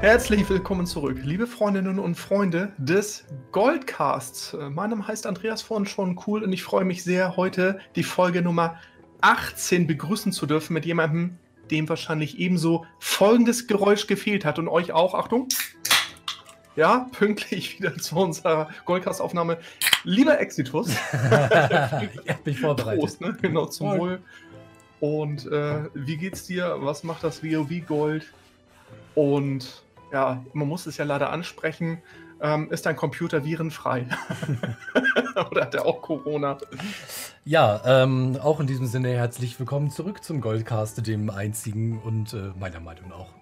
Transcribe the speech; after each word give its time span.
Herzlich 0.00 0.48
willkommen 0.48 0.86
zurück, 0.86 1.18
liebe 1.24 1.46
Freundinnen 1.46 1.98
und 1.98 2.14
Freunde 2.14 2.72
des 2.78 3.26
Goldcasts. 3.52 4.54
Äh, 4.54 4.70
mein 4.70 4.88
Name 4.88 5.06
heißt 5.06 5.26
Andreas 5.26 5.60
von 5.60 5.84
schon 5.84 6.18
cool 6.26 6.42
und 6.42 6.54
ich 6.54 6.62
freue 6.62 6.86
mich 6.86 7.04
sehr, 7.04 7.36
heute 7.36 7.78
die 7.96 8.02
Folge 8.02 8.40
Nummer 8.40 8.76
18 9.20 9.86
begrüßen 9.86 10.32
zu 10.32 10.46
dürfen 10.46 10.72
mit 10.72 10.86
jemandem, 10.86 11.36
dem 11.70 11.86
wahrscheinlich 11.86 12.38
ebenso 12.38 12.86
folgendes 12.98 13.66
Geräusch 13.66 14.06
gefehlt 14.06 14.46
hat 14.46 14.58
und 14.58 14.68
euch 14.68 14.92
auch. 14.92 15.12
Achtung! 15.12 15.48
Ja, 16.76 17.06
pünktlich 17.12 17.78
wieder 17.78 17.94
zu 17.98 18.16
unserer 18.16 18.70
Goldcast-Aufnahme. 18.86 19.58
Lieber 20.04 20.40
Exitus. 20.40 20.88
ich 21.12 21.20
habe 21.20 22.08
mich 22.46 22.58
vorbereitet. 22.58 23.00
Prost, 23.00 23.20
ne? 23.20 23.36
Genau, 23.42 23.66
zum 23.66 23.98
Wohl. 23.98 24.22
Und 25.00 25.46
äh, 25.46 25.90
wie 25.92 26.16
geht's 26.16 26.46
dir? 26.46 26.78
Was 26.78 27.04
macht 27.04 27.22
das 27.22 27.44
WoW 27.44 27.86
Gold? 27.86 28.32
Und 29.14 29.82
ja, 30.12 30.44
man 30.52 30.68
muss 30.68 30.86
es 30.86 30.96
ja 30.96 31.04
leider 31.04 31.30
ansprechen, 31.30 32.02
ähm, 32.40 32.70
ist 32.70 32.86
dein 32.86 32.96
Computer 32.96 33.44
virenfrei? 33.44 34.06
Oder 35.50 35.62
hat 35.62 35.74
er 35.74 35.86
auch 35.86 36.02
Corona? 36.02 36.58
Ja, 37.44 37.82
ähm, 37.84 38.38
auch 38.42 38.60
in 38.60 38.66
diesem 38.66 38.86
Sinne 38.86 39.10
herzlich 39.10 39.58
willkommen 39.58 39.90
zurück 39.90 40.24
zum 40.24 40.40
Goldcast, 40.40 41.06
dem 41.06 41.30
einzigen 41.30 42.00
und 42.00 42.32
äh, 42.32 42.52
meiner 42.58 42.80
Meinung 42.80 43.10
nach 43.10 43.16
auch 43.16 43.40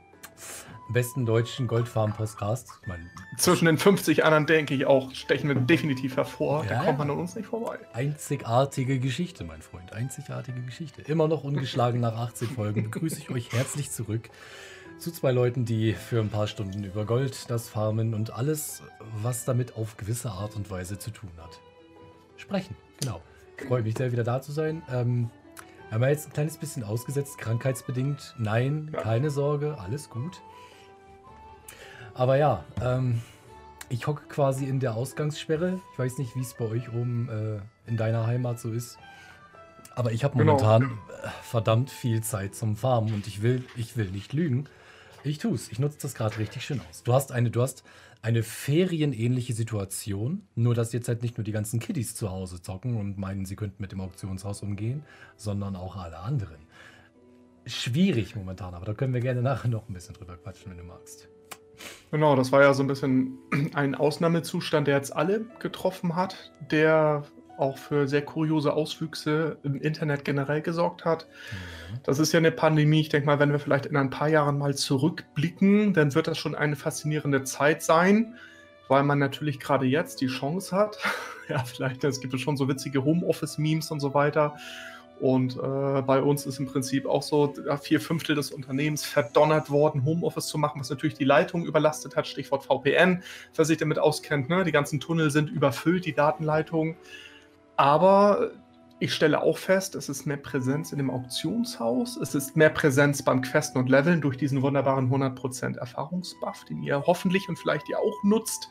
besten 0.90 1.26
deutschen 1.26 1.66
Goldfarm-Podcast. 1.66 2.80
Zwischen 3.36 3.66
den 3.66 3.76
50 3.76 4.24
anderen, 4.24 4.46
denke 4.46 4.74
ich 4.74 4.86
auch, 4.86 5.12
stechen 5.12 5.48
wir 5.48 5.56
definitiv 5.56 6.16
hervor. 6.16 6.64
Ja, 6.64 6.70
da 6.70 6.84
kommt 6.84 6.98
man 6.98 7.10
an 7.10 7.18
uns 7.18 7.34
nicht 7.34 7.46
vorbei. 7.46 7.78
Einzigartige 7.92 8.98
Geschichte, 8.98 9.44
mein 9.44 9.60
Freund. 9.60 9.92
Einzigartige 9.92 10.62
Geschichte. 10.62 11.02
Immer 11.02 11.28
noch 11.28 11.44
ungeschlagen 11.44 12.00
nach 12.00 12.16
18 12.16 12.48
Folgen. 12.48 12.84
Begrüße 12.84 13.18
ich 13.20 13.30
euch 13.30 13.52
herzlich 13.52 13.90
zurück 13.90 14.30
zu 14.98 15.12
zwei 15.12 15.30
Leuten, 15.30 15.64
die 15.64 15.92
für 15.92 16.20
ein 16.20 16.28
paar 16.28 16.46
Stunden 16.46 16.82
über 16.82 17.04
Gold, 17.04 17.48
das 17.50 17.68
Farmen 17.68 18.14
und 18.14 18.32
alles, 18.32 18.82
was 19.22 19.44
damit 19.44 19.76
auf 19.76 19.96
gewisse 19.96 20.30
Art 20.30 20.56
und 20.56 20.70
Weise 20.70 20.98
zu 20.98 21.10
tun 21.10 21.30
hat, 21.38 21.60
sprechen. 22.36 22.76
Genau. 23.00 23.20
Freue 23.66 23.82
mich 23.82 23.96
sehr, 23.96 24.12
wieder 24.12 24.24
da 24.24 24.40
zu 24.40 24.52
sein. 24.52 24.82
Ähm, 24.90 25.30
haben 25.90 26.00
wir 26.00 26.10
jetzt 26.10 26.26
ein 26.26 26.32
kleines 26.32 26.56
bisschen 26.56 26.82
ausgesetzt, 26.82 27.38
krankheitsbedingt. 27.38 28.34
Nein, 28.38 28.90
ja. 28.92 29.00
keine 29.00 29.30
Sorge, 29.30 29.78
alles 29.78 30.10
gut. 30.10 30.42
Aber 32.14 32.36
ja, 32.36 32.64
ähm, 32.82 33.22
ich 33.88 34.06
hocke 34.06 34.22
quasi 34.28 34.66
in 34.66 34.80
der 34.80 34.94
Ausgangssperre. 34.94 35.80
Ich 35.92 35.98
weiß 35.98 36.18
nicht, 36.18 36.34
wie 36.34 36.40
es 36.40 36.54
bei 36.54 36.64
euch 36.64 36.88
oben 36.88 37.28
äh, 37.28 37.88
in 37.88 37.96
deiner 37.96 38.26
Heimat 38.26 38.58
so 38.58 38.72
ist. 38.72 38.98
Aber 39.94 40.12
ich 40.12 40.24
habe 40.24 40.36
genau. 40.36 40.52
momentan 40.52 40.80
genau. 40.82 40.98
verdammt 41.42 41.90
viel 41.90 42.22
Zeit 42.22 42.54
zum 42.54 42.76
Farmen 42.76 43.14
und 43.14 43.26
ich 43.26 43.42
will, 43.42 43.64
ich 43.76 43.96
will 43.96 44.10
nicht 44.10 44.32
lügen. 44.32 44.68
Ich 45.24 45.38
tue 45.38 45.54
es. 45.54 45.70
Ich 45.70 45.78
nutze 45.78 45.98
das 46.02 46.14
gerade 46.14 46.38
richtig 46.38 46.64
schön 46.64 46.80
aus. 46.88 47.02
Du 47.02 47.12
hast 47.12 47.32
eine, 47.32 47.50
du 47.50 47.62
hast 47.62 47.84
eine 48.22 48.42
ferienähnliche 48.42 49.52
Situation, 49.52 50.46
nur 50.54 50.74
dass 50.74 50.92
jetzt 50.92 51.08
halt 51.08 51.22
nicht 51.22 51.38
nur 51.38 51.44
die 51.44 51.52
ganzen 51.52 51.80
Kiddies 51.80 52.14
zu 52.14 52.30
Hause 52.30 52.60
zocken 52.60 52.96
und 52.96 53.18
meinen, 53.18 53.44
sie 53.44 53.56
könnten 53.56 53.80
mit 53.80 53.92
dem 53.92 54.00
Auktionshaus 54.00 54.62
umgehen, 54.62 55.04
sondern 55.36 55.76
auch 55.76 55.96
alle 55.96 56.18
anderen. 56.18 56.58
Schwierig 57.66 58.34
momentan, 58.34 58.74
aber 58.74 58.86
da 58.86 58.94
können 58.94 59.14
wir 59.14 59.20
gerne 59.20 59.42
nachher 59.42 59.68
noch 59.68 59.88
ein 59.88 59.92
bisschen 59.92 60.14
drüber 60.14 60.36
quatschen, 60.36 60.70
wenn 60.70 60.78
du 60.78 60.84
magst. 60.84 61.28
Genau, 62.10 62.34
das 62.34 62.50
war 62.50 62.62
ja 62.62 62.74
so 62.74 62.82
ein 62.82 62.86
bisschen 62.86 63.38
ein 63.74 63.94
Ausnahmezustand, 63.94 64.88
der 64.88 64.96
jetzt 64.96 65.14
alle 65.14 65.44
getroffen 65.60 66.16
hat, 66.16 66.52
der 66.70 67.24
auch 67.58 67.78
für 67.78 68.06
sehr 68.06 68.22
kuriose 68.22 68.72
Auswüchse 68.72 69.58
im 69.62 69.80
Internet 69.80 70.24
generell 70.24 70.62
gesorgt 70.62 71.04
hat. 71.04 71.26
Mhm. 71.26 71.98
Das 72.04 72.18
ist 72.18 72.32
ja 72.32 72.38
eine 72.38 72.52
Pandemie. 72.52 73.00
Ich 73.00 73.08
denke 73.08 73.26
mal, 73.26 73.38
wenn 73.38 73.52
wir 73.52 73.58
vielleicht 73.58 73.86
in 73.86 73.96
ein 73.96 74.10
paar 74.10 74.28
Jahren 74.28 74.58
mal 74.58 74.74
zurückblicken, 74.74 75.92
dann 75.92 76.14
wird 76.14 76.26
das 76.28 76.38
schon 76.38 76.54
eine 76.54 76.76
faszinierende 76.76 77.44
Zeit 77.44 77.82
sein, 77.82 78.36
weil 78.88 79.02
man 79.02 79.18
natürlich 79.18 79.60
gerade 79.60 79.86
jetzt 79.86 80.20
die 80.20 80.28
Chance 80.28 80.74
hat. 80.74 80.98
ja, 81.48 81.58
vielleicht, 81.64 82.04
es 82.04 82.20
gibt 82.20 82.38
schon 82.40 82.56
so 82.56 82.68
witzige 82.68 83.04
Homeoffice-Memes 83.04 83.90
und 83.90 84.00
so 84.00 84.14
weiter. 84.14 84.54
Und 85.20 85.56
äh, 85.56 86.02
bei 86.02 86.22
uns 86.22 86.46
ist 86.46 86.60
im 86.60 86.66
Prinzip 86.66 87.06
auch 87.06 87.22
so 87.22 87.52
vier 87.82 88.00
Fünftel 88.00 88.36
des 88.36 88.52
Unternehmens 88.52 89.04
verdonnert 89.04 89.68
worden, 89.68 90.04
Homeoffice 90.04 90.46
zu 90.46 90.58
machen, 90.58 90.80
was 90.80 90.90
natürlich 90.90 91.14
die 91.14 91.24
Leitung 91.24 91.66
überlastet 91.66 92.14
hat. 92.14 92.28
Stichwort 92.28 92.64
VPN, 92.64 93.22
wer 93.56 93.64
sich 93.64 93.78
damit 93.78 93.98
auskennt. 93.98 94.48
Ne? 94.48 94.62
Die 94.62 94.70
ganzen 94.70 95.00
Tunnel 95.00 95.30
sind 95.30 95.50
überfüllt, 95.50 96.06
die 96.06 96.12
Datenleitungen. 96.12 96.96
Aber 97.78 98.50
ich 98.98 99.14
stelle 99.14 99.40
auch 99.40 99.56
fest, 99.56 99.94
es 99.94 100.08
ist 100.08 100.26
mehr 100.26 100.36
Präsenz 100.36 100.90
in 100.90 100.98
dem 100.98 101.10
Auktionshaus, 101.10 102.16
es 102.16 102.34
ist 102.34 102.56
mehr 102.56 102.70
Präsenz 102.70 103.22
beim 103.22 103.40
Questen 103.40 103.78
und 103.78 103.88
Leveln 103.88 104.20
durch 104.20 104.36
diesen 104.36 104.62
wunderbaren 104.62 105.08
100% 105.08 105.78
Erfahrungsbuff, 105.78 106.64
den 106.64 106.82
ihr 106.82 107.04
hoffentlich 107.06 107.48
und 107.48 107.56
vielleicht 107.56 107.88
ihr 107.88 108.00
auch 108.00 108.24
nutzt. 108.24 108.68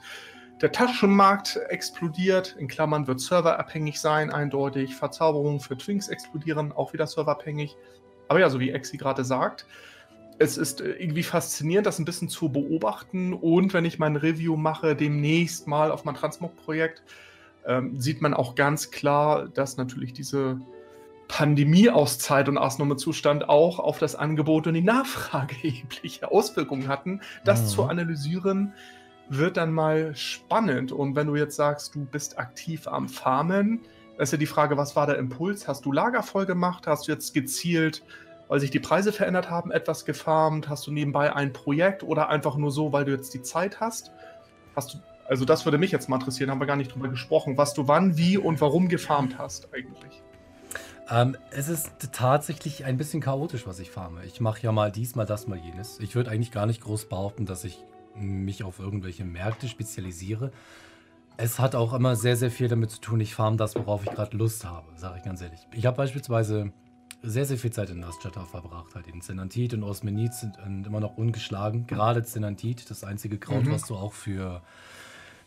Der 0.62 0.74
Taschenmarkt 0.74 1.58
explodiert, 1.70 2.58
in 2.60 2.68
Klammern 2.68 3.08
wird 3.08 3.22
serverabhängig 3.22 4.02
sein, 4.02 4.30
eindeutig. 4.30 4.94
Verzauberungen 4.94 5.62
für 5.62 5.78
Twinks 5.78 6.10
explodieren, 6.10 6.74
auch 6.74 6.92
wieder 6.92 7.08
serverabhängig. 7.08 7.78
Aber 8.28 8.42
ja, 8.42 8.50
so 8.50 8.60
wie 8.60 8.72
Exi 8.72 8.98
gerade 8.98 9.24
sagt, 9.24 9.66
es 10.38 10.58
ist 10.58 10.82
äh, 10.82 10.92
irgendwie 10.94 11.24
faszinierend, 11.24 11.88
das 11.88 11.98
ein 11.98 12.06
bisschen 12.06 12.28
zu 12.28 12.50
beobachten. 12.50 13.34
Und 13.34 13.74
wenn 13.74 13.86
ich 13.86 14.00
mein 14.00 14.18
Review 14.18 14.58
mache, 14.58 14.98
demnächst 14.98 15.66
mal 15.66 15.92
auf 15.92 16.04
mein 16.04 16.16
Transmog-Projekt, 16.16 17.04
ähm, 17.68 18.00
sieht 18.00 18.22
man 18.22 18.34
auch 18.34 18.56
ganz 18.56 18.92
klar, 18.92 19.50
dass 19.50 19.78
natürlich 19.78 20.14
diese 20.14 20.60
Pandemie 21.28 21.90
aus 21.90 22.20
Zeit 22.20 22.48
und 22.48 22.58
Ausnahmezustand 22.58 23.50
auch 23.50 23.80
auf 23.80 24.00
das 24.00 24.16
Angebot 24.16 24.68
und 24.68 24.74
die 24.74 24.82
Nachfrage 24.82 25.56
erhebliche 25.64 26.32
Auswirkungen 26.32 26.88
hatten. 26.88 27.22
Das 27.44 27.62
mhm. 27.64 27.68
zu 27.68 27.84
analysieren 27.84 28.74
wird 29.30 29.58
dann 29.58 29.74
mal 29.74 30.16
spannend. 30.16 30.94
Und 30.94 31.16
wenn 31.16 31.28
du 31.28 31.36
jetzt 31.36 31.58
sagst, 31.58 31.96
du 31.96 32.06
bist 32.06 32.40
aktiv 32.40 32.88
am 32.88 33.10
Farmen, 33.10 33.82
ist 34.18 34.32
ja 34.32 34.38
die 34.38 34.46
Frage, 34.46 34.78
was 34.78 34.96
war 34.96 35.06
der 35.06 35.18
Impuls? 35.18 35.68
Hast 35.68 35.86
du 35.86 35.92
Lager 35.92 36.24
voll 36.24 36.46
gemacht? 36.46 36.88
Hast 36.88 37.08
du 37.08 37.12
jetzt 37.12 37.34
gezielt, 37.34 38.04
weil 38.48 38.60
sich 38.60 38.72
die 38.72 38.80
Preise 38.80 39.12
verändert 39.12 39.50
haben, 39.50 39.70
etwas 39.72 40.06
gefarmt? 40.06 40.70
Hast 40.70 40.88
du 40.88 40.92
nebenbei 40.92 41.36
ein 41.36 41.52
Projekt 41.54 42.04
oder 42.04 42.30
einfach 42.30 42.56
nur 42.56 42.72
so, 42.72 42.94
weil 42.94 43.04
du 43.06 43.12
jetzt 43.12 43.34
die 43.34 43.42
Zeit 43.42 43.82
hast? 43.82 44.12
Hast 44.76 44.94
du 44.94 44.98
also 45.28 45.46
das 45.46 45.66
würde 45.66 45.78
mich 45.78 45.92
jetzt 45.92 46.10
mal 46.10 46.18
interessieren, 46.18 46.50
haben 46.50 46.60
wir 46.60 46.68
gar 46.68 46.76
nicht 46.76 46.94
drüber 46.94 47.10
gesprochen, 47.10 47.58
was 47.58 47.74
du 47.74 47.88
wann, 47.88 48.18
wie 48.18 48.38
und 48.38 48.62
warum 48.62 48.88
gefarmt 48.88 49.38
hast 49.38 49.74
eigentlich. 49.74 50.24
Ähm, 51.10 51.38
es 51.52 51.70
ist 51.70 51.92
tatsächlich 52.12 52.86
ein 52.86 52.98
bisschen 52.98 53.22
chaotisch, 53.22 53.66
was 53.66 53.80
ich 53.80 53.92
farme. 53.92 54.26
Ich 54.26 54.42
mache 54.42 54.62
ja 54.62 54.72
mal 54.72 54.92
dies, 54.92 55.16
mal 55.16 55.26
das, 55.26 55.48
mal 55.48 55.58
jenes. 55.58 56.00
Ich 56.00 56.16
würde 56.16 56.32
eigentlich 56.32 56.52
gar 56.52 56.66
nicht 56.66 56.82
groß 56.82 57.08
behaupten, 57.08 57.46
dass 57.46 57.64
ich 57.64 57.84
mich 58.16 58.64
auf 58.64 58.80
irgendwelche 58.80 59.24
Märkte 59.24 59.68
spezialisiere. 59.68 60.52
Es 61.38 61.60
hat 61.60 61.76
auch 61.76 61.94
immer 61.94 62.16
sehr, 62.16 62.36
sehr 62.36 62.52
viel 62.52 62.68
damit 62.68 62.90
zu 62.90 63.00
tun, 63.00 63.20
ich 63.20 63.36
farm 63.36 63.58
das, 63.58 63.76
worauf 63.76 64.04
ich 64.04 64.10
gerade 64.10 64.36
Lust 64.36 64.66
habe, 64.66 64.88
sage 64.96 65.20
ich 65.20 65.24
ganz 65.24 65.42
ehrlich. 65.42 65.68
Ich 65.72 65.86
habe 65.86 65.96
beispielsweise 65.96 66.74
sehr, 67.22 67.46
sehr 67.46 67.58
viel 67.58 67.72
Zeit 67.72 67.90
in 67.90 68.00
Nasjata 68.00 68.46
verbracht. 68.46 68.96
Halt 68.96 69.08
in 69.08 69.22
Zenantit 69.22 69.74
und 69.74 69.84
Osmenit 69.84 70.34
sind 70.34 70.58
immer 70.86 71.00
noch 71.00 71.18
ungeschlagen. 71.18 71.88
Gerade 71.88 72.24
Zenantit, 72.24 72.90
das 72.90 73.04
einzige 73.04 73.38
Kraut, 73.38 73.66
mhm. 73.66 73.72
was 73.72 73.86
du 73.88 73.96
auch 73.96 74.14
für 74.14 74.62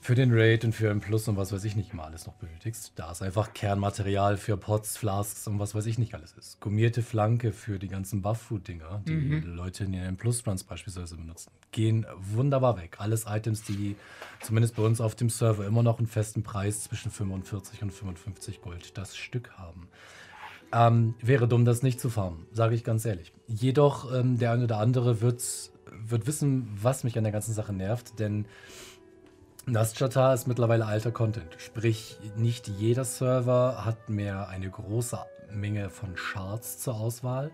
für 0.03 0.15
den 0.15 0.33
Raid 0.33 0.65
und 0.65 0.75
für 0.75 0.91
ein 0.91 1.01
Plus 1.01 1.29
und 1.29 1.37
was 1.37 1.53
weiß 1.53 1.63
ich 1.65 1.77
nicht 1.77 1.93
mal 1.93 2.05
alles 2.05 2.27
noch 2.27 2.33
benötigst. 2.35 2.93
Da 2.97 3.13
ist 3.13 3.21
einfach 3.21 3.53
Kernmaterial 3.53 4.39
für 4.39 4.57
Pots, 4.57 4.97
Flasks 4.97 5.47
und 5.47 5.59
was 5.59 5.75
weiß 5.75 5.85
ich 5.85 5.99
nicht 5.99 6.15
alles 6.15 6.33
ist. 6.33 6.59
Gummierte 6.61 7.03
Flanke 7.03 7.53
für 7.53 7.79
die 7.79 7.89
ganzen 7.89 8.23
Buff-Food-Dinger, 8.23 9.03
die 9.07 9.13
mhm. 9.13 9.55
Leute 9.55 9.85
in 9.85 9.93
den 9.93 10.17
Plus-Runs 10.17 10.65
beispielsweise 10.65 11.17
benutzen. 11.17 11.51
Gehen 11.71 12.07
wunderbar 12.19 12.79
weg. 12.79 12.97
Alles 12.99 13.27
Items, 13.27 13.63
die 13.63 13.95
zumindest 14.41 14.77
bei 14.77 14.83
uns 14.83 15.03
auf 15.03 15.15
dem 15.15 15.29
Server 15.29 15.67
immer 15.67 15.83
noch 15.83 15.99
einen 15.99 16.09
festen 16.09 16.43
Preis 16.43 16.85
zwischen 16.85 17.11
45 17.11 17.83
und 17.83 17.93
55 17.93 18.63
Gold 18.63 18.97
das 18.97 19.17
Stück 19.17 19.51
haben. 19.59 19.89
Ähm, 20.73 21.15
wäre 21.21 21.47
dumm, 21.47 21.67
das 21.67 21.83
nicht 21.83 22.01
zu 22.01 22.09
farmen, 22.09 22.47
sage 22.53 22.75
ich 22.75 22.85
ganz 22.85 23.05
ehrlich. 23.05 23.33
Jedoch, 23.49 24.11
ähm, 24.15 24.39
der 24.39 24.53
eine 24.53 24.65
oder 24.65 24.79
andere 24.79 25.21
wird, 25.21 25.43
wird 26.07 26.27
wissen, 26.27 26.71
was 26.81 27.05
mich 27.05 27.19
an 27.19 27.25
der 27.25 27.33
ganzen 27.33 27.53
Sache 27.53 27.73
nervt, 27.73 28.19
denn 28.19 28.47
Nastjata 29.71 30.35
ist 30.35 30.49
mittlerweile 30.49 30.85
alter 30.85 31.13
Content. 31.13 31.55
Sprich, 31.59 32.19
nicht 32.35 32.67
jeder 32.67 33.05
Server 33.05 33.85
hat 33.85 34.09
mehr 34.09 34.49
eine 34.49 34.69
große 34.69 35.17
Menge 35.53 35.91
von 35.91 36.17
Shards 36.17 36.81
zur 36.81 36.95
Auswahl, 36.97 37.53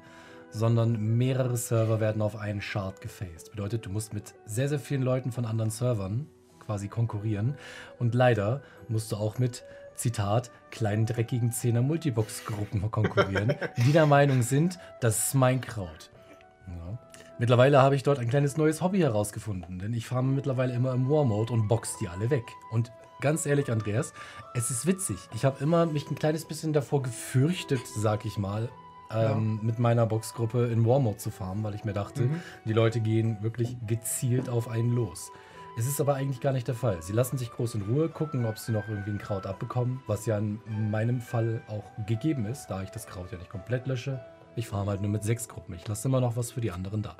sondern 0.50 0.98
mehrere 1.18 1.58
Server 1.58 2.00
werden 2.00 2.22
auf 2.22 2.36
einen 2.36 2.62
Shard 2.62 3.02
gefaced. 3.02 3.50
Bedeutet, 3.50 3.84
du 3.84 3.90
musst 3.90 4.14
mit 4.14 4.32
sehr, 4.46 4.70
sehr 4.70 4.78
vielen 4.78 5.02
Leuten 5.02 5.30
von 5.30 5.44
anderen 5.44 5.70
Servern 5.70 6.26
quasi 6.58 6.88
konkurrieren. 6.88 7.58
Und 7.98 8.14
leider 8.14 8.62
musst 8.88 9.12
du 9.12 9.16
auch 9.16 9.38
mit, 9.38 9.62
Zitat, 9.94 10.50
kleinen 10.70 11.04
dreckigen 11.04 11.52
Zehner 11.52 11.82
Multibox-Gruppen 11.82 12.90
konkurrieren, 12.90 13.54
die 13.76 13.92
der 13.92 14.06
Meinung 14.06 14.40
sind, 14.40 14.78
das 15.00 15.28
ist 15.28 15.34
mein 15.34 15.60
Kraut. 15.60 16.10
Ja. 16.66 16.98
Mittlerweile 17.38 17.82
habe 17.82 17.94
ich 17.94 18.02
dort 18.02 18.18
ein 18.18 18.28
kleines 18.28 18.56
neues 18.56 18.80
Hobby 18.80 19.00
herausgefunden, 19.00 19.78
denn 19.78 19.92
ich 19.92 20.06
farme 20.06 20.32
mittlerweile 20.32 20.72
immer 20.72 20.94
im 20.94 21.08
War-Mode 21.10 21.52
und 21.52 21.68
box 21.68 21.98
die 21.98 22.08
alle 22.08 22.30
weg. 22.30 22.44
Und 22.70 22.92
ganz 23.20 23.44
ehrlich, 23.44 23.70
Andreas, 23.70 24.14
es 24.54 24.70
ist 24.70 24.86
witzig. 24.86 25.18
Ich 25.34 25.44
habe 25.44 25.62
immer 25.62 25.84
mich 25.84 26.10
ein 26.10 26.14
kleines 26.14 26.46
bisschen 26.46 26.72
davor 26.72 27.02
gefürchtet, 27.02 27.82
sag 27.86 28.24
ich 28.24 28.38
mal, 28.38 28.70
ähm, 29.10 29.58
ja. 29.60 29.66
mit 29.66 29.78
meiner 29.78 30.06
Boxgruppe 30.06 30.68
in 30.68 30.86
Warmode 30.86 31.18
zu 31.18 31.30
farmen, 31.30 31.62
weil 31.62 31.74
ich 31.74 31.84
mir 31.84 31.92
dachte, 31.92 32.22
mhm. 32.22 32.40
die 32.64 32.72
Leute 32.72 33.00
gehen 33.00 33.36
wirklich 33.42 33.76
gezielt 33.86 34.48
auf 34.48 34.68
einen 34.68 34.94
los. 34.94 35.30
Es 35.78 35.86
ist 35.86 36.00
aber 36.00 36.14
eigentlich 36.14 36.40
gar 36.40 36.54
nicht 36.54 36.66
der 36.66 36.74
Fall. 36.74 37.02
Sie 37.02 37.12
lassen 37.12 37.36
sich 37.36 37.52
groß 37.52 37.74
in 37.74 37.82
Ruhe, 37.82 38.08
gucken, 38.08 38.46
ob 38.46 38.56
sie 38.56 38.72
noch 38.72 38.88
irgendwie 38.88 39.10
ein 39.10 39.18
Kraut 39.18 39.44
abbekommen, 39.44 40.00
was 40.06 40.24
ja 40.24 40.38
in 40.38 40.90
meinem 40.90 41.20
Fall 41.20 41.60
auch 41.68 41.84
gegeben 42.06 42.46
ist, 42.46 42.68
da 42.68 42.82
ich 42.82 42.90
das 42.90 43.06
Kraut 43.06 43.30
ja 43.30 43.36
nicht 43.36 43.50
komplett 43.50 43.86
lösche. 43.86 44.24
Ich 44.56 44.68
farme 44.68 44.90
halt 44.90 45.02
nur 45.02 45.10
mit 45.10 45.22
sechs 45.22 45.48
Gruppen. 45.48 45.74
Ich 45.74 45.86
lasse 45.86 46.08
immer 46.08 46.20
noch 46.20 46.36
was 46.36 46.52
für 46.52 46.60
die 46.60 46.72
anderen 46.72 47.02
da. 47.02 47.16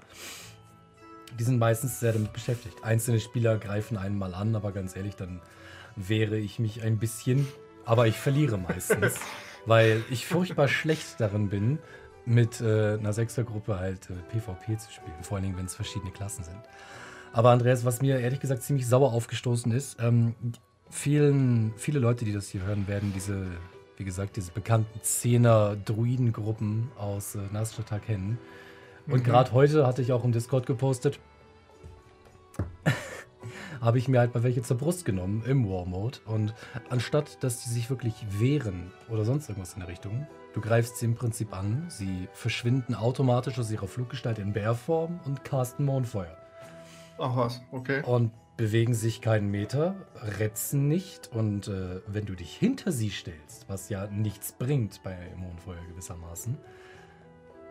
Die 1.38 1.44
sind 1.44 1.58
meistens 1.58 2.00
sehr 2.00 2.12
damit 2.12 2.32
beschäftigt. 2.32 2.82
Einzelne 2.82 3.20
Spieler 3.20 3.58
greifen 3.58 3.98
einen 3.98 4.16
mal 4.16 4.34
an, 4.34 4.56
aber 4.56 4.72
ganz 4.72 4.96
ehrlich, 4.96 5.16
dann 5.16 5.40
wehre 5.96 6.38
ich 6.38 6.58
mich 6.58 6.82
ein 6.82 6.98
bisschen. 6.98 7.46
Aber 7.84 8.06
ich 8.06 8.16
verliere 8.16 8.56
meistens, 8.56 9.16
weil 9.66 10.02
ich 10.10 10.26
furchtbar 10.26 10.66
schlecht 10.66 11.20
darin 11.20 11.50
bin, 11.50 11.78
mit 12.24 12.60
äh, 12.60 12.94
einer 12.94 13.12
Sechsergruppe 13.12 13.78
halt 13.78 14.10
äh, 14.10 14.14
PvP 14.32 14.78
zu 14.78 14.90
spielen. 14.90 15.22
Vor 15.22 15.36
allen 15.36 15.44
Dingen, 15.44 15.58
wenn 15.58 15.66
es 15.66 15.74
verschiedene 15.74 16.10
Klassen 16.10 16.42
sind. 16.42 16.58
Aber 17.32 17.50
Andreas, 17.50 17.84
was 17.84 18.00
mir 18.00 18.18
ehrlich 18.18 18.40
gesagt 18.40 18.62
ziemlich 18.62 18.88
sauer 18.88 19.12
aufgestoßen 19.12 19.70
ist, 19.70 19.98
ähm, 20.00 20.34
vielen, 20.90 21.74
viele 21.76 21.98
Leute, 21.98 22.24
die 22.24 22.32
das 22.32 22.48
hier 22.48 22.62
hören, 22.62 22.88
werden 22.88 23.12
diese, 23.14 23.46
wie 23.96 24.04
gesagt, 24.04 24.36
diese 24.36 24.52
bekannten 24.52 25.00
Zehner-Druidengruppen 25.02 26.90
aus 26.98 27.34
äh, 27.34 27.40
Nasrata 27.52 27.98
kennen. 27.98 28.38
Und 29.06 29.20
mhm. 29.20 29.24
gerade 29.24 29.52
heute 29.52 29.86
hatte 29.86 30.02
ich 30.02 30.12
auch 30.12 30.24
im 30.24 30.32
Discord 30.32 30.66
gepostet, 30.66 31.18
habe 33.80 33.98
ich 33.98 34.08
mir 34.08 34.20
halt 34.20 34.34
mal 34.34 34.42
welche 34.42 34.62
zur 34.62 34.76
Brust 34.76 35.04
genommen 35.04 35.42
im 35.46 35.68
War-Mode. 35.68 36.18
Und 36.26 36.54
anstatt, 36.90 37.42
dass 37.42 37.62
sie 37.62 37.70
sich 37.70 37.90
wirklich 37.90 38.14
wehren 38.30 38.92
oder 39.08 39.24
sonst 39.24 39.48
irgendwas 39.48 39.74
in 39.74 39.80
der 39.80 39.88
Richtung, 39.88 40.26
du 40.54 40.60
greifst 40.60 40.98
sie 40.98 41.06
im 41.06 41.14
Prinzip 41.14 41.56
an, 41.56 41.86
sie 41.88 42.28
verschwinden 42.32 42.94
automatisch 42.94 43.58
aus 43.58 43.70
ihrer 43.70 43.86
Fluggestalt 43.86 44.38
in 44.38 44.52
Bärform 44.52 45.20
und 45.24 45.44
casten 45.44 45.84
Mondfeuer. 45.84 46.36
Ach 47.18 47.34
was, 47.36 47.62
okay. 47.72 48.02
Und 48.02 48.32
bewegen 48.56 48.94
sich 48.94 49.20
keinen 49.20 49.50
Meter, 49.50 49.94
retzen 50.38 50.88
nicht 50.88 51.30
und 51.32 51.68
äh, 51.68 52.00
wenn 52.06 52.24
du 52.24 52.34
dich 52.34 52.54
hinter 52.56 52.90
sie 52.90 53.10
stellst, 53.10 53.68
was 53.68 53.88
ja 53.88 54.06
nichts 54.06 54.52
bringt 54.52 55.02
bei 55.02 55.16
Mondfeuer 55.36 55.84
gewissermaßen, 55.88 56.56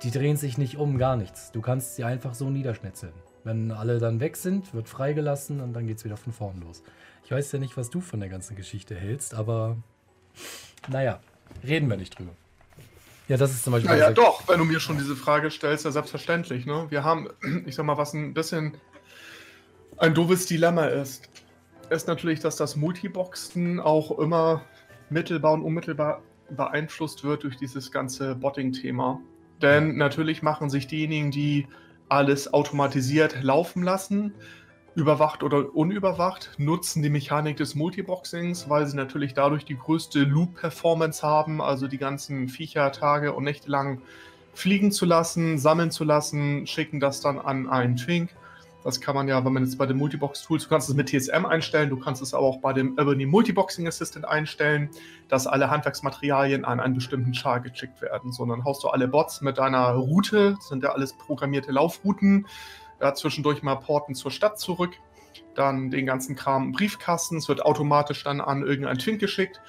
die 0.03 0.11
drehen 0.11 0.37
sich 0.37 0.57
nicht 0.57 0.77
um, 0.77 0.97
gar 0.97 1.15
nichts. 1.15 1.51
Du 1.51 1.61
kannst 1.61 1.95
sie 1.95 2.03
einfach 2.03 2.35
so 2.35 2.49
niederschnetzeln. 2.49 3.13
Wenn 3.43 3.71
alle 3.71 3.99
dann 3.99 4.19
weg 4.19 4.37
sind, 4.37 4.73
wird 4.73 4.89
freigelassen 4.89 5.61
und 5.61 5.73
dann 5.73 5.87
geht's 5.87 6.05
wieder 6.05 6.17
von 6.17 6.33
vorn 6.33 6.61
los. 6.61 6.83
Ich 7.23 7.31
weiß 7.31 7.51
ja 7.53 7.59
nicht, 7.59 7.77
was 7.77 7.89
du 7.89 8.01
von 8.01 8.19
der 8.19 8.29
ganzen 8.29 8.55
Geschichte 8.55 8.95
hältst, 8.95 9.33
aber 9.33 9.77
naja, 10.87 11.19
reden 11.63 11.89
wir 11.89 11.97
nicht 11.97 12.17
drüber. 12.17 12.31
Ja, 13.27 13.37
das 13.37 13.51
ist 13.51 13.63
zum 13.63 13.73
Beispiel. 13.73 13.89
Naja, 13.89 14.11
doch, 14.11 14.47
wenn 14.47 14.59
du 14.59 14.65
mir 14.65 14.79
schon 14.79 14.97
diese 14.97 15.15
Frage 15.15 15.49
stellst, 15.49 15.85
ja 15.85 15.91
selbstverständlich. 15.91 16.67
Ne? 16.67 16.85
Wir 16.89 17.03
haben, 17.03 17.29
ich 17.65 17.73
sag 17.73 17.85
mal, 17.85 17.97
was 17.97 18.13
ein 18.13 18.35
bisschen 18.35 18.77
ein 19.97 20.13
doofes 20.13 20.45
Dilemma 20.45 20.85
ist, 20.85 21.29
ist 21.89 22.07
natürlich, 22.07 22.39
dass 22.39 22.55
das 22.57 22.75
Multiboxen 22.75 23.79
auch 23.79 24.17
immer 24.19 24.63
mittelbar 25.09 25.53
und 25.53 25.61
unmittelbar 25.61 26.21
beeinflusst 26.49 27.23
wird 27.23 27.43
durch 27.43 27.57
dieses 27.57 27.91
ganze 27.91 28.35
Botting-Thema. 28.35 29.19
Denn 29.61 29.97
natürlich 29.97 30.41
machen 30.41 30.69
sich 30.69 30.87
diejenigen, 30.87 31.31
die 31.31 31.67
alles 32.09 32.53
automatisiert 32.53 33.41
laufen 33.41 33.83
lassen, 33.83 34.33
überwacht 34.95 35.43
oder 35.43 35.75
unüberwacht, 35.75 36.51
nutzen 36.57 37.01
die 37.01 37.09
Mechanik 37.09 37.57
des 37.57 37.75
Multiboxings, 37.75 38.69
weil 38.69 38.85
sie 38.87 38.95
natürlich 38.95 39.33
dadurch 39.33 39.65
die 39.65 39.77
größte 39.77 40.19
Loop-Performance 40.19 41.25
haben, 41.25 41.61
also 41.61 41.87
die 41.87 41.97
ganzen 41.97 42.47
Viecher 42.47 42.91
Tage 42.91 43.33
und 43.33 43.43
Nächte 43.43 43.69
lang 43.69 44.01
fliegen 44.53 44.91
zu 44.91 45.05
lassen, 45.05 45.57
sammeln 45.57 45.91
zu 45.91 46.03
lassen, 46.03 46.67
schicken 46.67 46.99
das 46.99 47.21
dann 47.21 47.39
an 47.39 47.67
einen 47.67 47.97
Twink 47.97 48.29
das 48.85 49.01
kann 49.01 49.15
man 49.15 49.27
ja, 49.27 49.43
wenn 49.43 49.51
man 49.51 49.63
jetzt 49.63 49.79
bei 49.79 49.87
den 49.87 49.97
Multibox-Tools, 49.97 50.65
du 50.65 50.69
kannst 50.69 50.89
es 50.89 50.95
mit 50.95 51.09
TSM 51.09 51.43
einstellen, 51.47 51.89
du 51.89 51.97
kannst 51.97 52.21
es 52.21 52.35
aber 52.35 52.45
auch 52.45 52.59
bei 52.59 52.71
dem 52.71 52.95
Ebony 52.99 53.25
Multiboxing 53.25 53.87
Assistant 53.87 54.25
einstellen, 54.25 54.91
dass 55.27 55.47
alle 55.47 55.71
Handwerksmaterialien 55.71 56.65
an 56.65 56.79
einen 56.79 56.93
bestimmten 56.93 57.33
Char 57.33 57.61
geschickt 57.61 58.03
werden. 58.03 58.31
So, 58.31 58.45
dann 58.45 58.63
haust 58.63 58.83
du 58.83 58.89
alle 58.89 59.07
Bots 59.07 59.41
mit 59.41 59.57
deiner 59.57 59.93
Route, 59.93 60.53
das 60.53 60.67
sind 60.67 60.83
ja 60.83 60.91
alles 60.91 61.13
programmierte 61.13 61.71
Laufrouten, 61.71 62.45
ja, 63.01 63.15
zwischendurch 63.15 63.63
mal 63.63 63.73
Porten 63.73 64.13
zur 64.13 64.29
Stadt 64.29 64.59
zurück, 64.59 64.93
dann 65.55 65.89
den 65.89 66.05
ganzen 66.05 66.35
Kram 66.35 66.65
im 66.65 66.71
Briefkasten, 66.71 67.37
es 67.37 67.49
wird 67.49 67.65
automatisch 67.65 68.23
dann 68.23 68.39
an 68.39 68.61
irgendein 68.61 68.99
Twink 68.99 69.19
geschickt 69.19 69.61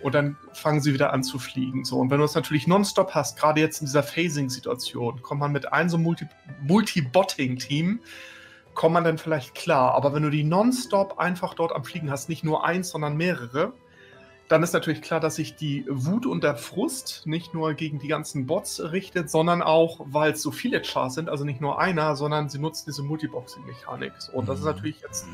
und 0.00 0.14
dann 0.14 0.38
fangen 0.54 0.80
sie 0.80 0.94
wieder 0.94 1.12
an 1.12 1.22
zu 1.22 1.38
fliegen. 1.38 1.84
So, 1.84 1.98
und 1.98 2.10
wenn 2.10 2.20
du 2.20 2.24
es 2.24 2.34
natürlich 2.34 2.66
nonstop 2.66 3.14
hast, 3.14 3.38
gerade 3.38 3.60
jetzt 3.60 3.82
in 3.82 3.86
dieser 3.86 4.02
Phasing-Situation, 4.02 5.20
kommt 5.20 5.42
man 5.42 5.52
mit 5.52 5.74
einem 5.74 5.90
so 5.90 5.98
Multi-Botting-Team, 5.98 7.86
Multi 7.86 8.00
kommt 8.74 8.94
man 8.94 9.04
dann 9.04 9.18
vielleicht 9.18 9.54
klar. 9.54 9.94
Aber 9.94 10.14
wenn 10.14 10.22
du 10.22 10.30
die 10.30 10.44
nonstop 10.44 11.18
einfach 11.18 11.54
dort 11.54 11.74
am 11.74 11.84
Fliegen 11.84 12.10
hast, 12.10 12.28
nicht 12.28 12.44
nur 12.44 12.64
eins, 12.64 12.90
sondern 12.90 13.16
mehrere, 13.16 13.72
dann 14.48 14.62
ist 14.62 14.74
natürlich 14.74 15.00
klar, 15.00 15.18
dass 15.18 15.36
sich 15.36 15.56
die 15.56 15.86
Wut 15.88 16.26
und 16.26 16.44
der 16.44 16.56
Frust 16.56 17.22
nicht 17.24 17.54
nur 17.54 17.72
gegen 17.74 17.98
die 17.98 18.08
ganzen 18.08 18.46
Bots 18.46 18.82
richtet, 18.92 19.30
sondern 19.30 19.62
auch, 19.62 20.00
weil 20.04 20.32
es 20.32 20.42
so 20.42 20.50
viele 20.50 20.82
Chars 20.82 21.14
sind, 21.14 21.30
also 21.30 21.44
nicht 21.44 21.60
nur 21.60 21.80
einer, 21.80 22.16
sondern 22.16 22.50
sie 22.50 22.58
nutzen 22.58 22.84
diese 22.88 23.02
Multiboxing-Mechanik. 23.02 24.12
Und 24.34 24.48
das 24.48 24.58
ist 24.58 24.64
mhm. 24.64 24.70
natürlich 24.70 25.00
jetzt 25.00 25.26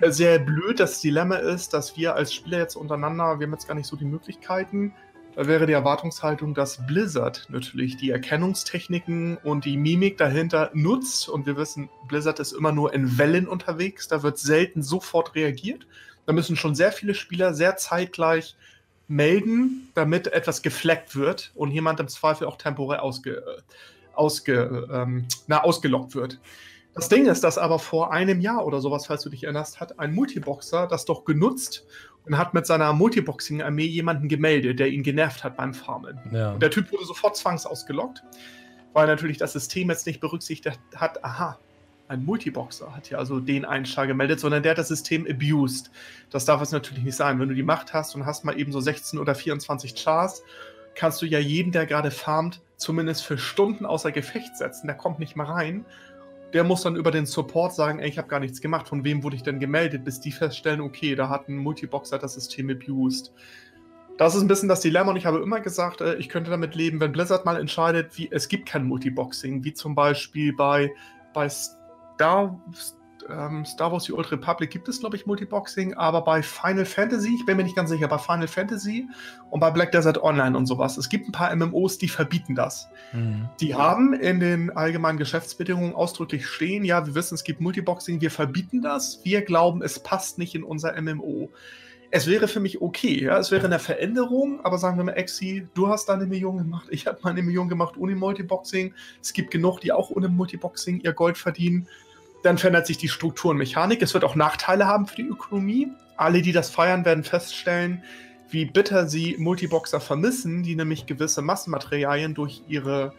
sehr 0.00 0.38
blöd. 0.38 0.80
Das 0.80 1.00
Dilemma 1.00 1.36
ist, 1.36 1.74
dass 1.74 1.96
wir 1.96 2.14
als 2.14 2.32
Spieler 2.32 2.58
jetzt 2.58 2.76
untereinander, 2.76 3.38
wir 3.38 3.46
haben 3.46 3.52
jetzt 3.52 3.68
gar 3.68 3.74
nicht 3.74 3.86
so 3.86 3.96
die 3.96 4.04
Möglichkeiten, 4.04 4.94
wäre 5.36 5.66
die 5.66 5.74
Erwartungshaltung, 5.74 6.54
dass 6.54 6.86
Blizzard 6.86 7.46
natürlich 7.50 7.98
die 7.98 8.10
Erkennungstechniken 8.10 9.36
und 9.36 9.66
die 9.66 9.76
Mimik 9.76 10.16
dahinter 10.16 10.70
nutzt. 10.72 11.28
Und 11.28 11.44
wir 11.44 11.56
wissen, 11.58 11.90
Blizzard 12.08 12.40
ist 12.40 12.52
immer 12.52 12.72
nur 12.72 12.94
in 12.94 13.18
Wellen 13.18 13.46
unterwegs. 13.46 14.08
Da 14.08 14.22
wird 14.22 14.38
selten 14.38 14.82
sofort 14.82 15.34
reagiert. 15.34 15.86
Da 16.24 16.32
müssen 16.32 16.56
schon 16.56 16.74
sehr 16.74 16.90
viele 16.90 17.14
Spieler 17.14 17.52
sehr 17.52 17.76
zeitgleich 17.76 18.56
melden, 19.08 19.90
damit 19.94 20.28
etwas 20.28 20.62
gefleckt 20.62 21.14
wird 21.16 21.52
und 21.54 21.70
jemand 21.70 22.00
im 22.00 22.08
Zweifel 22.08 22.46
auch 22.46 22.56
temporär 22.56 23.02
ausge, 23.02 23.62
ausge, 24.14 24.88
ähm, 24.90 25.26
na, 25.46 25.62
ausgelockt 25.62 26.14
wird. 26.14 26.40
Das 26.94 27.10
Ding 27.10 27.26
ist, 27.26 27.44
dass 27.44 27.58
aber 27.58 27.78
vor 27.78 28.10
einem 28.10 28.40
Jahr 28.40 28.64
oder 28.64 28.80
sowas, 28.80 29.06
falls 29.06 29.22
du 29.22 29.28
dich 29.28 29.44
erinnerst, 29.44 29.80
hat 29.80 29.98
ein 29.98 30.14
Multiboxer 30.14 30.86
das 30.86 31.04
doch 31.04 31.26
genutzt 31.26 31.84
und 32.26 32.36
hat 32.36 32.54
mit 32.54 32.66
seiner 32.66 32.92
Multiboxing-Armee 32.92 33.86
jemanden 33.86 34.28
gemeldet, 34.28 34.78
der 34.80 34.88
ihn 34.88 35.02
genervt 35.02 35.44
hat 35.44 35.56
beim 35.56 35.72
Farmen. 35.72 36.18
Ja. 36.32 36.52
Und 36.52 36.62
der 36.62 36.70
Typ 36.70 36.90
wurde 36.92 37.04
sofort 37.04 37.36
zwangsausgelockt, 37.36 38.22
weil 38.92 39.06
natürlich 39.06 39.38
das 39.38 39.52
System 39.52 39.90
jetzt 39.90 40.06
nicht 40.06 40.20
berücksichtigt 40.20 40.78
hat, 40.94 41.24
aha, 41.24 41.58
ein 42.08 42.24
Multiboxer 42.24 42.94
hat 42.94 43.10
ja 43.10 43.18
also 43.18 43.40
den 43.40 43.64
einen 43.64 43.84
Char 43.84 44.06
gemeldet, 44.06 44.38
sondern 44.38 44.62
der 44.62 44.70
hat 44.70 44.78
das 44.78 44.88
System 44.88 45.26
abused. 45.28 45.90
Das 46.30 46.44
darf 46.44 46.62
es 46.62 46.70
natürlich 46.70 47.02
nicht 47.02 47.16
sein. 47.16 47.40
Wenn 47.40 47.48
du 47.48 47.54
die 47.54 47.64
Macht 47.64 47.92
hast 47.92 48.14
und 48.14 48.26
hast 48.26 48.44
mal 48.44 48.58
eben 48.58 48.70
so 48.70 48.80
16 48.80 49.18
oder 49.18 49.34
24 49.34 49.94
Chars, 49.96 50.42
kannst 50.94 51.20
du 51.20 51.26
ja 51.26 51.38
jeden, 51.38 51.72
der 51.72 51.86
gerade 51.86 52.10
farmt, 52.10 52.62
zumindest 52.76 53.24
für 53.24 53.38
Stunden 53.38 53.86
außer 53.86 54.12
Gefecht 54.12 54.56
setzen. 54.56 54.86
Der 54.86 54.96
kommt 54.96 55.18
nicht 55.18 55.36
mal 55.36 55.46
rein 55.46 55.84
der 56.56 56.64
muss 56.64 56.80
dann 56.80 56.96
über 56.96 57.10
den 57.10 57.26
Support 57.26 57.74
sagen, 57.74 57.98
ey, 57.98 58.08
ich 58.08 58.16
habe 58.16 58.28
gar 58.28 58.40
nichts 58.40 58.62
gemacht, 58.62 58.88
von 58.88 59.04
wem 59.04 59.22
wurde 59.22 59.36
ich 59.36 59.42
denn 59.42 59.60
gemeldet, 59.60 60.06
bis 60.06 60.20
die 60.20 60.32
feststellen, 60.32 60.80
okay, 60.80 61.14
da 61.14 61.28
hat 61.28 61.50
ein 61.50 61.56
Multiboxer 61.58 62.18
das 62.18 62.32
System 62.32 62.70
abused. 62.70 63.30
Das 64.16 64.34
ist 64.34 64.40
ein 64.40 64.48
bisschen 64.48 64.70
das 64.70 64.80
Dilemma 64.80 65.10
und 65.10 65.18
ich 65.18 65.26
habe 65.26 65.38
immer 65.40 65.60
gesagt, 65.60 66.00
äh, 66.00 66.14
ich 66.14 66.30
könnte 66.30 66.50
damit 66.50 66.74
leben, 66.74 66.98
wenn 66.98 67.12
Blizzard 67.12 67.44
mal 67.44 67.60
entscheidet, 67.60 68.16
wie 68.16 68.30
es 68.32 68.48
gibt 68.48 68.66
kein 68.66 68.86
Multiboxing, 68.86 69.64
wie 69.64 69.74
zum 69.74 69.94
Beispiel 69.94 70.54
bei, 70.54 70.90
bei 71.34 71.46
Star, 71.50 72.58
ähm, 73.30 73.64
Star 73.64 73.92
Wars 73.92 74.04
The 74.04 74.12
Old 74.12 74.30
Republic 74.30 74.70
gibt 74.70 74.88
es, 74.88 75.00
glaube 75.00 75.16
ich, 75.16 75.26
Multiboxing, 75.26 75.94
aber 75.94 76.22
bei 76.22 76.42
Final 76.42 76.84
Fantasy, 76.84 77.34
ich 77.34 77.46
bin 77.46 77.56
mir 77.56 77.64
nicht 77.64 77.76
ganz 77.76 77.90
sicher, 77.90 78.08
bei 78.08 78.18
Final 78.18 78.48
Fantasy 78.48 79.08
und 79.50 79.60
bei 79.60 79.70
Black 79.70 79.92
Desert 79.92 80.22
Online 80.22 80.56
und 80.56 80.66
sowas, 80.66 80.96
es 80.96 81.08
gibt 81.08 81.28
ein 81.28 81.32
paar 81.32 81.54
MMOs, 81.54 81.98
die 81.98 82.08
verbieten 82.08 82.54
das. 82.54 82.88
Mhm. 83.12 83.48
Die 83.60 83.74
haben 83.74 84.14
in 84.14 84.40
den 84.40 84.70
allgemeinen 84.76 85.18
Geschäftsbedingungen 85.18 85.94
ausdrücklich 85.94 86.46
stehen, 86.46 86.84
ja, 86.84 87.06
wir 87.06 87.14
wissen, 87.14 87.34
es 87.34 87.44
gibt 87.44 87.60
Multiboxing, 87.60 88.20
wir 88.20 88.30
verbieten 88.30 88.82
das, 88.82 89.20
wir 89.24 89.42
glauben, 89.42 89.82
es 89.82 89.98
passt 89.98 90.38
nicht 90.38 90.54
in 90.54 90.62
unser 90.62 91.00
MMO. 91.00 91.50
Es 92.12 92.28
wäre 92.28 92.46
für 92.46 92.60
mich 92.60 92.80
okay, 92.80 93.24
ja, 93.24 93.36
es 93.36 93.50
wäre 93.50 93.66
eine 93.66 93.80
Veränderung, 93.80 94.64
aber 94.64 94.78
sagen 94.78 94.96
wir 94.96 95.04
mal, 95.04 95.12
Exi, 95.12 95.66
du 95.74 95.88
hast 95.88 96.08
deine 96.08 96.26
Million 96.26 96.56
gemacht, 96.56 96.86
ich 96.90 97.06
habe 97.06 97.18
meine 97.22 97.42
Million 97.42 97.68
gemacht 97.68 97.96
ohne 97.98 98.14
Multiboxing. 98.14 98.94
Es 99.20 99.32
gibt 99.32 99.50
genug, 99.50 99.80
die 99.80 99.92
auch 99.92 100.10
ohne 100.10 100.28
Multiboxing 100.28 101.00
ihr 101.00 101.12
Gold 101.12 101.36
verdienen 101.36 101.88
dann 102.42 102.58
verändert 102.58 102.86
sich 102.86 102.98
die 102.98 103.08
Struktur 103.08 103.50
und 103.50 103.56
Mechanik. 103.56 104.02
Es 104.02 104.14
wird 104.14 104.24
auch 104.24 104.34
Nachteile 104.34 104.86
haben 104.86 105.06
für 105.06 105.16
die 105.16 105.26
Ökonomie. 105.26 105.88
Alle, 106.16 106.42
die 106.42 106.52
das 106.52 106.70
feiern, 106.70 107.04
werden 107.04 107.24
feststellen, 107.24 108.02
wie 108.48 108.64
bitter 108.64 109.08
sie 109.08 109.36
Multiboxer 109.38 110.00
vermissen, 110.00 110.62
die 110.62 110.76
nämlich 110.76 111.06
gewisse 111.06 111.42
Massenmaterialien 111.42 112.34
durch 112.34 112.62
ihre 112.68 113.12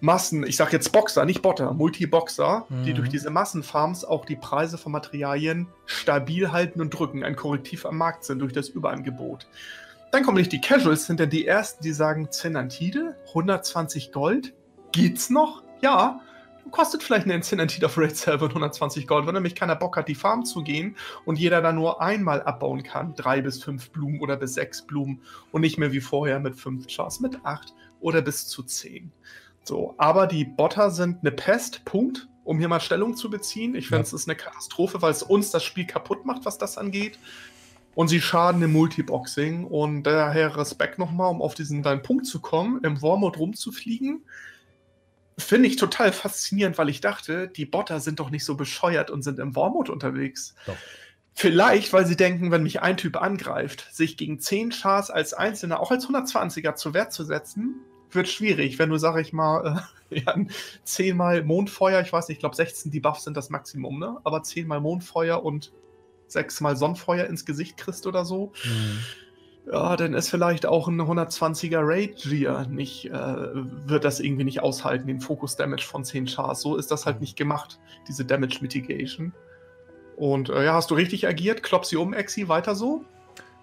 Massen, 0.00 0.44
ich 0.46 0.56
sage 0.56 0.72
jetzt 0.72 0.92
Boxer, 0.92 1.24
nicht 1.24 1.40
Botter, 1.40 1.72
Multiboxer, 1.72 2.66
mhm. 2.68 2.84
die 2.84 2.92
durch 2.92 3.08
diese 3.08 3.30
Massenfarms 3.30 4.04
auch 4.04 4.24
die 4.24 4.36
Preise 4.36 4.76
von 4.76 4.92
Materialien 4.92 5.66
stabil 5.86 6.52
halten 6.52 6.80
und 6.80 6.90
drücken, 6.90 7.24
ein 7.24 7.36
Korrektiv 7.36 7.86
am 7.86 7.96
Markt 7.96 8.24
sind 8.24 8.40
durch 8.40 8.52
das 8.52 8.68
Überangebot. 8.68 9.46
Dann 10.12 10.22
kommen 10.22 10.36
nicht 10.36 10.52
die 10.52 10.60
Casuals, 10.60 11.06
sind 11.06 11.20
dann 11.20 11.30
die 11.30 11.46
ersten, 11.46 11.82
die 11.82 11.92
sagen, 11.92 12.30
Zenantide, 12.30 13.16
120 13.28 14.12
Gold, 14.12 14.52
geht's 14.92 15.30
noch? 15.30 15.62
Ja, 15.80 16.20
kostet 16.70 17.02
vielleicht 17.02 17.26
eine 17.26 17.40
Zenantide 17.40 17.86
auf 17.86 17.98
Raid 17.98 18.16
Server 18.16 18.46
120 18.46 19.06
Gold, 19.06 19.26
wenn 19.26 19.34
nämlich 19.34 19.54
keiner 19.54 19.76
Bock 19.76 19.96
hat, 19.96 20.08
die 20.08 20.14
Farm 20.14 20.44
zu 20.44 20.62
gehen 20.62 20.96
und 21.24 21.38
jeder 21.38 21.62
da 21.62 21.72
nur 21.72 22.00
einmal 22.00 22.42
abbauen 22.42 22.82
kann, 22.82 23.14
drei 23.14 23.40
bis 23.40 23.62
fünf 23.62 23.90
Blumen 23.90 24.20
oder 24.20 24.36
bis 24.36 24.54
sechs 24.54 24.82
Blumen 24.82 25.20
und 25.52 25.60
nicht 25.60 25.78
mehr 25.78 25.92
wie 25.92 26.00
vorher 26.00 26.40
mit 26.40 26.56
fünf 26.56 26.86
Chars, 26.88 27.20
mit 27.20 27.44
acht 27.44 27.74
oder 28.00 28.22
bis 28.22 28.46
zu 28.46 28.62
zehn. 28.62 29.12
So, 29.64 29.94
aber 29.96 30.26
die 30.26 30.44
Botter 30.44 30.90
sind 30.90 31.20
eine 31.20 31.32
Pest, 31.32 31.84
Punkt, 31.84 32.28
um 32.44 32.58
hier 32.58 32.68
mal 32.68 32.80
Stellung 32.80 33.16
zu 33.16 33.30
beziehen. 33.30 33.74
Ich 33.74 33.88
finde, 33.88 34.02
es 34.02 34.12
ist 34.12 34.28
eine 34.28 34.36
Katastrophe, 34.36 35.00
weil 35.00 35.10
es 35.10 35.22
uns 35.22 35.50
das 35.50 35.64
Spiel 35.64 35.86
kaputt 35.86 36.26
macht, 36.26 36.44
was 36.44 36.58
das 36.58 36.76
angeht. 36.76 37.18
Und 37.94 38.08
sie 38.08 38.20
schaden 38.20 38.60
im 38.62 38.72
Multiboxing. 38.72 39.64
Und 39.64 40.02
daher 40.02 40.56
Respekt 40.56 40.98
nochmal, 40.98 41.30
um 41.30 41.40
auf 41.40 41.54
diesen 41.54 41.82
deinen 41.82 42.02
Punkt 42.02 42.26
zu 42.26 42.40
kommen, 42.40 42.82
im 42.84 43.00
Warmode 43.00 43.38
rumzufliegen. 43.38 44.24
Finde 45.36 45.68
ich 45.68 45.76
total 45.76 46.12
faszinierend, 46.12 46.78
weil 46.78 46.88
ich 46.88 47.00
dachte, 47.00 47.48
die 47.48 47.66
Botter 47.66 48.00
sind 48.00 48.20
doch 48.20 48.30
nicht 48.30 48.44
so 48.44 48.54
bescheuert 48.54 49.10
und 49.10 49.22
sind 49.22 49.38
im 49.38 49.56
Warmode 49.56 49.90
unterwegs. 49.90 50.54
Doch. 50.66 50.76
Vielleicht, 51.32 51.92
weil 51.92 52.06
sie 52.06 52.16
denken, 52.16 52.52
wenn 52.52 52.62
mich 52.62 52.82
ein 52.82 52.96
Typ 52.96 53.20
angreift, 53.20 53.88
sich 53.90 54.16
gegen 54.16 54.38
10 54.38 54.70
Chars 54.70 55.10
als 55.10 55.34
Einzelner, 55.34 55.80
auch 55.80 55.90
als 55.90 56.06
120er 56.06 56.76
zur 56.76 56.94
Wehr 56.94 57.10
zu 57.10 57.24
setzen, 57.24 57.80
wird 58.12 58.28
schwierig, 58.28 58.78
wenn 58.78 58.90
du, 58.90 58.98
sag 58.98 59.20
ich 59.20 59.32
mal, 59.32 59.84
äh, 60.10 60.20
ja, 60.24 60.36
zehnmal 60.84 61.42
Mondfeuer, 61.42 62.00
ich 62.00 62.12
weiß 62.12 62.28
nicht, 62.28 62.36
ich 62.36 62.40
glaube 62.40 62.54
16 62.54 62.92
Debuffs 62.92 63.24
sind 63.24 63.36
das 63.36 63.50
Maximum, 63.50 63.98
ne? 63.98 64.18
Aber 64.22 64.44
zehnmal 64.44 64.80
Mondfeuer 64.80 65.42
und 65.42 65.72
sechsmal 66.28 66.76
Sonnenfeuer 66.76 67.26
ins 67.26 67.44
Gesicht 67.44 67.76
kriegst 67.76 68.06
oder 68.06 68.24
so. 68.24 68.52
Mhm. 68.64 68.98
Ja, 69.70 69.96
dann 69.96 70.12
ist 70.12 70.28
vielleicht 70.28 70.66
auch 70.66 70.88
ein 70.88 71.00
120er 71.00 71.80
Raid-Gear 71.80 72.66
nicht, 72.66 73.06
äh, 73.06 73.12
wird 73.14 74.04
das 74.04 74.20
irgendwie 74.20 74.44
nicht 74.44 74.60
aushalten, 74.60 75.06
den 75.06 75.20
Fokus-Damage 75.20 75.86
von 75.86 76.04
10 76.04 76.26
Chars. 76.26 76.60
So 76.60 76.76
ist 76.76 76.90
das 76.90 77.06
halt 77.06 77.16
mhm. 77.16 77.22
nicht 77.22 77.36
gemacht, 77.36 77.78
diese 78.06 78.24
Damage 78.24 78.58
Mitigation. 78.60 79.32
Und 80.16 80.50
äh, 80.50 80.64
ja, 80.66 80.74
hast 80.74 80.90
du 80.90 80.94
richtig 80.94 81.26
agiert, 81.26 81.62
klopp 81.62 81.86
sie 81.86 81.96
um, 81.96 82.12
Exi, 82.12 82.48
weiter 82.48 82.74
so. 82.74 83.04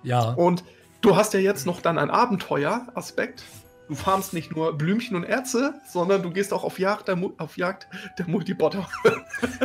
Ja. 0.01 0.31
Und 0.33 0.63
du 1.01 1.15
hast 1.15 1.33
ja 1.33 1.39
jetzt 1.39 1.65
noch 1.67 1.81
dann 1.81 1.99
einen 1.99 2.09
Abenteuer-Aspekt 2.09 3.43
du 3.91 3.95
farmst 3.97 4.31
nicht 4.31 4.55
nur 4.55 4.77
Blümchen 4.77 5.17
und 5.17 5.25
Erze, 5.25 5.73
sondern 5.85 6.23
du 6.23 6.31
gehst 6.31 6.53
auch 6.53 6.63
auf 6.63 6.79
Jagd 6.79 7.09
der, 7.09 7.21
auf 7.39 7.57
Jagd 7.57 7.89
der 8.17 8.25
Multibotter. 8.25 8.87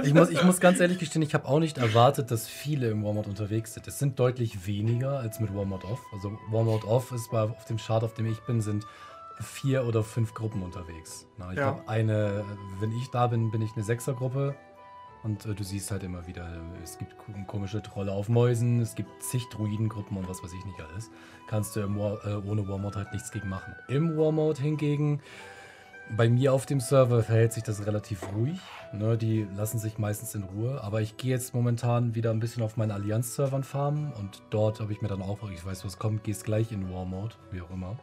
ich, 0.02 0.12
muss, 0.12 0.30
ich 0.30 0.42
muss 0.42 0.58
ganz 0.58 0.80
ehrlich 0.80 0.98
gestehen, 0.98 1.22
ich 1.22 1.32
habe 1.32 1.46
auch 1.46 1.60
nicht 1.60 1.78
erwartet, 1.78 2.32
dass 2.32 2.48
viele 2.48 2.90
im 2.90 3.04
Warmod 3.04 3.28
unterwegs 3.28 3.74
sind. 3.74 3.86
Es 3.86 4.00
sind 4.00 4.18
deutlich 4.18 4.66
weniger 4.66 5.20
als 5.20 5.38
mit 5.38 5.54
Warmod 5.54 5.84
Off. 5.84 6.00
Also 6.12 6.36
Warmod 6.50 6.82
Off 6.82 7.12
ist 7.12 7.30
bei, 7.30 7.42
auf 7.42 7.66
dem 7.66 7.76
Chart, 7.76 8.02
auf 8.02 8.14
dem 8.14 8.26
ich 8.26 8.40
bin, 8.40 8.60
sind 8.60 8.84
vier 9.40 9.86
oder 9.86 10.02
fünf 10.02 10.34
Gruppen 10.34 10.64
unterwegs. 10.64 11.24
Na, 11.38 11.52
ich 11.52 11.58
ja. 11.58 11.70
glaube, 11.70 11.88
eine, 11.88 12.44
wenn 12.80 12.90
ich 12.90 13.08
da 13.12 13.28
bin, 13.28 13.52
bin 13.52 13.62
ich 13.62 13.70
eine 13.76 13.84
Sechsergruppe. 13.84 14.56
Und 15.22 15.46
äh, 15.46 15.54
du 15.54 15.62
siehst 15.62 15.92
halt 15.92 16.02
immer 16.02 16.26
wieder, 16.26 16.48
es 16.82 16.98
gibt 16.98 17.14
komische 17.46 17.80
Trolle 17.80 18.12
auf 18.12 18.28
Mäusen, 18.28 18.80
es 18.80 18.96
gibt 18.96 19.22
zig 19.22 19.48
Druidengruppen 19.50 20.16
und 20.16 20.28
was 20.28 20.42
weiß 20.42 20.52
ich 20.52 20.64
nicht 20.64 20.80
alles. 20.80 21.10
Kannst 21.48 21.76
du 21.76 21.80
War, 21.96 22.24
äh, 22.26 22.34
ohne 22.48 22.66
Warmode 22.68 22.96
halt 22.96 23.12
nichts 23.12 23.30
gegen 23.30 23.48
machen. 23.48 23.74
Im 23.88 24.16
Warmode 24.16 24.60
hingegen, 24.60 25.20
bei 26.16 26.28
mir 26.28 26.52
auf 26.52 26.66
dem 26.66 26.80
Server 26.80 27.22
verhält 27.22 27.52
sich 27.52 27.62
das 27.62 27.86
relativ 27.86 28.22
ruhig. 28.32 28.60
Ne, 28.92 29.16
die 29.16 29.46
lassen 29.56 29.78
sich 29.78 29.98
meistens 29.98 30.34
in 30.34 30.44
Ruhe. 30.44 30.82
Aber 30.82 31.00
ich 31.00 31.16
gehe 31.16 31.30
jetzt 31.30 31.54
momentan 31.54 32.14
wieder 32.14 32.30
ein 32.30 32.40
bisschen 32.40 32.62
auf 32.62 32.76
meinen 32.76 32.92
Allianz-Servern 32.92 33.64
farmen 33.64 34.12
und 34.12 34.42
dort 34.50 34.80
habe 34.80 34.92
ich 34.92 35.02
mir 35.02 35.08
dann 35.08 35.22
auch, 35.22 35.38
ich 35.50 35.64
weiß, 35.64 35.84
was 35.84 35.98
kommt, 35.98 36.24
gehst 36.24 36.44
gleich 36.44 36.72
in 36.72 36.92
Warmode, 36.92 37.34
wie 37.50 37.60
auch 37.60 37.70
immer. 37.70 37.96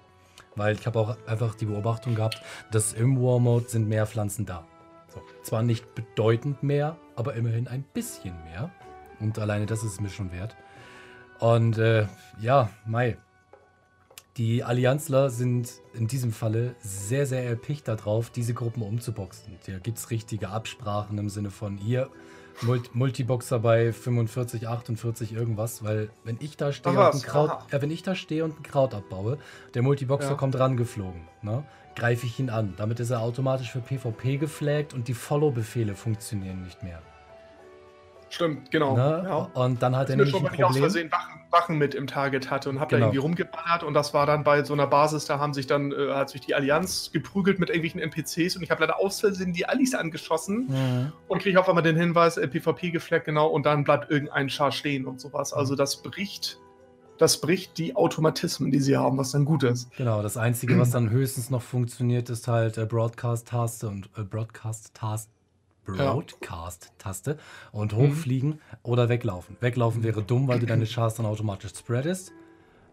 Weil 0.56 0.76
ich 0.76 0.86
habe 0.86 1.00
auch 1.00 1.18
einfach 1.26 1.56
die 1.56 1.66
Beobachtung 1.66 2.16
gehabt, 2.16 2.42
dass 2.72 2.94
im 2.94 3.22
Warmode 3.22 3.70
sind 3.70 3.88
mehr 3.88 4.06
Pflanzen 4.06 4.46
da. 4.46 4.66
So, 5.08 5.22
zwar 5.44 5.64
nicht 5.64 5.96
bedeutend 5.96 6.64
mehr, 6.64 6.98
aber 7.16 7.36
immerhin 7.36 7.68
ein 7.68 7.84
bisschen 7.84 8.36
mehr. 8.44 8.70
Und 9.20 9.40
alleine 9.40 9.66
das 9.66 9.84
ist 9.84 9.94
es 9.94 10.00
mir 10.02 10.10
schon 10.10 10.32
wert. 10.32 10.56
Und 11.40 11.78
äh, 11.78 12.08
ja, 12.40 12.70
Mai. 12.86 13.18
Die 14.38 14.64
Allianzler 14.64 15.30
sind 15.30 15.70
in 15.94 16.08
diesem 16.08 16.32
Falle 16.32 16.76
sehr, 16.80 17.28
sehr 17.28 17.46
erpicht 17.46 17.88
darauf, 17.88 18.32
diese 18.32 18.54
Gruppen 18.54 18.82
umzuboxen. 18.82 19.58
Da 19.68 19.78
gibt 19.78 20.00
es 20.00 20.10
richtige 20.10 20.50
Absprachen 20.50 21.18
im 21.18 21.30
Sinne 21.30 21.52
von 21.52 21.78
hier 21.78 22.10
Multiboxer 22.94 23.60
bei 23.60 23.92
45, 23.92 24.68
48 24.68 25.34
irgendwas, 25.34 25.84
weil 25.84 26.10
wenn 26.24 26.38
ich 26.40 26.56
da 26.56 26.72
stehe 26.72 26.98
und 26.98 27.16
ein 27.16 27.22
Kraut, 27.22 27.52
äh, 27.72 27.82
wenn 27.82 27.90
ich 27.90 28.04
da 28.04 28.16
stehe 28.16 28.44
und 28.44 28.60
ein 28.60 28.64
Kraut 28.64 28.94
abbaue, 28.94 29.40
der 29.74 29.82
Multiboxer 29.82 30.30
ja. 30.30 30.36
kommt 30.36 30.58
rangeflogen. 30.58 31.22
Ne? 31.42 31.64
greife 31.96 32.26
ich 32.26 32.40
ihn 32.40 32.50
an. 32.50 32.74
Damit 32.78 33.00
ist 33.00 33.12
er 33.12 33.22
automatisch 33.22 33.72
für 33.72 33.80
PvP 33.80 34.38
geflaggt 34.38 34.94
und 34.94 35.08
die 35.08 35.14
Follow-Befehle 35.14 35.96
funktionieren 35.96 36.64
nicht 36.64 36.84
mehr. 36.84 37.02
Stimmt, 38.34 38.72
genau. 38.72 38.96
Ne? 38.96 39.26
Ja. 39.28 39.36
Und 39.54 39.84
dann 39.84 39.96
hat 39.96 40.10
er 40.10 40.16
nämlich 40.16 40.32
schon, 40.32 40.42
ein 40.42 40.48
Problem. 40.48 40.62
Ich 40.62 40.66
aus 40.66 40.78
Versehen 40.80 41.12
Wachen, 41.12 41.42
Wachen, 41.52 41.78
mit 41.78 41.94
im 41.94 42.08
Target 42.08 42.50
hatte 42.50 42.72
und 42.72 42.80
habe 42.80 42.90
genau. 42.90 43.02
da 43.02 43.06
irgendwie 43.06 43.20
rumgeballert 43.20 43.84
und 43.84 43.94
das 43.94 44.16
war 44.16 44.26
dann 44.26 44.44
bei 44.44 44.64
so 44.64 44.74
einer 44.74 44.88
Basis, 44.88 45.26
da 45.26 45.38
haben 45.38 45.54
sich 45.54 45.68
dann, 45.68 45.92
äh, 45.92 46.14
hat 46.14 46.32
sich 46.32 46.42
die 46.42 46.56
Allianz 46.56 47.12
geprügelt 47.14 47.60
mit 47.60 47.70
irgendwelchen 47.70 48.02
NPCs 48.02 48.56
und 48.56 48.64
ich 48.64 48.72
habe 48.72 48.82
leider 48.82 49.00
aus 49.00 49.20
Versehen 49.20 49.54
die 49.54 49.68
Allis 49.68 49.94
angeschossen 49.94 50.66
mhm. 50.68 51.12
und 51.28 51.44
kriege 51.44 51.60
auf 51.60 51.70
einmal 51.70 51.84
den 51.84 51.96
Hinweis, 51.96 52.38
äh, 52.38 52.48
PvP 52.48 52.90
gefleckt, 52.90 53.26
genau, 53.26 53.50
und 53.50 53.68
dann 53.68 53.84
bleibt 53.84 54.10
irgendein 54.10 54.50
Char 54.50 54.72
stehen 54.72 55.06
und 55.06 55.22
sowas. 55.22 55.54
Also 55.54 55.76
das 55.76 56.02
bricht 56.02 56.58
das 57.20 57.40
bricht 57.40 57.78
die 57.78 57.96
Automatismen, 57.96 58.72
die 58.72 58.80
sie 58.80 58.98
haben, 58.98 59.20
was 59.20 59.32
dann 59.32 59.46
gut 59.46 59.62
ist. 59.62 59.92
Genau, 59.96 60.24
das 60.24 60.38
Einzige, 60.38 60.80
was 60.80 60.90
dann 60.92 61.12
höchstens 61.12 61.52
noch 61.52 61.62
funktioniert, 61.62 62.32
ist 62.32 62.48
halt 62.48 62.80
äh, 62.80 62.88
Broadcast-Taste 62.88 63.88
und 63.88 64.10
äh, 64.18 64.24
Broadcast-Taste. 64.24 65.30
Broadcast-Taste 65.86 67.38
und 67.72 67.94
hochfliegen 67.94 68.50
mhm. 68.50 68.60
oder 68.84 69.10
weglaufen. 69.10 69.58
Weglaufen 69.60 70.04
wäre 70.04 70.24
dumm, 70.24 70.48
weil 70.48 70.60
du 70.60 70.66
deine 70.66 70.86
Chars 70.94 71.16
dann 71.16 71.26
automatisch 71.26 71.74
spreadest. 71.76 72.32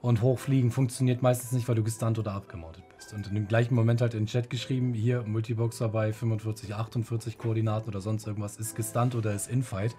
Und 0.03 0.23
hochfliegen 0.23 0.71
funktioniert 0.71 1.21
meistens 1.21 1.53
nicht, 1.53 1.69
weil 1.69 1.75
du 1.75 1.83
gestunt 1.83 2.19
oder 2.19 2.33
abgemordet 2.33 2.85
bist. 2.97 3.13
Und 3.13 3.27
in 3.27 3.35
dem 3.35 3.49
gleichen 3.49 3.75
Moment 3.75 4.01
halt 4.01 4.15
in 4.15 4.21
den 4.21 4.27
Chat 4.27 4.49
geschrieben, 4.49 4.95
hier 4.95 5.23
Multiboxer 5.25 5.89
bei 5.89 6.15
45, 6.15 6.75
48 6.75 7.37
Koordinaten 7.37 7.89
oder 7.89 8.01
sonst 8.01 8.27
irgendwas 8.27 8.57
ist 8.57 8.75
gestunt 8.75 9.15
oder 9.15 9.35
ist 9.35 9.51
Infight. 9.51 9.95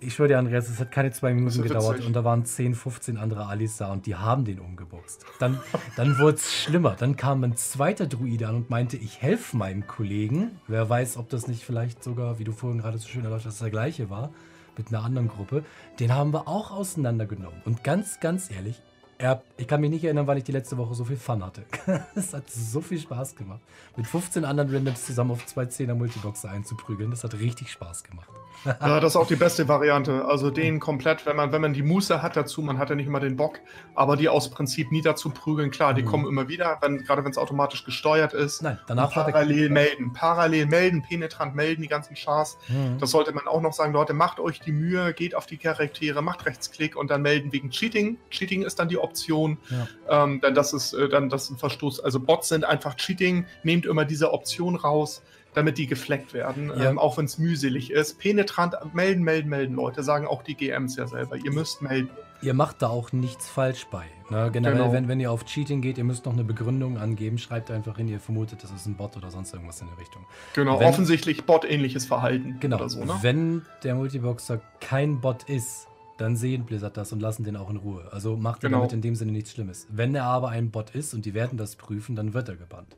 Ich 0.00 0.14
schwöre 0.14 0.28
dir, 0.28 0.38
Andreas, 0.38 0.68
es 0.68 0.78
hat 0.78 0.92
keine 0.92 1.10
zwei 1.10 1.34
Minuten 1.34 1.60
gedauert 1.60 2.04
und 2.04 2.12
da 2.12 2.22
waren 2.22 2.44
10, 2.44 2.76
15 2.76 3.16
andere 3.16 3.46
Alis 3.46 3.78
da 3.78 3.90
und 3.90 4.06
die 4.06 4.14
haben 4.14 4.44
den 4.44 4.60
umgeboxt. 4.60 5.26
Dann, 5.40 5.58
dann 5.96 6.18
wurde 6.18 6.36
es 6.36 6.54
schlimmer. 6.54 6.94
Dann 6.96 7.16
kam 7.16 7.42
ein 7.42 7.56
zweiter 7.56 8.06
Druide 8.06 8.46
an 8.46 8.54
und 8.54 8.70
meinte, 8.70 8.96
ich 8.96 9.20
helfe 9.20 9.56
meinem 9.56 9.88
Kollegen. 9.88 10.60
Wer 10.68 10.88
weiß, 10.88 11.16
ob 11.16 11.28
das 11.30 11.48
nicht 11.48 11.64
vielleicht 11.64 12.04
sogar, 12.04 12.38
wie 12.38 12.44
du 12.44 12.52
vorhin 12.52 12.80
gerade 12.80 12.98
so 12.98 13.08
schön 13.08 13.24
erläutert 13.24 13.46
hast, 13.46 13.60
der 13.60 13.70
gleiche 13.70 14.08
war, 14.08 14.30
mit 14.76 14.88
einer 14.88 15.02
anderen 15.02 15.26
Gruppe. 15.26 15.64
Den 15.98 16.14
haben 16.14 16.32
wir 16.32 16.46
auch 16.46 16.70
auseinandergenommen. 16.70 17.60
Und 17.64 17.82
ganz, 17.82 18.20
ganz 18.20 18.52
ehrlich, 18.52 18.80
er, 19.18 19.42
ich 19.56 19.66
kann 19.66 19.80
mich 19.80 19.90
nicht 19.90 20.04
erinnern, 20.04 20.28
weil 20.28 20.38
ich 20.38 20.44
die 20.44 20.52
letzte 20.52 20.78
Woche 20.78 20.94
so 20.94 21.04
viel 21.04 21.16
Fun 21.16 21.44
hatte. 21.44 21.64
Es 22.14 22.32
hat 22.32 22.48
so 22.48 22.80
viel 22.80 23.00
Spaß 23.00 23.34
gemacht. 23.34 23.60
Mit 23.96 24.06
15 24.06 24.44
anderen 24.44 24.72
Randoms 24.72 25.06
zusammen 25.06 25.32
auf 25.32 25.44
zwei 25.44 25.66
Zehner 25.66 25.96
Multiboxer 25.96 26.50
einzuprügeln, 26.50 27.10
das 27.10 27.24
hat 27.24 27.34
richtig 27.34 27.72
Spaß 27.72 28.04
gemacht. 28.04 28.28
Ja, 28.64 29.00
das 29.00 29.12
ist 29.12 29.16
auch 29.16 29.26
die 29.26 29.36
beste 29.36 29.68
Variante. 29.68 30.24
Also 30.24 30.50
den 30.50 30.80
komplett, 30.80 31.26
wenn 31.26 31.36
man, 31.36 31.52
wenn 31.52 31.60
man 31.60 31.72
die 31.72 31.82
Muße 31.82 32.22
hat 32.22 32.36
dazu, 32.36 32.62
man 32.62 32.78
hat 32.78 32.90
ja 32.90 32.96
nicht 32.96 33.06
immer 33.06 33.20
den 33.20 33.36
Bock, 33.36 33.60
aber 33.94 34.16
die 34.16 34.28
aus 34.28 34.50
Prinzip 34.50 34.92
niederzuprügeln, 34.92 35.70
klar, 35.70 35.94
die 35.94 36.02
mhm. 36.02 36.06
kommen 36.06 36.26
immer 36.26 36.48
wieder, 36.48 36.78
wenn, 36.80 37.04
gerade 37.04 37.24
wenn 37.24 37.30
es 37.30 37.38
automatisch 37.38 37.84
gesteuert 37.84 38.34
ist. 38.34 38.62
Nein, 38.62 38.78
danach 38.86 39.12
parallel 39.12 39.70
melden. 39.70 40.12
Parallel 40.12 40.66
melden, 40.66 41.02
penetrant 41.02 41.54
melden, 41.54 41.82
die 41.82 41.88
ganzen 41.88 42.14
Chars. 42.14 42.58
Mhm. 42.68 42.98
Das 42.98 43.10
sollte 43.10 43.32
man 43.32 43.46
auch 43.46 43.60
noch 43.60 43.72
sagen, 43.72 43.92
Leute, 43.92 44.12
macht 44.12 44.40
euch 44.40 44.60
die 44.60 44.72
Mühe, 44.72 45.12
geht 45.14 45.34
auf 45.34 45.46
die 45.46 45.56
Charaktere, 45.56 46.22
macht 46.22 46.46
Rechtsklick 46.46 46.96
und 46.96 47.10
dann 47.10 47.22
melden 47.22 47.52
wegen 47.52 47.70
Cheating. 47.70 48.18
Cheating 48.30 48.62
ist 48.62 48.78
dann 48.78 48.88
die 48.88 48.98
Option. 48.98 49.58
Ja. 49.70 50.24
Ähm, 50.24 50.40
denn 50.40 50.54
das 50.54 50.72
ist 50.72 50.92
äh, 50.92 51.08
dann 51.08 51.28
das 51.28 51.44
ist 51.44 51.50
ein 51.50 51.58
Verstoß. 51.58 52.00
Also 52.00 52.20
Bots 52.20 52.48
sind 52.48 52.64
einfach 52.64 52.94
Cheating, 52.94 53.46
nehmt 53.62 53.86
immer 53.86 54.04
diese 54.04 54.32
Option 54.32 54.76
raus 54.76 55.22
damit 55.54 55.78
die 55.78 55.86
gefleckt 55.86 56.34
werden, 56.34 56.68
ja. 56.68 56.90
ähm, 56.90 56.98
auch 56.98 57.18
wenn 57.18 57.24
es 57.24 57.38
mühselig 57.38 57.90
ist. 57.90 58.18
Penetrant 58.18 58.74
melden, 58.94 59.22
melden, 59.22 59.48
melden, 59.48 59.74
Leute, 59.74 60.02
sagen 60.02 60.26
auch 60.26 60.42
die 60.42 60.54
GMs 60.54 60.96
ja 60.96 61.06
selber. 61.06 61.36
Ihr 61.36 61.52
müsst 61.52 61.82
melden. 61.82 62.10
Ihr 62.40 62.54
macht 62.54 62.82
da 62.82 62.88
auch 62.88 63.10
nichts 63.10 63.48
falsch 63.48 63.86
bei. 63.90 64.04
Ne? 64.30 64.50
Generell, 64.52 64.76
genau. 64.76 64.92
wenn, 64.92 65.08
wenn 65.08 65.18
ihr 65.18 65.32
auf 65.32 65.44
Cheating 65.44 65.80
geht, 65.80 65.98
ihr 65.98 66.04
müsst 66.04 66.24
noch 66.24 66.32
eine 66.32 66.44
Begründung 66.44 66.96
angeben. 66.96 67.38
Schreibt 67.38 67.70
einfach 67.70 67.96
hin, 67.96 68.06
ihr 68.06 68.20
vermutet, 68.20 68.62
das 68.62 68.70
ist 68.70 68.86
ein 68.86 68.96
Bot 68.96 69.16
oder 69.16 69.30
sonst 69.30 69.52
irgendwas 69.52 69.80
in 69.80 69.88
der 69.88 69.98
Richtung. 69.98 70.24
Genau, 70.54 70.78
wenn, 70.78 70.86
offensichtlich 70.86 71.44
Bot-ähnliches 71.44 72.06
Verhalten. 72.06 72.58
Genau, 72.60 72.86
so, 72.86 73.04
ne? 73.04 73.18
wenn 73.22 73.62
der 73.82 73.96
Multiboxer 73.96 74.60
kein 74.80 75.20
Bot 75.20 75.44
ist, 75.44 75.88
dann 76.18 76.36
sehen 76.36 76.64
Blizzard 76.64 76.96
das 76.96 77.12
und 77.12 77.20
lassen 77.20 77.44
den 77.44 77.56
auch 77.56 77.70
in 77.70 77.76
Ruhe. 77.76 78.08
Also 78.12 78.36
macht 78.36 78.60
genau. 78.60 78.78
damit 78.78 78.92
in 78.92 79.00
dem 79.00 79.14
Sinne 79.14 79.32
nichts 79.32 79.52
Schlimmes. 79.52 79.86
Wenn 79.90 80.14
er 80.14 80.24
aber 80.24 80.50
ein 80.50 80.70
Bot 80.70 80.90
ist 80.90 81.14
und 81.14 81.24
die 81.24 81.34
werden 81.34 81.58
das 81.58 81.76
prüfen, 81.76 82.14
dann 82.14 82.34
wird 82.34 82.48
er 82.48 82.56
gebannt. 82.56 82.96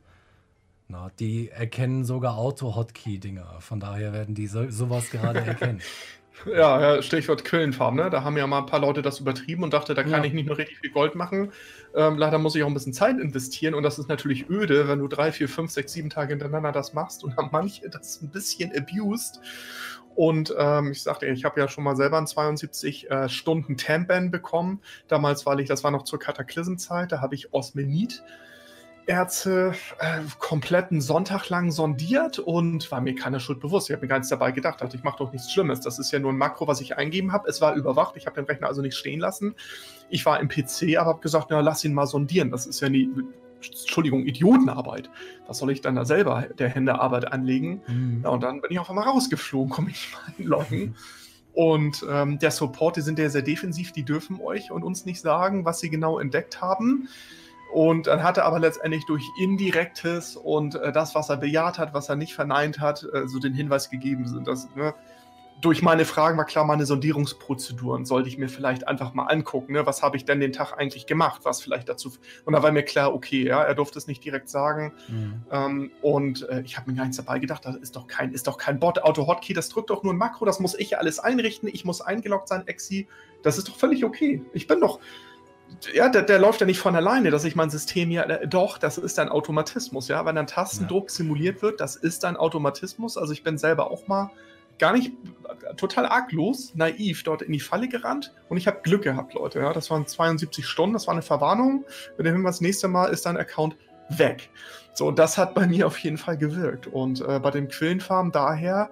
Na, 0.91 1.09
die 1.19 1.49
erkennen 1.49 2.03
sogar 2.03 2.37
Auto-Hotkey-Dinger. 2.37 3.61
Von 3.61 3.79
daher 3.79 4.11
werden 4.11 4.35
die 4.35 4.47
so, 4.47 4.69
sowas 4.69 5.09
gerade 5.09 5.39
erkennen. 5.45 5.79
Ja, 6.45 6.95
ja, 6.95 7.01
Stichwort 7.01 7.45
Quellenfarm, 7.45 7.95
ne? 7.95 8.09
Da 8.09 8.25
haben 8.25 8.35
ja 8.35 8.45
mal 8.45 8.59
ein 8.59 8.65
paar 8.65 8.81
Leute 8.81 9.01
das 9.01 9.21
übertrieben 9.21 9.63
und 9.63 9.73
dachte, 9.73 9.93
da 9.93 10.03
kann 10.03 10.11
Ja. 10.21 10.23
ich 10.25 10.33
nicht 10.33 10.47
nur 10.47 10.57
richtig 10.57 10.79
viel 10.79 10.91
Gold 10.91 11.15
machen. 11.15 11.53
Ähm, 11.95 12.17
leider 12.17 12.39
muss 12.39 12.55
ich 12.55 12.63
auch 12.63 12.67
ein 12.67 12.73
bisschen 12.73 12.91
Zeit 12.91 13.17
investieren 13.19 13.73
und 13.73 13.83
das 13.83 13.99
ist 13.99 14.09
natürlich 14.09 14.49
öde, 14.49 14.89
wenn 14.89 14.99
du 14.99 15.07
drei, 15.07 15.31
vier, 15.31 15.47
fünf, 15.47 15.71
sechs, 15.71 15.93
sieben 15.93 16.09
Tage 16.09 16.31
hintereinander 16.33 16.73
das 16.73 16.93
machst 16.93 17.23
und 17.23 17.37
haben 17.37 17.49
manche 17.53 17.89
das 17.89 18.21
ein 18.21 18.29
bisschen 18.29 18.71
abused. 18.77 19.39
Und 20.15 20.53
ähm, 20.57 20.91
ich 20.91 21.03
sagte, 21.03 21.27
ich 21.27 21.45
habe 21.45 21.57
ja 21.61 21.69
schon 21.69 21.85
mal 21.85 21.95
selber 21.95 22.17
einen 22.17 22.27
72 22.27 23.09
äh, 23.09 23.29
Stunden 23.29 23.77
Tamban 23.77 24.29
bekommen. 24.29 24.81
Damals, 25.07 25.45
weil 25.45 25.61
ich, 25.61 25.69
das 25.69 25.85
war 25.85 25.91
noch 25.91 26.03
zur 26.03 26.19
Kataklysmzeit, 26.19 27.13
da 27.13 27.21
habe 27.21 27.35
ich 27.35 27.53
Osmenit 27.53 28.23
Ärzte 29.07 29.73
äh, 29.99 30.21
kompletten 30.39 31.01
Sonntag 31.01 31.49
lang 31.49 31.71
sondiert 31.71 32.39
und 32.39 32.91
war 32.91 33.01
mir 33.01 33.15
keine 33.15 33.39
Schuld 33.39 33.59
bewusst. 33.59 33.89
Ich 33.89 33.93
habe 33.93 34.03
mir 34.03 34.07
gar 34.07 34.17
nichts 34.17 34.29
dabei 34.29 34.51
gedacht. 34.51 34.81
Dachte, 34.81 34.95
ich 34.95 35.03
mache 35.03 35.17
doch 35.17 35.31
nichts 35.31 35.51
Schlimmes. 35.51 35.81
Das 35.81 35.99
ist 35.99 36.11
ja 36.11 36.19
nur 36.19 36.31
ein 36.31 36.37
Makro, 36.37 36.67
was 36.67 36.81
ich 36.81 36.97
eingeben 36.97 37.31
habe. 37.31 37.49
Es 37.49 37.61
war 37.61 37.73
überwacht. 37.75 38.15
Ich 38.17 38.25
habe 38.25 38.35
den 38.35 38.45
Rechner 38.45 38.67
also 38.67 38.81
nicht 38.81 38.95
stehen 38.95 39.19
lassen. 39.19 39.55
Ich 40.09 40.25
war 40.25 40.39
im 40.39 40.47
PC, 40.47 40.97
aber 40.97 41.09
habe 41.09 41.21
gesagt, 41.21 41.47
na, 41.49 41.59
lass 41.59 41.83
ihn 41.83 41.93
mal 41.93 42.05
sondieren. 42.07 42.51
Das 42.51 42.65
ist 42.65 42.79
ja 42.81 42.89
nie, 42.89 43.09
Entschuldigung, 43.63 44.25
Idiotenarbeit. 44.25 45.09
Was 45.47 45.59
soll 45.59 45.71
ich 45.71 45.81
dann 45.81 45.95
da 45.95 46.05
selber 46.05 46.47
der 46.57 46.69
Hände 46.69 46.99
Arbeit 46.99 47.31
anlegen? 47.31 47.81
Mhm. 47.87 48.21
Ja, 48.23 48.29
und 48.29 48.41
dann 48.43 48.61
bin 48.61 48.71
ich 48.71 48.79
auf 48.79 48.89
einmal 48.89 49.07
rausgeflogen, 49.07 49.71
komme 49.71 49.89
ich 49.89 50.11
mal 50.11 50.33
einloggen. 50.37 50.95
Und 51.53 52.05
ähm, 52.09 52.39
der 52.39 52.51
Support, 52.51 52.95
die 52.97 53.01
sind 53.01 53.19
ja 53.19 53.29
sehr 53.29 53.41
defensiv, 53.41 53.91
die 53.91 54.03
dürfen 54.03 54.39
euch 54.39 54.71
und 54.71 54.83
uns 54.83 55.05
nicht 55.05 55.21
sagen, 55.21 55.65
was 55.65 55.79
sie 55.79 55.89
genau 55.89 56.17
entdeckt 56.17 56.61
haben. 56.61 57.09
Und 57.73 58.07
dann 58.07 58.23
hat 58.23 58.37
er 58.37 58.45
aber 58.45 58.59
letztendlich 58.59 59.05
durch 59.05 59.23
Indirektes 59.39 60.35
und 60.35 60.75
äh, 60.75 60.91
das, 60.91 61.15
was 61.15 61.29
er 61.29 61.37
bejaht 61.37 61.79
hat, 61.79 61.93
was 61.93 62.09
er 62.09 62.15
nicht 62.15 62.33
verneint 62.33 62.79
hat, 62.79 63.03
äh, 63.13 63.27
so 63.27 63.39
den 63.39 63.53
Hinweis 63.53 63.89
gegeben 63.89 64.27
sind, 64.27 64.47
dass 64.47 64.73
ne, 64.75 64.93
durch 65.61 65.81
meine 65.81 66.05
Fragen 66.05 66.37
war 66.37 66.45
klar, 66.45 66.65
meine 66.65 66.85
Sondierungsprozeduren 66.85 68.05
sollte 68.05 68.27
ich 68.27 68.37
mir 68.37 68.49
vielleicht 68.49 68.87
einfach 68.87 69.13
mal 69.13 69.25
angucken. 69.25 69.73
Ne? 69.73 69.85
Was 69.85 70.01
habe 70.01 70.17
ich 70.17 70.25
denn 70.25 70.39
den 70.39 70.53
Tag 70.53 70.73
eigentlich 70.77 71.05
gemacht? 71.05 71.41
Was 71.43 71.61
vielleicht 71.61 71.87
dazu. 71.87 72.11
Und 72.45 72.53
da 72.53 72.63
war 72.63 72.71
mir 72.71 72.83
klar, 72.83 73.13
okay, 73.13 73.45
ja, 73.45 73.61
er 73.63 73.75
durfte 73.75 73.99
es 73.99 74.07
nicht 74.07 74.25
direkt 74.25 74.49
sagen. 74.49 74.93
Mhm. 75.07 75.43
Ähm, 75.51 75.91
und 76.01 76.49
äh, 76.49 76.61
ich 76.61 76.77
habe 76.77 76.89
mir 76.89 76.97
gar 76.97 77.03
nichts 77.03 77.17
dabei 77.17 77.39
gedacht, 77.39 77.65
das 77.65 77.75
ist 77.75 77.95
doch 77.95 78.07
kein, 78.07 78.33
ist 78.33 78.47
doch 78.47 78.57
kein 78.57 78.79
Bot. 78.79 79.03
Auto-Hotkey, 79.03 79.53
das 79.53 79.69
drückt 79.69 79.91
doch 79.91 80.03
nur 80.03 80.13
ein 80.13 80.17
Makro, 80.17 80.45
das 80.45 80.59
muss 80.59 80.77
ich 80.77 80.91
ja 80.91 80.97
alles 80.97 81.19
einrichten. 81.19 81.69
Ich 81.71 81.85
muss 81.85 82.01
eingeloggt 82.01 82.47
sein, 82.47 82.67
Exi. 82.67 83.07
Das 83.43 83.57
ist 83.57 83.67
doch 83.67 83.75
völlig 83.75 84.03
okay. 84.03 84.43
Ich 84.53 84.67
bin 84.67 84.81
doch. 84.81 84.99
Ja, 85.93 86.09
der, 86.09 86.21
der 86.23 86.39
läuft 86.39 86.61
ja 86.61 86.65
nicht 86.65 86.79
von 86.79 86.95
alleine, 86.95 87.31
dass 87.31 87.43
ich 87.43 87.55
mein 87.55 87.69
System 87.69 88.11
ja. 88.11 88.23
Äh, 88.23 88.47
doch, 88.47 88.77
das 88.77 88.97
ist 88.97 89.19
ein 89.19 89.29
Automatismus, 89.29 90.07
ja. 90.07 90.25
Wenn 90.25 90.37
ein 90.37 90.47
Tastendruck 90.47 91.09
simuliert 91.09 91.61
wird, 91.61 91.81
das 91.81 91.95
ist 91.95 92.25
ein 92.25 92.37
Automatismus. 92.37 93.17
Also 93.17 93.33
ich 93.33 93.43
bin 93.43 93.57
selber 93.57 93.91
auch 93.91 94.07
mal 94.07 94.31
gar 94.79 94.93
nicht 94.93 95.11
äh, 95.69 95.75
total 95.75 96.05
arglos, 96.05 96.73
naiv 96.75 97.23
dort 97.23 97.41
in 97.41 97.53
die 97.53 97.59
Falle 97.59 97.87
gerannt 97.87 98.33
und 98.49 98.57
ich 98.57 98.67
habe 98.67 98.79
Glück 98.83 99.03
gehabt, 99.03 99.33
Leute. 99.33 99.59
Ja, 99.59 99.73
das 99.73 99.89
waren 99.89 100.07
72 100.07 100.67
Stunden, 100.67 100.93
das 100.93 101.07
war 101.07 101.13
eine 101.13 101.21
Verwarnung. 101.21 101.85
Wenn 102.17 102.25
ihr 102.25 102.43
das 102.43 102.61
nächste 102.61 102.87
Mal 102.87 103.07
ist 103.07 103.25
dein 103.25 103.37
Account 103.37 103.75
weg. 104.09 104.49
So, 104.93 105.11
das 105.11 105.37
hat 105.37 105.53
bei 105.53 105.67
mir 105.67 105.87
auf 105.87 105.97
jeden 105.99 106.17
Fall 106.17 106.37
gewirkt. 106.37 106.87
Und 106.87 107.21
äh, 107.21 107.39
bei 107.39 107.51
dem 107.51 107.69
Quillenfarm 107.69 108.31
daher, 108.31 108.89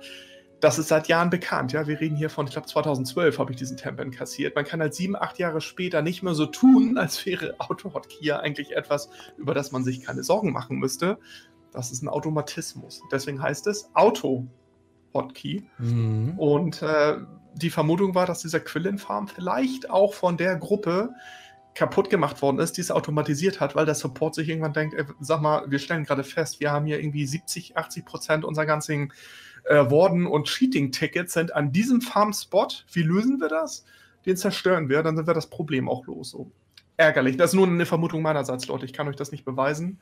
das 0.60 0.78
ist 0.78 0.89
seit 0.89 1.08
Jahren 1.08 1.30
bekannt. 1.30 1.72
Ja, 1.72 1.88
wir 1.88 2.00
reden 2.00 2.16
hier 2.16 2.30
von, 2.30 2.46
ich 2.46 2.54
glaube, 2.54 2.68
2012 2.68 3.39
habe 3.39 3.51
ich 3.51 3.58
diesen 3.58 3.78
Tempen 3.78 4.12
kassiert. 4.12 4.56
Man 4.56 4.66
kann 4.66 4.82
halt 4.82 4.94
sieben, 4.94 5.16
acht 5.16 5.39
Jahre 5.39 5.62
später 5.62 6.01
nicht 6.01 6.22
mehr 6.24 6.34
so 6.34 6.46
tun, 6.46 6.98
als 7.00 7.25
wäre 7.25 7.56
Auto-Hotkey 7.60 8.32
eigentlich 8.34 8.75
etwas, 8.75 9.10
über 9.38 9.54
das 9.54 9.72
man 9.72 9.84
sich 9.84 10.01
keine 10.01 10.24
Sorgen 10.24 10.51
machen 10.51 10.78
müsste. 10.78 11.18
Das 11.72 11.92
ist 11.92 12.01
ein 12.01 12.10
Automatismus. 12.10 13.01
Deswegen 13.12 13.42
heißt 13.42 13.68
es 13.68 13.89
Auto-Hotkey. 13.94 15.63
Mhm. 15.78 16.34
Und 16.38 16.82
äh, 16.82 17.18
die 17.54 17.70
Vermutung 17.70 18.16
war, 18.16 18.25
dass 18.25 18.42
dieser 18.42 18.60
Quillen-Farm 18.60 19.28
vielleicht 19.28 19.89
auch 19.89 20.13
von 20.13 20.36
der 20.38 20.56
Gruppe 20.58 21.12
kaputt 21.75 22.10
gemacht 22.10 22.42
worden 22.42 22.60
ist, 22.60 22.75
die 22.78 22.82
es 22.82 22.92
automatisiert 22.92 23.62
hat, 23.62 23.75
weil 23.75 23.86
der 23.86 23.96
Support 23.96 24.36
sich 24.36 24.50
irgendwann 24.50 24.74
denkt, 24.74 24.96
ey, 24.96 25.06
sag 25.20 25.42
mal, 25.42 25.70
wir 25.70 25.80
stellen 25.80 26.04
gerade 26.04 26.24
fest, 26.24 26.60
wir 26.60 26.72
haben 26.72 26.86
hier 26.86 27.00
irgendwie 27.00 27.25
70, 27.25 27.78
80 27.78 28.06
Prozent 28.06 28.44
unserer 28.44 28.66
ganzen 28.66 29.13
Warden- 29.76 30.28
und 30.28 30.48
Cheating-Tickets 30.48 31.34
sind 31.34 31.54
an 31.56 31.72
diesem 31.72 32.02
Farm-Spot. 32.02 32.68
Wie 32.92 33.03
lösen 33.03 33.40
wir 33.40 33.50
das? 33.50 33.86
Den 34.25 34.38
zerstören 34.38 34.90
wir, 34.90 35.03
dann 35.03 35.16
sind 35.16 35.27
wir 35.27 35.34
das 35.34 35.48
Problem 35.48 35.88
auch 35.88 36.05
los. 36.05 36.32
So. 36.32 36.51
Ärgerlich. 36.98 37.38
Das 37.38 37.51
ist 37.51 37.55
nur 37.55 37.68
eine 37.68 37.86
Vermutung 37.86 38.22
meinerseits, 38.22 38.68
Leute. 38.68 38.86
Ich 38.86 38.94
kann 38.94 39.08
euch 39.08 39.16
das 39.16 39.32
nicht 39.32 39.46
beweisen. 39.46 40.00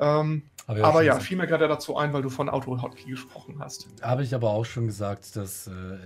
Ähm, 0.00 0.44
ich 0.62 0.82
auch 0.82 0.88
aber 0.88 1.02
ja, 1.02 1.20
fiel 1.20 1.36
mir 1.36 1.46
gerade 1.46 1.68
dazu 1.68 1.96
ein, 1.96 2.12
weil 2.12 2.22
du 2.22 2.30
von 2.30 2.48
Auto-Hotkey 2.48 3.10
gesprochen 3.10 3.56
hast. 3.60 3.86
Habe 4.02 4.22
ich 4.22 4.34
aber 4.34 4.50
auch 4.50 4.64
schon 4.64 4.86
gesagt, 4.86 5.36
dass 5.36 5.66
äh, 5.66 5.98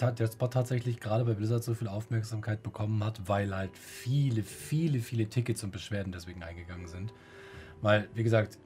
der, 0.00 0.12
der 0.12 0.26
Spot 0.26 0.48
tatsächlich 0.48 0.98
gerade 1.00 1.24
bei 1.24 1.34
Blizzard 1.34 1.62
so 1.62 1.74
viel 1.74 1.88
Aufmerksamkeit 1.88 2.62
bekommen 2.62 3.04
hat, 3.04 3.28
weil 3.28 3.54
halt 3.54 3.76
viele, 3.76 4.42
viele, 4.42 5.00
viele 5.00 5.28
Tickets 5.28 5.62
und 5.62 5.70
Beschwerden 5.70 6.12
deswegen 6.12 6.42
eingegangen 6.42 6.88
sind. 6.88 7.12
Weil, 7.82 8.08
wie 8.14 8.24
gesagt, 8.24 8.58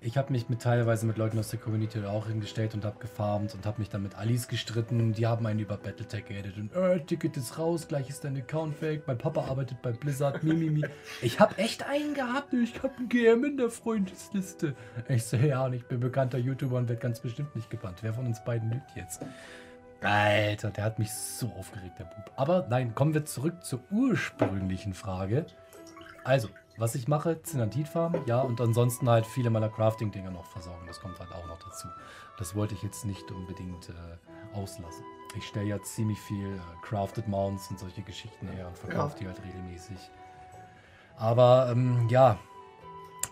ich, 0.00 0.16
habe 0.16 0.32
mich 0.32 0.48
mit 0.48 0.62
teilweise 0.62 1.06
mit 1.06 1.16
Leuten 1.18 1.38
aus 1.38 1.48
der 1.48 1.58
Community 1.58 2.04
auch 2.04 2.28
hingestellt 2.28 2.74
und 2.74 2.84
habe 2.84 2.98
gefarmt 3.00 3.54
und 3.54 3.66
habe 3.66 3.80
mich 3.80 3.88
dann 3.88 4.02
mit 4.02 4.14
Alice 4.14 4.46
gestritten. 4.46 5.12
Die 5.12 5.26
haben 5.26 5.46
einen 5.46 5.58
über 5.58 5.76
Battletech 5.76 6.24
geredet 6.24 6.56
und 6.56 6.74
äh, 6.74 7.00
Ticket 7.00 7.36
ist 7.36 7.58
raus, 7.58 7.88
gleich 7.88 8.08
ist 8.08 8.24
dein 8.24 8.36
Account 8.36 8.80
weg. 8.80 9.02
Mein 9.06 9.18
Papa 9.18 9.44
arbeitet 9.44 9.82
bei 9.82 9.92
Blizzard, 9.92 10.42
mi, 10.44 10.54
mi, 10.54 10.70
mi. 10.70 10.84
Ich 11.20 11.40
habe 11.40 11.58
echt 11.58 11.84
einen 11.84 12.14
gehabt, 12.14 12.52
ich 12.52 12.80
habe 12.82 12.94
einen 12.96 13.08
GM 13.08 13.44
in 13.44 13.56
der 13.56 13.70
Freundesliste. 13.70 14.74
Ich 15.08 15.24
so, 15.24 15.36
ja, 15.36 15.64
und 15.66 15.72
ich 15.72 15.84
bin 15.84 16.00
bekannter 16.00 16.38
YouTuber 16.38 16.76
und 16.76 16.88
werde 16.88 17.00
ganz 17.00 17.20
bestimmt 17.20 17.54
nicht 17.56 17.68
gebannt. 17.68 17.98
Wer 18.02 18.14
von 18.14 18.26
uns 18.26 18.42
beiden 18.44 18.70
lügt 18.70 18.94
jetzt? 18.94 19.22
Alter, 20.00 20.70
der 20.70 20.84
hat 20.84 20.98
mich 20.98 21.12
so 21.12 21.48
aufgeregt, 21.58 21.98
der 21.98 22.04
Bub. 22.04 22.32
Aber 22.36 22.66
nein, 22.68 22.94
kommen 22.94 23.14
wir 23.14 23.24
zurück 23.24 23.64
zur 23.64 23.80
ursprünglichen 23.90 24.94
Frage. 24.94 25.46
Also, 26.24 26.48
was 26.78 26.94
ich 26.94 27.06
mache, 27.08 27.42
Zinantit-Farm, 27.42 28.14
ja, 28.26 28.40
und 28.40 28.60
ansonsten 28.60 29.08
halt 29.08 29.26
viele 29.26 29.50
meiner 29.50 29.68
Crafting-Dinger 29.68 30.30
noch 30.30 30.46
versorgen. 30.46 30.86
Das 30.86 31.00
kommt 31.00 31.18
halt 31.20 31.30
auch 31.32 31.46
noch 31.46 31.58
dazu. 31.58 31.88
Das 32.38 32.54
wollte 32.54 32.74
ich 32.74 32.82
jetzt 32.82 33.04
nicht 33.04 33.30
unbedingt 33.30 33.90
äh, 33.90 34.56
auslassen. 34.56 35.04
Ich 35.36 35.46
stelle 35.46 35.66
ja 35.66 35.82
ziemlich 35.82 36.18
viel 36.20 36.56
äh, 36.56 36.58
Crafted 36.86 37.28
Mounts 37.28 37.70
und 37.70 37.78
solche 37.78 38.02
Geschichten 38.02 38.48
her 38.48 38.68
und 38.68 38.78
verkaufe 38.78 39.14
Ja. 39.14 39.18
die 39.20 39.26
halt 39.28 39.44
regelmäßig. 39.44 39.98
Aber 41.16 41.68
ähm, 41.70 42.08
ja, 42.08 42.38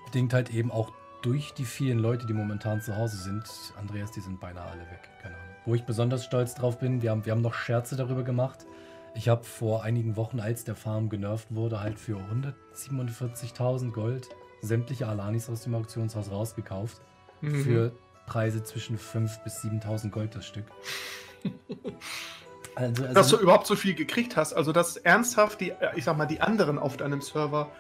bedingt 0.05 0.33
halt 0.35 0.51
eben 0.51 0.71
auch 0.71 0.93
durch 1.23 1.53
die 1.55 1.65
vielen 1.65 1.99
Leute, 1.99 2.27
die 2.27 2.33
momentan 2.33 2.81
zu 2.81 2.97
Hause 2.97 3.17
sind. 3.17 3.45
Andreas, 3.79 4.11
die 4.13 4.21
sind 4.21 4.41
beinahe 4.41 4.71
alle 4.71 4.83
weg. 4.83 5.09
Keine 5.23 5.35
Ahnung. 5.35 5.47
Wo 5.67 5.75
ich 5.75 5.85
besonders 5.85 6.25
stolz 6.25 6.55
drauf 6.55 6.79
bin, 6.79 7.03
wir 7.03 7.11
haben, 7.11 7.25
wir 7.27 7.33
haben 7.33 7.43
noch 7.43 7.55
Scherze 7.55 7.97
darüber 7.97 8.23
gemacht. 8.23 8.67
Ich 9.15 9.29
habe 9.29 9.45
vor 9.45 9.83
einigen 9.83 10.17
Wochen, 10.17 10.41
als 10.41 10.65
der 10.65 10.77
Farm 10.77 11.09
genervt 11.09 11.49
wurde, 11.51 11.81
halt 11.81 11.99
für 11.99 12.19
147.000 12.19 13.93
Gold 13.93 14.29
sämtliche 14.63 15.09
Alanis 15.09 15.49
aus 15.49 15.63
dem 15.63 15.75
Auktionshaus 15.75 16.31
rausgekauft. 16.31 17.01
Mhm. 17.41 17.63
Für 17.63 17.93
Preise 18.27 18.63
zwischen 18.63 18.99
5.000 18.99 19.43
bis 19.43 19.65
7.000 19.65 20.11
Gold 20.11 20.35
das 20.35 20.47
Stück. 20.47 20.67
Also, 22.77 23.03
dass 23.03 23.13
du 23.13 23.19
also, 23.19 23.41
überhaupt 23.41 23.67
so 23.67 23.75
viel 23.75 23.95
gekriegt 23.95 24.37
hast. 24.37 24.53
Also, 24.53 24.73
dass 24.73 24.97
ernsthaft 24.97 25.61
die, 25.61 25.71
äh, 25.71 25.91
ich 25.97 26.05
sag 26.05 26.17
mal, 26.17 26.27
die 26.27 26.41
anderen 26.41 26.79
auf 26.79 26.97
deinem 26.97 27.21
Server 27.21 27.71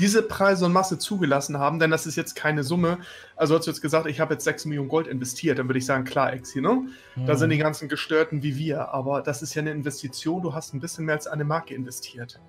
diese 0.00 0.22
Preise 0.22 0.64
und 0.64 0.72
Masse 0.72 0.98
zugelassen 0.98 1.58
haben, 1.58 1.78
denn 1.78 1.90
das 1.90 2.06
ist 2.06 2.16
jetzt 2.16 2.34
keine 2.34 2.64
Summe. 2.64 2.98
Also, 3.36 3.54
hast 3.56 3.66
du 3.66 3.70
jetzt 3.70 3.82
gesagt, 3.82 4.06
ich 4.06 4.18
habe 4.18 4.34
jetzt 4.34 4.44
6 4.44 4.64
Millionen 4.64 4.88
Gold 4.88 5.06
investiert, 5.06 5.58
dann 5.58 5.68
würde 5.68 5.78
ich 5.78 5.86
sagen, 5.86 6.04
klar, 6.04 6.32
Exi, 6.32 6.60
ne? 6.60 6.86
Da 7.26 7.36
sind 7.36 7.50
die 7.50 7.56
Mhm. 7.56 7.60
ganzen 7.60 7.88
Gestörten 7.88 8.42
wie 8.42 8.56
wir, 8.56 8.88
aber 8.92 9.22
das 9.22 9.42
ist 9.42 9.54
ja 9.54 9.60
eine 9.62 9.70
Investition, 9.70 10.42
du 10.42 10.54
hast 10.54 10.74
ein 10.74 10.80
bisschen 10.80 11.04
mehr 11.04 11.14
als 11.14 11.26
eine 11.26 11.44
Marke 11.44 11.74
investiert. 11.74 12.40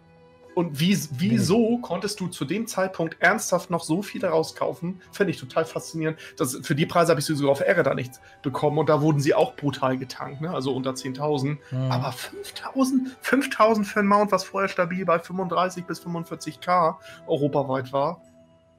Und 0.54 0.80
wie, 0.80 0.98
wieso 1.12 1.78
konntest 1.78 2.20
du 2.20 2.28
zu 2.28 2.46
dem 2.46 2.68
Zeitpunkt 2.68 3.18
ernsthaft 3.20 3.70
noch 3.70 3.84
so 3.84 4.02
viel 4.02 4.20
daraus 4.20 4.56
kaufen? 4.56 5.02
Finde 5.12 5.32
ich 5.32 5.40
total 5.40 5.66
faszinierend. 5.66 6.18
Das, 6.38 6.60
für 6.62 6.76
die 6.76 6.86
Preise 6.86 7.12
habe 7.12 7.20
ich 7.20 7.26
sie 7.26 7.36
sogar 7.36 7.54
auf 7.54 7.62
Ehre 7.62 7.84
da 7.84 7.94
nichts 7.94 8.20
bekommen 8.42 8.78
und 8.78 8.90
da 8.90 9.02
wurden 9.02 9.20
sie 9.20 9.34
auch 9.34 9.56
brutal 9.56 9.98
getankt, 9.98 10.42
ne? 10.42 10.52
also 10.52 10.74
unter 10.74 10.92
10.000. 10.92 11.58
Mhm. 11.72 11.92
Aber 11.92 12.12
5000, 12.12 13.18
5000 13.22 13.88
für 13.88 14.00
ein 14.02 14.08
Mount, 14.08 14.32
was 14.32 14.44
vorher 14.44 14.70
stabil 14.70 15.06
bei 15.06 15.20
35 15.20 15.86
bis 15.86 16.02
45k 16.06 16.96
europaweit 17.28 17.94
war, 17.94 18.22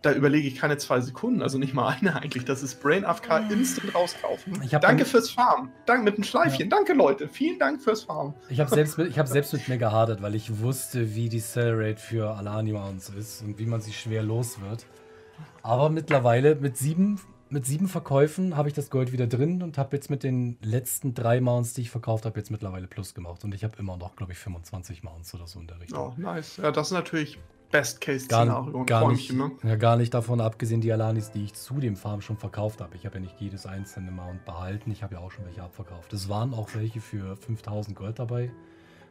da 0.02 0.12
überlege 0.12 0.48
ich 0.48 0.56
keine 0.56 0.76
zwei 0.78 1.00
Sekunden, 1.00 1.42
also 1.42 1.58
nicht 1.58 1.74
mal 1.74 1.88
eine 2.00 2.16
eigentlich. 2.16 2.44
Das 2.44 2.62
ist 2.62 2.80
Brain 2.82 3.04
AFK 3.04 3.50
instant 3.50 3.94
rauskaufen. 3.94 4.60
Danke 4.80 5.04
fürs 5.04 5.30
Farm. 5.30 5.70
Danke 5.86 6.04
mit 6.04 6.16
dem 6.16 6.24
Schleifchen. 6.24 6.68
Danke 6.68 6.92
Leute. 6.92 7.28
Vielen 7.28 7.58
Dank 7.58 7.80
fürs 7.80 8.02
Farm. 8.04 8.34
Ich 8.48 8.60
habe 8.60 8.68
selbst, 8.70 8.98
mit- 8.98 9.08
ich 9.08 9.18
hab 9.18 9.28
selbst 9.28 9.52
mit 9.52 9.68
mir 9.68 9.78
gehadert, 9.78 10.20
weil 10.20 10.34
ich 10.34 10.58
wusste, 10.60 11.14
wie 11.14 11.28
die 11.28 11.38
Sellrate 11.40 12.00
für 12.00 12.34
Alani 12.36 12.72
Mounts 12.72 13.08
ist 13.10 13.42
und 13.42 13.58
wie 13.58 13.66
man 13.66 13.80
sie 13.80 13.92
schwer 13.92 14.22
los 14.22 14.60
wird. 14.60 14.84
Aber 15.62 15.88
mittlerweile 15.88 16.56
mit 16.56 16.76
sieben, 16.76 17.20
mit 17.48 17.66
sieben 17.66 17.86
Verkäufen 17.86 18.56
habe 18.56 18.68
ich 18.68 18.74
das 18.74 18.90
Gold 18.90 19.12
wieder 19.12 19.26
drin 19.26 19.62
und 19.62 19.78
habe 19.78 19.94
jetzt 19.96 20.10
mit 20.10 20.22
den 20.24 20.56
letzten 20.62 21.14
drei 21.14 21.40
Mounts, 21.40 21.74
die 21.74 21.82
ich 21.82 21.90
verkauft 21.90 22.24
habe, 22.24 22.38
jetzt 22.40 22.50
mittlerweile 22.50 22.86
Plus 22.88 23.14
gemacht. 23.14 23.44
Und 23.44 23.54
ich 23.54 23.62
habe 23.62 23.76
immer 23.78 23.96
noch, 23.96 24.16
glaube 24.16 24.32
ich, 24.32 24.38
25 24.38 25.02
Mounts 25.04 25.34
oder 25.34 25.46
so 25.46 25.60
in 25.60 25.66
der 25.68 25.78
Richtung. 25.80 25.98
Oh, 25.98 26.14
nice. 26.20 26.56
Ja, 26.56 26.72
das 26.72 26.88
ist 26.88 26.92
natürlich 26.92 27.38
Best-Case-Szenario. 27.72 28.84
Gar, 28.84 29.00
gar, 29.00 29.10
nicht, 29.10 29.32
ne? 29.32 29.50
ja, 29.64 29.76
gar 29.76 29.96
nicht 29.96 30.14
davon 30.14 30.40
abgesehen, 30.40 30.80
die 30.80 30.92
Alanis, 30.92 31.32
die 31.32 31.44
ich 31.44 31.54
zu 31.54 31.80
dem 31.80 31.96
Farm 31.96 32.20
schon 32.20 32.36
verkauft 32.36 32.80
habe. 32.80 32.94
Ich 32.96 33.04
habe 33.04 33.16
ja 33.16 33.22
nicht 33.22 33.40
jedes 33.40 33.66
einzelne 33.66 34.12
Mount 34.12 34.44
behalten. 34.44 34.92
Ich 34.92 35.02
habe 35.02 35.14
ja 35.14 35.20
auch 35.20 35.32
schon 35.32 35.44
welche 35.46 35.62
abverkauft. 35.62 36.12
Es 36.12 36.28
waren 36.28 36.54
auch 36.54 36.68
welche 36.74 37.00
für 37.00 37.36
5000 37.36 37.96
Gold 37.96 38.20
dabei. 38.20 38.52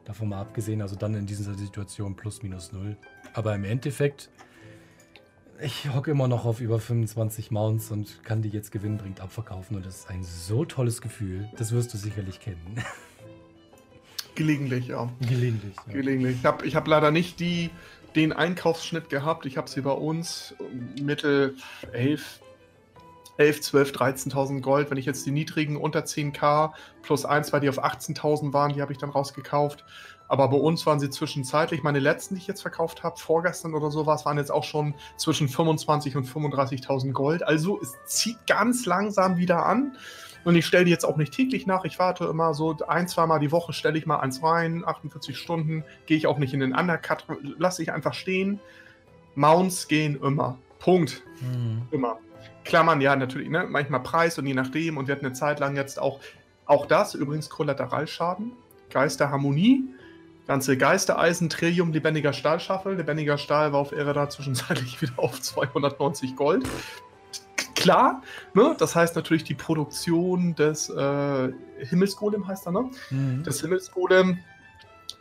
Davon 0.06 0.30
mal 0.30 0.40
abgesehen, 0.42 0.82
also 0.82 0.96
dann 0.96 1.14
in 1.16 1.26
dieser 1.26 1.56
Situation 1.56 2.16
plus 2.16 2.42
minus 2.42 2.72
null. 2.72 2.96
Aber 3.34 3.54
im 3.54 3.66
Endeffekt, 3.66 4.30
ich 5.62 5.94
hocke 5.94 6.12
immer 6.12 6.28
noch 6.28 6.46
auf 6.46 6.62
über 6.62 6.80
25 6.80 7.52
Mounts 7.52 7.92
und 7.92 8.24
kann 8.24 8.42
die 8.42 8.50
jetzt 8.50 8.72
gewinnbringend 8.72 9.22
abverkaufen. 9.22 9.76
Und 9.76 9.86
das 9.86 10.00
ist 10.00 10.10
ein 10.10 10.24
so 10.24 10.66
tolles 10.66 11.02
Gefühl. 11.02 11.50
Das 11.58 11.72
wirst 11.72 11.94
du 11.94 11.98
sicherlich 11.98 12.40
kennen. 12.40 12.78
Gelegentlich, 14.36 14.88
ja. 14.88 15.10
Gelegentlich. 15.20 15.76
Ja. 15.88 15.94
Gelegentlich. 15.94 16.38
Ich 16.38 16.46
habe 16.46 16.66
ich 16.66 16.76
hab 16.76 16.88
leider 16.88 17.12
nicht 17.12 17.40
die, 17.40 17.70
den 18.16 18.34
Einkaufsschnitt 18.34 19.10
gehabt. 19.10 19.46
Ich 19.46 19.58
habe 19.58 19.70
sie 19.70 19.82
bei 19.82 19.92
uns 19.92 20.56
Mittel 21.02 21.56
11, 21.92 22.42
11, 23.38 23.62
12, 23.62 23.92
13.000 23.92 24.62
Gold. 24.62 24.92
Wenn 24.92 24.98
ich 24.98 25.06
jetzt 25.06 25.26
die 25.26 25.32
niedrigen 25.32 25.78
unter 25.78 26.02
10k 26.02 26.72
plus 27.02 27.26
1, 27.26 27.54
weil 27.54 27.62
die 27.62 27.70
auf 27.70 27.84
18.000 27.84 28.54
waren, 28.54 28.74
die 28.74 28.82
habe 28.82 28.92
ich 28.92 28.98
dann 28.98 29.10
rausgekauft. 29.10 29.86
Aber 30.28 30.48
bei 30.48 30.58
uns 30.58 30.86
waren 30.86 31.00
sie 31.00 31.10
zwischenzeitlich, 31.10 31.84
meine 31.84 32.00
letzten, 32.00 32.36
die 32.36 32.42
ich 32.42 32.48
jetzt 32.48 32.62
verkauft 32.62 33.04
habe, 33.04 33.18
vorgestern 33.20 33.74
oder 33.74 33.92
sowas, 33.92 34.26
waren 34.26 34.38
jetzt 34.38 34.52
auch 34.52 34.64
schon 34.64 34.94
zwischen 35.18 35.50
25 35.50 36.16
und 36.16 36.26
35.000 36.26 37.12
Gold. 37.12 37.44
Also 37.44 37.82
es 37.82 37.98
zieht 38.06 38.48
ganz 38.48 38.86
langsam 38.86 39.36
wieder 39.36 39.66
an. 39.66 39.98
Und 40.44 40.56
ich 40.56 40.66
stelle 40.66 40.86
die 40.86 40.92
jetzt 40.92 41.06
auch 41.06 41.18
nicht 41.18 41.34
täglich 41.34 41.68
nach. 41.68 41.86
Ich 41.86 42.00
warte 42.00 42.26
immer 42.26 42.54
so 42.54 42.76
ein, 42.88 43.08
zweimal 43.08 43.40
die 43.40 43.52
Woche, 43.52 43.74
stelle 43.74 43.98
ich 43.98 44.06
mal 44.06 44.20
eins 44.20 44.42
rein, 44.42 44.84
48 44.86 45.38
Stunden, 45.38 45.84
gehe 46.06 46.18
ich 46.18 46.28
auch 46.28 46.38
nicht 46.38 46.54
in 46.54 46.60
den 46.60 46.74
Undercut, 46.74 47.26
lasse 47.58 47.84
ich 47.84 47.92
einfach 47.92 48.14
stehen. 48.14 48.60
Mounts 49.36 49.88
gehen 49.88 50.20
immer. 50.22 50.58
Punkt. 50.80 51.24
Mhm. 51.42 51.84
Immer. 51.92 52.18
Klammern, 52.64 53.02
ja, 53.02 53.16
natürlich, 53.16 53.50
ne? 53.50 53.66
manchmal 53.70 54.02
Preis 54.02 54.38
und 54.38 54.46
je 54.46 54.54
nachdem. 54.54 54.98
Und 54.98 55.08
wir 55.08 55.16
hatten 55.16 55.26
eine 55.26 55.34
Zeit 55.34 55.60
lang 55.60 55.76
jetzt 55.76 56.00
auch, 56.00 56.20
auch 56.66 56.86
das, 56.86 57.16
übrigens 57.16 57.50
Kollateralschaden, 57.50 58.52
Geisterharmonie 58.90 59.84
ganze 60.48 60.76
Geistereisen, 60.76 61.50
Trillium, 61.50 61.94
lebendiger 61.94 62.34
Stahlschaffel. 62.34 62.96
Lebendiger 62.96 63.38
Stahl 63.38 63.72
war 63.72 63.80
auf 63.80 63.94
Ereda 63.94 64.30
zwischenzeitlich 64.30 65.02
wieder 65.02 65.14
auf 65.18 65.40
290 65.40 66.36
Gold. 66.36 66.68
Klar, 67.82 68.22
ne? 68.54 68.76
das 68.78 68.96
heißt 68.96 69.16
natürlich 69.16 69.44
die 69.44 69.56
Produktion 69.56 70.56
des 70.56 70.90
äh, 70.90 71.52
Himmelsgolem 71.80 72.48
heißt 72.48 72.68
er, 72.68 72.72
ne? 72.72 72.92
Mhm. 73.10 73.44
Das 73.44 73.62
Himmelsgolem 73.62 74.40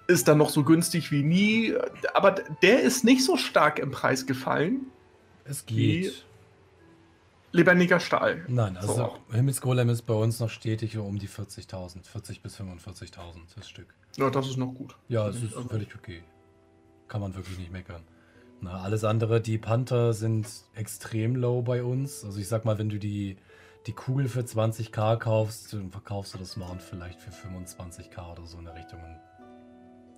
ist 0.06 0.28
dann 0.28 0.38
noch 0.38 0.50
so 0.50 0.64
günstig 0.64 1.10
wie 1.12 1.22
nie, 1.22 1.74
aber 2.14 2.32
der 2.62 2.82
ist 2.82 3.04
nicht 3.04 3.24
so 3.24 3.36
stark 3.36 3.78
im 3.78 3.90
Preis 3.90 4.26
gefallen. 4.26 4.86
Es 5.44 5.66
geht. 5.66 6.24
Lebendiger 7.52 7.98
Stahl. 7.98 8.44
Nein, 8.46 8.76
also 8.76 8.94
so. 8.94 9.16
Himmelsgolem 9.32 9.88
ist 9.88 10.02
bei 10.02 10.14
uns 10.14 10.38
noch 10.38 10.50
stetig 10.50 10.96
um 10.96 11.18
die 11.18 11.28
40.000, 11.28 12.04
40 12.04 12.42
bis 12.42 12.60
45.000 12.60 13.16
das 13.56 13.68
Stück. 13.68 13.92
Ja, 14.16 14.30
das 14.30 14.48
ist 14.48 14.56
noch 14.56 14.72
gut. 14.72 14.96
Ja, 15.08 15.28
es 15.28 15.42
ist 15.42 15.54
völlig 15.68 15.94
okay. 15.94 16.22
Kann 17.08 17.20
man 17.20 17.34
wirklich 17.34 17.58
nicht 17.58 17.72
meckern. 17.72 18.02
Na, 18.62 18.82
alles 18.82 19.04
andere, 19.04 19.40
die 19.40 19.58
Panther 19.58 20.12
sind 20.12 20.46
extrem 20.74 21.36
low 21.36 21.62
bei 21.62 21.82
uns. 21.82 22.24
Also 22.24 22.38
ich 22.38 22.48
sag 22.48 22.64
mal, 22.64 22.78
wenn 22.78 22.88
du 22.88 22.98
die, 22.98 23.36
die 23.86 23.92
Kugel 23.92 24.28
für 24.28 24.40
20k 24.40 25.16
kaufst, 25.16 25.72
dann 25.72 25.90
verkaufst 25.90 26.34
du 26.34 26.38
das 26.38 26.56
Mount 26.56 26.82
vielleicht 26.82 27.20
für 27.20 27.30
25k 27.30 28.32
oder 28.32 28.46
so 28.46 28.58
in 28.58 28.66
der 28.66 28.74
Richtung. 28.74 29.00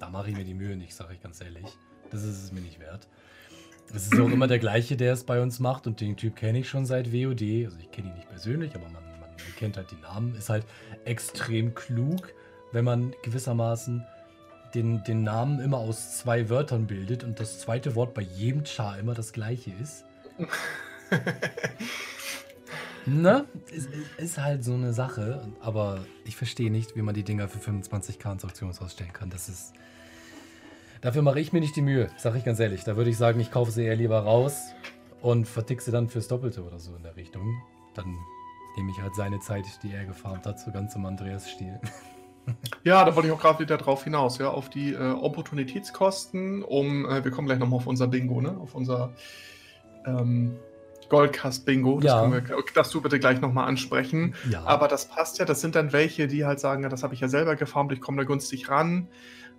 Da 0.01 0.11
mache 0.11 0.31
ich 0.31 0.37
mir 0.37 0.45
die 0.45 0.55
Mühe 0.55 0.77
nicht, 0.77 0.95
sage 0.95 1.15
ich 1.15 1.21
ganz 1.21 1.41
ehrlich. 1.41 1.67
Das 2.11 2.25
ist 2.25 2.43
es 2.43 2.53
mir 2.53 2.61
nicht 2.61 2.81
wert. 2.81 3.07
Es 3.95 4.07
ist 4.07 4.19
auch 4.19 4.29
immer 4.29 4.49
der 4.49 4.59
gleiche, 4.59 4.97
der 4.97 5.13
es 5.13 5.25
bei 5.25 5.41
uns 5.41 5.61
macht 5.61 5.87
und 5.87 6.01
den 6.01 6.17
Typ 6.17 6.37
kenne 6.37 6.59
ich 6.59 6.69
schon 6.69 6.87
seit 6.87 7.13
WOD. 7.13 7.67
Also 7.67 7.79
ich 7.79 7.91
kenne 7.91 8.09
ihn 8.09 8.15
nicht 8.15 8.29
persönlich, 8.29 8.75
aber 8.75 8.85
man, 8.85 8.95
man 8.95 9.31
kennt 9.57 9.77
halt 9.77 9.91
die 9.91 10.01
Namen. 10.01 10.35
Ist 10.35 10.49
halt 10.49 10.67
extrem 11.05 11.75
klug 11.75 12.33
wenn 12.73 12.85
man 12.85 13.15
gewissermaßen 13.23 14.05
den, 14.75 15.03
den 15.05 15.23
Namen 15.23 15.61
immer 15.61 15.79
aus 15.79 16.19
zwei 16.19 16.49
Wörtern 16.49 16.87
bildet 16.87 17.25
und 17.25 17.41
das 17.41 17.61
zweite 17.61 17.95
Wort 17.95 18.15
bei 18.15 18.23
jedem 18.23 18.65
Char 18.65 18.99
immer 18.99 19.15
das 19.15 19.33
gleiche 19.33 19.73
ist. 19.81 20.05
ne? 23.07 23.47
Ist, 23.71 23.89
ist, 24.19 24.39
halt 24.39 24.65
so 24.65 24.75
eine 24.75 24.93
Sache, 24.93 25.43
aber 25.61 26.05
ich 26.25 26.37
verstehe 26.37 26.71
nicht, 26.71 26.97
wie 26.97 27.03
man 27.03 27.15
die 27.15 27.23
Dinger 27.23 27.49
für 27.49 27.59
25k 27.59 28.33
ins 28.33 28.45
Auktionshaus 28.45 28.93
stellen 28.93 29.13
kann. 29.13 29.31
Das 29.31 29.49
ist. 29.49 29.73
Dafür 31.01 31.23
mache 31.23 31.41
ich 31.41 31.53
mir 31.53 31.61
nicht 31.61 31.75
die 31.75 31.83
Mühe, 31.83 32.11
sag 32.17 32.37
ich 32.37 32.45
ganz 32.45 32.61
ehrlich. 32.61 32.85
Da 32.85 32.97
würde 32.97 33.11
ich 33.11 33.17
sagen, 33.17 33.41
ich 33.41 33.51
kaufe 33.51 33.73
sie 33.73 33.85
eher 33.85 33.97
lieber 33.97 34.21
raus 34.21 34.73
und 35.21 35.49
vertick 35.49 35.83
sie 35.83 35.91
dann 35.91 36.09
fürs 36.09 36.29
Doppelte 36.29 36.63
oder 36.63 36.79
so 36.79 36.95
in 36.95 37.03
der 37.03 37.17
Richtung. 37.17 37.61
Dann 37.95 38.17
nehme 38.77 38.91
ich 38.91 39.03
halt 39.03 39.15
seine 39.15 39.41
Zeit, 39.41 39.65
die 39.83 39.93
er 39.93 40.05
gefarmt 40.05 40.47
hat, 40.47 40.61
so 40.61 40.71
ganz 40.71 40.95
im 40.95 41.05
Andreas-Stil. 41.05 41.81
Ja, 42.85 43.05
da 43.05 43.15
wollte 43.15 43.29
ich 43.29 43.35
auch 43.35 43.41
gerade 43.41 43.61
wieder 43.61 43.77
drauf 43.77 44.03
hinaus, 44.03 44.39
ja, 44.39 44.51
auf 44.51 44.69
die 44.69 44.93
äh, 44.93 45.13
Opportunitätskosten, 45.13 46.65
um, 46.65 47.07
äh, 47.07 47.25
wir 47.25 47.31
kommen 47.31 47.47
gleich 47.47 47.61
nochmal 47.61 47.77
auf 47.77 47.87
unser 47.87 48.09
Bingo, 48.09 48.41
ne, 48.41 48.59
auf 48.61 48.75
unser 48.75 49.13
ähm, 50.05 50.59
Goldcast-Bingo, 51.09 52.01
das, 52.01 52.11
ja. 52.11 52.43
das 52.75 52.91
du 52.91 53.01
bitte 53.03 53.21
gleich 53.21 53.41
nochmal 53.41 53.69
ansprechen. 53.69 54.35
Ja. 54.51 54.65
Aber 54.65 54.89
das 54.89 55.05
passt 55.05 55.39
ja, 55.39 55.45
das 55.45 55.61
sind 55.61 55.75
dann 55.75 55.93
welche, 55.93 56.27
die 56.27 56.45
halt 56.45 56.59
sagen, 56.59 56.83
ja, 56.83 56.89
das 56.89 57.03
habe 57.03 57.15
ich 57.15 57.21
ja 57.21 57.29
selber 57.29 57.55
gefarmt, 57.55 57.93
ich 57.93 58.01
komme 58.01 58.17
da 58.17 58.25
günstig 58.25 58.69
ran. 58.69 59.09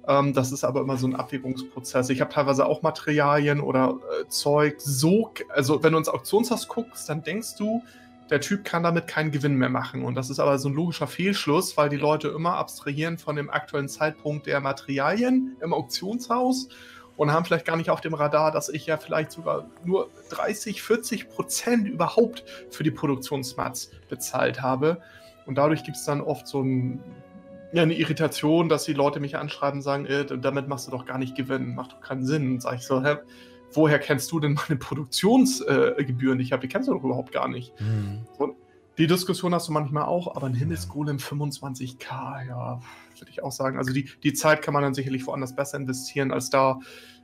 Ähm, 0.07 0.33
das 0.33 0.51
ist 0.51 0.63
aber 0.63 0.81
immer 0.81 0.97
so 0.97 1.07
ein 1.07 1.15
Abwägungsprozess. 1.15 2.09
Ich 2.09 2.21
habe 2.21 2.33
teilweise 2.33 2.65
auch 2.65 2.81
Materialien 2.81 3.61
oder 3.61 3.99
äh, 4.21 4.27
Zeug 4.27 4.81
so, 4.81 5.31
also 5.49 5.83
wenn 5.83 5.93
du 5.93 5.99
ins 5.99 6.09
Auktionshaus 6.09 6.67
guckst, 6.67 7.07
dann 7.07 7.23
denkst 7.23 7.55
du, 7.57 7.83
der 8.33 8.41
Typ 8.41 8.65
kann 8.65 8.81
damit 8.81 9.05
keinen 9.05 9.29
Gewinn 9.29 9.57
mehr 9.57 9.69
machen. 9.69 10.03
Und 10.03 10.15
das 10.15 10.31
ist 10.31 10.39
aber 10.39 10.57
so 10.57 10.67
ein 10.67 10.73
logischer 10.73 11.05
Fehlschluss, 11.05 11.77
weil 11.77 11.89
die 11.89 11.97
Leute 11.97 12.29
immer 12.29 12.55
abstrahieren 12.55 13.19
von 13.19 13.35
dem 13.35 13.47
aktuellen 13.51 13.87
Zeitpunkt 13.87 14.47
der 14.47 14.59
Materialien 14.59 15.55
im 15.61 15.71
Auktionshaus 15.71 16.67
und 17.15 17.31
haben 17.31 17.45
vielleicht 17.45 17.67
gar 17.67 17.77
nicht 17.77 17.91
auf 17.91 18.01
dem 18.01 18.15
Radar, 18.15 18.51
dass 18.51 18.69
ich 18.69 18.87
ja 18.87 18.97
vielleicht 18.97 19.33
sogar 19.33 19.69
nur 19.85 20.09
30, 20.31 20.81
40 20.81 21.29
Prozent 21.29 21.87
überhaupt 21.87 22.43
für 22.71 22.81
die 22.81 22.89
Produktionsmats 22.89 23.91
bezahlt 24.09 24.63
habe. 24.63 24.99
Und 25.45 25.59
dadurch 25.59 25.83
gibt 25.83 25.97
es 25.97 26.05
dann 26.05 26.19
oft 26.19 26.47
so 26.47 26.63
ein, 26.63 27.03
ja, 27.71 27.83
eine 27.83 27.93
Irritation, 27.93 28.67
dass 28.67 28.85
die 28.85 28.93
Leute 28.93 29.19
mich 29.19 29.37
anschreiben 29.37 29.77
und 29.77 29.83
sagen, 29.83 30.07
äh, 30.07 30.25
damit 30.25 30.67
machst 30.67 30.87
du 30.87 30.91
doch 30.91 31.05
gar 31.05 31.19
nicht 31.19 31.35
Gewinn, 31.35 31.75
macht 31.75 31.91
doch 31.91 32.01
keinen 32.01 32.25
Sinn. 32.25 32.53
Und 32.53 32.63
sage 32.63 32.77
ich 32.77 32.87
so, 32.87 33.03
hä, 33.03 33.17
woher 33.73 33.99
kennst 33.99 34.31
du 34.31 34.39
denn 34.39 34.53
meine 34.53 34.77
Produktionsgebühren, 34.77 36.37
äh, 36.37 36.37
die 36.39 36.43
ich 36.43 36.51
habe? 36.51 36.61
Die 36.61 36.67
kennst 36.67 36.87
du 36.89 36.93
doch 36.93 37.03
überhaupt 37.03 37.31
gar 37.31 37.47
nicht. 37.47 37.73
Mhm. 37.79 38.21
Und 38.37 38.55
die 38.97 39.07
Diskussion 39.07 39.55
hast 39.55 39.67
du 39.67 39.71
manchmal 39.71 40.03
auch, 40.03 40.35
aber 40.35 40.47
ein 40.47 40.53
Himmelsgolem 40.53 41.17
25k, 41.17 42.47
ja, 42.47 42.81
würde 43.17 43.31
ich 43.31 43.41
auch 43.41 43.51
sagen. 43.51 43.77
Also 43.77 43.91
die, 43.91 44.09
die 44.21 44.33
Zeit 44.33 44.61
kann 44.61 44.73
man 44.73 44.83
dann 44.83 44.93
sicherlich 44.93 45.25
woanders 45.25 45.55
besser 45.55 45.77
investieren, 45.77 46.31
als 46.31 46.49
da 46.49 46.79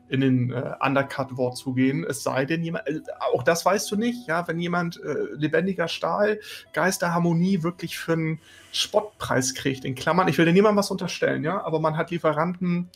in 0.08 0.22
den 0.22 0.52
äh, 0.52 0.74
Undercut-Wort 0.82 1.58
zu 1.58 1.74
gehen. 1.74 2.04
Es 2.04 2.24
sei 2.24 2.46
denn, 2.46 2.64
jemand, 2.64 2.88
äh, 2.88 3.02
auch 3.32 3.44
das 3.44 3.64
weißt 3.64 3.92
du 3.92 3.96
nicht, 3.96 4.28
ja, 4.28 4.48
wenn 4.48 4.60
jemand 4.60 5.00
äh, 5.04 5.16
lebendiger 5.36 5.88
Stahl, 5.88 6.40
Geisterharmonie 6.74 7.62
wirklich 7.62 8.00
für 8.00 8.14
einen 8.14 8.40
Spottpreis 8.72 9.54
kriegt, 9.54 9.86
in 9.86 9.94
Klammern, 9.94 10.28
ich 10.28 10.40
will 10.40 10.46
dir 10.46 10.54
niemandem 10.54 10.78
was 10.78 10.90
unterstellen, 10.90 11.44
ja, 11.44 11.64
aber 11.64 11.80
man 11.80 11.96
hat 11.96 12.10
Lieferanten, 12.10 12.90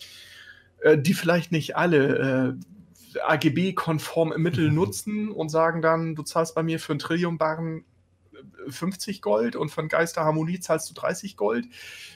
äh, 0.81 0.97
die 0.97 1.13
vielleicht 1.13 1.51
nicht 1.51 1.77
alle 1.77 2.57
äh, 3.15 3.19
AGB-konform 3.19 4.33
Mittel 4.37 4.69
mhm. 4.69 4.75
nutzen 4.75 5.31
und 5.31 5.49
sagen 5.49 5.81
dann, 5.81 6.15
du 6.15 6.23
zahlst 6.23 6.55
bei 6.55 6.63
mir 6.63 6.79
für 6.79 6.93
einen 6.93 6.99
Trillium-Barren 6.99 7.85
50 8.67 9.21
Gold 9.21 9.55
und 9.55 9.69
für 9.69 9.81
einen 9.81 9.89
Geisterharmonie 9.89 10.59
zahlst 10.59 10.89
du 10.89 10.93
30 10.93 11.37
Gold. 11.37 11.67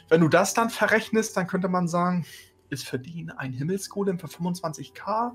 Wenn 0.09 0.21
du 0.21 0.27
das 0.27 0.53
dann 0.53 0.69
verrechnest, 0.69 1.37
dann 1.37 1.47
könnte 1.47 1.67
man 1.67 1.87
sagen, 1.87 2.25
ist 2.69 2.85
verdient 2.85 3.37
ein 3.37 3.53
Himmelsgolem 3.53 4.19
für 4.19 4.27
25k. 4.27 5.33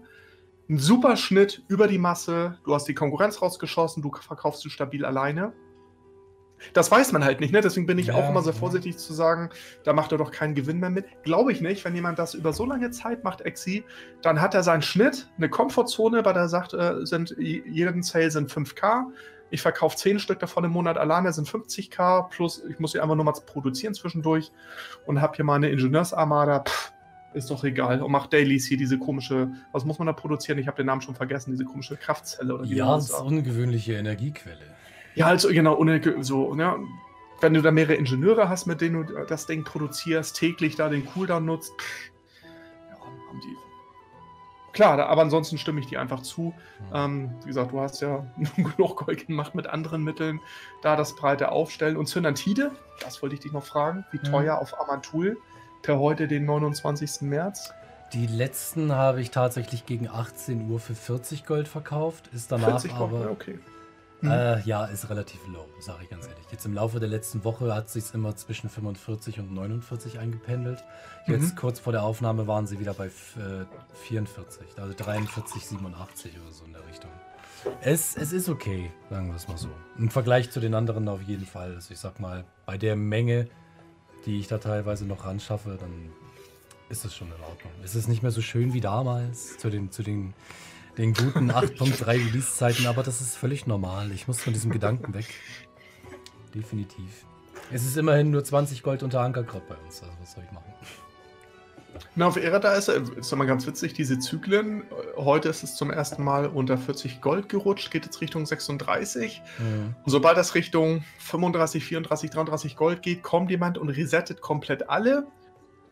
Ein 0.69 0.79
super 0.79 1.17
Schnitt 1.17 1.63
über 1.69 1.89
die 1.89 1.99
Masse. 1.99 2.59
Du 2.65 2.75
hast 2.75 2.87
die 2.87 2.95
Konkurrenz 2.95 3.43
rausgeschossen, 3.43 4.03
du 4.03 4.13
verkaufst 4.13 4.65
du 4.65 4.69
stabil 4.69 5.05
alleine. 5.05 5.53
Das 6.73 6.91
weiß 6.91 7.13
man 7.13 7.25
halt 7.25 7.41
nicht, 7.41 7.53
ne? 7.53 7.61
Deswegen 7.61 7.87
bin 7.87 7.99
ich 7.99 8.09
ja, 8.09 8.15
auch 8.15 8.29
immer 8.29 8.43
sehr 8.43 8.53
vorsichtig 8.53 8.93
ja. 8.93 8.99
zu 8.99 9.13
sagen, 9.13 9.51
da 9.85 9.93
macht 9.93 10.13
er 10.13 10.19
doch 10.19 10.31
keinen 10.31 10.55
Gewinn 10.55 10.79
mehr 10.79 10.91
mit. 10.91 11.07
Glaube 11.23 11.53
ich 11.53 11.61
nicht, 11.61 11.85
wenn 11.85 11.95
jemand 11.95 12.19
das 12.19 12.35
über 12.35 12.53
so 12.53 12.65
lange 12.65 12.91
Zeit 12.91 13.25
macht, 13.25 13.41
Exi, 13.43 13.85
dann 14.23 14.41
hat 14.41 14.55
er 14.55 14.63
seinen 14.63 14.83
Schnitt, 14.83 15.29
eine 15.37 15.49
Komfortzone, 15.49 16.23
bei 16.23 16.33
der 16.33 16.49
sagt, 16.49 16.75
äh, 16.75 17.05
sind 17.05 17.35
jeden 17.39 18.03
Sale 18.03 18.31
sind 18.31 18.51
5K. 18.51 19.07
Ich 19.51 19.61
verkaufe 19.61 19.97
10 19.97 20.19
Stück 20.19 20.39
davon 20.39 20.65
im 20.65 20.71
Monat 20.71 20.97
alleine, 20.97 21.31
sind 21.33 21.47
50k, 21.47 22.31
plus 22.31 22.63
ich 22.71 22.79
muss 22.79 22.93
sie 22.93 23.01
einfach 23.01 23.17
nur 23.17 23.25
mal 23.25 23.33
produzieren 23.33 23.93
zwischendurch 23.93 24.51
und 25.05 25.21
habe 25.21 25.37
hier 25.37 25.45
mal 25.45 25.57
eine 25.57 25.69
Ingenieursarmada. 25.69 26.61
Pff, 26.61 26.93
ist 27.35 27.51
doch 27.51 27.65
egal. 27.65 28.03
Und 28.03 28.11
macht 28.11 28.33
Dailies 28.33 28.67
hier 28.67 28.77
diese 28.77 28.99
komische, 28.99 29.51
was 29.73 29.85
muss 29.85 29.99
man 29.99 30.07
da 30.07 30.13
produzieren? 30.13 30.59
Ich 30.59 30.67
habe 30.67 30.77
den 30.77 30.87
Namen 30.87 31.03
schon 31.03 31.15
vergessen, 31.15 31.51
diese 31.51 31.65
komische 31.65 31.97
Kraftzelle 31.97 32.55
oder 32.55 32.65
wie 32.65 32.77
Ja, 32.77 32.95
das 32.95 33.11
ist 33.11 33.21
ungewöhnliche 33.21 33.95
Energiequelle. 33.95 34.72
Ja, 35.15 35.27
also 35.27 35.49
genau, 35.49 35.77
ohne 35.77 36.01
so, 36.23 36.55
ja. 36.57 36.77
Wenn 37.41 37.55
du 37.55 37.61
da 37.63 37.71
mehrere 37.73 37.95
Ingenieure 37.95 38.49
hast, 38.49 38.67
mit 38.67 38.81
denen 38.81 39.05
du 39.07 39.25
das 39.27 39.47
Ding 39.47 39.65
produzierst, 39.65 40.37
täglich 40.37 40.77
da 40.77 40.89
den 40.89 41.05
Cooldown 41.07 41.45
nutzt, 41.45 41.73
ja, 42.43 42.97
haben 43.01 43.41
die. 43.43 43.57
klar, 44.73 44.97
da, 44.97 45.07
aber 45.07 45.23
ansonsten 45.23 45.59
stimme 45.59 45.81
ich 45.81 45.87
dir 45.89 46.01
einfach 46.01 46.23
zu. 46.23 46.55
Hm. 46.79 46.87
Ähm, 46.95 47.31
wie 47.43 47.49
gesagt, 47.49 47.73
du 47.73 47.81
hast 47.81 48.01
ja 48.01 48.25
genug 48.57 49.05
Gold 49.05 49.27
gemacht 49.27 49.55
mit 49.57 49.67
anderen 49.67 50.05
Mitteln, 50.05 50.41
da 50.83 50.95
das 50.95 51.17
breite 51.17 51.51
Aufstellen. 51.51 51.97
Und 51.97 52.07
Zynantide, 52.07 52.71
das 53.01 53.21
wollte 53.23 53.35
ich 53.35 53.41
dich 53.41 53.53
noch 53.53 53.65
fragen, 53.65 54.05
wie 54.13 54.19
Mhm. 54.19 54.25
teuer 54.31 54.59
auf 54.59 54.79
Amantul 54.81 55.37
per 55.83 55.99
heute, 55.99 56.29
den 56.29 56.45
29. 56.47 57.23
März? 57.23 57.73
Die 58.13 58.27
letzten 58.29 58.93
habe 58.93 59.21
ich 59.21 59.31
tatsächlich 59.33 59.85
gegen 59.85 60.07
18 60.09 60.71
Uhr 60.71 60.79
für 60.79 60.95
40 60.95 61.45
Gold 61.45 61.67
verkauft. 61.67 62.29
Ist 62.33 62.53
danach 62.53 62.69
40 62.81 62.97
Gold, 62.97 63.15
aber. 63.15 63.31
okay. 63.33 63.59
Mhm. 64.23 64.31
Äh, 64.31 64.61
ja, 64.63 64.85
ist 64.87 65.11
relativ 65.11 65.41
low, 65.49 65.67
sage 65.81 66.05
ich 66.05 66.11
ganz 66.11 66.27
ehrlich. 66.27 66.45
Jetzt 66.51 66.65
im 66.65 66.75
Laufe 66.75 67.01
der 67.01 67.09
letzten 67.09 67.43
Woche 67.45 67.75
hat 67.75 67.91
sich 67.91 68.05
immer 68.15 68.35
zwischen 68.37 68.71
45 68.71 69.41
und 69.41 69.53
49 69.53 70.19
eingependelt. 70.19 70.83
Jetzt 71.27 71.53
Mhm. 71.53 71.57
kurz 71.57 71.81
vor 71.81 71.93
der 71.93 72.03
Aufnahme 72.05 72.47
waren 72.47 72.67
sie 72.67 72.79
wieder 72.81 72.95
bei 72.95 73.07
äh, 73.07 73.11
44, 74.05 74.67
also 74.79 74.95
43, 74.97 75.67
87 75.67 76.33
oder 76.41 76.53
so 76.53 76.65
in 76.65 76.73
der 76.73 76.87
Richtung. 76.87 77.11
Es, 77.81 78.17
es 78.17 78.33
ist 78.33 78.49
okay, 78.49 78.91
sagen 79.11 79.29
wir 79.29 79.37
es 79.37 79.47
mal 79.49 79.57
so. 79.57 79.69
Im 79.99 80.11
Vergleich 80.11 80.51
zu 80.51 80.59
den 80.61 80.75
anderen 80.75 81.09
auf 81.09 81.23
jeden 81.23 81.47
Fall. 81.47 81.75
Also 81.75 81.93
ich 81.93 81.99
sag 82.01 82.19
mal, 82.19 82.45
bei 82.67 82.77
der 82.79 82.97
Menge, 82.97 83.49
die 84.27 84.39
ich 84.41 84.49
da 84.49 84.59
teilweise 84.59 85.05
noch 85.05 85.25
ran 85.25 85.39
schaffe, 85.41 85.77
dann 85.81 86.11
ist 86.89 87.05
es 87.05 87.15
schon 87.15 87.29
in 87.29 87.43
Ordnung. 87.43 87.73
Es 87.85 87.95
ist 87.95 88.09
nicht 88.09 88.23
mehr 88.23 88.33
so 88.33 88.41
schön 88.43 88.73
wie 88.73 88.81
damals, 88.81 89.59
zu 89.59 89.71
den, 89.71 89.91
zu 89.91 90.03
den, 90.03 90.35
den 90.99 91.15
guten 91.15 91.51
8.3 91.51 92.07
Release-Zeiten, 92.07 92.87
aber 92.87 93.03
das 93.03 93.21
ist 93.21 93.37
völlig 93.37 93.67
normal. 93.67 94.13
Ich 94.13 94.29
muss 94.29 94.41
von 94.41 94.53
diesem 94.53 94.71
Gedanken 94.71 95.15
weg. 95.15 95.27
Definitiv. 96.55 97.25
Es 97.73 97.85
ist 97.85 97.97
immerhin 97.97 98.31
nur 98.31 98.45
20 98.45 98.83
Gold 98.83 99.03
unter 99.03 99.21
Ankergrad 99.21 99.67
bei 99.69 99.77
uns, 99.77 100.03
also 100.03 100.15
was 100.21 100.33
soll 100.33 100.45
ich 100.45 100.53
machen? 100.53 100.73
Na, 102.15 102.27
auf 102.27 102.37
Erda 102.37 102.75
ist, 102.75 102.89
ist 102.89 103.35
mal 103.37 103.47
ganz 103.47 103.67
witzig, 103.67 103.95
diese 103.95 104.19
Zyklen. 104.19 104.83
Heute 105.17 105.49
ist 105.49 105.63
es 105.63 105.77
zum 105.77 105.91
ersten 105.91 106.23
Mal 106.23 106.47
unter 106.47 106.77
40 106.77 107.21
Gold 107.21 107.49
gerutscht, 107.49 107.91
geht 107.91 108.05
jetzt 108.05 108.21
Richtung 108.21 108.45
36. 108.45 109.43
Mhm. 109.59 109.95
Und 110.03 110.11
sobald 110.11 110.37
das 110.37 110.55
Richtung 110.55 111.05
35, 111.19 111.85
34, 111.85 112.31
33 112.31 112.77
Gold 112.77 113.03
geht, 113.03 113.23
kommt 113.23 113.51
jemand 113.51 113.79
und 113.79 113.89
resettet 113.89 114.41
komplett 114.41 114.91
alle 114.91 115.27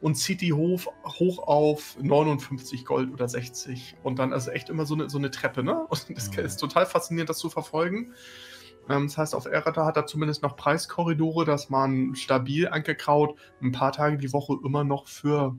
und 0.01 0.15
zieht 0.15 0.41
die 0.41 0.53
hoch, 0.53 0.81
hoch 1.05 1.39
auf 1.47 1.97
59 2.01 2.85
Gold 2.85 3.13
oder 3.13 3.29
60. 3.29 3.97
Und 4.03 4.19
dann 4.19 4.33
ist 4.33 4.49
echt 4.49 4.69
immer 4.71 4.87
so 4.87 4.95
eine, 4.95 5.11
so 5.11 5.19
eine 5.19 5.31
Treppe, 5.31 5.63
ne? 5.63 5.85
Und 5.87 6.07
das 6.17 6.31
Mhm. 6.31 6.45
ist 6.45 6.57
total 6.57 6.87
faszinierend, 6.87 7.29
das 7.31 7.39
zu 7.39 7.51
verfolgen. 7.51 8.15
Ähm, 8.89 9.07
Das 9.09 9.19
heißt, 9.19 9.35
auf 9.35 9.45
Errata 9.47 9.85
hat 9.85 9.97
er 9.97 10.07
zumindest 10.07 10.43
noch 10.43 10.57
Preiskorridore, 10.57 11.45
dass 11.45 11.69
man 11.71 12.15
stabil 12.17 12.67
angekraut 12.69 13.39
ein 13.63 13.73
paar 13.73 13.93
Tage 13.93 14.17
die 14.17 14.33
Woche 14.33 14.57
immer 14.65 14.85
noch 14.85 15.07
für 15.07 15.55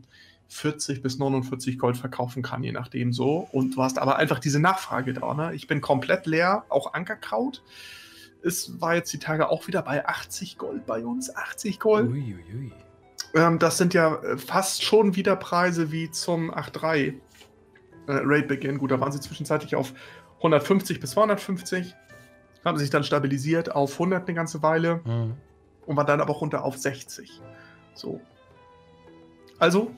40 0.48 1.02
bis 1.02 1.18
49 1.18 1.78
Gold 1.80 1.96
verkaufen 1.96 2.42
kann, 2.44 2.62
je 2.64 2.72
nachdem 2.74 3.14
so. 3.14 3.48
Und 3.52 3.76
du 3.78 3.84
hast 3.84 4.00
aber 4.00 4.18
einfach 4.18 4.40
diese 4.40 4.60
Nachfrage 4.60 5.14
da. 5.14 5.34
Ne? 5.34 5.54
Ich 5.54 5.68
bin 5.68 5.80
komplett 5.82 6.26
leer, 6.26 6.66
auch 6.68 6.94
Ankerkraut. 6.94 7.64
Es 8.44 8.82
war 8.82 8.96
jetzt 8.96 9.14
die 9.14 9.20
Tage 9.20 9.50
auch 9.50 9.68
wieder 9.68 9.82
bei 9.84 10.06
80 10.06 10.58
Gold 10.58 10.86
bei 10.88 11.06
uns. 11.06 11.34
80 11.34 11.80
Gold. 11.80 12.10
Uiuiui. 12.10 12.74
Ähm, 13.34 13.60
das 13.60 13.78
sind 13.78 13.94
ja 13.94 14.16
äh, 14.16 14.38
fast 14.38 14.84
schon 14.84 15.16
wieder 15.16 15.36
Preise 15.36 15.92
wie 15.92 16.12
zum 16.12 16.52
8.3 16.54 17.08
äh, 17.08 17.14
Raid 18.08 18.48
Beginn. 18.48 18.78
Gut, 18.78 18.92
da 18.92 19.00
waren 19.00 19.12
sie 19.12 19.20
zwischenzeitlich 19.22 19.76
auf 19.76 19.94
150 20.38 21.00
bis 21.00 21.12
250. 21.12 21.96
Haben 22.66 22.78
sich 22.78 22.90
dann 22.90 23.04
stabilisiert 23.04 23.74
auf 23.74 23.94
100 23.94 24.28
eine 24.28 24.36
ganze 24.36 24.62
Weile 24.62 25.02
Mhm. 25.06 25.34
und 25.86 25.98
war 25.98 26.06
dann 26.06 26.22
aber 26.22 26.34
runter 26.34 26.64
auf 26.64 26.78
60. 26.78 27.42
So. 27.94 28.20
Also, 29.60 29.92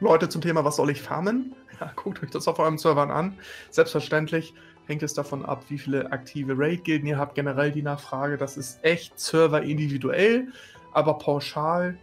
Leute, 0.00 0.28
zum 0.28 0.40
Thema, 0.42 0.64
was 0.64 0.76
soll 0.76 0.90
ich 0.90 1.02
farmen? 1.02 1.54
Ja, 1.80 1.90
guckt 1.96 2.22
euch 2.22 2.30
das 2.30 2.46
auf 2.46 2.60
euren 2.60 2.78
Servern 2.78 3.10
an. 3.10 3.36
Selbstverständlich 3.72 4.54
hängt 4.86 5.02
es 5.02 5.12
davon 5.12 5.44
ab, 5.44 5.64
wie 5.70 5.78
viele 5.78 6.12
aktive 6.12 6.54
Raid-Gilden 6.56 7.04
ihr 7.08 7.18
habt. 7.18 7.34
Generell 7.34 7.72
die 7.72 7.82
Nachfrage, 7.82 8.36
das 8.36 8.56
ist 8.56 8.78
echt 8.84 9.18
server-individuell, 9.18 10.52
aber 10.92 11.18
pauschal 11.18 11.98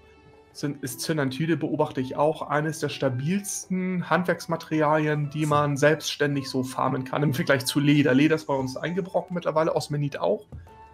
sind, 0.53 0.83
ist 0.83 1.01
Zynantide, 1.01 1.57
beobachte 1.57 2.01
ich 2.01 2.15
auch, 2.15 2.41
eines 2.43 2.79
der 2.79 2.89
stabilsten 2.89 4.09
Handwerksmaterialien, 4.09 5.29
die 5.29 5.45
man 5.45 5.77
selbstständig 5.77 6.49
so 6.49 6.63
farmen 6.63 7.03
kann 7.03 7.23
im 7.23 7.33
Vergleich 7.33 7.65
zu 7.65 7.79
Leder. 7.79 8.13
Leder 8.13 8.35
ist 8.35 8.45
bei 8.45 8.53
uns 8.53 8.77
eingebrochen 8.77 9.33
mittlerweile, 9.33 9.75
Osmenit 9.75 10.19
auch. 10.19 10.45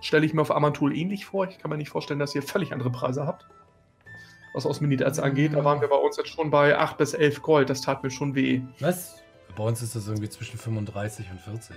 Stelle 0.02 0.26
ich 0.26 0.34
mir 0.34 0.42
auf 0.42 0.52
Amantul 0.52 0.96
ähnlich 0.96 1.26
vor. 1.26 1.48
Ich 1.48 1.58
kann 1.58 1.72
mir 1.72 1.78
nicht 1.78 1.90
vorstellen, 1.90 2.20
dass 2.20 2.36
ihr 2.36 2.44
völlig 2.44 2.72
andere 2.72 2.92
Preise 2.92 3.26
habt. 3.26 3.48
Was 4.54 4.66
Osmenit 4.66 5.04
als 5.04 5.20
angeht, 5.20 5.54
da 5.54 5.64
waren 5.64 5.82
wir 5.82 5.88
bei 5.88 5.96
uns 5.96 6.18
jetzt 6.18 6.30
schon 6.30 6.50
bei 6.50 6.78
8 6.78 6.98
bis 6.98 7.14
11 7.14 7.42
Gold. 7.42 7.70
Das 7.70 7.82
tat 7.82 8.04
mir 8.04 8.12
schon 8.12 8.36
weh. 8.36 8.62
Was? 8.80 9.22
Bei 9.56 9.64
uns 9.64 9.82
ist 9.82 9.96
das 9.96 10.08
irgendwie 10.08 10.30
zwischen 10.30 10.58
35 10.58 11.32
und 11.32 11.42
40. 11.42 11.76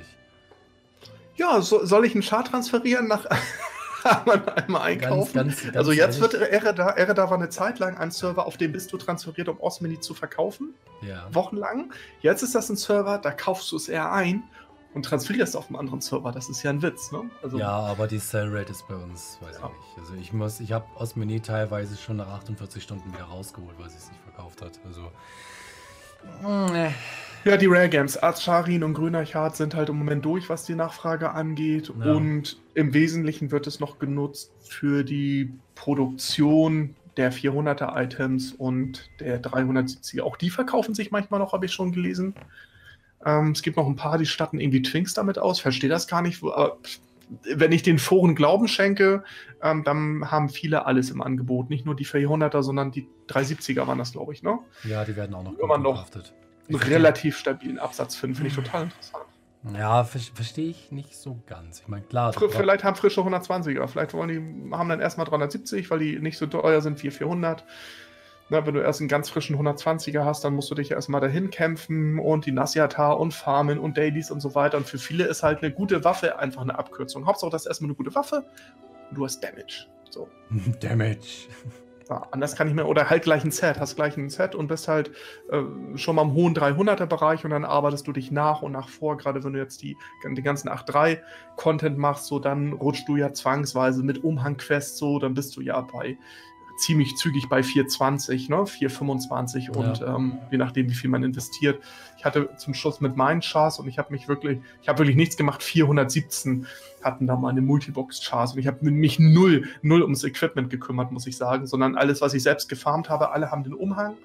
Ja, 1.37 1.61
so, 1.63 1.85
soll 1.85 2.05
ich 2.05 2.13
einen 2.13 2.23
Char 2.23 2.45
transferieren 2.45 3.09
nach 3.09 3.25
einmal, 4.05 4.43
einmal 4.55 4.83
einkaufen? 4.83 5.35
Ganz, 5.35 5.49
ganz, 5.57 5.63
ganz 5.65 5.77
also 5.77 5.93
jetzt 5.93 6.19
ehrlich, 6.21 6.33
wird 6.33 6.35
Ereda, 6.53 6.91
Ereda 6.91 7.31
war 7.31 7.37
eine 7.37 7.49
Zeit 7.49 7.79
lang 7.79 7.97
ein 7.97 8.11
Server, 8.11 8.47
auf 8.47 8.57
dem 8.57 8.73
bist 8.73 8.93
du 8.93 8.97
transferiert, 8.99 9.49
um 9.49 9.61
Osmenit 9.61 10.03
zu 10.05 10.15
verkaufen. 10.15 10.75
Ja. 11.03 11.27
wochenlang. 11.33 11.93
Jetzt 12.21 12.43
ist 12.43 12.55
das 12.55 12.69
ein 12.69 12.77
Server, 12.77 13.17
da 13.19 13.31
kaufst 13.31 13.73
du 13.73 13.77
es 13.77 13.89
eher 13.89 14.13
ein 14.13 14.43
und 14.93 15.05
transferierst 15.05 15.57
auf 15.57 15.69
einen 15.69 15.77
anderen 15.77 16.01
Server. 16.03 16.31
Das 16.31 16.51
ist 16.51 16.63
ja 16.63 16.71
ein 16.71 16.83
Witz, 16.83 17.11
ne? 17.11 17.31
Also, 17.43 17.59
Ja, 17.59 17.71
aber 17.71 18.07
die 18.07 18.19
Sell 18.19 18.55
Rate 18.55 18.71
ist 18.73 18.87
bei 18.87 18.97
uns, 18.97 19.39
weiß 19.41 19.59
Ja. 19.61 19.71
ich 19.71 19.73
nicht. 19.97 19.99
Also 19.99 20.15
ich 20.21 20.33
muss, 20.35 20.61
ich 20.61 20.73
habe 20.73 20.85
Osmeni 20.97 21.41
teilweise 21.41 21.97
schon 21.97 22.17
nach 22.19 22.29
48 22.29 22.83
Stunden 22.83 23.11
wieder 23.15 23.25
rausgeholt, 23.25 23.79
weil 23.79 23.89
sie 23.89 23.97
es 23.97 24.09
nicht 24.11 24.21
verkauft 24.25 24.61
hat. 24.63 24.73
Also. 24.85 25.11
Mm, 26.43 26.75
äh. 26.75 26.91
Ja, 27.45 27.57
die 27.57 27.67
Rare 27.67 27.89
Games, 27.89 28.23
Azarin 28.23 28.85
und 28.85 28.95
Grüner 28.95 29.25
Chart 29.25 29.55
sind 29.57 29.75
halt 29.75 29.89
im 29.89 29.97
Moment 29.97 30.25
durch, 30.25 30.49
was 30.49 30.65
die 30.65 30.75
Nachfrage 30.75 31.31
angeht. 31.31 31.93
Ja. 31.99 32.13
Und 32.13 32.61
im 32.75 32.93
Wesentlichen 32.95 33.51
wird 33.51 33.67
es 33.67 33.81
noch 33.81 33.99
genutzt 33.99 34.53
für 34.61 35.05
die 35.05 35.53
Produktion 35.75 36.95
der 37.17 37.33
400er 37.33 38.01
Items 38.01 38.53
und 38.53 39.11
der 39.21 39.43
370er. 39.43 40.23
Auch 40.23 40.37
die 40.37 40.51
verkaufen 40.51 40.95
sich 40.95 41.11
manchmal 41.11 41.41
noch, 41.41 41.53
habe 41.53 41.67
ich 41.67 41.73
schon 41.73 41.93
gelesen. 41.93 42.35
Ähm, 43.25 43.51
es 43.53 43.63
gibt 43.63 43.77
noch 43.77 43.87
ein 43.87 43.97
paar, 43.97 44.19
die 44.19 44.27
statten 44.27 44.61
irgendwie 44.61 44.83
Twinks 44.83 45.15
damit 45.15 45.39
aus. 45.39 45.61
Verstehe 45.61 45.91
das 45.91 46.07
gar 46.07 46.23
nicht. 46.23 46.43
Aber 46.43 46.79
pff, 46.83 47.01
wenn 47.45 47.73
ich 47.73 47.83
den 47.83 47.99
Foren 47.99 48.35
Glauben 48.35 48.69
schenke, 48.69 49.23
ähm, 49.63 49.85
dann 49.85 50.31
haben 50.31 50.49
viele 50.49 50.87
alles 50.87 51.11
im 51.11 51.23
Angebot. 51.23 51.71
Nicht 51.71 51.87
nur 51.87 51.95
die 51.95 52.07
400er, 52.07 52.63
sondern 52.63 52.91
die 52.91 53.07
370er 53.29 53.87
waren 53.87 53.99
das, 53.99 54.13
glaube 54.13 54.33
ich, 54.33 54.43
ne? 54.43 54.59
Ja, 54.85 55.05
die 55.05 55.17
werden 55.17 55.35
auch 55.35 55.45
noch 55.45 55.57
gecraftet. 55.57 56.35
Einen 56.71 56.93
relativ 56.93 57.37
stabilen 57.37 57.79
Absatz 57.79 58.17
finden. 58.17 58.37
Finde 58.37 58.49
ich 58.49 58.55
total 58.55 58.85
interessant. 58.85 59.25
Ja, 59.75 60.05
ver 60.05 60.21
verstehe 60.35 60.71
ich 60.71 60.91
nicht 60.91 61.17
so 61.17 61.39
ganz. 61.47 61.81
Ich 61.81 61.89
meine, 61.89 62.03
klar. 62.05 62.33
Fr 62.33 62.49
vielleicht 62.49 62.83
haben 62.83 62.97
frische 62.97 63.21
120er. 63.21 63.87
Vielleicht 63.89 64.15
wollen 64.15 64.29
die, 64.29 64.75
haben 64.75 64.89
dann 64.89 65.01
erstmal 65.01 65.27
370, 65.27 65.91
weil 65.91 65.99
die 65.99 66.19
nicht 66.19 66.39
so 66.39 66.47
teuer 66.47 66.81
sind 66.81 67.03
wie 67.03 67.11
400. 67.11 67.65
Na, 68.49 68.67
wenn 68.67 68.75
du 68.75 68.81
erst 68.81 69.01
einen 69.01 69.09
ganz 69.09 69.29
frischen 69.29 69.57
120er 69.57 70.25
hast, 70.25 70.45
dann 70.45 70.55
musst 70.55 70.71
du 70.71 70.75
dich 70.75 70.91
erstmal 70.91 71.21
dahin 71.21 71.51
kämpfen 71.51 72.19
und 72.19 72.47
die 72.47 72.53
Nasiata 72.53 73.13
und 73.13 73.33
Farmen 73.33 73.79
und 73.79 73.97
Dailies 73.97 74.31
und 74.31 74.41
so 74.41 74.55
weiter. 74.55 74.77
Und 74.77 74.87
für 74.89 74.99
viele 74.99 75.25
ist 75.25 75.43
halt 75.43 75.63
eine 75.63 75.73
gute 75.73 76.05
Waffe 76.05 76.39
einfach 76.39 76.63
eine 76.63 76.77
Abkürzung. 76.77 77.27
Hauptsache, 77.27 77.51
das 77.51 77.63
ist 77.63 77.69
erstmal 77.69 77.91
eine 77.91 77.97
gute 77.97 78.15
Waffe 78.15 78.45
und 79.11 79.19
du 79.19 79.25
hast 79.25 79.41
Damage. 79.41 79.87
So. 80.11 80.29
Damage. 80.81 81.49
Anders 82.11 82.57
kann 82.57 82.67
ich 82.69 82.75
mir, 82.75 82.87
oder 82.87 83.09
halt 83.09 83.23
gleich 83.23 83.45
ein 83.45 83.51
Set, 83.51 83.79
hast 83.79 83.95
gleich 83.97 84.17
ein 84.17 84.31
Set 84.31 84.55
und 84.55 84.67
bist 84.67 84.89
halt 84.89 85.13
äh, 85.51 85.63
schon 85.97 86.17
mal 86.17 86.23
im 86.23 86.33
hohen 86.35 86.55
300er 86.55 87.07
Bereich 87.07 87.45
und 87.45 87.51
dann 87.51 87.65
arbeitest 87.65 88.07
du 88.07 88.13
dich 88.13 88.31
nach 88.31 88.63
und 88.63 88.73
nach 88.73 88.89
vor, 88.89 89.17
gerade 89.17 89.45
wenn 89.45 89.53
du 89.53 89.59
jetzt 89.59 89.83
die, 89.83 89.97
die 90.25 90.43
ganzen 90.43 90.69
8.3 90.69 91.21
Content 91.57 91.99
machst, 91.99 92.27
so 92.27 92.39
dann 92.39 92.73
rutschst 92.73 93.09
du 93.09 93.17
ja 93.17 93.33
zwangsweise 93.33 94.03
mit 94.03 94.25
Umhang-Quest 94.25 94.97
so, 94.97 95.19
dann 95.19 95.35
bist 95.35 95.57
du 95.57 95.61
ja 95.61 95.81
bei 95.81 96.19
ziemlich 96.81 97.17
zügig 97.17 97.49
bei 97.49 97.63
420, 97.63 98.49
ne, 98.49 98.67
425 98.67 99.71
und 99.71 100.03
ähm, 100.03 100.39
je 100.51 100.59
nachdem, 100.59 100.89
wie 100.89 100.95
viel 100.95 101.11
man 101.11 101.23
investiert. 101.23 101.83
Ich 102.17 102.25
hatte 102.25 102.51
zum 102.57 102.75
Schluss 102.75 103.01
mit 103.01 103.17
meinen 103.17 103.41
Chars 103.41 103.79
und 103.79 103.89
ich 103.89 103.99
habe 103.99 104.13
mich 104.13 104.29
wirklich, 104.29 104.61
ich 104.83 104.89
habe 104.89 104.99
wirklich 104.99 105.17
nichts 105.17 105.37
gemacht, 105.37 105.63
417 105.63 106.67
hatten 107.03 107.27
da 107.27 107.37
meine 107.37 107.61
Multibox-Chars 107.61 108.55
und 108.55 108.59
ich 108.59 108.67
habe 108.67 108.91
mich 108.91 109.19
null, 109.19 109.69
null 109.83 110.03
ums 110.03 110.25
Equipment 110.25 110.71
gekümmert, 110.71 111.13
muss 111.13 111.27
ich 111.27 111.37
sagen, 111.37 111.67
sondern 111.67 111.97
alles, 111.97 112.21
was 112.21 112.35
ich 112.35 112.43
selbst 112.43 112.69
gefarmt 112.69 113.09
habe, 113.09 113.31
alle 113.33 113.51
haben 113.51 113.65
den 113.65 113.75
Umhang 113.75 114.17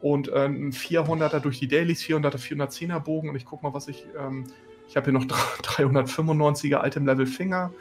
und 0.00 0.28
äh, 0.28 0.44
ein 0.44 0.72
400er 0.72 1.40
durch 1.40 1.58
die 1.58 1.68
Dailies, 1.68 2.02
400er, 2.02 2.36
410er 2.36 3.00
Bogen 3.00 3.30
und 3.30 3.36
ich 3.36 3.46
guck 3.46 3.62
mal, 3.62 3.72
was 3.72 3.88
ich, 3.88 4.06
ähm, 4.18 4.44
ich 4.88 4.96
habe 4.96 5.10
hier 5.10 5.14
noch 5.14 5.24
395er 5.24 6.86
Item 6.86 7.06
Level 7.06 7.26
Finger, 7.26 7.72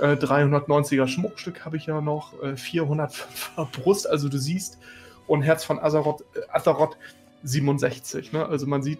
äh, 0.00 0.14
390er 0.14 1.06
Schmuckstück 1.06 1.64
habe 1.64 1.76
ich 1.76 1.86
ja 1.86 2.00
noch, 2.00 2.34
äh, 2.42 2.52
405er 2.52 3.66
Brust, 3.72 4.08
also 4.08 4.28
du 4.28 4.38
siehst, 4.38 4.78
und 5.26 5.42
Herz 5.42 5.64
von 5.64 5.78
Azeroth, 5.78 6.22
äh, 6.34 6.40
Azeroth 6.50 6.96
67, 7.42 8.32
ne? 8.32 8.46
also 8.46 8.66
man 8.66 8.82
sieht, 8.82 8.98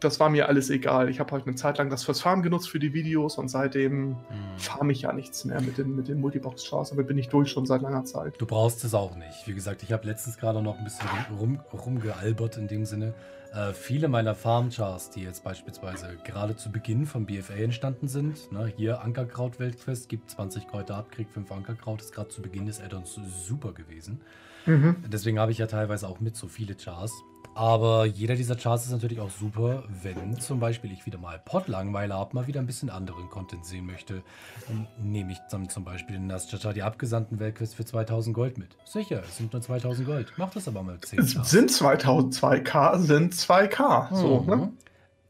das 0.00 0.20
war 0.20 0.28
mir 0.28 0.48
alles 0.48 0.68
egal. 0.70 1.08
Ich 1.08 1.20
habe 1.20 1.32
halt 1.32 1.46
eine 1.46 1.56
Zeit 1.56 1.78
lang 1.78 1.88
das 1.88 2.04
fürs 2.04 2.20
Farm 2.20 2.42
genutzt 2.42 2.68
für 2.68 2.78
die 2.78 2.92
Videos 2.92 3.38
und 3.38 3.48
seitdem 3.48 4.16
Hm. 4.28 4.58
farm 4.58 4.90
ich 4.90 5.02
ja 5.02 5.12
nichts 5.12 5.44
mehr 5.44 5.60
mit 5.60 5.78
den, 5.78 5.96
mit 5.96 6.08
den 6.08 6.20
Multibox-Chars, 6.20 6.92
aber 6.92 7.02
bin 7.02 7.16
ich 7.16 7.28
durch 7.28 7.50
schon 7.50 7.66
seit 7.66 7.82
langer 7.82 8.04
Zeit. 8.04 8.34
Du 8.38 8.46
brauchst 8.46 8.84
es 8.84 8.94
auch 8.94 9.16
nicht. 9.16 9.46
Wie 9.46 9.54
gesagt, 9.54 9.82
ich 9.82 9.92
habe 9.92 10.06
letztens 10.06 10.36
gerade 10.36 10.62
noch 10.62 10.78
ein 10.78 10.84
bisschen 10.84 11.08
rum, 11.38 11.60
rumgealbert 11.72 12.58
in 12.58 12.68
dem 12.68 12.84
Sinne. 12.84 13.14
Äh, 13.56 13.72
viele 13.72 14.08
meiner 14.08 14.34
Farm-Chars, 14.34 15.10
die 15.10 15.22
jetzt 15.22 15.42
beispielsweise 15.42 16.18
gerade 16.24 16.56
zu 16.56 16.70
Beginn 16.70 17.06
von 17.06 17.24
BFA 17.24 17.54
entstanden 17.54 18.06
sind, 18.06 18.52
ne, 18.52 18.70
hier 18.76 19.00
Ankerkraut-Weltquest, 19.00 20.10
gibt 20.10 20.30
20 20.30 20.68
Kräuter 20.68 20.96
ab, 20.96 21.10
kriegt 21.10 21.32
5 21.32 21.50
Ankerkraut, 21.50 22.02
ist 22.02 22.12
gerade 22.12 22.28
zu 22.28 22.42
Beginn 22.42 22.66
des 22.66 22.82
Addons 22.82 23.18
super 23.46 23.72
gewesen. 23.72 24.20
Mhm. 24.66 24.96
Deswegen 25.10 25.38
habe 25.38 25.52
ich 25.52 25.58
ja 25.58 25.66
teilweise 25.66 26.06
auch 26.06 26.20
mit 26.20 26.36
so 26.36 26.48
viele 26.48 26.74
Chars. 26.74 27.12
Aber 27.56 28.04
jeder 28.04 28.36
dieser 28.36 28.54
Chars 28.54 28.84
ist 28.84 28.92
natürlich 28.92 29.18
auch 29.18 29.30
super, 29.30 29.84
wenn 30.02 30.38
zum 30.38 30.60
Beispiel 30.60 30.92
ich 30.92 31.06
wieder 31.06 31.16
mal 31.16 31.38
Pot-Langweiler 31.38 32.14
habe, 32.14 32.34
mal 32.34 32.46
wieder 32.46 32.60
ein 32.60 32.66
bisschen 32.66 32.90
anderen 32.90 33.30
Content 33.30 33.64
sehen 33.64 33.86
möchte. 33.86 34.22
Dann 34.68 34.86
nehme 34.98 35.32
ich 35.32 35.38
dann 35.50 35.66
zum 35.70 35.82
Beispiel 35.82 36.16
in 36.16 36.26
Nasjacha 36.26 36.74
die 36.74 36.82
abgesandten 36.82 37.38
Weltquest 37.40 37.74
für 37.74 37.86
2000 37.86 38.36
Gold 38.36 38.58
mit. 38.58 38.76
Sicher, 38.84 39.22
es 39.26 39.38
sind 39.38 39.54
nur 39.54 39.62
2000 39.62 40.06
Gold. 40.06 40.32
Mach 40.36 40.50
das 40.50 40.68
aber 40.68 40.82
mal 40.82 41.00
10 41.00 41.18
Es 41.18 41.30
sind 41.48 41.70
2002K, 41.70 42.98
sind 42.98 43.32
2K. 43.34 44.14
So, 44.14 44.40
Mhm. 44.42 44.46
ne? 44.50 44.72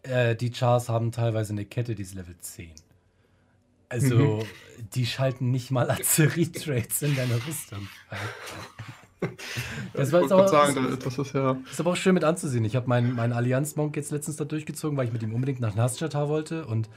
äh, 0.02 0.34
die 0.34 0.50
Chars 0.50 0.88
haben 0.88 1.12
teilweise 1.12 1.52
eine 1.52 1.64
Kette, 1.64 1.94
die 1.94 2.02
ist 2.02 2.14
Level 2.16 2.36
10. 2.40 2.72
Also, 3.88 4.40
die 4.94 5.06
schalten 5.06 5.52
nicht 5.52 5.70
mal 5.70 5.88
Azerie-Trades 5.92 7.02
in 7.02 7.14
deiner 7.14 7.36
Rüstung. 7.46 7.86
Das 9.92 10.08
ich 10.08 10.12
war 10.12 10.20
wollte 10.20 10.34
gerade 10.34 10.48
sagen, 10.48 10.98
das 11.02 11.18
ist 11.18 11.32
ja. 11.32 11.56
Ist 11.70 11.80
aber 11.80 11.92
auch 11.92 11.96
schön 11.96 12.14
mit 12.14 12.24
anzusehen. 12.24 12.64
Ich 12.64 12.76
habe 12.76 12.86
meinen, 12.88 13.14
meinen 13.14 13.32
Allianz-Monk 13.32 13.96
jetzt 13.96 14.10
letztens 14.10 14.36
da 14.36 14.44
durchgezogen, 14.44 14.96
weil 14.96 15.06
ich 15.06 15.12
mit 15.12 15.22
ihm 15.22 15.34
unbedingt 15.34 15.60
nach 15.60 15.74
Nasjata 15.74 16.28
wollte. 16.28 16.66
Und 16.66 16.90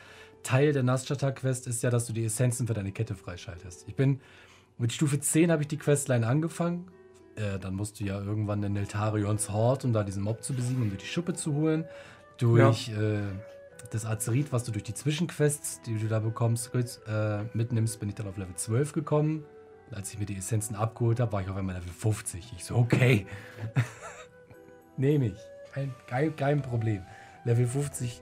Teil 0.43 0.73
der 0.73 0.83
Nasjata-Quest 0.83 1.67
ist 1.67 1.83
ja, 1.83 1.89
dass 1.89 2.05
du 2.07 2.13
die 2.13 2.25
Essenzen 2.25 2.67
für 2.67 2.73
deine 2.73 2.91
Kette 2.91 3.15
freischaltest. 3.15 3.85
Ich 3.87 3.95
bin 3.95 4.19
mit 4.77 4.93
Stufe 4.93 5.19
10 5.19 5.51
habe 5.51 5.63
ich 5.63 5.67
die 5.67 5.77
Questline 5.77 6.25
angefangen. 6.25 6.87
Äh, 7.35 7.59
dann 7.59 7.75
musst 7.75 7.99
du 7.99 8.03
ja 8.03 8.19
irgendwann 8.21 8.63
in 8.63 8.73
Neltarions 8.73 9.49
Hort, 9.49 9.85
um 9.85 9.93
da 9.93 10.03
diesen 10.03 10.23
Mob 10.23 10.43
zu 10.43 10.53
besiegen, 10.53 10.83
um 10.83 10.89
dir 10.89 10.97
die 10.97 11.05
Schuppe 11.05 11.33
zu 11.33 11.53
holen. 11.53 11.85
Durch 12.37 12.89
äh, 12.89 13.19
das 13.91 14.05
Azerit, 14.05 14.51
was 14.51 14.63
du 14.63 14.71
durch 14.71 14.83
die 14.83 14.93
Zwischenquests, 14.93 15.81
die 15.81 15.97
du 15.97 16.07
da 16.07 16.19
bekommst, 16.19 16.71
äh, 16.73 17.43
mitnimmst, 17.53 17.99
bin 17.99 18.09
ich 18.09 18.15
dann 18.15 18.27
auf 18.27 18.37
Level 18.37 18.55
12 18.55 18.93
gekommen. 18.93 19.43
Als 19.91 20.13
ich 20.13 20.19
mir 20.19 20.25
die 20.25 20.37
Essenzen 20.37 20.75
abgeholt 20.75 21.19
habe, 21.19 21.31
war 21.31 21.41
ich 21.41 21.49
auf 21.49 21.57
einmal 21.57 21.75
Level 21.75 21.91
50. 21.91 22.53
Ich 22.55 22.65
so, 22.65 22.75
okay. 22.75 23.25
Nehme 24.97 25.27
ich. 25.27 25.39
Kein, 25.73 25.93
kein, 26.07 26.35
kein 26.35 26.61
Problem. 26.61 27.03
Level 27.43 27.65
50, 27.65 28.21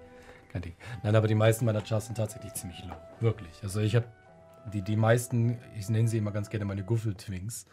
kein 0.52 0.62
Ding. 0.62 0.76
Nein, 1.04 1.16
aber 1.16 1.28
die 1.28 1.36
meisten 1.36 1.66
meiner 1.66 1.82
Chars 1.82 2.06
sind 2.06 2.16
tatsächlich 2.16 2.54
ziemlich 2.54 2.84
low. 2.86 2.96
Wirklich. 3.20 3.62
Also 3.64 3.80
ich 3.80 3.96
habe 3.96 4.06
die, 4.74 4.82
die 4.82 4.96
meisten, 4.96 5.58
ich 5.78 5.90
nenne 5.90 6.08
sie 6.08 6.18
immer 6.18 6.32
ganz 6.32 6.50
gerne 6.50 6.66
meine 6.66 6.84
Guffel-Twinks, 6.84 7.66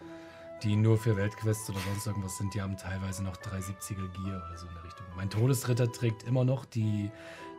die 0.63 0.77
nur 0.77 0.97
für 0.97 1.17
Weltquests 1.17 1.69
oder 1.69 1.81
sonst 1.81 2.07
irgendwas 2.07 2.39
sind, 2.39 2.55
die 2.55 2.63
haben 2.63 2.77
teilweise 2.77 3.23
noch 3.23 3.37
370er 3.37 4.09
Gear 4.13 4.43
oder 4.47 4.57
so 4.57 4.67
in 4.67 4.75
der 4.75 4.85
Richtung. 4.85 5.07
Mein 5.17 5.29
Todesritter 5.29 5.91
trägt 5.91 6.23
immer 6.23 6.45
noch 6.45 6.65
die, 6.65 7.11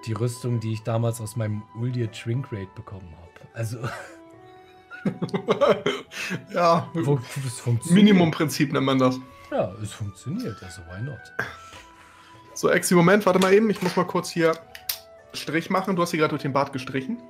die 0.05 0.13
Rüstung, 0.13 0.59
die 0.59 0.73
ich 0.73 0.83
damals 0.83 1.21
aus 1.21 1.35
meinem 1.35 1.63
Uldir 1.75 2.11
Shrink 2.13 2.51
Raid 2.51 2.73
bekommen 2.75 3.13
habe. 3.21 3.49
Also, 3.53 3.79
ja, 6.53 6.89
wo- 6.93 7.19
es 7.45 7.59
funktioniert. 7.59 8.05
Minimumprinzip 8.05 8.73
nennt 8.73 8.85
man 8.85 8.99
das. 8.99 9.19
Ja, 9.51 9.71
es 9.81 9.91
funktioniert. 9.93 10.57
Also, 10.63 10.81
why 10.89 11.01
not? 11.03 11.19
So, 12.53 12.69
Exi, 12.69 12.95
Moment, 12.95 13.25
warte 13.25 13.39
mal 13.39 13.53
eben. 13.53 13.69
Ich 13.69 13.81
muss 13.81 13.95
mal 13.95 14.05
kurz 14.05 14.29
hier 14.29 14.53
Strich 15.33 15.69
machen. 15.69 15.95
Du 15.95 16.01
hast 16.01 16.11
hier 16.11 16.19
gerade 16.19 16.29
durch 16.31 16.41
den 16.41 16.53
Bart 16.53 16.71
gestrichen. 16.73 17.21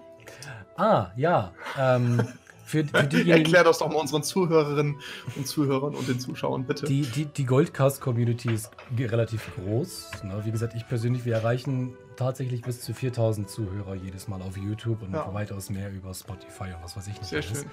Ah, 0.77 1.07
ja. 1.15 1.51
Ähm, 1.77 2.21
für, 2.65 2.83
für 2.85 3.03
diejenigen, 3.03 3.31
Erklär 3.31 3.63
das 3.63 3.79
doch 3.79 3.89
mal 3.89 3.95
unseren 3.99 4.23
Zuhörerinnen 4.23 4.99
und 5.35 5.47
Zuhörern 5.47 5.95
und 5.95 6.07
den 6.07 6.19
Zuschauern, 6.19 6.65
bitte. 6.65 6.85
Die, 6.85 7.01
die, 7.01 7.25
die 7.25 7.45
Goldcast-Community 7.45 8.51
ist 8.53 8.71
relativ 8.97 9.49
groß. 9.55 10.23
Ne? 10.23 10.41
Wie 10.43 10.51
gesagt, 10.51 10.73
ich 10.75 10.87
persönlich, 10.87 11.25
wir 11.25 11.33
erreichen 11.35 11.95
tatsächlich 12.15 12.61
bis 12.61 12.81
zu 12.81 12.93
4000 12.93 13.49
Zuhörer 13.49 13.95
jedes 13.95 14.27
Mal 14.27 14.41
auf 14.41 14.57
YouTube 14.57 15.01
und 15.03 15.13
Ja. 15.13 15.33
weitaus 15.33 15.69
mehr 15.69 15.91
über 15.91 16.13
Spotify 16.13 16.65
und 16.75 16.83
was 16.83 16.95
weiß 16.97 17.07
ich 17.07 17.19
nicht. 17.19 17.25
Sehr 17.29 17.43
alles. 17.43 17.59
schön. 17.61 17.69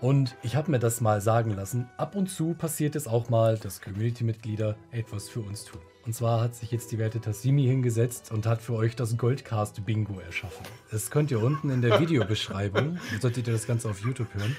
Und 0.00 0.34
ich 0.42 0.56
habe 0.56 0.70
mir 0.70 0.78
das 0.78 1.02
mal 1.02 1.20
sagen 1.20 1.50
lassen. 1.54 1.86
Ab 1.98 2.14
und 2.16 2.28
zu 2.28 2.54
passiert 2.54 2.96
es 2.96 3.06
auch 3.06 3.28
mal, 3.28 3.58
dass 3.58 3.82
Community-Mitglieder 3.82 4.76
etwas 4.92 5.28
für 5.28 5.40
uns 5.40 5.64
tun. 5.66 5.80
Und 6.06 6.14
zwar 6.14 6.40
hat 6.40 6.54
sich 6.54 6.70
jetzt 6.70 6.90
die 6.92 6.98
werte 6.98 7.20
Tassimi 7.20 7.64
hingesetzt 7.64 8.32
und 8.32 8.46
hat 8.46 8.62
für 8.62 8.72
euch 8.72 8.96
das 8.96 9.18
Goldcast-Bingo 9.18 10.18
erschaffen. 10.20 10.64
Das 10.90 11.10
könnt 11.10 11.30
ihr 11.30 11.42
unten 11.42 11.68
in 11.68 11.82
der 11.82 12.00
Videobeschreibung, 12.00 12.98
solltet 13.20 13.46
ihr 13.46 13.52
das 13.52 13.66
Ganze 13.66 13.90
auf 13.90 14.00
YouTube 14.00 14.32
hören, 14.32 14.56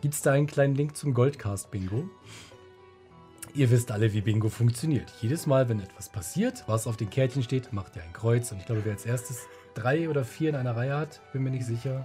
gibt 0.00 0.14
es 0.14 0.22
da 0.22 0.30
einen 0.30 0.46
kleinen 0.46 0.76
Link 0.76 0.96
zum 0.96 1.12
Goldcast-Bingo. 1.12 2.08
Ihr 3.56 3.70
wisst 3.70 3.92
alle, 3.92 4.12
wie 4.12 4.20
Bingo 4.20 4.48
funktioniert. 4.48 5.12
Jedes 5.20 5.46
Mal, 5.46 5.68
wenn 5.68 5.78
etwas 5.78 6.08
passiert, 6.08 6.64
was 6.66 6.88
auf 6.88 6.96
den 6.96 7.08
Kärtchen 7.08 7.44
steht, 7.44 7.72
macht 7.72 7.94
ihr 7.94 8.02
ein 8.02 8.12
Kreuz. 8.12 8.50
Und 8.50 8.58
ich 8.58 8.66
glaube, 8.66 8.84
wer 8.84 8.94
als 8.94 9.06
erstes 9.06 9.46
drei 9.74 10.08
oder 10.08 10.24
vier 10.24 10.48
in 10.48 10.56
einer 10.56 10.74
Reihe 10.74 10.96
hat, 10.96 11.20
bin 11.32 11.44
mir 11.44 11.50
nicht 11.50 11.64
sicher, 11.64 12.04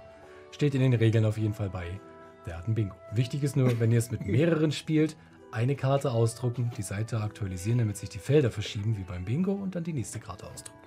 steht 0.51 0.75
in 0.75 0.81
den 0.81 0.93
Regeln 0.93 1.25
auf 1.25 1.39
jeden 1.39 1.55
Fall 1.55 1.71
bei. 1.71 1.99
Der 2.45 2.55
hat 2.55 2.67
ein 2.67 2.75
Bingo. 2.75 2.95
Wichtig 3.13 3.41
ist 3.41 3.55
nur, 3.55 3.79
wenn 3.79 3.91
ihr 3.91 3.97
es 3.97 4.11
mit 4.11 4.27
mehreren 4.27 4.71
spielt, 4.71 5.17
eine 5.51 5.75
Karte 5.75 6.11
ausdrucken, 6.11 6.69
die 6.77 6.83
Seite 6.83 7.19
aktualisieren, 7.19 7.79
damit 7.79 7.97
sich 7.97 8.09
die 8.09 8.19
Felder 8.19 8.51
verschieben, 8.51 8.95
wie 8.95 9.03
beim 9.03 9.25
Bingo, 9.25 9.53
und 9.53 9.73
dann 9.73 9.83
die 9.83 9.93
nächste 9.93 10.19
Karte 10.19 10.45
ausdrucken. 10.45 10.77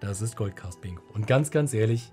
Das 0.00 0.20
ist 0.20 0.36
Goldcast 0.36 0.80
Bingo. 0.80 1.04
Und 1.12 1.28
ganz, 1.28 1.52
ganz 1.52 1.72
ehrlich, 1.72 2.10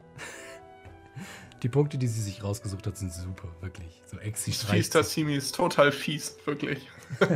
die 1.64 1.70
Punkte, 1.70 1.98
die 1.98 2.08
sie 2.08 2.22
sich 2.22 2.44
rausgesucht 2.44 2.88
hat, 2.88 2.98
sind 2.98 3.14
super, 3.14 3.48
wirklich. 3.62 4.02
So 4.06 4.18
Exi 4.18 4.52
Fies. 4.52 4.90
Tassimi 4.90 5.36
ist 5.36 5.56
total 5.56 5.92
fies, 5.92 6.38
wirklich. 6.46 6.88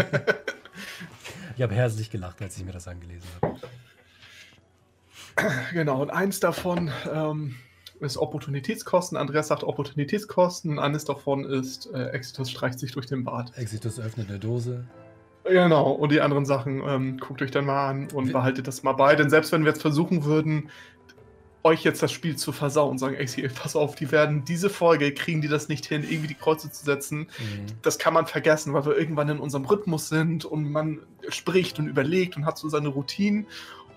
Ich 1.56 1.62
habe 1.62 1.74
herzlich 1.74 2.10
gelacht, 2.12 2.42
als 2.42 2.58
ich 2.58 2.66
mir 2.66 2.74
das 2.74 2.86
angelesen 2.86 3.30
habe. 3.42 3.56
Genau, 5.72 6.02
und 6.02 6.10
eins 6.10 6.42
davon 6.42 6.92
ähm, 7.14 7.56
ist 8.02 8.18
Opportunitätskosten. 8.18 9.18
Andreas 9.18 9.48
sagt 9.48 9.64
Opportunitätskosten. 9.64 10.80
Eines 10.80 11.06
davon 11.06 11.46
ist 11.46 11.90
äh, 11.94 12.10
Exitus 12.10 12.52
streicht 12.52 12.80
sich 12.80 12.92
durch 12.92 13.06
den 13.06 13.24
Bart. 13.24 13.58
Exitus 13.58 14.00
öffnet 14.02 14.30
eine 14.30 14.40
Dose. 14.40 14.86
Genau, 15.46 15.92
und 15.92 16.12
die 16.12 16.22
anderen 16.22 16.46
Sachen 16.46 16.82
ähm, 16.86 17.18
guckt 17.20 17.42
euch 17.42 17.52
dann 17.52 17.66
mal 17.66 17.88
an 17.90 18.08
und 18.14 18.28
Wir- 18.28 18.34
behaltet 18.34 18.68
das 18.68 18.84
mal 18.84 18.94
bei. 18.94 19.16
Denn 19.16 19.30
selbst 19.30 19.52
wenn 19.54 19.64
wir 19.64 19.72
jetzt 19.72 19.82
versuchen 19.82 20.26
würden, 20.26 20.70
euch 21.66 21.84
jetzt 21.84 22.02
das 22.04 22.12
Spiel 22.12 22.36
zu 22.36 22.52
versauen 22.52 22.92
und 22.92 23.00
sagen, 23.00 23.16
ey, 23.16 23.50
pass 23.50 23.76
auf, 23.76 23.96
die 23.96 24.12
werden 24.12 24.46
diese 24.46 24.70
Folge, 24.70 25.12
kriegen 25.14 25.42
die 25.42 25.48
das 25.48 25.68
nicht 25.68 25.88
hin, 25.88 26.04
irgendwie 26.04 26.28
die 26.28 26.36
Kreuze 26.36 26.72
zu 26.72 26.86
setzen. 26.86 27.28
Das 27.82 27.98
kann 27.98 28.14
man 28.14 28.28
vergessen, 28.28 28.74
weil 28.74 28.86
wir 28.86 28.96
irgendwann 28.96 29.30
in 29.30 29.40
unserem 29.40 29.66
Rhythmus 29.66 30.08
sind 30.08 30.46
und 30.46 30.72
man 30.72 31.00
spricht 31.28 31.80
und 31.80 31.88
überlegt 31.88 32.38
und 32.38 32.46
hat 32.46 32.60
so 32.60 32.70
seine 32.70 32.90
Routinen. 32.90 33.48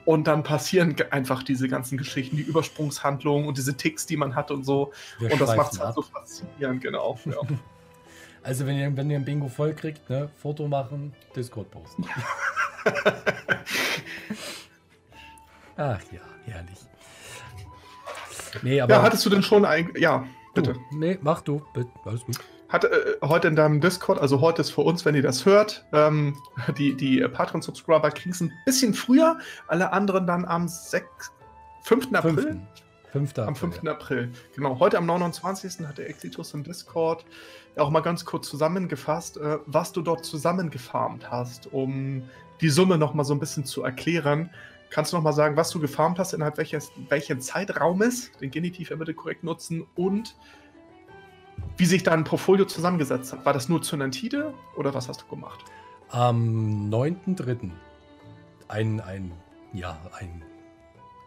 Und 0.07 0.27
dann 0.27 0.43
passieren 0.43 0.97
einfach 1.11 1.43
diese 1.43 1.69
ganzen 1.69 1.99
Geschichten, 1.99 2.39
die 2.39 2.43
Übersprungshandlungen 2.43 3.47
und 3.47 3.59
diese 3.59 3.77
Ticks, 3.77 4.07
die 4.07 4.17
man 4.17 4.35
hat 4.35 4.51
und 4.51 4.65
so. 4.65 4.95
Wir 5.19 5.31
und 5.31 5.39
das 5.39 5.55
macht 5.55 5.75
es 5.75 5.81
halt 5.81 5.95
so 5.95 6.01
faszinierend, 6.01 6.81
genau. 6.81 7.19
Ja. 7.27 7.37
Also, 8.43 8.65
wenn 8.65 8.79
ihr, 8.79 8.97
wenn 8.97 9.11
ihr 9.11 9.19
ein 9.19 9.25
Bingo 9.25 9.49
voll 9.49 9.75
kriegt, 9.75 10.09
ne, 10.09 10.31
Foto 10.41 10.69
machen, 10.69 11.13
Discord 11.37 11.71
posten. 11.71 12.07
Ach 15.77 16.01
ja, 16.11 16.21
herrlich. 16.47 16.88
Nee, 18.63 18.81
aber. 18.81 18.95
ja, 18.95 19.03
hattest 19.03 19.25
du 19.25 19.31
denn 19.31 19.43
schon 19.43 19.65
ein. 19.65 19.91
Ja, 19.97 20.25
bitte. 20.55 20.75
Du, 20.75 20.81
nee, 20.97 21.19
mach 21.21 21.43
du, 21.43 21.63
bitte. 21.73 21.91
Alles 22.05 22.25
gut. 22.25 22.39
Hat 22.69 22.85
äh, 22.85 22.89
heute 23.23 23.49
in 23.49 23.57
deinem 23.57 23.81
Discord, 23.81 24.21
also 24.21 24.41
heute 24.41 24.61
ist 24.61 24.71
für 24.71 24.83
uns, 24.83 25.05
wenn 25.05 25.15
ihr 25.15 25.23
das 25.23 25.47
hört, 25.47 25.87
ähm, 25.93 26.37
die, 26.77 26.95
die 26.95 27.21
Patreon-Subscriber 27.21 28.11
kriegen 28.11 28.31
es 28.31 28.41
ein 28.41 28.53
bisschen 28.67 28.93
früher, 28.93 29.39
alle 29.69 29.93
anderen 29.93 30.27
dann 30.27 30.45
am 30.45 30.69
6, 30.69 31.07
5. 31.83 32.15
April. 32.15 32.35
Fünften. 32.35 32.69
Fünfter 33.11 33.43
Am 33.45 33.55
April, 33.55 33.73
5. 33.73 33.89
April. 33.89 34.33
Genau, 34.55 34.79
heute 34.79 34.99
am 34.99 35.07
29. 35.07 35.87
hat 35.87 35.97
der 35.97 36.11
Exitus 36.11 36.53
im 36.53 36.63
Discord 36.63 37.25
auch 37.77 37.91
mal 37.91 38.01
ganz 38.01 38.25
kurz 38.25 38.49
zusammengefasst, 38.49 39.39
äh, 39.39 39.59
was 39.67 39.93
du 39.93 40.03
dort 40.03 40.25
zusammengefarmt 40.25 41.31
hast, 41.31 41.73
um 41.73 42.25
die 42.61 42.69
Summe 42.69 42.99
noch 42.99 43.15
mal 43.15 43.25
so 43.25 43.35
ein 43.35 43.41
bisschen 43.41 43.65
zu 43.65 43.83
erklären. 43.83 44.51
Kannst 44.90 45.12
du 45.12 45.16
noch 45.16 45.22
mal 45.22 45.33
sagen, 45.33 45.57
was 45.57 45.70
du 45.70 45.81
gefarmt 45.81 46.18
hast, 46.18 46.33
innerhalb 46.33 46.57
welches, 46.57 46.92
welchen 47.09 47.40
Zeitraumes, 47.40 48.33
den 48.40 48.51
Genitiv 48.51 48.90
bitte 48.90 49.14
korrekt 49.14 49.44
nutzen 49.44 49.87
und 49.94 50.35
wie 51.77 51.87
sich 51.87 52.03
dein 52.03 52.24
Portfolio 52.24 52.64
zusammengesetzt 52.64 53.33
hat? 53.33 53.44
War 53.44 53.53
das 53.53 53.68
nur 53.68 53.83
Zynantide 53.83 54.55
oder 54.77 54.94
was 54.94 55.09
hast 55.09 55.22
du 55.22 55.27
gemacht? 55.27 55.64
Am 56.11 56.90
9.3. 56.90 57.70
Ein, 58.68 59.01
ein, 59.01 59.33
ja, 59.72 59.98
ein 60.18 60.42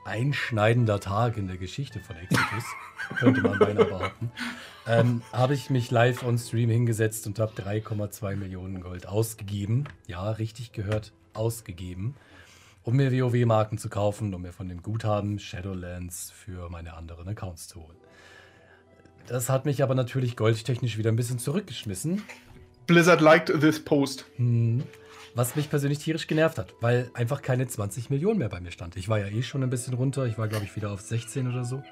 einschneidender 0.03 0.99
Tag 0.99 1.37
in 1.37 1.47
der 1.47 1.57
Geschichte 1.57 1.99
von 1.99 2.15
Exitus, 2.17 2.63
könnte 3.17 3.41
man 3.41 3.59
beinahe 3.59 3.85
behaupten, 3.85 4.31
ähm, 4.87 5.21
habe 5.31 5.53
ich 5.53 5.69
mich 5.69 5.91
live 5.91 6.23
on 6.23 6.37
Stream 6.37 6.69
hingesetzt 6.69 7.27
und 7.27 7.39
habe 7.39 7.53
3,2 7.53 8.35
Millionen 8.35 8.81
Gold 8.81 9.07
ausgegeben. 9.07 9.85
Ja, 10.07 10.31
richtig 10.31 10.71
gehört, 10.71 11.13
ausgegeben. 11.33 12.15
Um 12.83 12.95
mir 12.95 13.11
WoW-Marken 13.11 13.77
zu 13.77 13.89
kaufen, 13.89 14.33
um 14.33 14.41
mir 14.41 14.53
von 14.53 14.67
dem 14.67 14.81
Guthaben 14.81 15.39
Shadowlands 15.39 16.31
für 16.31 16.69
meine 16.69 16.93
anderen 16.93 17.27
Accounts 17.27 17.67
zu 17.67 17.81
holen. 17.81 17.97
Das 19.27 19.49
hat 19.49 19.65
mich 19.65 19.83
aber 19.83 19.95
natürlich 19.95 20.35
goldtechnisch 20.35 20.97
wieder 20.97 21.11
ein 21.11 21.15
bisschen 21.15 21.39
zurückgeschmissen. 21.39 22.23
Blizzard 22.87 23.21
liked 23.21 23.47
this 23.61 23.83
post. 23.83 24.25
Hm, 24.37 24.83
was 25.35 25.55
mich 25.55 25.69
persönlich 25.69 25.99
tierisch 25.99 26.27
genervt 26.27 26.57
hat, 26.57 26.73
weil 26.81 27.09
einfach 27.13 27.41
keine 27.41 27.67
20 27.67 28.09
Millionen 28.09 28.39
mehr 28.39 28.49
bei 28.49 28.59
mir 28.59 28.71
stand. 28.71 28.97
Ich 28.97 29.07
war 29.07 29.19
ja 29.19 29.27
eh 29.27 29.43
schon 29.43 29.63
ein 29.63 29.69
bisschen 29.69 29.93
runter. 29.93 30.25
Ich 30.25 30.37
war, 30.37 30.47
glaube 30.47 30.65
ich, 30.65 30.75
wieder 30.75 30.91
auf 30.91 31.01
16 31.01 31.47
oder 31.47 31.63
so. 31.63 31.83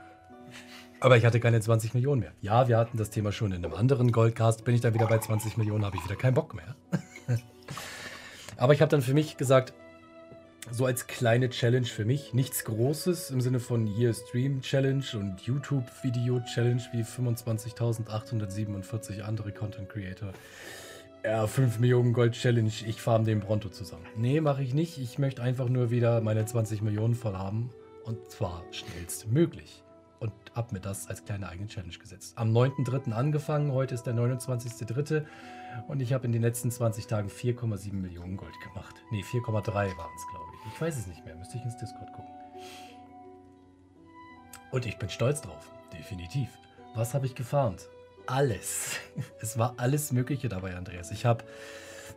Aber 1.00 1.16
ich 1.16 1.26
hatte 1.26 1.40
keine 1.40 1.62
20 1.62 1.94
Millionen 1.94 2.20
mehr. 2.22 2.34
Ja, 2.42 2.68
wir 2.68 2.78
hatten 2.78 2.98
das 2.98 3.10
Thema 3.10 3.32
schon 3.32 3.54
in 3.54 3.64
einem 3.64 3.74
anderen 3.74 4.12
Goldcast. 4.12 4.66
Bin 4.66 4.76
ich 4.76 4.82
dann 4.82 4.94
wieder 4.94 5.08
bei 5.08 5.20
20 5.20 5.56
Millionen, 5.56 5.86
habe 5.86 5.96
ich 5.96 6.04
wieder 6.04 6.16
keinen 6.16 6.34
Bock 6.34 6.54
mehr. 6.54 6.76
Aber 8.58 8.74
ich 8.74 8.82
habe 8.82 8.90
dann 8.90 9.02
für 9.02 9.14
mich 9.14 9.38
gesagt, 9.38 9.74
so 10.72 10.86
als 10.86 11.08
kleine 11.08 11.50
Challenge 11.50 11.86
für 11.86 12.06
mich, 12.06 12.34
nichts 12.34 12.64
Großes 12.64 13.32
im 13.32 13.42
Sinne 13.42 13.60
von 13.60 13.86
hier 13.88 14.14
Stream 14.14 14.62
Challenge 14.62 15.04
und 15.14 15.42
YouTube 15.42 15.84
Video 16.04 16.40
Challenge 16.42 16.82
wie 16.92 17.04
25.847 17.04 19.22
andere 19.22 19.52
Content 19.52 19.90
Creator. 19.90 20.32
Ja, 21.24 21.48
5 21.48 21.80
Millionen 21.80 22.14
Gold 22.14 22.34
Challenge, 22.34 22.72
ich 22.88 23.02
farm 23.02 23.26
den 23.26 23.40
Bronto 23.42 23.70
zusammen. 23.70 24.06
Nee, 24.16 24.42
mache 24.42 24.64
ich 24.64 24.74
nicht. 24.74 24.98
Ich 25.00 25.20
möchte 25.20 25.42
einfach 25.42 25.68
nur 25.68 25.92
wieder 25.92 26.22
meine 26.22 26.46
20 26.46 26.82
Millionen 26.82 27.16
voll 27.16 27.36
haben. 27.36 27.72
Und 28.06 28.32
zwar 28.32 28.64
schnellstmöglich 28.72 29.84
und 30.20 30.32
habe 30.56 30.74
mir 30.74 30.82
das 30.82 31.08
als 31.08 31.26
kleine 31.26 31.50
eigene 31.50 31.68
Challenge 31.68 31.98
gesetzt. 31.98 32.38
Am 32.38 32.56
9.3. 32.56 33.12
angefangen, 33.12 33.72
heute 33.72 33.96
ist 33.96 34.04
der 34.04 34.14
29.3. 34.14 35.26
und 35.88 36.02
ich 36.02 36.14
habe 36.14 36.26
in 36.26 36.32
den 36.32 36.42
letzten 36.42 36.72
20 36.72 37.08
Tagen 37.08 37.30
4,7 37.30 37.94
Millionen 37.94 38.38
Gold 38.38 38.60
gemacht. 38.62 38.96
Ne, 39.12 39.22
4,3 39.22 39.74
waren 39.74 40.12
es, 40.16 40.28
glaube 40.30 40.38
ich. 40.38 40.39
Ich 40.74 40.80
weiß 40.80 40.98
es 40.98 41.08
nicht 41.08 41.26
mehr, 41.26 41.36
müsste 41.36 41.58
ich 41.58 41.64
ins 41.64 41.78
Discord 41.78 42.12
gucken. 42.14 42.32
Und 44.72 44.86
ich 44.86 44.98
bin 44.98 45.10
stolz 45.10 45.42
drauf, 45.42 45.70
definitiv. 45.94 46.50
Was 46.96 47.14
habe 47.14 47.26
ich 47.26 47.36
gefarmt? 47.36 47.88
Alles. 48.28 48.98
Es 49.42 49.58
war 49.58 49.74
alles 49.78 50.12
Mögliche 50.12 50.50
dabei, 50.50 50.76
Andreas. 50.76 51.12
Ich 51.12 51.26
habe 51.26 51.44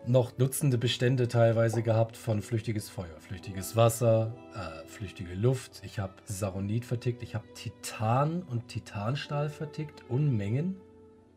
noch 0.06 0.32
Dutzende 0.32 0.78
Bestände 0.78 1.28
teilweise 1.28 1.82
gehabt 1.82 2.16
von 2.16 2.42
flüchtiges 2.42 2.90
Feuer, 2.90 3.20
flüchtiges 3.20 3.76
Wasser, 3.76 4.34
äh, 4.54 4.86
flüchtige 4.88 5.34
Luft. 5.34 5.80
Ich 5.84 5.98
habe 5.98 6.14
Saronit 6.24 6.84
vertickt, 6.84 7.22
ich 7.22 7.34
habe 7.34 7.46
Titan 7.54 8.42
und 8.42 8.68
Titanstahl 8.68 9.48
vertickt, 9.48 10.02
Unmengen. 10.08 10.76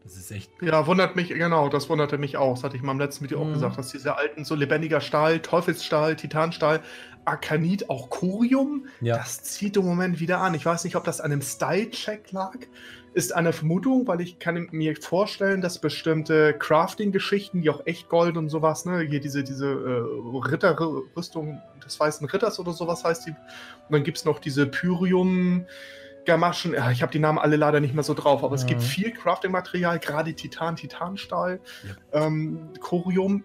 Das 0.06 0.18
ist 0.18 0.30
echt. 0.32 0.52
Ja, 0.62 0.86
wundert 0.86 1.16
mich, 1.16 1.30
genau, 1.30 1.68
das 1.68 1.90
wunderte 1.90 2.20
mich 2.20 2.38
auch. 2.38 2.54
Das 2.54 2.64
hatte 2.64 2.78
ich 2.78 2.84
mal 2.84 2.92
im 2.92 3.00
letzten 3.00 3.26
Video 3.26 3.44
mhm. 3.44 3.50
auch 3.50 3.54
gesagt, 3.56 3.78
dass 3.80 3.90
diese 3.90 4.16
alten, 4.16 4.46
so 4.46 4.54
lebendiger 4.54 5.02
Stahl, 5.02 5.40
Teufelsstahl, 5.40 6.16
Titanstahl, 6.16 6.82
Arkanit, 7.26 7.90
auch 7.90 8.12
Kurium, 8.12 8.86
ja. 9.02 9.18
das 9.18 9.42
zieht 9.42 9.76
im 9.78 9.84
Moment 9.84 10.20
wieder 10.20 10.42
an. 10.42 10.54
Ich 10.54 10.64
weiß 10.64 10.84
nicht, 10.84 10.96
ob 10.96 11.06
das 11.06 11.22
an 11.22 11.32
einem 11.32 11.42
Style-Check 11.42 12.32
lag 12.32 12.56
ist 13.16 13.34
eine 13.34 13.54
Vermutung, 13.54 14.06
weil 14.08 14.20
ich 14.20 14.40
kann 14.40 14.68
mir 14.72 14.94
vorstellen, 14.98 15.62
dass 15.62 15.80
bestimmte 15.80 16.54
Crafting-Geschichten, 16.54 17.62
die 17.62 17.70
auch 17.70 17.86
echt 17.86 18.10
Gold 18.10 18.36
und 18.36 18.50
sowas, 18.50 18.86
ne, 18.86 19.00
hier 19.00 19.22
diese, 19.22 19.42
diese 19.42 19.68
äh, 19.68 20.48
Ritterrüstung 20.50 21.62
des 21.84 21.98
Weißen 21.98 22.28
Ritters 22.28 22.60
oder 22.60 22.74
sowas 22.74 23.06
heißt 23.06 23.28
die. 23.28 23.32
Und 23.32 23.38
dann 23.92 24.04
gibt 24.04 24.18
es 24.18 24.26
noch 24.26 24.40
diese 24.40 24.68
Pyrium. 24.68 25.66
Gamaschen, 26.26 26.74
ja, 26.74 26.92
ich 26.92 27.02
habe 27.02 27.12
die 27.12 27.20
Namen 27.20 27.38
alle 27.38 27.56
leider 27.56 27.80
nicht 27.80 27.94
mehr 27.94 28.04
so 28.04 28.14
drauf, 28.14 28.44
aber 28.44 28.50
mhm. 28.50 28.56
es 28.56 28.66
gibt 28.66 28.82
mhm. 28.82 28.86
viel 28.86 29.12
Crafting-Material, 29.12 30.00
gerade 30.00 30.34
Titan, 30.34 30.76
Titanstahl, 30.76 31.60
ja. 31.84 32.26
ähm, 32.26 32.70
Chorium. 32.80 33.44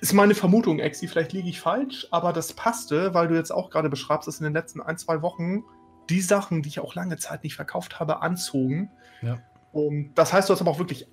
Ist 0.00 0.14
meine 0.14 0.34
Vermutung, 0.34 0.78
Exi, 0.78 1.06
vielleicht 1.06 1.32
liege 1.32 1.50
ich 1.50 1.60
falsch, 1.60 2.06
aber 2.10 2.32
das 2.32 2.54
passte, 2.54 3.12
weil 3.12 3.28
du 3.28 3.34
jetzt 3.34 3.50
auch 3.50 3.68
gerade 3.68 3.90
beschreibst, 3.90 4.26
dass 4.26 4.38
in 4.38 4.44
den 4.44 4.54
letzten 4.54 4.80
ein, 4.80 4.96
zwei 4.96 5.20
Wochen 5.20 5.64
die 6.08 6.22
Sachen, 6.22 6.62
die 6.62 6.70
ich 6.70 6.80
auch 6.80 6.94
lange 6.94 7.18
Zeit 7.18 7.44
nicht 7.44 7.56
verkauft 7.56 8.00
habe, 8.00 8.22
anzogen. 8.22 8.90
Ja. 9.20 9.38
Und 9.72 10.14
das 10.14 10.32
heißt, 10.32 10.48
du 10.48 10.54
hast 10.54 10.60
aber 10.60 10.70
auch 10.70 10.78
wirklich 10.78 11.06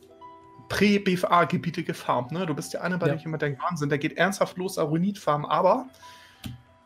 Prä-BFA-Gebiete 0.70 1.84
gefarmt. 1.84 2.32
Ne? 2.32 2.46
Du 2.46 2.54
bist 2.54 2.74
ja 2.74 2.82
einer, 2.82 2.98
bei 2.98 3.08
ja. 3.08 3.14
dem 3.14 3.20
ich 3.20 3.26
immer 3.26 3.38
denke, 3.38 3.62
Wahnsinn, 3.62 3.90
der 3.90 3.98
geht 3.98 4.18
ernsthaft 4.18 4.58
los, 4.58 4.78
Aronit-Farm, 4.78 5.46
aber 5.46 5.88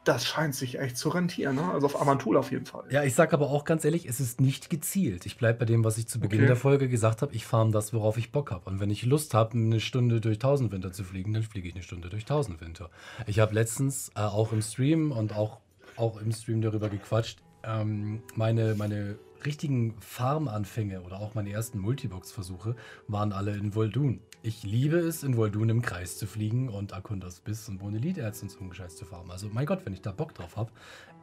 das 0.04 0.26
scheint 0.26 0.56
sich 0.56 0.80
echt 0.80 0.98
zu 0.98 1.10
rentieren. 1.10 1.56
Ne? 1.56 1.72
Also 1.72 1.88
auf 1.88 2.00
Amantul 2.00 2.38
auf 2.38 2.52
jeden 2.52 2.66
Fall. 2.66 2.84
Ja, 2.90 3.04
ich 3.04 3.16
sage 3.16 3.34
aber 3.34 3.50
auch 3.50 3.66
ganz 3.66 3.86
ehrlich, 3.86 4.06
es 4.06 4.20
ist 4.20 4.42
nicht 4.42 4.70
gezielt. 4.70 5.26
Ich 5.26 5.38
bleibe 5.38 5.60
bei 5.60 5.66
dem, 5.66 5.84
was 5.84 5.98
ich 5.98 6.08
zu 6.08 6.20
Beginn 6.20 6.40
okay. 6.40 6.48
der 6.48 6.56
Folge 6.56 6.90
gesagt 6.90 7.22
habe. 7.22 7.34
Ich 7.34 7.46
farm 7.46 7.72
das, 7.72 7.94
worauf 7.94 8.18
ich 8.18 8.32
Bock 8.32 8.52
habe. 8.52 8.70
Und 8.70 8.80
wenn 8.80 8.90
ich 8.90 9.06
Lust 9.06 9.34
habe, 9.34 9.58
eine 9.58 9.80
Stunde 9.80 10.22
durch 10.22 10.40
Tausendwinter 10.40 10.92
zu 10.92 11.04
fliegen, 11.04 11.34
dann 11.34 11.44
fliege 11.44 11.68
ich 11.68 11.76
eine 11.76 11.84
Stunde 11.84 12.10
durch 12.10 12.26
Tausendwinter. 12.26 12.90
Ich 13.28 13.40
habe 13.40 13.54
letztens 13.54 14.10
äh, 14.16 14.22
auch 14.22 14.52
im 14.52 14.62
Stream 14.62 15.12
und 15.12 15.36
auch, 15.36 15.60
auch 15.96 16.20
im 16.22 16.32
Stream 16.32 16.62
darüber 16.62 16.90
gequatscht 16.90 17.40
ähm, 17.64 18.22
meine, 18.36 18.76
meine 18.76 19.18
richtigen 19.46 19.96
Farmanfänge 20.00 21.02
oder 21.02 21.20
auch 21.20 21.36
meine 21.36 21.52
ersten 21.52 21.80
Multibox-Versuche 21.80 22.76
waren 23.08 23.34
alle 23.34 23.52
in 23.52 23.76
Voldun. 23.76 24.22
Ich 24.42 24.64
liebe 24.64 24.98
es, 24.98 25.24
in 25.24 25.38
Voldun 25.38 25.70
im 25.70 25.82
Kreis 25.82 26.18
zu 26.18 26.28
fliegen 26.28 26.70
und 26.70 26.94
Akundas 26.94 27.40
Biss 27.40 27.68
und 27.70 27.80
Boneliterz 27.80 28.42
und 28.42 28.52
so 28.52 28.60
einen 28.60 28.74
Scheiß 28.74 28.96
zu 28.96 29.06
farmen. 29.06 29.32
Also, 29.32 29.50
mein 29.52 29.66
Gott, 29.66 29.86
wenn 29.86 29.94
ich 29.94 30.02
da 30.02 30.12
Bock 30.12 30.34
drauf 30.34 30.58
habe, 30.58 30.72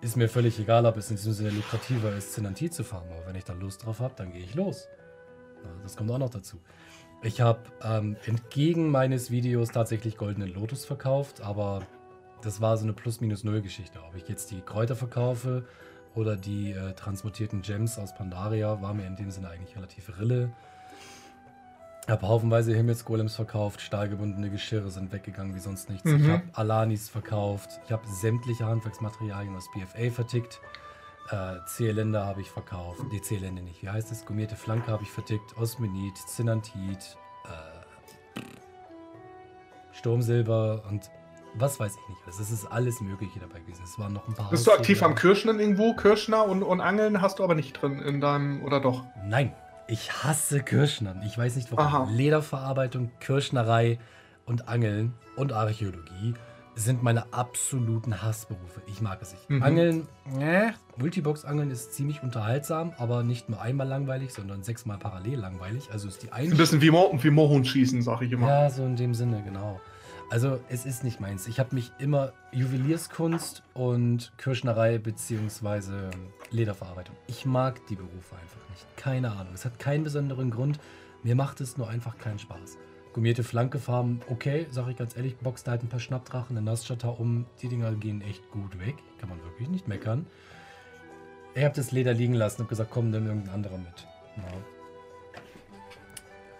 ist 0.00 0.16
mir 0.16 0.28
völlig 0.28 0.58
egal, 0.58 0.86
ob 0.86 0.96
es 0.96 1.10
in 1.10 1.16
diesem 1.16 1.32
Sinne 1.34 1.50
lukrativer 1.50 2.14
ist, 2.16 2.32
Zenantit 2.32 2.72
zu 2.72 2.84
farmen. 2.84 3.12
Aber 3.12 3.26
wenn 3.26 3.36
ich 3.36 3.44
da 3.44 3.52
Lust 3.52 3.84
drauf 3.84 4.00
habe, 4.00 4.14
dann 4.16 4.32
gehe 4.32 4.42
ich 4.42 4.54
los. 4.54 4.88
Das 5.82 5.96
kommt 5.96 6.10
auch 6.10 6.18
noch 6.18 6.30
dazu. 6.30 6.58
Ich 7.22 7.42
habe 7.42 7.60
ähm, 7.82 8.16
entgegen 8.24 8.90
meines 8.90 9.30
Videos 9.30 9.68
tatsächlich 9.68 10.16
goldenen 10.16 10.54
Lotus 10.54 10.86
verkauft, 10.86 11.42
aber 11.42 11.86
das 12.40 12.62
war 12.62 12.78
so 12.78 12.84
eine 12.84 12.94
Plus-Minus-Null-Geschichte. 12.94 13.98
Ob 14.08 14.16
ich 14.16 14.26
jetzt 14.26 14.50
die 14.50 14.62
Kräuter 14.62 14.96
verkaufe 14.96 15.66
oder 16.14 16.36
die 16.36 16.72
äh, 16.72 16.92
transmutierten 16.94 17.62
Gems 17.62 17.98
aus 17.98 18.14
Pandaria 18.14 18.80
war 18.82 18.94
mir 18.94 19.06
in 19.06 19.16
dem 19.16 19.30
Sinne 19.30 19.48
eigentlich 19.48 19.76
relativ 19.76 20.18
rille. 20.18 20.50
Ich 22.04 22.10
habe 22.10 22.26
haufenweise 22.26 22.74
Himmelsgolems 22.74 23.36
verkauft, 23.36 23.80
stahlgebundene 23.80 24.50
Geschirre 24.50 24.90
sind 24.90 25.12
weggegangen 25.12 25.54
wie 25.54 25.60
sonst 25.60 25.88
nichts. 25.90 26.04
Mhm. 26.04 26.24
Ich 26.24 26.30
habe 26.30 26.42
Alanis 26.54 27.08
verkauft, 27.08 27.80
ich 27.84 27.92
habe 27.92 28.02
sämtliche 28.08 28.66
Handwerksmaterialien 28.66 29.54
aus 29.54 29.66
BFA 29.72 30.10
vertickt. 30.10 30.60
Äh, 31.30 31.64
C-Länder 31.66 32.26
habe 32.26 32.40
ich 32.40 32.50
verkauft, 32.50 33.02
die 33.12 33.20
C-Länder 33.20 33.62
nicht, 33.62 33.82
wie 33.82 33.88
heißt 33.88 34.10
es? 34.10 34.24
Gummierte 34.24 34.56
Flanke 34.56 34.90
habe 34.90 35.04
ich 35.04 35.10
vertickt, 35.10 35.56
Osminit, 35.56 36.16
Zinantit, 36.16 37.16
äh, 37.44 38.40
Sturmsilber 39.92 40.82
und 40.88 41.10
was 41.54 41.80
weiß 41.80 41.96
ich 41.96 42.08
nicht. 42.08 42.20
Es 42.28 42.38
ist 42.38 42.66
alles 42.66 43.00
Mögliche 43.00 43.40
dabei 43.40 43.60
gewesen. 43.60 43.82
Es 43.84 43.98
waren 43.98 44.12
noch 44.12 44.26
ein 44.28 44.34
paar. 44.34 44.50
Bist 44.50 44.66
du 44.66 44.72
aktiv 44.72 45.02
am 45.02 45.14
Kirschnen 45.14 45.60
irgendwo? 45.60 45.94
Kirschner 45.94 46.44
und, 46.46 46.62
und 46.62 46.80
Angeln 46.80 47.20
hast 47.22 47.38
du 47.38 47.44
aber 47.44 47.54
nicht 47.54 47.72
drin 47.72 48.00
in 48.00 48.20
deinem, 48.20 48.62
oder 48.62 48.80
doch? 48.80 49.04
Nein, 49.24 49.54
ich 49.88 50.12
hasse 50.22 50.60
Kirschnern. 50.60 51.22
Ich 51.26 51.36
weiß 51.36 51.56
nicht 51.56 51.70
warum. 51.72 51.84
Aha. 51.84 52.08
Lederverarbeitung, 52.10 53.10
Kirschnerei 53.20 53.98
und 54.46 54.68
Angeln 54.68 55.14
und 55.36 55.52
Archäologie 55.52 56.34
sind 56.76 57.02
meine 57.02 57.32
absoluten 57.32 58.22
Hassberufe. 58.22 58.80
Ich 58.86 59.00
mag 59.00 59.20
es 59.20 59.32
nicht. 59.32 59.50
Mhm. 59.50 59.62
Angeln, 59.62 60.08
äh, 60.38 60.70
Multibox-Angeln 60.96 61.70
ist 61.70 61.92
ziemlich 61.94 62.22
unterhaltsam, 62.22 62.92
aber 62.96 63.22
nicht 63.22 63.48
nur 63.48 63.60
einmal 63.60 63.86
langweilig, 63.86 64.32
sondern 64.32 64.62
sechsmal 64.62 64.98
parallel 64.98 65.40
langweilig. 65.40 65.88
Also 65.92 66.08
ist 66.08 66.22
die 66.22 66.32
eine. 66.32 66.52
Ein 66.52 66.56
bisschen 66.56 66.80
wie, 66.80 66.90
Mo 66.90 67.12
wie 67.20 67.30
Mohun 67.30 67.64
schießen, 67.64 68.02
sag 68.02 68.22
ich 68.22 68.32
immer. 68.32 68.46
Ja, 68.46 68.70
so 68.70 68.84
in 68.84 68.96
dem 68.96 69.14
Sinne, 69.14 69.42
genau. 69.42 69.80
Also 70.30 70.60
es 70.68 70.86
ist 70.86 71.02
nicht 71.02 71.18
meins. 71.18 71.48
Ich 71.48 71.58
habe 71.58 71.74
mich 71.74 71.90
immer 71.98 72.32
Juwelierskunst 72.52 73.64
und 73.74 74.30
Kirschnerei 74.38 74.98
bzw. 74.98 76.10
Lederverarbeitung. 76.52 77.16
Ich 77.26 77.44
mag 77.44 77.84
die 77.88 77.96
Berufe 77.96 78.36
einfach 78.36 78.70
nicht. 78.70 78.86
Keine 78.96 79.32
Ahnung. 79.32 79.52
Es 79.54 79.64
hat 79.64 79.80
keinen 79.80 80.04
besonderen 80.04 80.52
Grund. 80.52 80.78
Mir 81.24 81.34
macht 81.34 81.60
es 81.60 81.76
nur 81.76 81.88
einfach 81.88 82.16
keinen 82.16 82.38
Spaß. 82.38 82.78
Gummierte 83.12 83.42
Flankefarben, 83.42 84.20
okay, 84.30 84.68
sage 84.70 84.92
ich 84.92 84.96
ganz 84.96 85.16
ehrlich, 85.16 85.36
boxt 85.38 85.66
halt 85.66 85.82
ein 85.82 85.88
paar 85.88 85.98
Schnappdrachen 85.98 86.56
in 86.56 86.62
Naschatter 86.62 87.18
um. 87.18 87.44
Die 87.60 87.68
Dinger 87.68 87.92
gehen 87.94 88.22
echt 88.22 88.48
gut 88.52 88.78
weg. 88.78 88.94
Kann 89.18 89.30
man 89.30 89.42
wirklich 89.42 89.68
nicht 89.68 89.88
meckern. 89.88 90.26
Ich 91.56 91.64
habe 91.64 91.74
das 91.74 91.90
Leder 91.90 92.14
liegen 92.14 92.34
lassen 92.34 92.62
und 92.62 92.68
gesagt, 92.68 92.92
komm, 92.92 93.10
nimm 93.10 93.26
irgendein 93.26 93.52
anderer 93.52 93.78
mit. 93.78 94.06
Ja. 94.36 94.44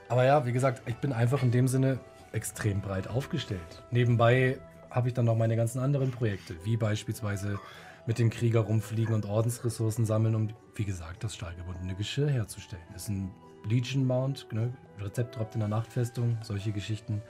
Aber 0.09 0.25
ja, 0.25 0.45
wie 0.45 0.51
gesagt, 0.51 0.83
ich 0.87 0.97
bin 0.97 1.13
einfach 1.13 1.45
in 1.45 1.53
dem 1.53 1.69
Sinne 1.69 2.01
extrem 2.33 2.81
breit 2.81 3.09
aufgestellt. 3.09 3.83
Nebenbei 3.91 4.59
habe 4.91 5.09
ich 5.09 5.15
dann 5.15 5.25
noch 5.25 5.37
meine 5.37 5.57
ganzen 5.57 5.79
anderen 5.79 6.11
Projekte, 6.11 6.55
wie 6.65 6.77
beispielsweise 6.77 7.59
mit 8.07 8.19
dem 8.19 8.31
Krieger 8.31 8.61
rumfliegen 8.61 9.15
und 9.15 9.27
Ordensressourcen 9.27 10.05
sammeln, 10.05 10.35
um, 10.35 10.49
wie 10.75 10.85
gesagt, 10.85 11.23
das 11.23 11.35
stahlgebundene 11.35 11.95
Geschirr 11.95 12.29
herzustellen. 12.29 12.83
Das 12.93 13.03
ist 13.03 13.09
ein 13.11 13.31
Legion 13.69 14.07
Mount, 14.07 14.47
ne? 14.53 14.73
Rezept 14.99 15.37
droppt 15.37 15.55
in 15.55 15.61
der 15.61 15.69
Nachtfestung, 15.69 16.39
solche 16.43 16.73
Geschichten. 16.73 17.23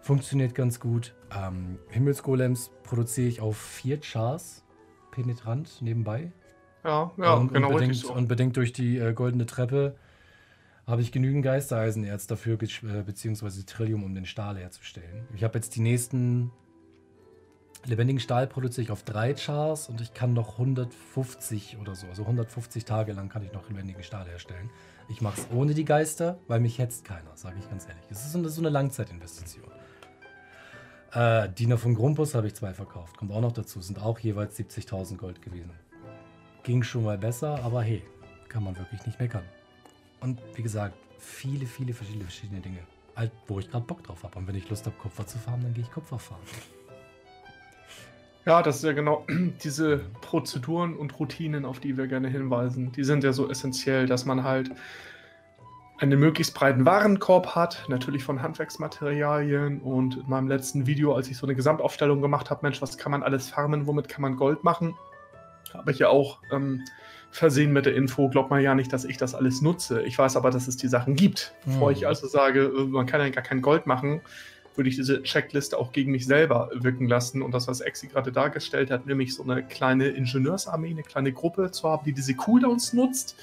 Funktioniert 0.00 0.54
ganz 0.54 0.80
gut. 0.80 1.14
Ähm, 1.34 1.78
Himmelsgolems 1.88 2.70
produziere 2.82 3.28
ich 3.28 3.40
auf 3.40 3.56
vier 3.56 4.00
Chars 4.00 4.64
penetrant 5.10 5.80
nebenbei. 5.80 6.32
Ja, 6.84 7.12
ja, 7.16 7.34
und, 7.34 7.52
genau. 7.52 7.72
Bedingt, 7.72 7.96
so. 7.96 8.12
und 8.12 8.28
bedingt 8.28 8.56
durch 8.56 8.72
die 8.72 8.98
äh, 8.98 9.12
goldene 9.12 9.46
Treppe 9.46 9.94
habe 10.86 11.02
ich 11.02 11.12
genügend 11.12 11.44
Geistereisenerz 11.44 12.26
dafür, 12.26 12.58
äh, 12.60 13.02
beziehungsweise 13.02 13.64
Trillium, 13.64 14.02
um 14.02 14.14
den 14.14 14.26
Stahl 14.26 14.58
herzustellen. 14.58 15.26
Ich 15.34 15.44
habe 15.44 15.58
jetzt 15.58 15.76
die 15.76 15.80
nächsten 15.80 16.50
Lebendigen 17.84 18.20
Stahl 18.20 18.46
produziere 18.46 18.84
ich 18.84 18.90
auf 18.92 19.02
drei 19.02 19.34
Chars 19.34 19.88
und 19.88 20.00
ich 20.00 20.14
kann 20.14 20.34
noch 20.34 20.52
150 20.52 21.78
oder 21.80 21.96
so, 21.96 22.06
also 22.06 22.22
150 22.22 22.84
Tage 22.84 23.12
lang 23.12 23.28
kann 23.28 23.42
ich 23.42 23.52
noch 23.52 23.68
lebendigen 23.68 24.04
Stahl 24.04 24.26
herstellen. 24.26 24.70
Ich 25.08 25.20
mache 25.20 25.40
es 25.40 25.48
ohne 25.52 25.74
die 25.74 25.84
Geister, 25.84 26.38
weil 26.46 26.60
mich 26.60 26.78
hetzt 26.78 27.04
keiner, 27.04 27.36
sage 27.36 27.56
ich 27.58 27.68
ganz 27.68 27.88
ehrlich. 27.88 28.04
Es 28.08 28.24
ist 28.24 28.32
so 28.32 28.60
eine, 28.60 28.68
Langzeitinvestition. 28.68 29.64
Äh, 31.12 31.48
Diener 31.50 31.76
von 31.76 31.94
Grumpus 31.94 32.36
habe 32.36 32.46
ich 32.46 32.54
zwei 32.54 32.72
verkauft, 32.72 33.16
kommt 33.16 33.32
auch 33.32 33.40
noch 33.40 33.52
dazu, 33.52 33.80
sind 33.80 34.00
auch 34.00 34.18
jeweils 34.20 34.56
70.000 34.56 35.16
Gold 35.16 35.42
gewesen. 35.42 35.72
Ging 36.62 36.84
schon 36.84 37.02
mal 37.02 37.18
besser, 37.18 37.64
aber 37.64 37.82
hey, 37.82 38.04
kann 38.48 38.62
man 38.62 38.78
wirklich 38.78 39.04
nicht 39.06 39.18
meckern. 39.18 39.44
Und 40.22 40.40
wie 40.54 40.62
gesagt, 40.62 40.94
viele, 41.18 41.66
viele 41.66 41.92
verschiedene, 41.92 42.24
verschiedene 42.24 42.60
Dinge. 42.60 42.78
Halt, 43.16 43.32
wo 43.46 43.58
ich 43.58 43.70
gerade 43.70 43.84
Bock 43.84 44.02
drauf 44.04 44.22
habe. 44.22 44.38
Und 44.38 44.46
wenn 44.46 44.54
ich 44.54 44.70
Lust 44.70 44.86
habe, 44.86 44.96
Kupfer 44.96 45.26
zu 45.26 45.38
farmen, 45.38 45.64
dann 45.64 45.74
gehe 45.74 45.82
ich 45.82 45.90
Kupfer 45.90 46.18
farmen. 46.18 46.46
Ja, 48.46 48.62
das 48.62 48.76
ist 48.76 48.84
ja 48.84 48.92
genau 48.92 49.26
diese 49.64 49.98
Prozeduren 50.20 50.96
und 50.96 51.18
Routinen, 51.18 51.64
auf 51.64 51.80
die 51.80 51.96
wir 51.96 52.06
gerne 52.06 52.28
hinweisen. 52.28 52.92
Die 52.92 53.04
sind 53.04 53.22
ja 53.24 53.32
so 53.32 53.50
essentiell, 53.50 54.06
dass 54.06 54.24
man 54.24 54.44
halt 54.44 54.70
einen 55.98 56.18
möglichst 56.18 56.54
breiten 56.54 56.84
Warenkorb 56.84 57.54
hat, 57.54 57.84
natürlich 57.88 58.24
von 58.24 58.42
Handwerksmaterialien. 58.42 59.80
Und 59.80 60.16
in 60.16 60.28
meinem 60.28 60.48
letzten 60.48 60.86
Video, 60.86 61.14
als 61.14 61.28
ich 61.28 61.36
so 61.36 61.46
eine 61.46 61.54
Gesamtaufstellung 61.54 62.20
gemacht 62.20 62.50
habe, 62.50 62.60
Mensch, 62.62 62.80
was 62.80 62.96
kann 62.96 63.12
man 63.12 63.22
alles 63.22 63.48
farmen, 63.50 63.86
womit 63.86 64.08
kann 64.08 64.22
man 64.22 64.36
Gold 64.36 64.64
machen, 64.64 64.96
habe 65.74 65.90
ich 65.92 65.98
ja 65.98 66.08
auch 66.08 66.38
ähm, 66.50 66.84
versehen 67.32 67.72
mit 67.72 67.86
der 67.86 67.94
Info, 67.94 68.28
glaubt 68.28 68.50
man 68.50 68.60
ja 68.60 68.74
nicht, 68.74 68.92
dass 68.92 69.04
ich 69.04 69.16
das 69.16 69.34
alles 69.34 69.62
nutze. 69.62 70.02
Ich 70.02 70.18
weiß 70.18 70.36
aber, 70.36 70.50
dass 70.50 70.68
es 70.68 70.76
die 70.76 70.86
Sachen 70.86 71.16
gibt. 71.16 71.54
Bevor 71.64 71.88
mhm. 71.90 71.96
ich 71.96 72.06
also 72.06 72.28
sage, 72.28 72.64
äh, 72.64 72.84
man 72.84 73.06
kann 73.06 73.20
ja 73.20 73.30
gar 73.30 73.42
kein 73.42 73.62
Gold 73.62 73.86
machen, 73.86 74.20
würde 74.76 74.90
ich 74.90 74.96
diese 74.96 75.22
Checkliste 75.22 75.78
auch 75.78 75.92
gegen 75.92 76.12
mich 76.12 76.26
selber 76.26 76.70
wirken 76.74 77.08
lassen. 77.08 77.40
Und 77.40 77.52
das, 77.52 77.68
was 77.68 77.80
Exi 77.80 78.08
gerade 78.08 78.32
dargestellt 78.32 78.90
hat, 78.90 79.06
nämlich 79.06 79.34
so 79.34 79.42
eine 79.42 79.62
kleine 79.62 80.08
Ingenieursarmee, 80.08 80.90
eine 80.90 81.02
kleine 81.02 81.32
Gruppe 81.32 81.70
zu 81.70 81.88
haben, 81.88 82.04
die 82.04 82.12
diese 82.12 82.34
Cooldowns 82.34 82.92
nutzt, 82.92 83.34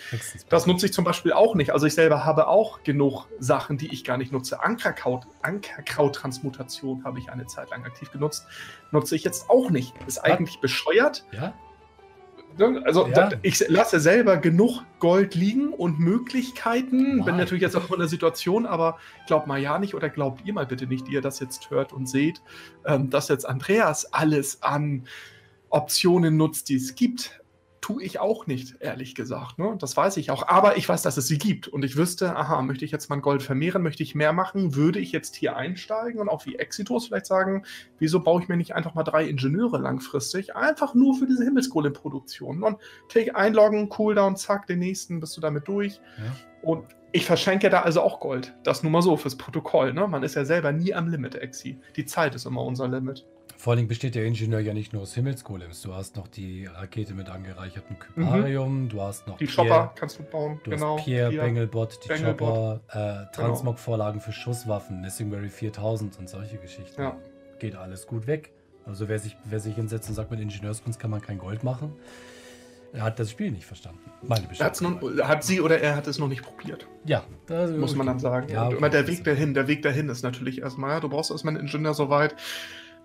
das 0.50 0.68
nutze 0.68 0.86
ich 0.86 0.94
zum 0.94 1.04
Beispiel 1.04 1.34
auch 1.34 1.56
nicht. 1.56 1.72
Also 1.72 1.88
ich 1.88 1.96
selber 1.96 2.26
habe 2.26 2.48
auch 2.48 2.84
genug 2.84 3.26
Sachen, 3.40 3.78
die 3.78 3.92
ich 3.92 4.04
gar 4.04 4.18
nicht 4.18 4.32
nutze. 4.32 4.64
Ankerkraut, 4.64 5.26
Ankerkraut-Transmutation 5.42 7.04
habe 7.04 7.18
ich 7.20 7.32
eine 7.32 7.48
Zeit 7.48 7.72
lang 7.72 7.84
aktiv 7.86 8.12
genutzt, 8.12 8.46
nutze 8.92 9.16
ich 9.16 9.24
jetzt 9.24 9.50
auch 9.50 9.72
nicht. 9.72 9.94
Ist 10.06 10.20
eigentlich 10.20 10.60
bescheuert. 10.62 11.26
Ja? 11.32 11.54
Ne? 12.60 12.82
Also 12.86 13.07
ja. 13.07 13.30
ich 13.41 13.68
lasse 13.70 13.99
selber 13.99 14.38
genug 14.38 14.84
Gold 14.99 15.34
liegen 15.34 15.74
und 15.74 15.99
Möglichkeiten. 15.99 17.18
Nein. 17.18 17.26
Bin 17.26 17.38
natürlich 17.38 17.62
jetzt 17.62 17.76
auch 17.76 17.89
in 17.91 17.99
der 17.99 18.07
Situation, 18.07 18.66
aber 18.66 18.99
glaubt 19.28 19.47
mal 19.47 19.60
ja 19.60 19.80
nicht 19.80 19.95
oder 19.95 20.10
glaubt 20.10 20.45
ihr 20.45 20.53
mal 20.53 20.66
bitte 20.66 20.86
nicht, 20.86 21.07
die 21.07 21.14
ihr 21.14 21.22
das 21.22 21.39
jetzt 21.39 21.72
hört 21.72 21.93
und 21.93 22.07
seht, 22.07 22.41
ähm, 22.86 23.10
dass 23.10 23.30
jetzt 23.30 23.47
Andreas 23.47 24.14
alles 24.14 24.62
an 24.62 25.07
Optionen 25.70 26.38
nutzt, 26.38 26.70
die 26.70 26.76
es 26.76 26.95
gibt 26.95 27.39
tue 27.82 28.04
ich 28.04 28.20
auch 28.20 28.48
nicht, 28.48 28.78
ehrlich 28.82 29.16
gesagt. 29.16 29.58
Ne? 29.58 29.76
Das 29.80 29.96
weiß 29.96 30.18
ich 30.18 30.32
auch. 30.32 30.48
Aber 30.48 30.78
ich 30.78 30.88
weiß, 30.88 31.02
dass 31.02 31.18
es 31.18 31.28
sie 31.28 31.38
gibt. 31.38 31.68
Und 31.68 31.84
ich 31.84 31.96
wüsste, 31.96 32.36
aha, 32.36 32.62
möchte 32.62 32.86
ich 32.86 32.92
jetzt 32.92 33.10
mein 33.10 33.22
Gold 33.22 33.44
vermehren, 33.44 33.82
möchte 33.82 34.04
ich 34.04 34.16
mehr 34.16 34.34
machen, 34.34 34.76
würde 34.76 35.00
ich 35.00 35.12
jetzt 35.12 35.36
hier 35.36 35.56
einsteigen 35.56 36.20
und 36.20 36.30
auch 36.30 36.46
wie 36.46 36.58
Exitos 36.58 37.08
vielleicht 37.08 37.26
sagen, 37.26 37.64
wieso 37.98 38.20
baue 38.22 38.42
ich 38.42 38.50
mir 38.50 38.58
nicht 38.58 38.76
einfach 38.76 38.96
mal 38.96 39.04
drei 39.04 39.26
Ingenieure 39.26 39.78
langfristig? 39.78 40.56
Einfach 40.56 40.94
nur 40.94 41.16
für 41.16 41.26
diese 41.26 41.44
Himmelskohlenproduktion. 41.44 42.64
Und 42.64 42.78
take 43.08 43.36
einloggen, 43.36 43.90
Cooldown, 43.90 44.36
zack, 44.36 44.68
den 44.68 44.80
nächsten, 44.80 45.20
bist 45.20 45.36
du 45.38 45.42
damit 45.42 45.68
durch. 45.68 46.02
Ja. 46.18 46.36
Und 46.62 46.86
ich 47.12 47.26
verschenke 47.26 47.70
da 47.70 47.82
also 47.82 48.02
auch 48.02 48.20
Gold. 48.20 48.56
Das 48.64 48.84
nur 48.84 48.92
mal 48.92 49.02
so 49.02 49.18
fürs 49.18 49.36
Protokoll. 49.36 49.94
Ne? 49.94 50.08
Man 50.08 50.24
ist 50.24 50.36
ja 50.36 50.46
selber 50.46 50.72
nie 50.72 50.94
am 50.94 51.08
Limit, 51.08 51.36
Exi. 51.36 51.80
Die 51.96 52.06
Zeit 52.06 52.36
ist 52.36 52.46
immer 52.46 52.64
unser 52.64 52.88
Limit. 52.88 53.26
Vor 53.60 53.74
allem 53.74 53.89
besteht 53.89 54.16
der 54.16 54.24
Ingenieur 54.24 54.62
ja 54.62 54.74
nicht 54.74 54.93
nur 54.93 55.01
aus 55.01 55.14
Himmelsgolems. 55.16 55.82
Du 55.82 55.93
hast 55.93 56.16
noch 56.16 56.30
die 56.30 56.66
Rakete 56.66 57.14
mit 57.14 57.28
angereichertem 57.28 57.99
Kyparium, 57.99 58.84
mhm. 58.84 58.89
du 58.89 59.01
hast 59.01 59.28
noch 59.28 59.38
die 59.38 59.47
Pierre, 59.47 59.68
Chopper 59.68 59.93
kannst 59.95 60.18
du 60.18 60.24
bauen. 60.24 60.62
Du 60.64 60.72
genau, 60.72 60.97
hast 60.97 61.03
Pierre, 61.03 61.30
Pierre 61.30 61.45
Bengelbot, 61.45 61.99
die 62.01 62.07
Bengelbot. 62.07 62.80
Chopper, 62.88 63.28
äh, 63.28 63.36
Transmog-Vorlagen 63.36 64.22
für 64.22 64.32
Schusswaffen, 64.32 65.01
Nissingberry 65.01 65.49
4000 65.49 66.20
und 66.20 66.30
solche 66.30 66.55
Geschichten. 66.55 67.01
Ja. 67.01 67.18
Geht 67.60 67.76
alles 67.76 68.07
gut 68.07 68.28
weg. 68.28 68.53
Also 68.86 69.10
wer 69.10 69.20
sich, 69.20 69.36
wer 69.43 69.60
sich 69.60 69.76
hinsetzt 69.76 70.07
und 70.07 70.16
sagt, 70.16 70.32
mit 70.32 70.39
Ingenieurskunst 70.39 70.97
kann 70.97 71.12
man 71.12 71.22
kein 71.22 71.38
Gold 71.38 71.66
machen, 71.66 71.91
er 72.93 73.03
hat 73.03 73.20
das 73.20 73.30
Spiel 73.30 73.51
nicht 73.51 73.66
verstanden. 73.66 73.99
Meine 74.22 74.47
noch, 74.47 75.28
hat 75.28 75.43
sie 75.43 75.60
oder 75.60 75.82
er 75.82 75.97
hat 75.97 76.07
es 76.07 76.18
noch 76.18 76.30
nicht 76.30 76.43
probiert. 76.43 76.88
Ja, 77.03 77.26
muss 77.78 77.93
man 77.93 78.07
dann 78.07 78.20
sagen. 78.20 78.47
Ja, 78.49 78.70
okay, 78.70 78.89
der 78.89 79.05
Weg 79.05 79.26
dahin, 79.26 79.53
der 79.53 79.68
Weg 79.68 79.82
dahin 79.82 80.07
ist 80.07 80.24
natürlich 80.24 80.62
erstmal, 80.62 80.91
ja, 80.91 80.99
du 81.01 81.10
brauchst 81.10 81.30
erstmal 81.30 81.55
einen 81.55 81.68
Ingenieur 81.68 81.93
soweit. 81.93 82.38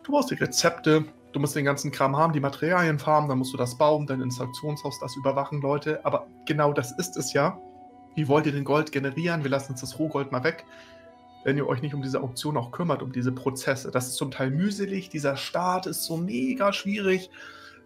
Du 0.04 0.12
brauchst 0.12 0.30
die 0.30 0.34
Rezepte, 0.34 1.06
du 1.32 1.40
musst 1.40 1.56
den 1.56 1.64
ganzen 1.64 1.90
Kram 1.90 2.14
haben, 2.14 2.34
die 2.34 2.40
Materialien 2.40 2.98
farmen, 2.98 3.28
dann 3.28 3.38
musst 3.38 3.54
du 3.54 3.56
das 3.56 3.78
bauen, 3.78 4.06
dein 4.06 4.20
Installationshaus, 4.20 5.00
das 5.00 5.16
überwachen, 5.16 5.62
Leute. 5.62 6.04
Aber 6.04 6.26
genau 6.44 6.74
das 6.74 6.92
ist 6.98 7.16
es 7.16 7.32
ja. 7.32 7.58
Wie 8.14 8.28
wollt 8.28 8.44
ihr 8.44 8.52
den 8.52 8.64
Gold 8.64 8.92
generieren? 8.92 9.42
Wir 9.42 9.50
lassen 9.50 9.72
uns 9.72 9.80
das 9.80 9.98
Rohgold 9.98 10.30
mal 10.30 10.44
weg. 10.44 10.66
Wenn 11.42 11.56
ihr 11.56 11.66
euch 11.66 11.80
nicht 11.80 11.94
um 11.94 12.02
diese 12.02 12.20
Auktion 12.20 12.58
auch 12.58 12.70
kümmert, 12.70 13.02
um 13.02 13.12
diese 13.12 13.32
Prozesse. 13.32 13.90
Das 13.90 14.06
ist 14.06 14.16
zum 14.16 14.30
Teil 14.30 14.50
mühselig, 14.50 15.08
dieser 15.08 15.38
Start 15.38 15.86
ist 15.86 16.04
so 16.04 16.18
mega 16.18 16.74
schwierig. 16.74 17.30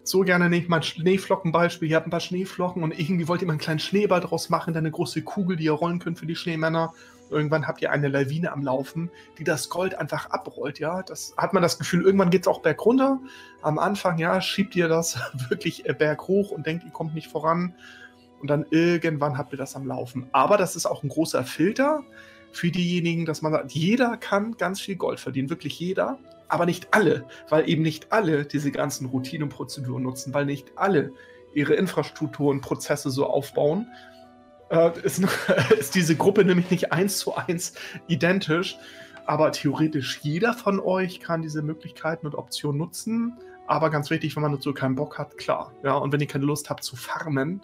So 0.03 0.21
gerne 0.21 0.49
nehme 0.49 0.61
ich 0.61 0.69
mal 0.69 0.77
ein 0.77 0.83
Schneeflockenbeispiel. 0.83 1.89
Ihr 1.89 1.95
habt 1.95 2.07
ein 2.07 2.11
paar 2.11 2.19
Schneeflocken 2.19 2.83
und 2.83 2.97
irgendwie 2.99 3.29
wollt 3.29 3.41
ihr 3.41 3.47
mal 3.47 3.53
einen 3.53 3.61
kleinen 3.61 3.79
Schneeball 3.79 4.19
draus 4.19 4.49
machen, 4.49 4.73
dann 4.73 4.83
eine 4.83 4.91
große 4.91 5.21
Kugel, 5.21 5.55
die 5.55 5.65
ihr 5.65 5.71
rollen 5.71 5.99
könnt 5.99 6.19
für 6.19 6.25
die 6.25 6.35
Schneemänner. 6.35 6.93
Irgendwann 7.29 7.67
habt 7.67 7.81
ihr 7.81 7.91
eine 7.91 8.07
Lawine 8.07 8.51
am 8.51 8.63
Laufen, 8.63 9.11
die 9.37 9.43
das 9.43 9.69
Gold 9.69 9.95
einfach 9.95 10.29
abrollt, 10.31 10.79
ja. 10.79 11.03
Das 11.03 11.33
hat 11.37 11.53
man 11.53 11.63
das 11.63 11.77
Gefühl, 11.77 12.03
irgendwann 12.03 12.29
geht 12.29 12.41
es 12.41 12.47
auch 12.47 12.61
bergunter. 12.61 13.19
Am 13.61 13.79
Anfang, 13.79 14.17
ja, 14.17 14.41
schiebt 14.41 14.75
ihr 14.75 14.87
das 14.87 15.19
wirklich 15.49 15.87
äh, 15.87 15.93
berghoch 15.93 16.51
und 16.51 16.65
denkt, 16.65 16.85
ihr 16.85 16.91
kommt 16.91 17.13
nicht 17.13 17.31
voran. 17.31 17.73
Und 18.41 18.49
dann 18.49 18.65
irgendwann 18.69 19.37
habt 19.37 19.53
ihr 19.53 19.57
das 19.57 19.75
am 19.75 19.85
Laufen. 19.85 20.29
Aber 20.31 20.57
das 20.57 20.75
ist 20.75 20.85
auch 20.85 21.03
ein 21.03 21.09
großer 21.09 21.43
Filter 21.43 22.03
für 22.51 22.71
diejenigen, 22.71 23.25
dass 23.25 23.41
man 23.41 23.51
sagt, 23.51 23.71
jeder 23.71 24.17
kann 24.17 24.57
ganz 24.57 24.79
viel 24.79 24.95
Gold 24.95 25.19
verdienen, 25.19 25.49
wirklich 25.49 25.79
jeder, 25.79 26.17
aber 26.47 26.65
nicht 26.65 26.87
alle, 26.91 27.25
weil 27.49 27.69
eben 27.69 27.83
nicht 27.83 28.11
alle 28.11 28.45
diese 28.45 28.71
ganzen 28.71 29.07
Routineprozeduren 29.07 30.03
nutzen, 30.03 30.33
weil 30.33 30.45
nicht 30.45 30.71
alle 30.75 31.11
ihre 31.53 31.75
Infrastruktur 31.75 32.49
und 32.49 32.61
Prozesse 32.61 33.09
so 33.09 33.25
aufbauen, 33.25 33.87
äh, 34.69 34.91
ist, 35.01 35.21
ist, 35.79 35.95
diese 35.95 36.15
Gruppe 36.15 36.45
nämlich 36.45 36.71
nicht 36.71 36.91
eins 36.91 37.17
zu 37.17 37.35
eins 37.35 37.73
identisch. 38.07 38.77
Aber 39.25 39.51
theoretisch 39.51 40.19
jeder 40.23 40.53
von 40.53 40.79
euch 40.79 41.19
kann 41.19 41.41
diese 41.41 41.61
Möglichkeiten 41.61 42.25
und 42.25 42.35
Optionen 42.35 42.79
nutzen. 42.79 43.33
Aber 43.67 43.91
ganz 43.91 44.09
wichtig, 44.09 44.35
wenn 44.35 44.41
man 44.41 44.53
dazu 44.53 44.73
keinen 44.73 44.95
Bock 44.95 45.19
hat, 45.19 45.37
klar. 45.37 45.71
Ja, 45.83 45.93
und 45.93 46.11
wenn 46.11 46.19
ihr 46.19 46.27
keine 46.27 46.45
Lust 46.45 46.71
habt 46.71 46.83
zu 46.83 46.95
farmen, 46.95 47.61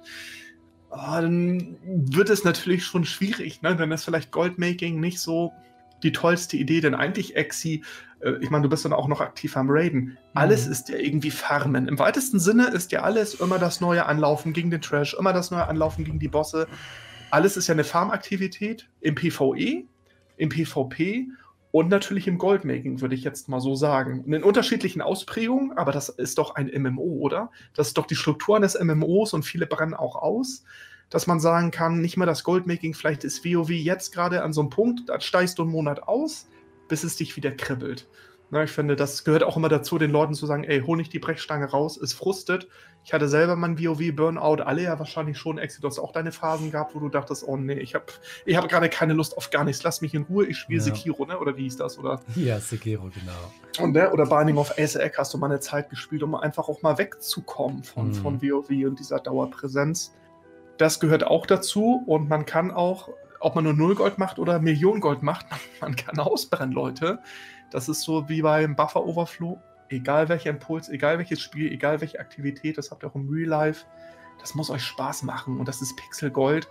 oh, 0.91 0.97
dann 0.97 1.77
wird 1.83 2.29
es 2.29 2.43
natürlich 2.43 2.85
schon 2.85 3.05
schwierig. 3.05 3.63
Ne? 3.63 3.75
Dann 3.75 3.91
ist 3.91 4.05
vielleicht 4.05 4.31
Goldmaking 4.31 4.99
nicht 4.99 5.19
so 5.19 5.51
die 6.03 6.11
tollste 6.11 6.57
Idee, 6.57 6.81
denn 6.81 6.95
eigentlich 6.95 7.35
Exi, 7.35 7.83
äh, 8.19 8.33
ich 8.41 8.49
meine, 8.49 8.63
du 8.63 8.69
bist 8.69 8.85
dann 8.85 8.93
auch 8.93 9.07
noch 9.07 9.21
aktiv 9.21 9.55
am 9.57 9.67
Raiden. 9.69 10.17
Alles 10.33 10.65
mhm. 10.65 10.71
ist 10.71 10.89
ja 10.89 10.97
irgendwie 10.97 11.31
Farmen. 11.31 11.87
Im 11.87 11.99
weitesten 11.99 12.39
Sinne 12.39 12.67
ist 12.67 12.91
ja 12.91 13.03
alles 13.03 13.35
immer 13.35 13.59
das 13.59 13.81
neue 13.81 14.05
Anlaufen 14.05 14.53
gegen 14.53 14.71
den 14.71 14.81
Trash, 14.81 15.13
immer 15.13 15.33
das 15.33 15.51
neue 15.51 15.67
Anlaufen 15.67 16.03
gegen 16.03 16.19
die 16.19 16.27
Bosse. 16.27 16.67
Alles 17.31 17.57
ist 17.57 17.67
ja 17.67 17.73
eine 17.73 17.83
Farmaktivität 17.83 18.89
im 19.01 19.15
PvE, 19.15 19.83
im 20.37 20.49
PvP 20.49 21.27
und 21.71 21.89
natürlich 21.89 22.27
im 22.27 22.37
Goldmaking, 22.37 23.01
würde 23.01 23.15
ich 23.15 23.23
jetzt 23.23 23.49
mal 23.49 23.59
so 23.59 23.75
sagen. 23.75 24.23
In 24.31 24.43
unterschiedlichen 24.43 25.01
Ausprägungen, 25.01 25.77
aber 25.77 25.91
das 25.91 26.09
ist 26.09 26.37
doch 26.37 26.55
ein 26.55 26.71
MMO, 26.73 27.19
oder? 27.19 27.51
Das 27.73 27.87
ist 27.87 27.97
doch 27.97 28.05
die 28.05 28.15
Struktur 28.15 28.55
eines 28.55 28.79
MMOs 28.79 29.33
und 29.33 29.43
viele 29.43 29.65
brennen 29.65 29.93
auch 29.93 30.15
aus 30.15 30.63
dass 31.09 31.27
man 31.27 31.39
sagen 31.39 31.71
kann, 31.71 32.01
nicht 32.01 32.17
mehr 32.17 32.27
das 32.27 32.43
Goldmaking, 32.43 32.93
vielleicht 32.93 33.23
ist 33.23 33.45
WoW 33.45 33.69
jetzt 33.69 34.13
gerade 34.13 34.43
an 34.43 34.53
so 34.53 34.61
einem 34.61 34.69
Punkt, 34.69 35.07
da 35.07 35.19
steigst 35.19 35.57
du 35.59 35.63
einen 35.63 35.71
Monat 35.71 36.03
aus, 36.03 36.47
bis 36.87 37.03
es 37.03 37.15
dich 37.15 37.35
wieder 37.35 37.51
kribbelt. 37.51 38.07
Na, 38.51 38.63
ich 38.63 38.71
finde, 38.71 38.95
das 38.95 39.23
gehört 39.23 39.43
auch 39.43 39.57
immer 39.57 39.69
dazu, 39.69 39.97
den 39.97 40.11
Leuten 40.11 40.35
zu 40.35 40.45
sagen, 40.45 40.63
ey, 40.63 40.81
hol 40.81 40.97
nicht 40.97 41.11
die 41.13 41.19
Brechstange 41.19 41.65
raus, 41.65 41.97
es 41.97 42.13
frustet. 42.13 42.67
Ich 43.03 43.11
hatte 43.11 43.27
selber 43.27 43.55
mein 43.55 43.79
WoW-Burnout, 43.79 44.63
alle 44.63 44.83
ja 44.83 44.97
wahrscheinlich 44.99 45.37
schon, 45.37 45.57
Exit, 45.57 45.83
du 45.83 45.87
hast 45.87 45.99
auch 45.99 46.11
deine 46.11 46.31
Phasen 46.31 46.71
gehabt, 46.71 46.95
wo 46.95 46.99
du 46.99 47.09
dachtest, 47.09 47.43
oh 47.47 47.57
nee, 47.57 47.73
ich 47.73 47.95
habe 47.95 48.05
ich 48.45 48.55
hab 48.55 48.67
gerade 48.69 48.89
keine 48.89 49.13
Lust 49.13 49.35
auf 49.35 49.49
gar 49.49 49.63
nichts, 49.63 49.83
lass 49.83 50.01
mich 50.01 50.13
in 50.13 50.23
Ruhe, 50.23 50.45
ich 50.45 50.57
spiele 50.57 50.79
ja. 50.79 50.85
Sekiro, 50.85 51.25
ne? 51.25 51.39
oder 51.39 51.57
wie 51.57 51.63
hieß 51.63 51.77
das? 51.77 51.97
Oder? 51.97 52.21
Ja, 52.35 52.59
Sekiro, 52.59 53.09
genau. 53.13 53.83
Und, 53.83 53.93
ne? 53.93 54.11
Oder 54.11 54.25
Binding 54.25 54.57
of 54.57 54.77
Aesek 54.77 55.17
hast 55.17 55.33
du 55.33 55.37
mal 55.37 55.47
eine 55.47 55.59
Zeit 55.59 55.89
gespielt, 55.89 56.23
um 56.23 56.35
einfach 56.35 56.69
auch 56.69 56.81
mal 56.81 56.97
wegzukommen 56.97 57.83
von, 57.83 58.09
mhm. 58.09 58.13
von 58.13 58.41
WoW 58.41 58.69
und 58.87 58.99
dieser 58.99 59.19
Dauerpräsenz. 59.19 60.13
Das 60.77 60.99
gehört 60.99 61.25
auch 61.25 61.45
dazu 61.45 62.03
und 62.05 62.27
man 62.27 62.45
kann 62.45 62.71
auch, 62.71 63.09
ob 63.39 63.55
man 63.55 63.63
nur 63.63 63.73
Null 63.73 63.95
Gold 63.95 64.17
macht 64.17 64.39
oder 64.39 64.59
Millionen 64.59 65.01
Gold 65.01 65.23
macht, 65.23 65.45
man 65.81 65.95
kann 65.95 66.19
ausbrennen, 66.19 66.73
Leute. 66.73 67.19
Das 67.71 67.89
ist 67.89 68.01
so 68.01 68.27
wie 68.29 68.41
beim 68.41 68.75
Buffer 68.75 69.05
Overflow. 69.05 69.59
Egal 69.89 70.29
welcher 70.29 70.49
Impuls, 70.49 70.89
egal 70.89 71.17
welches 71.17 71.41
Spiel, 71.41 71.71
egal 71.71 72.01
welche 72.01 72.19
Aktivität, 72.19 72.77
das 72.77 72.89
habt 72.89 73.03
ihr 73.03 73.09
auch 73.09 73.15
im 73.15 73.29
Real 73.29 73.49
Life. 73.49 73.85
Das 74.39 74.55
muss 74.55 74.69
euch 74.69 74.83
Spaß 74.83 75.23
machen 75.23 75.59
und 75.59 75.67
das 75.67 75.81
ist 75.81 75.95
Pixel 75.95 76.31
Gold. 76.31 76.67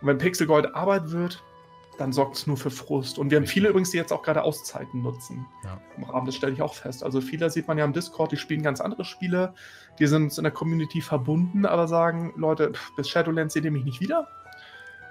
Und 0.00 0.08
wenn 0.08 0.18
Pixel 0.18 0.46
Gold 0.46 0.74
Arbeit 0.74 1.10
wird, 1.10 1.42
dann 1.98 2.12
sorgt 2.12 2.36
es 2.36 2.46
nur 2.46 2.56
für 2.56 2.70
Frust. 2.70 3.18
Und 3.18 3.30
wir 3.30 3.38
haben 3.38 3.46
viele 3.46 3.68
übrigens, 3.68 3.90
die 3.90 3.96
jetzt 3.96 4.12
auch 4.12 4.22
gerade 4.22 4.42
Auszeiten 4.42 5.02
nutzen. 5.02 5.46
Ja. 5.64 5.80
Im 5.96 6.04
Rahmen, 6.04 6.26
das 6.26 6.34
stelle 6.34 6.52
ich 6.52 6.62
auch 6.62 6.74
fest. 6.74 7.02
Also 7.02 7.20
viele 7.20 7.50
sieht 7.50 7.68
man 7.68 7.78
ja 7.78 7.84
im 7.84 7.92
Discord, 7.92 8.32
die 8.32 8.36
spielen 8.36 8.62
ganz 8.62 8.80
andere 8.80 9.04
Spiele, 9.04 9.54
die 9.98 10.06
sind 10.06 10.24
uns 10.24 10.38
in 10.38 10.44
der 10.44 10.52
Community 10.52 11.00
verbunden, 11.00 11.64
aber 11.64 11.88
sagen, 11.88 12.32
Leute, 12.36 12.72
bis 12.96 13.08
Shadowlands 13.08 13.54
seht 13.54 13.64
ihr 13.64 13.70
mich 13.70 13.84
nicht 13.84 14.00
wieder. 14.00 14.28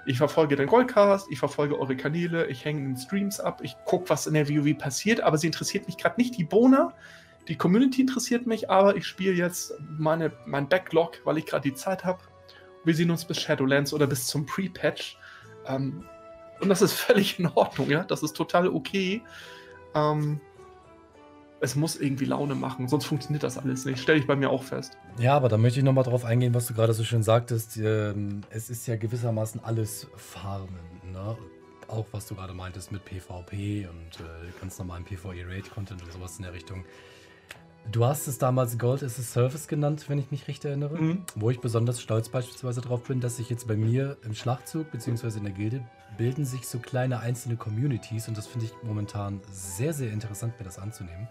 Ich 0.08 0.18
verfolge 0.18 0.54
den 0.54 0.68
Goldcast, 0.68 1.26
ich 1.30 1.38
verfolge 1.40 1.78
eure 1.78 1.96
Kanäle, 1.96 2.46
ich 2.46 2.64
hänge 2.64 2.78
in 2.80 2.94
den 2.94 2.96
Streams 2.96 3.40
ab, 3.40 3.60
ich 3.64 3.76
gucke, 3.84 4.08
was 4.08 4.28
in 4.28 4.34
der 4.34 4.48
WoW 4.48 4.78
passiert, 4.78 5.20
aber 5.20 5.36
sie 5.36 5.48
interessiert 5.48 5.86
mich 5.86 5.96
gerade 5.96 6.20
nicht 6.20 6.38
die 6.38 6.44
Bohne. 6.44 6.92
Die 7.48 7.56
Community 7.56 8.02
interessiert 8.02 8.46
mich, 8.46 8.70
aber 8.70 8.96
ich 8.96 9.06
spiele 9.06 9.32
jetzt 9.32 9.74
meine, 9.98 10.32
mein 10.46 10.68
Backlog, 10.68 11.20
weil 11.24 11.38
ich 11.38 11.46
gerade 11.46 11.68
die 11.68 11.74
Zeit 11.74 12.04
habe. 12.04 12.20
Wir 12.84 12.94
sehen 12.94 13.10
uns 13.10 13.24
bis 13.24 13.40
Shadowlands 13.40 13.92
oder 13.92 14.06
bis 14.06 14.26
zum 14.26 14.46
Pre-Patch. 14.46 15.18
Ähm, 15.66 16.04
und 16.60 16.68
das 16.68 16.82
ist 16.82 16.92
völlig 16.92 17.38
in 17.38 17.46
Ordnung, 17.46 17.90
ja. 17.90 18.04
Das 18.04 18.22
ist 18.22 18.34
total 18.34 18.68
okay. 18.68 19.22
Ähm, 19.94 20.40
es 21.60 21.74
muss 21.74 21.96
irgendwie 21.96 22.26
Laune 22.26 22.54
machen, 22.54 22.88
sonst 22.88 23.06
funktioniert 23.06 23.42
das 23.42 23.58
alles 23.58 23.84
nicht. 23.84 23.98
Stelle 23.98 24.18
ich 24.18 24.26
bei 24.26 24.36
mir 24.36 24.50
auch 24.50 24.62
fest. 24.62 24.98
Ja, 25.18 25.34
aber 25.34 25.48
da 25.48 25.56
möchte 25.56 25.78
ich 25.78 25.84
nochmal 25.84 26.04
drauf 26.04 26.24
eingehen, 26.24 26.54
was 26.54 26.66
du 26.66 26.74
gerade 26.74 26.92
so 26.92 27.02
schön 27.02 27.22
sagtest. 27.22 27.78
Ähm, 27.78 28.42
es 28.50 28.68
ist 28.68 28.86
ja 28.86 28.96
gewissermaßen 28.96 29.64
alles 29.64 30.06
Farmen. 30.16 31.00
Ne? 31.12 31.36
Auch 31.88 32.06
was 32.12 32.26
du 32.26 32.34
gerade 32.34 32.52
meintest 32.52 32.92
mit 32.92 33.04
PvP 33.04 33.86
und 33.86 34.20
äh, 34.20 34.50
ganz 34.60 34.78
normalen 34.78 35.04
PvE-Raid-Content 35.04 36.02
und 36.02 36.12
sowas 36.12 36.36
in 36.36 36.42
der 36.42 36.52
Richtung. 36.52 36.84
Du 37.92 38.04
hast 38.04 38.26
es 38.26 38.38
damals 38.38 38.78
Gold 38.78 39.02
as 39.02 39.18
a 39.18 39.22
Service 39.22 39.68
genannt, 39.68 40.08
wenn 40.08 40.18
ich 40.18 40.30
mich 40.30 40.48
recht 40.48 40.64
erinnere. 40.64 41.00
Mhm. 41.00 41.22
Wo 41.34 41.50
ich 41.50 41.60
besonders 41.60 42.00
stolz 42.00 42.28
beispielsweise 42.28 42.80
drauf 42.80 43.04
bin, 43.04 43.20
dass 43.20 43.36
sich 43.36 43.48
jetzt 43.48 43.68
bei 43.68 43.76
mir 43.76 44.16
im 44.24 44.34
Schlachtzug 44.34 44.90
bzw. 44.90 45.38
in 45.38 45.44
der 45.44 45.52
Gilde 45.52 45.80
bilden 46.18 46.44
sich 46.44 46.66
so 46.66 46.78
kleine 46.78 47.20
einzelne 47.20 47.56
Communities 47.56 48.28
und 48.28 48.36
das 48.36 48.46
finde 48.46 48.66
ich 48.66 48.72
momentan 48.82 49.40
sehr, 49.50 49.92
sehr 49.92 50.12
interessant, 50.12 50.58
mir 50.58 50.64
das 50.64 50.78
anzunehmen. 50.78 51.28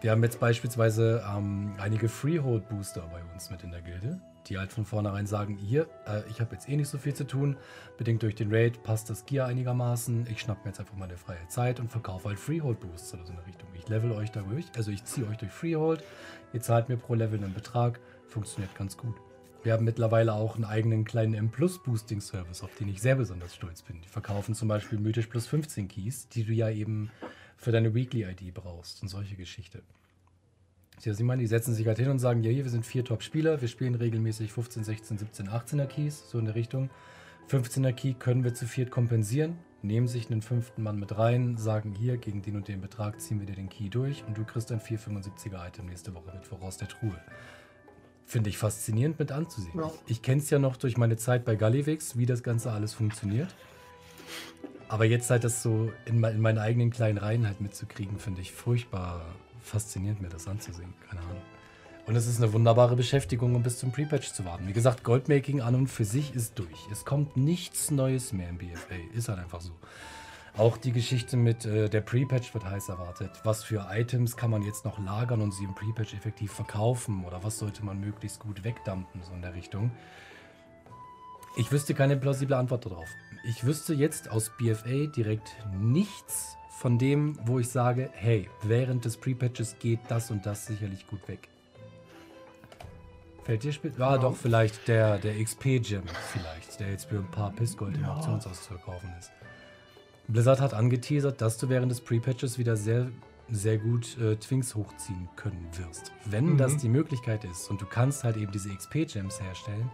Wir 0.00 0.10
haben 0.10 0.22
jetzt 0.22 0.40
beispielsweise 0.40 1.24
ähm, 1.34 1.74
einige 1.78 2.08
Freehold-Booster 2.08 3.02
bei 3.12 3.22
uns 3.32 3.50
mit 3.50 3.62
in 3.62 3.70
der 3.70 3.80
Gilde, 3.80 4.20
die 4.46 4.58
halt 4.58 4.72
von 4.72 4.84
vornherein 4.84 5.26
sagen, 5.26 5.56
hier, 5.56 5.88
äh, 6.06 6.22
ich 6.30 6.40
habe 6.40 6.54
jetzt 6.54 6.68
eh 6.68 6.76
nicht 6.76 6.88
so 6.88 6.98
viel 6.98 7.14
zu 7.14 7.26
tun, 7.26 7.56
bedingt 7.96 8.22
durch 8.22 8.34
den 8.34 8.52
Raid 8.52 8.82
passt 8.82 9.10
das 9.10 9.26
Gear 9.26 9.46
einigermaßen, 9.46 10.26
ich 10.30 10.40
schnapp 10.40 10.64
mir 10.64 10.70
jetzt 10.70 10.80
einfach 10.80 10.96
meine 10.96 11.16
freie 11.16 11.46
Zeit 11.48 11.80
und 11.80 11.90
verkaufe 11.90 12.28
halt 12.28 12.38
Freehold-Booster 12.38 13.18
oder 13.18 13.26
so 13.26 13.32
in 13.32 13.38
der 13.38 13.46
Richtung. 13.46 13.68
Ich 13.74 13.88
level 13.88 14.12
euch 14.12 14.30
da 14.30 14.42
durch, 14.42 14.66
also 14.76 14.90
ich 14.90 15.04
ziehe 15.04 15.26
euch 15.26 15.38
durch 15.38 15.52
Freehold, 15.52 16.02
ihr 16.52 16.60
zahlt 16.60 16.88
mir 16.88 16.96
pro 16.96 17.14
Level 17.14 17.42
einen 17.42 17.54
Betrag, 17.54 18.00
funktioniert 18.28 18.74
ganz 18.74 18.96
gut. 18.96 19.14
Wir 19.62 19.72
haben 19.72 19.84
mittlerweile 19.84 20.34
auch 20.34 20.56
einen 20.56 20.66
eigenen 20.66 21.04
kleinen 21.04 21.32
M-Plus-Boosting-Service, 21.32 22.62
auf 22.62 22.74
den 22.74 22.88
ich 22.88 23.00
sehr 23.00 23.16
besonders 23.16 23.54
stolz 23.54 23.80
bin. 23.80 24.02
Die 24.02 24.08
verkaufen 24.08 24.54
zum 24.54 24.68
Beispiel 24.68 24.98
Mythisch 24.98 25.26
plus 25.26 25.46
15 25.46 25.88
Keys, 25.88 26.28
die 26.28 26.44
du 26.44 26.52
ja 26.52 26.68
eben 26.68 27.10
für 27.56 27.72
deine 27.72 27.94
Weekly-ID 27.94 28.52
brauchst 28.52 29.00
und 29.02 29.08
solche 29.08 29.36
Geschichte. 29.36 29.82
Ja, 31.04 31.14
Sie 31.14 31.22
meinen, 31.22 31.40
die 31.40 31.46
setzen 31.46 31.74
sich 31.74 31.86
halt 31.86 31.98
hin 31.98 32.08
und 32.08 32.18
sagen, 32.18 32.42
ja, 32.42 32.50
hier, 32.50 32.64
wir 32.64 32.70
sind 32.70 32.86
vier 32.86 33.04
Top-Spieler, 33.04 33.60
wir 33.60 33.68
spielen 33.68 33.94
regelmäßig 33.94 34.52
15, 34.52 34.84
16, 34.84 35.18
17, 35.18 35.48
18er 35.48 35.86
Keys, 35.86 36.28
so 36.30 36.38
in 36.38 36.46
der 36.46 36.54
Richtung. 36.54 36.90
15er 37.50 37.92
Key 37.92 38.14
können 38.14 38.42
wir 38.42 38.54
zu 38.54 38.66
viert 38.66 38.90
kompensieren, 38.90 39.58
nehmen 39.82 40.08
sich 40.08 40.30
einen 40.30 40.40
fünften 40.40 40.82
Mann 40.82 40.98
mit 40.98 41.18
rein, 41.18 41.56
sagen 41.58 41.92
hier, 41.92 42.16
gegen 42.16 42.40
den 42.42 42.56
und 42.56 42.68
den 42.68 42.80
Betrag 42.80 43.20
ziehen 43.20 43.38
wir 43.38 43.46
dir 43.46 43.56
den 43.56 43.68
Key 43.68 43.90
durch 43.90 44.24
und 44.26 44.38
du 44.38 44.44
kriegst 44.44 44.72
ein 44.72 44.80
475er 44.80 45.66
Item 45.66 45.86
nächste 45.86 46.14
Woche 46.14 46.32
mit 46.32 46.46
voraus 46.46 46.78
der 46.78 46.88
Truhe. 46.88 47.18
Finde 48.24 48.48
ich 48.48 48.56
faszinierend 48.56 49.18
mit 49.18 49.30
anzusehen. 49.30 49.78
Ja. 49.78 49.92
Ich, 50.06 50.12
ich 50.12 50.22
kenne 50.22 50.40
es 50.40 50.48
ja 50.48 50.58
noch 50.58 50.76
durch 50.78 50.96
meine 50.96 51.18
Zeit 51.18 51.44
bei 51.44 51.56
Gallivix, 51.56 52.16
wie 52.16 52.24
das 52.24 52.42
Ganze 52.42 52.72
alles 52.72 52.94
funktioniert. 52.94 53.54
Aber 54.88 55.04
jetzt 55.04 55.28
halt 55.30 55.44
das 55.44 55.62
so 55.62 55.92
in, 56.06 56.22
in 56.24 56.40
meinen 56.40 56.58
eigenen 56.58 56.90
kleinen 56.90 57.18
Reihen 57.18 57.46
halt 57.46 57.60
mitzukriegen, 57.60 58.18
finde 58.18 58.40
ich 58.40 58.52
furchtbar 58.52 59.34
faszinierend, 59.64 60.20
mir 60.20 60.28
das 60.28 60.46
anzusehen. 60.46 60.94
Keine 61.08 61.20
Ahnung. 61.22 61.42
Und 62.06 62.16
es 62.16 62.26
ist 62.26 62.36
eine 62.36 62.52
wunderbare 62.52 62.96
Beschäftigung, 62.96 63.54
um 63.54 63.62
bis 63.62 63.78
zum 63.78 63.90
Pre-Patch 63.90 64.32
zu 64.32 64.44
warten. 64.44 64.68
Wie 64.68 64.74
gesagt, 64.74 65.04
Goldmaking 65.04 65.62
an 65.62 65.74
und 65.74 65.86
für 65.86 66.04
sich 66.04 66.34
ist 66.34 66.58
durch. 66.58 66.88
Es 66.92 67.06
kommt 67.06 67.36
nichts 67.36 67.90
Neues 67.90 68.32
mehr 68.34 68.50
im 68.50 68.58
BFA. 68.58 68.96
Ist 69.14 69.28
halt 69.28 69.38
einfach 69.38 69.62
so. 69.62 69.72
Auch 70.56 70.76
die 70.76 70.92
Geschichte 70.92 71.36
mit 71.36 71.64
äh, 71.64 71.88
der 71.88 72.02
Pre-Patch 72.02 72.52
wird 72.52 72.64
heiß 72.64 72.90
erwartet. 72.90 73.30
Was 73.42 73.64
für 73.64 73.88
Items 73.90 74.36
kann 74.36 74.50
man 74.50 74.62
jetzt 74.62 74.84
noch 74.84 74.98
lagern 74.98 75.40
und 75.40 75.52
sie 75.52 75.64
im 75.64 75.74
Pre-Patch 75.74 76.14
effektiv 76.14 76.52
verkaufen? 76.52 77.24
Oder 77.24 77.42
was 77.42 77.58
sollte 77.58 77.84
man 77.84 77.98
möglichst 77.98 78.38
gut 78.38 78.62
wegdumpen, 78.62 79.22
so 79.22 79.32
in 79.32 79.40
der 79.40 79.54
Richtung? 79.54 79.90
Ich 81.56 81.72
wüsste 81.72 81.94
keine 81.94 82.16
plausible 82.16 82.56
Antwort 82.56 82.84
darauf. 82.84 83.08
Ich 83.44 83.64
wüsste 83.64 83.94
jetzt 83.94 84.30
aus 84.30 84.50
BFA 84.58 85.06
direkt 85.06 85.56
nichts 85.72 86.56
von 86.78 86.98
dem, 86.98 87.38
wo 87.46 87.58
ich 87.58 87.68
sage, 87.68 88.10
hey, 88.14 88.48
während 88.62 89.04
des 89.04 89.16
Pre-Patches 89.16 89.76
geht 89.78 90.00
das 90.08 90.30
und 90.30 90.44
das 90.44 90.66
sicherlich 90.66 91.06
gut 91.06 91.26
weg. 91.28 91.48
Fällt 93.44 93.62
dir 93.62 93.72
spät? 93.72 93.94
Ja, 93.98 94.12
Ja. 94.12 94.18
doch, 94.18 94.36
vielleicht 94.36 94.88
der, 94.88 95.18
der 95.18 95.42
XP-Gem, 95.42 96.02
vielleicht, 96.32 96.80
der 96.80 96.90
jetzt 96.90 97.06
für 97.06 97.16
ein 97.18 97.30
paar 97.30 97.52
Pissgold 97.52 97.96
im. 97.96 98.04
Auktionshaus 98.04 98.62
zu 98.62 98.68
verkaufen 98.74 99.12
ist. 99.18 99.30
Blizzard 100.28 100.60
hat 100.60 100.72
angeteasert, 100.72 101.40
dass 101.42 101.58
du 101.58 101.68
während 101.68 101.90
des 101.92 102.00
Pre-Patches 102.00 102.58
wieder 102.58 102.76
sehr, 102.76 103.10
sehr 103.50 103.76
gut 103.76 104.16
äh, 104.18 104.36
Twinks 104.36 104.74
hochziehen 104.74 105.28
können 105.36 105.68
wirst. 105.76 106.12
Wenn 106.24 106.54
Mhm. 106.54 106.58
das 106.58 106.78
die 106.78 106.88
Möglichkeit 106.88 107.44
ist 107.44 107.68
und 107.70 107.80
du 107.82 107.86
kannst 107.86 108.24
halt 108.24 108.38
eben 108.38 108.50
diese 108.50 108.70
XP-Gems 108.74 109.40
herstellen, 109.42 109.90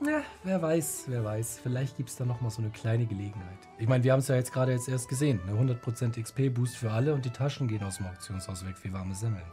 na, 0.00 0.22
wer 0.42 0.60
weiß, 0.60 1.04
wer 1.08 1.24
weiß. 1.24 1.60
Vielleicht 1.62 1.96
gibt 1.96 2.08
es 2.08 2.16
da 2.16 2.24
nochmal 2.24 2.50
so 2.50 2.60
eine 2.60 2.70
kleine 2.70 3.06
Gelegenheit. 3.06 3.58
Ich 3.78 3.88
meine, 3.88 4.04
wir 4.04 4.12
haben 4.12 4.20
es 4.20 4.28
ja 4.28 4.36
jetzt 4.36 4.52
gerade 4.52 4.72
jetzt 4.72 4.88
erst 4.88 5.08
gesehen. 5.08 5.40
Eine 5.46 5.58
100% 5.58 6.20
XP-Boost 6.20 6.76
für 6.76 6.90
alle 6.90 7.14
und 7.14 7.24
die 7.24 7.30
Taschen 7.30 7.68
gehen 7.68 7.82
aus 7.82 7.98
dem 7.98 8.06
Auktionshaus 8.06 8.66
weg 8.66 8.76
wie 8.82 8.92
warme 8.92 9.14
Semmeln. 9.14 9.44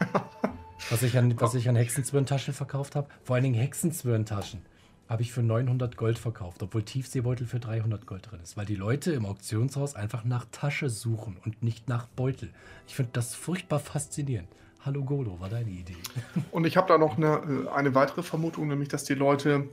was, 0.90 1.02
ich 1.02 1.16
an, 1.16 1.40
was 1.40 1.54
ich 1.54 1.68
an 1.68 1.76
Hexenzwirntaschen 1.76 2.54
verkauft 2.54 2.96
habe, 2.96 3.08
vor 3.22 3.36
allen 3.36 3.44
Dingen 3.44 3.54
Hexenzwirntaschen, 3.60 4.60
habe 5.08 5.22
ich 5.22 5.32
für 5.32 5.42
900 5.42 5.96
Gold 5.96 6.18
verkauft, 6.18 6.62
obwohl 6.62 6.82
Tiefseebeutel 6.82 7.46
für 7.46 7.60
300 7.60 8.06
Gold 8.06 8.30
drin 8.30 8.40
ist. 8.42 8.56
Weil 8.56 8.66
die 8.66 8.74
Leute 8.74 9.12
im 9.12 9.24
Auktionshaus 9.24 9.94
einfach 9.94 10.24
nach 10.24 10.46
Tasche 10.50 10.90
suchen 10.90 11.36
und 11.44 11.62
nicht 11.62 11.88
nach 11.88 12.06
Beutel. 12.08 12.52
Ich 12.88 12.96
finde 12.96 13.12
das 13.12 13.34
furchtbar 13.34 13.78
faszinierend. 13.78 14.48
Hallo 14.86 15.02
Golo, 15.02 15.40
war 15.40 15.48
deine 15.48 15.68
Idee? 15.70 15.96
Und 16.52 16.64
ich 16.64 16.76
habe 16.76 16.86
da 16.86 16.96
noch 16.96 17.16
eine, 17.16 17.66
äh, 17.66 17.68
eine 17.74 17.96
weitere 17.96 18.22
Vermutung, 18.22 18.68
nämlich 18.68 18.88
dass 18.88 19.02
die 19.02 19.14
Leute 19.14 19.68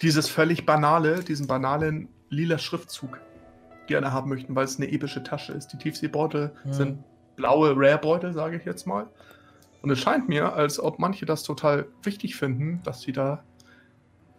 dieses 0.00 0.28
völlig 0.28 0.64
banale, 0.64 1.24
diesen 1.24 1.48
banalen 1.48 2.08
lila 2.28 2.58
Schriftzug 2.58 3.20
gerne 3.88 4.12
haben 4.12 4.30
möchten, 4.30 4.54
weil 4.54 4.64
es 4.64 4.76
eine 4.76 4.90
epische 4.92 5.24
Tasche 5.24 5.52
ist. 5.52 5.68
Die 5.72 5.78
Tiefseebeutel 5.78 6.52
Ja. 6.64 6.72
sind 6.72 7.02
blaue 7.34 7.74
Rare-Beutel, 7.76 8.32
sage 8.32 8.56
ich 8.56 8.64
jetzt 8.64 8.86
mal. 8.86 9.08
Und 9.82 9.90
es 9.90 9.98
scheint 9.98 10.28
mir, 10.28 10.52
als 10.54 10.78
ob 10.78 11.00
manche 11.00 11.26
das 11.26 11.42
total 11.42 11.86
wichtig 12.04 12.36
finden, 12.36 12.80
dass 12.84 13.00
sie 13.00 13.10
da 13.12 13.42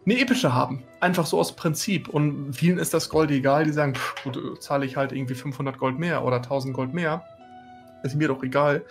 eine 0.05 0.17
epische 0.17 0.53
haben. 0.53 0.83
Einfach 1.01 1.25
so 1.25 1.39
aus 1.39 1.57
Prinzip. 1.57 2.07
Und 2.07 2.53
vielen 2.53 2.77
ist 2.77 2.93
das 2.93 3.09
Gold 3.09 3.31
egal. 3.31 3.65
Die 3.65 3.73
sagen, 3.73 3.95
pff, 3.95 4.23
gut, 4.23 4.37
äh, 4.37 4.59
zahle 4.61 4.85
ich 4.85 4.95
halt 4.95 5.11
irgendwie 5.11 5.35
500 5.35 5.77
Gold 5.77 5.99
mehr 5.99 6.23
oder 6.23 6.37
1000 6.37 6.73
Gold 6.73 6.93
mehr. 6.93 7.23
Ist 8.03 8.15
mir 8.15 8.29
doch 8.29 8.41
egal. 8.41 8.85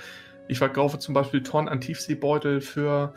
Ich 0.48 0.58
verkaufe 0.58 0.98
zum 0.98 1.14
Beispiel 1.14 1.42
Tonnen 1.42 1.68
an 1.68 1.80
Tiefseebeutel 1.80 2.60
für 2.60 3.14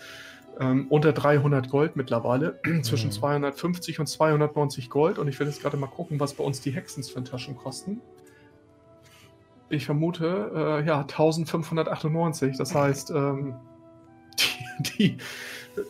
ähm, 0.59 0.87
unter 0.89 1.13
300 1.13 1.69
Gold 1.69 1.95
mittlerweile. 1.95 2.59
Zwischen 2.81 3.07
Mhm. 3.07 3.13
250 3.13 3.99
und 3.99 4.07
290 4.07 4.89
Gold. 4.89 5.19
Und 5.19 5.27
ich 5.27 5.39
will 5.39 5.47
jetzt 5.47 5.61
gerade 5.61 5.77
mal 5.77 5.87
gucken, 5.87 6.19
was 6.19 6.33
bei 6.33 6.43
uns 6.43 6.61
die 6.61 6.71
Hexensfin-Taschen 6.71 7.57
kosten. 7.57 8.01
Ich 9.69 9.85
vermute, 9.85 10.51
äh, 10.55 10.85
ja, 10.85 11.01
1598. 11.01 12.57
Das 12.57 12.73
heißt, 12.73 13.11
ähm, 13.11 13.55
die, 14.79 14.97
die, 14.97 15.17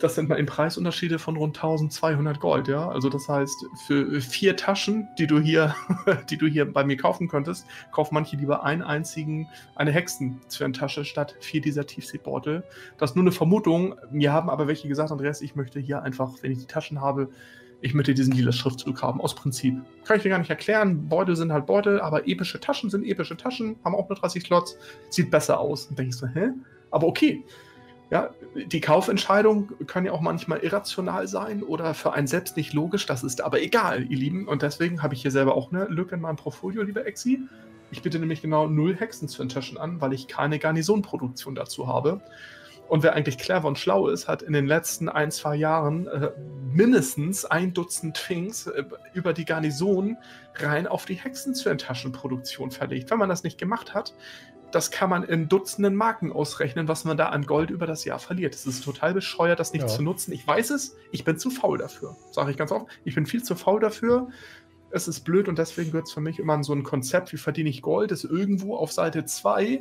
das 0.00 0.14
sind 0.14 0.28
mal 0.28 0.36
in 0.36 0.46
Preisunterschiede 0.46 1.18
von 1.18 1.36
rund 1.36 1.56
1200 1.56 2.40
Gold, 2.40 2.68
ja. 2.68 2.88
Also 2.88 3.08
das 3.08 3.28
heißt, 3.28 3.66
für 3.86 4.20
vier 4.20 4.56
Taschen, 4.56 5.08
die 5.18 5.26
du 5.26 5.40
hier, 5.40 5.74
die 6.30 6.36
du 6.36 6.46
hier 6.46 6.70
bei 6.70 6.84
mir 6.84 6.96
kaufen 6.96 7.28
könntest, 7.28 7.66
kaufen 7.92 8.14
manche 8.14 8.36
lieber 8.36 8.64
einen 8.64 8.82
einzigen, 8.82 9.48
eine 9.74 9.92
Hexenzwirntasche 9.92 11.04
statt 11.04 11.36
vier 11.40 11.60
dieser 11.60 11.86
Tiefseebeutel. 11.86 12.64
Das 12.98 13.10
ist 13.10 13.16
nur 13.16 13.24
eine 13.24 13.32
Vermutung. 13.32 13.96
Mir 14.10 14.32
haben 14.32 14.50
aber 14.50 14.66
welche 14.66 14.88
gesagt, 14.88 15.10
Andreas, 15.10 15.40
ich 15.40 15.54
möchte 15.54 15.80
hier 15.80 16.02
einfach, 16.02 16.32
wenn 16.42 16.52
ich 16.52 16.58
die 16.58 16.66
Taschen 16.66 17.00
habe, 17.00 17.28
ich 17.80 17.94
möchte 17.94 18.14
diesen 18.14 18.32
lila 18.32 18.52
Schriftzug 18.52 19.02
haben, 19.02 19.20
aus 19.20 19.34
Prinzip. 19.34 19.80
Kann 20.04 20.16
ich 20.16 20.24
dir 20.24 20.30
gar 20.30 20.38
nicht 20.38 20.50
erklären. 20.50 21.08
Beutel 21.08 21.36
sind 21.36 21.52
halt 21.52 21.66
Beutel, 21.66 22.00
aber 22.00 22.26
epische 22.26 22.58
Taschen 22.58 22.90
sind 22.90 23.04
epische 23.04 23.36
Taschen, 23.36 23.76
haben 23.84 23.94
auch 23.94 24.08
nur 24.08 24.18
30 24.18 24.42
Slots, 24.42 24.76
sieht 25.10 25.30
besser 25.30 25.60
aus. 25.60 25.86
Und 25.86 25.98
denke 25.98 26.10
ich 26.10 26.16
so, 26.16 26.26
hä? 26.26 26.50
Aber 26.90 27.06
okay. 27.06 27.44
Ja, 28.10 28.30
die 28.54 28.80
Kaufentscheidung 28.80 29.70
kann 29.86 30.06
ja 30.06 30.12
auch 30.12 30.22
manchmal 30.22 30.60
irrational 30.60 31.28
sein 31.28 31.62
oder 31.62 31.92
für 31.92 32.12
einen 32.14 32.26
selbst 32.26 32.56
nicht 32.56 32.72
logisch. 32.72 33.04
Das 33.04 33.22
ist 33.22 33.42
aber 33.42 33.60
egal, 33.60 34.10
ihr 34.10 34.16
Lieben. 34.16 34.48
Und 34.48 34.62
deswegen 34.62 35.02
habe 35.02 35.14
ich 35.14 35.20
hier 35.20 35.30
selber 35.30 35.54
auch 35.54 35.70
eine 35.70 35.84
Lücke 35.86 36.14
in 36.14 36.22
meinem 36.22 36.36
Portfolio, 36.36 36.82
lieber 36.82 37.06
Exi. 37.06 37.42
Ich 37.90 38.02
bitte 38.02 38.18
nämlich 38.18 38.40
genau 38.40 38.66
null 38.66 38.96
Hexenzwirntaschen 38.96 39.76
an, 39.76 40.00
weil 40.00 40.14
ich 40.14 40.26
keine 40.26 40.58
Garnisonproduktion 40.58 41.54
dazu 41.54 41.86
habe. 41.86 42.22
Und 42.88 43.02
wer 43.02 43.12
eigentlich 43.12 43.36
clever 43.36 43.68
und 43.68 43.78
schlau 43.78 44.08
ist, 44.08 44.28
hat 44.28 44.40
in 44.40 44.54
den 44.54 44.66
letzten 44.66 45.10
ein, 45.10 45.30
zwei 45.30 45.56
Jahren 45.56 46.06
äh, 46.06 46.30
mindestens 46.72 47.44
ein 47.44 47.74
Dutzend 47.74 48.16
Things 48.16 48.66
äh, 48.66 48.84
über 49.12 49.34
die 49.34 49.44
Garnison 49.44 50.16
rein 50.54 50.86
auf 50.86 51.04
die 51.04 51.14
Hexenzwirntaschenproduktion 51.14 52.70
verlegt. 52.70 53.10
Wenn 53.10 53.18
man 53.18 53.28
das 53.28 53.42
nicht 53.42 53.58
gemacht 53.58 53.92
hat, 53.92 54.14
das 54.70 54.90
kann 54.90 55.10
man 55.10 55.22
in 55.22 55.48
Dutzenden 55.48 55.94
Marken 55.94 56.32
ausrechnen, 56.32 56.88
was 56.88 57.04
man 57.04 57.16
da 57.16 57.30
an 57.30 57.46
Gold 57.46 57.70
über 57.70 57.86
das 57.86 58.04
Jahr 58.04 58.18
verliert. 58.18 58.54
Es 58.54 58.66
ist 58.66 58.84
total 58.84 59.14
bescheuert, 59.14 59.58
das 59.58 59.72
nicht 59.72 59.82
ja. 59.82 59.88
zu 59.88 60.02
nutzen. 60.02 60.32
Ich 60.32 60.46
weiß 60.46 60.70
es, 60.70 60.96
ich 61.10 61.24
bin 61.24 61.38
zu 61.38 61.50
faul 61.50 61.78
dafür. 61.78 62.16
Sage 62.32 62.50
ich 62.50 62.56
ganz 62.56 62.70
oft. 62.70 62.86
Ich 63.04 63.14
bin 63.14 63.26
viel 63.26 63.42
zu 63.42 63.54
faul 63.54 63.80
dafür. 63.80 64.28
Es 64.90 65.08
ist 65.08 65.20
blöd 65.20 65.48
und 65.48 65.58
deswegen 65.58 65.90
gehört 65.90 66.06
es 66.06 66.12
für 66.12 66.20
mich 66.20 66.38
immer 66.38 66.54
an 66.54 66.62
so 66.62 66.72
ein 66.72 66.82
Konzept, 66.82 67.32
wie 67.32 67.36
verdiene 67.36 67.68
ich 67.68 67.82
Gold, 67.82 68.10
ist 68.12 68.24
irgendwo 68.24 68.76
auf 68.76 68.92
Seite 68.92 69.24
2 69.24 69.80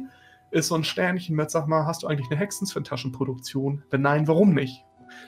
ist 0.52 0.68
so 0.68 0.76
ein 0.76 0.84
Sternchen 0.84 1.36
mit, 1.36 1.52
sag 1.52 1.68
mal, 1.68 1.86
hast 1.86 2.04
du 2.04 2.08
eigentlich 2.08 2.32
eine 2.32 2.40
Hexenzwin-Taschenproduktion? 2.40 3.84
Wenn 3.90 4.02
nein, 4.02 4.28
warum 4.28 4.54
nicht? 4.54 4.84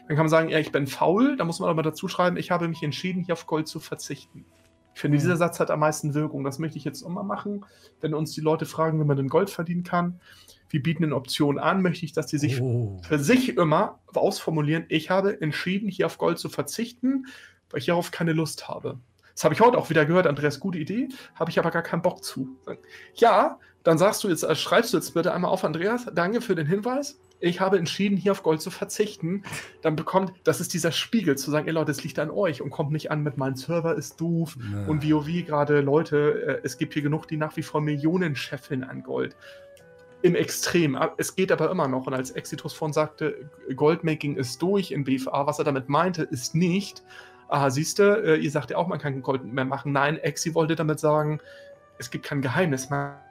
Dann 0.08 0.16
kann 0.16 0.26
man 0.26 0.30
sagen, 0.30 0.50
ja, 0.50 0.60
ich 0.60 0.72
bin 0.72 0.88
faul, 0.88 1.38
da 1.38 1.46
muss 1.46 1.60
man 1.60 1.70
aber 1.70 1.84
dazu 1.84 2.08
schreiben, 2.08 2.38
ich 2.38 2.52
habe 2.52 2.68
mich 2.68 2.84
entschieden, 2.84 3.24
hier 3.24 3.34
auf 3.34 3.46
Gold 3.46 3.68
zu 3.68 3.80
verzichten. 3.80 4.46
Ich 4.94 5.02
finde, 5.02 5.18
mhm. 5.18 5.22
dieser 5.22 5.38
Satz 5.38 5.60
hat 5.60 5.72
am 5.72 5.80
meisten 5.80 6.14
Wirkung. 6.14 6.44
Das 6.44 6.60
möchte 6.60 6.78
ich 6.78 6.84
jetzt 6.84 7.08
mal 7.08 7.24
machen. 7.24 7.66
Wenn 8.02 8.14
uns 8.14 8.32
die 8.34 8.42
Leute 8.42 8.66
fragen, 8.66 9.00
wie 9.00 9.06
man 9.06 9.18
denn 9.18 9.30
Gold 9.30 9.50
verdienen 9.50 9.84
kann, 9.84 10.20
wir 10.70 10.84
bieten 10.84 11.04
eine 11.04 11.16
Option 11.16 11.58
an, 11.58 11.82
möchte 11.82 12.06
ich, 12.06 12.14
dass 12.14 12.28
die 12.28 12.38
sich 12.38 12.62
oh. 12.62 13.00
für 13.02 13.20
sich 13.20 13.58
immer 13.58 14.00
ausformulieren, 14.14 14.86
ich 14.90 15.10
habe 15.10 15.42
entschieden, 15.42 15.90
hier 15.90 16.06
auf 16.06 16.18
Gold 16.18 16.38
zu 16.38 16.50
verzichten, 16.50 17.26
weil 17.70 17.80
ich 17.80 17.88
darauf 17.88 18.12
keine 18.12 18.34
Lust 18.34 18.68
habe. 18.68 19.00
Das 19.34 19.44
habe 19.46 19.54
ich 19.54 19.62
heute 19.62 19.78
auch 19.78 19.90
wieder 19.90 20.06
gehört, 20.06 20.28
Andreas, 20.28 20.60
gute 20.60 20.78
Idee, 20.78 21.08
habe 21.36 21.50
ich 21.50 21.58
aber 21.60 21.72
gar 21.72 21.82
keinen 21.82 22.02
Bock 22.02 22.24
zu. 22.24 22.58
Ja, 23.16 23.58
dann 23.84 23.98
sagst 23.98 24.24
du 24.24 24.28
jetzt, 24.28 24.44
äh, 24.44 24.56
schreibst 24.56 24.94
du 24.94 24.98
jetzt 24.98 25.14
bitte 25.14 25.34
einmal 25.34 25.50
auf, 25.50 25.64
Andreas, 25.64 26.08
danke 26.14 26.42
für 26.42 26.56
den 26.56 26.68
Hinweis. 26.68 27.20
Ich 27.42 27.62
habe 27.62 27.78
entschieden, 27.78 28.18
hier 28.18 28.34
auf 28.34 28.44
Gold 28.44 28.62
zu 28.62 28.70
verzichten. 28.70 29.44
Dann 29.82 29.96
bekommt, 29.96 30.34
das 30.44 30.60
ist 30.60 30.74
dieser 30.74 30.92
Spiegel, 30.92 31.38
zu 31.38 31.52
sagen, 31.52 31.68
ey 31.68 31.74
Leute, 31.74 31.92
es 31.92 32.04
liegt 32.04 32.20
an 32.20 32.30
euch 32.30 32.62
und 32.62 32.70
kommt 32.70 32.92
nicht 32.92 33.12
an 33.12 33.24
mit, 33.24 33.38
mein 33.38 33.56
Server 33.56 33.96
ist 33.96 34.20
doof 34.20 34.58
nee. 34.58 34.90
und 34.90 35.10
WoW 35.10 35.46
gerade, 35.46 35.80
Leute, 35.82 36.60
äh, 36.62 36.66
es 36.66 36.78
gibt 36.78 36.94
hier 36.94 37.02
genug, 37.02 37.28
die 37.28 37.38
nach 37.38 37.56
wie 37.56 37.64
vor 37.64 37.82
Millionen 37.82 38.36
scheffeln 38.36 38.84
an 38.84 39.04
Gold. 39.04 39.38
Im 40.22 40.36
Extrem. 40.36 41.00
Es 41.16 41.34
geht 41.34 41.50
aber 41.50 41.72
immer 41.72 41.88
noch. 41.88 42.06
Und 42.06 42.14
als 42.14 42.32
Exitus 42.32 42.74
von 42.74 42.92
sagte, 42.92 43.50
Goldmaking 43.74 44.36
ist 44.36 44.62
durch 44.62 44.92
in 44.92 45.06
BFA, 45.06 45.48
was 45.48 45.60
er 45.60 45.66
damit 45.66 45.88
meinte, 45.88 46.24
ist 46.24 46.56
nicht. 46.56 47.04
Aha, 47.48 47.70
siehst 47.70 48.00
du, 48.00 48.04
äh, 48.04 48.36
ihr 48.36 48.52
sagt 48.52 48.72
ja 48.72 48.78
auch, 48.78 48.88
man 48.88 49.00
kann 49.00 49.22
Gold 49.22 49.46
mehr 49.46 49.64
machen. 49.64 49.94
Nein, 49.94 50.18
Exi 50.18 50.54
wollte 50.56 50.76
damit 50.76 51.00
sagen, 51.00 51.40
es 52.00 52.12
gibt 52.12 52.26
kein 52.26 52.42
Geheimnis 52.42 52.90
mehr 52.90 53.22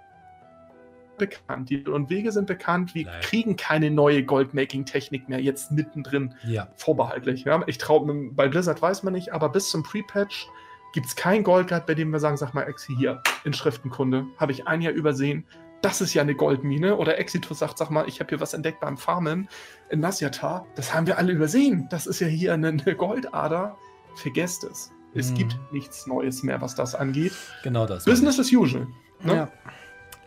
bekannt. 1.19 1.71
Die 1.71 1.85
und 1.85 2.11
Wege 2.11 2.33
sind 2.33 2.47
bekannt. 2.47 2.95
Wir 2.95 3.07
Nein. 3.07 3.21
kriegen 3.21 3.57
keine 3.57 3.91
neue 3.91 4.25
Goldmaking-Technik 4.25 5.29
mehr 5.29 5.41
jetzt 5.41 5.73
mittendrin 5.73 6.35
ja. 6.45 6.69
vorbehaltlich. 6.77 7.45
Ja? 7.45 7.63
Ich 7.67 7.79
traue, 7.79 8.31
bei 8.33 8.49
Blizzard 8.49 8.81
weiß 8.81 9.03
man 9.03 9.13
nicht, 9.13 9.33
aber 9.33 9.49
bis 9.49 9.71
zum 9.71 9.83
Pre-Patch 9.83 10.49
gibt 10.93 11.07
es 11.07 11.17
kein 11.17 11.45
Goldguard, 11.45 11.87
bei 11.87 11.95
dem 11.95 12.11
wir 12.11 12.19
sagen, 12.19 12.37
sag 12.37 12.55
mal, 12.55 12.63
Exi 12.63 12.95
hier 12.97 13.23
in 13.45 13.53
Schriftenkunde. 13.53 14.27
Habe 14.39 14.53
ich 14.53 14.67
ein 14.67 14.81
Jahr 14.81 14.93
übersehen. 14.93 15.45
Das 15.83 16.01
ist 16.01 16.15
ja 16.15 16.23
eine 16.23 16.35
Goldmine. 16.35 16.97
Oder 16.97 17.19
Exitus 17.19 17.61
sagt, 17.61 17.79
sag 17.79 17.91
mal, 17.91 18.09
ich 18.09 18.21
habe 18.21 18.31
hier 18.31 18.41
was 18.41 18.55
entdeckt 18.55 18.81
beim 18.81 18.97
Farmen 18.97 19.49
in 19.91 20.01
Nasyatar. 20.01 20.67
Das 20.75 20.95
haben 20.95 21.07
wir 21.07 21.19
alle 21.19 21.33
übersehen. 21.33 21.87
Das 21.91 22.07
ist 22.07 22.21
ja 22.21 22.27
hier 22.27 22.55
eine, 22.55 22.69
eine 22.69 22.97
Goldader. 22.97 23.77
Vergesst 24.17 24.65
es. 24.65 24.91
Es 25.15 25.29
hm. 25.29 25.35
gibt 25.37 25.59
nichts 25.73 26.07
Neues 26.07 26.43
mehr, 26.43 26.61
was 26.61 26.75
das 26.75 26.95
angeht. 26.95 27.33
Genau 27.63 27.87
das. 27.87 28.05
Business 28.05 28.39
as 28.39 28.53
usual. 28.53 28.87
Ne? 29.23 29.35
Ja. 29.35 29.49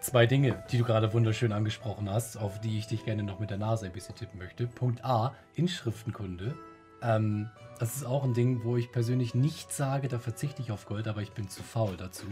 Zwei 0.02 0.26
Dinge, 0.26 0.64
die 0.72 0.80
du 0.80 0.84
gerade 0.84 1.14
wunderschön 1.14 1.52
angesprochen 1.52 2.10
hast, 2.10 2.36
auf 2.36 2.60
die 2.60 2.80
ich 2.80 2.88
dich 2.88 3.06
gerne 3.06 3.22
noch 3.22 3.40
mit 3.40 3.52
der 3.52 3.60
Nase 3.60 3.86
ein 3.86 3.92
bisschen 3.92 4.16
tippen 4.16 4.40
möchte. 4.40 4.66
Punkt 4.66 5.06
A, 5.06 5.36
Inschriftenkunde. 5.54 6.56
Ähm, 7.04 7.52
das 7.78 7.98
ist 7.98 8.06
auch 8.06 8.24
ein 8.24 8.34
Ding, 8.34 8.64
wo 8.64 8.78
ich 8.78 8.92
persönlich 8.92 9.36
nicht 9.36 9.72
sage, 9.72 10.08
da 10.08 10.18
verzichte 10.18 10.64
ich 10.64 10.72
auf 10.72 10.88
Gold, 10.88 11.08
aber 11.08 11.22
ich 11.22 11.34
bin 11.34 11.50
zu 11.50 11.62
faul 11.62 11.98
dazu. 11.98 12.26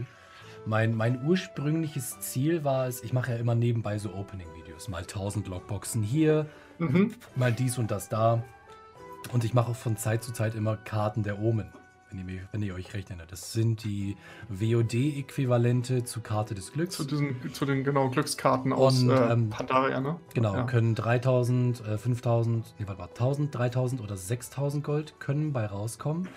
Mein, 0.65 0.95
mein 0.95 1.23
ursprüngliches 1.23 2.19
Ziel 2.21 2.63
war 2.63 2.87
es, 2.87 3.03
ich 3.03 3.13
mache 3.13 3.33
ja 3.33 3.37
immer 3.37 3.53
nebenbei 3.53 3.99
so 3.99 4.15
Opening-Videos. 4.15 4.87
Mal 4.87 5.01
1000 5.01 5.47
Logboxen 5.47 6.01
hier, 6.01 6.47
mhm. 6.79 7.13
mal 7.35 7.53
dies 7.53 7.77
und 7.77 7.91
das 7.91 8.09
da. 8.09 8.43
Und 9.31 9.43
ich 9.43 9.53
mache 9.53 9.69
auch 9.69 9.75
von 9.75 9.95
Zeit 9.95 10.23
zu 10.23 10.33
Zeit 10.33 10.55
immer 10.55 10.75
Karten 10.75 11.21
der 11.21 11.39
Omen 11.39 11.71
wenn 12.11 12.27
ihr, 12.27 12.41
wenn 12.51 12.61
ihr 12.61 12.73
euch 12.73 12.93
recht 12.93 13.09
erinnert. 13.09 13.31
Das 13.31 13.53
sind 13.53 13.83
die 13.83 14.17
WOD-Äquivalente 14.49 16.03
zu 16.03 16.21
Karte 16.21 16.55
des 16.55 16.71
Glücks. 16.73 16.95
Zu, 16.95 17.05
diesen, 17.05 17.53
zu 17.53 17.65
den 17.65 17.83
genau 17.83 18.09
Glückskarten 18.09 18.73
aus 18.73 19.01
Und, 19.01 19.09
äh, 19.11 19.33
ähm, 19.33 19.49
Pandaria, 19.49 20.01
ne? 20.01 20.19
Genau, 20.33 20.55
ja. 20.55 20.63
können 20.63 20.95
3000, 20.95 21.85
äh, 21.85 21.97
5000, 21.97 22.75
nee, 22.79 22.87
warte 22.87 23.01
mal, 23.01 23.07
1000, 23.09 23.53
3000 23.55 24.01
oder 24.01 24.17
6000 24.17 24.83
Gold 24.83 25.19
können 25.19 25.53
bei 25.53 25.65
rauskommen. 25.65 26.27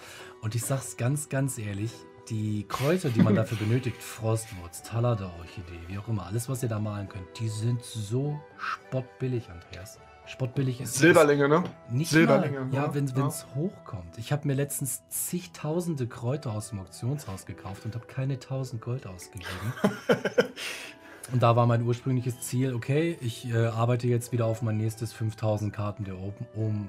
Und 0.41 0.55
ich 0.55 0.63
sag's 0.63 0.97
ganz, 0.97 1.29
ganz 1.29 1.59
ehrlich, 1.59 1.93
die 2.29 2.65
Kräuter, 2.69 3.11
die 3.11 3.23
man 3.23 3.35
dafür 3.35 3.59
benötigt, 3.59 4.03
Frostwurz, 4.03 4.83
Talada-Orchidee, 4.83 5.81
wie 5.89 5.99
auch 5.99 6.09
immer, 6.09 6.27
alles, 6.27 6.49
was 6.49 6.63
ihr 6.63 6.69
da 6.69 6.79
malen 6.79 7.09
könnt, 7.09 7.27
die 7.39 7.49
sind 7.49 7.83
so 7.83 8.39
spottbillig, 8.57 9.49
Andreas 9.51 9.99
spottbillig 10.33 10.81
ist. 10.81 10.95
Silberlinge, 10.95 11.49
ne? 11.49 11.63
Nicht 11.91 12.11
Silberlinge. 12.11 12.61
Mal. 12.61 12.75
Ja, 12.75 12.95
wenn 12.95 13.05
es 13.05 13.15
ja. 13.15 13.55
hochkommt. 13.55 14.19
Ich 14.19 14.33
habe 14.33 14.47
mir 14.49 14.55
letztens 14.55 15.03
zigtausende 15.09 16.07
Kräuter 16.07 16.53
aus 16.53 16.71
dem 16.71 16.81
Auktionshaus 16.81 17.47
gekauft 17.47 17.85
und 17.85 17.95
habe 17.95 18.07
keine 18.07 18.35
1000 18.35 18.81
Gold 18.81 19.07
ausgegeben. 19.07 19.73
und 21.33 21.43
da 21.43 21.55
war 21.55 21.67
mein 21.67 21.83
ursprüngliches 21.83 22.41
Ziel, 22.41 22.75
okay, 22.75 23.17
ich 23.21 23.49
äh, 23.53 23.67
arbeite 23.67 24.09
jetzt 24.09 24.33
wieder 24.33 24.47
auf 24.47 24.63
mein 24.63 24.79
nächstes 24.79 25.13
5000 25.13 25.73
Karten 25.73 26.05
der 26.05 26.19
Open, 26.19 26.47
um, 26.55 26.89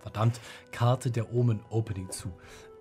verdammt, 0.00 0.40
Karte 0.72 1.10
der 1.10 1.32
Omen 1.34 1.60
Opening 1.70 2.10
zu. 2.10 2.32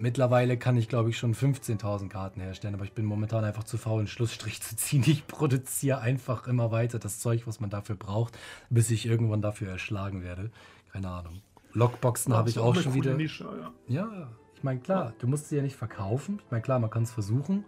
Mittlerweile 0.02 0.58
kann 0.58 0.78
ich, 0.78 0.88
glaube 0.88 1.10
ich, 1.10 1.18
schon 1.18 1.36
15.000 1.36 2.08
Karten 2.08 2.40
herstellen, 2.40 2.74
aber 2.74 2.86
ich 2.86 2.94
bin 2.94 3.04
momentan 3.04 3.44
einfach 3.44 3.66
zu 3.66 3.78
faul, 3.78 4.00
einen 4.00 4.08
Schlussstrich 4.08 4.62
zu 4.64 4.78
ziehen. 4.78 5.04
Ich 5.06 5.28
produziere 5.28 6.00
einfach 6.00 6.48
immer 6.48 6.72
weiter 6.72 7.00
das 7.00 7.20
Zeug, 7.20 7.46
was 7.46 7.60
man 7.60 7.70
dafür 7.70 7.96
braucht, 7.96 8.38
bis 8.70 8.90
ich 8.92 9.06
irgendwann 9.06 9.42
dafür 9.42 9.70
erschlagen 9.70 10.24
werde. 10.24 10.52
Keine 10.94 11.10
Ahnung. 11.10 11.42
Lockboxen 11.74 12.34
habe 12.34 12.50
ich 12.50 12.58
auch 12.58 12.76
schon 12.76 12.94
wieder. 12.94 13.14
Nische, 13.14 13.46
ja. 13.88 14.04
ja, 14.04 14.30
ich 14.56 14.64
meine, 14.64 14.80
klar, 14.80 15.14
du 15.20 15.28
musst 15.28 15.50
sie 15.50 15.58
ja 15.58 15.62
nicht 15.62 15.76
verkaufen. 15.76 16.42
Ich 16.44 16.52
meine, 16.52 16.62
klar, 16.62 16.80
man 16.80 16.90
kann 16.90 17.04
es 17.04 17.12
versuchen. 17.12 17.66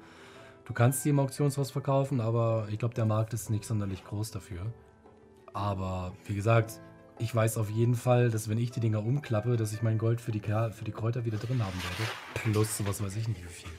Du 0.66 0.74
kannst 0.74 1.04
sie 1.04 1.10
im 1.10 1.20
Auktionshaus 1.20 1.72
verkaufen, 1.72 2.22
aber 2.22 2.68
ich 2.70 2.80
glaube, 2.80 2.96
der 2.96 3.06
Markt 3.06 3.34
ist 3.34 3.50
nicht 3.50 3.66
sonderlich 3.66 4.04
groß 4.06 4.32
dafür. 4.32 4.66
Aber 5.54 6.14
wie 6.26 6.36
gesagt, 6.36 6.82
ich 7.20 7.34
weiß 7.34 7.58
auf 7.58 7.70
jeden 7.70 7.96
Fall, 7.96 8.30
dass 8.30 8.50
wenn 8.50 8.58
ich 8.58 8.72
die 8.72 8.80
Dinger 8.80 9.06
umklappe, 9.06 9.58
dass 9.58 9.74
ich 9.74 9.82
mein 9.82 9.98
Gold 9.98 10.22
für 10.22 10.32
die, 10.32 10.40
für 10.40 10.84
die 10.84 10.92
Kräuter 10.92 11.26
wieder 11.26 11.38
drin 11.38 11.64
haben 11.64 11.80
werde. 11.84 12.12
Plus, 12.34 12.86
was 12.86 13.04
weiß 13.04 13.16
ich 13.16 13.28
nicht 13.28 13.44
wie 13.44 13.50
viel. 13.50 13.70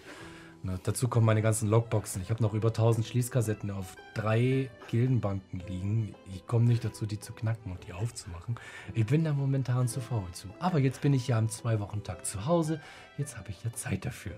Ne, 0.65 0.79
dazu 0.85 1.09
kommen 1.09 1.27
meine 1.27 1.43
ganzen 1.43 1.69
Logboxen. 1.69 2.23
Ich 2.23 2.31
habe 2.31 2.41
noch 2.41 2.55
über 2.55 2.69
1000 2.69 3.05
Schließkassetten 3.05 3.73
auf 3.73 3.97
drei 4.15 4.71
Gildenbanken 4.89 5.61
liegen. 5.67 6.15
Ich 6.33 6.47
komme 6.47 6.67
nicht 6.67 6.85
dazu, 6.85 7.05
die 7.05 7.19
zu 7.19 7.33
knacken 7.33 7.73
und 7.73 7.85
die 7.89 7.93
aufzumachen. 7.93 8.55
Ich 8.95 9.07
bin 9.07 9.25
da 9.25 9.33
momentan 9.33 9.89
zu 9.89 10.01
faul 10.01 10.31
zu. 10.33 10.47
Aber 10.61 10.79
jetzt 10.79 11.01
bin 11.01 11.15
ich 11.15 11.27
ja 11.27 11.37
am 11.37 11.49
Zwei-Wochen-Tag 11.49 12.25
zu 12.25 12.47
Hause. 12.47 12.81
Jetzt 13.19 13.37
habe 13.37 13.51
ich 13.51 13.65
ja 13.65 13.73
Zeit 13.73 14.05
dafür. 14.05 14.35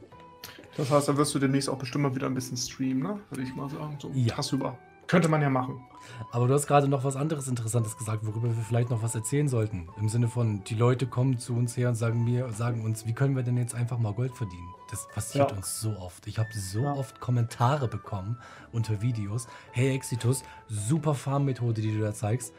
das 0.78 0.90
heißt, 0.90 1.08
dann 1.08 1.18
wirst 1.18 1.36
du 1.36 1.40
demnächst 1.40 1.70
auch 1.70 1.78
bestimmt 1.78 2.06
mal 2.06 2.16
wieder 2.16 2.26
ein 2.26 2.34
bisschen 2.34 2.58
streamen, 2.58 3.04
ne? 3.04 3.20
Würde 3.30 3.44
ich 3.44 3.54
mal 3.56 3.70
sagen. 3.70 3.96
So 4.02 4.10
ja. 4.16 4.34
tagsüber. 4.34 4.76
Könnte 5.08 5.30
man 5.30 5.42
ja 5.42 5.50
machen. 5.50 5.88
Aber 6.32 6.48
du 6.48 6.54
hast 6.54 6.68
gerade 6.68 6.88
noch 6.88 7.04
was 7.04 7.16
anderes 7.16 7.48
Interessantes 7.48 7.98
gesagt, 7.98 8.26
worüber 8.26 8.56
wir 8.56 8.64
vielleicht 8.64 8.90
noch 8.90 9.02
was 9.02 9.16
erzählen 9.16 9.48
sollten. 9.48 9.90
Im 9.98 10.10
Sinne 10.10 10.28
von, 10.28 10.64
die 10.64 10.76
Leute 10.76 11.08
kommen 11.08 11.38
zu 11.38 11.56
uns 11.56 11.78
her 11.78 11.90
und 11.90 11.96
sagen 11.96 12.24
mir, 12.24 12.52
sagen 12.52 12.84
uns, 12.84 13.06
wie 13.06 13.14
können 13.14 13.36
wir 13.36 13.44
denn 13.44 13.58
jetzt 13.58 13.76
einfach 13.76 13.98
mal 13.98 14.14
Gold 14.14 14.36
verdienen? 14.36 14.68
Das 14.90 15.08
passiert 15.08 15.52
ja. 15.52 15.58
uns 15.58 15.80
so 15.80 15.98
oft. 15.98 16.28
Ich 16.28 16.40
habe 16.40 16.50
so 16.54 16.82
ja. 16.82 16.94
oft 16.94 17.20
Kommentare 17.20 17.88
bekommen 17.88 18.38
unter 18.72 19.02
Videos. 19.02 19.48
Hey 19.72 19.94
Exitus, 19.94 20.44
super 20.68 21.14
Farmmethode, 21.14 21.82
die 21.82 21.94
du 21.94 22.02
da 22.02 22.14
zeigst. 22.14 22.54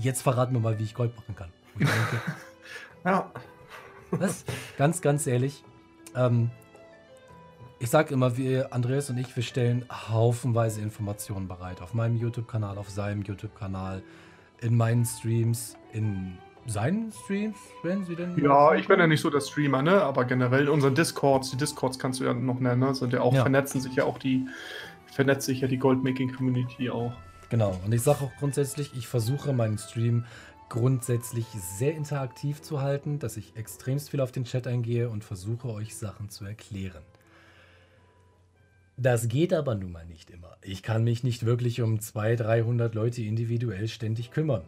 Jetzt 0.00 0.22
verraten 0.22 0.52
wir 0.52 0.60
mal, 0.60 0.78
wie 0.78 0.84
ich 0.84 0.94
Gold 0.94 1.14
machen 1.16 1.34
kann. 1.36 1.50
Denke, 1.78 2.20
ja. 3.04 3.30
Was? 4.10 4.44
Ganz, 4.78 5.00
ganz 5.00 5.26
ehrlich. 5.26 5.64
Ähm, 6.14 6.50
ich 7.78 7.90
sage 7.90 8.14
immer, 8.14 8.36
wir, 8.36 8.72
Andreas 8.72 9.10
und 9.10 9.18
ich, 9.18 9.34
wir 9.34 9.42
stellen 9.42 9.84
haufenweise 9.90 10.80
Informationen 10.80 11.48
bereit. 11.48 11.82
Auf 11.82 11.94
meinem 11.94 12.16
YouTube-Kanal, 12.16 12.78
auf 12.78 12.88
seinem 12.88 13.22
YouTube-Kanal, 13.22 14.02
in 14.60 14.76
meinen 14.76 15.04
Streams, 15.04 15.76
in 15.92 16.38
seinen 16.66 17.12
Streams, 17.12 17.58
wenn 17.82 18.04
sie 18.04 18.16
denn. 18.16 18.38
Ja, 18.42 18.74
ich 18.74 18.88
bin 18.88 18.98
ja 18.98 19.06
nicht 19.06 19.20
so 19.20 19.30
der 19.30 19.40
Streamer, 19.40 19.82
ne? 19.82 20.02
Aber 20.02 20.24
generell 20.24 20.62
in 20.62 20.68
unseren 20.68 20.94
Discords, 20.94 21.50
die 21.50 21.56
Discords 21.56 21.98
kannst 21.98 22.20
du 22.20 22.24
ja 22.24 22.32
noch 22.32 22.60
nennen, 22.60 22.80
ne? 22.80 22.94
Sind 22.94 23.12
ja 23.12 23.20
auch, 23.20 23.34
ja. 23.34 23.42
vernetzen 23.42 23.80
sich 23.80 23.96
ja 23.96 24.04
auch 24.04 24.18
die, 24.18 24.46
vernetzt 25.12 25.46
sich 25.46 25.60
ja 25.60 25.68
die 25.68 25.78
Goldmaking-Community 25.78 26.90
auch. 26.90 27.12
Genau, 27.50 27.78
und 27.84 27.92
ich 27.92 28.02
sage 28.02 28.24
auch 28.24 28.32
grundsätzlich, 28.38 28.92
ich 28.96 29.06
versuche 29.06 29.52
meinen 29.52 29.78
Stream 29.78 30.24
grundsätzlich 30.70 31.46
sehr 31.78 31.94
interaktiv 31.94 32.62
zu 32.62 32.80
halten, 32.80 33.18
dass 33.18 33.36
ich 33.36 33.54
extremst 33.56 34.10
viel 34.10 34.20
auf 34.20 34.32
den 34.32 34.44
Chat 34.44 34.66
eingehe 34.66 35.10
und 35.10 35.22
versuche 35.22 35.68
euch 35.68 35.94
Sachen 35.94 36.30
zu 36.30 36.44
erklären. 36.46 37.02
Das 38.96 39.28
geht 39.28 39.52
aber 39.52 39.74
nun 39.74 39.92
mal 39.92 40.06
nicht 40.06 40.30
immer. 40.30 40.56
Ich 40.62 40.82
kann 40.82 41.02
mich 41.04 41.24
nicht 41.24 41.44
wirklich 41.44 41.82
um 41.82 42.00
200, 42.00 42.46
300 42.46 42.94
Leute 42.94 43.22
individuell 43.22 43.88
ständig 43.88 44.30
kümmern. 44.30 44.62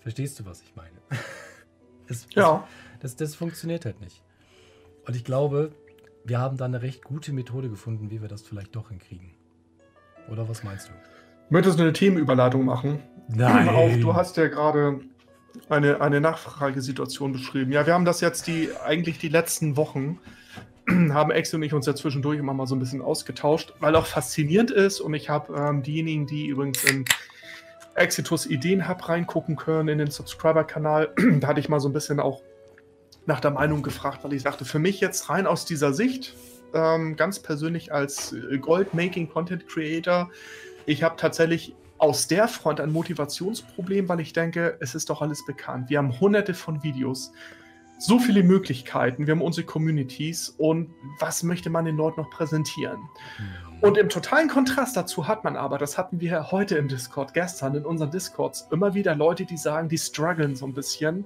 Verstehst 0.00 0.40
du, 0.40 0.46
was 0.46 0.62
ich 0.62 0.74
meine? 0.74 0.96
es, 2.08 2.26
ja. 2.30 2.66
Das, 3.00 3.16
das 3.16 3.34
funktioniert 3.34 3.84
halt 3.84 4.00
nicht. 4.00 4.22
Und 5.06 5.16
ich 5.16 5.24
glaube, 5.24 5.72
wir 6.24 6.38
haben 6.38 6.56
da 6.56 6.64
eine 6.64 6.82
recht 6.82 7.04
gute 7.04 7.32
Methode 7.32 7.68
gefunden, 7.68 8.10
wie 8.10 8.22
wir 8.22 8.28
das 8.28 8.42
vielleicht 8.42 8.74
doch 8.74 8.88
hinkriegen. 8.88 9.34
Oder 10.28 10.48
was 10.48 10.64
meinst 10.64 10.88
du? 10.88 10.92
Möchtest 11.50 11.78
du 11.78 11.82
eine 11.82 11.92
Themenüberladung 11.92 12.64
machen? 12.64 13.00
Nein. 13.28 13.68
Auch, 13.68 13.94
du 14.00 14.14
hast 14.14 14.36
ja 14.36 14.48
gerade 14.48 15.00
eine, 15.68 16.00
eine 16.00 16.20
Nachfragesituation 16.20 17.32
beschrieben. 17.32 17.70
Ja, 17.70 17.86
wir 17.86 17.94
haben 17.94 18.04
das 18.04 18.20
jetzt 18.20 18.46
die 18.46 18.70
eigentlich 18.84 19.18
die 19.18 19.28
letzten 19.28 19.76
Wochen 19.76 20.18
haben 21.12 21.30
Ex 21.30 21.52
und 21.54 21.62
ich 21.62 21.74
uns 21.74 21.86
ja 21.86 21.94
zwischendurch 21.94 22.38
immer 22.38 22.54
mal 22.54 22.66
so 22.66 22.74
ein 22.74 22.78
bisschen 22.78 23.02
ausgetauscht, 23.02 23.74
weil 23.80 23.96
auch 23.96 24.06
faszinierend 24.06 24.70
ist 24.70 25.00
und 25.00 25.14
ich 25.14 25.28
habe 25.28 25.54
ähm, 25.56 25.82
diejenigen, 25.82 26.26
die 26.26 26.46
übrigens 26.46 26.84
in 26.84 27.04
Exitus 27.94 28.46
Ideen 28.46 28.88
Hub 28.88 29.08
reingucken 29.08 29.56
können 29.56 29.88
in 29.88 29.98
den 29.98 30.10
Subscriber-Kanal, 30.10 31.12
da 31.40 31.48
hatte 31.48 31.60
ich 31.60 31.68
mal 31.68 31.80
so 31.80 31.88
ein 31.88 31.92
bisschen 31.92 32.20
auch 32.20 32.42
nach 33.26 33.40
der 33.40 33.50
Meinung 33.50 33.82
gefragt, 33.82 34.22
weil 34.22 34.32
ich 34.32 34.42
sagte, 34.42 34.64
für 34.64 34.78
mich 34.78 35.00
jetzt 35.00 35.28
rein 35.28 35.46
aus 35.46 35.64
dieser 35.64 35.92
Sicht, 35.92 36.34
ähm, 36.74 37.16
ganz 37.16 37.40
persönlich 37.40 37.92
als 37.92 38.32
äh, 38.32 38.58
Gold-Making 38.58 39.28
Content 39.28 39.68
Creator, 39.68 40.30
ich 40.84 41.02
habe 41.02 41.16
tatsächlich 41.16 41.74
aus 41.98 42.28
der 42.28 42.46
Front 42.46 42.80
ein 42.80 42.92
Motivationsproblem, 42.92 44.08
weil 44.08 44.20
ich 44.20 44.32
denke, 44.32 44.76
es 44.80 44.94
ist 44.94 45.10
doch 45.10 45.22
alles 45.22 45.44
bekannt. 45.44 45.88
Wir 45.88 45.98
haben 45.98 46.20
hunderte 46.20 46.54
von 46.54 46.82
Videos, 46.82 47.32
so 47.98 48.18
viele 48.18 48.42
Möglichkeiten, 48.42 49.26
wir 49.26 49.32
haben 49.32 49.42
unsere 49.42 49.66
Communities 49.66 50.50
und 50.58 50.90
was 51.18 51.42
möchte 51.42 51.70
man 51.70 51.84
den 51.84 51.96
Leuten 51.96 52.20
noch 52.20 52.30
präsentieren? 52.30 52.98
Mhm. 52.98 53.82
Und 53.82 53.98
im 53.98 54.08
totalen 54.08 54.48
Kontrast 54.48 54.96
dazu 54.96 55.28
hat 55.28 55.44
man 55.44 55.56
aber, 55.56 55.78
das 55.78 55.98
hatten 55.98 56.20
wir 56.20 56.50
heute 56.50 56.76
im 56.76 56.88
Discord, 56.88 57.34
gestern 57.34 57.74
in 57.74 57.84
unseren 57.84 58.10
Discords, 58.10 58.68
immer 58.70 58.94
wieder 58.94 59.14
Leute, 59.14 59.44
die 59.44 59.56
sagen, 59.56 59.88
die 59.88 59.98
strugglen 59.98 60.56
so 60.56 60.66
ein 60.66 60.72
bisschen. 60.72 61.24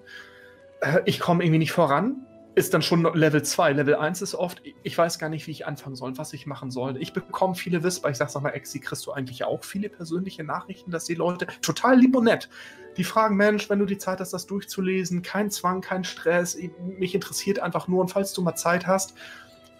Äh, 0.81 1.01
ich 1.05 1.21
komme 1.21 1.45
irgendwie 1.45 1.59
nicht 1.59 1.73
voran 1.73 2.27
ist 2.55 2.75
dann 2.75 2.83
schon 2.83 3.03
Level 3.15 3.43
2. 3.43 3.73
Level 3.73 3.95
1 3.95 4.23
ist 4.23 4.35
oft, 4.35 4.63
ich 4.83 4.99
weiß 4.99 5.19
gar 5.19 5.29
nicht, 5.29 5.47
wie 5.47 5.53
ich 5.53 5.67
anfangen 5.67 5.95
soll, 5.95 6.19
was 6.19 6.33
ich 6.33 6.47
machen 6.47 6.71
soll. 6.71 6.97
Ich 7.01 7.13
bekomme 7.13 7.55
viele 7.55 7.83
Whisper. 7.83 8.11
Ich 8.11 8.17
sage, 8.17 8.31
sag 8.31 8.43
mal, 8.43 8.51
Exi, 8.51 8.81
kriegst 8.81 9.07
du 9.07 9.13
eigentlich 9.13 9.45
auch 9.45 9.65
viele 9.65 9.89
persönliche 9.89 10.43
Nachrichten, 10.43 10.91
dass 10.91 11.05
die 11.05 11.15
Leute 11.15 11.47
total 11.63 11.99
lieb 11.99 12.17
und 12.17 12.25
nett, 12.25 12.49
die 12.97 13.05
fragen, 13.05 13.37
Mensch, 13.37 13.71
wenn 13.71 13.79
du 13.79 13.87
die 13.87 13.99
Zeit 13.99 14.21
hast, 14.21 14.33
das 14.33 14.47
durchzulesen, 14.47 15.23
kein 15.23 15.51
Zwang, 15.51 15.81
kein 15.81 16.05
Stress, 16.05 16.59
mich 16.99 17.15
interessiert 17.15 17.61
einfach 17.61 17.89
nur 17.89 18.01
und 18.01 18.09
falls 18.09 18.33
du 18.33 18.43
mal 18.43 18.57
Zeit 18.57 18.87
hast, 18.87 19.15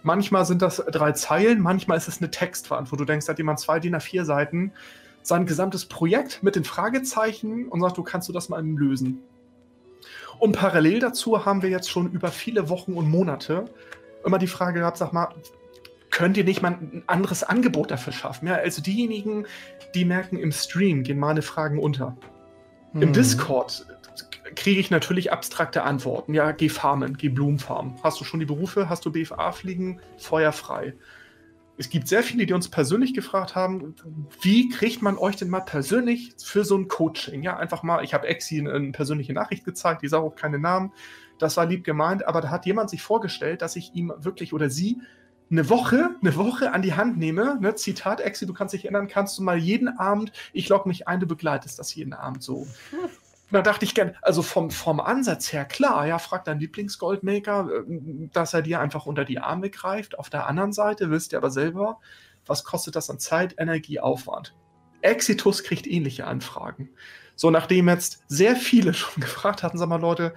manchmal 0.01 0.45
sind 0.45 0.61
das 0.61 0.77
drei 0.77 1.11
Zeilen, 1.11 1.59
manchmal 1.59 1.97
ist 1.97 2.07
es 2.07 2.21
eine 2.21 2.31
wo 2.31 2.95
du 2.95 3.05
denkst, 3.05 3.27
hat 3.27 3.37
jemand 3.37 3.59
zwei 3.59 3.79
DIN 3.79 3.95
A4 3.95 4.23
Seiten, 4.23 4.71
sein 5.23 5.45
gesamtes 5.45 5.85
Projekt 5.85 6.41
mit 6.41 6.55
den 6.55 6.63
Fragezeichen 6.63 7.67
und 7.67 7.81
sagt, 7.81 7.97
du 7.97 8.03
kannst 8.03 8.27
du 8.29 8.33
das 8.33 8.49
mal 8.49 8.65
lösen. 8.65 9.19
Und 10.39 10.53
parallel 10.53 10.99
dazu 10.99 11.45
haben 11.45 11.61
wir 11.61 11.69
jetzt 11.69 11.89
schon 11.89 12.11
über 12.11 12.29
viele 12.29 12.69
Wochen 12.69 12.93
und 12.93 13.09
Monate 13.09 13.65
immer 14.25 14.37
die 14.37 14.47
Frage 14.47 14.79
gehabt, 14.79 14.97
sag 14.97 15.13
mal, 15.13 15.29
könnt 16.09 16.37
ihr 16.37 16.43
nicht 16.43 16.61
mal 16.61 16.71
ein 16.71 17.03
anderes 17.07 17.43
Angebot 17.43 17.91
dafür 17.91 18.13
schaffen? 18.13 18.47
Ja, 18.47 18.55
also 18.55 18.81
diejenigen, 18.81 19.45
die 19.95 20.05
merken, 20.05 20.37
im 20.37 20.51
Stream 20.51 21.03
gehen 21.03 21.19
meine 21.19 21.41
Fragen 21.41 21.79
unter. 21.79 22.17
Mhm. 22.93 23.01
Im 23.01 23.13
Discord 23.13 23.85
kriege 24.55 24.79
ich 24.79 24.91
natürlich 24.91 25.31
abstrakte 25.31 25.83
Antworten. 25.83 26.33
Ja, 26.33 26.51
geh 26.51 26.69
farmen, 26.69 27.17
geh 27.17 27.29
Blumenfarmen. 27.29 27.95
Hast 28.03 28.19
du 28.19 28.25
schon 28.25 28.39
die 28.39 28.45
Berufe? 28.45 28.89
Hast 28.89 29.05
du 29.05 29.11
BFA 29.11 29.51
fliegen? 29.51 30.01
Feuerfrei 30.17 30.93
es 31.81 31.89
gibt 31.89 32.07
sehr 32.07 32.21
viele, 32.21 32.45
die 32.45 32.53
uns 32.53 32.69
persönlich 32.69 33.15
gefragt 33.15 33.55
haben, 33.55 33.95
wie 34.39 34.69
kriegt 34.69 35.01
man 35.01 35.17
euch 35.17 35.35
denn 35.35 35.49
mal 35.49 35.61
persönlich 35.61 36.35
für 36.37 36.63
so 36.63 36.77
ein 36.77 36.87
Coaching? 36.87 37.41
Ja, 37.41 37.57
einfach 37.57 37.81
mal, 37.81 38.03
ich 38.03 38.13
habe 38.13 38.27
Exi 38.27 38.59
eine 38.59 38.91
persönliche 38.91 39.33
Nachricht 39.33 39.65
gezeigt, 39.65 40.03
die 40.03 40.07
sah 40.07 40.19
auch 40.19 40.35
keine 40.35 40.59
Namen. 40.59 40.93
Das 41.39 41.57
war 41.57 41.65
lieb 41.65 41.83
gemeint, 41.83 42.27
aber 42.27 42.39
da 42.39 42.51
hat 42.51 42.67
jemand 42.67 42.91
sich 42.91 43.01
vorgestellt, 43.01 43.63
dass 43.63 43.75
ich 43.75 43.95
ihm 43.95 44.13
wirklich 44.15 44.53
oder 44.53 44.69
sie 44.69 45.01
eine 45.49 45.69
Woche, 45.69 46.11
eine 46.21 46.35
Woche 46.35 46.71
an 46.71 46.83
die 46.83 46.93
Hand 46.93 47.17
nehme. 47.17 47.57
Ne? 47.59 47.73
Zitat, 47.73 48.21
Exi, 48.21 48.45
du 48.45 48.53
kannst 48.53 48.75
dich 48.75 48.85
erinnern, 48.85 49.07
kannst 49.07 49.39
du 49.39 49.41
mal 49.41 49.57
jeden 49.57 49.87
Abend, 49.97 50.31
ich 50.53 50.69
logge 50.69 50.87
mich 50.87 51.07
ein, 51.07 51.19
du 51.19 51.25
begleitest 51.25 51.79
das 51.79 51.95
jeden 51.95 52.13
Abend 52.13 52.43
so. 52.43 52.67
Da 53.51 53.61
dachte 53.61 53.83
ich 53.83 53.93
gerne, 53.93 54.15
also 54.21 54.41
vom, 54.41 54.71
vom 54.71 54.99
Ansatz 54.99 55.51
her, 55.51 55.65
klar, 55.65 56.07
ja, 56.07 56.19
frag 56.19 56.45
deinen 56.45 56.61
Lieblingsgoldmaker, 56.61 57.69
äh, 57.69 58.29
dass 58.31 58.53
er 58.53 58.61
dir 58.61 58.79
einfach 58.79 59.05
unter 59.05 59.25
die 59.25 59.39
Arme 59.39 59.69
greift. 59.69 60.17
Auf 60.17 60.29
der 60.29 60.47
anderen 60.47 60.71
Seite 60.71 61.11
wisst 61.11 61.33
ihr 61.33 61.37
aber 61.37 61.51
selber, 61.51 61.99
was 62.45 62.63
kostet 62.63 62.95
das 62.95 63.09
an 63.09 63.19
Zeit, 63.19 63.55
Energie, 63.57 63.99
Aufwand. 63.99 64.55
Exitus 65.01 65.63
kriegt 65.63 65.87
ähnliche 65.87 66.25
Anfragen. 66.25 66.89
So, 67.35 67.51
nachdem 67.51 67.89
jetzt 67.89 68.23
sehr 68.27 68.55
viele 68.55 68.93
schon 68.95 69.21
gefragt 69.21 69.63
hatten, 69.63 69.77
sag 69.77 69.89
mal, 69.89 69.99
Leute, 69.99 70.33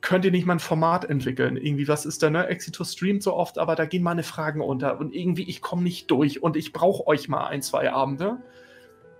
könnt 0.00 0.24
ihr 0.24 0.30
nicht 0.30 0.46
mal 0.46 0.54
ein 0.54 0.60
Format 0.60 1.04
entwickeln? 1.04 1.56
Irgendwie, 1.56 1.88
was 1.88 2.04
ist 2.04 2.22
da, 2.22 2.30
ne? 2.30 2.48
Exitus 2.48 2.92
streamt 2.92 3.22
so 3.22 3.34
oft, 3.34 3.58
aber 3.58 3.76
da 3.76 3.86
gehen 3.86 4.02
meine 4.02 4.22
Fragen 4.22 4.60
unter 4.60 4.98
und 4.98 5.14
irgendwie, 5.14 5.48
ich 5.48 5.60
komme 5.60 5.82
nicht 5.82 6.10
durch 6.10 6.42
und 6.42 6.56
ich 6.56 6.72
brauche 6.72 7.06
euch 7.06 7.28
mal 7.28 7.46
ein, 7.46 7.62
zwei 7.62 7.92
Abende. 7.92 8.38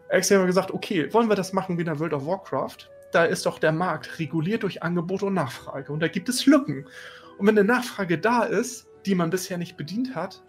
Exi 0.08 0.34
haben 0.34 0.46
gesagt, 0.46 0.70
okay, 0.70 1.12
wollen 1.12 1.28
wir 1.28 1.34
das 1.34 1.52
machen 1.52 1.76
wie 1.76 1.82
in 1.82 1.86
der 1.86 1.98
World 1.98 2.12
of 2.12 2.26
Warcraft? 2.26 2.88
Da 3.16 3.24
ist 3.24 3.46
doch 3.46 3.58
der 3.58 3.72
Markt 3.72 4.18
reguliert 4.18 4.62
durch 4.62 4.82
Angebot 4.82 5.22
und 5.22 5.32
Nachfrage. 5.32 5.90
Und 5.90 6.00
da 6.00 6.08
gibt 6.08 6.28
es 6.28 6.44
Lücken. 6.44 6.86
Und 7.38 7.46
wenn 7.46 7.58
eine 7.58 7.66
Nachfrage 7.66 8.18
da 8.18 8.42
ist, 8.42 8.86
die 9.06 9.14
man 9.14 9.30
bisher 9.30 9.56
nicht 9.56 9.78
bedient 9.78 10.14
hat, 10.14 10.42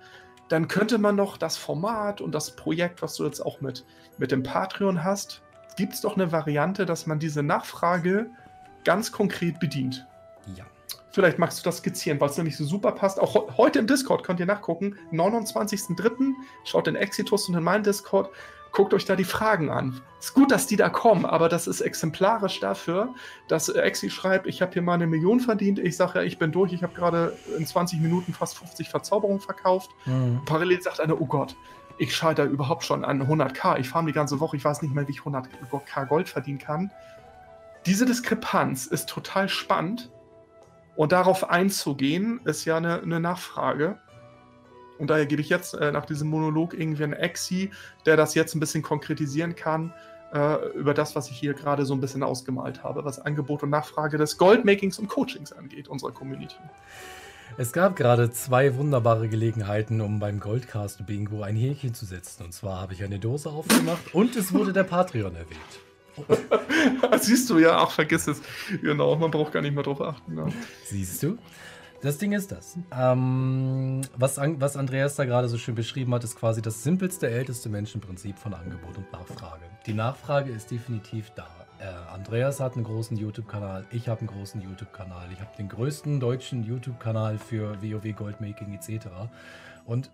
dann 0.50 0.68
könnte 0.68 0.98
man 0.98 1.16
noch 1.16 1.38
das 1.38 1.56
Format 1.56 2.20
und 2.20 2.36
das 2.36 2.58
Projekt, 2.58 3.02
was 3.02 3.16
du 3.16 3.26
jetzt 3.26 3.40
auch 3.40 3.62
mit, 3.62 3.86
mit 4.18 4.32
dem 4.32 4.44
Patreon 4.44 5.04
hast, 5.04 5.44
gibt 5.78 5.94
es 5.94 6.02
doch 6.02 6.16
eine 6.16 6.34
Variante, 6.34 6.86
dass 6.86 7.08
man 7.08 7.20
diese 7.20 7.42
Nachfrage 7.42 8.30
ganz 8.84 9.14
konkret 9.14 9.60
bedient. 9.60 10.06
Ja. 10.56 10.66
Vielleicht 11.12 11.40
magst 11.40 11.60
du 11.60 11.64
das 11.64 11.78
skizzieren, 11.78 12.20
weil 12.20 12.30
es 12.30 12.38
nämlich 12.38 12.58
so 12.58 12.66
super 12.66 12.92
passt. 12.92 13.20
Auch 13.20 13.58
heute 13.58 13.80
im 13.80 13.88
Discord 13.88 14.24
könnt 14.24 14.40
ihr 14.40 14.46
nachgucken. 14.46 14.96
29.03. 15.14 16.34
Schaut 16.66 16.88
in 16.88 16.96
Exitus 16.96 17.48
und 17.48 17.56
in 17.56 17.64
meinen 17.64 17.84
Discord 17.84 18.30
guckt 18.72 18.94
euch 18.94 19.06
da 19.06 19.16
die 19.16 19.24
Fragen 19.24 19.70
an. 19.70 20.02
Ist 20.20 20.34
gut, 20.34 20.52
dass 20.52 20.68
die 20.68 20.76
da 20.76 20.90
kommen, 20.90 21.26
aber 21.26 21.48
das 21.48 21.68
ist 21.68 21.82
exemplarisch 21.82 22.60
dafür, 22.60 23.14
dass 23.48 23.70
Exi 23.70 24.10
schreibt, 24.10 24.48
ich 24.48 24.62
habe 24.62 24.74
hier 24.74 24.82
mal 24.82 24.96
eine 24.96 25.08
Million 25.08 25.40
verdient. 25.40 25.80
Ich 25.80 25.96
sage 25.96 26.20
ja, 26.20 26.26
ich 26.26 26.40
bin 26.40 26.52
durch, 26.52 26.74
ich 26.74 26.84
habe 26.84 26.94
gerade 26.94 27.38
in 27.58 27.66
20 27.66 28.00
Minuten 28.00 28.34
fast 28.34 28.58
50 28.58 28.90
Verzauberungen 28.90 29.40
verkauft. 29.40 29.92
Mhm. 30.06 30.42
Parallel 30.46 30.82
sagt 30.82 31.00
einer, 31.00 31.22
oh 31.22 31.26
Gott, 31.26 31.56
ich 31.98 32.16
scheitere 32.16 32.48
überhaupt 32.48 32.84
schon 32.84 33.04
an 33.04 33.22
100k. 33.22 33.80
Ich 33.80 33.90
fahre 33.90 34.06
die 34.06 34.14
ganze 34.14 34.40
Woche, 34.40 34.58
ich 34.58 34.66
weiß 34.66 34.82
nicht 34.82 34.94
mehr, 34.94 35.08
wie 35.08 35.12
ich 35.12 35.22
100k 35.22 36.06
Gold 36.06 36.30
verdienen 36.30 36.60
kann. 36.60 36.92
Diese 37.86 38.06
Diskrepanz 38.06 38.86
ist 38.86 39.08
total 39.08 39.50
spannend 39.50 40.12
und 40.96 41.12
darauf 41.12 41.50
einzugehen, 41.50 42.42
ist 42.44 42.66
ja 42.66 42.78
eine, 42.78 43.02
eine 43.02 43.20
Nachfrage. 43.20 44.00
Und 44.98 45.10
daher 45.10 45.26
gebe 45.26 45.42
ich 45.42 45.50
jetzt 45.50 45.74
äh, 45.74 45.92
nach 45.92 46.06
diesem 46.06 46.30
Monolog 46.30 46.74
irgendwie 46.74 47.04
einen 47.04 47.14
Exi, 47.14 47.72
der 48.06 48.18
das 48.18 48.36
jetzt 48.36 48.56
ein 48.56 48.60
bisschen 48.60 48.84
konkretisieren 48.84 49.56
kann 49.56 49.94
äh, 50.34 50.70
über 50.78 50.94
das, 50.94 51.16
was 51.16 51.30
ich 51.30 51.38
hier 51.38 51.54
gerade 51.54 51.86
so 51.86 51.94
ein 51.94 52.02
bisschen 52.02 52.24
ausgemalt 52.24 52.84
habe, 52.84 53.06
was 53.06 53.20
Angebot 53.20 53.64
und 53.64 53.70
Nachfrage 53.70 54.18
des 54.18 54.38
Goldmakings 54.38 55.00
und 55.00 55.08
Coachings 55.08 55.54
angeht, 55.54 55.88
unserer 55.88 56.12
Community. 56.12 56.56
Es 57.58 57.72
gab 57.72 57.96
gerade 57.96 58.30
zwei 58.32 58.76
wunderbare 58.76 59.30
Gelegenheiten, 59.30 60.02
um 60.02 60.20
beim 60.20 60.40
Goldcast 60.40 61.06
Bingo 61.06 61.44
ein 61.44 61.56
Häkchen 61.56 61.94
zu 61.94 62.06
setzen. 62.06 62.44
Und 62.44 62.54
zwar 62.54 62.82
habe 62.82 62.94
ich 62.94 63.04
eine 63.04 63.20
Dose 63.20 63.50
aufgemacht 63.50 64.14
und 64.14 64.36
es 64.36 64.54
wurde 64.54 64.74
der 64.74 64.84
Patreon 64.84 65.36
erwähnt. 65.36 67.20
Siehst 67.22 67.50
du 67.50 67.60
ja, 67.60 67.78
ach, 67.78 67.92
vergiss 67.92 68.28
es. 68.28 68.42
Genau, 68.82 69.16
man 69.16 69.32
braucht 69.32 69.54
gar 69.54 69.62
nicht 69.62 69.74
mehr 69.74 69.84
drauf 69.84 70.02
achten. 70.02 70.38
Ja. 70.38 70.48
Siehst 70.86 71.24
du? 71.24 71.38
Das 72.02 72.20
Ding 72.20 72.34
ist 72.34 72.52
das. 72.52 72.78
Ähm, 72.92 74.02
was, 74.16 74.38
was 74.38 74.78
Andreas 74.78 75.16
da 75.16 75.26
gerade 75.26 75.50
so 75.50 75.58
schön 75.58 75.74
beschrieben 75.74 76.14
hat, 76.14 76.24
ist 76.24 76.36
quasi 76.36 76.62
das 76.62 76.84
simpelste, 76.84 77.30
älteste 77.30 77.70
Menschenprinzip 77.70 78.38
von 78.38 78.54
Angebot 78.54 78.98
und 78.98 79.12
Nachfrage. 79.12 79.64
Die 79.86 79.94
Nachfrage 79.94 80.52
ist 80.52 80.70
definitiv 80.70 81.32
da. 81.32 81.48
Äh, 81.80 81.86
Andreas 82.14 82.60
hat 82.60 82.76
einen 82.76 82.84
großen 82.84 83.18
YouTube-Kanal, 83.18 83.86
ich 83.92 84.10
habe 84.10 84.22
einen 84.22 84.30
großen 84.30 84.62
YouTube-Kanal, 84.62 85.32
ich 85.32 85.40
habe 85.40 85.56
den 85.58 85.70
größten 85.70 86.20
deutschen 86.20 86.64
YouTube-Kanal 86.64 87.38
für 87.38 87.82
WoW 87.82 88.16
Goldmaking 88.16 88.74
etc. 88.74 89.08
Und 89.86 90.12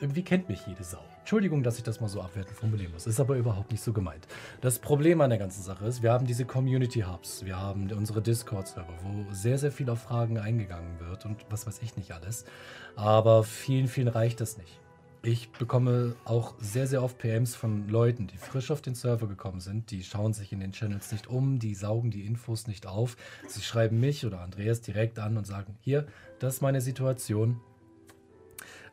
irgendwie 0.00 0.22
kennt 0.22 0.48
mich 0.48 0.66
jede 0.66 0.84
Sau. 0.84 1.04
Entschuldigung, 1.28 1.62
dass 1.62 1.76
ich 1.76 1.82
das 1.82 2.00
mal 2.00 2.08
so 2.08 2.22
abwertend 2.22 2.56
formulieren 2.56 2.90
muss. 2.90 3.06
Ist 3.06 3.20
aber 3.20 3.36
überhaupt 3.36 3.70
nicht 3.70 3.82
so 3.82 3.92
gemeint. 3.92 4.26
Das 4.62 4.78
Problem 4.78 5.20
an 5.20 5.28
der 5.28 5.38
ganzen 5.38 5.62
Sache 5.62 5.84
ist, 5.84 6.02
wir 6.02 6.10
haben 6.10 6.24
diese 6.24 6.46
Community 6.46 7.00
Hubs, 7.00 7.44
wir 7.44 7.60
haben 7.60 7.92
unsere 7.92 8.22
Discord-Server, 8.22 8.94
wo 9.02 9.30
sehr, 9.30 9.58
sehr 9.58 9.70
viel 9.70 9.90
auf 9.90 10.00
Fragen 10.00 10.38
eingegangen 10.38 10.98
wird 11.00 11.26
und 11.26 11.44
was 11.50 11.66
weiß 11.66 11.82
ich 11.82 11.98
nicht 11.98 12.12
alles. 12.12 12.46
Aber 12.96 13.44
vielen, 13.44 13.88
vielen 13.88 14.08
reicht 14.08 14.40
das 14.40 14.56
nicht. 14.56 14.80
Ich 15.22 15.50
bekomme 15.50 16.14
auch 16.24 16.54
sehr, 16.60 16.86
sehr 16.86 17.02
oft 17.02 17.18
PMs 17.18 17.54
von 17.54 17.90
Leuten, 17.90 18.26
die 18.26 18.38
frisch 18.38 18.70
auf 18.70 18.80
den 18.80 18.94
Server 18.94 19.26
gekommen 19.26 19.60
sind. 19.60 19.90
Die 19.90 20.04
schauen 20.04 20.32
sich 20.32 20.50
in 20.54 20.60
den 20.60 20.72
Channels 20.72 21.12
nicht 21.12 21.26
um, 21.26 21.58
die 21.58 21.74
saugen 21.74 22.10
die 22.10 22.24
Infos 22.24 22.66
nicht 22.66 22.86
auf. 22.86 23.18
Sie 23.46 23.60
schreiben 23.60 24.00
mich 24.00 24.24
oder 24.24 24.40
Andreas 24.40 24.80
direkt 24.80 25.18
an 25.18 25.36
und 25.36 25.46
sagen, 25.46 25.76
hier, 25.82 26.06
das 26.38 26.54
ist 26.54 26.62
meine 26.62 26.80
Situation. 26.80 27.60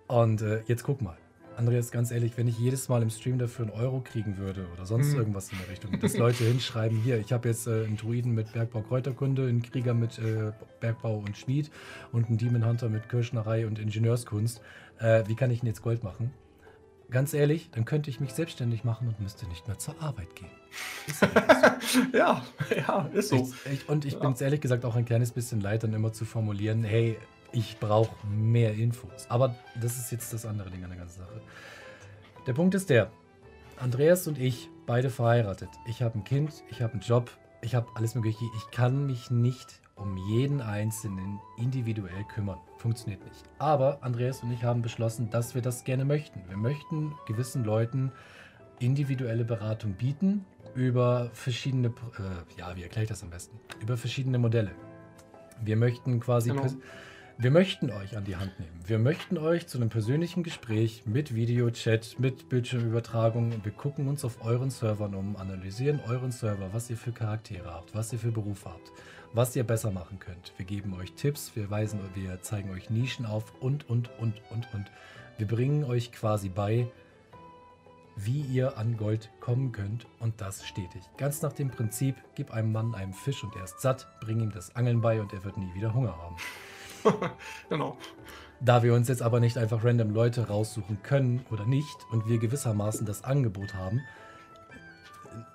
Und 0.07 0.41
äh, 0.41 0.61
jetzt 0.67 0.83
guck 0.83 1.01
mal 1.01 1.15
Andreas, 1.58 1.91
ganz 1.91 2.12
ehrlich, 2.12 2.38
wenn 2.38 2.47
ich 2.47 2.58
jedes 2.58 2.89
Mal 2.89 3.01
im 3.01 3.10
Stream 3.10 3.38
dafür 3.38 3.66
einen 3.66 3.74
Euro 3.74 4.01
kriegen 4.01 4.38
würde 4.38 4.68
oder 4.74 4.86
sonst 4.86 5.14
mhm. 5.14 5.20
irgendwas 5.20 5.51
in 5.51 5.58
der 5.60 5.70
Richtung, 5.70 5.99
dass 5.99 6.18
Leute 6.18 6.43
hinschreiben, 6.43 6.97
hier, 7.01 7.18
ich 7.20 7.32
habe 7.32 7.47
jetzt 7.49 7.68
äh, 7.68 7.86
einen 7.86 7.97
Druiden 7.97 8.34
mit 8.34 8.53
Bergbau 8.53 8.82
Kräuterkunde, 8.82 9.47
einen 9.47 9.62
Krieger 9.62 9.93
mit 9.93 10.20
äh, 10.20 10.51
Bergbau 10.80 11.18
und 11.18 11.38
Schmied 11.38 11.72
und 12.12 12.28
einen 12.28 12.38
Demon 12.38 12.66
Hunter 12.66 12.89
mit 12.89 13.10
Kirschnerei 13.10 13.66
und 13.66 13.80
Ingenieurskunst, 13.80 14.62
äh, 14.99 15.24
wie 15.28 15.36
kann 15.36 15.51
ich 15.51 15.62
denn 15.62 15.68
jetzt 15.68 15.82
Gold 15.82 16.03
machen? 16.03 16.32
Ganz 17.12 17.34
ehrlich, 17.34 17.70
dann 17.72 17.86
könnte 17.86 18.10
ich 18.10 18.20
mich 18.20 18.34
selbstständig 18.34 18.84
machen 18.84 19.08
und 19.08 19.20
müsste 19.20 19.47
nicht 19.47 19.68
mehr 19.68 19.78
zur 19.78 20.01
Arbeit 20.01 20.36
gehen. 20.36 20.49
ja, 22.14 22.43
ja, 22.76 23.10
ist 23.14 23.30
so. 23.30 23.36
Ich, 23.66 23.72
ich, 23.72 23.89
und 23.89 24.06
ich 24.06 24.14
ja. 24.14 24.20
bin 24.20 24.32
es 24.32 24.41
ehrlich 24.41 24.60
gesagt 24.60 24.86
auch 24.86 24.95
ein 24.95 25.06
kleines 25.06 25.32
bisschen 25.32 25.62
leid, 25.62 25.84
dann 25.84 25.93
immer 25.93 26.14
zu 26.14 26.26
formulieren, 26.26 26.84
hey, 26.84 27.18
ich 27.56 27.80
brauche 27.80 28.16
mehr 28.28 28.74
Infos. 28.74 29.26
Aber 29.30 29.56
das 29.82 29.97
ist 29.97 30.12
jetzt 30.12 30.34
das 30.34 30.45
andere 30.45 30.70
Ding 30.70 30.84
an 30.84 30.89
der 30.89 30.99
ganzen 30.99 31.20
Sache. 31.20 31.41
Der 32.45 32.53
Punkt 32.53 32.76
ist 32.76 32.89
der, 32.89 33.10
Andreas 33.78 34.28
und 34.28 34.38
ich, 34.38 34.70
beide 34.86 35.10
verheiratet. 35.10 35.70
Ich 35.88 36.01
habe 36.03 36.20
ein 36.20 36.24
Kind, 36.24 36.64
ich 36.70 36.82
habe 36.82 36.93
einen 36.93 37.01
Job, 37.01 37.32
ich 37.62 37.74
habe 37.74 37.88
alles 37.95 38.14
mögliche. 38.14 38.45
Ich 38.58 38.72
kann 38.72 39.08
mich 39.08 39.32
nicht 39.32 39.82
um 39.95 40.18
jeden 40.18 40.62
Einzelnen 40.62 41.39
individuell 41.58 42.24
kümmern. 42.26 42.60
Funktioniert 42.78 43.24
nicht. 43.26 43.43
Aber 43.58 44.03
Andreas 44.03 44.43
und 44.43 44.51
ich 44.51 44.64
haben 44.64 44.82
beschlossen, 44.82 45.30
dass 45.30 45.56
wir 45.56 45.62
das 45.62 45.86
gerne 45.86 46.06
möchten. 46.06 46.41
Wir 46.47 46.58
möchten 46.58 47.14
gewissen 47.26 47.64
Leuten 47.64 48.12
individuelle 48.80 49.45
Beratung 49.45 49.93
bieten 49.93 50.45
über 50.76 51.30
verschiedene, 51.32 51.88
äh, 51.88 52.60
ja, 52.60 52.76
wie 52.76 52.84
erkläre 52.84 53.03
ich 53.03 53.10
das 53.10 53.24
am 53.24 53.30
besten? 53.30 53.58
Über 53.82 53.95
verschiedene 53.95 54.38
Modelle. 54.38 54.72
Wir 55.64 55.78
möchten 55.78 56.20
quasi 56.20 56.49
genau. 56.49 56.68
Wir 57.38 57.51
möchten 57.51 57.91
euch 57.91 58.15
an 58.15 58.23
die 58.23 58.38
Hand 58.38 58.57
nehmen. 58.61 58.79
Wir 58.88 58.97
möchten 58.97 59.38
euch 59.38 59.67
zu 59.67 59.77
einem 59.77 59.89
persönlichen 59.89 60.41
Gespräch 60.41 61.03
mit 61.05 61.36
Videochat, 61.36 62.15
mit 62.17 62.47
Bildschirmübertragung. 62.47 63.51
Wir 63.61 63.73
gucken 63.73 64.07
uns 64.07 64.23
auf 64.23 64.45
euren 64.45 64.69
Servern 64.69 65.13
um, 65.13 65.36
analysieren 65.36 65.99
euren 66.07 66.31
Server, 66.31 66.69
was 66.71 66.89
ihr 66.89 66.95
für 66.95 67.11
Charaktere 67.11 67.73
habt, 67.73 67.93
was 67.93 68.13
ihr 68.13 68.19
für 68.19 68.31
Berufe 68.31 68.69
habt, 68.69 68.89
was 69.33 69.53
ihr 69.53 69.65
besser 69.65 69.91
machen 69.91 70.17
könnt. 70.17 70.53
Wir 70.55 70.65
geben 70.65 70.93
euch 70.93 71.11
Tipps, 71.11 71.57
wir 71.57 71.69
weisen, 71.69 71.99
wir 72.13 72.41
zeigen 72.41 72.71
euch 72.71 72.89
Nischen 72.89 73.25
auf 73.25 73.53
und, 73.59 73.89
und, 73.89 74.09
und, 74.17 74.41
und, 74.49 74.73
und. 74.73 74.86
Wir 75.38 75.45
bringen 75.45 75.83
euch 75.83 76.13
quasi 76.13 76.47
bei, 76.47 76.88
wie 78.15 78.43
ihr 78.43 78.77
an 78.77 78.95
Gold 78.95 79.29
kommen 79.41 79.73
könnt 79.73 80.07
und 80.19 80.39
das 80.39 80.65
stetig. 80.65 81.01
Ganz 81.17 81.41
nach 81.41 81.51
dem 81.51 81.69
Prinzip, 81.69 82.15
gib 82.36 82.51
einem 82.51 82.71
Mann 82.71 82.95
einen 82.95 83.13
Fisch 83.13 83.43
und 83.43 83.53
er 83.57 83.65
ist 83.65 83.81
satt, 83.81 84.07
bring 84.21 84.39
ihm 84.39 84.53
das 84.53 84.73
Angeln 84.77 85.01
bei 85.01 85.19
und 85.19 85.33
er 85.33 85.43
wird 85.43 85.57
nie 85.57 85.73
wieder 85.73 85.93
Hunger 85.93 86.17
haben. 86.17 86.38
genau. 87.70 87.97
Da 88.62 88.84
wir 88.84 88.93
uns 88.93 89.08
jetzt 89.08 89.22
aber 89.22 89.39
nicht 89.39 89.58
einfach 89.58 89.84
random 89.84 90.12
Leute 90.12 90.47
raussuchen 90.47 91.03
können 91.03 91.45
oder 91.51 91.66
nicht 91.66 92.06
und 92.12 92.28
wir 92.28 92.39
gewissermaßen 92.39 93.06
das 93.06 93.24
Angebot 93.24 93.76
haben, 93.76 94.01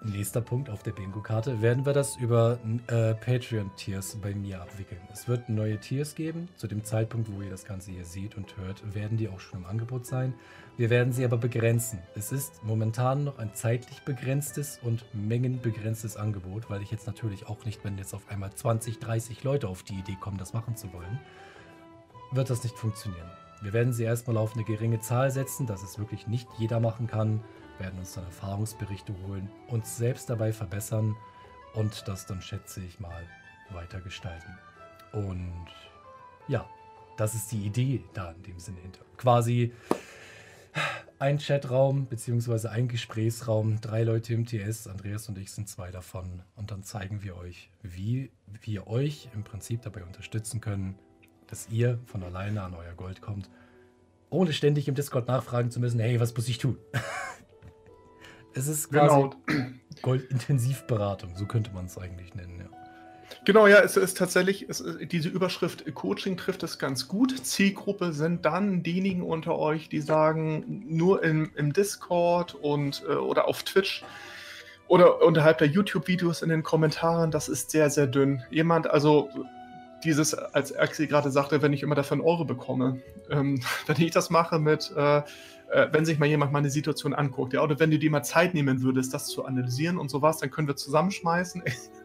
nächster 0.02 0.40
Punkt 0.40 0.70
auf 0.70 0.82
der 0.82 0.92
Bingo-Karte, 0.92 1.62
werden 1.62 1.86
wir 1.86 1.92
das 1.92 2.16
über 2.16 2.58
äh, 2.86 3.14
Patreon-Tiers 3.14 4.16
bei 4.22 4.34
mir 4.34 4.60
abwickeln. 4.62 5.00
Es 5.12 5.28
wird 5.28 5.48
neue 5.48 5.78
Tiers 5.78 6.14
geben. 6.14 6.48
Zu 6.56 6.66
dem 6.66 6.84
Zeitpunkt, 6.84 7.32
wo 7.32 7.42
ihr 7.42 7.50
das 7.50 7.64
Ganze 7.64 7.90
hier 7.90 8.04
seht 8.04 8.36
und 8.36 8.56
hört, 8.56 8.94
werden 8.94 9.18
die 9.18 9.28
auch 9.28 9.40
schon 9.40 9.60
im 9.60 9.66
Angebot 9.66 10.06
sein. 10.06 10.34
Wir 10.76 10.90
werden 10.90 11.12
sie 11.12 11.24
aber 11.24 11.36
begrenzen. 11.36 11.98
Es 12.14 12.32
ist 12.32 12.64
momentan 12.64 13.24
noch 13.24 13.38
ein 13.38 13.54
zeitlich 13.54 14.00
begrenztes 14.02 14.78
und 14.82 15.04
mengenbegrenztes 15.12 16.16
Angebot, 16.16 16.70
weil 16.70 16.82
ich 16.82 16.90
jetzt 16.90 17.06
natürlich 17.06 17.46
auch 17.46 17.64
nicht, 17.64 17.84
wenn 17.84 17.98
jetzt 17.98 18.14
auf 18.14 18.28
einmal 18.30 18.52
20, 18.52 18.98
30 18.98 19.44
Leute 19.44 19.68
auf 19.68 19.82
die 19.82 19.94
Idee 19.94 20.16
kommen, 20.20 20.38
das 20.38 20.52
machen 20.52 20.76
zu 20.76 20.92
wollen, 20.92 21.20
wird 22.32 22.48
das 22.48 22.62
nicht 22.62 22.76
funktionieren. 22.76 23.30
Wir 23.62 23.74
werden 23.74 23.92
sie 23.92 24.04
erstmal 24.04 24.38
auf 24.38 24.54
eine 24.54 24.64
geringe 24.64 25.00
Zahl 25.00 25.30
setzen, 25.30 25.66
dass 25.66 25.82
es 25.82 25.98
wirklich 25.98 26.26
nicht 26.26 26.48
jeder 26.58 26.80
machen 26.80 27.06
kann, 27.06 27.42
werden 27.80 27.98
uns 27.98 28.12
dann 28.12 28.24
Erfahrungsberichte 28.24 29.14
holen, 29.26 29.50
uns 29.66 29.96
selbst 29.96 30.30
dabei 30.30 30.52
verbessern 30.52 31.16
und 31.74 32.06
das 32.06 32.26
dann, 32.26 32.40
schätze 32.42 32.80
ich 32.80 33.00
mal, 33.00 33.26
weiter 33.70 34.00
gestalten. 34.00 34.56
Und 35.12 35.66
ja, 36.48 36.68
das 37.16 37.34
ist 37.34 37.50
die 37.50 37.66
Idee 37.66 38.04
da 38.14 38.32
in 38.32 38.42
dem 38.44 38.58
Sinne 38.58 38.78
hinter. 38.80 39.04
Quasi 39.16 39.72
ein 41.18 41.38
Chatraum 41.38 42.06
bzw. 42.06 42.68
ein 42.68 42.88
Gesprächsraum, 42.88 43.80
drei 43.80 44.04
Leute 44.04 44.32
im 44.32 44.46
TS, 44.46 44.86
Andreas 44.86 45.28
und 45.28 45.36
ich 45.38 45.52
sind 45.52 45.68
zwei 45.68 45.90
davon. 45.90 46.42
Und 46.56 46.70
dann 46.70 46.82
zeigen 46.82 47.22
wir 47.22 47.36
euch, 47.36 47.70
wie 47.82 48.30
wir 48.62 48.86
euch 48.86 49.28
im 49.34 49.44
Prinzip 49.44 49.82
dabei 49.82 50.04
unterstützen 50.04 50.60
können, 50.60 50.98
dass 51.46 51.68
ihr 51.68 51.98
von 52.06 52.22
alleine 52.22 52.62
an 52.62 52.74
euer 52.74 52.94
Gold 52.94 53.20
kommt, 53.20 53.50
ohne 54.30 54.52
ständig 54.52 54.88
im 54.88 54.94
Discord 54.94 55.28
nachfragen 55.28 55.70
zu 55.70 55.80
müssen, 55.80 56.00
hey, 56.00 56.20
was 56.20 56.34
muss 56.34 56.48
ich 56.48 56.58
tun? 56.58 56.78
es 58.54 58.68
ist 58.68 58.90
quasi 58.90 59.14
genau. 59.14 59.34
Goldintensivberatung, 60.02 61.36
so 61.36 61.46
könnte 61.46 61.70
man 61.72 61.86
es 61.86 61.98
eigentlich 61.98 62.34
nennen, 62.34 62.58
ja. 62.60 62.80
Genau, 63.44 63.66
ja, 63.66 63.80
es 63.80 63.96
ist 63.96 64.18
tatsächlich, 64.18 64.68
es 64.68 64.80
ist, 64.80 65.12
diese 65.12 65.28
Überschrift 65.28 65.94
Coaching 65.94 66.36
trifft 66.36 66.62
es 66.62 66.78
ganz 66.78 67.08
gut. 67.08 67.46
Zielgruppe 67.46 68.12
sind 68.12 68.44
dann 68.44 68.82
diejenigen 68.82 69.22
unter 69.22 69.58
euch, 69.58 69.88
die 69.88 70.00
sagen, 70.00 70.84
nur 70.88 71.22
im, 71.22 71.50
im 71.54 71.72
Discord 71.72 72.54
und 72.54 73.02
äh, 73.08 73.14
oder 73.14 73.48
auf 73.48 73.62
Twitch 73.62 74.04
oder 74.88 75.22
unterhalb 75.22 75.58
der 75.58 75.68
YouTube-Videos 75.68 76.42
in 76.42 76.48
den 76.48 76.62
Kommentaren, 76.62 77.30
das 77.30 77.48
ist 77.48 77.70
sehr, 77.70 77.88
sehr 77.90 78.08
dünn. 78.08 78.42
Jemand, 78.50 78.90
also 78.90 79.30
dieses, 80.04 80.34
als 80.34 80.76
Axel 80.76 81.06
gerade 81.06 81.30
sagte, 81.30 81.62
wenn 81.62 81.72
ich 81.72 81.82
immer 81.82 81.94
dafür 81.94 82.16
einen 82.16 82.26
Euro 82.26 82.44
bekomme, 82.44 83.00
ähm, 83.30 83.60
wenn 83.86 84.00
ich 84.00 84.10
das 84.10 84.30
mache 84.30 84.58
mit, 84.58 84.92
äh, 84.96 85.22
äh, 85.70 85.88
wenn 85.92 86.04
sich 86.04 86.18
mal 86.18 86.26
jemand 86.26 86.52
meine 86.52 86.70
Situation 86.70 87.14
anguckt, 87.14 87.52
ja, 87.52 87.62
oder 87.62 87.78
wenn 87.78 87.90
du 87.90 87.98
dir 87.98 88.10
mal 88.10 88.22
Zeit 88.22 88.54
nehmen 88.54 88.82
würdest, 88.82 89.14
das 89.14 89.26
zu 89.26 89.44
analysieren 89.44 89.98
und 89.98 90.10
sowas, 90.10 90.38
dann 90.38 90.50
können 90.50 90.68
wir 90.68 90.76
zusammenschmeißen. 90.76 91.62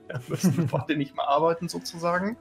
da 0.07 0.19
müssen 0.27 0.55
wir 0.57 0.67
beide 0.67 0.95
nicht 0.95 1.15
mehr 1.15 1.27
arbeiten 1.27 1.67
sozusagen. 1.67 2.37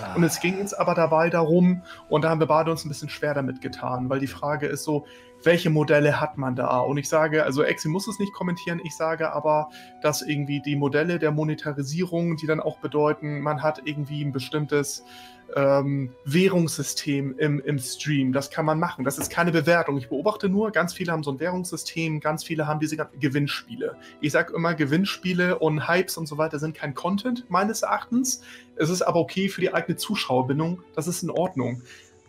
Ah. 0.00 0.14
Und 0.14 0.22
es 0.22 0.40
ging 0.40 0.60
uns 0.60 0.74
aber 0.74 0.94
dabei 0.94 1.30
darum, 1.30 1.82
und 2.08 2.22
da 2.22 2.30
haben 2.30 2.40
wir 2.40 2.46
beide 2.46 2.70
uns 2.70 2.84
ein 2.84 2.88
bisschen 2.88 3.08
schwer 3.08 3.34
damit 3.34 3.60
getan, 3.60 4.08
weil 4.08 4.20
die 4.20 4.28
Frage 4.28 4.66
ist 4.66 4.84
so, 4.84 5.06
welche 5.44 5.70
Modelle 5.70 6.20
hat 6.20 6.36
man 6.36 6.56
da? 6.56 6.80
Und 6.80 6.98
ich 6.98 7.08
sage, 7.08 7.44
also 7.44 7.62
Exi 7.62 7.88
muss 7.88 8.08
es 8.08 8.18
nicht 8.18 8.32
kommentieren, 8.32 8.80
ich 8.84 8.96
sage 8.96 9.32
aber, 9.32 9.70
dass 10.02 10.22
irgendwie 10.22 10.60
die 10.60 10.76
Modelle 10.76 11.18
der 11.18 11.30
Monetarisierung, 11.30 12.36
die 12.36 12.46
dann 12.46 12.60
auch 12.60 12.78
bedeuten, 12.78 13.40
man 13.40 13.62
hat 13.62 13.82
irgendwie 13.84 14.24
ein 14.24 14.32
bestimmtes 14.32 15.04
ähm, 15.56 16.12
Währungssystem 16.24 17.38
im, 17.38 17.60
im 17.60 17.78
Stream. 17.78 18.32
Das 18.32 18.50
kann 18.50 18.64
man 18.64 18.78
machen. 18.78 19.04
Das 19.04 19.18
ist 19.18 19.30
keine 19.30 19.52
Bewertung. 19.52 19.96
Ich 19.96 20.08
beobachte 20.08 20.48
nur, 20.48 20.70
ganz 20.70 20.94
viele 20.94 21.12
haben 21.12 21.22
so 21.22 21.32
ein 21.32 21.40
Währungssystem, 21.40 22.20
ganz 22.20 22.44
viele 22.44 22.66
haben 22.66 22.80
diese 22.80 22.96
Gewinnspiele. 22.96 23.96
Ich 24.20 24.32
sage 24.32 24.54
immer, 24.54 24.74
Gewinnspiele 24.74 25.58
und 25.58 25.88
Hypes 25.88 26.16
und 26.16 26.26
so 26.26 26.38
weiter 26.38 26.58
sind 26.58 26.74
kein 26.74 26.94
Content 26.94 27.48
meines 27.48 27.82
Erachtens. 27.82 28.42
Es 28.76 28.90
ist 28.90 29.02
aber 29.02 29.20
okay 29.20 29.48
für 29.48 29.60
die 29.60 29.72
eigene 29.72 29.96
Zuschauerbindung. 29.96 30.82
Das 30.94 31.08
ist 31.08 31.22
in 31.22 31.30
Ordnung. 31.30 31.82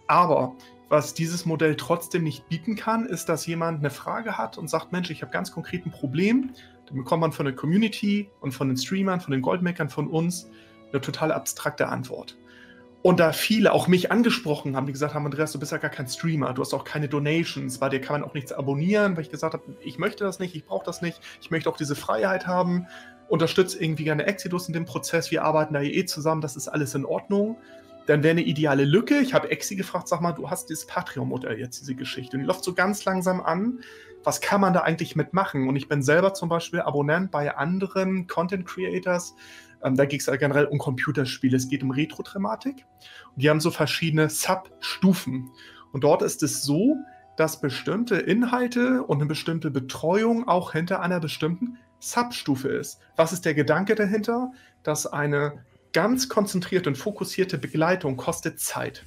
Aber 0.08 0.56
was 0.90 1.14
dieses 1.14 1.46
Modell 1.46 1.76
trotzdem 1.76 2.24
nicht 2.24 2.50
bieten 2.50 2.76
kann, 2.76 3.06
ist, 3.06 3.30
dass 3.30 3.46
jemand 3.46 3.80
eine 3.80 3.92
Frage 3.92 4.40
hat 4.40 4.58
und 4.58 4.70
sagt, 4.70 4.92
Mensch, 4.92 5.12
ich 5.12 5.22
habe 5.22 5.32
ganz 5.32 5.52
konkret 5.52 5.86
ein 5.86 5.92
Problem. 5.92 6.52
Dann 6.88 6.98
bekommt 6.98 7.22
man 7.22 7.32
von 7.32 7.46
der 7.46 7.54
Community 7.54 8.28
und 8.42 8.54
von 8.54 8.70
den 8.70 8.78
Streamern, 8.78 9.22
von 9.22 9.32
den 9.32 9.44
Goldmakern, 9.44 9.90
von 9.90 10.08
uns 10.08 10.50
eine 10.92 11.00
total 11.00 11.32
abstrakte 11.32 11.88
Antwort. 11.88 12.39
Und 13.02 13.22
da 13.22 13.32
viele 13.32 13.72
auch 13.72 13.88
mich 13.88 14.12
angesprochen 14.12 14.76
haben, 14.76 14.86
die 14.86 14.92
gesagt 14.92 15.14
haben, 15.14 15.26
Andreas, 15.26 15.54
du 15.54 15.60
bist 15.60 15.72
ja 15.72 15.78
gar 15.78 15.90
kein 15.90 16.08
Streamer, 16.08 16.54
du 16.54 16.62
hast 16.62 16.74
auch 16.74 16.84
keine 16.84 17.08
Donations, 17.08 17.78
bei 17.78 17.88
dir 17.88 18.02
kann 18.02 18.20
man 18.20 18.30
auch 18.30 18.34
nichts 18.34 18.52
abonnieren, 18.52 19.16
weil 19.16 19.24
ich 19.24 19.32
gesagt 19.32 19.54
habe, 19.54 19.64
ich 19.80 19.98
möchte 19.98 20.26
das 20.26 20.40
nicht, 20.40 20.54
ich 20.54 20.66
brauche 20.66 20.86
das 20.86 21.02
nicht, 21.02 21.22
ich 21.42 21.50
möchte 21.50 21.70
auch 21.70 21.78
diese 21.78 21.96
Freiheit 21.96 22.46
haben, 22.46 22.88
unterstütze 23.30 23.82
irgendwie 23.82 24.04
gerne 24.04 24.26
Exodus 24.26 24.68
in 24.68 24.74
dem 24.74 24.86
Prozess, 24.86 25.32
wir 25.32 25.44
arbeiten 25.44 25.74
da 25.74 25.82
eh 25.82 26.06
zusammen, 26.06 26.42
das 26.42 26.58
ist 26.58 26.68
alles 26.68 26.94
in 26.94 27.06
Ordnung. 27.06 27.58
Dann 28.08 28.24
wäre 28.24 28.32
eine 28.32 28.42
ideale 28.42 28.86
Lücke. 28.86 29.20
Ich 29.20 29.36
habe 29.36 29.52
Exi 29.52 29.76
gefragt, 29.76 30.08
sag 30.08 30.20
mal, 30.20 30.32
du 30.32 30.50
hast 30.50 30.72
dieses 30.72 30.88
Patreon-Modell 30.88 31.60
jetzt, 31.60 31.80
diese 31.80 31.94
Geschichte. 31.94 32.38
Und 32.38 32.42
die 32.42 32.48
läuft 32.48 32.64
so 32.64 32.74
ganz 32.74 33.06
langsam 33.06 33.40
an. 33.40 33.82
Was 34.24 34.42
kann 34.42 34.62
man 34.62 34.74
da 34.74 34.80
eigentlich 34.80 35.16
mitmachen? 35.16 35.70
Und 35.70 35.76
ich 35.76 35.88
bin 35.88 36.02
selber 36.02 36.34
zum 36.34 36.50
Beispiel 36.50 36.82
Abonnent 36.82 37.30
bei 37.30 37.56
anderen 37.56 38.26
Content 38.26 38.66
Creators, 38.66 39.36
ähm, 39.84 39.96
da 39.96 40.06
geht 40.06 40.22
es 40.22 40.28
ja 40.28 40.36
generell 40.36 40.66
um 40.66 40.78
Computerspiele. 40.78 41.56
Es 41.56 41.70
geht 41.70 41.84
um 41.84 41.92
Retro-Thematik. 41.92 42.86
Und 43.36 43.44
die 43.44 43.50
haben 43.50 43.60
so 43.60 43.72
verschiedene 43.72 44.30
Sub-Stufen. 44.30 45.50
Und 45.92 46.04
dort 46.04 46.22
ist 46.22 46.44
es 46.44 46.64
so, 46.64 46.98
dass 47.38 47.62
bestimmte 47.62 48.18
Inhalte 48.18 49.04
und 49.04 49.18
eine 49.18 49.26
bestimmte 49.26 49.72
Betreuung 49.72 50.48
auch 50.48 50.74
hinter 50.74 51.02
einer 51.02 51.20
bestimmten 51.20 51.78
Substufe 52.00 52.68
ist. 52.68 53.00
Was 53.16 53.34
ist 53.34 53.46
der 53.46 53.54
Gedanke 53.54 53.96
dahinter? 53.96 54.52
Dass 54.84 55.08
eine 55.08 55.64
ganz 55.94 56.30
konzentrierte 56.30 56.90
und 56.90 56.98
fokussierte 56.98 57.58
Begleitung 57.58 58.18
kostet 58.18 58.60
Zeit. 58.60 59.06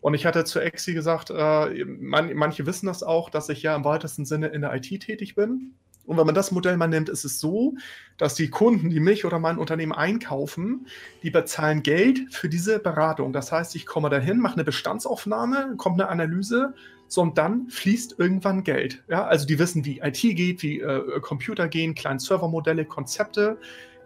Und 0.00 0.14
ich 0.14 0.26
hatte 0.26 0.44
zu 0.44 0.60
Exi 0.60 0.94
gesagt, 0.94 1.30
äh, 1.30 1.84
man, 1.84 2.32
manche 2.34 2.66
wissen 2.66 2.86
das 2.86 3.02
auch, 3.02 3.30
dass 3.30 3.48
ich 3.48 3.62
ja 3.62 3.74
im 3.74 3.84
weitesten 3.84 4.24
Sinne 4.24 4.48
in 4.48 4.62
der 4.62 4.74
IT 4.74 4.88
tätig 5.00 5.34
bin 5.34 5.74
Und 6.08 6.16
wenn 6.16 6.24
man 6.24 6.34
das 6.34 6.50
Modell 6.50 6.78
mal 6.78 6.88
nimmt, 6.88 7.10
ist 7.10 7.24
es 7.24 7.38
so, 7.38 7.74
dass 8.16 8.34
die 8.34 8.48
Kunden, 8.48 8.88
die 8.88 8.98
mich 8.98 9.26
oder 9.26 9.38
mein 9.38 9.58
Unternehmen 9.58 9.92
einkaufen, 9.92 10.86
die 11.22 11.30
bezahlen 11.30 11.82
Geld 11.82 12.34
für 12.34 12.48
diese 12.48 12.78
Beratung. 12.78 13.34
Das 13.34 13.52
heißt, 13.52 13.76
ich 13.76 13.84
komme 13.84 14.08
dahin, 14.08 14.40
mache 14.40 14.54
eine 14.54 14.64
Bestandsaufnahme, 14.64 15.74
kommt 15.76 16.00
eine 16.00 16.08
Analyse, 16.08 16.72
so 17.08 17.20
und 17.20 17.36
dann 17.36 17.68
fließt 17.68 18.18
irgendwann 18.18 18.64
Geld. 18.64 19.02
Ja, 19.08 19.26
also 19.26 19.46
die 19.46 19.58
wissen, 19.58 19.84
wie 19.84 20.00
IT 20.00 20.20
geht, 20.20 20.62
wie 20.62 20.80
äh, 20.80 21.20
Computer 21.20 21.68
gehen, 21.68 21.94
kleine 21.94 22.20
Servermodelle, 22.20 22.86
Konzepte 22.86 23.58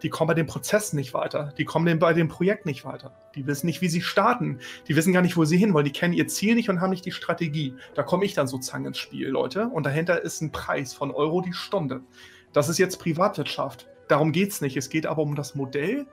die 0.03 0.09
kommen 0.09 0.27
bei 0.27 0.33
dem 0.33 0.45
Prozess 0.45 0.93
nicht 0.93 1.13
weiter. 1.13 1.53
Die 1.57 1.65
kommen 1.65 1.97
bei 1.97 2.13
dem 2.13 2.27
Projekt 2.27 2.65
nicht 2.65 2.85
weiter. 2.85 3.13
Die 3.35 3.47
wissen 3.47 3.65
nicht, 3.65 3.81
wie 3.81 3.87
sie 3.87 4.01
starten. 4.01 4.59
Die 4.87 4.95
wissen 4.95 5.13
gar 5.13 5.21
nicht, 5.21 5.37
wo 5.37 5.45
sie 5.45 5.57
hinwollen. 5.57 5.85
Die 5.85 5.91
kennen 5.91 6.13
ihr 6.13 6.27
Ziel 6.27 6.55
nicht 6.55 6.69
und 6.69 6.81
haben 6.81 6.89
nicht 6.89 7.05
die 7.05 7.11
Strategie. 7.11 7.73
Da 7.95 8.03
komme 8.03 8.25
ich 8.25 8.33
dann 8.33 8.47
sozusagen 8.47 8.85
ins 8.85 8.99
Spiel, 8.99 9.29
Leute. 9.29 9.67
Und 9.67 9.85
dahinter 9.85 10.21
ist 10.21 10.41
ein 10.41 10.51
Preis 10.51 10.93
von 10.93 11.11
Euro 11.11 11.41
die 11.41 11.53
Stunde. 11.53 12.01
Das 12.51 12.69
ist 12.69 12.77
jetzt 12.77 12.99
Privatwirtschaft. 12.99 13.87
Darum 14.09 14.31
geht 14.31 14.51
es 14.51 14.61
nicht. 14.61 14.77
Es 14.77 14.89
geht 14.89 15.05
aber 15.05 15.21
um 15.21 15.35
das 15.35 15.55
Modell, 15.55 16.05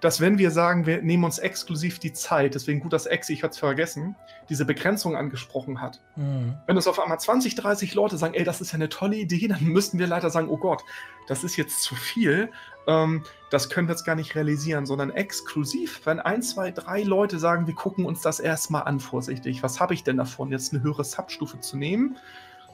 dass 0.00 0.20
wenn 0.20 0.38
wir 0.38 0.50
sagen, 0.50 0.86
wir 0.86 1.02
nehmen 1.02 1.24
uns 1.24 1.38
exklusiv 1.38 1.98
die 1.98 2.12
Zeit, 2.12 2.54
deswegen 2.54 2.80
gut, 2.80 2.92
dass 2.92 3.06
Exi, 3.06 3.32
ich 3.32 3.42
hatte 3.42 3.52
es 3.52 3.58
vergessen, 3.58 4.14
diese 4.48 4.64
Begrenzung 4.64 5.16
angesprochen 5.16 5.80
hat. 5.80 6.00
Mhm. 6.16 6.54
Wenn 6.66 6.76
es 6.76 6.86
auf 6.86 7.00
einmal 7.00 7.18
20, 7.18 7.56
30 7.56 7.94
Leute 7.94 8.16
sagen, 8.16 8.34
ey, 8.34 8.44
das 8.44 8.60
ist 8.60 8.72
ja 8.72 8.76
eine 8.76 8.88
tolle 8.88 9.16
Idee, 9.16 9.48
dann 9.48 9.64
müssten 9.64 9.98
wir 9.98 10.06
leider 10.06 10.30
sagen, 10.30 10.48
oh 10.48 10.56
Gott, 10.56 10.84
das 11.26 11.42
ist 11.42 11.56
jetzt 11.56 11.82
zu 11.82 11.94
viel, 11.94 12.50
ähm, 12.86 13.24
das 13.50 13.70
können 13.70 13.88
wir 13.88 13.94
jetzt 13.94 14.04
gar 14.04 14.14
nicht 14.14 14.34
realisieren, 14.34 14.86
sondern 14.86 15.10
exklusiv, 15.10 16.02
wenn 16.04 16.20
ein, 16.20 16.42
zwei, 16.42 16.70
drei 16.70 17.02
Leute 17.02 17.38
sagen, 17.38 17.66
wir 17.66 17.74
gucken 17.74 18.04
uns 18.04 18.20
das 18.20 18.40
erstmal 18.40 18.82
an, 18.82 19.00
vorsichtig, 19.00 19.62
was 19.62 19.80
habe 19.80 19.94
ich 19.94 20.04
denn 20.04 20.18
davon, 20.18 20.50
jetzt 20.50 20.72
eine 20.72 20.82
höhere 20.82 21.04
Substufe 21.04 21.60
zu 21.60 21.76
nehmen? 21.76 22.18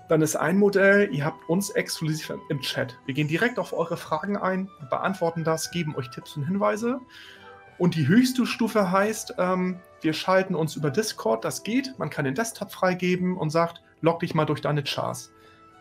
Dann 0.08 0.20
ist 0.20 0.36
ein 0.36 0.58
Modell, 0.58 1.08
ihr 1.12 1.24
habt 1.24 1.48
uns 1.48 1.70
exklusiv 1.70 2.32
im 2.48 2.60
Chat. 2.60 2.98
Wir 3.06 3.14
gehen 3.14 3.28
direkt 3.28 3.58
auf 3.58 3.72
eure 3.72 3.96
Fragen 3.96 4.36
ein, 4.36 4.68
beantworten 4.90 5.44
das, 5.44 5.70
geben 5.70 5.96
euch 5.96 6.10
Tipps 6.10 6.36
und 6.36 6.46
Hinweise. 6.46 7.00
Und 7.78 7.94
die 7.94 8.06
höchste 8.06 8.46
Stufe 8.46 8.90
heißt, 8.90 9.34
ähm, 9.38 9.80
wir 10.02 10.12
schalten 10.12 10.54
uns 10.54 10.76
über 10.76 10.90
Discord, 10.90 11.44
das 11.44 11.62
geht. 11.62 11.98
Man 11.98 12.10
kann 12.10 12.24
den 12.24 12.34
Desktop 12.34 12.70
freigeben 12.70 13.36
und 13.36 13.50
sagt, 13.50 13.82
log 14.00 14.20
dich 14.20 14.34
mal 14.34 14.44
durch 14.44 14.60
deine 14.60 14.84
Chars. 14.84 15.32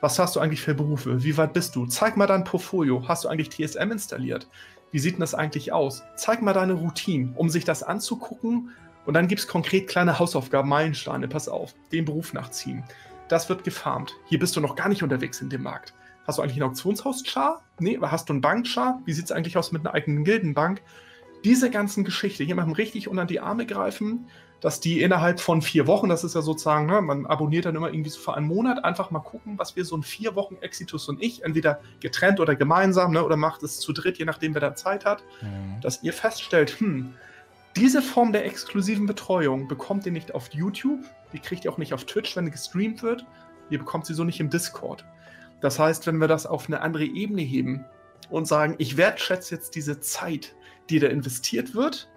Was 0.01 0.19
hast 0.19 0.35
du 0.35 0.39
eigentlich 0.39 0.61
für 0.61 0.73
Berufe? 0.73 1.23
Wie 1.23 1.37
weit 1.37 1.53
bist 1.53 1.75
du? 1.75 1.85
Zeig 1.85 2.17
mal 2.17 2.27
dein 2.27 2.43
Portfolio. 2.43 3.07
Hast 3.07 3.23
du 3.23 3.29
eigentlich 3.29 3.49
TSM 3.49 3.91
installiert? 3.91 4.49
Wie 4.93 4.99
sieht 4.99 5.15
denn 5.15 5.19
das 5.19 5.35
eigentlich 5.35 5.73
aus? 5.73 6.03
Zeig 6.15 6.41
mal 6.41 6.53
deine 6.53 6.73
Routine, 6.73 7.33
um 7.35 7.49
sich 7.49 7.65
das 7.65 7.83
anzugucken. 7.83 8.69
Und 9.05 9.15
dann 9.15 9.27
gibt 9.27 9.41
es 9.41 9.47
konkret 9.49 9.89
kleine 9.89 10.17
Hausaufgaben, 10.17 10.69
Meilensteine. 10.69 11.27
Pass 11.27 11.49
auf, 11.49 11.75
den 11.91 12.05
Beruf 12.05 12.31
nachziehen 12.31 12.85
das 13.33 13.49
wird 13.49 13.63
gefarmt. 13.63 14.15
Hier 14.25 14.39
bist 14.39 14.55
du 14.55 14.61
noch 14.61 14.75
gar 14.75 14.89
nicht 14.89 15.03
unterwegs 15.03 15.41
in 15.41 15.49
dem 15.49 15.63
Markt. 15.63 15.93
Hast 16.25 16.37
du 16.37 16.41
eigentlich 16.41 16.57
ein 16.57 16.63
Auktionshaus-Char? 16.63 17.63
Nee, 17.79 17.99
hast 18.01 18.29
du 18.29 18.33
einen 18.33 18.41
Bank-Char? 18.41 19.01
Wie 19.05 19.13
sieht 19.13 19.25
es 19.25 19.31
eigentlich 19.31 19.57
aus 19.57 19.71
mit 19.71 19.85
einer 19.85 19.93
eigenen 19.93 20.23
Gildenbank? 20.23 20.81
Diese 21.43 21.69
ganzen 21.69 22.03
Geschichte, 22.05 22.43
jemandem 22.43 22.75
richtig 22.75 23.07
unter 23.07 23.25
die 23.25 23.39
Arme 23.39 23.65
greifen, 23.65 24.27
dass 24.63 24.79
die 24.79 25.01
innerhalb 25.01 25.41
von 25.41 25.61
vier 25.61 25.87
Wochen, 25.87 26.07
das 26.07 26.23
ist 26.23 26.35
ja 26.35 26.41
sozusagen, 26.41 26.85
ne, 26.85 27.01
man 27.01 27.25
abonniert 27.25 27.65
dann 27.65 27.75
immer 27.75 27.89
irgendwie 27.89 28.09
so 28.09 28.21
für 28.21 28.33
einen 28.33 28.47
Monat, 28.47 28.85
einfach 28.85 29.11
mal 29.11 29.19
gucken, 29.19 29.59
was 29.59 29.75
wir 29.75 29.83
so 29.83 29.93
in 29.93 30.03
vier 30.03 30.35
Wochen 30.35 30.55
Exitus 30.61 31.09
und 31.09 31.21
ich, 31.21 31.43
entweder 31.43 31.81
getrennt 31.99 32.39
oder 32.39 32.55
gemeinsam, 32.55 33.11
ne, 33.11 33.25
oder 33.25 33.35
macht 33.35 33.61
es 33.63 33.81
zu 33.81 33.91
dritt, 33.91 34.19
je 34.19 34.23
nachdem, 34.23 34.53
wer 34.53 34.61
da 34.61 34.73
Zeit 34.73 35.03
hat, 35.03 35.21
mhm. 35.41 35.81
dass 35.81 36.01
ihr 36.01 36.13
feststellt, 36.13 36.79
hm, 36.79 37.13
diese 37.75 38.01
Form 38.01 38.31
der 38.31 38.45
exklusiven 38.45 39.05
Betreuung 39.05 39.67
bekommt 39.67 40.05
ihr 40.05 40.13
nicht 40.13 40.33
auf 40.33 40.53
YouTube, 40.53 41.03
die 41.33 41.39
kriegt 41.39 41.65
ihr 41.65 41.71
auch 41.73 41.77
nicht 41.77 41.93
auf 41.93 42.05
Twitch, 42.05 42.37
wenn 42.37 42.49
gestreamt 42.49 43.03
wird. 43.03 43.25
Ihr 43.69 43.79
bekommt 43.79 44.05
sie 44.05 44.13
so 44.13 44.23
nicht 44.23 44.39
im 44.39 44.49
Discord. 44.49 45.03
Das 45.59 45.77
heißt, 45.77 46.07
wenn 46.07 46.19
wir 46.19 46.29
das 46.29 46.45
auf 46.45 46.67
eine 46.67 46.79
andere 46.79 47.03
Ebene 47.03 47.41
heben 47.41 47.83
und 48.29 48.47
sagen, 48.47 48.75
ich 48.77 48.95
wertschätze 48.95 49.55
jetzt 49.55 49.75
diese 49.75 49.99
Zeit, 49.99 50.55
die 50.89 50.99
da 50.99 51.07
investiert 51.07 51.75
wird, 51.75 52.07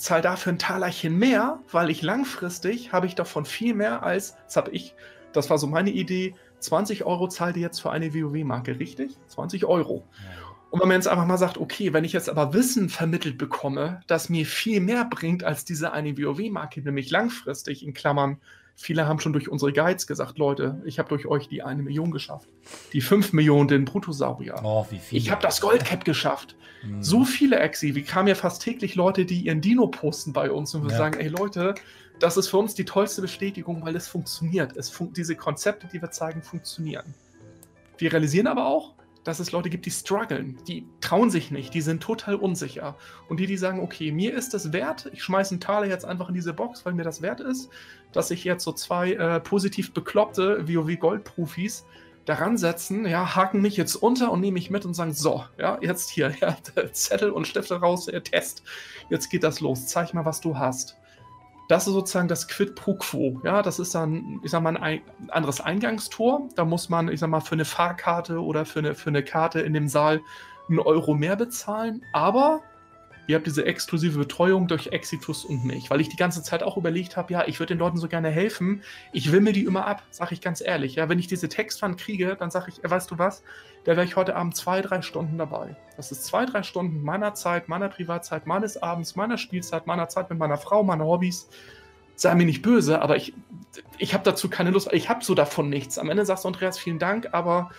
zahle 0.00 0.22
dafür 0.22 0.52
ein 0.52 0.58
Talerchen 0.58 1.18
mehr, 1.18 1.60
weil 1.70 1.90
ich 1.90 2.02
langfristig 2.02 2.92
habe 2.92 3.06
ich 3.06 3.14
davon 3.14 3.44
viel 3.44 3.74
mehr 3.74 4.02
als, 4.02 4.36
das 4.46 4.56
habe 4.56 4.70
ich, 4.70 4.94
das 5.32 5.50
war 5.50 5.58
so 5.58 5.66
meine 5.66 5.90
Idee, 5.90 6.34
20 6.60 7.04
Euro 7.04 7.28
zahlt 7.28 7.56
ihr 7.56 7.62
jetzt 7.62 7.80
für 7.80 7.90
eine 7.90 8.14
WoW-Marke, 8.14 8.78
richtig? 8.78 9.16
20 9.28 9.64
Euro. 9.66 10.06
Ja. 10.12 10.50
Und 10.70 10.80
wenn 10.80 10.88
man 10.88 10.96
jetzt 10.96 11.08
einfach 11.08 11.26
mal 11.26 11.38
sagt, 11.38 11.58
okay, 11.58 11.92
wenn 11.92 12.04
ich 12.04 12.12
jetzt 12.12 12.30
aber 12.30 12.54
Wissen 12.54 12.88
vermittelt 12.88 13.38
bekomme, 13.38 14.00
das 14.06 14.28
mir 14.28 14.46
viel 14.46 14.80
mehr 14.80 15.04
bringt 15.04 15.42
als 15.42 15.64
diese 15.64 15.92
eine 15.92 16.16
WoW-Marke, 16.16 16.80
nämlich 16.80 17.10
langfristig, 17.10 17.84
in 17.84 17.92
Klammern, 17.92 18.38
viele 18.80 19.06
haben 19.06 19.20
schon 19.20 19.34
durch 19.34 19.50
unsere 19.50 19.74
Guides 19.74 20.06
gesagt, 20.06 20.38
Leute, 20.38 20.80
ich 20.86 20.98
habe 20.98 21.10
durch 21.10 21.26
euch 21.26 21.48
die 21.48 21.62
eine 21.62 21.82
Million 21.82 22.10
geschafft. 22.10 22.48
Die 22.94 23.02
fünf 23.02 23.34
Millionen 23.34 23.68
den 23.68 23.84
Bruttosaurier. 23.84 24.58
Oh, 24.64 24.86
wie 24.88 24.98
viel. 24.98 25.18
Ich 25.18 25.30
habe 25.30 25.42
das 25.42 25.60
Goldcap 25.60 26.04
geschafft. 26.06 26.56
Mhm. 26.82 27.02
So 27.02 27.26
viele 27.26 27.58
Exi, 27.58 27.94
wie 27.94 28.02
kamen 28.02 28.28
ja 28.28 28.34
fast 28.34 28.62
täglich 28.62 28.94
Leute, 28.94 29.26
die 29.26 29.42
ihren 29.42 29.60
Dino 29.60 29.86
posten 29.86 30.32
bei 30.32 30.50
uns 30.50 30.74
und 30.74 30.84
wir 30.84 30.92
ja. 30.92 30.96
sagen, 30.96 31.20
ey 31.20 31.28
Leute, 31.28 31.74
das 32.20 32.38
ist 32.38 32.48
für 32.48 32.56
uns 32.56 32.74
die 32.74 32.86
tollste 32.86 33.20
Bestätigung, 33.20 33.84
weil 33.84 33.94
es 33.96 34.08
funktioniert. 34.08 34.74
Es 34.76 34.88
fun 34.88 35.12
diese 35.12 35.36
Konzepte, 35.36 35.86
die 35.92 36.00
wir 36.00 36.10
zeigen, 36.10 36.42
funktionieren. 36.42 37.14
Wir 37.98 38.10
realisieren 38.10 38.46
aber 38.46 38.66
auch, 38.66 38.94
dass 39.24 39.40
es 39.40 39.52
Leute 39.52 39.68
gibt, 39.68 39.84
die 39.84 39.90
strugglen, 39.90 40.58
die 40.66 40.86
trauen 41.02 41.30
sich 41.30 41.50
nicht, 41.50 41.74
die 41.74 41.82
sind 41.82 42.02
total 42.02 42.36
unsicher. 42.36 42.96
Und 43.28 43.38
die, 43.38 43.46
die 43.46 43.58
sagen, 43.58 43.80
okay, 43.80 44.10
mir 44.12 44.32
ist 44.32 44.54
das 44.54 44.72
wert, 44.72 45.10
ich 45.12 45.22
schmeiße 45.22 45.52
einen 45.52 45.60
Taler 45.60 45.86
jetzt 45.86 46.06
einfach 46.06 46.28
in 46.28 46.34
diese 46.34 46.54
Box, 46.54 46.86
weil 46.86 46.94
mir 46.94 47.04
das 47.04 47.20
wert 47.20 47.40
ist, 47.40 47.68
dass 48.12 48.30
ich 48.30 48.44
jetzt 48.44 48.64
so 48.64 48.72
zwei 48.72 49.12
äh, 49.12 49.40
positiv 49.40 49.92
bekloppte 49.92 50.66
WoW-Gold-Profis 50.68 51.84
daran 52.24 52.56
setzen, 52.58 53.06
ja, 53.06 53.34
haken 53.34 53.60
mich 53.60 53.76
jetzt 53.76 53.96
unter 53.96 54.30
und 54.30 54.40
nehme 54.40 54.54
mich 54.54 54.70
mit 54.70 54.84
und 54.84 54.94
sagen, 54.94 55.12
so, 55.12 55.44
ja, 55.58 55.78
jetzt 55.80 56.10
hier, 56.10 56.32
ja, 56.40 56.56
Zettel 56.92 57.30
und 57.30 57.46
Stifte 57.46 57.80
raus, 57.80 58.06
der 58.06 58.22
Test, 58.22 58.62
jetzt 59.08 59.30
geht 59.30 59.42
das 59.42 59.60
los, 59.60 59.86
zeig 59.86 60.14
mal, 60.14 60.24
was 60.24 60.40
du 60.40 60.58
hast. 60.58 60.96
Das 61.68 61.86
ist 61.86 61.92
sozusagen 61.92 62.26
das 62.26 62.48
Quid 62.48 62.74
pro 62.74 62.94
quo. 62.96 63.40
Ja, 63.44 63.62
das 63.62 63.78
ist 63.78 63.94
dann, 63.94 64.40
ich 64.42 64.50
sag 64.50 64.60
mal, 64.60 64.76
ein 64.76 65.02
anderes 65.28 65.60
Eingangstor. 65.60 66.48
Da 66.56 66.64
muss 66.64 66.88
man, 66.88 67.08
ich 67.08 67.20
sag 67.20 67.30
mal, 67.30 67.40
für 67.40 67.52
eine 67.52 67.64
Fahrkarte 67.64 68.42
oder 68.42 68.64
für 68.66 68.80
eine, 68.80 68.96
für 68.96 69.10
eine 69.10 69.22
Karte 69.22 69.60
in 69.60 69.72
dem 69.72 69.86
Saal 69.86 70.20
einen 70.68 70.80
Euro 70.80 71.14
mehr 71.14 71.36
bezahlen. 71.36 72.04
Aber 72.12 72.60
ihr 73.30 73.36
habt 73.36 73.46
diese 73.46 73.64
exklusive 73.64 74.18
Betreuung 74.18 74.66
durch 74.66 74.88
Exitus 74.88 75.44
und 75.44 75.64
mich, 75.64 75.88
weil 75.88 76.00
ich 76.00 76.08
die 76.08 76.16
ganze 76.16 76.42
Zeit 76.42 76.62
auch 76.62 76.76
überlegt 76.76 77.16
habe, 77.16 77.32
ja, 77.32 77.46
ich 77.46 77.60
würde 77.60 77.74
den 77.74 77.78
Leuten 77.78 77.96
so 77.96 78.08
gerne 78.08 78.28
helfen, 78.28 78.82
ich 79.12 79.30
will 79.30 79.40
mir 79.40 79.52
die 79.52 79.64
immer 79.64 79.86
ab, 79.86 80.02
sage 80.10 80.34
ich 80.34 80.40
ganz 80.40 80.60
ehrlich. 80.60 80.96
Ja, 80.96 81.08
wenn 81.08 81.18
ich 81.18 81.28
diese 81.28 81.48
Textwand 81.48 81.98
kriege, 81.98 82.36
dann 82.38 82.50
sage 82.50 82.72
ich, 82.72 82.90
weißt 82.90 83.10
du 83.10 83.18
was, 83.18 83.42
da 83.84 83.92
wäre 83.92 84.04
ich 84.04 84.16
heute 84.16 84.34
Abend 84.34 84.56
zwei, 84.56 84.82
drei 84.82 85.00
Stunden 85.00 85.38
dabei. 85.38 85.76
Das 85.96 86.10
ist 86.10 86.24
zwei, 86.24 86.44
drei 86.44 86.64
Stunden 86.64 87.02
meiner 87.02 87.34
Zeit, 87.34 87.68
meiner 87.68 87.88
Privatzeit, 87.88 88.46
meines 88.46 88.82
Abends, 88.82 89.14
meiner 89.14 89.38
Spielzeit, 89.38 89.86
meiner 89.86 90.08
Zeit 90.08 90.28
mit 90.28 90.38
meiner 90.38 90.58
Frau, 90.58 90.82
meiner 90.82 91.04
Hobbys. 91.04 91.48
Sei 92.16 92.34
mir 92.34 92.44
nicht 92.44 92.62
böse, 92.62 93.00
aber 93.00 93.16
ich, 93.16 93.32
ich 93.96 94.12
habe 94.12 94.24
dazu 94.24 94.50
keine 94.50 94.70
Lust, 94.70 94.92
ich 94.92 95.08
habe 95.08 95.24
so 95.24 95.34
davon 95.34 95.70
nichts. 95.70 95.98
Am 95.98 96.10
Ende 96.10 96.26
sagst 96.26 96.44
du, 96.44 96.48
Andreas, 96.48 96.78
vielen 96.78 96.98
Dank, 96.98 97.28
aber 97.32 97.70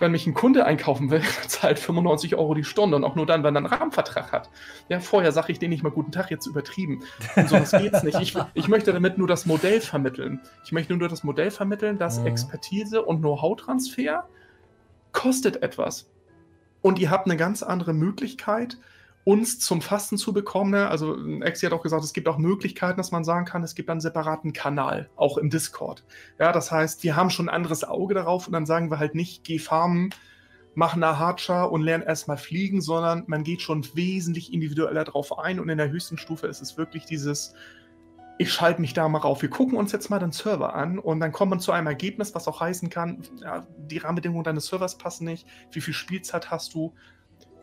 wenn 0.00 0.12
mich 0.12 0.26
ein 0.26 0.34
Kunde 0.34 0.64
einkaufen 0.64 1.10
will, 1.10 1.22
zahlt 1.46 1.78
95 1.78 2.36
Euro 2.36 2.54
die 2.54 2.64
Stunde 2.64 2.96
und 2.96 3.04
auch 3.04 3.14
nur 3.14 3.26
dann, 3.26 3.42
wenn 3.44 3.54
er 3.54 3.58
einen 3.58 3.66
Rahmenvertrag 3.66 4.32
hat. 4.32 4.50
Ja, 4.88 5.00
vorher 5.00 5.32
sage 5.32 5.52
ich 5.52 5.58
denen 5.58 5.70
nicht 5.70 5.82
mal 5.82 5.90
guten 5.90 6.12
Tag, 6.12 6.30
jetzt 6.30 6.46
übertrieben. 6.46 7.02
Und 7.36 7.48
so 7.48 7.56
das 7.56 7.70
geht's 7.72 8.02
nicht. 8.02 8.20
Ich, 8.20 8.36
ich 8.54 8.68
möchte 8.68 8.92
damit 8.92 9.18
nur 9.18 9.28
das 9.28 9.46
Modell 9.46 9.80
vermitteln. 9.80 10.40
Ich 10.64 10.72
möchte 10.72 10.94
nur 10.94 11.08
das 11.08 11.24
Modell 11.24 11.50
vermitteln, 11.50 11.98
dass 11.98 12.20
mhm. 12.20 12.26
Expertise 12.26 13.02
und 13.02 13.20
Know-how-Transfer 13.20 14.28
kostet 15.12 15.62
etwas. 15.62 16.10
Und 16.82 16.98
ihr 16.98 17.10
habt 17.10 17.26
eine 17.26 17.36
ganz 17.36 17.62
andere 17.62 17.92
Möglichkeit, 17.92 18.78
uns 19.24 19.58
zum 19.58 19.82
Fasten 19.82 20.16
zu 20.16 20.32
bekommen. 20.32 20.70
Ne? 20.70 20.88
Also 20.88 21.16
Exi 21.42 21.66
hat 21.66 21.72
auch 21.72 21.82
gesagt, 21.82 22.04
es 22.04 22.12
gibt 22.12 22.28
auch 22.28 22.38
Möglichkeiten, 22.38 22.96
dass 22.96 23.12
man 23.12 23.24
sagen 23.24 23.44
kann, 23.44 23.62
es 23.62 23.74
gibt 23.74 23.90
einen 23.90 24.00
separaten 24.00 24.52
Kanal, 24.52 25.10
auch 25.16 25.36
im 25.36 25.50
Discord. 25.50 26.04
Ja, 26.38 26.52
das 26.52 26.72
heißt, 26.72 27.02
wir 27.04 27.16
haben 27.16 27.30
schon 27.30 27.48
ein 27.48 27.54
anderes 27.54 27.84
Auge 27.84 28.14
darauf 28.14 28.46
und 28.46 28.52
dann 28.52 28.66
sagen 28.66 28.90
wir 28.90 28.98
halt 28.98 29.14
nicht, 29.14 29.44
geh 29.44 29.58
farmen, 29.58 30.10
mach 30.74 30.96
Hardshare 30.96 31.68
und 31.68 31.82
lern 31.82 32.02
erstmal 32.02 32.38
fliegen, 32.38 32.80
sondern 32.80 33.24
man 33.26 33.42
geht 33.42 33.60
schon 33.60 33.84
wesentlich 33.94 34.52
individueller 34.52 35.04
drauf 35.04 35.38
ein 35.38 35.60
und 35.60 35.68
in 35.68 35.78
der 35.78 35.90
höchsten 35.90 36.16
Stufe 36.16 36.46
ist 36.46 36.62
es 36.62 36.78
wirklich 36.78 37.04
dieses, 37.04 37.54
ich 38.38 38.52
schalte 38.52 38.80
mich 38.80 38.94
da 38.94 39.06
mal 39.08 39.18
rauf. 39.18 39.42
Wir 39.42 39.50
gucken 39.50 39.76
uns 39.76 39.92
jetzt 39.92 40.08
mal 40.08 40.18
den 40.18 40.32
Server 40.32 40.74
an 40.74 40.98
und 40.98 41.20
dann 41.20 41.32
kommt 41.32 41.50
man 41.50 41.60
zu 41.60 41.72
einem 41.72 41.88
Ergebnis, 41.88 42.34
was 42.34 42.48
auch 42.48 42.60
heißen 42.60 42.88
kann, 42.88 43.22
ja, 43.42 43.66
die 43.76 43.98
Rahmenbedingungen 43.98 44.44
deines 44.44 44.66
Servers 44.66 44.96
passen 44.96 45.26
nicht, 45.26 45.46
wie 45.72 45.82
viel 45.82 45.92
Spielzeit 45.92 46.50
hast 46.50 46.72
du, 46.72 46.94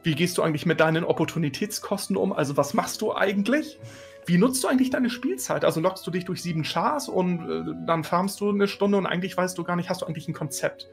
wie 0.08 0.16
gehst 0.16 0.38
du 0.38 0.42
eigentlich 0.42 0.66
mit 0.66 0.80
deinen 0.80 1.04
Opportunitätskosten 1.04 2.16
um? 2.16 2.32
Also 2.32 2.56
was 2.56 2.74
machst 2.74 3.02
du 3.02 3.14
eigentlich? 3.14 3.78
Wie 4.26 4.38
nutzt 4.38 4.64
du 4.64 4.70
eigentlich 4.70 4.90
deine 4.90 5.10
Spielzeit? 5.10 5.66
Also 5.66 5.82
lockst 5.82 6.08
du 6.08 6.12
dich 6.12 6.24
durch 6.24 6.42
sieben 6.42 6.64
Chars 6.64 7.10
und 7.10 7.50
äh, 7.50 7.74
dann 7.86 8.06
farmst 8.06 8.40
du 8.40 8.50
eine 8.50 8.70
Stunde 8.70 8.98
und 8.98 9.06
eigentlich 9.06 9.36
weißt 9.36 9.58
du 9.58 9.66
gar 9.66 9.76
nicht, 9.76 9.90
hast 9.90 10.02
du 10.02 10.06
eigentlich 10.06 10.30
ein 10.30 10.34
Konzept? 10.34 10.88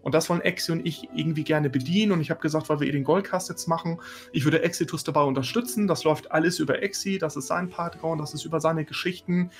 Und 0.00 0.14
das 0.14 0.30
wollen 0.30 0.42
Exi 0.42 0.70
und 0.70 0.86
ich 0.86 1.08
irgendwie 1.12 1.42
gerne 1.42 1.70
bedienen. 1.70 2.12
Und 2.12 2.20
ich 2.20 2.30
habe 2.30 2.40
gesagt, 2.40 2.68
weil 2.68 2.78
wir 2.78 2.86
eh 2.86 2.92
den 2.92 3.02
Goldcast 3.02 3.48
jetzt 3.48 3.66
machen, 3.66 4.00
ich 4.30 4.44
würde 4.44 4.62
Exitus 4.62 5.02
dabei 5.02 5.22
unterstützen. 5.22 5.88
Das 5.88 6.04
läuft 6.04 6.30
alles 6.30 6.60
über 6.60 6.82
Exi, 6.82 7.18
das 7.18 7.36
ist 7.36 7.48
sein 7.48 7.68
Patreon, 7.68 8.18
das 8.18 8.32
ist 8.32 8.44
über 8.44 8.60
seine 8.60 8.84
Geschichten. 8.84 9.50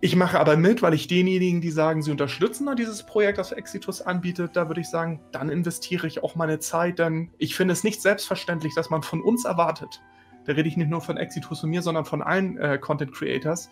Ich 0.00 0.14
mache 0.14 0.38
aber 0.38 0.56
mit, 0.56 0.80
weil 0.80 0.94
ich 0.94 1.08
denjenigen, 1.08 1.60
die 1.60 1.72
sagen, 1.72 2.02
sie 2.02 2.12
unterstützen 2.12 2.68
dieses 2.76 3.02
Projekt, 3.02 3.38
das 3.38 3.50
Exitus 3.50 4.00
anbietet, 4.00 4.54
da 4.54 4.68
würde 4.68 4.80
ich 4.80 4.88
sagen, 4.88 5.20
dann 5.32 5.48
investiere 5.48 6.06
ich 6.06 6.22
auch 6.22 6.36
meine 6.36 6.60
Zeit, 6.60 7.00
denn 7.00 7.32
ich 7.36 7.56
finde 7.56 7.72
es 7.72 7.82
nicht 7.82 8.00
selbstverständlich, 8.00 8.76
dass 8.76 8.90
man 8.90 9.02
von 9.02 9.20
uns 9.20 9.44
erwartet, 9.44 10.00
da 10.44 10.52
rede 10.52 10.68
ich 10.68 10.76
nicht 10.76 10.88
nur 10.88 11.00
von 11.00 11.16
Exitus 11.16 11.64
und 11.64 11.70
mir, 11.70 11.82
sondern 11.82 12.04
von 12.04 12.22
allen 12.22 12.56
äh, 12.58 12.78
Content 12.78 13.12
Creators, 13.12 13.70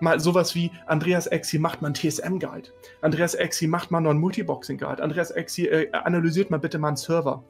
mal 0.00 0.18
sowas 0.18 0.56
wie 0.56 0.72
Andreas 0.86 1.28
Exi 1.28 1.58
macht 1.58 1.82
mal 1.82 1.88
einen 1.88 1.94
TSM-Guide. 1.94 2.70
Andreas 3.00 3.34
Exi 3.34 3.68
macht 3.68 3.92
mal 3.92 4.00
noch 4.00 4.10
einen 4.10 4.20
Multiboxing-Guide. 4.20 5.02
Andreas 5.02 5.30
Exi 5.30 5.66
äh, 5.66 5.92
analysiert 5.92 6.50
mal 6.50 6.58
bitte 6.58 6.78
mal 6.78 6.88
einen 6.88 6.96
Server. 6.96 7.44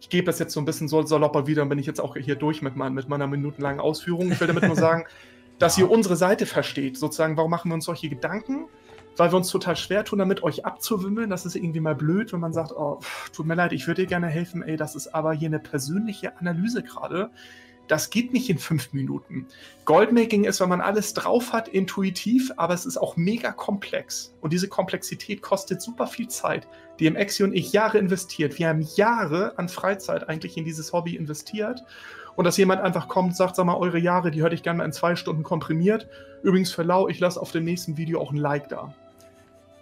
Ich 0.00 0.08
gebe 0.08 0.26
das 0.26 0.38
jetzt 0.38 0.54
so 0.54 0.60
ein 0.60 0.64
bisschen 0.64 0.88
so 0.88 1.02
salopper 1.02 1.46
wieder 1.46 1.62
und 1.62 1.68
bin 1.68 1.78
ich 1.78 1.86
jetzt 1.86 2.00
auch 2.00 2.16
hier 2.16 2.36
durch 2.36 2.62
mit, 2.62 2.74
mein, 2.74 2.94
mit 2.94 3.08
meiner 3.08 3.26
minutenlangen 3.26 3.80
Ausführung. 3.80 4.32
Ich 4.32 4.40
will 4.40 4.46
damit 4.46 4.64
nur 4.64 4.76
sagen, 4.76 5.04
dass 5.58 5.78
ihr 5.78 5.90
unsere 5.90 6.16
Seite 6.16 6.46
versteht. 6.46 6.96
Sozusagen, 6.96 7.36
warum 7.36 7.50
machen 7.50 7.70
wir 7.70 7.74
uns 7.74 7.84
solche 7.84 8.08
Gedanken? 8.08 8.66
Weil 9.16 9.32
wir 9.32 9.36
uns 9.36 9.48
total 9.48 9.76
schwer 9.76 10.04
tun, 10.04 10.18
damit 10.18 10.42
euch 10.42 10.64
abzuwimmeln. 10.66 11.30
Das 11.30 11.46
ist 11.46 11.54
irgendwie 11.54 11.80
mal 11.80 11.94
blöd, 11.94 12.32
wenn 12.32 12.40
man 12.40 12.52
sagt, 12.52 12.72
oh, 12.72 12.98
pff, 13.00 13.30
tut 13.30 13.46
mir 13.46 13.54
leid, 13.54 13.72
ich 13.72 13.86
würde 13.86 14.02
dir 14.02 14.08
gerne 14.08 14.26
helfen. 14.26 14.62
Ey, 14.62 14.76
das 14.76 14.96
ist 14.96 15.14
aber 15.14 15.32
hier 15.32 15.48
eine 15.48 15.60
persönliche 15.60 16.36
Analyse 16.38 16.82
gerade 16.82 17.30
das 17.88 18.10
geht 18.10 18.32
nicht 18.32 18.48
in 18.48 18.58
fünf 18.58 18.92
Minuten. 18.92 19.46
Goldmaking 19.84 20.44
ist, 20.44 20.60
wenn 20.60 20.68
man 20.68 20.80
alles 20.80 21.12
drauf 21.14 21.52
hat, 21.52 21.68
intuitiv, 21.68 22.52
aber 22.56 22.74
es 22.74 22.86
ist 22.86 22.96
auch 22.96 23.16
mega 23.16 23.52
komplex. 23.52 24.34
Und 24.40 24.52
diese 24.52 24.68
Komplexität 24.68 25.42
kostet 25.42 25.82
super 25.82 26.06
viel 26.06 26.28
Zeit. 26.28 26.66
Die 26.98 27.06
im 27.06 27.16
Exi 27.16 27.42
und 27.42 27.52
ich 27.52 27.72
Jahre 27.72 27.98
investiert. 27.98 28.58
Wir 28.58 28.68
haben 28.68 28.86
Jahre 28.96 29.58
an 29.58 29.68
Freizeit 29.68 30.28
eigentlich 30.28 30.56
in 30.56 30.64
dieses 30.64 30.92
Hobby 30.92 31.16
investiert. 31.16 31.82
Und 32.36 32.44
dass 32.44 32.56
jemand 32.56 32.82
einfach 32.82 33.08
kommt 33.08 33.36
sagt, 33.36 33.56
sag 33.56 33.66
mal, 33.66 33.76
eure 33.76 33.98
Jahre, 33.98 34.30
die 34.30 34.42
hätte 34.42 34.54
ich 34.54 34.62
gerne 34.62 34.78
mal 34.78 34.84
in 34.84 34.92
zwei 34.92 35.16
Stunden 35.16 35.42
komprimiert. 35.42 36.08
Übrigens 36.42 36.72
für 36.72 36.82
lau, 36.82 37.08
ich 37.08 37.20
lasse 37.20 37.40
auf 37.40 37.52
dem 37.52 37.64
nächsten 37.64 37.96
Video 37.96 38.20
auch 38.20 38.32
ein 38.32 38.36
Like 38.36 38.68
da. 38.68 38.94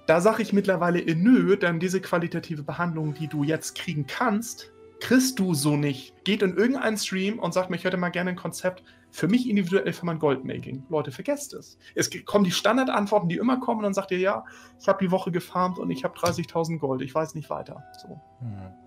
Da 0.06 0.20
sage 0.20 0.42
ich 0.42 0.52
mittlerweile 0.52 0.98
in 0.98 1.22
nö, 1.22 1.56
denn 1.56 1.80
diese 1.80 2.00
qualitative 2.00 2.62
Behandlung, 2.62 3.14
die 3.14 3.28
du 3.28 3.44
jetzt 3.44 3.76
kriegen 3.76 4.06
kannst, 4.06 4.70
kriegst 5.00 5.38
du 5.38 5.54
so 5.54 5.76
nicht. 5.76 6.24
Geht 6.24 6.42
in 6.42 6.56
irgendeinen 6.56 6.96
Stream 6.96 7.38
und 7.38 7.54
sagt 7.54 7.70
mir, 7.70 7.76
ich 7.76 7.84
hätte 7.84 7.96
mal 7.96 8.10
gerne 8.10 8.30
ein 8.30 8.36
Konzept 8.36 8.82
für 9.10 9.28
mich 9.28 9.48
individuell 9.48 9.92
für 9.92 10.06
mein 10.06 10.18
Goldmaking. 10.18 10.84
Leute, 10.88 11.12
vergesst 11.12 11.54
es. 11.54 11.78
Es 11.94 12.10
kommen 12.24 12.44
die 12.44 12.50
Standardantworten, 12.50 13.28
die 13.28 13.36
immer 13.36 13.58
kommen 13.58 13.78
und 13.78 13.84
dann 13.84 13.94
sagt 13.94 14.10
ihr, 14.10 14.18
ja, 14.18 14.44
ich 14.80 14.88
habe 14.88 15.04
die 15.04 15.10
Woche 15.10 15.30
gefarmt 15.30 15.78
und 15.78 15.90
ich 15.90 16.02
habe 16.02 16.18
30.000 16.18 16.78
Gold. 16.78 17.02
Ich 17.02 17.14
weiß 17.14 17.34
nicht 17.34 17.50
weiter. 17.50 17.84
So. 18.00 18.20
Hm. 18.40 18.81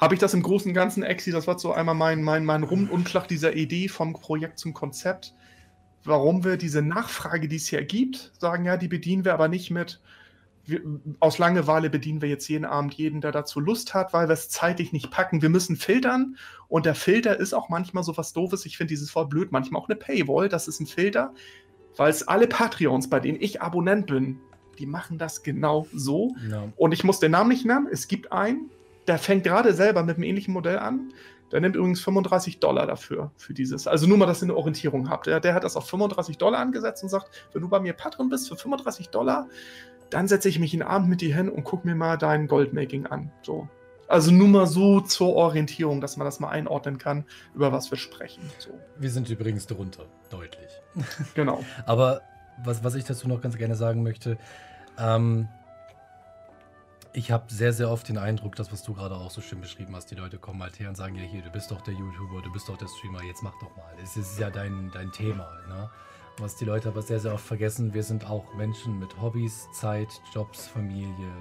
Habe 0.00 0.14
ich 0.14 0.20
das 0.20 0.32
im 0.32 0.42
Großen 0.42 0.70
und 0.70 0.74
Ganzen, 0.74 1.02
Exi, 1.02 1.30
das 1.30 1.46
war 1.46 1.58
so 1.58 1.72
einmal 1.72 1.94
mein, 1.94 2.22
mein, 2.22 2.46
mein 2.46 2.62
Rumundschlag 2.62 3.28
dieser 3.28 3.54
Idee 3.54 3.88
vom 3.88 4.14
Projekt 4.14 4.58
zum 4.58 4.72
Konzept, 4.72 5.34
warum 6.04 6.42
wir 6.42 6.56
diese 6.56 6.80
Nachfrage, 6.80 7.48
die 7.48 7.56
es 7.56 7.68
hier 7.68 7.84
gibt, 7.84 8.32
sagen, 8.38 8.64
ja, 8.64 8.78
die 8.78 8.88
bedienen 8.88 9.26
wir 9.26 9.34
aber 9.34 9.48
nicht 9.48 9.70
mit, 9.70 10.00
wir, 10.64 10.80
aus 11.20 11.36
Langeweile 11.36 11.90
bedienen 11.90 12.22
wir 12.22 12.30
jetzt 12.30 12.48
jeden 12.48 12.64
Abend 12.64 12.94
jeden, 12.94 13.20
der 13.20 13.32
dazu 13.32 13.60
Lust 13.60 13.92
hat, 13.92 14.14
weil 14.14 14.28
wir 14.28 14.32
es 14.32 14.48
zeitlich 14.48 14.92
nicht 14.92 15.10
packen. 15.10 15.42
Wir 15.42 15.50
müssen 15.50 15.76
filtern 15.76 16.36
und 16.68 16.86
der 16.86 16.94
Filter 16.94 17.38
ist 17.38 17.52
auch 17.52 17.68
manchmal 17.68 18.02
so 18.02 18.16
was 18.16 18.32
Doofes. 18.32 18.64
Ich 18.64 18.78
finde 18.78 18.92
dieses 18.92 19.14
Wort 19.14 19.28
blöd, 19.28 19.52
manchmal 19.52 19.82
auch 19.82 19.88
eine 19.88 19.96
Paywall. 19.96 20.48
Das 20.48 20.66
ist 20.66 20.80
ein 20.80 20.86
Filter, 20.86 21.34
weil 21.96 22.10
es 22.10 22.26
alle 22.26 22.46
Patreons, 22.46 23.10
bei 23.10 23.20
denen 23.20 23.40
ich 23.40 23.60
Abonnent 23.60 24.06
bin, 24.06 24.38
die 24.78 24.86
machen 24.86 25.18
das 25.18 25.42
genau 25.42 25.86
so. 25.92 26.34
Ja. 26.50 26.68
Und 26.76 26.92
ich 26.92 27.04
muss 27.04 27.20
den 27.20 27.32
Namen 27.32 27.50
nicht 27.50 27.66
nennen. 27.66 27.86
Es 27.90 28.08
gibt 28.08 28.32
einen, 28.32 28.70
der 29.10 29.18
fängt 29.18 29.42
gerade 29.42 29.74
selber 29.74 30.04
mit 30.04 30.14
einem 30.16 30.22
ähnlichen 30.22 30.54
Modell 30.54 30.78
an. 30.78 31.12
Der 31.50 31.60
nimmt 31.60 31.74
übrigens 31.74 31.98
35 31.98 32.60
Dollar 32.60 32.86
dafür, 32.86 33.32
für 33.36 33.52
dieses. 33.52 33.88
Also 33.88 34.06
nur 34.06 34.16
mal, 34.16 34.26
dass 34.26 34.40
ihr 34.40 34.44
eine 34.44 34.54
Orientierung 34.54 35.10
habt. 35.10 35.26
Der, 35.26 35.40
der 35.40 35.52
hat 35.52 35.64
das 35.64 35.74
auf 35.74 35.88
35 35.88 36.38
Dollar 36.38 36.60
angesetzt 36.60 37.02
und 37.02 37.08
sagt, 37.08 37.28
wenn 37.52 37.60
du 37.60 37.68
bei 37.68 37.80
mir 37.80 37.92
Patron 37.92 38.28
bist 38.28 38.48
für 38.48 38.54
35 38.54 39.08
Dollar, 39.08 39.48
dann 40.10 40.28
setze 40.28 40.48
ich 40.48 40.60
mich 40.60 40.72
in 40.74 40.78
den 40.78 40.88
Abend 40.88 41.08
mit 41.08 41.22
dir 41.22 41.34
hin 41.34 41.48
und 41.48 41.64
gucke 41.64 41.88
mir 41.88 41.96
mal 41.96 42.18
dein 42.18 42.46
Goldmaking 42.46 43.06
an. 43.06 43.32
So. 43.42 43.68
Also 44.06 44.30
nur 44.30 44.46
mal 44.46 44.68
so 44.68 45.00
zur 45.00 45.34
Orientierung, 45.34 46.00
dass 46.00 46.16
man 46.16 46.24
das 46.24 46.38
mal 46.38 46.50
einordnen 46.50 46.98
kann, 46.98 47.24
über 47.52 47.72
was 47.72 47.90
wir 47.90 47.98
sprechen. 47.98 48.48
So. 48.58 48.70
Wir 48.96 49.10
sind 49.10 49.28
übrigens 49.28 49.66
drunter, 49.66 50.04
deutlich. 50.30 50.70
Genau. 51.34 51.64
Aber 51.84 52.20
was, 52.64 52.84
was 52.84 52.94
ich 52.94 53.02
dazu 53.02 53.26
noch 53.26 53.40
ganz 53.40 53.56
gerne 53.56 53.74
sagen 53.74 54.04
möchte, 54.04 54.38
ähm, 55.00 55.48
ich 57.12 57.30
habe 57.30 57.52
sehr, 57.52 57.72
sehr 57.72 57.90
oft 57.90 58.08
den 58.08 58.18
Eindruck, 58.18 58.54
das, 58.56 58.72
was 58.72 58.82
du 58.82 58.94
gerade 58.94 59.16
auch 59.16 59.30
so 59.30 59.40
schön 59.40 59.60
beschrieben 59.60 59.94
hast, 59.96 60.10
die 60.10 60.14
Leute 60.14 60.38
kommen 60.38 60.62
halt 60.62 60.78
her 60.78 60.88
und 60.88 60.96
sagen, 60.96 61.16
ja 61.16 61.22
hier, 61.22 61.42
du 61.42 61.50
bist 61.50 61.70
doch 61.70 61.80
der 61.80 61.94
YouTuber, 61.94 62.42
du 62.42 62.52
bist 62.52 62.68
doch 62.68 62.76
der 62.76 62.86
Streamer, 62.86 63.22
jetzt 63.22 63.42
mach 63.42 63.58
doch 63.60 63.74
mal. 63.76 63.92
Es 64.02 64.16
ist 64.16 64.38
ja 64.38 64.50
dein, 64.50 64.90
dein 64.92 65.10
Thema. 65.10 65.48
Ne? 65.68 65.90
Was 66.38 66.56
die 66.56 66.64
Leute 66.64 66.88
aber 66.88 67.02
sehr, 67.02 67.18
sehr 67.18 67.34
oft 67.34 67.44
vergessen, 67.44 67.92
wir 67.94 68.02
sind 68.02 68.28
auch 68.28 68.54
Menschen 68.54 68.98
mit 68.98 69.20
Hobbys, 69.20 69.68
Zeit, 69.72 70.08
Jobs, 70.32 70.68
Familie. 70.68 71.32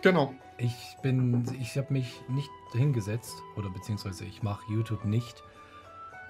Genau. 0.00 0.34
Ich 0.58 0.96
bin, 1.02 1.44
ich 1.60 1.76
habe 1.76 1.92
mich 1.92 2.20
nicht 2.28 2.50
hingesetzt 2.72 3.34
oder 3.56 3.68
beziehungsweise 3.68 4.24
ich 4.24 4.42
mache 4.42 4.72
YouTube 4.72 5.04
nicht, 5.04 5.42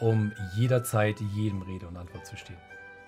um 0.00 0.32
jederzeit 0.56 1.20
jedem 1.20 1.62
Rede 1.62 1.86
und 1.86 1.96
Antwort 1.96 2.26
zu 2.26 2.36
stehen. 2.36 2.58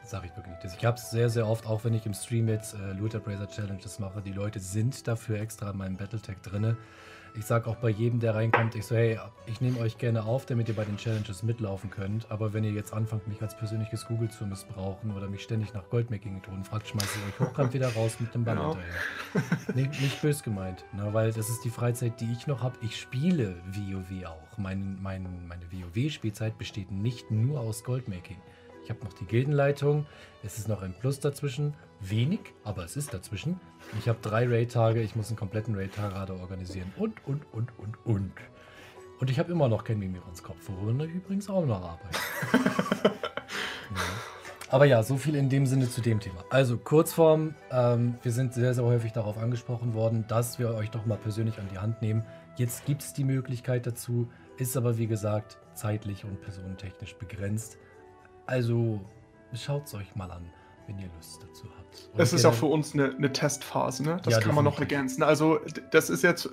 Sage 0.04 0.26
ich 0.26 0.36
wirklich 0.36 0.54
nicht. 0.62 0.76
Ich 0.76 0.84
habe 0.84 0.96
es 0.96 1.10
sehr, 1.10 1.30
sehr 1.30 1.46
oft, 1.46 1.66
auch 1.66 1.84
wenn 1.84 1.94
ich 1.94 2.06
im 2.06 2.14
Stream 2.14 2.48
jetzt 2.48 2.74
äh, 2.74 2.92
Luther 2.92 3.20
Brazer 3.20 3.48
Challenges 3.48 3.98
mache, 3.98 4.20
die 4.20 4.32
Leute 4.32 4.60
sind 4.60 5.06
dafür 5.08 5.40
extra 5.40 5.70
in 5.70 5.78
meinem 5.78 5.96
Battletech 5.96 6.38
drinne 6.42 6.76
ich 7.36 7.46
sage 7.46 7.68
auch 7.68 7.76
bei 7.76 7.88
jedem, 7.88 8.20
der 8.20 8.34
reinkommt, 8.36 8.76
ich 8.76 8.86
so, 8.86 8.94
hey, 8.94 9.18
ich 9.46 9.60
nehme 9.60 9.80
euch 9.80 9.98
gerne 9.98 10.24
auf, 10.24 10.46
damit 10.46 10.68
ihr 10.68 10.76
bei 10.76 10.84
den 10.84 10.96
Challenges 10.96 11.42
mitlaufen 11.42 11.90
könnt. 11.90 12.30
Aber 12.30 12.52
wenn 12.52 12.62
ihr 12.62 12.70
jetzt 12.70 12.92
anfangt, 12.92 13.26
mich 13.26 13.42
als 13.42 13.56
persönliches 13.56 14.06
Google 14.06 14.30
zu 14.30 14.46
missbrauchen 14.46 15.12
oder 15.12 15.28
mich 15.28 15.42
ständig 15.42 15.74
nach 15.74 15.88
Goldmaking-Methoden 15.90 16.64
fragt, 16.64 16.88
schmeiße 16.88 17.18
ich 17.18 17.34
euch 17.34 17.48
hochkant 17.48 17.74
wieder 17.74 17.92
raus 17.92 18.18
mit 18.20 18.32
dem 18.34 18.44
Ball 18.44 18.56
genau. 18.56 18.76
hinterher. 18.76 19.74
nicht, 19.74 20.00
nicht 20.00 20.22
bös 20.22 20.42
gemeint, 20.44 20.84
ne? 20.92 21.08
weil 21.12 21.32
das 21.32 21.48
ist 21.48 21.64
die 21.64 21.70
Freizeit, 21.70 22.20
die 22.20 22.30
ich 22.30 22.46
noch 22.46 22.62
habe. 22.62 22.78
Ich 22.82 23.00
spiele 23.00 23.56
WoW 23.72 24.26
auch. 24.26 24.58
Mein, 24.58 25.02
mein, 25.02 25.46
meine 25.48 25.64
WoW-Spielzeit 25.72 26.56
besteht 26.56 26.92
nicht 26.92 27.32
nur 27.32 27.60
aus 27.60 27.82
Goldmaking. 27.82 28.38
Ich 28.84 28.90
habe 28.90 29.02
noch 29.02 29.14
die 29.14 29.24
Gildenleitung. 29.24 30.04
Es 30.42 30.58
ist 30.58 30.68
noch 30.68 30.82
ein 30.82 30.94
Plus 31.00 31.18
dazwischen. 31.18 31.74
Wenig, 32.00 32.40
aber 32.64 32.84
es 32.84 32.96
ist 32.96 33.14
dazwischen. 33.14 33.58
Ich 33.98 34.08
habe 34.10 34.18
drei 34.20 34.46
Raid-Tage. 34.46 35.00
Ich 35.00 35.16
muss 35.16 35.28
einen 35.28 35.38
kompletten 35.38 35.74
Raid-Tag 35.74 36.12
gerade 36.12 36.34
organisieren. 36.34 36.92
Und, 36.98 37.26
und, 37.26 37.42
und, 37.52 37.70
und, 37.78 37.96
und. 38.04 38.32
Und 39.20 39.30
ich 39.30 39.38
habe 39.38 39.50
immer 39.50 39.68
noch 39.68 39.84
kein 39.84 39.98
Mimir 39.98 40.22
ins 40.28 40.42
Kopf, 40.42 40.58
worüber 40.68 41.04
ich 41.04 41.14
übrigens 41.14 41.48
auch 41.48 41.64
noch 41.64 41.82
arbeite. 41.82 42.18
ja. 43.90 44.00
Aber 44.68 44.84
ja, 44.84 45.02
so 45.02 45.16
viel 45.16 45.34
in 45.36 45.48
dem 45.48 45.66
Sinne 45.66 45.88
zu 45.88 46.02
dem 46.02 46.20
Thema. 46.20 46.44
Also 46.50 46.76
Kurzform, 46.76 47.54
ähm, 47.70 48.16
wir 48.22 48.32
sind 48.32 48.52
sehr, 48.52 48.74
sehr 48.74 48.84
häufig 48.84 49.12
darauf 49.12 49.38
angesprochen 49.38 49.94
worden, 49.94 50.26
dass 50.28 50.58
wir 50.58 50.74
euch 50.74 50.90
doch 50.90 51.06
mal 51.06 51.16
persönlich 51.16 51.58
an 51.58 51.68
die 51.72 51.78
Hand 51.78 52.02
nehmen. 52.02 52.22
Jetzt 52.56 52.84
gibt 52.84 53.00
es 53.00 53.14
die 53.14 53.24
Möglichkeit 53.24 53.86
dazu, 53.86 54.28
ist 54.58 54.76
aber 54.76 54.98
wie 54.98 55.06
gesagt 55.06 55.58
zeitlich 55.74 56.24
und 56.24 56.42
personentechnisch 56.42 57.14
begrenzt. 57.14 57.78
Also 58.46 59.00
schaut 59.54 59.86
es 59.86 59.94
euch 59.94 60.14
mal 60.14 60.30
an, 60.30 60.44
wenn 60.86 60.98
ihr 60.98 61.08
Lust 61.16 61.42
dazu 61.42 61.64
habt. 61.76 62.08
Und 62.12 62.18
das 62.18 62.32
ist 62.32 62.44
auch 62.44 62.54
für 62.54 62.66
uns 62.66 62.94
eine, 62.94 63.14
eine 63.14 63.32
Testphase, 63.32 64.02
ne? 64.02 64.20
Das 64.22 64.34
ja, 64.34 64.40
kann 64.40 64.54
man 64.54 64.64
noch 64.64 64.80
ergänzen. 64.80 65.22
Also, 65.22 65.60
das 65.90 66.10
ist 66.10 66.22
jetzt 66.22 66.50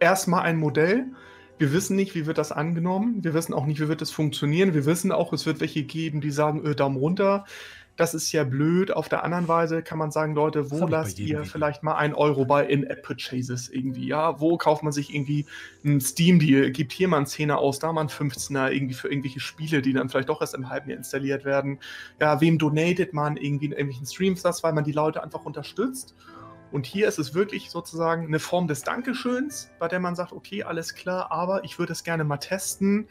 erstmal 0.00 0.42
ein 0.42 0.58
Modell. 0.58 1.06
Wir 1.58 1.72
wissen 1.72 1.96
nicht, 1.96 2.14
wie 2.14 2.26
wird 2.26 2.38
das 2.38 2.50
angenommen. 2.50 3.22
Wir 3.22 3.34
wissen 3.34 3.54
auch 3.54 3.66
nicht, 3.66 3.80
wie 3.80 3.88
wird 3.88 4.00
das 4.00 4.10
funktionieren. 4.10 4.74
Wir 4.74 4.84
wissen 4.84 5.12
auch, 5.12 5.32
es 5.32 5.46
wird 5.46 5.60
welche 5.60 5.84
geben, 5.84 6.20
die 6.20 6.30
sagen, 6.30 6.64
öh, 6.64 6.74
Daumen 6.74 6.96
runter. 6.96 7.44
Das 7.96 8.14
ist 8.14 8.32
ja 8.32 8.44
blöd. 8.44 8.90
Auf 8.90 9.08
der 9.10 9.22
anderen 9.22 9.48
Weise 9.48 9.82
kann 9.82 9.98
man 9.98 10.10
sagen, 10.10 10.34
Leute, 10.34 10.70
wo 10.70 10.86
lasst 10.86 11.18
ihr 11.18 11.40
Video. 11.40 11.44
vielleicht 11.44 11.82
mal 11.82 11.94
ein 11.94 12.14
Euro 12.14 12.46
bei 12.46 12.64
In-App-Purchases 12.64 13.68
irgendwie? 13.68 14.08
Ja, 14.08 14.40
wo 14.40 14.56
kauft 14.56 14.82
man 14.82 14.92
sich 14.92 15.14
irgendwie 15.14 15.44
ein 15.84 16.00
Steam-Deal? 16.00 16.70
Gibt 16.70 16.92
hier 16.92 17.08
mal 17.08 17.18
einen 17.18 17.26
Zehner 17.26 17.58
aus, 17.58 17.78
da 17.78 17.92
mal 17.92 18.00
einen 18.00 18.08
15er 18.08 18.70
irgendwie 18.70 18.94
für 18.94 19.08
irgendwelche 19.08 19.40
Spiele, 19.40 19.82
die 19.82 19.92
dann 19.92 20.08
vielleicht 20.08 20.30
doch 20.30 20.40
erst 20.40 20.54
im 20.54 20.70
halben 20.70 20.88
Jahr 20.88 20.98
installiert 20.98 21.44
werden. 21.44 21.80
Ja, 22.18 22.40
wem 22.40 22.58
donatet 22.58 23.12
man 23.12 23.36
irgendwie 23.36 23.66
in 23.66 23.72
irgendwelchen 23.72 24.06
Streams 24.06 24.42
das, 24.42 24.62
weil 24.62 24.72
man 24.72 24.84
die 24.84 24.92
Leute 24.92 25.22
einfach 25.22 25.44
unterstützt? 25.44 26.14
Und 26.72 26.86
hier 26.86 27.06
ist 27.06 27.18
es 27.18 27.34
wirklich 27.34 27.68
sozusagen 27.68 28.26
eine 28.26 28.38
Form 28.38 28.66
des 28.66 28.82
Dankeschöns, 28.82 29.70
bei 29.78 29.88
der 29.88 30.00
man 30.00 30.16
sagt, 30.16 30.32
okay, 30.32 30.62
alles 30.62 30.94
klar, 30.94 31.30
aber 31.30 31.64
ich 31.64 31.78
würde 31.78 31.92
es 31.92 32.02
gerne 32.02 32.24
mal 32.24 32.38
testen 32.38 33.06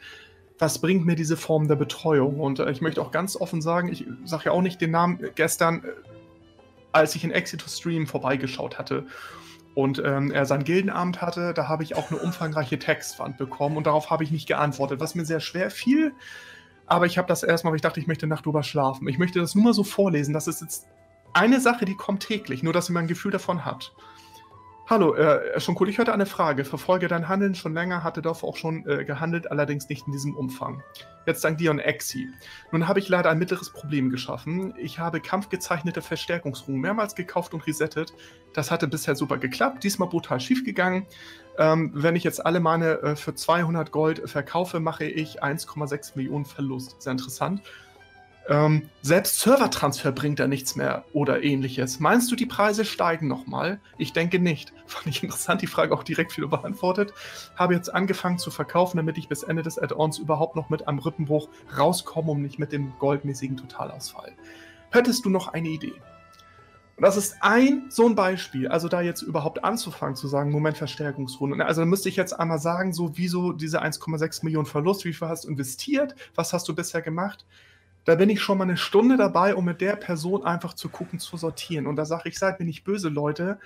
was 0.62 0.78
bringt 0.78 1.04
mir 1.04 1.16
diese 1.16 1.36
Form 1.36 1.66
der 1.66 1.74
Betreuung? 1.74 2.38
Und 2.38 2.60
äh, 2.60 2.70
ich 2.70 2.80
möchte 2.80 3.02
auch 3.02 3.10
ganz 3.10 3.36
offen 3.36 3.60
sagen, 3.60 3.88
ich 3.88 4.06
sage 4.24 4.44
ja 4.46 4.52
auch 4.52 4.62
nicht 4.62 4.80
den 4.80 4.92
Namen, 4.92 5.22
äh, 5.22 5.32
gestern, 5.34 5.84
äh, 5.84 5.88
als 6.92 7.16
ich 7.16 7.24
in 7.24 7.32
Exitus 7.32 7.78
Stream 7.78 8.06
vorbeigeschaut 8.06 8.78
hatte 8.78 9.04
und 9.74 10.00
ähm, 10.04 10.30
er 10.30 10.46
sein 10.46 10.62
Gildenabend 10.62 11.20
hatte, 11.20 11.52
da 11.52 11.68
habe 11.68 11.82
ich 11.82 11.96
auch 11.96 12.10
eine 12.10 12.20
umfangreiche 12.20 12.78
Textwand 12.78 13.38
bekommen 13.38 13.76
und 13.76 13.86
darauf 13.86 14.10
habe 14.10 14.22
ich 14.22 14.30
nicht 14.30 14.46
geantwortet, 14.46 15.00
was 15.00 15.14
mir 15.14 15.24
sehr 15.24 15.40
schwer 15.40 15.70
fiel. 15.70 16.14
Aber 16.86 17.06
ich 17.06 17.18
habe 17.18 17.26
das 17.26 17.42
erstmal, 17.42 17.72
weil 17.72 17.76
ich 17.76 17.82
dachte, 17.82 17.98
ich 17.98 18.06
möchte 18.06 18.26
Nacht 18.26 18.46
drüber 18.46 18.62
schlafen. 18.62 19.08
Ich 19.08 19.18
möchte 19.18 19.40
das 19.40 19.54
nur 19.54 19.64
mal 19.64 19.74
so 19.74 19.82
vorlesen. 19.82 20.32
Das 20.32 20.46
ist 20.46 20.60
jetzt 20.60 20.86
eine 21.32 21.60
Sache, 21.60 21.86
die 21.86 21.96
kommt 21.96 22.22
täglich, 22.26 22.62
nur 22.62 22.72
dass 22.72 22.88
ihr 22.88 22.92
mal 22.92 23.00
ein 23.00 23.08
Gefühl 23.08 23.32
davon 23.32 23.64
habt. 23.64 23.92
Hallo, 24.92 25.14
äh, 25.14 25.58
schon 25.58 25.74
cool. 25.80 25.88
Ich 25.88 25.96
hörte 25.96 26.12
eine 26.12 26.26
Frage. 26.26 26.66
Verfolge 26.66 27.08
dein 27.08 27.26
Handeln 27.26 27.54
schon 27.54 27.72
länger, 27.72 28.04
hatte 28.04 28.20
Dorf 28.20 28.44
auch 28.44 28.58
schon 28.58 28.86
äh, 28.86 29.06
gehandelt, 29.06 29.50
allerdings 29.50 29.88
nicht 29.88 30.06
in 30.06 30.12
diesem 30.12 30.36
Umfang. 30.36 30.82
Jetzt 31.24 31.42
dank 31.44 31.56
Dion 31.56 31.78
Exi. 31.78 32.28
Nun 32.72 32.86
habe 32.86 32.98
ich 32.98 33.08
leider 33.08 33.30
ein 33.30 33.38
mittleres 33.38 33.70
Problem 33.70 34.10
geschaffen. 34.10 34.74
Ich 34.76 34.98
habe 34.98 35.22
kampfgezeichnete 35.22 36.02
Verstärkungsruhen 36.02 36.78
mehrmals 36.78 37.14
gekauft 37.14 37.54
und 37.54 37.66
resettet. 37.66 38.12
Das 38.52 38.70
hatte 38.70 38.86
bisher 38.86 39.16
super 39.16 39.38
geklappt, 39.38 39.82
diesmal 39.82 40.10
brutal 40.10 40.40
schiefgegangen. 40.40 41.06
Ähm, 41.56 41.92
wenn 41.94 42.14
ich 42.14 42.22
jetzt 42.22 42.44
alle 42.44 42.60
meine 42.60 43.00
äh, 43.00 43.16
für 43.16 43.34
200 43.34 43.92
Gold 43.92 44.28
verkaufe, 44.28 44.78
mache 44.78 45.06
ich 45.06 45.42
1,6 45.42 46.16
Millionen 46.16 46.44
Verlust. 46.44 47.00
Sehr 47.00 47.12
interessant. 47.12 47.62
Ähm, 48.48 48.88
selbst 49.02 49.40
Servertransfer 49.40 50.10
bringt 50.10 50.40
da 50.40 50.48
nichts 50.48 50.74
mehr 50.74 51.04
oder 51.12 51.42
ähnliches. 51.42 52.00
Meinst 52.00 52.30
du, 52.30 52.36
die 52.36 52.46
Preise 52.46 52.84
steigen 52.84 53.28
nochmal? 53.28 53.80
Ich 53.98 54.12
denke 54.12 54.38
nicht. 54.40 54.72
Fand 54.86 55.06
ich 55.06 55.22
interessant, 55.22 55.62
die 55.62 55.68
Frage 55.68 55.94
auch 55.94 56.02
direkt 56.02 56.36
wieder 56.36 56.48
beantwortet. 56.48 57.14
Habe 57.56 57.74
jetzt 57.74 57.94
angefangen 57.94 58.38
zu 58.38 58.50
verkaufen, 58.50 58.96
damit 58.96 59.16
ich 59.16 59.28
bis 59.28 59.42
Ende 59.44 59.62
des 59.62 59.78
Add-ons 59.78 60.18
überhaupt 60.18 60.56
noch 60.56 60.70
mit 60.70 60.88
einem 60.88 60.98
Rippenbruch 60.98 61.48
rauskomme 61.76 62.32
und 62.32 62.42
nicht 62.42 62.58
mit 62.58 62.72
dem 62.72 62.92
goldmäßigen 62.98 63.56
Totalausfall. 63.56 64.32
Hättest 64.90 65.24
du 65.24 65.30
noch 65.30 65.48
eine 65.48 65.68
Idee? 65.68 65.94
das 67.02 67.16
ist 67.16 67.36
ein 67.40 67.86
so 67.88 68.06
ein 68.06 68.14
Beispiel, 68.14 68.68
also 68.68 68.86
da 68.86 69.00
jetzt 69.00 69.22
überhaupt 69.22 69.64
anzufangen 69.64 70.14
zu 70.14 70.28
sagen, 70.28 70.52
Moment, 70.52 70.76
Verstärkungsrunde. 70.76 71.64
Also 71.66 71.80
da 71.80 71.86
müsste 71.86 72.08
ich 72.08 72.14
jetzt 72.14 72.32
einmal 72.32 72.60
sagen, 72.60 72.92
so 72.92 73.16
wieso 73.16 73.52
diese 73.52 73.82
1,6 73.82 74.44
Millionen 74.44 74.66
Verlust, 74.66 75.04
wie 75.04 75.12
viel 75.12 75.26
hast 75.26 75.44
du 75.44 75.48
investiert, 75.48 76.14
was 76.36 76.52
hast 76.52 76.68
du 76.68 76.74
bisher 76.76 77.02
gemacht? 77.02 77.44
Da 78.04 78.14
bin 78.16 78.30
ich 78.30 78.40
schon 78.40 78.58
mal 78.58 78.64
eine 78.64 78.76
Stunde 78.76 79.16
dabei, 79.16 79.54
um 79.54 79.64
mit 79.64 79.80
der 79.80 79.96
Person 79.96 80.44
einfach 80.44 80.74
zu 80.74 80.88
gucken, 80.88 81.18
zu 81.18 81.36
sortieren. 81.36 81.86
Und 81.86 81.96
da 81.96 82.04
sage 82.04 82.28
ich, 82.28 82.38
seid 82.38 82.58
mir 82.58 82.66
nicht 82.66 82.84
böse, 82.84 83.08
Leute. 83.08 83.58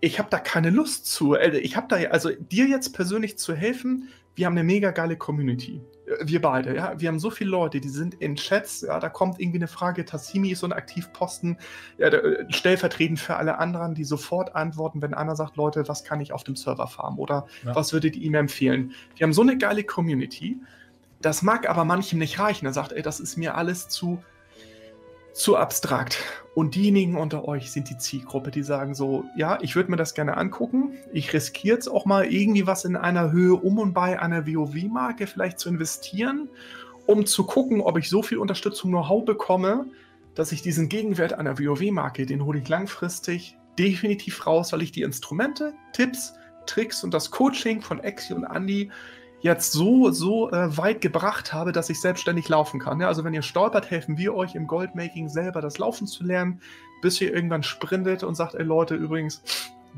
Ich 0.00 0.18
habe 0.18 0.28
da 0.30 0.38
keine 0.38 0.70
Lust 0.70 1.06
zu. 1.06 1.34
Äh, 1.34 1.58
ich 1.58 1.76
habe 1.76 1.86
da, 1.88 1.96
also 2.10 2.30
dir 2.30 2.66
jetzt 2.66 2.94
persönlich 2.94 3.38
zu 3.38 3.54
helfen, 3.54 4.08
wir 4.34 4.46
haben 4.46 4.54
eine 4.54 4.64
mega 4.64 4.90
geile 4.90 5.16
Community. 5.16 5.80
Äh, 6.06 6.26
wir 6.26 6.40
beide, 6.40 6.74
ja. 6.74 6.98
Wir 6.98 7.08
haben 7.08 7.18
so 7.18 7.30
viele 7.30 7.50
Leute, 7.50 7.80
die 7.80 7.88
sind 7.88 8.14
in 8.14 8.36
Chats, 8.36 8.80
ja, 8.80 8.98
da 8.98 9.08
kommt 9.08 9.40
irgendwie 9.40 9.58
eine 9.58 9.68
Frage, 9.68 10.04
Tassimi 10.04 10.50
ist 10.50 10.60
so 10.60 10.66
ein 10.66 10.72
Aktivposten, 10.72 11.58
ja, 11.98 12.08
äh, 12.08 12.44
stellvertretend 12.50 13.20
für 13.20 13.36
alle 13.36 13.58
anderen, 13.58 13.94
die 13.94 14.04
sofort 14.04 14.56
antworten, 14.56 15.02
wenn 15.02 15.14
einer 15.14 15.36
sagt, 15.36 15.56
Leute, 15.56 15.86
was 15.88 16.04
kann 16.04 16.20
ich 16.20 16.32
auf 16.32 16.44
dem 16.44 16.56
Server 16.56 16.86
farmen 16.86 17.18
oder 17.18 17.46
ja. 17.64 17.76
was 17.76 17.92
würdet 17.92 18.16
ihr 18.16 18.22
ihm 18.22 18.34
empfehlen? 18.34 18.92
Wir 19.16 19.24
haben 19.24 19.32
so 19.32 19.42
eine 19.42 19.58
geile 19.58 19.84
Community 19.84 20.60
das 21.22 21.42
mag 21.42 21.68
aber 21.68 21.84
manchem 21.84 22.18
nicht 22.18 22.38
reichen. 22.38 22.66
Er 22.66 22.72
sagt, 22.72 22.92
ey, 22.92 23.02
das 23.02 23.20
ist 23.20 23.36
mir 23.36 23.54
alles 23.54 23.88
zu, 23.88 24.22
zu 25.32 25.56
abstrakt. 25.56 26.18
Und 26.54 26.74
diejenigen 26.74 27.16
unter 27.16 27.48
euch 27.48 27.70
sind 27.70 27.88
die 27.88 27.96
Zielgruppe, 27.96 28.50
die 28.50 28.62
sagen 28.62 28.94
so, 28.94 29.24
ja, 29.36 29.58
ich 29.62 29.74
würde 29.74 29.90
mir 29.90 29.96
das 29.96 30.14
gerne 30.14 30.36
angucken. 30.36 30.94
Ich 31.12 31.32
riskiere 31.32 31.76
jetzt 31.76 31.88
auch 31.88 32.04
mal 32.04 32.26
irgendwie 32.26 32.66
was 32.66 32.84
in 32.84 32.96
einer 32.96 33.32
Höhe 33.32 33.54
um 33.54 33.78
und 33.78 33.94
bei 33.94 34.20
einer 34.20 34.46
WoW-Marke 34.46 35.26
vielleicht 35.26 35.58
zu 35.58 35.68
investieren, 35.68 36.50
um 37.06 37.24
zu 37.24 37.44
gucken, 37.44 37.80
ob 37.80 37.96
ich 37.98 38.08
so 38.08 38.22
viel 38.22 38.38
Unterstützung 38.38 38.90
Know-how 38.90 39.24
bekomme, 39.24 39.86
dass 40.34 40.52
ich 40.52 40.62
diesen 40.62 40.88
Gegenwert 40.88 41.32
einer 41.32 41.58
WoW-Marke, 41.58 42.26
den 42.26 42.44
hole 42.44 42.58
ich 42.58 42.68
langfristig 42.68 43.56
definitiv 43.78 44.46
raus, 44.46 44.72
weil 44.72 44.82
ich 44.82 44.92
die 44.92 45.02
Instrumente, 45.02 45.72
Tipps, 45.92 46.34
Tricks 46.66 47.02
und 47.04 47.12
das 47.14 47.30
Coaching 47.30 47.80
von 47.80 48.00
Exi 48.00 48.34
und 48.34 48.44
Andy 48.44 48.90
jetzt 49.42 49.72
so, 49.72 50.10
so 50.10 50.50
äh, 50.50 50.76
weit 50.76 51.00
gebracht 51.00 51.52
habe, 51.52 51.72
dass 51.72 51.90
ich 51.90 52.00
selbstständig 52.00 52.48
laufen 52.48 52.80
kann. 52.80 53.00
Ja, 53.00 53.08
also 53.08 53.24
wenn 53.24 53.34
ihr 53.34 53.42
stolpert, 53.42 53.90
helfen 53.90 54.16
wir 54.16 54.34
euch 54.34 54.54
im 54.54 54.66
Goldmaking 54.66 55.28
selber 55.28 55.60
das 55.60 55.78
Laufen 55.78 56.06
zu 56.06 56.24
lernen, 56.24 56.60
bis 57.02 57.20
ihr 57.20 57.34
irgendwann 57.34 57.64
sprintet 57.64 58.22
und 58.22 58.36
sagt, 58.36 58.54
ey 58.54 58.62
Leute, 58.62 58.94
übrigens, 58.94 59.42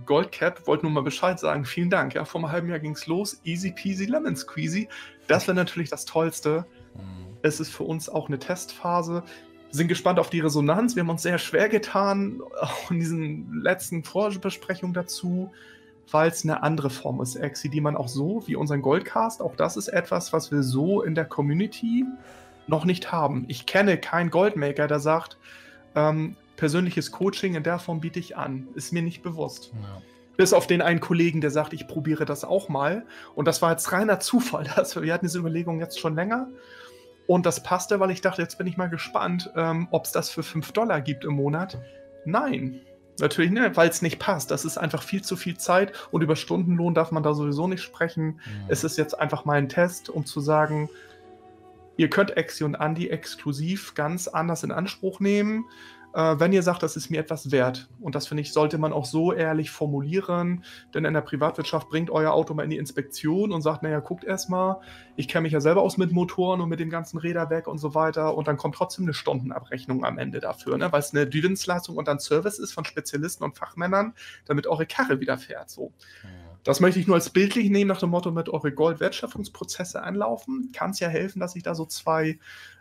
Goldcap, 0.06 0.66
wollte 0.66 0.86
nur 0.86 0.92
mal 0.92 1.02
Bescheid 1.02 1.38
sagen, 1.38 1.64
vielen 1.64 1.90
Dank. 1.90 2.14
Ja, 2.14 2.24
vor 2.24 2.40
einem 2.40 2.50
halben 2.50 2.68
Jahr 2.68 2.80
ging 2.80 2.92
es 2.92 3.06
los, 3.06 3.40
easy 3.44 3.70
peasy 3.70 4.06
lemon 4.06 4.34
squeezy. 4.34 4.88
Das 5.28 5.46
wäre 5.46 5.54
natürlich 5.54 5.90
das 5.90 6.04
Tollste. 6.04 6.66
Mhm. 6.94 7.36
Es 7.42 7.60
ist 7.60 7.70
für 7.70 7.84
uns 7.84 8.08
auch 8.08 8.28
eine 8.28 8.38
Testphase. 8.38 9.22
Sind 9.70 9.88
gespannt 9.88 10.18
auf 10.18 10.30
die 10.30 10.40
Resonanz. 10.40 10.96
Wir 10.96 11.02
haben 11.02 11.10
uns 11.10 11.22
sehr 11.22 11.38
schwer 11.38 11.68
getan, 11.68 12.40
auch 12.60 12.90
in 12.90 12.98
diesen 12.98 13.60
letzten 13.60 14.02
Vorbesprechungen 14.04 14.94
dazu 14.94 15.52
weil 16.10 16.31
es 16.31 16.44
eine 16.44 16.62
andere 16.62 16.90
Form 16.90 17.20
ist, 17.20 17.36
Exi, 17.36 17.68
die 17.68 17.81
man 17.81 17.97
auch 17.97 18.09
so, 18.09 18.43
wie 18.47 18.56
unseren 18.56 18.82
Goldcast, 18.82 19.40
auch 19.40 19.56
das 19.56 19.76
ist 19.76 19.89
etwas, 19.89 20.32
was 20.32 20.52
wir 20.52 20.62
so 20.62 21.02
in 21.02 21.14
der 21.14 21.24
Community 21.24 22.05
noch 22.66 22.85
nicht 22.85 23.12
haben. 23.12 23.44
Ich 23.48 23.66
kenne 23.66 23.98
keinen 23.98 24.31
Goldmaker, 24.31 24.86
der 24.86 25.01
sagt, 25.01 25.39
ähm, 25.94 26.36
persönliches 26.56 27.10
Coaching 27.10 27.55
in 27.55 27.62
der 27.62 27.78
Form 27.78 28.01
biete 28.01 28.18
ich 28.18 28.36
an. 28.36 28.68
Ist 28.74 28.93
mir 28.93 29.02
nicht 29.02 29.22
bewusst. 29.22 29.72
Ja. 29.74 30.02
Bis 30.36 30.52
auf 30.52 30.66
den 30.66 30.82
einen 30.82 31.01
Kollegen, 31.01 31.40
der 31.40 31.51
sagt, 31.51 31.72
ich 31.72 31.86
probiere 31.86 32.24
das 32.24 32.44
auch 32.44 32.68
mal. 32.68 33.05
Und 33.35 33.47
das 33.47 33.62
war 33.62 33.70
jetzt 33.70 33.93
reiner 33.93 34.20
Zufall. 34.20 34.68
Das, 34.76 35.01
wir 35.01 35.12
hatten 35.12 35.26
diese 35.26 35.39
Überlegung 35.39 35.81
jetzt 35.81 35.98
schon 35.98 36.14
länger. 36.14 36.48
Und 37.26 37.47
das 37.47 37.62
passte, 37.62 38.01
weil 38.01 38.10
ich 38.10 38.20
dachte, 38.20 38.43
jetzt 38.43 38.59
bin 38.59 38.66
ich 38.66 38.76
mal 38.76 38.90
gespannt, 38.90 39.51
ähm, 39.56 39.89
ob 39.90 40.05
es 40.05 40.12
das 40.12 40.31
für 40.31 40.43
5 40.43 40.72
Dollar 40.72 41.01
gibt 41.01 41.24
im 41.24 41.35
Monat. 41.35 41.78
Nein, 42.26 42.81
Natürlich, 43.20 43.52
ne, 43.52 43.76
weil 43.76 43.88
es 43.88 44.02
nicht 44.02 44.18
passt. 44.18 44.50
Das 44.50 44.64
ist 44.64 44.76
einfach 44.76 45.02
viel 45.02 45.22
zu 45.22 45.36
viel 45.36 45.56
Zeit 45.56 45.92
und 46.10 46.22
über 46.22 46.36
Stundenlohn 46.36 46.94
darf 46.94 47.12
man 47.12 47.22
da 47.22 47.32
sowieso 47.34 47.68
nicht 47.68 47.82
sprechen. 47.82 48.26
Mhm. 48.26 48.40
Es 48.68 48.82
ist 48.82 48.98
jetzt 48.98 49.18
einfach 49.18 49.44
mal 49.44 49.54
ein 49.54 49.68
Test, 49.68 50.08
um 50.08 50.26
zu 50.26 50.40
sagen, 50.40 50.88
ihr 51.96 52.10
könnt 52.10 52.36
Exi 52.36 52.64
und 52.64 52.74
Andy 52.74 53.08
exklusiv 53.08 53.94
ganz 53.94 54.26
anders 54.26 54.64
in 54.64 54.72
Anspruch 54.72 55.20
nehmen 55.20 55.64
äh, 56.14 56.38
wenn 56.38 56.52
ihr 56.52 56.62
sagt, 56.62 56.82
das 56.82 56.96
ist 56.96 57.10
mir 57.10 57.20
etwas 57.20 57.50
wert. 57.50 57.88
Und 58.00 58.14
das 58.14 58.26
finde 58.28 58.42
ich, 58.42 58.52
sollte 58.52 58.78
man 58.78 58.92
auch 58.92 59.04
so 59.04 59.32
ehrlich 59.32 59.70
formulieren, 59.70 60.64
denn 60.94 61.04
in 61.04 61.12
der 61.12 61.20
Privatwirtschaft 61.20 61.88
bringt 61.88 62.10
euer 62.10 62.32
Auto 62.32 62.54
mal 62.54 62.62
in 62.62 62.70
die 62.70 62.78
Inspektion 62.78 63.52
und 63.52 63.62
sagt, 63.62 63.82
naja, 63.82 64.00
guckt 64.00 64.24
erstmal, 64.24 64.76
ich 65.16 65.28
kenne 65.28 65.42
mich 65.42 65.52
ja 65.52 65.60
selber 65.60 65.82
aus 65.82 65.96
mit 65.96 66.12
Motoren 66.12 66.60
und 66.60 66.68
mit 66.68 66.80
dem 66.80 66.90
ganzen 66.90 67.18
Räderwerk 67.18 67.68
und 67.68 67.78
so 67.78 67.94
weiter 67.94 68.34
und 68.36 68.48
dann 68.48 68.56
kommt 68.56 68.74
trotzdem 68.74 69.04
eine 69.04 69.14
Stundenabrechnung 69.14 70.04
am 70.04 70.18
Ende 70.18 70.40
dafür, 70.40 70.76
ne? 70.76 70.90
weil 70.92 71.00
es 71.00 71.12
eine 71.12 71.26
Dienstleistung 71.26 71.96
und 71.96 72.08
ein 72.08 72.18
Service 72.18 72.58
ist 72.58 72.72
von 72.72 72.84
Spezialisten 72.84 73.44
und 73.44 73.56
Fachmännern, 73.56 74.14
damit 74.44 74.66
eure 74.66 74.86
Karre 74.86 75.20
wieder 75.20 75.38
fährt. 75.38 75.70
So. 75.70 75.92
Das 76.64 76.80
möchte 76.80 76.98
ich 76.98 77.06
nur 77.06 77.16
als 77.16 77.30
bildlich 77.30 77.68
nehmen, 77.68 77.88
nach 77.88 78.00
dem 78.00 78.10
Motto, 78.10 78.30
mit 78.30 78.48
eure 78.48 78.72
Gold-Wertschöpfungsprozesse 78.72 80.02
anlaufen. 80.02 80.70
Kann 80.72 80.92
es 80.92 81.00
ja 81.00 81.08
helfen, 81.08 81.38
dass 81.38 81.54
ich 81.56 81.62
da 81.62 81.74
so 81.74 81.84
zwei 81.84 82.38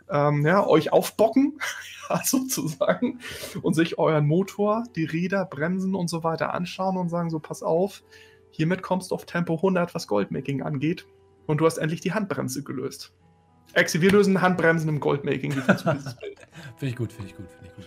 ähm, 0.08 0.44
ja, 0.46 0.66
euch 0.66 0.90
aufbocken, 0.92 1.58
ja, 2.08 2.22
sozusagen, 2.24 3.20
und 3.62 3.74
sich 3.74 3.98
euren 3.98 4.26
Motor, 4.26 4.84
die 4.96 5.04
Räder, 5.04 5.44
Bremsen 5.44 5.94
und 5.94 6.08
so 6.08 6.24
weiter 6.24 6.54
anschauen 6.54 6.96
und 6.96 7.10
sagen 7.10 7.28
so, 7.28 7.38
pass 7.38 7.62
auf, 7.62 8.02
hiermit 8.50 8.82
kommst 8.82 9.10
du 9.10 9.14
auf 9.14 9.26
Tempo 9.26 9.56
100, 9.56 9.94
was 9.94 10.06
Goldmaking 10.06 10.62
angeht. 10.62 11.06
Und 11.46 11.58
du 11.58 11.66
hast 11.66 11.78
endlich 11.78 12.00
die 12.00 12.12
Handbremse 12.12 12.62
gelöst. 12.62 13.12
Exi, 13.72 14.00
wir 14.00 14.12
lösen 14.12 14.40
Handbremsen 14.40 14.88
im 14.88 15.00
Goldmaking. 15.00 15.52
finde 15.52 16.12
ich 16.80 16.96
gut, 16.96 17.12
finde 17.12 17.30
ich 17.30 17.36
gut, 17.36 17.50
finde 17.50 17.66
ich 17.66 17.74
gut. 17.74 17.86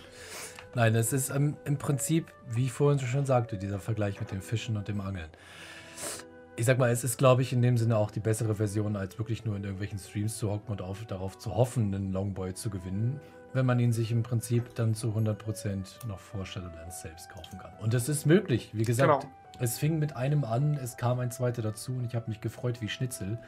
Nein, 0.74 0.94
es 0.94 1.12
ist 1.12 1.30
ähm, 1.30 1.56
im 1.64 1.78
Prinzip, 1.78 2.26
wie 2.50 2.66
ich 2.66 2.72
vorhin 2.72 2.98
schon 2.98 3.26
sagte, 3.26 3.58
dieser 3.58 3.78
Vergleich 3.78 4.20
mit 4.20 4.30
dem 4.30 4.42
Fischen 4.42 4.76
und 4.76 4.86
dem 4.86 5.00
Angeln 5.00 5.30
ich 6.58 6.66
sag 6.66 6.76
mal, 6.76 6.90
es 6.90 7.04
ist, 7.04 7.18
glaube 7.18 7.42
ich, 7.42 7.52
in 7.52 7.62
dem 7.62 7.78
Sinne 7.78 7.96
auch 7.96 8.10
die 8.10 8.18
bessere 8.18 8.56
Version, 8.56 8.96
als 8.96 9.16
wirklich 9.16 9.44
nur 9.44 9.54
in 9.54 9.62
irgendwelchen 9.62 9.98
Streams 10.00 10.38
zu 10.38 10.50
hocken 10.50 10.72
und 10.72 10.82
auf, 10.82 11.04
darauf 11.06 11.38
zu 11.38 11.54
hoffen, 11.54 11.94
einen 11.94 12.12
Longboy 12.12 12.52
zu 12.52 12.68
gewinnen, 12.68 13.20
wenn 13.52 13.66
man 13.66 13.78
ihn 13.78 13.92
sich 13.92 14.12
im 14.12 14.22
Prinzip 14.22 14.74
dann 14.74 14.94
zu 14.94 15.08
100% 15.08 16.06
noch 16.06 16.18
vor 16.18 16.44
Shadowlands 16.44 17.02
selbst 17.02 17.30
kaufen 17.30 17.58
kann. 17.58 17.72
Und 17.80 17.94
es 17.94 18.08
ist 18.08 18.26
möglich. 18.26 18.70
Wie 18.72 18.84
gesagt, 18.84 19.22
genau. 19.22 19.32
es 19.58 19.78
fing 19.78 19.98
mit 19.98 20.16
einem 20.16 20.44
an, 20.44 20.74
es 20.82 20.96
kam 20.96 21.20
ein 21.20 21.30
zweiter 21.30 21.62
dazu 21.62 21.92
und 21.92 22.04
ich 22.04 22.14
habe 22.14 22.28
mich 22.28 22.40
gefreut 22.40 22.80
wie 22.80 22.88
Schnitzel. 22.88 23.38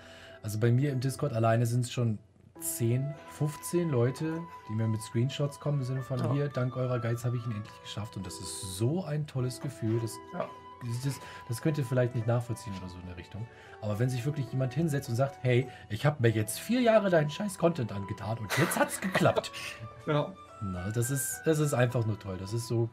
Also 0.42 0.58
bei 0.58 0.70
mir 0.72 0.90
im 0.90 1.00
Discord 1.00 1.32
alleine 1.32 1.66
sind 1.66 1.84
es 1.84 1.92
schon 1.92 2.18
10, 2.60 3.14
15 3.30 3.88
Leute, 3.88 4.40
die 4.68 4.74
mir 4.74 4.86
mit 4.86 5.00
Screenshots 5.02 5.60
kommen, 5.60 5.80
im 5.80 5.84
Sinne 5.84 6.02
von 6.02 6.18
ja. 6.18 6.32
hier, 6.32 6.48
dank 6.48 6.76
eurer 6.76 6.98
Guides 6.98 7.24
habe 7.24 7.36
ich 7.36 7.46
ihn 7.46 7.52
endlich 7.52 7.82
geschafft. 7.82 8.16
Und 8.16 8.26
das 8.26 8.34
ist 8.34 8.76
so 8.76 9.04
ein 9.04 9.26
tolles 9.26 9.60
Gefühl. 9.60 10.00
Das 10.00 10.12
ja 10.32 10.48
das, 11.04 11.20
das 11.48 11.62
könnt 11.62 11.78
ihr 11.78 11.84
vielleicht 11.84 12.14
nicht 12.14 12.26
nachvollziehen 12.26 12.72
oder 12.78 12.88
so 12.88 12.98
in 12.98 13.06
der 13.06 13.16
Richtung. 13.16 13.46
Aber 13.82 13.98
wenn 13.98 14.10
sich 14.10 14.24
wirklich 14.24 14.50
jemand 14.52 14.74
hinsetzt 14.74 15.08
und 15.08 15.16
sagt, 15.16 15.38
hey, 15.42 15.68
ich 15.88 16.04
habe 16.04 16.16
mir 16.20 16.28
jetzt 16.28 16.58
vier 16.58 16.80
Jahre 16.80 17.10
deinen 17.10 17.30
scheiß 17.30 17.58
Content 17.58 17.92
angetan 17.92 18.38
und 18.38 18.56
jetzt 18.58 18.78
hat 18.78 18.88
es 18.88 19.00
geklappt. 19.00 19.52
ja. 20.06 20.32
Na, 20.62 20.90
das 20.90 21.10
ist, 21.10 21.40
das 21.46 21.58
ist 21.58 21.72
einfach 21.72 22.04
nur 22.04 22.18
toll. 22.18 22.36
Das 22.38 22.52
ist 22.52 22.66
so. 22.66 22.90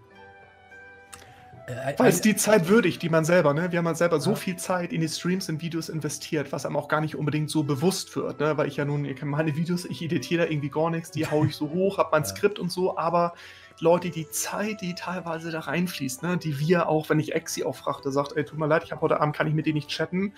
Äh, 1.68 1.93
Weil 1.97 2.09
es 2.09 2.22
die 2.22 2.35
Zeit 2.38 2.69
würdigt, 2.69 3.01
die 3.01 3.09
man 3.09 3.26
selber, 3.26 3.53
ne? 3.53 3.72
Wir 3.73 3.80
haben 3.80 3.88
halt 3.88 3.97
selber 3.97 4.22
so 4.22 4.35
viel 4.35 4.55
Zeit 4.55 4.93
in 4.93 5.01
die 5.01 5.09
Streams 5.09 5.49
und 5.49 5.61
Videos 5.61 5.89
investiert, 5.89 6.53
was 6.53 6.65
einem 6.65 6.77
auch 6.77 6.88
gar 6.88 7.01
nicht 7.01 7.18
unbedingt 7.18 7.49
so 7.49 7.64
bewusst 7.64 8.15
wird, 8.15 8.39
ne? 8.39 8.57
Weil 8.57 8.69
ich 8.69 8.77
ja 8.77 8.85
nun, 8.85 9.03
ihr 9.03 9.15
kennt 9.15 9.31
meine 9.31 9.53
Videos, 9.57 9.84
ich 9.84 10.01
editiere 10.01 10.45
da 10.45 10.49
irgendwie 10.49 10.69
gar 10.69 10.89
nichts, 10.89 11.11
die 11.11 11.27
haue 11.31 11.47
ich 11.47 11.57
so 11.57 11.69
hoch, 11.69 11.97
hab 11.97 12.14
mein 12.14 12.23
ja. 12.23 12.30
Skript 12.30 12.57
und 12.57 12.72
so, 12.72 12.97
aber 12.97 13.34
Leute, 13.80 14.10
die 14.10 14.30
Zeit, 14.30 14.82
die 14.82 14.95
teilweise 14.95 15.52
da 15.52 15.60
reinfließt, 15.60 16.24
ne, 16.24 16.38
die 16.38 16.60
wir 16.60 16.90
auch, 16.90 17.10
wenn 17.10 17.20
ich 17.20 17.36
Exi 17.36 17.64
auffrachte, 17.64 18.12
sagt, 18.12 18.36
ey, 18.36 18.44
tut 18.44 18.58
mir 18.58 18.68
leid, 18.68 18.84
ich 18.84 18.91
habe 18.91 19.02
heute 19.02 19.22
Abend, 19.22 19.36
kann 19.36 19.48
ich 19.48 19.54
mit 19.54 19.68
dir 19.68 19.74
nicht 19.74 19.90
chatten. 19.90 20.34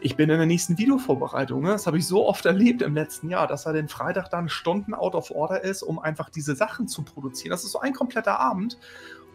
Ich 0.00 0.16
bin 0.16 0.30
in 0.30 0.36
der 0.36 0.46
nächsten 0.46 0.78
Videovorbereitung. 0.78 1.62
Ne? 1.62 1.70
Das 1.70 1.86
habe 1.86 1.98
ich 1.98 2.06
so 2.06 2.26
oft 2.26 2.46
erlebt 2.46 2.82
im 2.82 2.94
letzten 2.94 3.30
Jahr, 3.30 3.46
dass 3.46 3.66
er 3.66 3.72
den 3.72 3.88
Freitag 3.88 4.28
dann 4.30 4.48
Stunden 4.48 4.94
out 4.94 5.14
of 5.14 5.30
order 5.30 5.64
ist, 5.64 5.82
um 5.82 5.98
einfach 5.98 6.30
diese 6.30 6.54
Sachen 6.54 6.88
zu 6.88 7.02
produzieren. 7.02 7.50
Das 7.50 7.64
ist 7.64 7.72
so 7.72 7.80
ein 7.80 7.94
kompletter 7.94 8.38
Abend. 8.38 8.78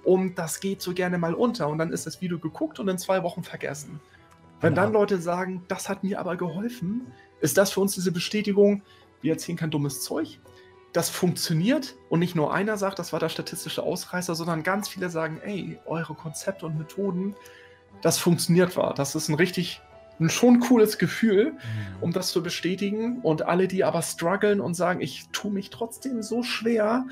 und 0.03 0.35
das 0.35 0.59
geht 0.59 0.81
so 0.81 0.93
gerne 0.93 1.17
mal 1.17 1.33
unter 1.33 1.67
und 1.67 1.77
dann 1.77 1.91
ist 1.91 2.05
das 2.05 2.21
Video 2.21 2.39
geguckt 2.39 2.79
und 2.79 2.87
in 2.87 2.97
zwei 2.97 3.23
Wochen 3.23 3.43
vergessen. 3.43 3.99
Wenn 4.61 4.75
dann 4.75 4.91
Leute 4.91 5.19
sagen, 5.19 5.63
das 5.67 5.87
hat 5.87 6.03
mir 6.03 6.19
aber 6.19 6.35
geholfen, 6.35 7.07
ist 7.41 7.57
das 7.57 7.71
für 7.71 7.79
uns 7.79 7.95
diese 7.95 8.11
Bestätigung, 8.11 8.81
wir 9.21 9.33
erzählen 9.33 9.57
kein 9.57 9.71
dummes 9.71 10.01
Zeug. 10.01 10.39
Das 10.93 11.09
funktioniert 11.09 11.95
und 12.09 12.19
nicht 12.19 12.35
nur 12.35 12.53
einer 12.53 12.77
sagt, 12.77 12.99
das 12.99 13.13
war 13.13 13.19
der 13.19 13.29
statistische 13.29 13.83
Ausreißer, 13.83 14.33
sondern 14.33 14.63
ganz 14.63 14.89
viele 14.89 15.09
sagen, 15.09 15.39
ey, 15.43 15.79
eure 15.85 16.15
Konzepte 16.15 16.65
und 16.65 16.77
Methoden, 16.77 17.35
das 18.01 18.17
funktioniert 18.17 18.75
war. 18.75 18.93
Das 18.93 19.13
ist 19.15 19.29
ein 19.29 19.35
richtig, 19.35 19.81
ein 20.19 20.29
schon 20.29 20.59
cooles 20.59 20.97
Gefühl, 20.97 21.51
mhm. 21.51 21.57
um 22.01 22.11
das 22.11 22.29
zu 22.29 22.41
bestätigen. 22.41 23.19
Und 23.21 23.43
alle, 23.43 23.67
die 23.67 23.83
aber 23.83 24.01
strugglen 24.01 24.61
und 24.61 24.73
sagen, 24.73 25.01
ich 25.01 25.27
tue 25.31 25.51
mich 25.51 25.69
trotzdem 25.69 26.23
so 26.23 26.41
schwer, 26.41 27.05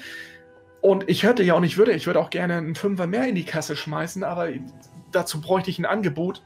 und 0.81 1.09
ich 1.09 1.23
hätte 1.23 1.43
ja 1.43 1.55
auch 1.55 1.59
nicht 1.59 1.77
würde, 1.77 1.93
ich 1.93 2.07
würde 2.07 2.19
auch 2.19 2.29
gerne 2.29 2.55
einen 2.55 2.75
Fünfer 2.75 3.07
mehr 3.07 3.27
in 3.27 3.35
die 3.35 3.45
Kasse 3.45 3.75
schmeißen, 3.75 4.23
aber 4.23 4.49
dazu 5.11 5.41
bräuchte 5.41 5.69
ich 5.69 5.79
ein 5.79 5.85
Angebot. 5.85 6.43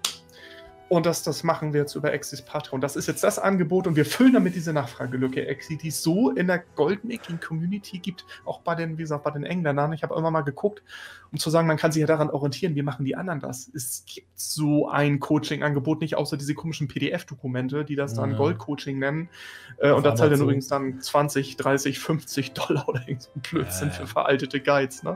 Und 0.91 1.05
das, 1.05 1.23
das 1.23 1.45
machen 1.45 1.72
wir 1.72 1.80
jetzt 1.80 1.95
über 1.95 2.11
Exis 2.11 2.41
Patreon. 2.41 2.81
Das 2.81 2.97
ist 2.97 3.07
jetzt 3.07 3.23
das 3.23 3.39
Angebot 3.39 3.88
und 3.88 3.95
wir 3.95 4.05
füllen 4.05 4.34
damit 4.34 4.55
diese 4.55 4.73
Nachfragelücke, 4.73 5.47
Exi, 5.47 5.77
die 5.77 5.88
es 5.88 6.03
so 6.03 6.31
in 6.31 6.47
der 6.47 6.59
Goldmaking-Community 6.76 7.99
gibt, 7.99 8.26
auch 8.43 8.59
bei 8.59 8.76
den, 8.76 8.97
wie 8.97 9.03
gesagt, 9.03 9.23
bei 9.23 9.31
den 9.31 9.45
Engländern. 9.45 9.93
Ich 9.93 10.03
habe 10.03 10.13
immer 10.15 10.31
mal 10.31 10.41
geguckt, 10.41 10.84
um 11.31 11.39
zu 11.39 11.49
sagen, 11.49 11.65
man 11.65 11.77
kann 11.77 11.93
sich 11.93 12.01
ja 12.01 12.07
daran 12.07 12.30
orientieren, 12.30 12.76
wie 12.76 12.81
machen 12.81 13.05
die 13.05 13.15
anderen 13.15 13.39
das. 13.39 13.72
Es 13.73 14.03
gibt 14.05 14.27
so 14.38 14.89
ein 14.89 15.22
Coaching-Angebot 15.22 16.01
nicht, 16.01 16.18
außer 16.18 16.35
diese 16.35 16.55
komischen 16.55 16.89
PDF-Dokumente, 16.89 17.85
die 17.85 17.95
das 17.95 18.13
dann 18.13 18.31
ja. 18.31 18.38
Gold-Coaching 18.38 18.99
nennen. 18.99 19.30
Äh, 19.77 19.91
und 19.91 20.05
da 20.05 20.13
zahlt 20.13 20.34
dann 20.34 20.41
übrigens 20.41 20.68
dann 20.68 20.99
20, 20.99 21.55
30, 21.55 21.99
50 21.99 22.51
Dollar 22.51 22.89
oder 22.89 23.07
irgend 23.07 23.22
so 23.22 23.30
ein 23.34 23.41
Blödsinn 23.49 23.88
ja, 23.88 23.93
ja. 23.93 23.99
für 24.01 24.07
veraltete 24.07 24.59
Guides, 24.59 25.03
ne? 25.03 25.15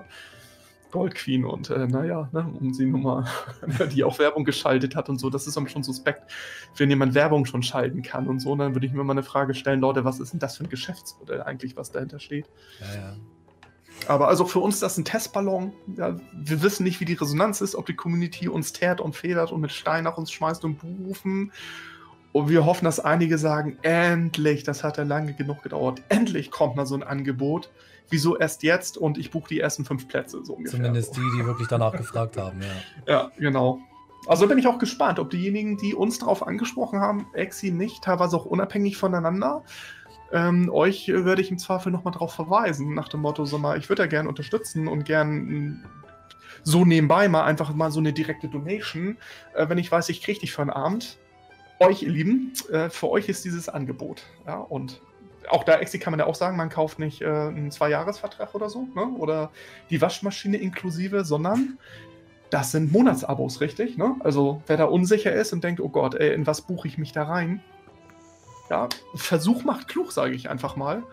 Gold 0.95 1.13
Queen 1.13 1.43
und 1.43 1.69
äh, 1.69 1.87
naja, 1.87 2.29
ne, 2.31 2.49
um 2.57 2.73
sie 2.73 2.85
nun 2.85 3.03
mal, 3.03 3.27
die 3.93 4.05
auch 4.05 4.17
Werbung 4.17 4.45
geschaltet 4.45 4.95
hat 4.95 5.09
und 5.09 5.19
so, 5.19 5.29
das 5.29 5.45
ist 5.45 5.57
dann 5.57 5.67
schon 5.67 5.83
suspekt, 5.83 6.31
wenn 6.77 6.89
jemand 6.89 7.13
Werbung 7.13 7.45
schon 7.45 7.63
schalten 7.63 8.01
kann 8.01 8.27
und 8.27 8.39
so, 8.39 8.53
und 8.53 8.59
dann 8.59 8.73
würde 8.73 8.87
ich 8.87 8.93
mir 8.93 9.03
mal 9.03 9.11
eine 9.11 9.23
Frage 9.23 9.53
stellen, 9.53 9.81
Leute, 9.81 10.05
was 10.05 10.21
ist 10.21 10.31
denn 10.31 10.39
das 10.39 10.55
für 10.55 10.63
ein 10.63 10.69
Geschäftsmodell 10.69 11.41
eigentlich, 11.41 11.75
was 11.75 11.91
dahinter 11.91 12.19
steht? 12.19 12.45
Ja, 12.79 12.95
ja. 12.95 13.15
Aber 14.07 14.29
also 14.29 14.45
für 14.45 14.59
uns 14.59 14.75
ist 14.75 14.83
das 14.83 14.97
ein 14.97 15.03
Testballon. 15.03 15.73
Ja, 15.97 16.17
wir 16.33 16.61
wissen 16.61 16.83
nicht, 16.83 17.01
wie 17.01 17.05
die 17.05 17.13
Resonanz 17.13 17.59
ist, 17.59 17.75
ob 17.75 17.85
die 17.85 17.95
Community 17.95 18.47
uns 18.47 18.71
teert 18.71 19.01
und 19.01 19.17
federt 19.17 19.51
und 19.51 19.59
mit 19.59 19.73
Stein 19.73 20.05
nach 20.05 20.17
uns 20.17 20.31
schmeißt 20.31 20.63
und 20.63 20.79
berufen. 20.79 21.51
Und 22.35 22.49
wir 22.49 22.65
hoffen, 22.65 22.83
dass 22.83 22.99
einige 22.99 23.37
sagen, 23.37 23.77
endlich, 23.81 24.63
das 24.63 24.83
hat 24.83 24.97
ja 24.97 25.03
lange 25.03 25.33
genug 25.33 25.63
gedauert, 25.63 26.01
endlich 26.09 26.51
kommt 26.51 26.75
mal 26.75 26.85
so 26.85 26.95
ein 26.95 27.03
Angebot 27.03 27.69
wieso 28.09 28.37
erst 28.37 28.61
jetzt 28.61 28.97
und 28.97 29.17
ich 29.17 29.31
buche 29.31 29.49
die 29.49 29.59
ersten 29.59 29.85
fünf 29.85 30.07
Plätze, 30.07 30.43
so 30.43 30.53
ungefähr. 30.53 30.77
Zumindest 30.77 31.15
die, 31.15 31.21
die 31.37 31.45
wirklich 31.45 31.67
danach 31.67 31.91
gefragt 31.97 32.37
haben, 32.37 32.61
ja. 32.61 33.11
Ja, 33.11 33.31
genau. 33.37 33.79
Also 34.27 34.47
bin 34.47 34.57
ich 34.57 34.67
auch 34.67 34.79
gespannt, 34.79 35.19
ob 35.19 35.29
diejenigen, 35.29 35.77
die 35.77 35.93
uns 35.93 36.19
darauf 36.19 36.45
angesprochen 36.45 36.99
haben, 36.99 37.27
Exi 37.33 37.71
nicht, 37.71 38.03
teilweise 38.03 38.35
auch 38.37 38.45
unabhängig 38.45 38.97
voneinander, 38.97 39.63
ähm, 40.31 40.69
euch 40.71 41.07
werde 41.07 41.41
ich 41.41 41.51
im 41.51 41.57
Zweifel 41.57 41.91
nochmal 41.91 42.13
darauf 42.13 42.33
verweisen, 42.33 42.93
nach 42.95 43.07
dem 43.07 43.21
Motto, 43.21 43.45
so 43.45 43.57
mal, 43.57 43.77
ich 43.77 43.89
würde 43.89 44.03
ja 44.03 44.07
gerne 44.07 44.27
unterstützen 44.27 44.87
und 44.87 45.05
gern 45.05 45.87
so 46.63 46.83
nebenbei 46.83 47.29
mal 47.29 47.43
einfach 47.43 47.73
mal 47.75 47.91
so 47.91 47.99
eine 47.99 48.11
direkte 48.11 48.47
Donation, 48.47 49.17
äh, 49.53 49.69
wenn 49.69 49.77
ich 49.77 49.91
weiß, 49.91 50.09
ich 50.09 50.21
kriege 50.21 50.39
dich 50.39 50.51
für 50.51 50.61
einen 50.61 50.71
Abend. 50.71 51.17
Euch, 51.79 52.03
ihr 52.03 52.09
Lieben, 52.09 52.53
äh, 52.71 52.89
für 52.89 53.09
euch 53.09 53.27
ist 53.27 53.43
dieses 53.45 53.69
Angebot. 53.69 54.23
Ja, 54.47 54.57
und 54.57 55.01
auch 55.49 55.63
da 55.63 55.77
Exi 55.79 55.99
kann 55.99 56.11
man 56.11 56.19
ja 56.19 56.25
auch 56.25 56.35
sagen, 56.35 56.57
man 56.57 56.69
kauft 56.69 56.99
nicht 56.99 57.21
äh, 57.21 57.25
einen 57.25 57.71
Zwei-Jahres-Vertrag 57.71 58.55
oder 58.55 58.69
so, 58.69 58.87
ne? 58.95 59.07
oder 59.17 59.51
die 59.89 60.01
Waschmaschine 60.01 60.57
inklusive, 60.57 61.25
sondern 61.25 61.77
das 62.49 62.71
sind 62.71 62.91
Monatsabos, 62.91 63.61
richtig? 63.61 63.97
Ne? 63.97 64.15
Also 64.19 64.61
wer 64.67 64.77
da 64.77 64.85
unsicher 64.85 65.33
ist 65.33 65.53
und 65.53 65.63
denkt, 65.63 65.81
oh 65.81 65.89
Gott, 65.89 66.15
ey, 66.15 66.33
in 66.33 66.47
was 66.47 66.61
buche 66.61 66.87
ich 66.87 66.97
mich 66.97 67.11
da 67.11 67.23
rein? 67.23 67.61
Ja, 68.69 68.89
Versuch 69.13 69.63
macht 69.63 69.87
klug, 69.87 70.11
sage 70.11 70.33
ich 70.33 70.49
einfach 70.49 70.75
mal. 70.75 71.03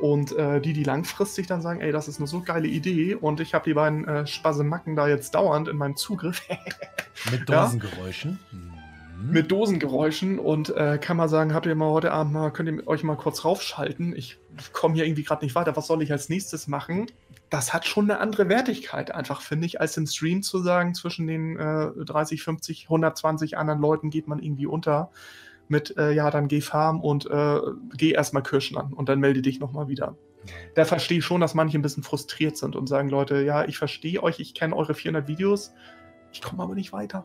Und 0.00 0.36
äh, 0.36 0.60
die, 0.60 0.72
die 0.72 0.82
langfristig 0.82 1.46
dann 1.46 1.62
sagen, 1.62 1.80
ey, 1.80 1.92
das 1.92 2.08
ist 2.08 2.18
eine 2.18 2.26
so 2.26 2.40
geile 2.40 2.66
Idee 2.66 3.14
und 3.14 3.40
ich 3.40 3.54
habe 3.54 3.64
die 3.64 3.74
beiden 3.74 4.06
äh, 4.06 4.26
Spasemacken 4.26 4.96
da 4.96 5.06
jetzt 5.06 5.34
dauernd 5.34 5.68
in 5.68 5.76
meinem 5.76 5.96
Zugriff. 5.96 6.42
Mit 7.30 7.48
Dosengeräuschen. 7.48 8.40
Ja? 8.52 8.83
Hm 9.24 9.32
mit 9.32 9.50
Dosengeräuschen 9.50 10.38
und 10.38 10.70
äh, 10.76 10.98
kann 10.98 11.16
mal 11.16 11.28
sagen, 11.28 11.54
habt 11.54 11.66
ihr 11.66 11.74
mal 11.74 11.90
heute 11.90 12.12
Abend 12.12 12.32
mal, 12.32 12.50
könnt 12.50 12.68
ihr 12.68 12.86
euch 12.86 13.02
mal 13.02 13.16
kurz 13.16 13.44
raufschalten? 13.44 14.14
Ich 14.14 14.38
komme 14.72 14.94
hier 14.94 15.06
irgendwie 15.06 15.24
gerade 15.24 15.44
nicht 15.44 15.54
weiter, 15.54 15.76
was 15.76 15.86
soll 15.86 16.02
ich 16.02 16.12
als 16.12 16.28
nächstes 16.28 16.68
machen? 16.68 17.06
Das 17.50 17.72
hat 17.72 17.86
schon 17.86 18.10
eine 18.10 18.20
andere 18.20 18.48
Wertigkeit, 18.48 19.14
einfach 19.14 19.40
finde 19.40 19.66
ich, 19.66 19.80
als 19.80 19.96
im 19.96 20.06
Stream 20.06 20.42
zu 20.42 20.58
sagen, 20.58 20.94
zwischen 20.94 21.26
den 21.26 21.58
äh, 21.58 21.90
30, 22.04 22.42
50, 22.42 22.84
120 22.84 23.56
anderen 23.56 23.80
Leuten 23.80 24.10
geht 24.10 24.28
man 24.28 24.40
irgendwie 24.40 24.66
unter 24.66 25.10
mit, 25.68 25.96
äh, 25.96 26.12
ja, 26.12 26.30
dann 26.30 26.48
geh 26.48 26.60
farm 26.60 27.00
und 27.00 27.26
äh, 27.30 27.60
geh 27.96 28.10
erstmal 28.10 28.42
Kirschen 28.42 28.76
an 28.76 28.92
und 28.92 29.08
dann 29.08 29.20
melde 29.20 29.40
dich 29.40 29.60
nochmal 29.60 29.88
wieder. 29.88 30.16
Da 30.74 30.84
verstehe 30.84 31.18
ich 31.18 31.24
schon, 31.24 31.40
dass 31.40 31.54
manche 31.54 31.78
ein 31.78 31.82
bisschen 31.82 32.02
frustriert 32.02 32.58
sind 32.58 32.76
und 32.76 32.86
sagen, 32.86 33.08
Leute, 33.08 33.42
ja, 33.42 33.64
ich 33.64 33.78
verstehe 33.78 34.22
euch, 34.22 34.40
ich 34.40 34.52
kenne 34.52 34.76
eure 34.76 34.92
400 34.92 35.26
Videos, 35.26 35.72
ich 36.32 36.42
komme 36.42 36.62
aber 36.62 36.74
nicht 36.74 36.92
weiter 36.92 37.24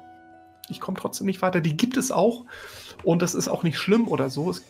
ich 0.70 0.80
komme 0.80 0.98
trotzdem 0.98 1.28
nicht 1.28 1.42
weiter. 1.42 1.62
Die 1.62 1.76
gibt 1.76 1.98
es 1.98 2.12
auch 2.12 2.46
und 3.04 3.22
das 3.22 3.36
ist 3.36 3.48
auch 3.48 3.64
nicht 3.64 3.78
schlimm 3.78 4.08
oder 4.08 4.30
so. 4.30 4.50
Es, 4.50 4.64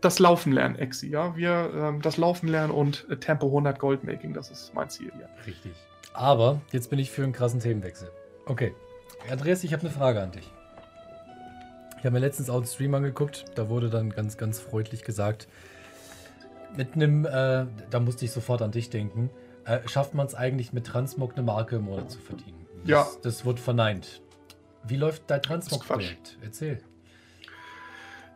das 0.00 0.18
Laufen 0.18 0.52
lernen, 0.52 0.76
Exi, 0.76 1.08
ja. 1.08 1.36
Wir, 1.36 1.70
ähm, 1.74 2.02
das 2.02 2.16
Laufen 2.16 2.48
lernen 2.48 2.72
und 2.72 3.06
äh, 3.10 3.16
Tempo 3.16 3.46
100 3.46 3.78
Goldmaking, 3.78 4.34
das 4.34 4.50
ist 4.50 4.74
mein 4.74 4.88
Ziel 4.90 5.10
hier. 5.16 5.28
Richtig. 5.46 5.72
Aber 6.12 6.60
jetzt 6.72 6.90
bin 6.90 6.98
ich 6.98 7.10
für 7.10 7.22
einen 7.22 7.32
krassen 7.32 7.60
Themenwechsel. 7.60 8.10
Okay. 8.46 8.74
Andreas, 9.30 9.64
ich 9.64 9.72
habe 9.72 9.82
eine 9.82 9.90
Frage 9.90 10.22
an 10.22 10.32
dich. 10.32 10.50
Ich 11.98 12.04
habe 12.04 12.12
mir 12.12 12.20
letztens 12.20 12.50
auch 12.50 12.56
einen 12.56 12.66
Stream 12.66 12.94
angeguckt, 12.94 13.46
da 13.54 13.68
wurde 13.68 13.90
dann 13.90 14.10
ganz, 14.10 14.36
ganz 14.36 14.60
freundlich 14.60 15.02
gesagt, 15.02 15.48
mit 16.76 16.94
einem, 16.94 17.24
äh, 17.24 17.66
da 17.90 18.00
musste 18.00 18.24
ich 18.24 18.32
sofort 18.32 18.62
an 18.62 18.70
dich 18.70 18.90
denken, 18.90 19.30
äh, 19.64 19.80
schafft 19.88 20.14
man 20.14 20.26
es 20.26 20.34
eigentlich 20.34 20.72
mit 20.72 20.86
Transmog 20.86 21.32
eine 21.32 21.42
Marke 21.42 21.76
im 21.76 21.86
Monat 21.86 22.10
zu 22.10 22.18
verdienen? 22.18 22.66
Das, 22.82 22.88
ja. 22.88 23.06
Das 23.22 23.44
wird 23.44 23.58
verneint. 23.58 24.20
Wie 24.88 24.96
läuft 24.96 25.24
dein 25.28 25.42
Transmog-Projekt? 25.42 26.38
Erzähl. 26.42 26.80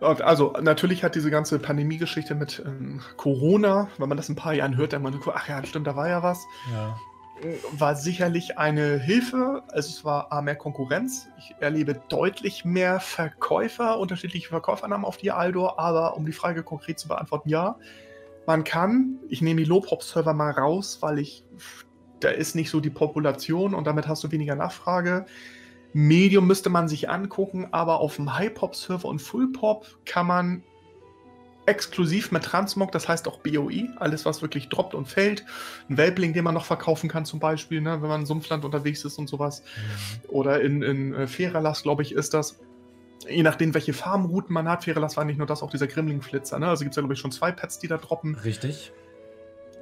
Also 0.01 0.55
natürlich 0.63 1.05
hat 1.05 1.15
diese 1.15 1.31
ganze 1.31 1.59
Pandemie-Geschichte 1.59 2.35
mit 2.35 2.63
ähm, 2.65 3.03
Corona, 3.17 3.89
wenn 3.99 4.09
man 4.09 4.17
das 4.17 4.31
ein 4.31 4.37
paar 4.37 4.55
Jahren 4.55 4.77
hört, 4.77 4.95
dann 4.95 5.03
man, 5.03 5.21
ach 5.35 5.49
ja, 5.49 5.63
stimmt, 5.65 5.87
da 5.87 5.95
war 5.95 6.09
ja 6.09 6.23
was. 6.23 6.43
Ja. 6.73 6.99
War 7.73 7.95
sicherlich 7.97 8.59
eine 8.59 8.99
Hilfe. 8.99 9.63
Also 9.69 9.91
es 9.91 10.05
war 10.05 10.33
A, 10.33 10.41
mehr 10.41 10.57
Konkurrenz. 10.57 11.29
Ich 11.39 11.55
erlebe 11.61 12.01
deutlich 12.09 12.65
mehr 12.65 13.01
Verkäufer, 13.01 13.99
unterschiedliche 13.99 14.49
Verkäufernamen 14.49 15.05
auf 15.05 15.19
die 15.19 15.33
Aldor, 15.33 15.79
aber 15.79 16.17
um 16.17 16.25
die 16.25 16.33
Frage 16.33 16.63
konkret 16.63 16.99
zu 16.99 17.09
beantworten, 17.09 17.49
ja. 17.49 17.77
Man 18.47 18.65
kann, 18.65 19.19
ich 19.29 19.43
nehme 19.43 19.61
die 19.61 19.67
Lobhop-Server 19.67 20.33
mal 20.33 20.51
raus, 20.51 20.99
weil 21.03 21.19
ich, 21.19 21.45
da 22.21 22.31
ist 22.31 22.55
nicht 22.55 22.71
so 22.71 22.81
die 22.81 22.91
Population 22.91 23.75
und 23.75 23.87
damit 23.87 24.09
hast 24.09 24.25
du 24.25 24.33
weniger 24.33 24.55
Nachfrage. 24.55 25.27
Medium 25.93 26.47
müsste 26.47 26.71
man 26.71 26.89
sich 26.89 27.11
angucken, 27.11 27.69
aber 27.73 28.01
auf 28.01 28.17
dem 28.17 28.37
High-Pop-Server 28.37 29.09
und 29.09 29.21
Full-Pop 29.21 29.87
kann 30.05 30.27
man 30.27 30.63
exklusiv 31.67 32.33
mit 32.33 32.43
Transmog, 32.43 32.91
das 32.93 33.09
heißt 33.09 33.29
auch 33.29 33.39
BOE, 33.39 33.89
alles 33.97 34.25
was 34.25 34.43
wirklich 34.43 34.69
droppt 34.69 34.95
und 34.95 35.07
fällt. 35.07 35.45
Ein 35.89 35.97
Welpling, 35.97 36.33
den 36.33 36.45
man 36.45 36.55
noch 36.55 36.65
verkaufen 36.65 37.09
kann 37.09 37.25
zum 37.25 37.39
Beispiel, 37.39 37.81
ne, 37.81 38.03
wenn 38.03 38.09
man 38.09 38.21
in 38.21 38.27
Sumpfland 38.27 38.65
unterwegs 38.65 39.05
ist 39.05 39.19
und 39.19 39.29
sowas. 39.29 39.63
Mhm. 39.63 40.31
Oder 40.31 40.61
in, 40.61 40.83
in 40.83 41.15
äh, 41.15 41.27
Feralas, 41.27 41.83
glaube 41.83 42.03
ich, 42.03 42.13
ist 42.13 42.35
das. 42.35 42.59
Je 43.29 43.43
nachdem, 43.43 43.75
welche 43.75 43.93
Farmrouten 43.93 44.53
man 44.53 44.69
hat. 44.69 44.85
Feralas 44.85 45.17
war 45.17 45.25
nicht 45.25 45.37
nur 45.37 45.47
das, 45.47 45.63
auch 45.63 45.71
dieser 45.71 45.87
Grimling-Flitzer. 45.87 46.59
Ne? 46.59 46.69
Also 46.69 46.85
gibt 46.85 46.93
es 46.93 46.97
ja, 46.97 47.03
glaube 47.03 47.15
ich, 47.15 47.21
schon 47.21 47.31
zwei 47.31 47.53
Pets, 47.53 47.79
die 47.79 47.87
da 47.87 47.99
droppen. 47.99 48.35
Richtig. 48.37 48.93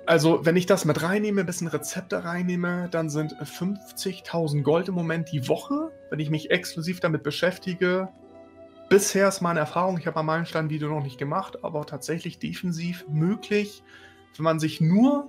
Also, 0.06 0.44
wenn 0.44 0.56
ich 0.56 0.66
das 0.66 0.84
mit 0.84 1.02
reinnehme, 1.02 1.40
ein 1.40 1.46
bisschen 1.46 1.68
Rezepte 1.68 2.24
reinnehme, 2.24 2.88
dann 2.90 3.10
sind 3.10 3.34
50.000 3.34 4.62
Gold 4.62 4.88
im 4.88 4.94
Moment 4.94 5.30
die 5.30 5.48
Woche, 5.48 5.92
wenn 6.10 6.18
ich 6.18 6.30
mich 6.30 6.50
exklusiv 6.50 7.00
damit 7.00 7.22
beschäftige. 7.22 8.08
Bisher 8.88 9.28
ist 9.28 9.40
meine 9.40 9.60
Erfahrung, 9.60 9.98
ich 9.98 10.06
habe 10.06 10.18
am 10.20 10.26
Meilenstein-Video 10.26 10.88
noch 10.88 11.02
nicht 11.02 11.18
gemacht, 11.18 11.62
aber 11.62 11.84
tatsächlich 11.84 12.38
defensiv 12.38 13.06
möglich. 13.08 13.82
Wenn 14.36 14.44
man 14.44 14.60
sich 14.60 14.80
nur 14.80 15.28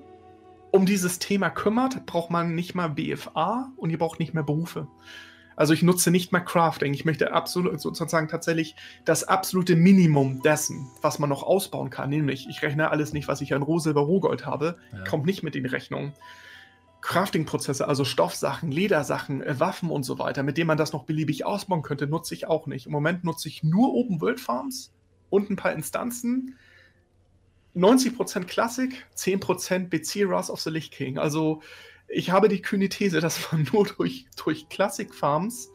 um 0.71 0.85
dieses 0.85 1.19
Thema 1.19 1.49
kümmert, 1.49 2.05
braucht 2.05 2.29
man 2.29 2.55
nicht 2.55 2.75
mal 2.75 2.89
BFA 2.89 3.71
und 3.75 3.89
ihr 3.89 3.97
braucht 3.97 4.19
nicht 4.19 4.33
mehr 4.33 4.43
Berufe. 4.43 4.87
Also 5.59 5.73
ich 5.73 5.83
nutze 5.83 6.09
nicht 6.09 6.31
mehr 6.31 6.39
Crafting. 6.39 6.93
Ich 6.93 7.03
möchte 7.03 7.33
absolut 7.33 7.81
sozusagen 7.81 8.29
tatsächlich 8.29 8.77
das 9.03 9.25
absolute 9.25 9.75
Minimum 9.75 10.41
dessen, 10.41 10.87
was 11.01 11.19
man 11.19 11.29
noch 11.29 11.43
ausbauen 11.43 11.89
kann. 11.89 12.09
Nämlich, 12.09 12.47
ich 12.49 12.61
rechne 12.61 12.91
alles 12.91 13.11
nicht, 13.11 13.27
was 13.27 13.41
ich 13.41 13.53
an 13.53 13.61
Roh, 13.61 13.79
Silber, 13.79 13.99
Rohgold 13.99 14.45
habe, 14.45 14.77
ja. 14.93 15.03
kommt 15.03 15.25
nicht 15.25 15.43
mit 15.43 15.57
in 15.57 15.63
die 15.63 15.69
Rechnung. 15.69 16.13
Crafting-Prozesse, 17.01 17.87
also 17.87 18.03
Stoffsachen, 18.03 18.71
Ledersachen, 18.71 19.41
äh, 19.41 19.59
Waffen 19.59 19.89
und 19.89 20.03
so 20.03 20.19
weiter, 20.19 20.43
mit 20.43 20.57
denen 20.57 20.67
man 20.67 20.77
das 20.77 20.93
noch 20.93 21.05
beliebig 21.05 21.45
ausbauen 21.45 21.81
könnte, 21.81 22.07
nutze 22.07 22.33
ich 22.33 22.47
auch 22.47 22.67
nicht. 22.67 22.85
Im 22.85 22.91
Moment 22.91 23.23
nutze 23.23 23.47
ich 23.47 23.63
nur 23.63 23.93
Open 23.93 24.21
World 24.21 24.39
Farms 24.39 24.91
und 25.29 25.49
ein 25.49 25.55
paar 25.55 25.73
Instanzen. 25.73 26.55
90% 27.75 28.45
Klassik, 28.45 29.05
10% 29.15 29.89
BC 29.89 30.27
Wrath 30.27 30.49
of 30.49 30.59
the 30.59 30.69
Lich 30.69 30.91
King. 30.91 31.17
Also 31.17 31.61
ich 32.07 32.31
habe 32.31 32.49
die 32.49 32.61
kühne 32.61 32.89
These, 32.89 33.21
dass 33.21 33.51
man 33.51 33.67
nur 33.73 33.85
durch, 33.85 34.27
durch 34.35 34.67
Classic 34.69 35.13
Farms, 35.13 35.71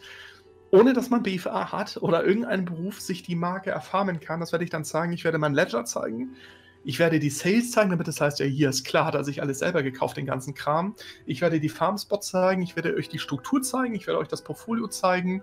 ohne 0.71 0.93
dass 0.93 1.09
man 1.09 1.23
BFA 1.23 1.71
hat 1.71 1.99
oder 1.99 2.25
irgendeinen 2.25 2.65
Beruf, 2.65 3.01
sich 3.01 3.23
die 3.23 3.37
Marke 3.37 3.71
erfarmen 3.71 4.19
kann. 4.19 4.41
Das 4.41 4.53
werde 4.53 4.65
ich 4.65 4.71
dann 4.71 4.85
zeigen. 4.85 5.13
Ich 5.13 5.25
werde 5.25 5.39
mein 5.39 5.55
Ledger 5.55 5.85
zeigen. 5.85 6.37
Ich 6.85 6.99
werde 6.99 7.19
die 7.19 7.31
Sales 7.31 7.71
zeigen, 7.71 7.91
damit 7.91 8.07
das 8.09 8.21
heißt, 8.21 8.41
ja, 8.41 8.47
hier 8.47 8.69
ist 8.69 8.85
klar, 8.85 9.07
hat 9.07 9.15
er 9.15 9.25
sich 9.25 9.41
alles 9.41 9.59
selber 9.59 9.83
gekauft, 9.83 10.17
den 10.17 10.27
ganzen 10.27 10.55
Kram. 10.55 10.95
Ich 11.27 11.41
werde 11.41 11.59
die 11.59 11.69
Farmspot 11.69 12.23
zeigen, 12.23 12.63
ich 12.63 12.77
werde 12.77 12.95
euch 12.95 13.09
die 13.09 13.19
Struktur 13.19 13.63
zeigen, 13.63 13.95
ich 13.95 14.07
werde 14.07 14.21
euch 14.21 14.29
das 14.29 14.43
Portfolio 14.43 14.89
zeigen, 14.89 15.43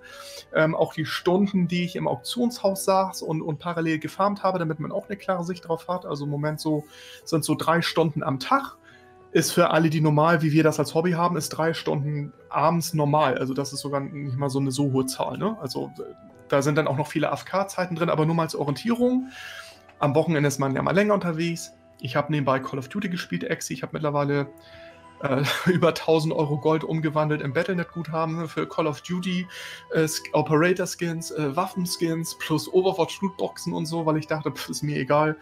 ähm, 0.53 0.75
auch 0.75 0.93
die 0.93 1.05
Stunden, 1.05 1.67
die 1.67 1.83
ich 1.83 1.95
im 1.95 2.07
Auktionshaus 2.07 2.85
saß 2.85 3.23
und, 3.23 3.41
und 3.41 3.59
parallel 3.59 3.99
gefarmt 3.99 4.43
habe, 4.43 4.59
damit 4.59 4.79
man 4.79 4.91
auch 4.91 5.07
eine 5.09 5.17
klare 5.17 5.43
Sicht 5.43 5.67
drauf 5.67 5.87
hat. 5.87 6.05
Also 6.05 6.25
im 6.25 6.29
Moment 6.29 6.59
so 6.59 6.85
sind 7.25 7.43
so 7.43 7.55
drei 7.55 7.81
Stunden 7.81 8.23
am 8.23 8.39
Tag 8.39 8.77
ist 9.31 9.53
für 9.53 9.69
alle, 9.71 9.89
die 9.89 10.01
normal, 10.01 10.41
wie 10.41 10.51
wir 10.51 10.63
das 10.63 10.77
als 10.79 10.93
Hobby 10.93 11.11
haben, 11.11 11.37
ist 11.37 11.49
drei 11.49 11.73
Stunden 11.73 12.33
abends 12.49 12.93
normal. 12.93 13.37
Also 13.37 13.53
das 13.53 13.71
ist 13.71 13.79
sogar 13.79 14.01
nicht 14.01 14.37
mal 14.37 14.49
so 14.49 14.59
eine 14.59 14.71
so 14.71 14.91
hohe 14.91 15.05
Zahl. 15.05 15.37
Ne? 15.37 15.57
Also 15.61 15.89
da 16.49 16.61
sind 16.61 16.75
dann 16.75 16.87
auch 16.87 16.97
noch 16.97 17.07
viele 17.07 17.31
AFK-Zeiten 17.31 17.95
drin, 17.95 18.09
aber 18.09 18.25
nur 18.25 18.35
mal 18.35 18.43
als 18.43 18.55
Orientierung. 18.55 19.29
Am 20.01 20.15
Wochenende 20.15 20.47
ist 20.47 20.59
man 20.59 20.75
ja 20.75 20.81
mal 20.81 20.95
länger 20.95 21.13
unterwegs. 21.13 21.73
Ich 21.99 22.15
habe 22.15 22.31
nebenbei 22.31 22.59
Call 22.59 22.79
of 22.79 22.89
Duty 22.89 23.09
gespielt, 23.09 23.43
Exi. 23.43 23.73
Ich 23.73 23.83
habe 23.83 23.93
mittlerweile 23.93 24.47
äh, 25.21 25.43
über 25.71 25.89
1000 25.89 26.33
Euro 26.33 26.57
Gold 26.57 26.83
umgewandelt 26.83 27.41
im 27.41 27.53
Battlenet-Guthaben 27.53 28.47
für 28.47 28.67
Call 28.67 28.87
of 28.87 29.01
Duty, 29.01 29.47
äh, 29.93 30.07
Operator-Skins, 30.33 31.31
äh, 31.31 31.55
Waffenskins 31.55 32.35
plus 32.39 32.67
Overwatch-Lootboxen 32.73 33.73
und 33.73 33.85
so, 33.85 34.05
weil 34.07 34.17
ich 34.17 34.25
dachte, 34.25 34.51
pff, 34.51 34.69
ist 34.69 34.81
mir 34.81 34.97
egal 34.97 35.37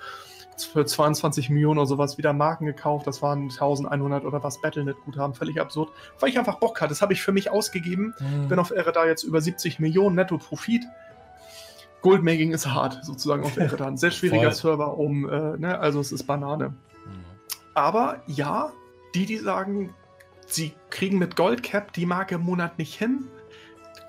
für 0.66 0.86
22 0.86 1.50
Millionen 1.50 1.80
oder 1.80 1.88
sowas 1.88 2.18
wieder 2.18 2.34
Marken 2.34 2.66
gekauft. 2.66 3.08
Das 3.08 3.22
waren 3.22 3.44
1100 3.44 4.26
oder 4.26 4.44
was 4.44 4.60
Battlenet-Guthaben. 4.60 5.34
Völlig 5.34 5.62
absurd. 5.62 5.90
Weil 6.20 6.30
ich 6.30 6.38
einfach 6.38 6.60
Bock 6.60 6.82
hatte. 6.82 6.90
Das 6.90 7.02
habe 7.02 7.14
ich 7.14 7.22
für 7.22 7.32
mich 7.32 7.50
ausgegeben. 7.50 8.14
Mhm. 8.20 8.50
Bin 8.50 8.60
auf 8.60 8.72
Ehre 8.72 8.92
da 8.92 9.06
jetzt 9.06 9.24
über 9.24 9.40
70 9.40 9.80
Millionen 9.80 10.18
Netto-Profit. 10.18 10.84
Goldmaking 12.02 12.52
ist 12.52 12.68
hart, 12.68 13.04
sozusagen 13.04 13.44
auf 13.44 13.58
Ehre 13.58 13.76
da. 13.76 13.96
sehr 13.98 14.12
schwieriger 14.12 14.52
Server, 14.52 14.98
um, 14.98 15.30
äh, 15.30 15.58
ne, 15.58 15.80
also 15.80 16.00
es 16.00 16.12
ist 16.12 16.24
Banane. 16.24 16.70
Mhm. 16.70 16.76
Aber 17.74 18.22
ja, 18.28 18.72
die, 19.16 19.26
die 19.26 19.38
sagen, 19.38 19.94
sie 20.48 20.74
kriegen 20.90 21.18
mit 21.18 21.36
Goldcap 21.36 21.94
die 21.94 22.06
Marke 22.06 22.36
im 22.36 22.42
Monat 22.42 22.78
nicht 22.78 22.96
hin, 22.96 23.26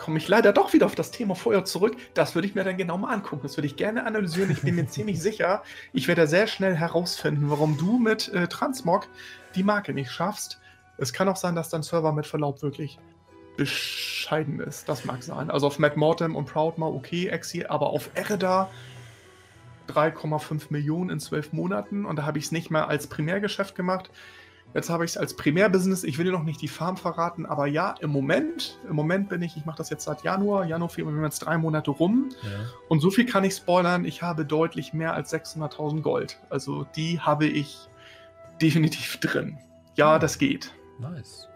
komme 0.01 0.17
ich 0.17 0.29
leider 0.29 0.53
doch 0.53 0.73
wieder 0.73 0.87
auf 0.87 0.95
das 0.95 1.11
Thema 1.11 1.35
Feuer 1.35 1.65
zurück. 1.65 1.95
Das 2.15 2.35
würde 2.35 2.49
ich 2.49 2.55
mir 2.55 2.65
dann 2.65 2.79
genau 2.79 2.97
mal 2.97 3.13
angucken. 3.13 3.43
Das 3.43 3.57
würde 3.59 3.67
ich 3.67 3.77
gerne 3.77 4.07
analysieren. 4.07 4.51
Ich 4.51 4.63
bin 4.63 4.75
mir 4.75 4.87
ziemlich 4.89 5.21
sicher, 5.21 5.63
ich 5.93 6.09
werde 6.09 6.27
sehr 6.27 6.47
schnell 6.47 6.75
herausfinden, 6.75 7.51
warum 7.51 7.77
du 7.77 7.99
mit 7.99 8.29
äh, 8.29 8.49
Transmog 8.49 9.07
die 9.55 9.63
Marke 9.63 9.93
nicht 9.93 10.11
schaffst. 10.11 10.59
Es 10.97 11.13
kann 11.13 11.29
auch 11.29 11.37
sein, 11.37 11.55
dass 11.55 11.69
dein 11.69 11.83
Server 11.83 12.13
mit 12.13 12.27
Verlaub 12.27 12.63
wirklich 12.63 12.99
bescheiden 13.61 14.59
ist. 14.59 14.89
Das 14.89 15.05
mag 15.05 15.23
sein. 15.23 15.51
Also 15.51 15.67
auf 15.67 15.79
Matt 15.79 15.99
Mortem 15.99 16.35
und 16.35 16.47
Proudmore 16.47 16.95
okay, 16.95 17.29
Exi, 17.29 17.67
aber 17.67 17.91
auf 17.91 18.09
Erda 18.15 18.71
3,5 19.89 20.69
Millionen 20.71 21.11
in 21.11 21.21
zwölf 21.21 21.53
Monaten 21.53 22.07
und 22.07 22.17
da 22.17 22.25
habe 22.25 22.39
ich 22.39 22.47
es 22.47 22.53
nicht 22.53 22.71
mehr 22.71 22.89
als 22.89 23.07
Primärgeschäft 23.07 23.75
gemacht. 23.75 24.11
Jetzt 24.73 24.89
habe 24.89 25.05
ich 25.05 25.11
es 25.11 25.17
als 25.19 25.37
Primärbusiness. 25.37 26.05
Ich 26.05 26.17
will 26.17 26.25
dir 26.25 26.33
noch 26.33 26.45
nicht 26.45 26.63
die 26.63 26.69
Farm 26.69 26.97
verraten, 26.97 27.45
aber 27.45 27.67
ja, 27.67 27.97
im 28.01 28.09
Moment, 28.09 28.79
im 28.89 28.97
Moment 28.97 29.29
bin 29.29 29.43
ich, 29.43 29.59
ich 29.59 29.67
mache 29.67 29.77
das 29.77 29.91
jetzt 29.91 30.05
seit 30.05 30.23
Januar, 30.23 30.65
Januar, 30.65 30.89
Februar, 30.89 31.13
wir 31.13 31.19
haben 31.19 31.27
jetzt 31.27 31.41
drei 31.41 31.59
Monate 31.59 31.91
rum. 31.91 32.31
Ja. 32.43 32.49
Und 32.89 33.01
so 33.01 33.11
viel 33.11 33.27
kann 33.27 33.45
ich 33.45 33.55
spoilern, 33.57 34.07
ich 34.07 34.23
habe 34.23 34.47
deutlich 34.47 34.95
mehr 34.95 35.13
als 35.13 35.35
600.000 35.35 36.01
Gold. 36.01 36.41
Also 36.49 36.87
die 36.97 37.21
habe 37.21 37.45
ich 37.47 37.91
definitiv 38.63 39.19
drin. 39.19 39.59
Ja, 39.97 40.15
hm. 40.15 40.21
das 40.21 40.39
geht. 40.39 40.73
Nice. 40.99 41.50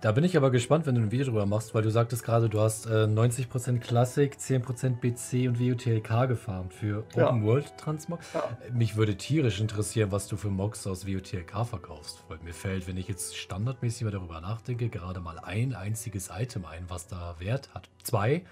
Da 0.00 0.12
bin 0.12 0.22
ich 0.22 0.36
aber 0.36 0.52
gespannt, 0.52 0.86
wenn 0.86 0.94
du 0.94 1.00
ein 1.00 1.10
Video 1.10 1.26
drüber 1.26 1.44
machst, 1.44 1.74
weil 1.74 1.82
du 1.82 1.90
sagtest 1.90 2.22
gerade, 2.22 2.48
du 2.48 2.60
hast 2.60 2.86
äh, 2.86 3.06
90% 3.06 3.80
Classic, 3.80 4.32
10% 4.32 5.00
BC 5.00 5.48
und 5.48 5.58
WUTLK 5.58 6.28
gefarmt 6.28 6.72
für 6.72 7.04
ja. 7.16 7.28
Open 7.28 7.44
World 7.44 7.76
Transmog. 7.76 8.20
Ja. 8.32 8.44
Mich 8.72 8.94
würde 8.94 9.16
tierisch 9.16 9.60
interessieren, 9.60 10.12
was 10.12 10.28
du 10.28 10.36
für 10.36 10.50
Mogs 10.50 10.86
aus 10.86 11.04
WUTLK 11.04 11.66
verkaufst. 11.66 12.22
Weil 12.28 12.38
mir 12.44 12.54
fällt, 12.54 12.86
wenn 12.86 12.96
ich 12.96 13.08
jetzt 13.08 13.36
standardmäßig 13.36 14.04
mal 14.04 14.12
darüber 14.12 14.40
nachdenke, 14.40 14.88
gerade 14.88 15.18
mal 15.18 15.40
ein 15.40 15.74
einziges 15.74 16.30
Item 16.32 16.64
ein, 16.64 16.84
was 16.86 17.08
da 17.08 17.34
Wert 17.40 17.74
hat. 17.74 17.88
Zwei, 18.04 18.44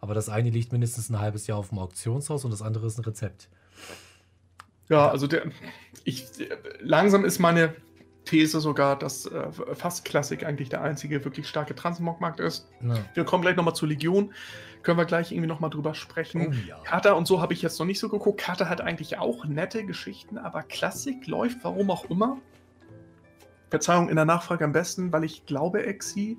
aber 0.00 0.12
das 0.12 0.28
eine 0.28 0.50
liegt 0.50 0.70
mindestens 0.70 1.08
ein 1.08 1.18
halbes 1.18 1.46
Jahr 1.46 1.56
auf 1.56 1.70
dem 1.70 1.78
Auktionshaus 1.78 2.44
und 2.44 2.50
das 2.50 2.60
andere 2.60 2.86
ist 2.86 2.98
ein 2.98 3.04
Rezept. 3.04 3.48
Ja, 4.90 5.08
also 5.08 5.26
der, 5.26 5.44
ich, 6.04 6.26
langsam 6.80 7.24
ist 7.24 7.38
meine 7.38 7.74
These 8.24 8.60
sogar, 8.60 8.98
dass 8.98 9.26
äh, 9.26 9.50
fast 9.74 10.04
Klassik 10.04 10.44
eigentlich 10.44 10.68
der 10.68 10.82
einzige 10.82 11.24
wirklich 11.24 11.48
starke 11.48 11.74
Transmog-Markt 11.74 12.40
ist. 12.40 12.68
Ja. 12.80 12.94
Wir 13.14 13.24
kommen 13.24 13.42
gleich 13.42 13.56
nochmal 13.56 13.74
zur 13.74 13.88
Legion. 13.88 14.32
Können 14.82 14.98
wir 14.98 15.04
gleich 15.04 15.32
irgendwie 15.32 15.48
nochmal 15.48 15.70
drüber 15.70 15.94
sprechen. 15.94 16.48
Oh, 16.48 16.68
ja. 16.68 16.78
Kata 16.84 17.12
und 17.12 17.26
so 17.26 17.40
habe 17.40 17.52
ich 17.52 17.62
jetzt 17.62 17.78
noch 17.78 17.86
nicht 17.86 17.98
so 17.98 18.08
geguckt. 18.08 18.40
Kata 18.40 18.68
hat 18.68 18.80
eigentlich 18.80 19.18
auch 19.18 19.44
nette 19.44 19.84
Geschichten, 19.84 20.38
aber 20.38 20.62
Klassik 20.62 21.26
läuft, 21.26 21.58
warum 21.62 21.90
auch 21.90 22.08
immer. 22.08 22.38
Verzeihung 23.70 24.08
in 24.08 24.16
der 24.16 24.24
Nachfrage 24.24 24.64
am 24.64 24.72
besten, 24.72 25.12
weil 25.12 25.24
ich 25.24 25.46
glaube, 25.46 25.84
Exi, 25.86 26.38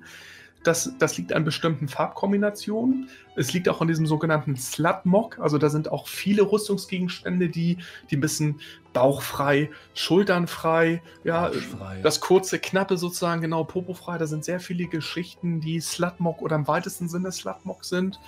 das, 0.64 0.92
das 0.98 1.18
liegt 1.18 1.32
an 1.32 1.44
bestimmten 1.44 1.88
Farbkombinationen. 1.88 3.08
Es 3.34 3.52
liegt 3.52 3.68
auch 3.68 3.80
an 3.80 3.88
diesem 3.88 4.06
sogenannten 4.06 4.56
Slut-Mock. 4.56 5.38
Also 5.40 5.58
da 5.58 5.68
sind 5.70 5.90
auch 5.90 6.06
viele 6.06 6.42
Rüstungsgegenstände, 6.42 7.48
die, 7.48 7.78
die 8.10 8.16
ein 8.16 8.20
bisschen 8.20 8.60
bauchfrei, 8.92 9.70
schulternfrei, 9.94 11.02
ja, 11.24 11.50
das 12.02 12.20
kurze, 12.20 12.58
knappe 12.58 12.96
sozusagen, 12.96 13.40
genau, 13.40 13.64
popofrei. 13.64 14.18
Da 14.18 14.26
sind 14.26 14.44
sehr 14.44 14.60
viele 14.60 14.86
Geschichten, 14.86 15.60
die 15.60 15.80
Slutmock 15.80 16.42
oder 16.42 16.56
im 16.56 16.68
weitesten 16.68 17.08
Sinne 17.08 17.32
Slutmock 17.32 17.84
sind. 17.84 18.20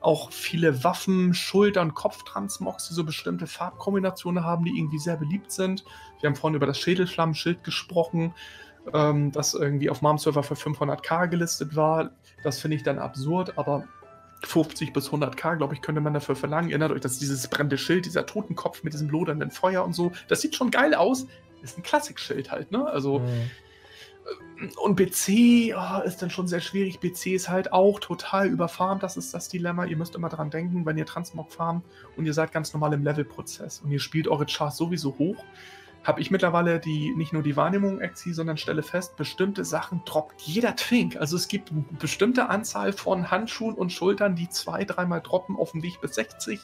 Auch 0.00 0.30
viele 0.30 0.84
Waffen, 0.84 1.34
Schultern, 1.34 1.94
Kopftransmocks, 1.94 2.88
die 2.88 2.94
so 2.94 3.04
bestimmte 3.04 3.46
Farbkombinationen 3.46 4.44
haben, 4.44 4.64
die 4.64 4.76
irgendwie 4.76 4.98
sehr 4.98 5.16
beliebt 5.16 5.50
sind. 5.50 5.84
Wir 6.20 6.28
haben 6.28 6.36
vorhin 6.36 6.56
über 6.56 6.66
das 6.66 6.78
Schädelflammenschild 6.78 7.64
gesprochen 7.64 8.34
ähm, 8.94 9.32
das 9.32 9.54
irgendwie 9.54 9.90
auf 9.90 10.02
meinem 10.02 10.18
Server 10.18 10.42
für 10.42 10.54
500k 10.54 11.28
gelistet 11.28 11.76
war. 11.76 12.10
Das 12.42 12.60
finde 12.60 12.76
ich 12.76 12.82
dann 12.82 12.98
absurd, 12.98 13.56
aber 13.56 13.84
50 14.44 14.92
bis 14.92 15.10
100k, 15.10 15.56
glaube 15.56 15.74
ich, 15.74 15.82
könnte 15.82 16.00
man 16.00 16.14
dafür 16.14 16.36
verlangen. 16.36 16.70
Erinnert 16.70 16.92
euch, 16.92 17.00
dass 17.00 17.18
dieses 17.18 17.48
brennende 17.48 17.78
Schild, 17.78 18.06
dieser 18.06 18.26
Totenkopf 18.26 18.82
mit 18.84 18.92
diesem 18.92 19.08
lodernden 19.08 19.50
Feuer 19.50 19.84
und 19.84 19.94
so, 19.94 20.12
das 20.28 20.40
sieht 20.40 20.54
schon 20.54 20.70
geil 20.70 20.94
aus. 20.94 21.26
Ist 21.62 21.76
ein 21.76 21.82
Klassikschild 21.82 22.50
halt, 22.50 22.70
ne? 22.70 22.86
Also. 22.86 23.20
Mhm. 23.20 23.50
Und 24.82 24.96
BC 24.96 25.74
oh, 25.74 26.02
ist 26.02 26.20
dann 26.20 26.28
schon 26.28 26.48
sehr 26.48 26.60
schwierig. 26.60 27.00
BC 27.00 27.28
ist 27.28 27.48
halt 27.48 27.72
auch 27.72 27.98
total 27.98 28.48
überfarmt. 28.48 29.02
Das 29.02 29.16
ist 29.16 29.32
das 29.32 29.48
Dilemma. 29.48 29.86
Ihr 29.86 29.96
müsst 29.96 30.16
immer 30.16 30.28
dran 30.28 30.50
denken, 30.50 30.84
wenn 30.84 30.98
ihr 30.98 31.06
Transmog 31.06 31.50
farmt 31.50 31.84
und 32.16 32.26
ihr 32.26 32.34
seid 32.34 32.52
ganz 32.52 32.74
normal 32.74 32.92
im 32.92 33.04
Levelprozess 33.04 33.80
und 33.80 33.90
ihr 33.90 34.00
spielt 34.00 34.28
eure 34.28 34.44
Chars 34.44 34.76
sowieso 34.76 35.16
hoch, 35.18 35.42
habe 36.04 36.20
ich 36.20 36.30
mittlerweile 36.30 36.80
die 36.80 37.14
nicht 37.16 37.32
nur 37.32 37.42
die 37.42 37.56
Wahrnehmung 37.56 38.00
Exi, 38.00 38.32
sondern 38.32 38.56
stelle 38.56 38.82
fest, 38.82 39.16
bestimmte 39.16 39.64
Sachen 39.64 40.02
droppt 40.04 40.40
jeder 40.42 40.76
Twink. 40.76 41.16
Also 41.16 41.36
es 41.36 41.48
gibt 41.48 41.70
eine 41.70 41.84
bestimmte 41.98 42.48
Anzahl 42.48 42.92
von 42.92 43.30
Handschuhen 43.30 43.74
und 43.74 43.92
Schultern, 43.92 44.34
die 44.34 44.48
zwei, 44.48 44.84
dreimal 44.84 45.20
droppen 45.20 45.56
auf 45.56 45.72
dem 45.72 45.82
Weg 45.82 46.00
bis 46.00 46.14
60, 46.14 46.60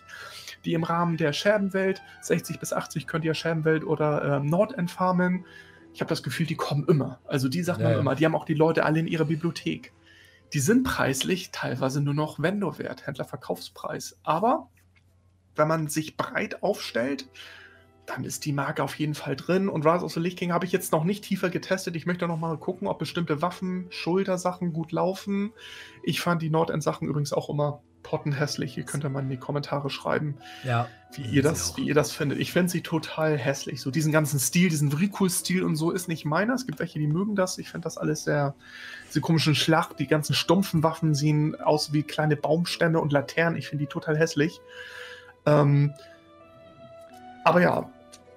die 0.65 0.73
im 0.73 0.85
Rahmen 0.85 1.17
der 1.17 1.33
Scherbenwelt, 1.33 2.03
60 2.23 2.59
bis 2.59 2.73
80 2.73 3.07
könnt 3.07 3.25
ihr 3.25 3.35
Scherbenwelt 3.35 3.85
oder 3.85 4.37
äh, 4.37 4.41
Nordend 4.41 4.91
farmen. 4.91 5.45
Ich 5.93 6.01
habe 6.01 6.09
das 6.09 6.23
Gefühl, 6.23 6.47
die 6.47 6.57
kommen 6.57 6.87
immer. 6.89 7.21
Also 7.25 7.49
die 7.49 7.63
Sachen 7.63 7.83
ja, 7.83 7.99
immer. 7.99 8.15
Die 8.15 8.25
haben 8.25 8.35
auch 8.35 8.47
die 8.47 8.55
Leute 8.55 8.85
alle 8.85 9.01
in 9.01 9.07
ihrer 9.07 9.27
Bibliothek. 9.27 9.93
Die 10.53 10.59
sind 10.59 10.85
preislich 10.85 11.51
teilweise 11.51 12.01
nur 12.01 12.15
noch 12.15 12.41
Vendorwert, 12.41 13.07
Händlerverkaufspreis. 13.07 14.19
Aber 14.23 14.71
wenn 15.55 15.69
man 15.69 15.89
sich 15.89 16.17
breit 16.17 16.63
aufstellt, 16.63 17.29
dann 18.07 18.25
ist 18.25 18.45
die 18.45 18.53
Marke 18.53 18.83
auf 18.83 18.99
jeden 18.99 19.15
Fall 19.15 19.37
drin. 19.37 19.69
Und 19.69 19.87
Rise 19.87 20.05
of 20.05 20.13
the 20.13 20.21
Lich 20.21 20.37
King 20.37 20.53
habe 20.53 20.67
ich 20.67 20.73
jetzt 20.73 20.93
noch 20.93 21.05
nicht 21.05 21.25
tiefer 21.25 21.51
getestet. 21.51 21.97
Ich 21.97 22.07
möchte 22.07 22.29
noch 22.29 22.39
mal 22.39 22.57
gucken, 22.59 22.87
ob 22.87 22.99
bestimmte 22.99 23.41
Waffen, 23.41 23.87
Schultersachen 23.91 24.73
gut 24.73 24.93
laufen. 24.93 25.53
Ich 26.03 26.21
fand 26.21 26.43
die 26.43 26.51
Nordend-Sachen 26.51 27.09
übrigens 27.09 27.33
auch 27.33 27.49
immer 27.49 27.83
pottenhässlich. 28.03 28.77
Ihr 28.77 28.85
könnt 28.85 29.03
ja 29.03 29.09
mal 29.09 29.23
in 29.23 29.31
die 29.31 29.39
Kommentare 29.39 29.91
schreiben, 29.91 30.37
ja, 30.63 30.87
wie, 31.15 31.23
ihr 31.23 31.43
das, 31.43 31.77
wie 31.77 31.87
ihr 31.87 31.95
das 31.95 32.13
findet. 32.13 32.39
Ich 32.39 32.53
finde 32.53 32.71
sie 32.71 32.83
total 32.83 33.37
hässlich. 33.37 33.81
So 33.81 33.91
diesen 33.91 34.13
ganzen 34.13 34.39
Stil, 34.39 34.69
diesen 34.69 34.93
Vrikul-Stil 34.93 35.65
und 35.65 35.75
so 35.75 35.91
ist 35.91 36.07
nicht 36.07 36.25
meiner. 36.25 36.55
Es 36.55 36.67
gibt 36.67 36.79
welche, 36.79 36.99
die 36.99 37.09
mögen 37.09 37.35
das. 37.35 37.59
Ich 37.59 37.71
finde 37.71 37.85
das 37.85 37.99
alles 37.99 38.23
sehr, 38.23 38.55
diese 39.09 39.21
komischen 39.21 39.55
Schlacht, 39.55 39.99
die 39.99 40.07
ganzen 40.07 40.35
stumpfen 40.35 40.83
Waffen 40.83 41.15
sehen 41.15 41.59
aus 41.61 41.93
wie 41.93 42.03
kleine 42.03 42.37
Baumstämme 42.37 43.01
und 43.01 43.13
Laternen. 43.13 43.59
Ich 43.59 43.69
finde 43.69 43.85
die 43.85 43.89
total 43.89 44.17
hässlich. 44.17 44.61
Ähm, 45.47 45.95
aber 47.45 47.61
ja, 47.61 47.91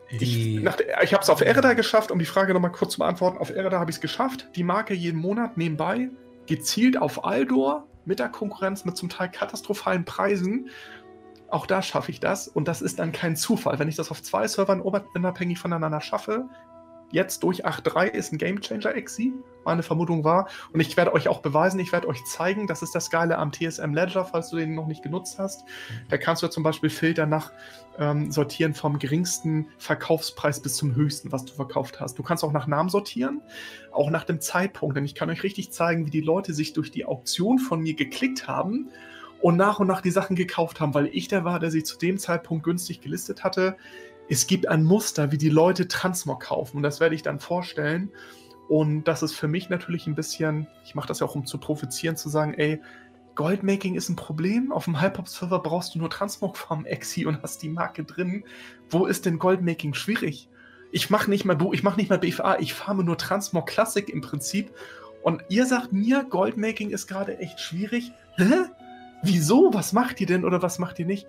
ich, 0.10 0.58
ich 0.58 1.14
habe 1.14 1.24
es 1.24 1.30
auf 1.30 1.42
Ereda 1.42 1.74
geschafft, 1.74 2.12
um 2.12 2.20
die 2.20 2.26
Frage 2.26 2.54
nochmal 2.54 2.72
kurz 2.72 2.94
zu 2.94 3.00
beantworten. 3.00 3.38
Auf 3.38 3.50
Ereda 3.50 3.80
habe 3.80 3.92
ich 3.92 3.98
es 3.98 4.02
geschafft, 4.02 4.50
die 4.56 4.64
Marke 4.64 4.94
jeden 4.94 5.20
Monat 5.20 5.58
nebenbei, 5.58 6.10
gezielt 6.46 6.98
auf 6.98 7.26
Aldor, 7.26 7.88
mit 8.06 8.20
der 8.20 8.30
Konkurrenz, 8.30 8.86
mit 8.86 8.96
zum 8.96 9.10
Teil 9.10 9.30
katastrophalen 9.30 10.06
Preisen. 10.06 10.70
Auch 11.50 11.66
da 11.66 11.82
schaffe 11.82 12.12
ich 12.12 12.20
das 12.20 12.48
und 12.48 12.68
das 12.68 12.82
ist 12.82 13.00
dann 13.00 13.12
kein 13.12 13.36
Zufall. 13.36 13.80
Wenn 13.80 13.90
ich 13.90 13.96
das 13.96 14.12
auf 14.12 14.24
zwei 14.24 14.48
Servern 14.48 14.82
unabhängig 14.82 15.60
voneinander 15.60 16.02
schaffe, 16.02 16.48
jetzt 17.12 17.44
durch 17.44 17.66
8.3 17.66 18.08
ist 18.08 18.32
ein 18.32 18.38
Gamechanger 18.38 18.96
Exi. 18.96 19.34
Meine 19.64 19.84
Vermutung 19.84 20.24
war. 20.24 20.48
Und 20.72 20.80
ich 20.80 20.96
werde 20.96 21.14
euch 21.14 21.28
auch 21.28 21.42
beweisen, 21.42 21.80
ich 21.80 21.92
werde 21.92 22.08
euch 22.08 22.24
zeigen, 22.26 22.68
das 22.68 22.82
ist 22.82 22.96
das 22.96 23.10
Geile 23.10 23.38
am 23.38 23.52
TSM 23.52 23.94
Ledger, 23.94 24.26
falls 24.26 24.50
du 24.50 24.58
den 24.58 24.76
noch 24.76 24.88
nicht 24.88 25.04
genutzt 25.04 25.40
hast. 25.40 25.66
Da 26.10 26.18
kannst 26.18 26.42
du 26.42 26.48
zum 26.48 26.64
Beispiel 26.64 26.90
Filter 26.90 27.26
nach 27.26 27.52
ähm, 28.00 28.32
sortieren 28.32 28.74
vom 28.74 29.00
geringsten 29.00 29.68
Verkaufspreis 29.78 30.62
bis 30.62 30.76
zum 30.78 30.96
höchsten, 30.96 31.32
was 31.32 31.46
du 31.46 31.54
verkauft 31.54 32.00
hast. 32.00 32.18
Du 32.18 32.24
kannst 32.24 32.44
auch 32.44 32.54
nach 32.54 32.68
Namen 32.68 32.90
sortieren, 32.90 33.42
auch 33.92 34.10
nach 34.10 34.24
dem 34.24 34.40
Zeitpunkt. 34.40 34.96
Denn 34.96 35.06
ich 35.06 35.16
kann 35.16 35.30
euch 35.30 35.44
richtig 35.44 35.72
zeigen, 35.72 36.06
wie 36.06 36.12
die 36.12 36.22
Leute 36.22 36.54
sich 36.54 36.74
durch 36.74 36.92
die 36.92 37.06
Auktion 37.06 37.60
von 37.60 37.82
mir 37.82 37.96
geklickt 37.96 38.48
haben 38.48 38.90
und 39.42 39.58
nach 39.58 39.80
und 39.80 39.88
nach 39.88 40.02
die 40.02 40.12
Sachen 40.12 40.36
gekauft 40.36 40.80
haben, 40.80 40.94
weil 40.94 41.08
ich 41.08 41.28
der 41.28 41.44
war, 41.44 41.60
der 41.60 41.72
sie 41.72 41.84
zu 41.84 41.98
dem 41.98 42.18
Zeitpunkt 42.18 42.64
günstig 42.64 43.02
gelistet 43.02 43.44
hatte 43.44 43.76
es 44.30 44.48
gibt 44.48 44.68
ein 44.68 44.84
Muster, 44.84 45.32
wie 45.32 45.38
die 45.38 45.50
Leute 45.50 45.88
Transmog 45.88 46.44
kaufen. 46.44 46.78
Und 46.78 46.84
das 46.84 47.00
werde 47.00 47.16
ich 47.16 47.24
dann 47.24 47.40
vorstellen. 47.40 48.12
Und 48.68 49.06
das 49.06 49.24
ist 49.24 49.34
für 49.34 49.48
mich 49.48 49.70
natürlich 49.70 50.08
ein 50.08 50.16
bisschen, 50.16 50.68
ich 50.84 50.94
mache 50.96 51.08
das 51.08 51.20
ja 51.20 51.28
auch, 51.28 51.36
um 51.36 51.46
zu 51.46 51.58
provozieren, 51.58 52.18
zu 52.18 52.30
sagen, 52.30 52.54
ey, 52.54 52.82
Goldmaking 53.36 53.96
ist 53.96 54.10
ein 54.10 54.16
Problem. 54.16 54.72
Auf 54.72 54.86
dem 54.86 55.00
Hypop-Server 55.00 55.60
brauchst 55.60 55.96
du 55.96 56.00
nur 56.00 56.10
Transmog 56.10 56.58
vom 56.58 56.86
Exi 56.86 57.26
und 57.26 57.42
hast 57.44 57.62
die 57.62 57.70
Marke 57.70 58.04
drin. 58.04 58.44
Wo 58.90 59.06
ist 59.06 59.26
denn 59.26 59.40
Goldmaking 59.40 59.94
schwierig? 59.94 60.50
Ich 60.92 61.10
mache 61.10 61.30
nicht 61.30 61.46
mal 61.46 61.58
ich 61.72 61.84
mache 61.84 61.98
nicht 61.98 62.10
mal 62.10 62.18
BFA, 62.18 62.58
ich 62.60 62.74
farme 62.74 63.04
nur 63.04 63.18
Transmog 63.18 63.68
Classic 63.68 64.10
im 64.10 64.22
Prinzip. 64.22 64.72
Und 65.22 65.44
ihr 65.50 65.66
sagt 65.66 65.94
mir, 65.94 66.24
Goldmaking 66.24 66.90
ist 66.90 67.08
gerade 67.08 67.38
echt 67.38 67.60
schwierig. 67.60 68.12
Hä? 68.38 68.66
Wieso? 69.24 69.74
Was 69.74 69.94
macht 69.94 70.20
ihr 70.20 70.28
denn 70.28 70.44
oder 70.44 70.62
was 70.62 70.80
macht 70.80 71.00
ihr 71.00 71.06
nicht? 71.06 71.28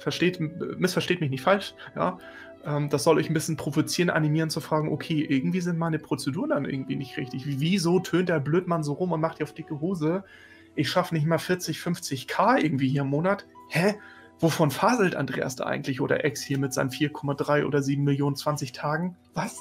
Versteht, 0.00 0.40
missversteht 0.78 1.20
mich 1.20 1.30
nicht 1.30 1.42
falsch, 1.42 1.74
ja. 1.94 2.18
Ähm, 2.64 2.88
das 2.90 3.04
soll 3.04 3.18
euch 3.18 3.30
ein 3.30 3.34
bisschen 3.34 3.56
provozieren, 3.56 4.10
animieren 4.10 4.50
zu 4.50 4.60
fragen, 4.60 4.92
okay, 4.92 5.24
irgendwie 5.28 5.60
sind 5.60 5.78
meine 5.78 5.98
Prozeduren 5.98 6.50
dann 6.50 6.64
irgendwie 6.64 6.96
nicht 6.96 7.16
richtig. 7.16 7.44
Wieso 7.46 8.00
tönt 8.00 8.28
der 8.28 8.40
Blödmann 8.40 8.82
so 8.82 8.92
rum 8.92 9.12
und 9.12 9.20
macht 9.20 9.38
die 9.38 9.42
auf 9.42 9.54
dicke 9.54 9.80
Hose? 9.80 10.24
Ich 10.74 10.90
schaffe 10.90 11.14
nicht 11.14 11.26
mal 11.26 11.38
40, 11.38 11.78
50k 11.78 12.62
irgendwie 12.62 12.88
hier 12.88 13.02
im 13.02 13.08
Monat. 13.08 13.46
Hä? 13.68 13.94
Wovon 14.38 14.70
faselt 14.70 15.16
Andreas 15.16 15.56
da 15.56 15.64
eigentlich 15.64 16.00
oder 16.00 16.24
Ex 16.24 16.42
hier 16.42 16.58
mit 16.58 16.72
seinen 16.72 16.90
4,3 16.90 17.64
oder 17.64 17.82
7 17.82 18.02
Millionen 18.02 18.36
20 18.36 18.72
Tagen? 18.72 19.16
Was? 19.34 19.58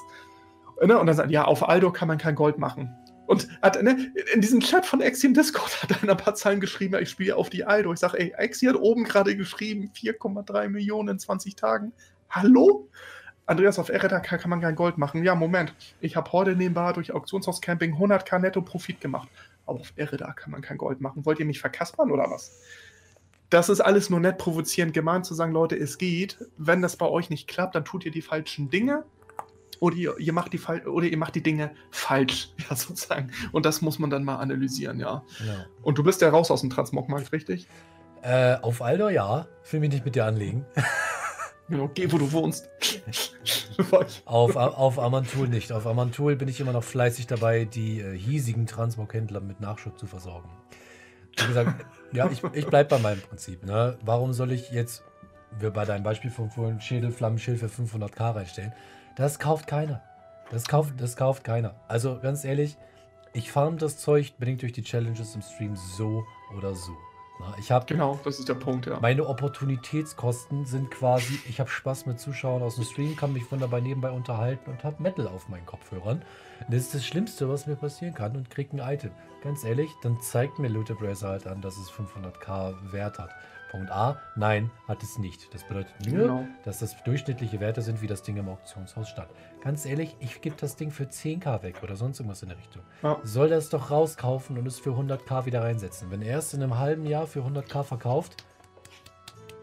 Ne, 0.81 0.97
und 0.97 1.07
dann 1.07 1.15
sagt, 1.15 1.31
ja, 1.31 1.43
auf 1.43 1.67
Aldo 1.67 1.91
kann 1.91 2.07
man 2.07 2.17
kein 2.17 2.35
Gold 2.35 2.57
machen. 2.57 2.95
Und 3.29 3.47
hat, 3.61 3.79
ne, 3.83 4.11
in 4.33 4.41
diesem 4.41 4.59
Chat 4.59 4.87
von 4.87 5.01
Exi 5.01 5.27
im 5.27 5.35
Discord 5.35 5.83
hat 5.83 6.01
einer 6.01 6.13
ein 6.13 6.17
paar 6.17 6.33
Zeilen 6.33 6.59
geschrieben, 6.59 6.97
ich 6.99 7.11
spiele 7.11 7.35
auf 7.35 7.51
die 7.51 7.63
Aldo. 7.63 7.93
Ich 7.93 7.99
sage, 7.99 8.17
ey, 8.17 8.33
Exi 8.35 8.65
hat 8.65 8.75
oben 8.75 9.03
gerade 9.03 9.37
geschrieben, 9.37 9.91
4,3 9.95 10.67
Millionen 10.67 11.09
in 11.09 11.19
20 11.19 11.55
Tagen. 11.55 11.93
Hallo? 12.31 12.89
Andreas, 13.45 13.77
auf 13.77 13.89
Ereda 13.89 14.19
kann 14.19 14.49
man 14.49 14.61
kein 14.61 14.73
Gold 14.73 14.97
machen. 14.97 15.23
Ja, 15.23 15.35
Moment. 15.35 15.75
Ich 16.01 16.15
habe 16.15 16.31
heute 16.31 16.55
nebenbei 16.55 16.91
durch 16.91 17.13
Auktionshaus-Camping 17.13 17.93
100k 17.93 18.39
Netto-Profit 18.39 18.99
gemacht. 18.99 19.29
Aber 19.67 19.81
auf 19.81 19.93
Ereda 19.95 20.33
kann 20.33 20.49
man 20.49 20.63
kein 20.63 20.79
Gold 20.79 20.99
machen. 20.99 21.23
Wollt 21.23 21.39
ihr 21.39 21.45
mich 21.45 21.59
verkaspern 21.59 22.09
oder 22.09 22.31
was? 22.31 22.59
Das 23.51 23.69
ist 23.69 23.81
alles 23.81 24.09
nur 24.09 24.21
nett 24.21 24.39
provozierend 24.39 24.95
gemeint 24.95 25.27
zu 25.27 25.35
sagen, 25.35 25.51
Leute, 25.51 25.75
es 25.75 25.99
geht. 25.99 26.39
Wenn 26.57 26.81
das 26.81 26.97
bei 26.97 27.05
euch 27.05 27.29
nicht 27.29 27.47
klappt, 27.47 27.75
dann 27.75 27.85
tut 27.85 28.05
ihr 28.05 28.11
die 28.11 28.23
falschen 28.23 28.71
Dinge 28.71 29.03
oder 29.79 29.95
ihr, 29.95 30.17
ihr, 30.19 30.33
macht 30.33 30.53
die 30.53 30.59
oder 30.59 31.07
ihr 31.07 31.17
macht 31.17 31.35
die 31.35 31.43
Dinge 31.43 31.71
falsch, 31.91 32.53
ja, 32.69 32.75
sozusagen. 32.75 33.31
Und 33.51 33.65
das 33.65 33.81
muss 33.81 33.99
man 33.99 34.09
dann 34.09 34.23
mal 34.23 34.37
analysieren, 34.37 34.99
ja. 34.99 35.23
ja. 35.45 35.65
Und 35.81 35.97
du 35.97 36.03
bist 36.03 36.21
ja 36.21 36.29
raus 36.29 36.51
aus 36.51 36.61
dem 36.61 36.69
Transmogmarkt, 36.69 37.31
richtig? 37.31 37.67
Äh, 38.21 38.55
auf 38.61 38.81
Aldo 38.81 39.09
ja. 39.09 39.47
Ich 39.63 39.71
will 39.73 39.79
mich 39.79 39.91
nicht 39.91 40.05
mit 40.05 40.15
dir 40.15 40.25
anlegen. 40.25 40.65
Genau, 41.69 41.87
geh, 41.93 42.11
wo 42.11 42.17
du 42.17 42.31
wohnst. 42.31 42.67
auf, 44.25 44.55
auf 44.55 44.97
Amantul 44.97 45.47
nicht. 45.47 45.71
Auf 45.71 45.85
Amantul 45.85 46.35
bin 46.35 46.47
ich 46.47 46.59
immer 46.59 46.73
noch 46.73 46.83
fleißig 46.83 47.27
dabei, 47.27 47.65
die 47.65 47.99
äh, 47.99 48.17
hiesigen 48.17 48.65
Transmog-Händler 48.65 49.39
mit 49.39 49.59
Nachschub 49.59 49.99
zu 49.99 50.07
versorgen. 50.07 50.49
Wie 51.37 51.45
gesagt, 51.45 51.85
ja, 52.11 52.27
ich, 52.31 52.43
ich 52.53 52.65
bleibe 52.65 52.89
bei 52.89 52.97
meinem 52.97 53.21
Prinzip. 53.21 53.63
Ne? 53.63 53.99
Warum 54.01 54.33
soll 54.33 54.51
ich 54.51 54.71
jetzt, 54.71 55.03
wir 55.59 55.69
bei 55.69 55.85
deinem 55.85 56.01
Beispiel 56.01 56.31
von 56.31 56.49
vorhin, 56.49 56.81
Schädelflammenschild 56.81 57.59
für 57.59 57.67
500k 57.67 58.35
reinstellen? 58.35 58.73
Das 59.19 59.37
kauft 59.37 59.67
keiner. 59.67 60.01
Das 60.49 60.65
kauft, 60.69 60.93
das 60.97 61.17
kauft 61.17 61.43
keiner. 61.43 61.75
Also 61.89 62.19
ganz 62.21 62.45
ehrlich, 62.45 62.77
ich 63.33 63.51
farm 63.51 63.77
das 63.77 63.97
Zeug 63.97 64.37
bedingt 64.39 64.61
durch 64.61 64.71
die 64.71 64.81
Challenges 64.81 65.35
im 65.35 65.41
Stream 65.41 65.75
so 65.75 66.23
oder 66.57 66.73
so. 66.73 66.93
Na, 67.37 67.53
ich 67.59 67.69
habe 67.69 67.85
genau, 67.85 68.17
das 68.23 68.39
ist 68.39 68.47
der 68.47 68.53
Punkt, 68.53 68.85
ja. 68.85 68.97
Meine 69.01 69.27
Opportunitätskosten 69.27 70.65
sind 70.65 70.89
quasi, 70.89 71.37
ich 71.49 71.59
habe 71.59 71.69
Spaß 71.69 72.05
mit 72.05 72.17
Zuschauern 72.17 72.63
aus 72.63 72.75
dem 72.75 72.85
Stream, 72.85 73.17
kann 73.17 73.33
mich 73.33 73.51
wunderbar 73.51 73.81
nebenbei 73.81 74.11
unterhalten 74.11 74.71
und 74.71 74.85
habe 74.85 75.03
Metal 75.03 75.27
auf 75.27 75.49
meinen 75.49 75.65
Kopfhörern. 75.65 76.21
Das 76.69 76.83
ist 76.83 76.95
das 76.95 77.05
Schlimmste, 77.05 77.49
was 77.49 77.67
mir 77.67 77.75
passieren 77.75 78.13
kann 78.13 78.37
und 78.37 78.49
krieg 78.49 78.71
ein 78.71 78.79
Item. 78.79 79.11
Ganz 79.43 79.65
ehrlich, 79.65 79.91
dann 80.01 80.21
zeigt 80.21 80.59
mir 80.59 80.69
Luther 80.69 80.95
Bracer 80.95 81.27
halt 81.27 81.45
an, 81.45 81.61
dass 81.61 81.75
es 81.75 81.91
500k 81.91 82.93
Wert 82.93 83.19
hat. 83.19 83.31
Punkt 83.69 83.91
A, 83.91 84.19
nein, 84.35 84.71
hat 84.87 85.03
es 85.03 85.17
nicht. 85.17 85.53
Das 85.53 85.63
bedeutet 85.63 85.93
nur, 86.05 86.19
genau. 86.19 86.47
dass 86.63 86.79
das 86.79 87.01
durchschnittliche 87.03 87.59
Werte 87.59 87.81
sind, 87.81 88.01
wie 88.01 88.07
das 88.07 88.23
Ding 88.23 88.37
im 88.37 88.49
Auktionshaus 88.49 89.09
stand. 89.09 89.29
Ganz 89.61 89.85
ehrlich, 89.85 90.15
ich 90.19 90.41
gebe 90.41 90.55
das 90.59 90.75
Ding 90.75 90.91
für 90.91 91.03
10k 91.03 91.61
weg 91.61 91.81
oder 91.83 91.95
sonst 91.95 92.19
irgendwas 92.19 92.41
in 92.41 92.49
der 92.49 92.57
Richtung. 92.57 92.81
Ja. 93.03 93.19
Soll 93.23 93.49
das 93.49 93.69
doch 93.69 93.91
rauskaufen 93.91 94.57
und 94.57 94.65
es 94.65 94.79
für 94.79 94.91
100k 94.91 95.45
wieder 95.45 95.61
reinsetzen. 95.61 96.09
Wenn 96.11 96.21
er 96.21 96.39
es 96.39 96.53
in 96.53 96.63
einem 96.63 96.77
halben 96.77 97.05
Jahr 97.05 97.27
für 97.27 97.41
100k 97.41 97.83
verkauft, 97.83 98.43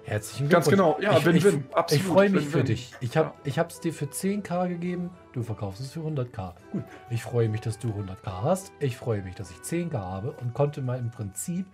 herzlichen 0.05 0.49
Glückwunsch. 0.49 0.77
Ganz 0.77 0.97
genau, 0.97 0.99
ja, 1.01 1.25
win-win. 1.25 1.65
Ich, 1.89 1.97
ich 1.97 2.03
freue 2.03 2.31
mich 2.31 2.43
win 2.43 2.49
-win. 2.49 2.53
für 2.53 2.65
dich. 2.65 2.93
Ich 3.01 3.17
habe 3.17 3.69
es 3.69 3.81
dir 3.81 3.93
für 3.93 4.07
10k 4.07 4.69
gegeben, 4.69 5.11
du 5.33 5.43
verkaufst 5.43 5.81
es 5.81 5.93
für 5.93 6.01
100k. 6.01 6.53
Gut, 6.71 6.85
ich 7.11 7.23
freue 7.23 7.49
mich, 7.49 7.61
dass 7.61 7.79
du 7.79 7.89
100k 7.89 8.43
hast. 8.43 8.73
Ich 8.79 8.97
freue 8.97 9.23
mich, 9.23 9.35
dass 9.35 9.51
ich 9.51 9.57
10k 9.59 9.95
habe 9.95 10.31
und 10.33 10.55
konnte 10.55 10.81
mal 10.81 10.99
im 10.99 11.11
Prinzip 11.11 11.67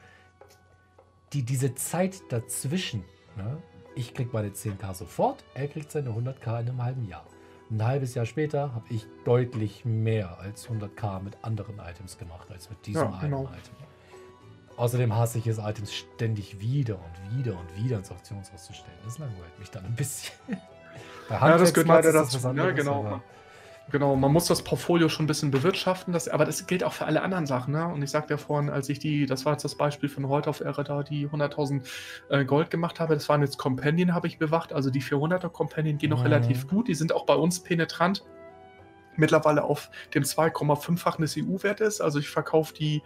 die, 1.32 1.42
diese 1.42 1.74
Zeit 1.74 2.22
dazwischen, 2.30 3.04
ne? 3.36 3.58
ich 3.94 4.14
krieg 4.14 4.32
meine 4.32 4.48
10k 4.48 4.94
sofort, 4.94 5.44
er 5.54 5.68
kriegt 5.68 5.90
seine 5.90 6.10
100k 6.10 6.60
in 6.60 6.68
einem 6.68 6.82
halben 6.82 7.08
Jahr. 7.08 7.26
Ein 7.70 7.84
halbes 7.84 8.14
Jahr 8.14 8.26
später 8.26 8.74
habe 8.74 8.84
ich 8.90 9.06
deutlich 9.24 9.84
mehr 9.84 10.38
als 10.38 10.68
100k 10.68 11.22
mit 11.22 11.38
anderen 11.42 11.78
Items 11.78 12.18
gemacht, 12.18 12.50
als 12.50 12.68
mit 12.68 12.84
diesem 12.84 13.10
ja, 13.10 13.18
genau. 13.20 13.44
Item. 13.44 13.74
Außerdem 14.76 15.14
hasse 15.14 15.38
ich 15.38 15.46
es, 15.46 15.58
Items 15.58 15.92
ständig 15.92 16.60
wieder 16.60 16.96
und 16.96 17.38
wieder 17.38 17.58
und 17.58 17.76
wieder 17.76 17.98
ins 17.98 18.10
Auktionshaus 18.10 18.66
zu 18.66 18.72
stellen. 18.74 18.96
Das 19.04 19.18
langweilt 19.18 19.58
mich 19.58 19.70
dann 19.70 19.84
ein 19.84 19.94
bisschen. 19.94 20.34
Bei 21.28 21.36
ja, 21.36 21.56
das 21.56 21.72
gehört 21.72 21.88
leider 21.88 22.12
dazu. 22.12 22.38
Ja, 22.54 22.70
genau. 22.72 23.20
Genau, 23.90 24.16
man 24.16 24.32
muss 24.32 24.46
das 24.46 24.62
Portfolio 24.62 25.08
schon 25.08 25.24
ein 25.24 25.26
bisschen 25.26 25.50
bewirtschaften, 25.50 26.12
das, 26.12 26.28
aber 26.28 26.44
das 26.44 26.66
gilt 26.66 26.84
auch 26.84 26.92
für 26.92 27.04
alle 27.04 27.22
anderen 27.22 27.46
Sachen. 27.46 27.72
Ne? 27.72 27.86
Und 27.86 28.02
ich 28.02 28.10
sagte 28.10 28.34
ja 28.34 28.38
vorhin, 28.38 28.70
als 28.70 28.88
ich 28.88 28.98
die, 28.98 29.26
das 29.26 29.44
war 29.44 29.52
jetzt 29.52 29.64
das 29.64 29.74
Beispiel 29.74 30.08
von 30.08 30.28
heute 30.28 30.50
auf 30.50 30.60
Ehre 30.60 30.84
da, 30.84 31.02
die 31.02 31.28
100.000 31.28 31.82
äh, 32.30 32.44
Gold 32.44 32.70
gemacht 32.70 33.00
habe, 33.00 33.14
das 33.14 33.28
waren 33.28 33.42
jetzt 33.42 33.58
Companion, 33.58 34.14
habe 34.14 34.28
ich 34.28 34.38
bewacht. 34.38 34.72
Also 34.72 34.90
die 34.90 35.02
400er 35.02 35.48
Companion 35.48 35.98
gehen 35.98 36.10
noch 36.10 36.20
mhm. 36.20 36.32
relativ 36.32 36.68
gut, 36.68 36.88
die 36.88 36.94
sind 36.94 37.12
auch 37.12 37.26
bei 37.26 37.34
uns 37.34 37.60
penetrant. 37.60 38.24
Mittlerweile 39.16 39.64
auf 39.64 39.90
dem 40.14 40.22
2,5-fachen 40.22 41.20
des 41.20 41.36
EU-Wertes. 41.36 42.00
Also 42.00 42.18
ich 42.18 42.30
verkaufe 42.30 42.72
die, 42.72 43.02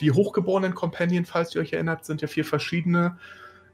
die 0.00 0.10
hochgeborenen 0.10 0.74
Companion, 0.74 1.24
falls 1.24 1.54
ihr 1.54 1.62
euch 1.62 1.72
erinnert, 1.72 2.04
sind 2.04 2.20
ja 2.20 2.28
vier 2.28 2.44
verschiedene 2.44 3.16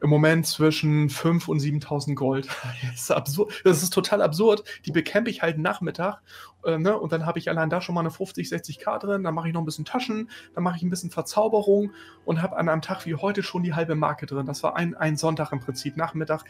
im 0.02 0.10
Moment 0.10 0.46
zwischen 0.46 1.08
5.000 1.08 1.48
und 1.48 1.60
7.000 1.60 2.14
Gold. 2.14 2.48
Das 2.82 3.02
ist, 3.02 3.10
absurd. 3.10 3.60
das 3.64 3.82
ist 3.82 3.90
total 3.90 4.20
absurd. 4.20 4.64
Die 4.84 4.92
bekämpfe 4.92 5.30
ich 5.30 5.42
halt 5.42 5.58
Nachmittag 5.58 6.20
äh, 6.64 6.76
ne? 6.76 6.98
und 6.98 7.12
dann 7.12 7.24
habe 7.24 7.38
ich 7.38 7.48
allein 7.48 7.70
da 7.70 7.80
schon 7.80 7.94
mal 7.94 8.00
eine 8.00 8.10
50, 8.10 8.48
60k 8.48 8.98
drin. 8.98 9.22
Dann 9.22 9.34
mache 9.34 9.48
ich 9.48 9.54
noch 9.54 9.62
ein 9.62 9.64
bisschen 9.64 9.84
Taschen, 9.84 10.28
dann 10.54 10.64
mache 10.64 10.76
ich 10.76 10.82
ein 10.82 10.90
bisschen 10.90 11.10
Verzauberung 11.10 11.92
und 12.24 12.42
habe 12.42 12.56
an 12.56 12.68
einem 12.68 12.82
Tag 12.82 13.06
wie 13.06 13.14
heute 13.14 13.42
schon 13.42 13.62
die 13.62 13.74
halbe 13.74 13.94
Marke 13.94 14.26
drin. 14.26 14.46
Das 14.46 14.62
war 14.62 14.76
ein, 14.76 14.94
ein 14.94 15.16
Sonntag 15.16 15.52
im 15.52 15.60
Prinzip, 15.60 15.96
Nachmittag. 15.96 16.44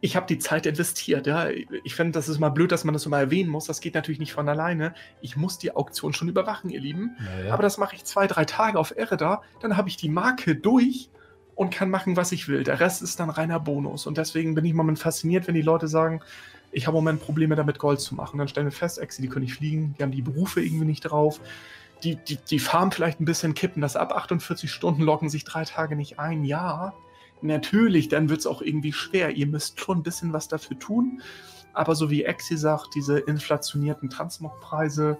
Ich 0.00 0.16
habe 0.16 0.26
die 0.26 0.38
Zeit 0.38 0.66
investiert. 0.66 1.26
Ja? 1.26 1.48
Ich 1.84 1.94
finde, 1.94 2.12
das 2.12 2.28
ist 2.28 2.38
mal 2.38 2.50
blöd, 2.50 2.70
dass 2.72 2.84
man 2.84 2.92
das 2.92 3.06
immer 3.06 3.18
erwähnen 3.18 3.48
muss. 3.48 3.66
Das 3.66 3.80
geht 3.80 3.94
natürlich 3.94 4.18
nicht 4.18 4.32
von 4.32 4.48
alleine. 4.48 4.94
Ich 5.22 5.36
muss 5.36 5.58
die 5.58 5.74
Auktion 5.74 6.12
schon 6.12 6.28
überwachen, 6.28 6.70
ihr 6.70 6.80
Lieben. 6.80 7.16
Ja, 7.18 7.46
ja. 7.46 7.54
Aber 7.54 7.62
das 7.62 7.78
mache 7.78 7.94
ich 7.94 8.04
zwei, 8.04 8.26
drei 8.26 8.44
Tage 8.44 8.78
auf 8.78 8.94
Ereda. 8.94 9.42
Dann 9.60 9.76
habe 9.76 9.88
ich 9.88 9.96
die 9.96 10.10
Marke 10.10 10.54
durch 10.56 11.10
und 11.56 11.70
kann 11.70 11.90
machen, 11.90 12.16
was 12.16 12.30
ich 12.30 12.46
will. 12.46 12.62
Der 12.62 12.78
Rest 12.78 13.02
ist 13.02 13.18
dann 13.18 13.30
reiner 13.30 13.58
Bonus. 13.58 14.06
Und 14.06 14.18
deswegen 14.18 14.54
bin 14.54 14.64
ich 14.64 14.74
momentan 14.74 15.02
fasziniert, 15.02 15.48
wenn 15.48 15.54
die 15.54 15.62
Leute 15.62 15.88
sagen, 15.88 16.20
ich 16.70 16.86
habe 16.86 16.98
im 16.98 17.02
Moment 17.02 17.22
Probleme 17.22 17.56
damit, 17.56 17.78
Gold 17.78 17.98
zu 17.98 18.14
machen. 18.14 18.38
Dann 18.38 18.46
stellen 18.46 18.66
wir 18.66 18.72
fest, 18.72 18.98
Exi, 18.98 19.22
die 19.22 19.28
können 19.28 19.46
nicht 19.46 19.54
fliegen, 19.54 19.94
die 19.98 20.02
haben 20.02 20.12
die 20.12 20.22
Berufe 20.22 20.62
irgendwie 20.62 20.84
nicht 20.84 21.00
drauf. 21.00 21.40
Die, 22.04 22.16
die, 22.16 22.36
die 22.36 22.58
Farm 22.58 22.92
vielleicht 22.92 23.20
ein 23.20 23.24
bisschen 23.24 23.54
kippen, 23.54 23.80
das 23.80 23.96
ab 23.96 24.12
48 24.14 24.70
Stunden 24.70 25.02
locken 25.02 25.30
sich 25.30 25.44
drei 25.44 25.64
Tage 25.64 25.96
nicht 25.96 26.18
ein. 26.18 26.44
Ja, 26.44 26.92
natürlich, 27.40 28.08
dann 28.08 28.28
wird 28.28 28.40
es 28.40 28.46
auch 28.46 28.60
irgendwie 28.60 28.92
schwer. 28.92 29.30
Ihr 29.30 29.46
müsst 29.46 29.80
schon 29.80 29.98
ein 29.98 30.02
bisschen 30.02 30.34
was 30.34 30.48
dafür 30.48 30.78
tun. 30.78 31.22
Aber 31.72 31.94
so 31.94 32.10
wie 32.10 32.24
Exi 32.24 32.58
sagt, 32.58 32.94
diese 32.94 33.18
inflationierten 33.18 34.10
Transmog-Preise, 34.10 35.16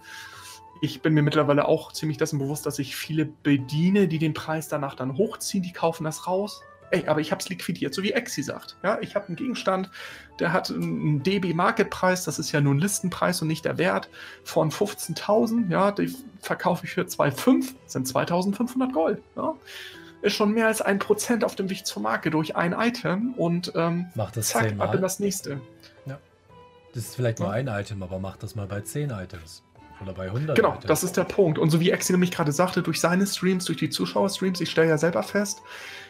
ich 0.80 1.02
bin 1.02 1.14
mir 1.14 1.22
mittlerweile 1.22 1.66
auch 1.68 1.92
ziemlich 1.92 2.18
dessen 2.18 2.38
bewusst, 2.38 2.66
dass 2.66 2.78
ich 2.78 2.96
viele 2.96 3.24
bediene, 3.24 4.08
die 4.08 4.18
den 4.18 4.34
Preis 4.34 4.68
danach 4.68 4.94
dann 4.94 5.16
hochziehen, 5.16 5.62
die 5.62 5.72
kaufen 5.72 6.04
das 6.04 6.26
raus. 6.26 6.60
Ey, 6.90 7.08
aber 7.08 7.20
ich 7.20 7.32
habe 7.32 7.40
es 7.40 7.48
liquidiert, 7.48 7.92
so 7.94 8.02
wie 8.04 8.12
Exi 8.12 8.42
sagt. 8.44 8.76
Ja, 8.84 8.98
ich 9.00 9.16
habe 9.16 9.26
einen 9.26 9.36
Gegenstand, 9.36 9.90
der 10.38 10.52
hat 10.52 10.70
einen 10.70 11.22
DB 11.22 11.52
Marketpreis, 11.52 12.24
das 12.24 12.38
ist 12.38 12.52
ja 12.52 12.60
nur 12.60 12.74
ein 12.74 12.78
Listenpreis 12.78 13.42
und 13.42 13.48
nicht 13.48 13.64
der 13.64 13.76
Wert 13.76 14.08
von 14.44 14.70
15.000. 14.70 15.68
Ja, 15.70 15.90
die 15.90 16.14
verkaufe 16.40 16.84
ich 16.86 16.92
für 16.92 17.02
2,5, 17.02 17.74
sind 17.86 18.06
2.500 18.06 18.92
Gold. 18.92 19.20
Ja. 19.34 19.54
Ist 20.22 20.36
schon 20.36 20.52
mehr 20.52 20.68
als 20.68 20.80
ein 20.80 21.00
Prozent 21.00 21.44
auf 21.44 21.56
dem 21.56 21.68
Weg 21.70 21.84
zur 21.86 22.02
Marke 22.02 22.30
durch 22.30 22.54
ein 22.54 22.72
Item 22.72 23.34
und 23.34 23.72
ähm, 23.74 24.06
Macht 24.14 24.36
das 24.36 24.48
zack, 24.48 24.72
ab 24.78 24.94
in 24.94 25.02
das 25.02 25.18
nächste. 25.18 25.60
Das 26.94 27.04
ist 27.04 27.16
vielleicht 27.16 27.40
nur 27.40 27.48
Ja. 27.48 27.54
ein 27.54 27.68
Item, 27.68 28.02
aber 28.02 28.18
mach 28.18 28.38
das 28.38 28.54
mal 28.54 28.66
bei 28.66 28.80
10 28.80 29.10
Items. 29.10 29.62
Oder 30.02 30.12
bei 30.12 30.26
100 30.26 30.56
Genau, 30.56 30.70
Items. 30.70 30.86
das 30.86 31.02
ist 31.04 31.16
der 31.16 31.24
Punkt. 31.24 31.58
Und 31.58 31.70
so 31.70 31.80
wie 31.80 31.90
Exi 31.90 32.12
nämlich 32.12 32.30
gerade 32.30 32.52
sagte, 32.52 32.82
durch 32.82 33.00
seine 33.00 33.26
Streams, 33.26 33.64
durch 33.64 33.78
die 33.78 33.88
Zuschauerstreams, 33.90 34.60
ich 34.60 34.70
stelle 34.70 34.88
ja 34.88 34.98
selber 34.98 35.22
fest, 35.22 35.62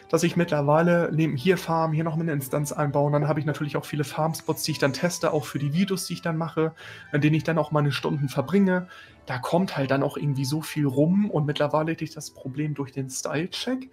dass 0.09 0.23
ich 0.23 0.35
mittlerweile 0.35 1.09
neben 1.13 1.35
hier 1.35 1.57
Farm, 1.57 1.93
hier 1.93 2.03
noch 2.03 2.17
eine 2.17 2.31
Instanz 2.31 2.71
einbaue. 2.71 3.07
Und 3.07 3.13
dann 3.13 3.27
habe 3.27 3.39
ich 3.39 3.45
natürlich 3.45 3.77
auch 3.77 3.85
viele 3.85 4.03
Farmspots, 4.03 4.63
die 4.63 4.71
ich 4.71 4.79
dann 4.79 4.93
teste, 4.93 5.31
auch 5.33 5.45
für 5.45 5.59
die 5.59 5.73
Videos, 5.73 6.05
die 6.05 6.13
ich 6.13 6.21
dann 6.21 6.37
mache, 6.37 6.73
in 7.11 7.21
denen 7.21 7.35
ich 7.35 7.43
dann 7.43 7.57
auch 7.57 7.71
meine 7.71 7.91
Stunden 7.91 8.29
verbringe. 8.29 8.87
Da 9.25 9.37
kommt 9.37 9.75
halt 9.77 9.91
dann 9.91 10.03
auch 10.03 10.17
irgendwie 10.17 10.45
so 10.45 10.61
viel 10.61 10.85
rum. 10.85 11.29
Und 11.29 11.45
mittlerweile 11.45 11.91
hätte 11.91 12.03
ich 12.03 12.13
das 12.13 12.31
Problem 12.31 12.73
durch 12.73 12.91
den 12.91 13.09
Style-Check. 13.09 13.89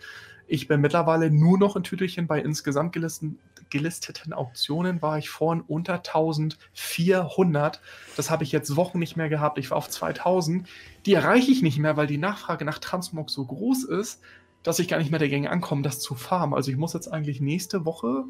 Ich 0.47 0.69
bin 0.69 0.81
mittlerweile 0.81 1.31
nur 1.31 1.59
noch 1.59 1.75
in 1.75 1.83
Tütelchen 1.85 2.27
bei 2.27 2.41
insgesamt 2.41 2.93
gelisten, 2.93 3.39
gelisteten 3.71 4.33
Auktionen 4.33 5.03
war 5.03 5.19
ich 5.19 5.31
vorhin 5.31 5.63
unter 5.67 5.95
1400. 5.95 7.81
Das 8.17 8.31
habe 8.31 8.45
ich 8.45 8.53
jetzt 8.53 8.77
Wochen 8.77 8.99
nicht 8.99 9.17
mehr 9.17 9.29
gehabt. 9.29 9.59
Ich 9.59 9.71
war 9.71 9.79
auf 9.79 9.89
2000. 9.89 10.69
Die 11.07 11.15
erreiche 11.15 11.51
ich 11.51 11.63
nicht 11.63 11.79
mehr, 11.79 11.97
weil 11.97 12.07
die 12.07 12.19
Nachfrage 12.19 12.65
nach 12.65 12.79
Transmog 12.79 13.31
so 13.31 13.45
groß 13.45 13.85
ist, 13.85 14.21
dass 14.63 14.79
ich 14.79 14.89
gar 14.89 14.99
nicht 14.99 15.11
mehr 15.11 15.19
der 15.19 15.29
Gänge 15.29 15.51
ankomme, 15.51 15.83
das 15.83 16.01
zu 16.01 16.15
farmen. 16.15 16.55
Also 16.55 16.71
ich 16.71 16.77
muss 16.77 16.95
jetzt 16.95 17.13
eigentlich 17.13 17.41
nächste 17.41 17.85
Woche 17.85 18.25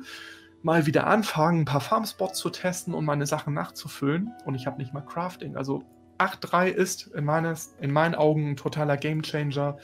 mal 0.63 0.87
wieder 0.87 1.07
anfangen, 1.07 1.61
ein 1.61 1.65
paar 1.67 1.81
Farmspots 1.81 2.39
zu 2.39 2.51
testen 2.51 2.95
und 2.95 3.05
meine 3.05 3.27
Sachen 3.27 3.55
nachzufüllen. 3.55 4.33
Und 4.45 4.55
ich 4.55 4.67
habe 4.67 4.79
nicht 4.79 4.95
mal 4.95 5.03
Crafting. 5.03 5.57
Also 5.57 5.85
8.3 6.19 6.69
ist 6.69 7.09
in, 7.09 7.25
meines, 7.25 7.75
in 7.81 7.93
meinen 7.93 8.15
Augen 8.15 8.51
ein 8.51 8.57
totaler 8.57 8.97
Gamechanger 8.97 9.77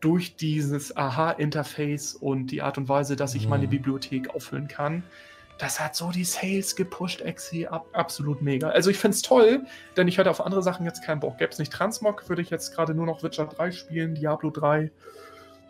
durch 0.00 0.36
dieses 0.36 0.96
Aha-Interface 0.96 2.14
und 2.14 2.48
die 2.48 2.62
Art 2.62 2.78
und 2.78 2.88
Weise, 2.88 3.16
dass 3.16 3.34
ich 3.34 3.44
Mhm. 3.44 3.50
meine 3.50 3.68
Bibliothek 3.68 4.34
auffüllen 4.34 4.68
kann. 4.68 5.02
Das 5.58 5.80
hat 5.80 5.96
so 5.96 6.10
die 6.10 6.24
Sales 6.24 6.76
gepusht, 6.76 7.22
Exi, 7.22 7.66
ab, 7.66 7.86
absolut 7.94 8.42
mega. 8.42 8.68
Also 8.68 8.90
ich 8.90 8.98
finde 8.98 9.14
es 9.14 9.22
toll, 9.22 9.64
denn 9.96 10.06
ich 10.06 10.18
hatte 10.18 10.30
auf 10.30 10.44
andere 10.44 10.62
Sachen 10.62 10.84
jetzt 10.84 11.02
keinen 11.02 11.20
Bock. 11.20 11.38
Gäbe 11.38 11.50
es 11.50 11.58
nicht 11.58 11.72
Transmog, 11.72 12.28
würde 12.28 12.42
ich 12.42 12.50
jetzt 12.50 12.74
gerade 12.74 12.94
nur 12.94 13.06
noch 13.06 13.22
Witcher 13.22 13.46
3 13.46 13.70
spielen, 13.72 14.14
Diablo 14.14 14.50
3, 14.50 14.90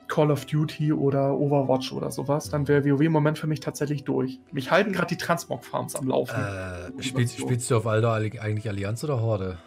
Call 0.09 0.31
of 0.33 0.45
Duty 0.47 0.93
oder 0.93 1.35
Overwatch 1.37 1.93
oder 1.93 2.11
sowas. 2.11 2.51
Dann 2.51 2.67
wäre 2.67 2.85
WoW 2.85 3.01
im 3.03 3.13
Moment 3.13 3.39
für 3.39 3.47
mich 3.47 3.61
tatsächlich 3.61 4.03
durch. 4.03 4.41
Mich 4.51 4.73
halten 4.73 4.93
gerade 4.93 5.09
die 5.09 5.17
Transmog-Farms 5.19 5.95
am 5.95 6.09
Laufen. 6.09 6.35
Äh, 6.41 7.03
spielst, 7.03 7.39
spielst 7.39 7.71
du 7.71 7.77
auf 7.77 7.87
Aldo 7.87 8.11
eigentlich 8.11 8.69
Allianz 8.69 9.05
oder 9.05 9.21
Horde? 9.21 9.59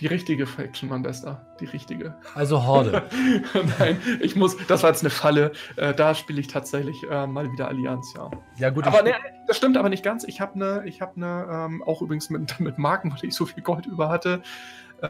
Die 0.00 0.06
richtige 0.06 0.46
Faction, 0.46 0.88
mein 0.88 1.02
Bester. 1.02 1.44
Die 1.60 1.64
richtige. 1.64 2.14
Also 2.34 2.64
Horde. 2.64 3.02
Nein, 3.78 4.00
ich 4.20 4.36
muss, 4.36 4.56
das 4.68 4.84
war 4.84 4.90
jetzt 4.90 5.02
eine 5.02 5.10
Falle. 5.10 5.50
Äh, 5.74 5.92
da 5.92 6.14
spiele 6.14 6.40
ich 6.40 6.46
tatsächlich 6.46 7.02
äh, 7.10 7.26
mal 7.26 7.50
wieder 7.50 7.66
Allianz, 7.66 8.14
ja. 8.16 8.30
ja 8.58 8.70
gut, 8.70 8.86
Aber 8.86 9.02
ne, 9.02 9.14
das 9.48 9.56
stimmt 9.56 9.76
aber 9.76 9.88
nicht 9.88 10.04
ganz. 10.04 10.22
Ich 10.22 10.40
habe 10.40 10.54
eine, 10.54 10.86
ich 10.86 11.00
habe 11.00 11.16
eine, 11.16 11.48
ähm, 11.50 11.82
auch 11.82 12.00
übrigens 12.00 12.30
mit, 12.30 12.60
mit 12.60 12.78
Marken, 12.78 13.10
weil 13.10 13.18
ich 13.22 13.34
so 13.34 13.44
viel 13.44 13.62
Gold 13.62 13.86
über 13.86 14.08
hatte. 14.08 14.42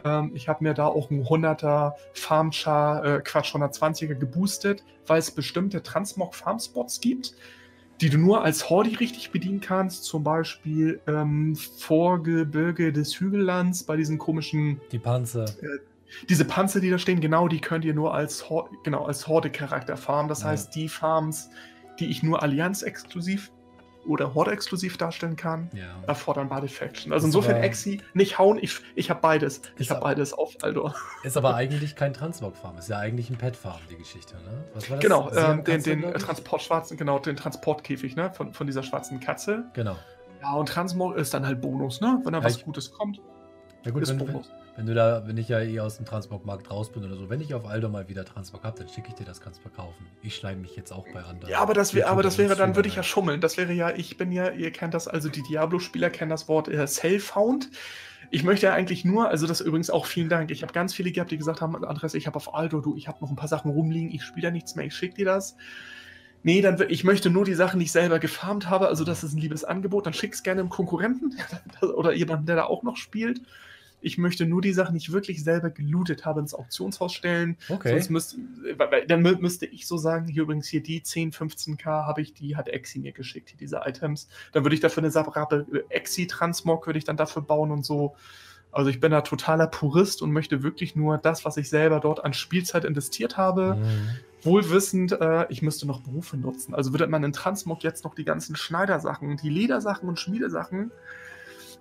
Ähm, 0.03 0.31
ich 0.33 0.49
habe 0.49 0.63
mir 0.63 0.73
da 0.73 0.87
auch 0.87 1.11
ein 1.11 1.23
100er 1.23 1.93
Farmchar, 2.13 3.05
äh, 3.05 3.21
Quatsch, 3.21 3.53
120er 3.55 4.15
geboostet, 4.15 4.83
weil 5.05 5.19
es 5.19 5.29
bestimmte 5.29 5.83
Transmog 5.83 6.33
Farmspots 6.33 6.99
gibt, 6.99 7.35
die 8.01 8.09
du 8.09 8.17
nur 8.17 8.43
als 8.43 8.69
Hordi 8.69 8.95
richtig 8.95 9.31
bedienen 9.31 9.59
kannst. 9.61 10.03
Zum 10.05 10.23
Beispiel 10.23 11.01
ähm, 11.07 11.55
Vorgebirge 11.55 12.93
des 12.93 13.19
Hügellands 13.19 13.83
bei 13.83 13.97
diesen 13.97 14.17
komischen 14.17 14.79
die 14.91 14.99
Panzer. 14.99 15.45
diese 16.29 16.45
Panzer, 16.45 16.79
die 16.79 16.89
da 16.89 16.97
stehen, 16.97 17.19
genau, 17.21 17.47
die 17.47 17.59
könnt 17.61 17.85
ihr 17.85 17.93
nur 17.93 18.13
als, 18.13 18.49
Hor 18.49 18.69
genau, 18.83 19.05
als 19.05 19.27
Horde-Charakter 19.27 19.97
farmen. 19.97 20.29
Das 20.29 20.41
Ja. 20.41 20.47
heißt, 20.49 20.73
die 20.75 20.87
Farms, 20.89 21.49
die 21.99 22.07
ich 22.07 22.23
nur 22.23 22.41
Allianz-exklusiv 22.41 23.51
oder 24.09 24.33
Horde-exklusiv 24.33 24.97
darstellen 24.97 25.35
kann, 25.35 25.69
Ja. 25.73 25.85
erfordern 26.07 26.49
beide 26.49 26.67
Faction. 26.67 27.13
Also 27.13 27.25
Ist 27.27 27.35
insofern 27.35 27.63
Exi, 27.63 28.01
nicht 28.13 28.37
hauen, 28.39 28.57
ich, 28.61 28.79
ich 28.95 29.09
habe 29.09 29.21
beides. 29.21 29.61
Ich 29.77 29.89
habe 29.91 30.01
beides 30.01 30.33
auf 30.33 30.55
Aldor. 30.61 30.95
Ist 31.23 31.37
aber 31.37 31.55
eigentlich 31.55 31.95
kein 31.95 32.13
Transmog-Farm. 32.13 32.77
Ist 32.77 32.89
ja 32.89 32.97
eigentlich 32.97 33.29
ein 33.29 33.37
Pet-Farm, 33.37 33.79
die 33.89 33.95
Geschichte, 33.95 34.35
ne? 34.35 34.63
Was 34.73 34.89
war 34.89 34.97
das? 34.97 35.03
Genau, 35.03 35.31
ähm, 35.31 35.63
den, 35.63 35.83
den? 35.83 36.01
Transportschwarzen, 36.13 36.97
genau, 36.97 37.19
den 37.19 37.35
Transportkäfig, 37.35 38.15
ne, 38.15 38.31
von, 38.33 38.53
von 38.53 38.67
dieser 38.67 38.83
schwarzen 38.83 39.19
Katze. 39.19 39.65
Genau. 39.73 39.95
Ja, 40.41 40.53
und 40.53 40.67
Transmog 40.69 41.15
ist 41.17 41.33
dann 41.33 41.45
halt 41.45 41.61
Bonus, 41.61 42.01
ne? 42.01 42.19
Wenn 42.23 42.33
da 42.33 42.39
Ja, 42.39 42.45
was 42.45 42.63
Gutes 42.63 42.91
kommt, 42.91 43.19
Ja 43.85 43.91
gut, 43.91 44.01
ist 44.03 44.09
wenn, 44.09 44.17
Bonus. 44.17 44.49
wenn 44.49 44.68
du 44.85 44.93
da, 44.93 45.23
wenn 45.25 45.37
ich 45.37 45.49
ja 45.49 45.59
eh 45.61 45.79
aus 45.79 45.97
dem 45.97 46.05
Transmog-Markt 46.05 46.69
raus 46.69 46.91
bin 46.91 47.03
oder 47.03 47.15
so, 47.15 47.29
wenn 47.29 47.41
ich 47.41 47.53
auf 47.53 47.65
Aldo 47.65 47.89
mal 47.89 48.07
wieder 48.07 48.23
Transmog 48.23 48.63
habe, 48.63 48.77
dann 48.77 48.87
schicke 48.87 49.09
ich 49.09 49.15
dir 49.15 49.25
das, 49.25 49.41
kannst 49.41 49.61
verkaufen. 49.61 50.05
Ich 50.21 50.35
schneide 50.35 50.59
mich 50.59 50.75
jetzt 50.75 50.91
auch 50.91 51.05
bei 51.13 51.23
anderen. 51.23 51.49
Ja, 51.49 51.59
aber 51.59 51.73
das, 51.73 51.93
wär, 51.93 52.09
aber 52.09 52.23
das 52.23 52.37
wäre, 52.37 52.55
dann 52.55 52.75
würde 52.75 52.87
ich 52.87 52.95
ja 52.95 53.03
schummeln. 53.03 53.41
Das 53.41 53.57
wäre 53.57 53.73
ja, 53.73 53.89
ich 53.89 54.17
bin 54.17 54.31
ja, 54.31 54.49
ihr 54.51 54.71
kennt 54.71 54.93
das, 54.93 55.07
also 55.07 55.29
die 55.29 55.41
Diablo-Spieler 55.43 56.09
kennen 56.09 56.29
das 56.29 56.47
Wort 56.47 56.67
äh, 56.67 56.85
Self-Found. 56.85 57.69
Ich 58.31 58.43
möchte 58.43 58.67
ja 58.67 58.73
eigentlich 58.73 59.05
nur, 59.05 59.29
also 59.29 59.47
das 59.47 59.61
übrigens 59.61 59.89
auch 59.89 60.05
vielen 60.05 60.29
Dank. 60.29 60.51
Ich 60.51 60.61
habe 60.61 60.71
ganz 60.73 60.93
viele 60.93 61.11
gehabt, 61.11 61.31
die 61.31 61.37
gesagt 61.37 61.61
haben, 61.61 61.83
Andres, 61.83 62.13
ich 62.13 62.27
habe 62.27 62.35
auf 62.35 62.53
Aldo, 62.53 62.79
du, 62.79 62.95
ich 62.95 63.07
habe 63.07 63.17
noch 63.21 63.29
ein 63.29 63.35
paar 63.35 63.47
Sachen 63.47 63.71
rumliegen, 63.71 64.11
ich 64.11 64.23
spiele 64.23 64.47
da 64.47 64.51
nichts 64.51 64.75
mehr, 64.75 64.85
ich 64.85 64.95
schicke 64.95 65.15
dir 65.15 65.25
das. 65.25 65.55
Nee, 66.43 66.61
dann 66.61 66.77
ich 66.87 67.03
möchte 67.03 67.29
nur 67.29 67.43
die 67.43 67.53
Sachen, 67.53 67.79
die 67.79 67.85
ich 67.85 67.91
selber 67.91 68.19
gefarmt 68.19 68.69
habe, 68.69 68.87
also 68.87 69.03
das 69.03 69.23
ist 69.23 69.33
ein 69.33 69.39
liebes 69.39 69.65
Angebot, 69.65 70.05
dann 70.05 70.13
schick's 70.13 70.43
gerne 70.43 70.61
einem 70.61 70.69
Konkurrenten 70.69 71.35
oder 71.81 72.13
jemanden, 72.13 72.45
der 72.45 72.55
da 72.55 72.63
auch 72.65 72.83
noch 72.83 72.95
spielt. 72.95 73.41
Ich 74.01 74.17
möchte 74.17 74.45
nur 74.45 74.61
die 74.61 74.73
Sachen, 74.73 74.93
die 74.93 74.99
ich 74.99 75.11
wirklich 75.11 75.43
selber 75.43 75.69
gelootet 75.69 76.25
habe, 76.25 76.39
ins 76.39 76.53
Auktionshaus 76.53 77.13
stellen. 77.13 77.57
Okay. 77.67 77.89
Sonst 77.91 78.09
müsste, 78.09 78.37
weil- 78.77 78.91
weil- 78.91 79.07
dann 79.07 79.25
mü- 79.25 79.39
müsste 79.39 79.65
ich 79.65 79.87
so 79.87 79.97
sagen, 79.97 80.27
hier 80.27 80.43
übrigens 80.43 80.67
hier 80.67 80.81
die 80.81 81.03
10, 81.03 81.31
15k 81.31 82.05
habe 82.05 82.21
ich, 82.21 82.33
die 82.33 82.55
hat 82.55 82.67
Exi 82.69 82.99
mir 82.99 83.11
geschickt, 83.11 83.49
hier 83.49 83.57
diese 83.57 83.81
Items. 83.85 84.27
Dann 84.53 84.63
würde 84.63 84.73
ich 84.75 84.81
dafür 84.81 85.03
eine 85.03 85.11
separate 85.11 85.65
Exi-Transmog 85.89 86.87
würde 86.87 86.97
ich 86.99 87.05
dann 87.05 87.17
dafür 87.17 87.41
bauen 87.41 87.71
und 87.71 87.85
so. 87.85 88.15
Also 88.71 88.89
ich 88.91 88.99
bin 88.99 89.11
da 89.11 89.21
totaler 89.21 89.65
Purist 89.67 90.21
und 90.21 90.31
möchte 90.31 90.61
wirklich 90.61 90.95
nur 90.95 91.17
das, 91.17 91.43
was 91.43 91.57
ich 91.57 91.69
selber 91.69 91.99
dort 91.99 92.23
an 92.23 92.33
Spielzeit 92.33 92.85
investiert 92.85 93.35
habe, 93.35 93.75
Mhm. 93.75 94.09
wohl 94.43 94.69
wissend, 94.69 95.11
äh, 95.13 95.47
ich 95.49 95.61
müsste 95.63 95.87
noch 95.87 96.01
Berufe 96.01 96.37
nutzen. 96.37 96.75
Also 96.75 96.91
würde 96.93 97.07
man 97.07 97.23
in 97.23 97.33
Transmog 97.33 97.83
jetzt 97.83 98.03
noch 98.03 98.13
die 98.13 98.25
ganzen 98.25 98.55
Schneidersachen, 98.55 99.37
die 99.37 99.49
Ledersachen 99.49 100.07
und 100.07 100.19
Schmiedesachen. 100.19 100.91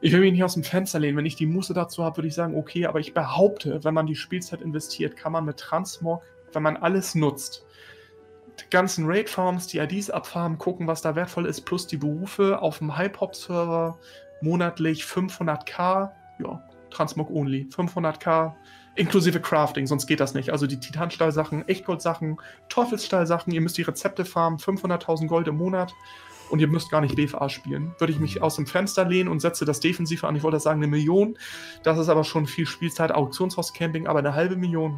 Ich 0.01 0.12
will 0.12 0.20
mich 0.20 0.33
nicht 0.33 0.45
aus 0.45 0.55
dem 0.55 0.62
Fenster 0.65 1.01
lehnen. 1.01 1.16
Wenn 1.16 1.27
ich 1.27 1.37
die 1.37 1.47
Muße 1.47 1.75
dazu 1.75 2.05
habe, 2.05 2.19
würde 2.19 2.29
ich 2.29 2.35
sagen, 2.35 2.57
okay, 2.57 2.87
aber 2.87 3.01
ich 3.01 3.15
behaupte, 3.15 3.83
wenn 3.83 3.95
man 3.95 4.07
die 4.07 4.15
Spielzeit 4.15 4.62
investiert, 4.62 5.16
kann 5.16 5.33
man 5.33 5.45
mit 5.45 5.57
Transmog, 5.57 6.23
wenn 6.53 6.62
man 6.62 6.77
alles 6.77 7.15
nutzt, 7.15 7.66
die 8.61 8.70
ganzen 8.70 9.07
Raid-Farms, 9.07 9.66
die 9.66 9.79
IDs 9.79 10.11
abfarmen, 10.11 10.59
gucken, 10.59 10.87
was 10.87 11.03
da 11.03 11.15
wertvoll 11.15 11.47
ist, 11.47 11.62
plus 11.62 11.87
die 11.87 11.97
Berufe 11.97 12.61
auf 12.61 12.79
dem 12.79 12.97
Hype-Hop-Server 12.97 13.99
monatlich 14.41 15.03
500k, 15.03 16.11
ja, 16.41 16.62
Transmog 16.91 17.31
only, 17.31 17.69
500k, 17.70 18.55
inklusive 18.95 19.41
Crafting, 19.41 19.87
sonst 19.87 20.07
geht 20.07 20.20
das 20.20 20.35
nicht. 20.35 20.51
Also 20.51 20.66
die 20.66 20.81
Titanstahl-Sachen, 20.81 21.66
Echtgold-Sachen, 21.69 22.39
Teufelsstahl-Sachen, 22.69 23.53
ihr 23.53 23.61
müsst 23.61 23.79
die 23.79 23.83
Rezepte 23.83 24.25
farmen, 24.25 24.59
500.000 24.59 25.27
Gold 25.27 25.49
im 25.49 25.57
Monat 25.57 25.95
und 26.51 26.61
ihr 26.61 26.69
müsst 26.69 26.91
gar 26.91 27.01
nicht 27.01 27.16
BFA 27.16 27.49
spielen. 27.49 27.95
Würde 27.99 28.12
ich 28.12 28.19
mich 28.19 28.43
aus 28.43 28.57
dem 28.57 28.66
Fenster 28.66 29.05
lehnen 29.05 29.29
und 29.29 29.41
setze 29.41 29.65
das 29.65 29.81
defensiv 29.81 30.25
an, 30.25 30.37
ich 30.37 30.43
wollte 30.43 30.61
sagen 30.61 30.81
eine 30.81 30.89
Million, 30.89 31.37
das 31.83 31.99
ist 31.99 32.09
aber 32.09 32.25
schon 32.25 32.47
viel 32.47 32.66
Spielzeit, 32.66 33.12
Auktionshaus-Camping, 33.12 34.07
aber 34.07 34.20
eine 34.20 34.35
halbe 34.35 34.57
Million. 34.57 34.97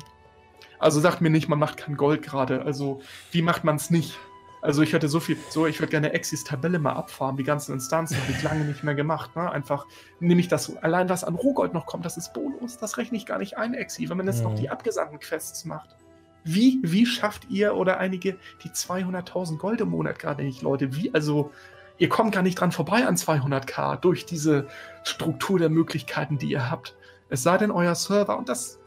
Also 0.78 1.00
sagt 1.00 1.20
mir 1.20 1.30
nicht, 1.30 1.48
man 1.48 1.58
macht 1.58 1.76
kein 1.76 1.96
Gold 1.96 2.22
gerade. 2.22 2.62
Also 2.62 3.00
wie 3.32 3.42
macht 3.42 3.64
man 3.64 3.76
es 3.76 3.90
nicht? 3.90 4.18
Also 4.62 4.82
ich 4.82 4.92
hätte 4.92 5.08
so 5.08 5.20
viel, 5.20 5.38
so 5.48 5.66
ich 5.66 5.80
würde 5.80 5.90
gerne 5.90 6.12
Exis 6.12 6.44
Tabelle 6.44 6.78
mal 6.78 6.92
abfahren, 6.92 7.36
die 7.36 7.44
ganzen 7.44 7.72
Instanzen 7.72 8.16
habe 8.20 8.32
ich 8.32 8.42
lange 8.42 8.64
nicht 8.64 8.84
mehr 8.84 8.94
gemacht. 8.94 9.34
Ne? 9.34 9.50
Einfach 9.50 9.86
nehme 10.20 10.40
ich 10.40 10.48
das, 10.48 10.76
allein 10.82 11.08
was 11.08 11.24
an 11.24 11.34
Rohgold 11.34 11.72
noch 11.72 11.86
kommt, 11.86 12.04
das 12.04 12.16
ist 12.16 12.34
Bonus, 12.34 12.76
das 12.76 12.98
rechne 12.98 13.16
ich 13.16 13.24
gar 13.24 13.38
nicht 13.38 13.56
ein, 13.56 13.72
Exi, 13.74 14.08
wenn 14.10 14.18
man 14.18 14.26
jetzt 14.26 14.42
noch 14.42 14.52
Mhm. 14.52 14.56
die 14.56 14.70
abgesandten 14.70 15.18
Quests 15.18 15.64
macht. 15.64 15.96
Wie, 16.44 16.78
wie 16.82 17.06
schafft 17.06 17.48
ihr 17.50 17.76
oder 17.76 17.98
einige 17.98 18.36
die 18.64 18.70
200.000 18.70 19.58
Gold 19.58 19.80
im 19.80 19.90
Monat 19.90 20.18
gerade 20.18 20.42
nicht, 20.42 20.62
Leute? 20.62 20.96
Wie, 20.96 21.12
also 21.12 21.52
ihr 21.98 22.08
kommt 22.08 22.32
gar 22.32 22.42
nicht 22.42 22.58
dran 22.58 22.72
vorbei 22.72 23.06
an 23.06 23.16
200k 23.16 23.96
durch 23.96 24.26
diese 24.26 24.66
Struktur 25.04 25.58
der 25.58 25.68
Möglichkeiten, 25.68 26.38
die 26.38 26.50
ihr 26.50 26.70
habt. 26.70 26.96
Es 27.28 27.42
sei 27.42 27.58
denn, 27.58 27.70
euer 27.70 27.94
Server, 27.94 28.38
und 28.38 28.48
das 28.48 28.78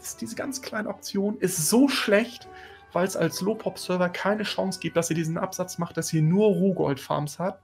ist 0.00 0.20
diese 0.20 0.36
ganz 0.36 0.62
kleine 0.62 0.88
Option, 0.88 1.38
ist 1.38 1.68
so 1.68 1.88
schlecht, 1.88 2.46
weil 2.92 3.06
es 3.06 3.16
als 3.16 3.40
Low-Pop-Server 3.40 4.08
keine 4.08 4.44
Chance 4.44 4.80
gibt, 4.80 4.96
dass 4.96 5.10
ihr 5.10 5.16
diesen 5.16 5.38
Absatz 5.38 5.78
macht, 5.78 5.96
dass 5.96 6.12
ihr 6.12 6.22
nur 6.22 6.46
Rohgold-Farms 6.46 7.38
habt. 7.38 7.62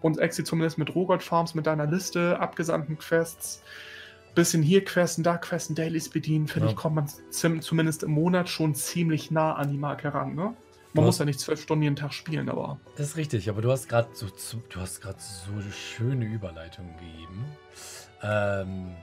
Und 0.00 0.18
Exi 0.18 0.44
zumindest 0.44 0.78
mit 0.78 0.94
Rohgold-Farms, 0.94 1.54
mit 1.54 1.66
deiner 1.66 1.86
Liste, 1.86 2.38
abgesandten 2.40 2.98
Quests, 2.98 3.62
bisschen 4.34 4.62
hier 4.62 4.84
Questen, 4.84 5.22
da 5.22 5.36
Questen, 5.36 5.74
Dailies 5.74 6.08
bedienen, 6.08 6.48
finde 6.48 6.68
Ja. 6.68 6.72
ich, 6.72 6.76
kommt 6.76 6.96
man 6.96 7.60
zumindest 7.60 8.02
im 8.02 8.12
Monat 8.12 8.48
schon 8.48 8.74
ziemlich 8.74 9.30
nah 9.30 9.54
an 9.54 9.70
die 9.70 9.78
Marke 9.78 10.12
ran. 10.12 10.34
Ne? 10.34 10.54
Man 10.94 11.04
muss 11.06 11.18
ja 11.18 11.24
nicht 11.24 11.40
zwölf 11.40 11.62
Stunden 11.62 11.82
jeden 11.82 11.96
Tag 11.96 12.12
spielen, 12.12 12.48
aber. 12.50 12.78
Das 12.96 13.08
ist 13.08 13.16
richtig, 13.16 13.48
aber 13.48 13.62
du 13.62 13.70
hast 13.70 13.88
gerade 13.88 14.08
so, 14.12 14.26
du 14.68 14.80
hast 14.80 15.00
gerade 15.00 15.18
so 15.18 15.52
schöne 15.70 16.26
Überleitung 16.26 16.86
gegeben. 16.98 17.44
Ähm, 18.22 18.94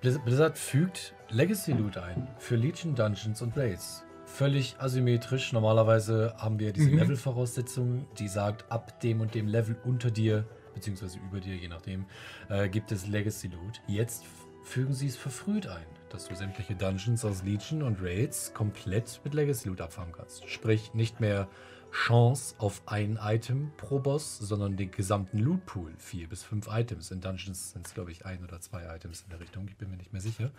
Blizzard 0.00 0.58
fügt 0.58 1.14
Legacy 1.30 1.72
Loot 1.72 1.96
ein 1.96 2.28
für 2.38 2.56
Legion 2.56 2.94
Dungeons 2.94 3.42
und 3.42 3.56
Raids. 3.56 4.04
Völlig 4.24 4.76
asymmetrisch. 4.78 5.52
Normalerweise 5.52 6.34
haben 6.36 6.58
wir 6.58 6.72
diese 6.72 6.90
mhm. 6.90 6.98
Level-Voraussetzung, 6.98 8.06
die 8.18 8.28
sagt, 8.28 8.70
ab 8.70 9.00
dem 9.00 9.20
und 9.20 9.34
dem 9.34 9.46
Level 9.46 9.76
unter 9.84 10.10
dir, 10.10 10.44
beziehungsweise 10.76 11.18
über 11.18 11.40
dir, 11.40 11.56
je 11.56 11.68
nachdem, 11.68 12.06
äh, 12.48 12.68
gibt 12.68 12.92
es 12.92 13.08
Legacy 13.08 13.48
Loot. 13.48 13.80
Jetzt 13.88 14.24
fügen 14.62 14.92
sie 14.92 15.06
es 15.06 15.16
verfrüht 15.16 15.66
ein, 15.66 15.86
dass 16.10 16.28
du 16.28 16.34
sämtliche 16.34 16.76
Dungeons 16.76 17.24
aus 17.24 17.42
Legion 17.42 17.82
und 17.82 18.00
Raids 18.00 18.52
komplett 18.54 19.20
mit 19.24 19.34
Legacy 19.34 19.68
Loot 19.68 19.80
abfahren 19.80 20.12
kannst. 20.12 20.48
Sprich, 20.48 20.94
nicht 20.94 21.18
mehr 21.18 21.48
Chance 21.92 22.56
auf 22.58 22.82
ein 22.86 23.18
Item 23.22 23.72
pro 23.76 23.98
Boss, 23.98 24.38
sondern 24.38 24.76
den 24.76 24.90
gesamten 24.90 25.38
Loot 25.38 25.64
Pool. 25.66 25.94
Vier 25.98 26.28
bis 26.28 26.42
fünf 26.42 26.68
Items. 26.70 27.10
In 27.10 27.20
Dungeons 27.20 27.72
sind 27.72 27.86
es, 27.86 27.94
glaube 27.94 28.12
ich, 28.12 28.26
ein 28.26 28.44
oder 28.44 28.60
zwei 28.60 28.84
Items 28.94 29.22
in 29.22 29.30
der 29.30 29.40
Richtung. 29.40 29.66
Ich 29.68 29.76
bin 29.76 29.90
mir 29.90 29.96
nicht 29.96 30.12
mehr 30.12 30.20
sicher. 30.20 30.50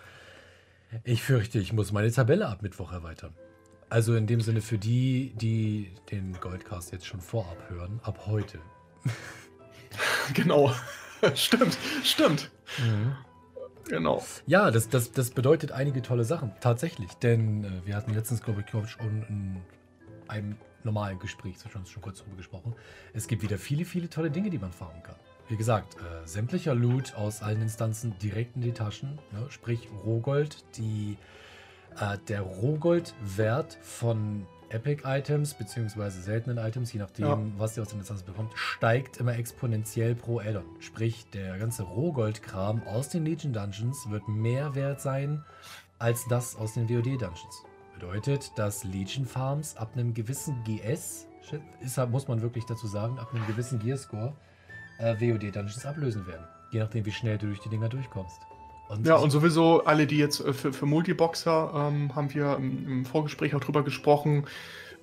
Ich 1.04 1.22
fürchte, 1.22 1.60
ich 1.60 1.74
muss 1.74 1.92
meine 1.92 2.12
Tabelle 2.12 2.48
ab 2.48 2.64
Mittwoch 2.64 2.92
erweitern. 2.92 3.34
Also 3.90 4.16
in 4.16 4.26
dem 4.26 4.42
Sinne 4.42 4.62
für 4.62 4.78
die, 4.78 5.34
die 5.36 5.94
den 6.12 6.34
Goldcast 6.34 6.92
jetzt 6.92 7.06
schon 7.06 7.22
vorab 7.22 7.70
hören, 7.70 8.00
ab 8.04 8.26
heute. 8.26 8.60
Genau. 10.34 10.74
stimmt, 11.36 11.78
stimmt. 12.04 12.52
Mhm. 12.78 13.16
Genau. 13.90 14.24
Ja, 14.46 14.70
das, 14.72 14.90
das, 14.90 15.12
das 15.12 15.32
bedeutet 15.32 15.72
einige 15.72 16.02
tolle 16.02 16.26
Sachen, 16.26 16.52
tatsächlich. 16.60 17.14
Denn 17.16 17.64
äh, 17.64 17.86
wir 17.86 17.96
hatten 17.96 18.14
letztens, 18.14 18.42
glaube 18.42 18.62
ich, 18.62 18.70
schon 18.92 19.24
in 19.30 19.62
einem 20.28 20.58
normalen 20.84 21.20
Gespräch 21.20 21.58
zwischen 21.58 21.80
uns 21.80 21.90
schon 21.90 22.02
kurz 22.02 22.20
darüber 22.20 22.38
gesprochen. 22.38 22.76
Es 23.14 23.28
gibt 23.28 23.42
wieder 23.44 23.58
viele, 23.58 23.86
viele 23.86 24.10
tolle 24.10 24.30
Dinge, 24.30 24.50
die 24.50 24.58
man 24.58 24.72
farmen 24.72 25.04
kann. 25.04 25.16
Wie 25.50 25.56
gesagt, 25.56 25.96
äh, 25.96 26.28
sämtlicher 26.28 26.76
Loot 26.76 27.16
aus 27.16 27.42
allen 27.42 27.62
Instanzen 27.62 28.18
direkt 28.20 28.56
in 28.58 28.62
die 28.62 28.74
Taschen, 28.74 29.18
ne? 29.32 29.46
sprich 29.50 29.88
Rohgold. 30.06 30.66
Die, 30.78 31.18
äh, 32.00 32.18
der 32.28 32.42
Rohgoldwert 32.42 33.78
von 33.82 34.46
Epic-Items 34.70 35.54
bzw. 35.54 36.10
seltenen 36.10 36.58
Items, 36.58 36.92
je 36.94 37.00
nachdem, 37.00 37.26
ja. 37.26 37.40
was 37.58 37.78
ihr 37.78 37.84
aus 37.84 37.90
den 37.90 38.00
Instanzen 38.00 38.26
bekommt, 38.26 38.52
steigt 38.56 39.18
immer 39.18 39.38
exponentiell 39.38 40.16
pro 40.16 40.40
Addon. 40.40 40.66
Sprich, 40.80 41.26
der 41.34 41.58
ganze 41.58 41.84
Rohgold-Kram 41.84 42.84
aus 42.88 43.10
den 43.10 43.26
Legion 43.26 43.54
Dungeons 43.54 44.10
wird 44.10 44.28
mehr 44.28 44.76
wert 44.76 45.02
sein 45.02 45.44
als 46.00 46.26
das 46.28 46.56
aus 46.56 46.74
den 46.74 46.90
WoD 46.90 47.22
Dungeons. 47.22 47.64
Bedeutet, 47.94 48.52
dass 48.56 48.84
Legion 48.84 49.26
Farms 49.26 49.76
ab 49.78 49.92
einem 49.94 50.14
gewissen 50.14 50.64
GS, 50.64 51.28
ist, 51.80 51.98
muss 52.10 52.28
man 52.28 52.42
wirklich 52.42 52.66
dazu 52.66 52.88
sagen, 52.88 53.18
ab 53.18 53.34
einem 53.34 53.48
gewissen 53.48 53.80
Gear-Score 53.80 54.36
äh, 55.00 55.16
WoD 55.20 55.56
Dungeons 55.56 55.86
ablösen 55.86 56.28
werden. 56.28 56.46
Je 56.72 56.80
nachdem, 56.80 57.06
wie 57.06 57.12
schnell 57.12 57.38
du 57.38 57.48
durch 57.48 57.62
die 57.62 57.70
Dinger 57.70 57.90
durchkommst. 57.90 58.47
Und 58.90 59.06
ja, 59.06 59.16
und 59.16 59.32
sowieso 59.32 59.84
alle, 59.84 60.08
die 60.08 60.18
jetzt 60.18 60.40
äh, 60.40 60.54
für, 60.54 60.74
für 60.74 60.86
Multiboxer, 60.86 61.72
ähm, 61.76 62.16
haben 62.16 62.34
wir 62.34 62.56
im, 62.58 62.88
im, 62.88 63.06
Vorgespräch 63.06 63.54
auch 63.56 63.60
drüber 63.60 63.84
gesprochen, 63.84 64.46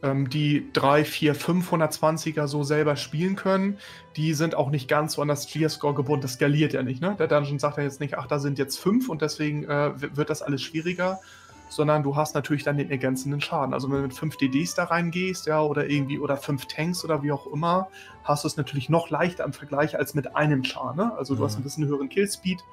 ähm, 0.02 0.28
die 0.30 0.68
3, 0.72 1.04
4, 1.04 1.36
520er 1.36 2.46
so 2.46 2.62
selber 2.62 2.96
spielen 2.96 3.36
können, 3.36 3.78
die 4.16 4.32
sind 4.34 4.54
auch 4.54 4.70
nicht 4.70 4.88
ganz 4.88 5.14
so 5.14 5.22
an 5.22 5.28
das 5.28 5.46
Gear-Score 5.46 5.94
gebunden. 5.94 6.22
Das 6.22 6.34
skaliert 6.34 6.72
ja 6.72 6.82
nicht, 6.82 7.02
ne? 7.02 7.14
Der 7.18 7.26
Dungeon 7.26 7.58
sagt 7.58 7.76
ja 7.76 7.82
jetzt 7.82 8.00
nicht, 8.00 8.16
ach, 8.16 8.26
da 8.26 8.38
sind 8.38 8.58
jetzt 8.58 8.78
5 8.78 9.08
und 9.08 9.22
deswegen 9.22 9.64
äh, 9.64 9.92
wird 10.16 10.30
das 10.30 10.42
alles 10.42 10.62
schwieriger, 10.62 11.20
sondern 11.68 12.02
du 12.02 12.16
hast 12.16 12.34
natürlich 12.34 12.62
dann 12.62 12.76
den 12.76 12.90
ergänzenden 12.90 13.40
Schaden. 13.40 13.74
Also 13.74 13.88
wenn 13.90 13.96
du 13.96 14.02
mit 14.02 14.14
fünf 14.14 14.36
DDs 14.36 14.74
da 14.74 14.84
reingehst, 14.84 15.46
ja, 15.46 15.60
oder 15.60 15.88
irgendwie, 15.88 16.18
oder 16.18 16.36
fünf 16.36 16.66
Tanks 16.66 17.04
oder 17.04 17.22
wie 17.22 17.32
auch 17.32 17.46
immer, 17.52 17.88
hast 18.22 18.44
du 18.44 18.48
es 18.48 18.56
natürlich 18.56 18.88
noch 18.88 19.10
leichter 19.10 19.44
im 19.44 19.52
Vergleich 19.52 19.98
als 19.98 20.14
mit 20.14 20.36
einem 20.36 20.64
Char, 20.64 20.94
ne? 20.94 21.12
Also 21.18 21.34
du 21.34 21.40
mhm. 21.40 21.44
hast 21.46 21.56
ein 21.56 21.62
bisschen 21.62 21.86
höheren 21.86 22.08
Killspeed. 22.08 22.64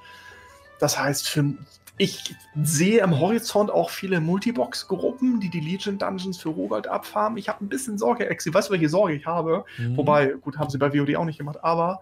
Das 0.81 0.97
heißt, 0.97 1.29
für, 1.29 1.53
ich 1.99 2.35
sehe 2.63 3.03
am 3.03 3.19
Horizont 3.19 3.69
auch 3.69 3.91
viele 3.91 4.19
Multibox-Gruppen, 4.19 5.39
die 5.39 5.51
die 5.51 5.59
Legion 5.59 5.99
Dungeons 5.99 6.39
für 6.39 6.49
Rogold 6.49 6.87
abfarmen. 6.87 7.37
Ich 7.37 7.49
habe 7.49 7.63
ein 7.63 7.69
bisschen 7.69 7.99
Sorge, 7.99 8.27
Exi. 8.27 8.51
Weißt 8.51 8.69
du, 8.69 8.73
welche 8.73 8.89
Sorge 8.89 9.13
ich 9.13 9.27
habe? 9.27 9.63
Mhm. 9.77 9.97
Wobei, 9.97 10.33
gut, 10.41 10.57
haben 10.57 10.71
sie 10.71 10.79
bei 10.79 10.91
WoD 10.91 11.15
auch 11.17 11.25
nicht 11.25 11.37
gemacht, 11.37 11.59
aber 11.61 12.01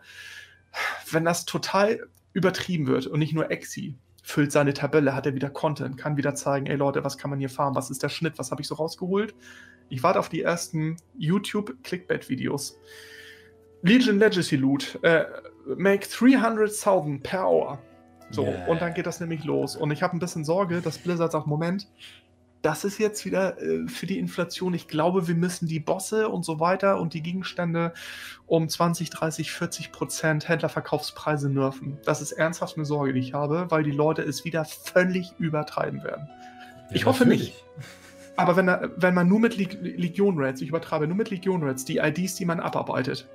wenn 1.12 1.26
das 1.26 1.44
total 1.44 2.08
übertrieben 2.32 2.88
wird 2.88 3.06
und 3.06 3.20
nicht 3.20 3.34
nur 3.34 3.52
Exi, 3.52 3.96
füllt 4.24 4.54
seine 4.54 4.74
Tabelle, 4.74 5.14
hat 5.14 5.26
er 5.26 5.36
wieder 5.36 5.50
Content, 5.50 5.98
kann 5.98 6.16
wieder 6.16 6.36
zeigen, 6.36 6.68
ey 6.68 6.78
Leute, 6.78 7.04
was 7.04 7.18
kann 7.18 7.32
man 7.32 7.40
hier 7.40 7.50
farmen, 7.50 7.76
was 7.76 7.90
ist 7.90 8.02
der 8.02 8.10
Schnitt, 8.10 8.38
was 8.38 8.52
habe 8.52 8.62
ich 8.62 8.68
so 8.70 8.76
rausgeholt. 8.76 9.36
Ich 9.90 10.04
warte 10.04 10.20
auf 10.20 10.30
die 10.30 10.42
ersten 10.42 10.96
YouTube-Clickbait-Videos. 11.18 12.80
Legion 13.82 14.20
Legacy 14.20 14.56
Loot, 14.56 15.00
äh, 15.02 15.26
make 15.76 16.06
300.000 16.06 17.22
per 17.22 17.46
hour. 17.46 17.80
So, 18.32 18.44
yeah. 18.44 18.66
und 18.68 18.82
dann 18.82 18.94
geht 18.94 19.06
das 19.06 19.20
nämlich 19.20 19.44
los. 19.44 19.76
Und 19.76 19.92
ich 19.92 20.04
habe 20.04 20.16
ein 20.16 20.20
bisschen 20.20 20.46
Sorge, 20.46 20.82
dass 20.82 20.98
Blizzard 20.98 21.32
sagt, 21.32 21.48
Moment, 21.48 21.88
das 22.62 22.84
ist 22.84 23.00
jetzt 23.00 23.26
wieder 23.26 23.62
äh, 23.62 23.88
für 23.88 24.06
die 24.06 24.20
Inflation. 24.20 24.74
Ich 24.74 24.88
glaube, 24.88 25.28
wir 25.28 25.36
müssen 25.36 25.68
die 25.68 25.80
Bosse 25.80 26.30
und 26.30 26.44
so 26.44 26.60
weiter 26.60 27.00
und 27.00 27.14
die 27.14 27.22
Gegenstände 27.22 27.94
um 28.48 28.68
20, 28.68 29.10
30, 29.10 29.52
40 29.52 29.92
Prozent 29.92 30.50
Händlerverkaufspreise 30.50 31.50
nerven. 31.50 31.98
Das 32.06 32.22
ist 32.22 32.34
ernsthaft 32.34 32.76
eine 32.76 32.86
Sorge, 32.86 33.14
die 33.14 33.20
ich 33.20 33.34
habe, 33.34 33.68
weil 33.70 33.84
die 33.84 33.92
Leute 33.92 34.22
es 34.22 34.44
wieder 34.44 34.66
völlig 34.66 35.34
übertreiben 35.40 36.04
werden. 36.04 36.28
Ja, 36.90 36.96
ich 36.96 37.06
hoffe 37.06 37.24
natürlich. 37.24 37.50
nicht. 37.50 37.66
Aber 38.36 38.56
wenn, 38.56 38.68
wenn 38.96 39.14
man 39.14 39.28
nur 39.28 39.40
mit 39.40 39.58
Legion 39.58 40.38
Reds, 40.38 40.62
ich 40.62 40.70
übertreibe, 40.70 41.08
nur 41.08 41.18
mit 41.18 41.30
Legion 41.30 41.62
Reds 41.62 41.84
die 41.84 41.98
IDs, 41.98 42.36
die 42.36 42.46
man 42.46 42.62
abarbeitet, 42.62 43.28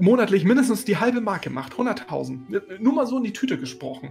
monatlich 0.00 0.44
mindestens 0.44 0.84
die 0.84 0.96
halbe 0.96 1.20
Marke 1.20 1.50
macht, 1.50 1.74
100.000, 1.74 2.80
nur 2.80 2.92
mal 2.92 3.06
so 3.06 3.18
in 3.18 3.24
die 3.24 3.32
Tüte 3.32 3.58
gesprochen, 3.58 4.10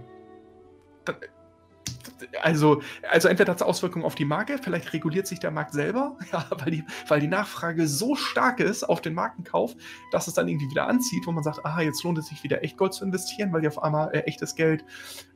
also, 2.42 2.82
also 3.08 3.28
entweder 3.28 3.52
hat 3.52 3.58
es 3.58 3.62
Auswirkungen 3.62 4.04
auf 4.04 4.14
die 4.14 4.24
Marke, 4.24 4.58
vielleicht 4.58 4.92
reguliert 4.92 5.26
sich 5.26 5.38
der 5.38 5.50
Markt 5.50 5.72
selber, 5.72 6.16
ja, 6.32 6.46
weil, 6.58 6.70
die, 6.70 6.84
weil 7.08 7.20
die 7.20 7.28
Nachfrage 7.28 7.86
so 7.86 8.14
stark 8.14 8.60
ist 8.60 8.84
auf 8.84 9.00
den 9.00 9.14
Markenkauf, 9.14 9.74
dass 10.12 10.26
es 10.26 10.34
dann 10.34 10.48
irgendwie 10.48 10.70
wieder 10.70 10.86
anzieht, 10.86 11.26
wo 11.26 11.32
man 11.32 11.44
sagt, 11.44 11.64
aha, 11.64 11.82
jetzt 11.82 12.02
lohnt 12.04 12.18
es 12.18 12.26
sich 12.26 12.42
wieder 12.42 12.62
echt 12.62 12.76
Gold 12.76 12.94
zu 12.94 13.04
investieren, 13.04 13.52
weil 13.52 13.62
die 13.62 13.68
auf 13.68 13.82
einmal 13.82 14.14
äh, 14.14 14.20
echtes 14.20 14.54
Geld, 14.54 14.84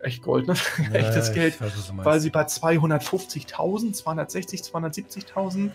echt 0.01 0.23
Gold, 0.23 0.47
ne? 0.47 0.55
Ja, 0.93 1.01
echtes 1.01 1.33
Geld, 1.33 1.61
weiß, 1.61 1.93
weil 1.97 2.21
sie 2.21 2.31
bei 2.31 2.43
250.000, 2.43 3.93
260, 3.93 4.61
270.000 4.61 5.71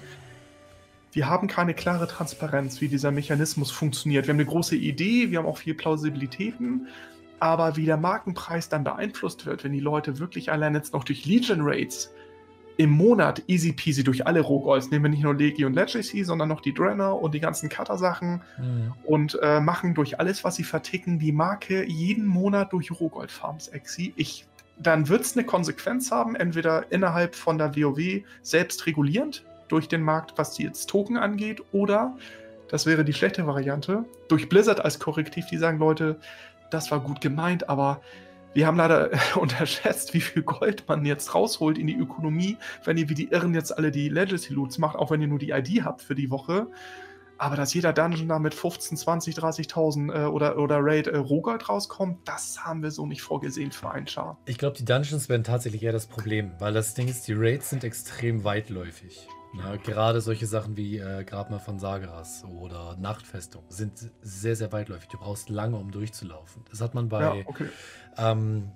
wir 1.11 1.29
haben 1.29 1.47
keine 1.47 1.73
klare 1.73 2.07
Transparenz, 2.07 2.81
wie 2.81 2.87
dieser 2.87 3.11
Mechanismus 3.11 3.71
funktioniert. 3.71 4.27
Wir 4.27 4.33
haben 4.33 4.39
eine 4.39 4.49
große 4.49 4.75
Idee, 4.75 5.31
wir 5.31 5.39
haben 5.39 5.47
auch 5.47 5.57
viel 5.57 5.73
Plausibilitäten, 5.73 6.87
aber 7.39 7.75
wie 7.77 7.85
der 7.85 7.97
Markenpreis 7.97 8.69
dann 8.69 8.83
beeinflusst 8.83 9.45
wird, 9.45 9.63
wenn 9.63 9.73
die 9.73 9.79
Leute 9.79 10.19
wirklich 10.19 10.51
allein 10.51 10.75
jetzt 10.75 10.93
noch 10.93 11.03
durch 11.03 11.25
Legion 11.25 11.61
Rates 11.61 12.13
im 12.77 12.91
Monat 12.91 13.43
easy 13.47 13.73
peasy 13.73 14.05
durch 14.05 14.25
alle 14.25 14.39
Rohgolds, 14.39 14.89
nehmen 14.89 15.05
wir 15.05 15.09
nicht 15.09 15.23
nur 15.23 15.35
Legi 15.35 15.65
und 15.65 15.73
Legacy, 15.73 16.23
sondern 16.23 16.47
noch 16.47 16.61
die 16.61 16.73
Drenner 16.73 17.19
und 17.19 17.33
die 17.33 17.41
ganzen 17.41 17.67
Cutter-Sachen 17.67 18.41
mhm. 18.57 18.93
und 19.03 19.37
äh, 19.41 19.59
machen 19.59 19.93
durch 19.93 20.17
alles, 20.19 20.45
was 20.45 20.55
sie 20.55 20.63
verticken, 20.63 21.19
die 21.19 21.33
Marke 21.33 21.85
jeden 21.85 22.25
Monat 22.25 22.71
durch 22.71 22.89
Rohgold-Farms 22.91 23.67
exi. 23.69 24.13
Ich, 24.15 24.45
dann 24.77 25.09
wird 25.09 25.21
es 25.21 25.35
eine 25.35 25.45
Konsequenz 25.45 26.09
haben, 26.09 26.35
entweder 26.37 26.89
innerhalb 26.89 27.35
von 27.35 27.57
der 27.57 27.75
WoW 27.75 28.21
selbst 28.43 28.85
regulierend 28.85 29.43
durch 29.69 29.87
den 29.87 30.01
Markt, 30.01 30.37
was 30.37 30.53
die 30.53 30.63
jetzt 30.63 30.87
Token 30.87 31.17
angeht, 31.17 31.61
oder, 31.71 32.17
das 32.67 32.85
wäre 32.85 33.05
die 33.05 33.13
schlechte 33.13 33.47
Variante, 33.47 34.05
durch 34.27 34.49
Blizzard 34.49 34.83
als 34.83 34.99
Korrektiv, 34.99 35.45
die 35.47 35.57
sagen, 35.57 35.79
Leute, 35.79 36.19
das 36.69 36.91
war 36.91 36.99
gut 36.99 37.21
gemeint, 37.21 37.69
aber 37.69 38.01
wir 38.53 38.67
haben 38.67 38.77
leider 38.77 39.11
unterschätzt, 39.35 40.13
wie 40.13 40.21
viel 40.21 40.43
Gold 40.43 40.83
man 40.87 41.05
jetzt 41.05 41.33
rausholt 41.35 41.77
in 41.77 41.87
die 41.87 41.95
Ökonomie, 41.95 42.57
wenn 42.83 42.97
ihr 42.97 43.09
wie 43.09 43.15
die 43.15 43.29
Irren 43.29 43.53
jetzt 43.53 43.77
alle 43.77 43.91
die 43.91 44.09
Legacy 44.09 44.53
Loots 44.53 44.77
macht, 44.77 44.95
auch 44.95 45.11
wenn 45.11 45.21
ihr 45.21 45.27
nur 45.27 45.39
die 45.39 45.51
ID 45.51 45.83
habt 45.83 46.01
für 46.01 46.15
die 46.15 46.29
Woche. 46.31 46.67
Aber 47.37 47.55
dass 47.55 47.73
jeder 47.73 47.93
Dungeon 47.93 48.27
da 48.27 48.37
mit 48.37 48.53
15, 48.53 48.97
20, 48.97 49.35
30.000 49.37 50.13
äh, 50.13 50.25
oder, 50.25 50.57
oder 50.57 50.79
Raid 50.81 51.07
äh, 51.07 51.15
Rohgold 51.15 51.69
rauskommt, 51.69 52.27
das 52.27 52.65
haben 52.65 52.83
wir 52.83 52.91
so 52.91 53.05
nicht 53.05 53.21
vorgesehen 53.21 53.71
für 53.71 53.89
einen 53.89 54.07
Char. 54.07 54.37
Ich 54.45 54.57
glaube, 54.57 54.75
die 54.75 54.83
Dungeons 54.83 55.29
werden 55.29 55.45
tatsächlich 55.45 55.81
eher 55.83 55.93
das 55.93 56.07
Problem, 56.07 56.51
weil 56.59 56.73
das 56.73 56.95
Ding 56.95 57.07
ist, 57.07 57.29
die 57.29 57.33
Raids 57.33 57.69
sind 57.69 57.85
extrem 57.85 58.43
weitläufig. 58.43 59.29
Na, 59.53 59.77
gerade 59.77 60.21
solche 60.21 60.45
Sachen 60.45 60.77
wie 60.77 60.99
äh, 60.99 61.23
Grabmal 61.23 61.59
von 61.59 61.79
Sageras 61.79 62.43
oder 62.45 62.95
Nachtfestung 62.97 63.63
sind 63.69 64.11
sehr, 64.21 64.55
sehr 64.55 64.71
weitläufig. 64.71 65.09
Du 65.09 65.17
brauchst 65.17 65.49
lange, 65.49 65.77
um 65.77 65.91
durchzulaufen. 65.91 66.63
Das 66.69 66.81
hat 66.81 66.93
man 66.93 67.09
bei, 67.09 67.21
ja, 67.21 67.47
okay. 67.47 67.67
ähm, 68.17 68.71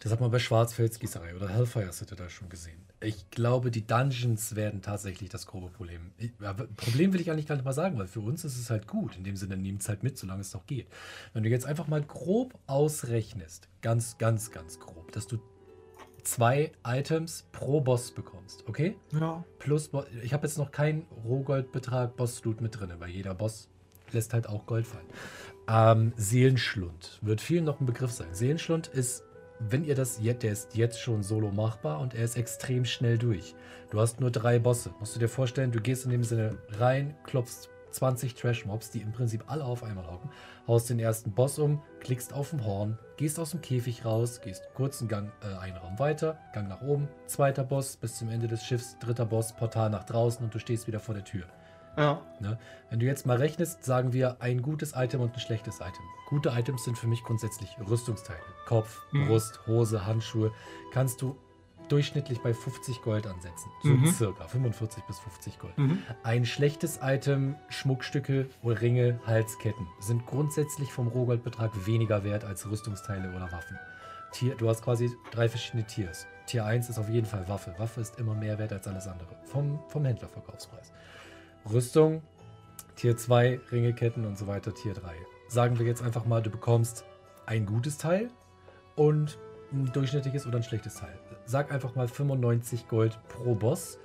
das 0.00 0.12
hat 0.12 0.20
man 0.20 0.30
bei 0.30 0.38
Schwarzfelsgießerei 0.38 1.34
oder 1.34 1.48
Hellfire 1.48 1.92
City 1.92 2.16
da 2.16 2.28
schon 2.28 2.48
gesehen. 2.48 2.80
Ich 3.00 3.30
glaube, 3.30 3.70
die 3.70 3.86
Dungeons 3.86 4.56
werden 4.56 4.82
tatsächlich 4.82 5.28
das 5.28 5.46
grobe 5.46 5.68
Problem. 5.68 6.12
Ich, 6.16 6.32
ja, 6.40 6.52
Problem 6.52 7.12
will 7.12 7.20
ich 7.20 7.30
eigentlich 7.30 7.46
gar 7.46 7.54
nicht 7.54 7.64
mal 7.64 7.72
sagen, 7.72 7.98
weil 7.98 8.08
für 8.08 8.20
uns 8.20 8.44
ist 8.44 8.58
es 8.58 8.70
halt 8.70 8.88
gut. 8.88 9.16
In 9.16 9.24
dem 9.24 9.36
Sinne, 9.36 9.56
nehmen 9.56 9.78
es 9.78 9.88
halt 9.88 10.02
mit, 10.02 10.18
solange 10.18 10.40
es 10.40 10.52
noch 10.52 10.66
geht. 10.66 10.88
Wenn 11.32 11.44
du 11.44 11.48
jetzt 11.48 11.66
einfach 11.66 11.86
mal 11.86 12.02
grob 12.02 12.58
ausrechnest, 12.66 13.68
ganz, 13.82 14.18
ganz, 14.18 14.50
ganz 14.50 14.80
grob, 14.80 15.12
dass 15.12 15.26
du 15.28 15.38
zwei 16.22 16.72
Items 16.86 17.46
pro 17.52 17.80
Boss 17.80 18.10
bekommst, 18.10 18.64
okay? 18.68 18.96
Ja. 19.12 19.44
Plus, 19.58 19.88
Bo- 19.88 20.04
ich 20.22 20.32
habe 20.32 20.46
jetzt 20.46 20.58
noch 20.58 20.70
keinen 20.70 21.06
Rohgoldbetrag 21.24 22.16
Boss-Loot 22.16 22.60
mit 22.60 22.78
drin, 22.78 22.92
weil 22.98 23.10
jeder 23.10 23.34
Boss 23.34 23.68
lässt 24.12 24.32
halt 24.32 24.48
auch 24.48 24.66
Gold 24.66 24.86
fallen. 24.86 25.06
Ähm, 25.68 26.12
Seelenschlund 26.16 27.18
wird 27.22 27.40
vielen 27.40 27.64
noch 27.64 27.80
ein 27.80 27.86
Begriff 27.86 28.10
sein. 28.10 28.28
Seelenschlund 28.32 28.86
ist, 28.88 29.22
wenn 29.60 29.84
ihr 29.84 29.94
das 29.94 30.20
jetzt, 30.22 30.42
der 30.42 30.52
ist 30.52 30.76
jetzt 30.76 31.00
schon 31.00 31.22
solo 31.22 31.50
machbar 31.50 32.00
und 32.00 32.14
er 32.14 32.24
ist 32.24 32.36
extrem 32.36 32.84
schnell 32.84 33.18
durch. 33.18 33.54
Du 33.90 34.00
hast 34.00 34.20
nur 34.20 34.30
drei 34.30 34.58
Bosse. 34.58 34.90
Musst 35.00 35.14
du 35.16 35.20
dir 35.20 35.28
vorstellen, 35.28 35.72
du 35.72 35.80
gehst 35.80 36.04
in 36.04 36.10
dem 36.10 36.24
Sinne 36.24 36.58
rein, 36.78 37.16
klopfst 37.24 37.68
20 37.90 38.34
Trash-Mobs, 38.34 38.90
die 38.90 39.00
im 39.00 39.12
Prinzip 39.12 39.44
alle 39.46 39.64
auf 39.64 39.82
einmal 39.82 40.06
hocken, 40.06 40.30
haust 40.66 40.90
den 40.90 40.98
ersten 40.98 41.32
Boss 41.32 41.58
um, 41.58 41.82
klickst 42.00 42.32
auf 42.32 42.50
dem 42.50 42.64
Horn, 42.64 42.98
gehst 43.16 43.38
aus 43.38 43.50
dem 43.52 43.60
Käfig 43.60 44.04
raus, 44.04 44.40
gehst 44.40 44.62
kurzen 44.74 45.08
Gang, 45.08 45.32
äh, 45.42 45.56
einen 45.58 45.76
Raum 45.76 45.98
weiter, 45.98 46.38
Gang 46.52 46.68
nach 46.68 46.82
oben, 46.82 47.08
zweiter 47.26 47.64
Boss 47.64 47.96
bis 47.96 48.16
zum 48.18 48.28
Ende 48.28 48.46
des 48.48 48.64
Schiffs, 48.64 48.96
dritter 49.00 49.26
Boss, 49.26 49.52
Portal 49.54 49.90
nach 49.90 50.04
draußen 50.04 50.44
und 50.44 50.54
du 50.54 50.58
stehst 50.58 50.86
wieder 50.86 51.00
vor 51.00 51.14
der 51.14 51.24
Tür. 51.24 51.44
Ja. 51.96 52.22
Ne? 52.38 52.58
Wenn 52.90 53.00
du 53.00 53.06
jetzt 53.06 53.26
mal 53.26 53.38
rechnest, 53.38 53.84
sagen 53.84 54.12
wir 54.12 54.36
ein 54.40 54.62
gutes 54.62 54.92
Item 54.94 55.20
und 55.20 55.34
ein 55.34 55.40
schlechtes 55.40 55.76
Item. 55.80 56.04
Gute 56.28 56.50
Items 56.50 56.84
sind 56.84 56.96
für 56.96 57.08
mich 57.08 57.24
grundsätzlich 57.24 57.76
Rüstungsteile. 57.88 58.38
Kopf, 58.66 59.00
Mhm. 59.10 59.26
Brust, 59.26 59.66
Hose, 59.66 60.06
Handschuhe. 60.06 60.52
Kannst 60.92 61.20
du 61.22 61.36
durchschnittlich 61.88 62.40
bei 62.40 62.52
50 62.54 63.02
Gold 63.02 63.26
ansetzen. 63.26 63.70
So 63.82 63.88
Mhm. 63.90 64.06
circa 64.06 64.46
45 64.46 65.04
bis 65.04 65.18
50 65.18 65.58
Gold. 65.58 65.76
Mhm. 65.78 66.02
Ein 66.22 66.44
schlechtes 66.44 67.00
Item, 67.02 67.56
Schmuckstücke, 67.68 68.48
Ringe, 68.64 69.18
Halsketten 69.26 69.86
sind 70.00 70.26
grundsätzlich 70.26 70.92
vom 70.92 71.08
Rohgoldbetrag 71.08 71.86
weniger 71.86 72.24
wert 72.24 72.44
als 72.44 72.68
Rüstungsteile 72.70 73.30
oder 73.30 73.50
Waffen. 73.52 73.78
Tier, 74.32 74.54
du 74.56 74.68
hast 74.68 74.82
quasi 74.82 75.10
drei 75.30 75.48
verschiedene 75.48 75.84
Tiers. 75.86 76.26
Tier 76.46 76.64
1 76.64 76.88
ist 76.88 76.98
auf 76.98 77.08
jeden 77.08 77.26
Fall 77.26 77.48
Waffe. 77.48 77.74
Waffe 77.78 78.00
ist 78.00 78.18
immer 78.18 78.34
mehr 78.34 78.58
wert 78.58 78.72
als 78.72 78.86
alles 78.86 79.06
andere. 79.06 79.28
Vom, 79.44 79.78
vom 79.88 80.04
Händlerverkaufspreis. 80.04 80.92
Rüstung, 81.70 82.22
Tier 82.96 83.16
2, 83.16 83.60
Ringe, 83.70 83.92
Ketten 83.94 84.24
und 84.26 84.36
so 84.38 84.46
weiter, 84.46 84.74
Tier 84.74 84.94
3. 84.94 85.14
Sagen 85.48 85.78
wir 85.78 85.86
jetzt 85.86 86.02
einfach 86.02 86.24
mal, 86.26 86.42
du 86.42 86.50
bekommst 86.50 87.04
ein 87.46 87.64
gutes 87.64 87.96
Teil 87.98 88.30
und 88.96 89.38
ein 89.72 89.90
durchschnittliches 89.92 90.46
oder 90.46 90.58
ein 90.58 90.62
schlechtes 90.62 90.94
Teil. 90.96 91.18
Sag 91.44 91.72
einfach 91.72 91.94
mal 91.94 92.08
95 92.08 92.88
Gold 92.88 93.18
pro 93.28 93.54
Boss 93.54 93.98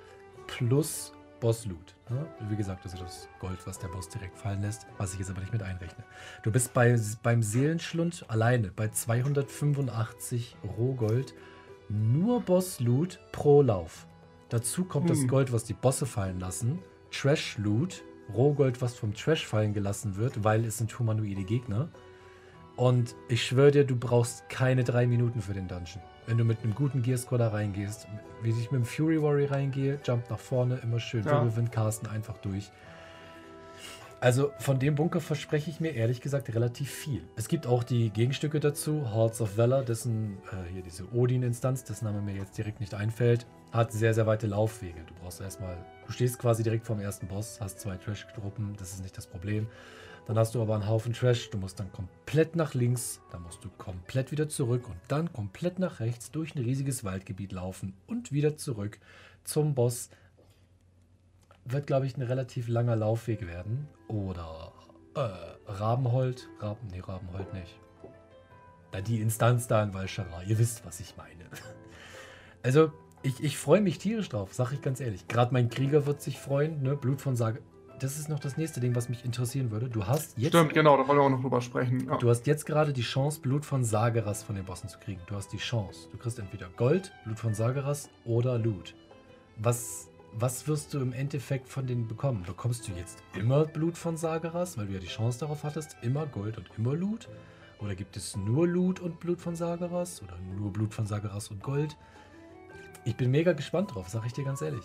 plus 0.46 1.12
Boss-Loot. 1.40 1.94
Ne? 2.08 2.26
Wie 2.48 2.56
gesagt, 2.56 2.84
das 2.84 2.94
ist 2.94 3.02
das 3.02 3.28
Gold, 3.38 3.66
was 3.66 3.78
der 3.78 3.88
Boss 3.88 4.08
direkt 4.08 4.38
fallen 4.38 4.62
lässt, 4.62 4.86
was 4.96 5.12
ich 5.12 5.18
jetzt 5.18 5.30
aber 5.30 5.40
nicht 5.40 5.52
mit 5.52 5.62
einrechne. 5.62 6.02
Du 6.42 6.50
bist 6.50 6.72
bei, 6.72 6.98
beim 7.22 7.42
Seelenschlund 7.42 8.24
alleine 8.28 8.70
bei 8.74 8.88
285 8.88 10.56
Rohgold 10.78 11.34
nur 11.88 12.40
Boss-Loot 12.40 13.20
pro 13.32 13.60
Lauf. 13.62 14.06
Dazu 14.48 14.84
kommt 14.84 15.10
das 15.10 15.20
Hm. 15.20 15.28
Gold, 15.28 15.52
was 15.52 15.64
die 15.64 15.74
Bosse 15.74 16.06
fallen 16.06 16.40
lassen, 16.40 16.78
Trash-Loot, 17.10 18.02
Rohgold, 18.32 18.80
was 18.80 18.94
vom 18.94 19.12
Trash 19.12 19.46
fallen 19.46 19.74
gelassen 19.74 20.16
wird, 20.16 20.44
weil 20.44 20.64
es 20.64 20.78
sind 20.78 20.98
humanoide 20.98 21.44
Gegner. 21.44 21.88
Und 22.76 23.14
ich 23.28 23.46
schwöre 23.46 23.70
dir, 23.70 23.84
du 23.84 23.96
brauchst 23.96 24.48
keine 24.48 24.82
drei 24.84 25.06
Minuten 25.06 25.40
für 25.40 25.52
den 25.52 25.68
Dungeon. 25.68 26.02
Wenn 26.26 26.38
du 26.38 26.44
mit 26.44 26.62
einem 26.62 26.74
guten 26.74 27.02
Gearscore 27.02 27.38
da 27.38 27.48
reingehst, 27.48 28.08
wie 28.42 28.50
ich 28.50 28.70
mit 28.70 28.80
dem 28.80 28.84
Fury 28.84 29.22
Warrior 29.22 29.50
reingehe, 29.50 30.00
jump 30.04 30.28
nach 30.30 30.38
vorne, 30.38 30.80
immer 30.82 30.98
schön 30.98 31.24
Ja. 31.24 31.32
Wirbelwind 31.32 31.70
casten, 31.70 32.08
einfach 32.08 32.38
durch. 32.38 32.70
Also 34.20 34.52
von 34.58 34.78
dem 34.78 34.94
Bunker 34.94 35.20
verspreche 35.20 35.68
ich 35.68 35.80
mir 35.80 35.90
ehrlich 35.90 36.22
gesagt 36.22 36.52
relativ 36.54 36.90
viel. 36.90 37.22
Es 37.36 37.46
gibt 37.46 37.66
auch 37.66 37.84
die 37.84 38.08
Gegenstücke 38.08 38.58
dazu, 38.58 39.04
Hearts 39.12 39.42
of 39.42 39.58
Valor, 39.58 39.82
dessen, 39.82 40.38
äh, 40.50 40.72
hier 40.72 40.82
diese 40.82 41.04
Odin-Instanz, 41.12 41.84
dessen 41.84 42.06
Name 42.06 42.22
mir 42.22 42.34
jetzt 42.34 42.56
direkt 42.56 42.80
nicht 42.80 42.94
einfällt, 42.94 43.46
hat 43.70 43.92
sehr, 43.92 44.14
sehr 44.14 44.26
weite 44.26 44.46
Laufwege. 44.46 45.00
Du 45.06 45.12
brauchst 45.20 45.42
erstmal, 45.42 45.76
du 46.06 46.12
stehst 46.12 46.38
quasi 46.38 46.62
direkt 46.62 46.86
vorm 46.86 47.00
ersten 47.00 47.26
Boss, 47.26 47.60
hast 47.60 47.80
zwei 47.80 47.96
Trash-Truppen, 47.98 48.74
das 48.78 48.94
ist 48.94 49.02
nicht 49.02 49.14
das 49.18 49.26
Problem. 49.26 49.66
Dann 50.26 50.38
hast 50.38 50.54
du 50.54 50.62
aber 50.62 50.74
einen 50.74 50.88
Haufen 50.88 51.12
Trash, 51.12 51.50
du 51.50 51.58
musst 51.58 51.78
dann 51.78 51.92
komplett 51.92 52.56
nach 52.56 52.72
links, 52.72 53.20
dann 53.30 53.42
musst 53.42 53.62
du 53.62 53.68
komplett 53.76 54.30
wieder 54.32 54.48
zurück 54.48 54.88
und 54.88 54.96
dann 55.08 55.32
komplett 55.32 55.78
nach 55.78 56.00
rechts 56.00 56.30
durch 56.30 56.54
ein 56.54 56.62
riesiges 56.62 57.04
Waldgebiet 57.04 57.52
laufen 57.52 57.94
und 58.06 58.32
wieder 58.32 58.56
zurück 58.56 58.98
zum 59.44 59.74
Boss. 59.74 60.08
Wird, 61.66 61.86
glaube 61.86 62.06
ich, 62.06 62.16
ein 62.16 62.22
relativ 62.22 62.68
langer 62.68 62.96
Laufweg 62.96 63.46
werden. 63.46 63.88
Oder 64.08 64.72
äh, 65.14 65.70
Rabenhold. 65.70 66.48
Raben, 66.58 66.88
nee, 66.90 67.00
Rabenhold 67.00 67.52
nicht. 67.54 67.78
Da 68.92 69.00
die 69.00 69.20
Instanz 69.20 69.66
da 69.66 69.82
in 69.82 69.92
Valschara. 69.92 70.42
Ihr 70.44 70.58
wisst, 70.58 70.84
was 70.86 71.00
ich 71.00 71.16
meine. 71.16 71.44
Also, 72.62 72.92
ich, 73.22 73.44
ich 73.44 73.58
freue 73.58 73.82
mich 73.82 73.98
tierisch 73.98 74.30
drauf, 74.30 74.54
sag 74.54 74.72
ich 74.72 74.80
ganz 74.80 74.98
ehrlich. 74.98 75.28
Gerade 75.28 75.52
mein 75.52 75.68
Krieger 75.68 76.06
wird 76.06 76.22
sich 76.22 76.38
freuen, 76.38 76.82
ne? 76.82 76.96
Blut 76.96 77.20
von 77.20 77.36
Sage. 77.36 77.60
Das 78.04 78.18
ist 78.18 78.28
noch 78.28 78.38
das 78.38 78.58
nächste 78.58 78.80
Ding, 78.80 78.94
was 78.94 79.08
mich 79.08 79.24
interessieren 79.24 79.70
würde. 79.70 79.88
Du 79.88 80.06
hast 80.06 80.36
jetzt 80.36 80.54
Stimmt, 80.54 80.74
genau, 80.74 80.98
da 80.98 81.08
wollen 81.08 81.18
wir 81.18 81.22
auch 81.22 81.30
noch 81.30 81.40
drüber 81.40 81.62
sprechen. 81.62 82.06
Ja. 82.06 82.18
Du 82.18 82.28
hast 82.28 82.46
jetzt 82.46 82.66
gerade 82.66 82.92
die 82.92 83.00
Chance, 83.00 83.40
Blut 83.40 83.64
von 83.64 83.82
Sageras 83.82 84.42
von 84.42 84.56
den 84.56 84.66
Bossen 84.66 84.90
zu 84.90 84.98
kriegen. 84.98 85.22
Du 85.24 85.34
hast 85.34 85.54
die 85.54 85.56
Chance. 85.56 86.10
Du 86.12 86.18
kriegst 86.18 86.38
entweder 86.38 86.68
Gold, 86.76 87.14
Blut 87.24 87.38
von 87.38 87.54
Sageras 87.54 88.10
oder 88.26 88.58
Loot. 88.58 88.94
Was, 89.56 90.10
was 90.34 90.68
wirst 90.68 90.92
du 90.92 91.00
im 91.00 91.14
Endeffekt 91.14 91.66
von 91.66 91.86
denen 91.86 92.06
bekommen? 92.06 92.42
Bekommst 92.46 92.86
du 92.86 92.92
jetzt 92.92 93.22
immer 93.38 93.64
Blut 93.64 93.96
von 93.96 94.18
Sageras, 94.18 94.76
weil 94.76 94.88
du 94.88 94.92
ja 94.92 95.00
die 95.00 95.06
Chance 95.06 95.40
darauf 95.40 95.64
hattest, 95.64 95.96
immer 96.02 96.26
Gold 96.26 96.58
und 96.58 96.68
immer 96.76 96.92
Loot? 96.92 97.30
Oder 97.80 97.94
gibt 97.94 98.18
es 98.18 98.36
nur 98.36 98.68
Loot 98.68 99.00
und 99.00 99.18
Blut 99.18 99.40
von 99.40 99.56
Sageras? 99.56 100.22
Oder 100.22 100.36
nur 100.58 100.74
Blut 100.74 100.92
von 100.92 101.06
Sageras 101.06 101.48
und 101.48 101.62
Gold? 101.62 101.96
Ich 103.06 103.16
bin 103.16 103.30
mega 103.30 103.54
gespannt 103.54 103.94
drauf, 103.94 104.10
sag 104.10 104.26
ich 104.26 104.34
dir 104.34 104.44
ganz 104.44 104.60
ehrlich. 104.60 104.84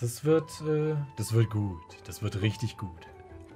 Das 0.00 0.24
wird, 0.24 0.50
äh, 0.66 0.94
das 1.16 1.32
wird 1.32 1.50
gut. 1.50 1.80
Das 2.06 2.22
wird 2.22 2.42
richtig 2.42 2.76
gut. 2.76 2.90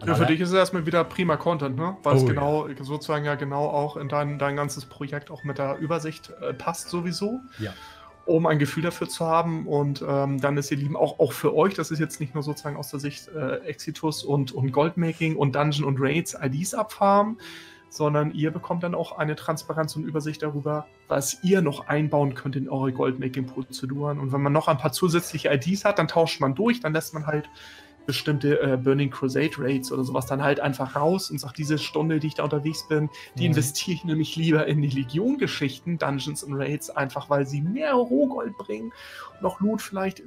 Ja, 0.07 0.15
für 0.15 0.25
dich 0.27 0.41
ist 0.41 0.49
es 0.49 0.55
erstmal 0.55 0.87
wieder 0.87 1.05
prima 1.05 1.37
Content, 1.37 1.77
ne? 1.77 1.97
Weil 2.03 2.17
es 2.17 2.23
Oh, 2.23 2.27
genau, 2.27 2.69
sozusagen 2.81 3.25
ja 3.25 3.35
genau 3.35 3.67
auch 3.67 3.99
in 3.99 4.09
dein, 4.09 4.39
dein 4.39 4.57
ganzes 4.57 4.87
Projekt 4.87 5.31
auch 5.31 5.45
mit 5.45 5.59
der 5.59 5.77
Übersicht 5.79 6.33
äh, 6.41 6.55
passt 6.55 6.89
sowieso. 6.89 7.41
Ja. 7.59 7.75
Um 8.25 8.47
ein 8.47 8.59
Gefühl 8.59 8.83
dafür 8.83 9.09
zu 9.09 9.27
haben. 9.27 9.67
Und 9.67 10.03
ähm, 10.07 10.41
dann 10.41 10.57
ist 10.57 10.71
ihr 10.71 10.79
Lieben 10.79 10.97
auch, 10.97 11.19
auch 11.19 11.33
für 11.33 11.55
euch, 11.55 11.75
das 11.75 11.91
ist 11.91 11.99
jetzt 11.99 12.21
nicht 12.21 12.35
nur 12.35 12.43
sozusagen 12.43 12.77
aus 12.77 12.91
der 12.91 13.01
Sicht 13.01 13.29
äh, 13.29 13.57
Exitus 13.59 14.25
und, 14.25 14.53
und 14.53 14.73
Goldmaking 14.73 15.37
und 15.37 15.55
Dungeon 15.55 15.85
und 15.85 15.99
Raids 16.01 16.35
IDs 16.41 16.73
abfarmen, 16.73 17.39
sondern 17.91 18.33
ihr 18.33 18.51
bekommt 18.51 18.83
dann 18.83 18.95
auch 18.95 19.19
eine 19.19 19.37
Transparenz 19.37 19.95
und 19.97 20.05
Übersicht 20.05 20.43
darüber, 20.43 20.87
was 21.09 21.43
ihr 21.45 21.61
noch 21.61 21.89
einbauen 21.89 22.35
könnt 22.35 22.57
in 22.57 22.69
eure 22.69 22.93
Goldmaking-Prozeduren. 22.93 24.19
Und 24.19 24.33
wenn 24.33 24.41
man 24.41 24.53
noch 24.53 24.69
ein 24.69 24.79
paar 24.79 24.93
zusätzliche 24.93 25.53
IDs 25.53 25.85
hat, 25.85 25.99
dann 25.99 26.09
tauscht 26.09 26.41
man 26.41 26.55
durch, 26.55 26.81
dann 26.81 26.93
lässt 26.95 27.13
man 27.15 27.27
halt 27.27 27.49
bestimmte 28.07 28.61
äh, 28.61 28.77
Burning 28.77 29.11
Crusade 29.11 29.53
Raids 29.59 29.93
oder 29.93 30.03
sowas 30.05 30.27
dann 30.27 30.43
halt 30.43 30.59
einfach 30.59 30.97
raus 30.97 31.31
und 31.31 31.39
sagt, 31.39 31.59
diese 31.59 31.79
Stunde, 31.79 32.19
die 32.19 32.29
ich 32.29 32.35
da 32.35 32.45
unterwegs 32.45 32.89
bin, 32.89 33.11
die 33.37 33.43
Mhm. 33.43 33.49
investiere 33.49 33.95
ich 33.95 34.05
nämlich 34.05 34.37
lieber 34.37 34.67
in 34.67 34.81
die 34.81 34.89
Legion-Geschichten, 34.89 35.99
Dungeons 35.99 36.43
und 36.43 36.55
Raids, 36.55 36.91
einfach 36.91 37.29
weil 37.29 37.47
sie 37.47 37.61
mehr 37.61 37.93
Rohgold 37.93 38.57
bringen. 38.57 38.93
Noch 39.43 39.61
Loot 39.61 39.83
vielleicht. 39.83 40.23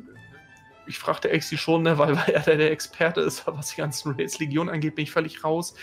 Ich 0.85 0.99
fragte 0.99 1.29
Exi 1.29 1.57
schon, 1.57 1.83
ne, 1.83 1.97
weil, 1.97 2.15
weil 2.17 2.33
er 2.33 2.41
der, 2.41 2.71
Experte 2.71 3.21
ist, 3.21 3.47
was 3.47 3.69
die 3.69 3.77
ganzen 3.77 4.13
Raids 4.13 4.39
Legion 4.39 4.69
angeht, 4.69 4.95
bin 4.95 5.03
ich 5.03 5.11
völlig 5.11 5.43
raus. 5.43 5.73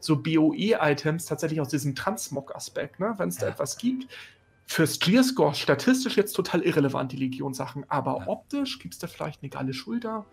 So 0.00 0.16
BOE-Items 0.22 1.26
tatsächlich 1.26 1.60
aus 1.60 1.68
diesem 1.68 1.94
Transmog-Aspekt, 1.94 3.00
ne, 3.00 3.14
wenn 3.18 3.28
es 3.28 3.38
da 3.38 3.46
Ja. 3.46 3.52
etwas 3.52 3.78
gibt. 3.78 4.06
Fürs 4.66 5.00
Clear-Score 5.00 5.54
statistisch 5.54 6.16
jetzt 6.16 6.32
total 6.34 6.62
irrelevant, 6.62 7.12
die 7.12 7.16
Legion-Sachen, 7.16 7.84
aber 7.88 8.18
Ja. 8.18 8.26
optisch 8.28 8.78
gibt 8.78 8.94
es 8.94 9.00
da 9.00 9.06
vielleicht 9.06 9.42
eine 9.42 9.50
geile 9.50 9.72
Schulter, 9.74 10.26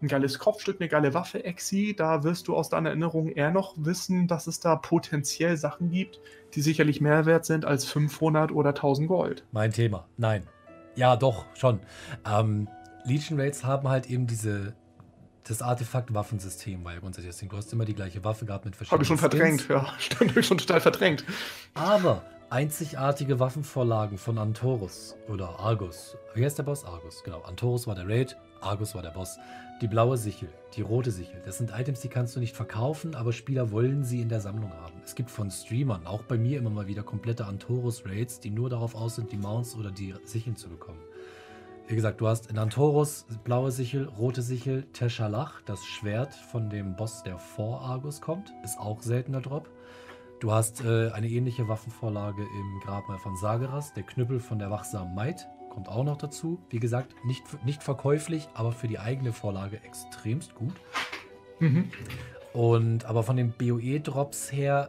ein 0.00 0.08
geiles 0.08 0.38
Kopfstück, 0.38 0.80
eine 0.80 0.88
geile 0.88 1.14
Waffe, 1.14 1.44
Exi. 1.44 1.94
Da 1.96 2.24
wirst 2.24 2.48
du 2.48 2.56
aus 2.56 2.68
deiner 2.68 2.90
Erinnerung 2.90 3.28
eher 3.28 3.50
noch 3.50 3.74
wissen, 3.76 4.26
dass 4.26 4.46
es 4.46 4.60
da 4.60 4.76
potenziell 4.76 5.56
Sachen 5.56 5.90
gibt, 5.90 6.20
die 6.54 6.60
sicherlich 6.60 7.00
mehr 7.00 7.24
wert 7.24 7.44
sind 7.44 7.64
als 7.64 7.84
500 7.84 8.52
oder 8.52 8.74
1000 8.74 9.08
Gold. 9.08 9.44
Mein 9.52 9.72
Thema. 9.72 10.08
Nein. 10.16 10.46
Ja, 10.96 11.16
doch, 11.16 11.46
schon. 11.54 11.80
Ähm, 12.26 12.68
Legion 13.04 13.38
Raids 13.40 13.64
haben 13.64 13.88
halt 13.88 14.08
eben 14.08 14.26
diese 14.26 14.74
das 15.44 15.60
Artefakt-Waffensystem, 15.60 16.84
weil 16.84 17.00
grundsätzlich 17.00 17.32
das 17.32 17.38
Ding, 17.38 17.48
du 17.48 17.56
hast 17.56 17.72
immer 17.72 17.84
die 17.84 17.94
gleiche 17.94 18.22
Waffe 18.22 18.44
gehabt 18.44 18.64
mit 18.64 18.76
verschiedenen 18.76 18.98
Habe 18.98 19.02
ich 19.02 19.08
schon 19.08 19.18
Skins. 19.18 19.62
verdrängt, 19.62 19.68
ja. 19.68 19.92
Stimmt, 19.98 20.36
ich 20.36 20.46
schon 20.46 20.58
total 20.58 20.80
verdrängt. 20.80 21.24
Aber 21.74 22.22
einzigartige 22.48 23.40
Waffenvorlagen 23.40 24.18
von 24.18 24.38
Antorus 24.38 25.16
oder 25.28 25.58
Argus. 25.58 26.16
Wie 26.34 26.44
heißt 26.44 26.58
der 26.58 26.62
Boss? 26.62 26.84
Argus, 26.84 27.24
genau. 27.24 27.40
Antorus 27.42 27.86
war 27.86 27.96
der 27.96 28.08
Raid, 28.08 28.36
Argus 28.60 28.94
war 28.94 29.02
der 29.02 29.10
Boss. 29.10 29.38
Die 29.80 29.88
blaue 29.88 30.16
Sichel, 30.16 30.48
die 30.76 30.82
rote 30.82 31.10
Sichel. 31.10 31.42
Das 31.44 31.58
sind 31.58 31.72
Items, 31.76 32.00
die 32.00 32.08
kannst 32.08 32.36
du 32.36 32.40
nicht 32.40 32.54
verkaufen, 32.54 33.16
aber 33.16 33.32
Spieler 33.32 33.72
wollen 33.72 34.04
sie 34.04 34.20
in 34.20 34.28
der 34.28 34.40
Sammlung 34.40 34.72
haben. 34.72 34.94
Es 35.04 35.16
gibt 35.16 35.28
von 35.28 35.50
Streamern, 35.50 36.06
auch 36.06 36.22
bei 36.22 36.38
mir 36.38 36.58
immer 36.58 36.70
mal 36.70 36.86
wieder 36.86 37.02
komplette 37.02 37.46
Antorus-Raids, 37.46 38.38
die 38.38 38.50
nur 38.50 38.70
darauf 38.70 38.94
aus 38.94 39.16
sind, 39.16 39.32
die 39.32 39.38
Mounts 39.38 39.74
oder 39.74 39.90
die 39.90 40.14
Sicheln 40.24 40.54
zu 40.54 40.68
bekommen. 40.68 41.00
Wie 41.92 41.96
gesagt, 41.96 42.22
du 42.22 42.26
hast 42.26 42.50
in 42.50 42.56
Antorus 42.56 43.26
blaue 43.44 43.70
Sichel, 43.70 44.08
rote 44.08 44.40
Sichel, 44.40 44.84
Teshalach, 44.94 45.60
das 45.66 45.84
Schwert 45.84 46.32
von 46.32 46.70
dem 46.70 46.96
Boss, 46.96 47.22
der 47.22 47.36
vor 47.36 47.82
Argus 47.82 48.22
kommt, 48.22 48.50
ist 48.64 48.78
auch 48.78 49.02
seltener 49.02 49.42
Drop. 49.42 49.68
Du 50.40 50.52
hast 50.52 50.82
äh, 50.82 51.10
eine 51.10 51.28
ähnliche 51.28 51.68
Waffenvorlage 51.68 52.40
im 52.40 52.80
Grabmal 52.82 53.18
von 53.18 53.36
Sageras. 53.36 53.92
Der 53.92 54.04
Knüppel 54.04 54.40
von 54.40 54.58
der 54.58 54.70
wachsamen 54.70 55.14
Maid 55.14 55.46
kommt 55.68 55.86
auch 55.86 56.02
noch 56.02 56.16
dazu. 56.16 56.62
Wie 56.70 56.80
gesagt, 56.80 57.14
nicht, 57.26 57.42
nicht 57.62 57.82
verkäuflich, 57.82 58.48
aber 58.54 58.72
für 58.72 58.88
die 58.88 58.98
eigene 58.98 59.34
Vorlage 59.34 59.78
extremst 59.84 60.54
gut. 60.54 60.80
Mhm. 61.60 61.90
Und 62.54 63.04
aber 63.04 63.22
von 63.22 63.36
den 63.36 63.52
BOE-Drops 63.52 64.50
her 64.50 64.88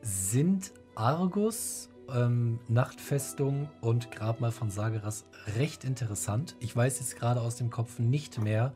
sind 0.00 0.72
Argus, 0.94 1.90
ähm, 2.14 2.58
Nachtfestung 2.68 3.68
und 3.80 4.10
Grabmal 4.10 4.52
von 4.52 4.70
Sageras 4.70 5.24
recht 5.56 5.84
interessant. 5.84 6.56
Ich 6.60 6.74
weiß 6.74 7.00
jetzt 7.00 7.16
gerade 7.16 7.40
aus 7.40 7.56
dem 7.56 7.70
Kopf 7.70 7.98
nicht 7.98 8.38
mehr, 8.38 8.72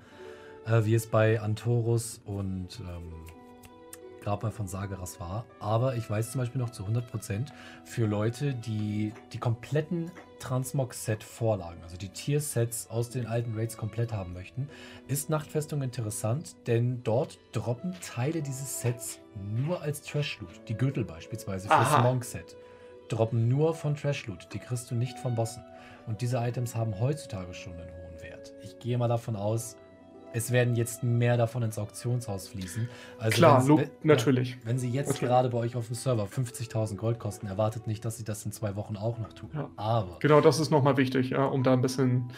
äh, 0.67 0.85
wie 0.85 0.95
es 0.95 1.07
bei 1.07 1.41
Antorus 1.41 2.21
und 2.25 2.81
ähm, 2.81 3.13
Grabmal 4.27 4.51
von 4.51 4.67
Sageras 4.67 5.21
war. 5.21 5.45
Aber 5.61 5.95
ich 5.95 6.11
weiß 6.11 6.33
zum 6.33 6.41
Beispiel 6.41 6.61
noch 6.61 6.71
zu 6.71 6.85
100% 6.85 7.47
für 7.85 8.07
Leute, 8.07 8.55
die 8.55 9.13
die 9.33 9.39
kompletten 9.39 10.11
Transmog-Set-Vorlagen, 10.41 11.83
also 11.83 11.97
die 11.97 12.09
Tier-Sets 12.09 12.91
aus 12.91 13.09
den 13.09 13.27
alten 13.27 13.55
Raids 13.57 13.77
komplett 13.77 14.13
haben 14.13 14.33
möchten, 14.33 14.69
ist 15.07 15.31
Nachtfestung 15.31 15.81
interessant, 15.81 16.57
denn 16.67 17.03
dort 17.05 17.39
droppen 17.53 17.95
Teile 18.03 18.43
dieses 18.43 18.81
Sets 18.81 19.21
nur 19.55 19.81
als 19.81 20.03
Trash-Loot. 20.03 20.69
Die 20.69 20.75
Gürtel 20.75 21.05
beispielsweise 21.05 21.69
fürs 21.69 22.03
Monk-Set 22.03 22.57
droppen 23.09 23.49
nur 23.49 23.75
von 23.75 23.95
Trash-Loot. 23.95 24.49
Die 24.53 24.59
kriegst 24.59 24.91
du 24.91 24.95
nicht 24.95 25.19
von 25.19 25.35
Bossen. 25.35 25.65
Und 26.07 26.21
diese 26.21 26.39
Items 26.39 26.75
haben 26.75 26.99
heutzutage 27.01 27.53
schon 27.55 27.73
einen 27.75 27.91
hohen 27.91 28.23
Wert. 28.23 28.53
Ich 28.63 28.79
gehe 28.79 28.97
mal 28.99 29.09
davon 29.09 29.37
aus, 29.37 29.77
es 30.33 30.51
werden 30.51 30.77
jetzt 30.77 31.03
mehr 31.03 31.37
davon 31.37 31.63
ins 31.63 31.79
Auktionshaus 31.79 32.49
fließen. 32.49 32.89
Also 33.19 33.37
Klar, 33.37 33.67
wenn, 33.67 33.91
natürlich. 34.03 34.59
Wenn 34.65 34.79
sie 34.79 34.91
jetzt 34.91 35.09
natürlich. 35.09 35.29
gerade 35.31 35.49
bei 35.49 35.59
euch 35.59 35.77
auf 35.77 35.87
dem 35.87 35.95
Server 35.95 36.25
50.000 36.25 36.97
Gold 36.97 37.19
kosten, 37.19 37.47
erwartet 37.47 37.87
nicht, 37.87 38.05
dass 38.05 38.19
sie 38.19 38.25
das 38.25 38.45
in 38.45 38.53
zwei 38.53 38.77
Wochen 38.77 38.97
auch 38.97 39.19
noch 39.19 39.33
tun. 39.33 39.51
Ja. 39.55 39.71
Aber. 39.77 40.19
Genau, 40.21 40.43
das 40.43 40.61
ist 40.61 40.71
nochmal 40.71 40.99
wichtig, 40.99 41.31
ja, 41.31 41.47
um 41.47 41.63
da 41.63 41.73
ein 41.73 41.81
bisschen 41.81 42.31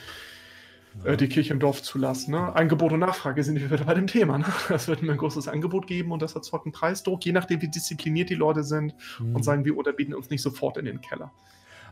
ja. 1.05 1.13
äh, 1.13 1.17
die 1.17 1.29
Kirche 1.29 1.53
im 1.53 1.61
Dorf 1.61 1.83
zu 1.83 1.99
lassen. 1.99 2.33
Ne? 2.33 2.55
Angebot 2.55 2.93
und 2.93 3.01
Nachfrage 3.01 3.43
sind 3.43 3.61
wir 3.61 3.71
wieder 3.71 3.85
bei 3.85 3.95
dem 3.95 4.07
Thema. 4.07 4.39
Ne? 4.39 4.45
Das 4.69 4.89
wird 4.89 5.03
mir 5.03 5.13
ein 5.13 5.19
großes 5.19 5.49
Angebot 5.49 5.87
geben 5.87 6.13
und 6.13 6.23
das 6.23 6.35
erzeugt 6.35 6.67
einen 6.67 6.73
Preisdruck, 6.73 7.25
je 7.25 7.33
nachdem, 7.33 7.63
wie 7.63 7.69
diszipliniert 7.69 8.31
die 8.31 8.35
Leute 8.35 8.63
sind 8.63 8.95
hm. 9.19 9.35
und 9.35 9.43
sagen, 9.43 9.65
wir 9.65 9.77
unterbieten 9.77 10.15
uns 10.15 10.31
nicht 10.31 10.43
sofort 10.43 10.77
in 10.77 10.85
den 10.85 11.01
Keller. 11.01 11.33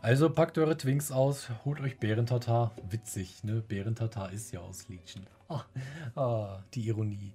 Also 0.06 0.30
packt 0.30 0.56
eure 0.56 0.76
Twinks 0.76 1.10
aus, 1.10 1.48
holt 1.64 1.80
euch 1.80 1.98
Bärentatar. 1.98 2.70
Witzig, 2.90 3.42
ne? 3.42 3.60
Bärentatar 3.66 4.30
ist 4.30 4.52
ja 4.52 4.60
aus 4.60 4.88
Legion. 4.88 5.26
Ah, 5.48 5.64
ah, 6.14 6.62
die 6.74 6.86
Ironie. 6.86 7.32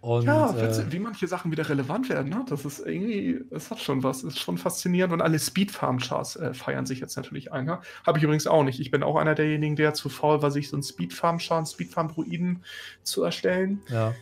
Und, 0.00 0.24
ja, 0.24 0.56
äh, 0.56 0.90
wie 0.90 1.00
manche 1.00 1.26
Sachen 1.26 1.52
wieder 1.52 1.68
relevant 1.68 2.08
werden, 2.08 2.30
ne? 2.30 2.42
Das 2.48 2.64
ist 2.64 2.78
irgendwie, 2.78 3.44
es 3.50 3.70
hat 3.70 3.78
schon 3.78 4.02
was, 4.02 4.24
ist 4.24 4.38
schon 4.38 4.56
faszinierend 4.56 5.12
und 5.12 5.20
alle 5.20 5.38
Speedfarm-Chars 5.38 6.36
äh, 6.36 6.54
feiern 6.54 6.86
sich 6.86 6.98
jetzt 7.00 7.14
natürlich 7.14 7.52
ein. 7.52 7.66
Ne? 7.66 7.80
Habe 8.06 8.16
ich 8.16 8.24
übrigens 8.24 8.46
auch 8.46 8.64
nicht. 8.64 8.80
Ich 8.80 8.90
bin 8.90 9.02
auch 9.02 9.16
einer 9.16 9.34
derjenigen, 9.34 9.76
der 9.76 9.92
zu 9.92 10.08
faul 10.08 10.40
war, 10.40 10.50
sich 10.50 10.70
so 10.70 10.76
einen 10.76 10.82
Speedfarm-Char, 10.82 11.58
einen 11.58 11.66
Speedfarm-Druiden 11.66 12.64
zu 13.02 13.22
erstellen. 13.22 13.82
Ja 13.90 14.14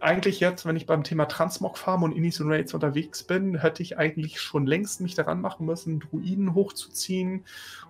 eigentlich 0.00 0.40
jetzt, 0.40 0.66
wenn 0.66 0.76
ich 0.76 0.86
beim 0.86 1.04
Thema 1.04 1.26
Transmog 1.26 1.78
Farm 1.78 2.02
und 2.02 2.12
Inis 2.12 2.40
und 2.40 2.50
Raids 2.50 2.74
unterwegs 2.74 3.22
bin, 3.22 3.58
hätte 3.60 3.82
ich 3.82 3.98
eigentlich 3.98 4.40
schon 4.40 4.66
längst 4.66 5.00
mich 5.00 5.14
daran 5.14 5.40
machen 5.40 5.66
müssen, 5.66 6.00
Druiden 6.00 6.54
hochzuziehen 6.54 7.44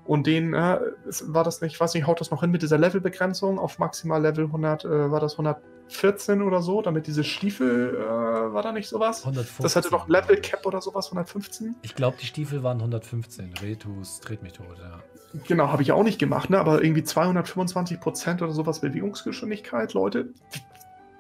und 0.05 0.27
den, 0.27 0.55
äh, 0.55 0.81
war 1.25 1.45
das 1.45 1.61
nicht, 1.61 1.75
ich 1.75 1.81
weiß 1.81 1.95
nicht, 1.95 2.07
haut 2.07 2.21
das 2.21 2.31
noch 2.31 2.41
hin 2.41 2.51
mit 2.51 2.63
dieser 2.63 2.79
Levelbegrenzung 2.79 3.59
auf 3.59 3.79
maximal 3.79 4.21
Level 4.21 4.47
100, 4.47 4.85
äh, 4.85 5.11
war 5.11 5.21
das 5.21 5.33
114 5.33 6.43
oder 6.43 6.63
so, 6.63 6.83
damit 6.83 7.07
diese 7.07 7.25
Stiefel, 7.25 7.97
äh, 7.97 8.53
war 8.53 8.63
da 8.63 8.73
nicht 8.73 8.89
sowas? 8.89 9.21
115. 9.21 9.63
Das 9.63 9.77
hatte 9.77 9.91
doch 9.91 10.09
Level 10.09 10.37
Cap 10.37 10.67
oder 10.67 10.81
sowas, 10.81 11.07
115? 11.07 11.75
Ich 11.83 11.95
glaube, 11.95 12.17
die 12.21 12.27
Stiefel 12.27 12.63
waren 12.63 12.79
115, 12.79 13.55
Retus, 13.63 14.21
dreht 14.21 14.43
mich 14.43 14.53
tot, 14.53 14.79
ja. 14.79 15.01
Genau, 15.49 15.69
habe 15.69 15.83
ich 15.83 15.91
auch 15.91 16.05
nicht 16.05 16.21
gemacht, 16.21 16.51
ne? 16.51 16.59
aber 16.59 16.85
irgendwie 16.85 17.03
225 17.03 17.99
Prozent 17.99 18.41
oder 18.41 18.53
sowas 18.53 18.81
Bewegungsgeschwindigkeit, 18.81 19.93
Leute, 19.93 20.29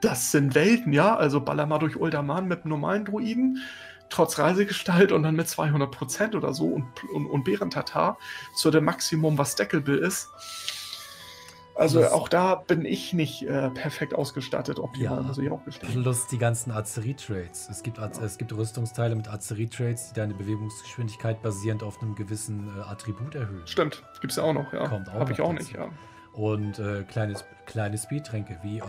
das 0.05 0.31
sind 0.31 0.55
Welten, 0.55 0.93
ja. 0.93 1.17
Also 1.17 1.41
baller 1.41 1.67
mal 1.67 1.79
durch 1.79 1.97
Uldaman 1.97 2.47
mit 2.47 2.63
einem 2.63 2.71
normalen 2.71 3.05
Druiden, 3.05 3.63
trotz 4.11 4.39
Reisegestalt 4.39 5.13
und 5.13 5.23
dann 5.23 5.35
mit 5.35 5.49
200 5.49 5.91
Prozent 5.91 6.35
oder 6.35 6.53
so 6.55 6.67
und, 6.67 6.87
und, 7.13 7.27
und 7.27 7.45
Bärentatar 7.45 8.19
zu 8.55 8.71
dem 8.71 8.85
Maximum, 8.85 9.39
was 9.39 9.57
deckable 9.57 9.97
ist. 9.97 10.29
Also 11.77 12.01
das 12.01 12.13
auch 12.13 12.29
da 12.29 12.55
bin 12.55 12.85
ich 12.85 13.13
nicht 13.13 13.43
äh, 13.43 13.69
perfekt 13.71 14.15
ausgestattet, 14.15 14.79
optimal, 14.79 15.17
ja, 15.19 15.23
muss 15.23 15.39
ich 15.39 15.51
auch 15.51 15.65
gestehen. 15.65 16.03
Plus 16.03 16.29
die 16.29 16.39
ganzen 16.39 16.71
Azerie-Trades. 16.71 17.69
Es 17.69 17.83
gibt, 17.83 17.99
es 17.99 18.39
gibt 18.39 18.53
Rüstungsteile 18.53 19.17
mit 19.17 19.29
Azerie-Trades, 19.29 20.11
die 20.11 20.15
deine 20.15 20.35
Bewegungsgeschwindigkeit 20.35 21.43
basierend 21.43 21.83
auf 21.83 22.01
einem 22.01 22.15
gewissen 22.15 22.71
äh, 22.79 22.83
Attribut 22.83 23.35
erhöhen. 23.35 23.67
Stimmt, 23.67 24.05
gibt 24.21 24.31
es 24.31 24.37
ja 24.37 24.45
auch 24.45 24.53
noch, 24.53 24.73
ja. 24.73 24.87
Kommt 24.87 25.09
auch 25.09 25.15
Habe 25.15 25.33
ich 25.33 25.41
auch 25.41 25.53
dazu. 25.53 25.65
nicht, 25.65 25.75
ja. 25.75 25.89
Und 26.35 26.79
äh, 26.81 27.05
kleine, 27.05 27.35
kleine 27.67 27.97
Speedtränke, 27.97 28.59
wie 28.63 28.79
äh, 28.79 28.83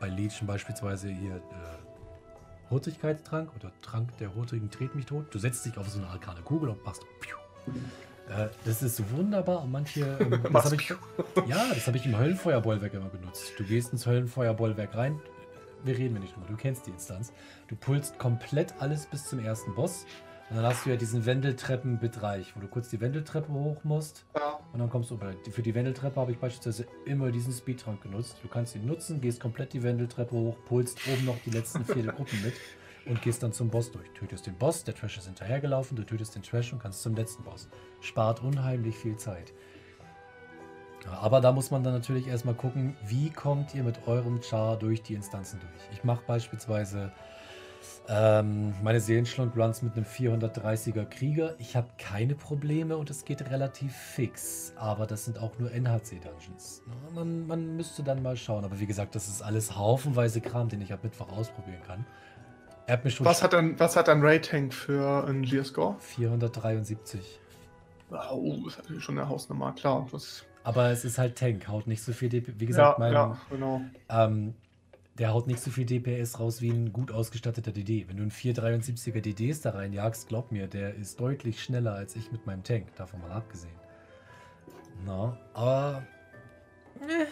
bei 0.00 0.08
Legion 0.08 0.46
beispielsweise 0.46 1.08
hier 1.08 1.36
äh, 1.36 2.70
Hurtigkeitstrank 2.70 3.50
oder 3.54 3.70
Trank 3.82 4.16
der 4.18 4.34
hurtigen 4.34 4.70
Tret 4.70 4.94
mich 4.94 5.06
tot. 5.06 5.26
Du 5.30 5.38
setzt 5.38 5.64
dich 5.66 5.76
auf 5.76 5.88
so 5.88 5.98
eine 5.98 6.08
arkane 6.08 6.40
Kugel 6.40 6.70
und 6.70 6.84
machst. 6.84 7.02
Piu. 7.20 7.36
Äh, 8.28 8.48
das 8.64 8.82
ist 8.82 9.10
wunderbar 9.12 9.62
und 9.62 9.72
manche. 9.72 10.16
Ähm, 10.20 10.42
das 10.52 10.64
hab 10.64 10.72
ich, 10.72 10.88
ja, 11.46 11.66
das 11.74 11.86
habe 11.86 11.96
ich 11.96 12.06
im 12.06 12.18
Höllenfeuerbollwerk 12.18 12.94
immer 12.94 13.08
benutzt. 13.08 13.52
Du 13.58 13.64
gehst 13.64 13.92
ins 13.92 14.06
Höllenfeuerbollwerk 14.06 14.94
rein. 14.94 15.20
Wir 15.84 15.96
reden 15.96 16.18
nicht 16.18 16.34
drüber, 16.34 16.46
du 16.48 16.56
kennst 16.56 16.86
die 16.86 16.90
Instanz. 16.90 17.32
Du 17.68 17.76
pulst 17.76 18.18
komplett 18.18 18.74
alles 18.80 19.06
bis 19.06 19.26
zum 19.26 19.38
ersten 19.38 19.74
Boss 19.74 20.06
und 20.48 20.56
dann 20.56 20.64
hast 20.64 20.86
du 20.86 20.90
ja 20.90 20.96
diesen 20.96 21.26
Wendeltreppenbereich, 21.26 22.54
wo 22.54 22.60
du 22.60 22.68
kurz 22.68 22.88
die 22.88 23.00
Wendeltreppe 23.00 23.52
hoch 23.52 23.82
musst. 23.82 24.24
Ja. 24.36 24.60
Und 24.72 24.78
dann 24.78 24.90
kommst 24.90 25.10
du 25.10 25.14
über. 25.14 25.32
Für 25.50 25.62
die 25.62 25.74
Wendeltreppe 25.74 26.20
habe 26.20 26.32
ich 26.32 26.38
beispielsweise 26.38 26.86
immer 27.04 27.32
diesen 27.32 27.52
Speedtrank 27.52 28.02
genutzt. 28.02 28.36
Du 28.42 28.48
kannst 28.48 28.76
ihn 28.76 28.86
nutzen, 28.86 29.20
gehst 29.20 29.40
komplett 29.40 29.72
die 29.72 29.82
Wendeltreppe 29.82 30.36
hoch, 30.36 30.56
pulst 30.66 31.00
oben 31.08 31.24
noch 31.24 31.36
die 31.44 31.50
letzten 31.50 31.84
vier 31.84 32.04
Gruppen 32.12 32.42
mit 32.44 32.54
und 33.06 33.22
gehst 33.22 33.42
dann 33.42 33.52
zum 33.52 33.70
Boss 33.70 33.90
durch. 33.90 34.08
Tötest 34.10 34.46
den 34.46 34.56
Boss, 34.56 34.84
der 34.84 34.94
Trash 34.94 35.18
ist 35.18 35.26
hinterhergelaufen, 35.26 35.96
du 35.96 36.04
tötest 36.04 36.36
den 36.36 36.42
Trash 36.42 36.72
und 36.72 36.80
kannst 36.80 37.02
zum 37.02 37.16
letzten 37.16 37.42
Boss. 37.42 37.68
Spart 38.00 38.42
unheimlich 38.42 38.96
viel 38.96 39.16
Zeit. 39.16 39.52
aber 41.10 41.40
da 41.40 41.52
muss 41.52 41.70
man 41.70 41.82
dann 41.82 41.94
natürlich 41.94 42.26
erstmal 42.28 42.54
gucken, 42.54 42.96
wie 43.06 43.30
kommt 43.30 43.74
ihr 43.74 43.82
mit 43.82 44.06
eurem 44.06 44.42
Char 44.42 44.76
durch 44.76 45.02
die 45.02 45.14
Instanzen 45.14 45.60
durch. 45.60 45.92
Ich 45.92 46.04
mache 46.04 46.22
beispielsweise 46.26 47.12
ähm, 48.08 48.74
meine 48.82 49.00
Seelenschlund-Runs 49.00 49.82
mit 49.82 49.96
einem 49.96 50.04
430er 50.04 51.04
Krieger. 51.06 51.54
Ich 51.58 51.76
habe 51.76 51.88
keine 51.98 52.34
Probleme 52.34 52.96
und 52.96 53.10
es 53.10 53.24
geht 53.24 53.50
relativ 53.50 53.94
fix. 53.94 54.72
Aber 54.76 55.06
das 55.06 55.24
sind 55.24 55.38
auch 55.38 55.58
nur 55.58 55.70
NHC-Dungeons. 55.72 56.82
Man, 57.14 57.46
man 57.46 57.76
müsste 57.76 58.02
dann 58.02 58.22
mal 58.22 58.36
schauen. 58.36 58.64
Aber 58.64 58.78
wie 58.78 58.86
gesagt, 58.86 59.14
das 59.14 59.28
ist 59.28 59.42
alles 59.42 59.76
haufenweise 59.76 60.40
Kram, 60.40 60.68
den 60.68 60.80
ich 60.80 60.92
ab 60.92 61.00
Mittwoch 61.02 61.30
ausprobieren 61.32 61.82
kann. 61.86 62.06
Er 62.86 62.94
hat 62.94 63.04
mich 63.04 63.24
was, 63.24 63.42
hat 63.42 63.52
dann, 63.52 63.78
was 63.80 63.96
hat 63.96 64.06
dann 64.08 64.20
Rating 64.22 64.70
für 64.70 65.26
einen 65.26 65.42
Lear-Score? 65.42 65.96
473. 65.98 67.40
Oh, 68.10 68.56
das 68.64 68.74
ist 68.74 68.78
natürlich 68.78 69.02
schon 69.02 69.18
eine 69.18 69.28
Hausnummer, 69.28 69.72
klar. 69.72 70.06
Das 70.12 70.44
aber 70.66 70.90
es 70.90 71.04
ist 71.04 71.16
halt 71.16 71.38
Tank, 71.38 71.68
haut 71.68 71.86
nicht 71.86 72.02
so 72.02 72.12
viel 72.12 72.28
DP. 72.28 72.54
Wie 72.58 72.66
gesagt, 72.66 72.98
ja, 72.98 73.04
mein, 73.04 73.12
ja, 73.12 73.38
genau. 73.50 73.82
ähm, 74.08 74.52
der 75.18 75.32
haut 75.32 75.46
nicht 75.46 75.60
so 75.60 75.70
viel 75.70 75.86
DPS 75.86 76.38
raus 76.38 76.60
wie 76.60 76.70
ein 76.70 76.92
gut 76.92 77.10
ausgestatteter 77.10 77.72
DD. 77.72 78.06
Wenn 78.08 78.16
du 78.16 78.22
einen 78.22 78.30
473er 78.30 79.20
DDs 79.20 79.60
da 79.62 79.70
reinjagst, 79.70 80.28
glaub 80.28 80.52
mir, 80.52 80.66
der 80.66 80.94
ist 80.94 81.18
deutlich 81.20 81.62
schneller 81.62 81.94
als 81.94 82.16
ich 82.16 82.32
mit 82.32 82.46
meinem 82.46 82.62
Tank, 82.62 82.94
davon 82.96 83.20
mal 83.20 83.32
abgesehen. 83.32 83.74
Na, 85.04 85.38
aber. 85.54 86.02
Äh. 87.00 87.26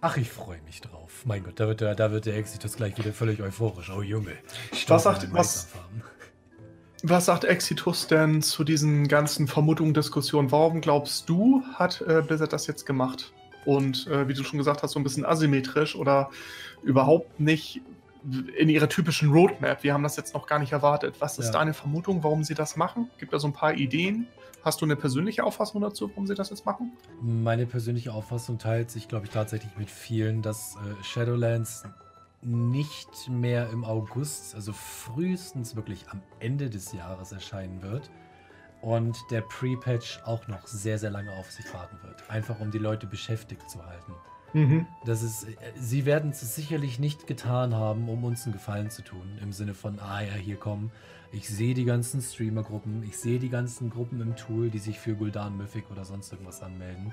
Ach, 0.00 0.16
ich 0.18 0.30
freue 0.30 0.60
mich 0.62 0.80
drauf. 0.82 1.22
Mein 1.24 1.42
Gott, 1.42 1.58
da 1.58 1.66
wird 1.66 1.80
der, 1.80 1.94
da 1.94 2.10
wird 2.10 2.26
der 2.26 2.36
Exitus 2.36 2.76
gleich 2.76 2.96
wieder 2.98 3.12
völlig 3.12 3.40
euphorisch. 3.40 3.90
Oh 3.90 4.02
Junge. 4.02 4.32
Was 4.88 5.04
sagt, 5.04 5.32
was, 5.32 5.68
was 7.02 7.24
sagt 7.24 7.44
Exitus 7.44 8.06
denn 8.06 8.42
zu 8.42 8.62
diesen 8.62 9.08
ganzen 9.08 9.48
Vermutungen, 9.48 9.94
Diskussionen? 9.94 10.52
Warum 10.52 10.80
glaubst 10.80 11.28
du, 11.28 11.62
hat 11.74 12.02
äh, 12.02 12.22
Blizzard 12.22 12.52
das 12.52 12.66
jetzt 12.66 12.84
gemacht? 12.84 13.32
Und 13.66 14.06
äh, 14.06 14.28
wie 14.28 14.34
du 14.34 14.44
schon 14.44 14.58
gesagt 14.58 14.82
hast, 14.82 14.92
so 14.92 15.00
ein 15.00 15.02
bisschen 15.02 15.26
asymmetrisch 15.26 15.96
oder 15.96 16.30
überhaupt 16.82 17.40
nicht 17.40 17.82
in 18.56 18.68
ihrer 18.68 18.88
typischen 18.88 19.30
Roadmap. 19.32 19.82
Wir 19.82 19.92
haben 19.92 20.02
das 20.02 20.16
jetzt 20.16 20.34
noch 20.34 20.46
gar 20.46 20.58
nicht 20.58 20.72
erwartet. 20.72 21.16
Was 21.20 21.38
ist 21.38 21.46
ja. 21.46 21.52
deine 21.52 21.74
Vermutung, 21.74 22.24
warum 22.24 22.42
sie 22.42 22.54
das 22.54 22.76
machen? 22.76 23.10
Gibt 23.18 23.32
da 23.32 23.38
so 23.38 23.46
ein 23.46 23.52
paar 23.52 23.74
Ideen? 23.74 24.26
Hast 24.62 24.80
du 24.80 24.84
eine 24.84 24.96
persönliche 24.96 25.44
Auffassung 25.44 25.80
dazu, 25.80 26.08
warum 26.08 26.26
sie 26.26 26.34
das 26.34 26.50
jetzt 26.50 26.66
machen? 26.66 26.92
Meine 27.22 27.66
persönliche 27.66 28.12
Auffassung 28.12 28.58
teilt 28.58 28.90
sich, 28.90 29.06
glaube 29.06 29.26
ich, 29.26 29.30
tatsächlich 29.30 29.76
mit 29.76 29.90
vielen, 29.90 30.42
dass 30.42 30.74
äh, 30.74 31.04
Shadowlands 31.04 31.84
nicht 32.42 33.28
mehr 33.28 33.70
im 33.70 33.84
August, 33.84 34.54
also 34.54 34.72
frühestens 34.72 35.76
wirklich 35.76 36.06
am 36.10 36.20
Ende 36.40 36.68
des 36.68 36.92
Jahres 36.92 37.32
erscheinen 37.32 37.82
wird 37.82 38.10
und 38.86 39.18
der 39.32 39.40
Pre-Patch 39.40 40.20
auch 40.24 40.46
noch 40.46 40.64
sehr, 40.68 40.96
sehr 41.00 41.10
lange 41.10 41.32
auf 41.32 41.50
sich 41.50 41.74
warten 41.74 41.98
wird. 42.04 42.30
Einfach 42.30 42.60
um 42.60 42.70
die 42.70 42.78
Leute 42.78 43.08
beschäftigt 43.08 43.68
zu 43.68 43.84
halten. 43.84 44.12
Mhm. 44.52 44.86
Das 45.04 45.24
ist, 45.24 45.48
äh, 45.48 45.56
sie 45.74 46.06
werden 46.06 46.30
es 46.30 46.54
sicherlich 46.54 47.00
nicht 47.00 47.26
getan 47.26 47.74
haben, 47.74 48.08
um 48.08 48.22
uns 48.22 48.44
einen 48.44 48.52
Gefallen 48.52 48.90
zu 48.90 49.02
tun. 49.02 49.38
Im 49.42 49.52
Sinne 49.52 49.74
von, 49.74 49.98
ah 49.98 50.22
ja, 50.22 50.34
hier 50.34 50.54
kommen. 50.54 50.92
Ich 51.32 51.48
sehe 51.48 51.74
die 51.74 51.84
ganzen 51.84 52.22
Streamer-Gruppen, 52.22 53.02
ich 53.02 53.18
sehe 53.18 53.40
die 53.40 53.48
ganzen 53.48 53.90
Gruppen 53.90 54.20
im 54.20 54.36
Tool, 54.36 54.70
die 54.70 54.78
sich 54.78 55.00
für 55.00 55.16
Guldan 55.16 55.56
Mythic 55.56 55.90
oder 55.90 56.04
sonst 56.04 56.30
irgendwas 56.30 56.62
anmelden. 56.62 57.12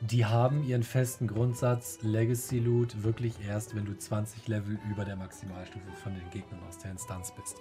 Die 0.00 0.26
haben 0.26 0.64
ihren 0.64 0.82
festen 0.82 1.28
Grundsatz 1.28 2.00
Legacy 2.02 2.58
Loot 2.58 3.04
wirklich 3.04 3.34
erst, 3.46 3.76
wenn 3.76 3.84
du 3.84 3.96
20 3.96 4.48
Level 4.48 4.80
über 4.90 5.04
der 5.04 5.14
Maximalstufe 5.14 5.92
von 6.02 6.14
den 6.16 6.28
Gegnern 6.30 6.60
aus 6.68 6.78
der 6.78 6.90
Instanz 6.90 7.32
bist. 7.32 7.56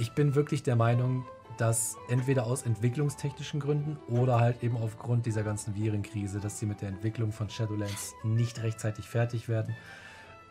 Ich 0.00 0.12
bin 0.12 0.34
wirklich 0.34 0.62
der 0.62 0.76
Meinung, 0.76 1.26
dass 1.58 1.98
entweder 2.08 2.46
aus 2.46 2.62
entwicklungstechnischen 2.62 3.60
Gründen 3.60 3.98
oder 4.08 4.40
halt 4.40 4.62
eben 4.62 4.78
aufgrund 4.78 5.26
dieser 5.26 5.42
ganzen 5.42 5.74
Virenkrise, 5.74 6.40
dass 6.40 6.58
sie 6.58 6.64
mit 6.64 6.80
der 6.80 6.88
Entwicklung 6.88 7.32
von 7.32 7.50
Shadowlands 7.50 8.14
nicht 8.24 8.62
rechtzeitig 8.62 9.06
fertig 9.06 9.50
werden, 9.50 9.76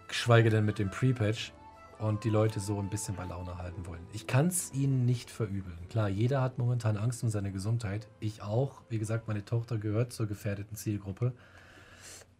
geschweige 0.07 0.51
denn 0.51 0.65
mit 0.65 0.77
dem 0.77 0.91
Pre-Patch 0.91 1.51
und 1.97 2.23
die 2.25 2.29
Leute 2.29 2.59
so 2.59 2.77
ein 2.77 2.91
bisschen 2.91 3.15
bei 3.15 3.25
Laune 3.25 3.57
halten 3.57 3.87
wollen. 3.87 4.05
Ich 4.13 4.27
kann 4.27 4.49
es 4.49 4.71
ihnen 4.71 5.07
nicht 5.07 5.31
verübeln. 5.31 5.79
Klar, 5.89 6.09
jeder 6.09 6.41
hat 6.41 6.59
momentan 6.59 6.95
Angst 6.95 7.23
um 7.23 7.29
seine 7.29 7.51
Gesundheit. 7.51 8.07
Ich 8.19 8.43
auch. 8.43 8.83
Wie 8.89 8.99
gesagt, 8.99 9.27
meine 9.27 9.43
Tochter 9.43 9.79
gehört 9.79 10.13
zur 10.13 10.27
gefährdeten 10.27 10.77
Zielgruppe. 10.77 11.33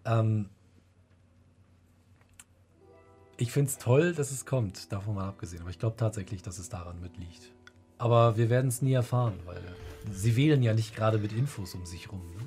Ähm 0.05 0.49
ich 3.39 3.51
finde 3.51 3.69
es 3.69 3.77
toll, 3.77 4.13
dass 4.13 4.31
es 4.31 4.45
kommt, 4.45 4.91
davon 4.91 5.15
mal 5.15 5.27
abgesehen. 5.27 5.61
Aber 5.61 5.69
ich 5.69 5.79
glaube 5.79 5.95
tatsächlich, 5.95 6.41
dass 6.41 6.59
es 6.59 6.69
daran 6.69 6.99
mitliegt. 6.99 7.51
Aber 7.97 8.37
wir 8.37 8.49
werden 8.49 8.67
es 8.67 8.81
nie 8.81 8.93
erfahren, 8.93 9.39
weil 9.45 9.61
sie 10.11 10.35
wählen 10.35 10.61
ja 10.61 10.73
nicht 10.73 10.95
gerade 10.95 11.17
mit 11.17 11.31
Infos 11.31 11.73
um 11.73 11.85
sich 11.85 12.11
rum. 12.11 12.21
Ne? 12.35 12.43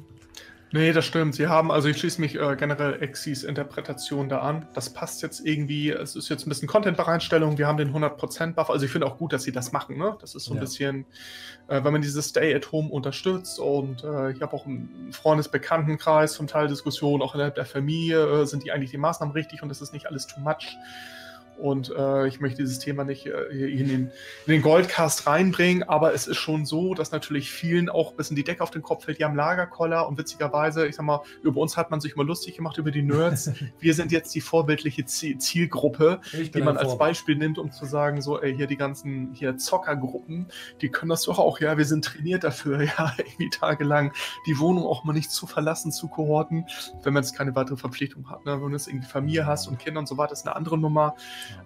Nee, 0.74 0.92
das 0.94 1.04
stimmt. 1.04 1.34
Sie 1.34 1.48
haben, 1.48 1.70
also 1.70 1.88
ich 1.88 1.98
schließe 1.98 2.18
mich 2.18 2.34
äh, 2.34 2.56
generell 2.56 3.02
Exis 3.02 3.44
Interpretation 3.44 4.30
da 4.30 4.38
an. 4.38 4.66
Das 4.72 4.88
passt 4.88 5.20
jetzt 5.20 5.44
irgendwie, 5.44 5.90
es 5.90 6.16
ist 6.16 6.30
jetzt 6.30 6.46
ein 6.46 6.48
bisschen 6.48 6.66
Content-Bereitstellung, 6.66 7.58
wir 7.58 7.66
haben 7.66 7.76
den 7.76 7.94
100%-Buff. 7.94 8.70
Also 8.70 8.86
ich 8.86 8.90
finde 8.90 9.06
auch 9.06 9.18
gut, 9.18 9.34
dass 9.34 9.42
sie 9.42 9.52
das 9.52 9.72
machen. 9.72 9.98
Ne? 9.98 10.16
Das 10.22 10.34
ist 10.34 10.44
so 10.44 10.52
ein 10.52 10.56
ja. 10.56 10.62
bisschen, 10.62 11.04
äh, 11.68 11.84
wenn 11.84 11.92
man 11.92 12.00
dieses 12.00 12.30
Stay-at-Home 12.30 12.88
unterstützt 12.88 13.60
und 13.60 14.02
äh, 14.02 14.32
ich 14.32 14.40
habe 14.40 14.54
auch 14.54 14.64
einen 14.64 15.10
Freundesbekanntenkreis 15.12 16.32
zum 16.32 16.46
Teil 16.46 16.68
Diskussionen, 16.68 17.22
auch 17.22 17.34
innerhalb 17.34 17.54
der 17.54 17.66
Familie, 17.66 18.40
äh, 18.40 18.46
sind 18.46 18.64
die 18.64 18.72
eigentlich 18.72 18.92
die 18.92 18.98
Maßnahmen 18.98 19.34
richtig 19.34 19.62
und 19.62 19.68
das 19.68 19.82
ist 19.82 19.92
nicht 19.92 20.06
alles 20.06 20.26
too 20.26 20.40
much. 20.40 20.78
Und 21.58 21.92
äh, 21.96 22.26
ich 22.26 22.40
möchte 22.40 22.62
dieses 22.62 22.78
Thema 22.78 23.04
nicht 23.04 23.26
äh, 23.26 23.48
in, 23.52 23.88
den, 23.88 24.10
in 24.46 24.52
den 24.52 24.62
Goldcast 24.62 25.26
reinbringen, 25.26 25.82
aber 25.82 26.14
es 26.14 26.26
ist 26.26 26.38
schon 26.38 26.66
so, 26.66 26.94
dass 26.94 27.12
natürlich 27.12 27.50
vielen 27.50 27.88
auch 27.88 28.12
ein 28.12 28.16
bisschen 28.16 28.36
die 28.36 28.44
Decke 28.44 28.62
auf 28.62 28.70
den 28.70 28.82
Kopf 28.82 29.04
fällt. 29.04 29.18
Die 29.18 29.24
haben 29.24 29.36
Lagerkoller 29.36 30.08
und 30.08 30.18
witzigerweise, 30.18 30.86
ich 30.86 30.96
sag 30.96 31.04
mal, 31.04 31.20
über 31.42 31.60
uns 31.60 31.76
hat 31.76 31.90
man 31.90 32.00
sich 32.00 32.14
immer 32.14 32.24
lustig 32.24 32.56
gemacht, 32.56 32.78
über 32.78 32.90
die 32.90 33.02
Nerds. 33.02 33.50
Wir 33.78 33.94
sind 33.94 34.12
jetzt 34.12 34.34
die 34.34 34.40
vorbildliche 34.40 35.04
Zielgruppe, 35.04 36.20
die 36.32 36.62
man 36.62 36.76
als 36.76 36.98
Beispiel 36.98 37.36
nimmt, 37.36 37.58
um 37.58 37.70
zu 37.70 37.86
sagen, 37.86 38.22
so, 38.22 38.40
ey, 38.40 38.54
hier 38.54 38.66
die 38.66 38.76
ganzen 38.76 39.32
hier 39.32 39.56
Zockergruppen, 39.56 40.46
die 40.80 40.88
können 40.88 41.10
das 41.10 41.22
doch 41.22 41.38
auch, 41.38 41.60
ja, 41.60 41.76
wir 41.76 41.84
sind 41.84 42.04
trainiert 42.04 42.44
dafür, 42.44 42.82
ja, 42.98 43.14
irgendwie 43.18 43.50
tagelang 43.50 44.12
die 44.46 44.58
Wohnung 44.58 44.84
auch 44.84 45.04
mal 45.04 45.12
nicht 45.12 45.30
zu 45.30 45.46
verlassen, 45.46 45.92
zu 45.92 46.08
kohorten, 46.08 46.66
wenn 47.02 47.12
man 47.12 47.22
jetzt 47.22 47.36
keine 47.36 47.54
weitere 47.54 47.76
Verpflichtung 47.76 48.30
hat. 48.30 48.44
Ne? 48.44 48.60
Wenn 48.60 48.70
du 48.70 48.76
jetzt 48.76 48.88
irgendwie 48.88 49.08
Familie 49.08 49.46
hast 49.46 49.68
und 49.68 49.78
Kinder 49.78 50.00
und 50.00 50.06
so 50.06 50.16
weiter, 50.18 50.32
ist 50.32 50.46
eine 50.46 50.56
andere 50.56 50.78
Nummer. 50.78 51.14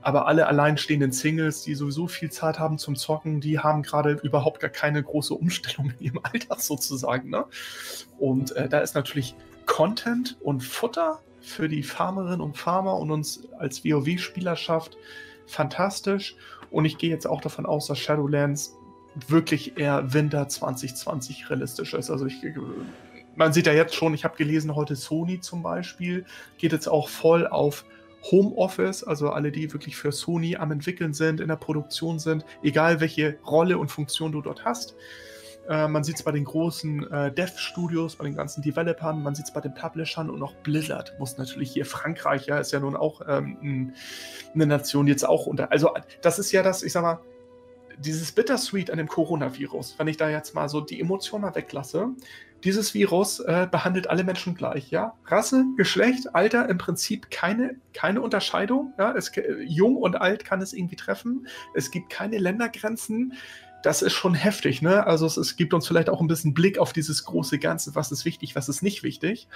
Aber 0.03 0.27
alle 0.27 0.47
alleinstehenden 0.47 1.12
Singles, 1.12 1.62
die 1.62 1.74
sowieso 1.74 2.07
viel 2.07 2.31
Zeit 2.31 2.59
haben 2.59 2.78
zum 2.78 2.97
Zocken, 2.97 3.40
die 3.40 3.59
haben 3.59 3.82
gerade 3.82 4.12
überhaupt 4.23 4.61
gar 4.61 4.70
keine 4.70 5.03
große 5.03 5.35
Umstellung 5.35 5.93
in 5.98 6.07
ihrem 6.07 6.20
Alltag 6.23 6.61
sozusagen. 6.61 7.31
Ne? 7.31 7.44
Und 8.19 8.53
äh, 8.53 8.69
da 8.69 8.81
ist 8.81 8.94
natürlich 8.94 9.35
Content 9.66 10.36
und 10.40 10.62
Futter 10.62 11.20
für 11.40 11.69
die 11.69 11.82
Farmerinnen 11.82 12.40
und 12.40 12.57
Farmer 12.57 12.97
und 12.98 13.11
uns 13.11 13.48
als 13.59 13.85
WoW-Spielerschaft 13.85 14.97
fantastisch. 15.47 16.36
Und 16.70 16.85
ich 16.85 16.98
gehe 16.98 17.11
jetzt 17.11 17.27
auch 17.27 17.40
davon 17.40 17.66
aus, 17.66 17.86
dass 17.86 17.98
Shadowlands 17.98 18.77
wirklich 19.28 19.78
eher 19.78 20.12
Winter 20.12 20.48
2020 20.48 21.48
realistisch 21.51 21.94
ist. 21.94 22.11
Also 22.11 22.27
ich, 22.27 22.36
man 23.35 23.53
sieht 23.53 23.66
ja 23.66 23.73
jetzt 23.73 23.94
schon, 23.94 24.15
ich 24.15 24.24
habe 24.24 24.36
gelesen, 24.36 24.74
heute 24.74 24.97
Sony 24.97 25.40
zum 25.40 25.62
Beispiel 25.62 26.27
geht 26.59 26.73
jetzt 26.73 26.89
auch 26.89 27.09
voll 27.09 27.47
auf 27.47 27.85
Homeoffice, 28.31 29.05
also 29.05 29.31
alle, 29.31 29.53
die 29.53 29.73
wirklich 29.73 29.97
für 29.97 30.12
Sony 30.12 30.57
am 30.57 30.73
entwickeln 30.73 31.12
sind, 31.12 31.40
in 31.40 31.48
der 31.48 31.57
Produktion 31.57 32.19
sind, 32.19 32.44
egal 32.62 33.01
welche 33.01 33.39
Rolle 33.47 33.78
und 33.78 33.90
Funktion 33.90 34.32
du 34.32 34.43
dort 34.43 34.65
hast. 34.65 34.97
Äh, 35.69 35.89
man 35.89 36.05
sieht 36.05 36.16
es 36.16 36.23
bei 36.23 36.32
den 36.32 36.44
großen 36.44 37.11
äh, 37.11 37.32
Dev-Studios, 37.32 38.16
bei 38.16 38.24
den 38.24 38.36
ganzen 38.36 38.62
Developern, 38.62 39.23
man 39.23 39.35
sieht 39.35 39.47
es 39.47 39.53
bei 39.53 39.61
den 39.61 39.74
Publishern 39.74 40.31
und 40.31 40.43
auch 40.43 40.55
Blizzard 40.62 41.15
muss 41.19 41.39
natürlich 41.39 41.73
hier, 41.73 41.85
Frankreich, 41.85 42.47
ja, 42.47 42.59
ist 42.59 42.73
ja 42.73 42.81
nun 42.81 42.97
auch 42.97 43.23
ähm, 43.27 43.93
eine 44.55 44.66
Nation, 44.66 45.07
jetzt 45.07 45.27
auch 45.27 45.47
unter. 45.47 45.73
Also, 45.73 45.90
das 46.23 46.39
ist 46.39 46.53
ja 46.53 46.62
das, 46.62 46.82
ich 46.82 46.93
sag 46.93 47.03
mal, 47.03 47.20
dieses 47.98 48.32
Bittersweet 48.32 48.90
an 48.90 48.98
dem 48.98 49.09
Coronavirus, 49.09 49.94
wenn 49.98 50.09
ich 50.09 50.16
da 50.16 50.28
jetzt 50.28 50.55
mal 50.55 50.69
so 50.69 50.81
die 50.81 51.01
Emotionen 51.01 51.43
mal 51.43 51.55
weglasse, 51.55 52.11
dieses 52.66 52.93
Virus 52.94 53.40
äh, 53.40 53.68
behandelt 53.70 54.10
alle 54.10 54.24
Menschen 54.24 54.55
gleich, 54.55 54.90
ja. 54.90 55.14
Rasse, 55.26 55.64
Geschlecht, 55.76 56.34
Alter, 56.34 56.68
im 56.68 56.78
Prinzip 56.78 57.30
keine, 57.30 57.76
keine 57.94 58.20
Unterscheidung. 58.20 58.93
Ja? 58.98 59.12
Es, 59.12 59.30
jung 59.64 59.97
und 59.97 60.16
alt 60.16 60.44
kann 60.44 60.60
es 60.60 60.72
irgendwie 60.72 60.97
treffen. 60.97 61.47
Es 61.74 61.90
gibt 61.90 62.10
keine 62.10 62.38
Ländergrenzen. 62.38 63.34
Das 63.82 64.02
ist 64.02 64.14
schon 64.14 64.34
heftig, 64.34 64.82
ne? 64.82 65.06
Also 65.06 65.26
es, 65.26 65.36
es 65.36 65.56
gibt 65.56 65.72
uns 65.72 65.86
vielleicht 65.86 66.10
auch 66.10 66.20
ein 66.20 66.26
bisschen 66.26 66.55
Blick 66.55 66.78
auf 66.78 66.93
dieses 66.93 67.24
große 67.24 67.59
Ganze, 67.59 67.94
was 67.94 68.10
ist 68.10 68.24
wichtig, 68.24 68.56
was 68.56 68.68
ist 68.68 68.82
nicht 68.82 69.05
wichtig. 69.05 69.47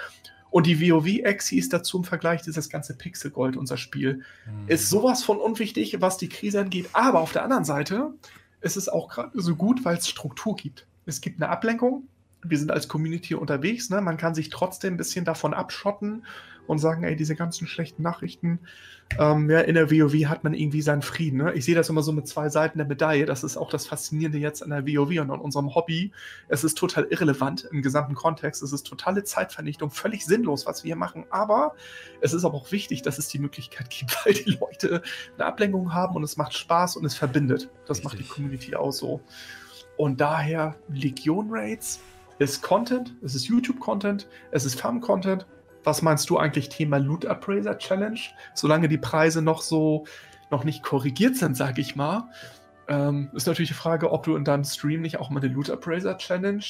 Und 0.51 0.67
die 0.67 0.81
WoW-Exi 0.81 1.59
ist 1.59 1.73
dazu 1.73 1.99
im 1.99 2.05
Vergleich 2.05 2.43
dieses 2.43 2.69
ganze 2.69 2.97
Pixelgold, 2.97 3.57
unser 3.57 3.77
Spiel, 3.77 4.23
mhm. 4.47 4.69
ist 4.69 4.89
sowas 4.89 5.25
von 5.25 5.39
unwichtig, 5.39 6.01
was 6.01 6.17
die 6.17 6.29
Krise 6.29 6.61
angeht. 6.61 6.91
Aber 6.93 7.21
auf 7.21 7.33
der 7.33 7.43
anderen 7.43 7.65
Seite 7.65 8.15
ist 8.61 8.77
es 8.77 8.89
auch 8.89 9.09
gerade 9.09 9.31
so 9.41 9.57
gut, 9.57 9.85
weil 9.85 9.97
es 9.97 10.09
Struktur 10.09 10.55
gibt. 10.55 10.87
Es 11.07 11.21
gibt 11.21 11.43
eine 11.43 11.51
Ablenkung, 11.51 12.05
wir 12.43 12.59
sind 12.59 12.71
als 12.71 12.89
Community 12.89 13.35
unterwegs, 13.35 13.91
ne? 13.91 14.01
man 14.01 14.17
kann 14.17 14.35
sich 14.35 14.49
trotzdem 14.49 14.95
ein 14.95 14.97
bisschen 14.97 15.25
davon 15.25 15.55
abschotten 15.55 16.25
und 16.67 16.79
sagen, 16.79 17.03
ey, 17.05 17.17
diese 17.17 17.35
ganzen 17.35 17.67
schlechten 17.67 18.03
Nachrichten, 18.03 18.61
ähm, 19.19 19.51
ja, 19.51 19.61
in 19.61 19.75
der 19.75 19.91
WoW 19.91 20.27
hat 20.27 20.45
man 20.45 20.55
irgendwie 20.55 20.83
seinen 20.83 21.03
Frieden. 21.03 21.39
Ne? 21.39 21.53
Ich 21.55 21.65
sehe 21.65 21.75
das 21.75 21.89
immer 21.89 22.03
so 22.03 22.13
mit 22.13 22.29
zwei 22.29 22.49
Seiten 22.49 22.79
der 22.79 22.87
Medaille. 22.87 23.27
Das 23.27 23.43
ist 23.43 23.57
auch 23.57 23.69
das 23.69 23.87
Faszinierende 23.87 24.39
jetzt 24.39 24.63
an 24.63 24.71
der 24.71 24.87
WoW 24.87 25.19
und 25.21 25.33
an 25.33 25.41
unserem 25.41 25.75
Hobby. 25.75 26.13
Es 26.49 26.63
ist 26.63 26.79
total 26.79 27.09
irrelevant 27.11 27.67
im 27.73 27.83
gesamten 27.83 28.15
Kontext. 28.15 28.63
Es 28.63 28.73
ist 28.73 28.87
totale 28.87 29.25
Zeitvernichtung, 29.25 29.91
völlig 29.91 30.25
sinnlos, 30.25 30.65
was 30.65 30.85
wir 30.85 30.91
hier 30.91 30.97
machen. 30.97 31.25
Aber 31.31 31.75
es 32.21 32.33
ist 32.33 32.45
aber 32.45 32.55
auch 32.55 32.71
wichtig, 32.71 33.03
dass 33.03 33.19
es 33.19 33.27
die 33.27 33.41
Möglichkeit 33.41 33.91
gibt, 33.99 34.17
weil 34.25 34.35
die 34.35 34.57
Leute 34.61 35.03
eine 35.37 35.47
Ablenkung 35.47 35.93
haben 35.93 36.15
und 36.15 36.23
es 36.23 36.37
macht 36.37 36.55
Spaß 36.55 36.97
und 36.97 37.05
es 37.05 37.17
verbindet. 37.17 37.69
Das 37.87 37.99
Richtig. 37.99 38.05
macht 38.05 38.19
die 38.19 38.29
Community 38.29 38.77
auch 38.77 38.93
so. 38.93 39.21
Und 39.97 40.21
daher 40.21 40.77
Legion 40.89 41.49
Raids 41.51 42.01
ist 42.41 42.63
Content, 42.63 43.15
es 43.23 43.35
ist 43.35 43.47
YouTube-Content, 43.47 44.27
es 44.51 44.65
ist 44.65 44.81
Farm-Content. 44.81 45.47
Was 45.85 46.03
meinst 46.03 46.29
du 46.31 46.39
eigentlich 46.39 46.71
Thema 46.71 46.99
Loot 46.99 47.27
Appraiser 47.27 47.79
Challenge? 47.79 48.19
Solange 48.55 48.89
die 48.89 48.99
Preise 48.99 49.43
noch 49.43 49.63
so 49.63 50.05
noch 50.51 50.65
nicht 50.65 50.83
korrigiert 50.83 51.37
sind, 51.37 51.57
sage 51.57 51.81
ich 51.81 51.95
mal, 51.95 52.29
ähm, 52.89 53.31
ist 53.35 53.47
natürlich 53.47 53.69
die 53.69 53.75
Frage, 53.75 54.11
ob 54.11 54.25
du 54.25 54.35
in 54.35 54.45
deinem 54.45 54.65
Stream 54.65 55.03
nicht 55.03 55.21
auch 55.21 55.31
mal 55.31 55.41
eine 55.41 55.53
Loot 55.53 55.71
Appraiser 55.71 56.17
Challenge 56.17 56.65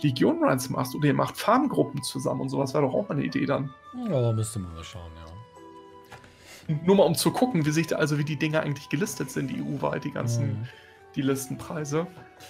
Legion 0.00 0.44
Runs 0.44 0.68
machst 0.68 0.94
oder 0.94 1.06
ihr 1.06 1.14
macht 1.14 1.36
Farmgruppen 1.38 2.02
zusammen 2.02 2.42
und 2.42 2.48
sowas 2.50 2.74
wäre 2.74 2.84
doch 2.84 2.92
auch 2.92 3.08
mal 3.08 3.16
eine 3.16 3.24
Idee 3.24 3.46
dann. 3.46 3.72
Ja, 4.08 4.32
müsste 4.32 4.58
man 4.58 4.74
mal 4.74 4.84
schauen, 4.84 5.10
ja. 5.16 6.76
Nur 6.84 6.96
mal 6.96 7.04
um 7.04 7.14
zu 7.14 7.30
gucken, 7.30 7.64
wie 7.64 7.70
sich 7.70 7.86
da, 7.86 7.96
also 7.96 8.18
wie 8.18 8.24
die 8.24 8.36
Dinge 8.36 8.60
eigentlich 8.60 8.88
gelistet 8.90 9.30
sind, 9.30 9.48
die 9.48 9.62
EU-weit, 9.62 10.04
die 10.04 10.10
ganzen, 10.10 10.46
mhm. 10.46 10.68
Die 11.16 11.22
Listenpreise 11.22 12.06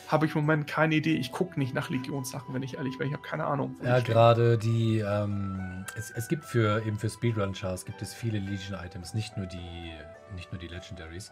habe 0.09 0.27
ich 0.27 0.35
im 0.35 0.43
Moment 0.43 0.67
keine 0.67 0.97
Idee. 0.97 1.15
Ich 1.15 1.33
gucke 1.33 1.59
nicht 1.59 1.73
nach 1.75 1.91
Legionssachen, 1.91 2.53
wenn 2.55 2.63
ich 2.63 2.77
ehrlich 2.77 2.99
bin. 2.99 3.07
Ich 3.07 3.13
habe 3.13 3.23
keine 3.23 3.45
Ahnung. 3.45 3.77
Ja, 3.83 4.01
gerade 4.01 4.59
die, 4.59 4.99
ähm, 4.99 5.85
es, 5.97 6.11
es, 6.11 6.29
gibt 6.29 6.45
für 6.45 6.85
eben 6.85 6.99
für 6.99 7.09
Speedrun-Chars 7.09 7.85
gibt 7.85 8.03
es 8.03 8.13
viele 8.13 8.39
Legion-Items, 8.39 9.15
nicht 9.15 9.37
nur 9.37 9.47
die, 9.47 9.93
nicht 10.35 10.53
nur 10.53 10.61
die 10.61 10.67
Legendaries, 10.67 11.31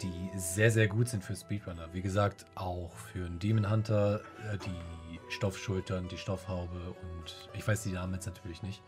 die 0.00 0.30
sehr, 0.36 0.70
sehr 0.70 0.86
gut 0.86 1.08
sind 1.08 1.24
für 1.24 1.34
Speedrunner. 1.34 1.88
Wie 1.92 2.02
gesagt, 2.02 2.46
auch 2.54 2.92
für 3.12 3.26
einen 3.26 3.40
Demon 3.40 3.68
Hunter, 3.70 4.20
äh, 4.52 4.58
die 4.58 5.18
Stoffschultern, 5.30 6.08
die 6.08 6.16
Stoffhaube 6.16 6.94
und 7.02 7.48
ich 7.54 7.66
weiß 7.66 7.82
die 7.82 7.92
Namen 7.92 8.14
jetzt 8.14 8.26
natürlich 8.26 8.62
nicht. 8.62 8.82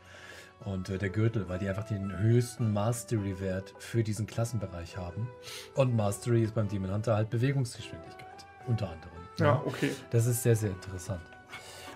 Und 0.65 0.91
äh, 0.91 0.99
der 0.99 1.09
Gürtel, 1.09 1.49
weil 1.49 1.59
die 1.59 1.69
einfach 1.69 1.87
den 1.87 2.19
höchsten 2.19 2.73
Mastery-Wert 2.73 3.75
für 3.79 4.03
diesen 4.03 4.27
Klassenbereich 4.27 4.97
haben. 4.97 5.29
Und 5.75 5.97
Mastery 5.97 6.43
ist 6.43 6.55
beim 6.55 6.69
Demon 6.69 6.93
Hunter 6.93 7.17
halt 7.17 7.31
Bewegungsgeschwindigkeit 7.31 8.27
unter 8.67 8.91
anderem. 8.91 9.13
Ja, 9.39 9.47
ja, 9.47 9.63
okay. 9.65 9.91
Das 10.11 10.27
ist 10.27 10.43
sehr, 10.43 10.57
sehr 10.57 10.71
interessant. 10.71 11.23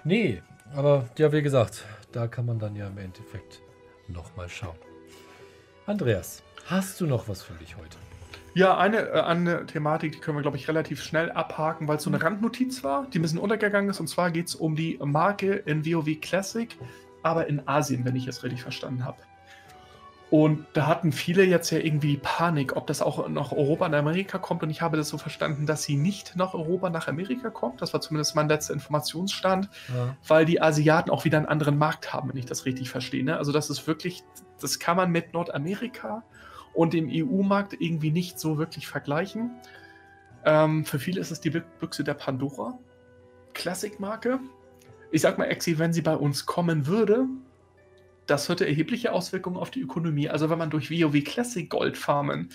Nee, 0.03 0.43
aber 0.75 1.09
ja, 1.19 1.31
wie 1.33 1.43
gesagt, 1.43 1.85
da 2.13 2.27
kann 2.27 2.47
man 2.47 2.59
dann 2.59 2.75
ja 2.75 2.87
im 2.87 2.99
Endeffekt 2.99 3.61
nochmal 4.09 4.49
schauen. 4.49 4.77
Andreas, 5.87 6.43
hast 6.67 7.01
du 7.01 7.07
noch 7.07 7.29
was 7.29 7.43
für 7.43 7.55
dich 7.55 7.77
heute? 7.77 7.97
Ja, 8.55 8.79
eine, 8.79 9.09
äh, 9.09 9.21
eine 9.21 9.67
Thematik, 9.67 10.13
die 10.13 10.19
können 10.19 10.39
wir, 10.39 10.43
glaube 10.43 10.57
ich, 10.57 10.69
relativ 10.69 11.03
schnell 11.03 11.31
abhaken, 11.33 11.89
weil 11.89 11.97
es 11.97 12.05
so 12.05 12.11
eine 12.11 12.23
Randnotiz 12.23 12.85
war, 12.85 13.07
die 13.13 13.19
ein 13.19 13.23
bisschen 13.23 13.39
untergegangen 13.39 13.91
ist. 13.91 14.01
Und 14.01 14.07
zwar 14.07 14.31
geht 14.31 14.47
es 14.47 14.55
um 14.55 14.77
die 14.77 14.99
Marke 15.03 15.55
in 15.55 15.85
WoW 15.85 16.21
Classic 16.21 16.77
aber 17.25 17.49
in 17.49 17.67
Asien, 17.67 18.05
wenn 18.05 18.15
ich 18.15 18.29
es 18.29 18.43
richtig 18.45 18.63
verstanden 18.63 19.05
habe. 19.05 19.19
Und 20.31 20.67
da 20.73 20.89
hatten 20.89 21.13
viele 21.13 21.45
jetzt 21.45 21.71
ja 21.71 21.79
irgendwie 21.79 22.17
Panik, 22.17 22.75
ob 22.77 22.89
das 22.89 23.03
auch 23.03 23.29
nach 23.29 23.53
Europa 23.53 23.87
und 23.87 23.95
Amerika 23.95 24.39
kommt. 24.39 24.65
Und 24.65 24.71
ich 24.71 24.83
habe 24.83 24.97
das 24.97 25.09
so 25.09 25.17
verstanden, 25.17 25.65
dass 25.65 25.85
sie 25.85 25.97
nicht 25.97 26.35
nach 26.35 26.55
Europa, 26.55 26.91
nach 26.91 27.07
Amerika 27.07 27.51
kommt. 27.51 27.81
Das 27.81 27.93
war 27.93 28.01
zumindest 28.01 28.35
mein 28.35 28.49
letzter 28.49 28.75
Informationsstand, 28.75 29.69
ja. 29.95 30.17
weil 30.27 30.45
die 30.45 30.61
Asiaten 30.61 31.11
auch 31.11 31.25
wieder 31.25 31.39
einen 31.39 31.47
anderen 31.47 31.79
Markt 31.79 32.13
haben, 32.13 32.31
wenn 32.31 32.37
ich 32.37 32.47
das 32.47 32.65
richtig 32.65 32.91
verstehe. 32.91 33.23
Ne? 33.23 33.37
Also 33.37 33.53
das 33.53 33.71
ist 33.71 33.87
wirklich, 33.87 34.25
das 34.61 34.81
kann 34.81 34.97
man 34.97 35.13
mit 35.13 35.35
Nordamerika 35.35 36.25
und 36.73 36.95
dem 36.95 37.09
EU-Markt 37.09 37.77
irgendwie 37.79 38.11
nicht 38.11 38.41
so 38.41 38.59
wirklich 38.59 38.89
vergleichen. 38.89 39.53
Ähm, 40.45 40.85
für 40.85 40.99
viele 40.99 41.21
ist 41.21 41.31
es 41.31 41.41
die 41.41 41.51
Büchse 41.51 42.03
der 42.03 42.15
Pandora. 42.15 42.77
Classic-Marke. 43.53 44.41
Ich 45.15 45.23
sag 45.23 45.39
mal, 45.39 45.45
Exi, 45.45 45.79
wenn 45.79 45.93
sie 45.93 46.03
bei 46.03 46.17
uns 46.17 46.45
kommen 46.45 46.89
würde, 46.89 47.27
das 48.27 48.49
hätte 48.49 48.67
erhebliche 48.67 49.13
Auswirkungen 49.13 49.57
auf 49.57 49.71
die 49.71 49.81
Ökonomie. 49.81 50.29
Also 50.29 50.51
wenn 50.51 50.59
man 50.59 50.71
durch 50.71 50.91
WoW 50.91 51.23
Classic 51.23 51.71
Gold 51.71 51.97
farmen 51.97 52.49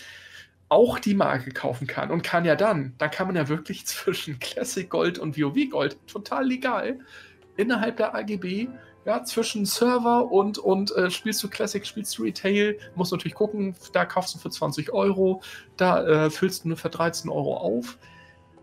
auch 0.68 1.00
die 1.00 1.14
Marke 1.14 1.52
kaufen 1.52 1.88
kann 1.88 2.12
und 2.12 2.22
kann 2.22 2.44
ja 2.44 2.58
dann, 2.58 2.96
dann 2.98 3.12
kann 3.12 3.28
man 3.28 3.38
ja 3.38 3.48
wirklich 3.48 3.86
zwischen 3.86 4.40
Classic 4.40 4.90
Gold 4.90 5.20
und 5.20 5.40
WoW 5.40 5.70
Gold 5.70 5.98
total 6.06 6.48
legal 6.48 7.00
innerhalb 7.56 7.96
der 7.96 8.14
AGB, 8.14 8.68
ja, 9.06 9.24
zwischen 9.24 9.66
Server 9.66 10.30
und, 10.30 10.58
und 10.58 10.94
äh, 10.98 11.10
spielst 11.10 11.42
du 11.42 11.48
Classic, 11.48 11.88
spielst 11.88 12.18
du 12.18 12.24
Retail, 12.24 12.78
musst 12.96 13.14
natürlich 13.14 13.36
gucken, 13.36 13.74
da 13.94 14.04
kaufst 14.04 14.36
du 14.36 14.40
für 14.40 14.50
20 14.50 14.92
Euro, 14.92 15.42
da 15.78 16.26
äh, 16.26 16.30
füllst 16.30 16.66
du 16.66 16.68
nur 16.68 16.78
für 16.78 16.90
13 16.90 17.30
Euro 17.30 17.56
auf. 17.56 17.98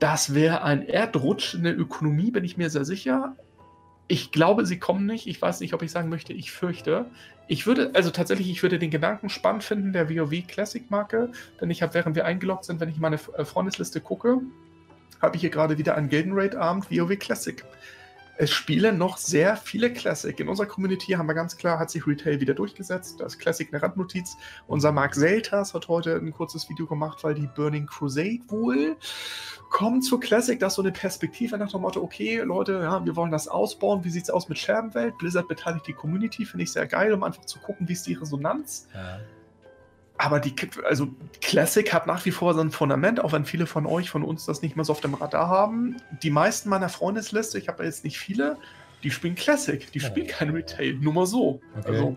Das 0.00 0.34
wäre 0.34 0.62
ein 0.64 0.86
Erdrutsch 0.86 1.54
in 1.54 1.62
der 1.62 1.78
Ökonomie, 1.78 2.30
bin 2.30 2.44
ich 2.44 2.58
mir 2.58 2.68
sehr 2.68 2.84
sicher. 2.84 3.34
Ich 4.08 4.30
glaube, 4.30 4.66
sie 4.66 4.78
kommen 4.78 5.06
nicht. 5.06 5.26
Ich 5.26 5.40
weiß 5.40 5.60
nicht, 5.60 5.74
ob 5.74 5.82
ich 5.82 5.90
sagen 5.90 6.08
möchte, 6.08 6.32
ich 6.32 6.52
fürchte. 6.52 7.06
Ich 7.48 7.66
würde, 7.66 7.90
also 7.94 8.10
tatsächlich, 8.10 8.50
ich 8.50 8.62
würde 8.62 8.78
den 8.78 8.90
Gedanken 8.90 9.28
spannend 9.28 9.64
finden, 9.64 9.92
der 9.92 10.10
WoW 10.10 10.46
Classic 10.46 10.90
Marke, 10.90 11.30
denn 11.60 11.70
ich 11.70 11.82
habe, 11.82 11.94
während 11.94 12.16
wir 12.16 12.24
eingeloggt 12.24 12.64
sind, 12.64 12.80
wenn 12.80 12.88
ich 12.88 12.98
meine 12.98 13.18
äh, 13.36 13.44
Freundesliste 13.44 14.00
gucke, 14.00 14.40
habe 15.20 15.36
ich 15.36 15.40
hier 15.40 15.50
gerade 15.50 15.78
wieder 15.78 15.94
einen 15.96 16.08
Gilden 16.08 16.32
Raid 16.34 16.56
Abend 16.56 16.90
WoW 16.90 17.16
Classic 17.18 17.64
es 18.38 18.50
spielen 18.50 18.98
noch 18.98 19.16
sehr 19.16 19.56
viele 19.56 19.92
Classic. 19.92 20.38
In 20.38 20.48
unserer 20.48 20.66
Community 20.66 21.12
haben 21.12 21.26
wir 21.26 21.34
ganz 21.34 21.56
klar, 21.56 21.78
hat 21.78 21.90
sich 21.90 22.06
Retail 22.06 22.40
wieder 22.40 22.54
durchgesetzt. 22.54 23.20
Da 23.20 23.26
ist 23.26 23.38
Classic 23.38 23.68
eine 23.72 23.82
Randnotiz. 23.82 24.36
Unser 24.66 24.92
Mark 24.92 25.14
Seltas 25.14 25.72
hat 25.74 25.88
heute 25.88 26.16
ein 26.16 26.32
kurzes 26.32 26.68
Video 26.68 26.86
gemacht, 26.86 27.24
weil 27.24 27.34
die 27.34 27.46
Burning 27.46 27.86
Crusade 27.86 28.40
wohl 28.48 28.96
kommt 29.70 30.04
zu 30.04 30.18
Classic. 30.18 30.58
Das 30.58 30.72
ist 30.72 30.76
so 30.76 30.82
eine 30.82 30.92
Perspektive 30.92 31.58
nach 31.58 31.70
dem 31.70 31.80
Motto, 31.80 32.02
okay, 32.02 32.40
Leute, 32.40 32.80
ja, 32.82 33.04
wir 33.04 33.16
wollen 33.16 33.30
das 33.30 33.48
ausbauen. 33.48 34.04
Wie 34.04 34.10
sieht 34.10 34.24
es 34.24 34.30
aus 34.30 34.48
mit 34.48 34.58
Scherbenwelt? 34.58 35.18
Blizzard 35.18 35.48
beteiligt 35.48 35.86
die 35.86 35.92
Community, 35.92 36.44
finde 36.44 36.64
ich 36.64 36.72
sehr 36.72 36.86
geil, 36.86 37.12
um 37.12 37.22
einfach 37.22 37.44
zu 37.44 37.58
gucken, 37.58 37.88
wie 37.88 37.92
ist 37.92 38.06
die 38.06 38.14
Resonanz. 38.14 38.88
Ja. 38.94 39.20
Aber 40.18 40.40
die, 40.40 40.54
also 40.88 41.08
Classic 41.40 41.92
hat 41.92 42.06
nach 42.06 42.24
wie 42.24 42.30
vor 42.30 42.54
so 42.54 42.60
ein 42.60 42.70
Fundament, 42.70 43.22
auch 43.22 43.32
wenn 43.32 43.44
viele 43.44 43.66
von 43.66 43.86
euch, 43.86 44.08
von 44.08 44.22
uns 44.22 44.46
das 44.46 44.62
nicht 44.62 44.76
mehr 44.76 44.84
so 44.84 44.92
auf 44.92 45.00
dem 45.00 45.14
Radar 45.14 45.48
haben. 45.48 45.96
Die 46.22 46.30
meisten 46.30 46.68
meiner 46.68 46.88
Freundesliste, 46.88 47.58
ich 47.58 47.68
habe 47.68 47.84
jetzt 47.84 48.04
nicht 48.04 48.18
viele, 48.18 48.56
die 49.02 49.10
spielen 49.10 49.34
Classic, 49.34 49.90
die 49.92 50.00
spielen 50.00 50.26
kein 50.26 50.50
Retail, 50.50 50.94
nur 50.94 51.12
mal 51.12 51.26
so. 51.26 51.60
Okay. 51.78 51.88
Also 51.88 52.16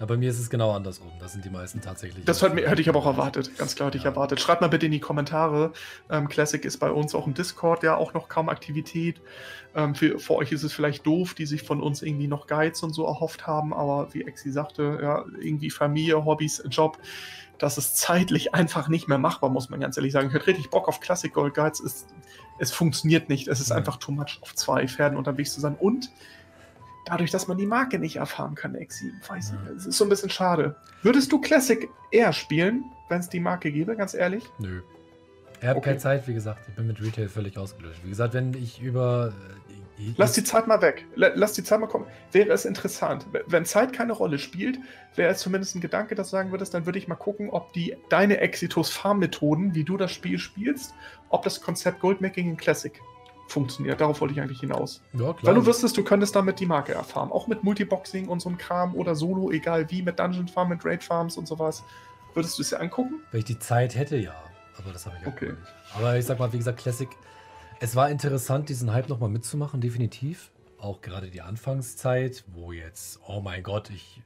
ja, 0.00 0.06
bei 0.06 0.16
mir 0.16 0.28
ist 0.28 0.40
es 0.40 0.50
genau 0.50 0.72
andersrum. 0.72 1.12
Das 1.20 1.32
sind 1.32 1.44
die 1.44 1.50
meisten 1.50 1.80
tatsächlich. 1.80 2.24
Das 2.24 2.42
hätte, 2.42 2.68
hätte 2.68 2.82
ich 2.82 2.88
aber 2.88 2.98
auch 2.98 3.06
erwartet. 3.06 3.56
Ganz 3.56 3.76
klar 3.76 3.86
hätte 3.86 3.98
ja. 3.98 4.02
ich 4.02 4.06
erwartet. 4.06 4.40
Schreibt 4.40 4.60
mal 4.60 4.68
bitte 4.68 4.86
in 4.86 4.92
die 4.92 4.98
Kommentare. 5.00 5.72
Ähm, 6.10 6.28
Classic 6.28 6.64
ist 6.64 6.78
bei 6.78 6.90
uns 6.90 7.14
auch 7.14 7.28
im 7.28 7.34
Discord 7.34 7.84
ja 7.84 7.96
auch 7.96 8.12
noch 8.12 8.28
kaum 8.28 8.48
Aktivität. 8.48 9.20
Ähm, 9.76 9.94
für, 9.94 10.18
für, 10.18 10.34
euch 10.34 10.50
ist 10.50 10.64
es 10.64 10.72
vielleicht 10.72 11.06
doof, 11.06 11.34
die 11.34 11.46
sich 11.46 11.62
von 11.62 11.80
uns 11.80 12.02
irgendwie 12.02 12.26
noch 12.26 12.48
Guides 12.48 12.82
und 12.82 12.92
so 12.92 13.06
erhofft 13.06 13.46
haben. 13.46 13.72
Aber 13.72 14.12
wie 14.12 14.22
Exi 14.22 14.50
sagte, 14.50 14.98
ja, 15.00 15.24
irgendwie 15.40 15.70
Familie, 15.70 16.24
Hobbys, 16.24 16.62
Job. 16.70 16.98
Das 17.58 17.78
ist 17.78 17.96
zeitlich 17.96 18.52
einfach 18.52 18.88
nicht 18.88 19.06
mehr 19.06 19.18
machbar, 19.18 19.48
muss 19.48 19.70
man 19.70 19.78
ganz 19.78 19.96
ehrlich 19.96 20.12
sagen. 20.12 20.26
Ich 20.26 20.34
hätte 20.34 20.48
richtig 20.48 20.70
Bock 20.70 20.88
auf 20.88 20.98
Classic 20.98 21.32
Gold 21.32 21.54
Guides. 21.54 21.78
Es, 21.78 22.06
es 22.58 22.72
funktioniert 22.72 23.28
nicht. 23.28 23.46
Es 23.46 23.60
ist 23.60 23.70
ja. 23.70 23.76
einfach 23.76 23.98
too 23.98 24.10
much 24.10 24.38
auf 24.40 24.56
zwei 24.56 24.88
Pferden 24.88 25.16
unterwegs 25.16 25.54
zu 25.54 25.60
sein. 25.60 25.76
Und 25.78 26.10
dadurch, 27.04 27.30
dass 27.30 27.48
man 27.48 27.58
die 27.58 27.66
Marke 27.66 27.98
nicht 27.98 28.16
erfahren 28.16 28.54
kann, 28.54 28.76
X7. 28.76 29.12
Weiß 29.28 29.50
ja. 29.50 29.60
nicht. 29.60 29.78
Es 29.78 29.86
ist 29.86 29.98
so 29.98 30.04
ein 30.04 30.08
bisschen 30.08 30.30
schade. 30.30 30.76
Würdest 31.02 31.30
du 31.32 31.40
Classic 31.40 31.88
eher 32.10 32.32
spielen, 32.32 32.84
wenn 33.08 33.20
es 33.20 33.28
die 33.28 33.40
Marke 33.40 33.70
gäbe, 33.70 33.96
ganz 33.96 34.14
ehrlich? 34.14 34.44
Nö. 34.58 34.82
Ich 35.60 35.68
habe 35.68 35.78
okay. 35.78 35.90
keine 35.90 35.98
Zeit, 35.98 36.28
wie 36.28 36.34
gesagt. 36.34 36.60
Ich 36.68 36.74
bin 36.74 36.86
mit 36.86 37.00
Retail 37.02 37.28
völlig 37.28 37.56
ausgelöscht. 37.56 38.00
Wie 38.04 38.10
gesagt, 38.10 38.34
wenn 38.34 38.52
ich 38.54 38.82
über. 38.82 39.32
Äh, 39.98 40.12
Lass 40.16 40.32
die 40.32 40.42
Zeit 40.42 40.66
mal 40.66 40.82
weg. 40.82 41.06
Lass 41.14 41.52
die 41.52 41.62
Zeit 41.62 41.80
mal 41.80 41.86
kommen. 41.86 42.06
Wäre 42.32 42.50
es 42.50 42.64
interessant. 42.64 43.26
Wenn 43.46 43.64
Zeit 43.64 43.92
keine 43.92 44.12
Rolle 44.12 44.38
spielt, 44.38 44.78
wäre 45.14 45.30
es 45.30 45.38
zumindest 45.38 45.76
ein 45.76 45.80
Gedanke, 45.80 46.16
dass 46.16 46.30
du 46.30 46.32
sagen 46.32 46.50
würdest, 46.50 46.74
dann 46.74 46.84
würde 46.84 46.98
ich 46.98 47.06
mal 47.06 47.14
gucken, 47.14 47.48
ob 47.48 47.72
die 47.72 47.96
deine 48.08 48.38
Exitus 48.40 48.90
Farm-Methoden, 48.90 49.74
wie 49.74 49.84
du 49.84 49.96
das 49.96 50.10
Spiel 50.10 50.38
spielst, 50.38 50.94
ob 51.28 51.44
das 51.44 51.60
Konzept 51.60 52.00
Goldmaking 52.00 52.50
in 52.50 52.56
Classic 52.56 53.00
funktioniert. 53.46 54.00
Darauf 54.00 54.20
wollte 54.20 54.34
ich 54.34 54.40
eigentlich 54.40 54.60
hinaus. 54.60 55.02
Ja, 55.12 55.32
klar. 55.32 55.38
Weil 55.42 55.54
du 55.54 55.66
wüsstest, 55.66 55.96
du 55.96 56.04
könntest 56.04 56.34
damit 56.34 56.60
die 56.60 56.66
Marke 56.66 56.94
erfahren. 56.94 57.30
Auch 57.30 57.46
mit 57.46 57.62
Multiboxing 57.62 58.28
und 58.28 58.40
so 58.40 58.48
einem 58.48 58.58
Kram 58.58 58.94
oder 58.94 59.14
Solo, 59.14 59.50
egal 59.50 59.90
wie, 59.90 60.02
mit 60.02 60.18
Dungeon 60.18 60.48
Farm, 60.48 60.68
mit 60.70 60.84
Raid 60.84 61.02
Farms 61.02 61.36
und 61.36 61.46
sowas. 61.46 61.84
Würdest 62.34 62.58
du 62.58 62.62
es 62.62 62.70
dir 62.70 62.80
angucken? 62.80 63.20
Wenn 63.30 63.40
ich 63.40 63.44
die 63.44 63.58
Zeit 63.58 63.94
hätte, 63.94 64.16
ja. 64.16 64.34
Aber 64.76 64.92
das 64.92 65.06
habe 65.06 65.16
ich 65.20 65.26
okay. 65.26 65.50
nicht. 65.50 65.58
Aber 65.94 66.16
ich 66.16 66.24
sag 66.24 66.38
mal, 66.38 66.52
wie 66.52 66.58
gesagt, 66.58 66.80
Classic. 66.80 67.08
Es 67.80 67.94
war 67.94 68.10
interessant, 68.10 68.68
diesen 68.68 68.92
Hype 68.92 69.08
nochmal 69.08 69.28
mitzumachen, 69.28 69.80
definitiv. 69.80 70.50
Auch 70.78 71.00
gerade 71.00 71.30
die 71.30 71.42
Anfangszeit, 71.42 72.44
wo 72.48 72.72
jetzt, 72.72 73.20
oh 73.26 73.40
mein 73.40 73.62
Gott, 73.62 73.90
ich 73.90 74.22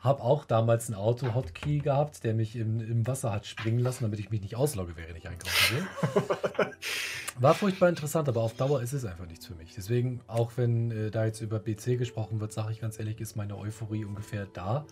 habe 0.00 0.22
auch 0.22 0.46
damals 0.46 0.88
einen 0.88 0.96
Auto-Hotkey 0.96 1.80
gehabt, 1.80 2.24
der 2.24 2.32
mich 2.32 2.56
im, 2.56 2.80
im 2.80 3.06
Wasser 3.06 3.32
hat 3.32 3.46
springen 3.46 3.80
lassen, 3.80 4.04
damit 4.04 4.18
ich 4.18 4.30
mich 4.30 4.40
nicht 4.40 4.56
auslogge, 4.56 4.96
während 4.96 5.18
ich 5.18 5.28
einkaufen 5.28 5.76
will. 5.76 6.66
War 7.38 7.54
furchtbar 7.54 7.90
interessant, 7.90 8.28
aber 8.28 8.40
auf 8.40 8.54
Dauer 8.54 8.82
ist 8.82 8.94
es 8.94 9.04
einfach 9.04 9.26
nichts 9.26 9.46
für 9.46 9.54
mich. 9.54 9.74
Deswegen, 9.74 10.20
auch 10.26 10.52
wenn 10.56 10.90
äh, 10.90 11.10
da 11.10 11.26
jetzt 11.26 11.42
über 11.42 11.58
BC 11.58 11.98
gesprochen 11.98 12.40
wird, 12.40 12.52
sage 12.52 12.72
ich 12.72 12.80
ganz 12.80 12.98
ehrlich, 12.98 13.20
ist 13.20 13.36
meine 13.36 13.58
Euphorie 13.58 14.06
ungefähr 14.06 14.46
da. 14.46 14.86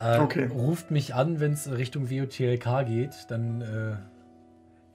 Äh, 0.00 0.18
okay. 0.18 0.46
Ruft 0.46 0.90
mich 0.90 1.14
an, 1.14 1.40
wenn 1.40 1.52
es 1.52 1.70
Richtung 1.70 2.10
WOTLK 2.10 2.86
geht, 2.86 3.26
dann 3.28 3.62
äh, 3.62 3.96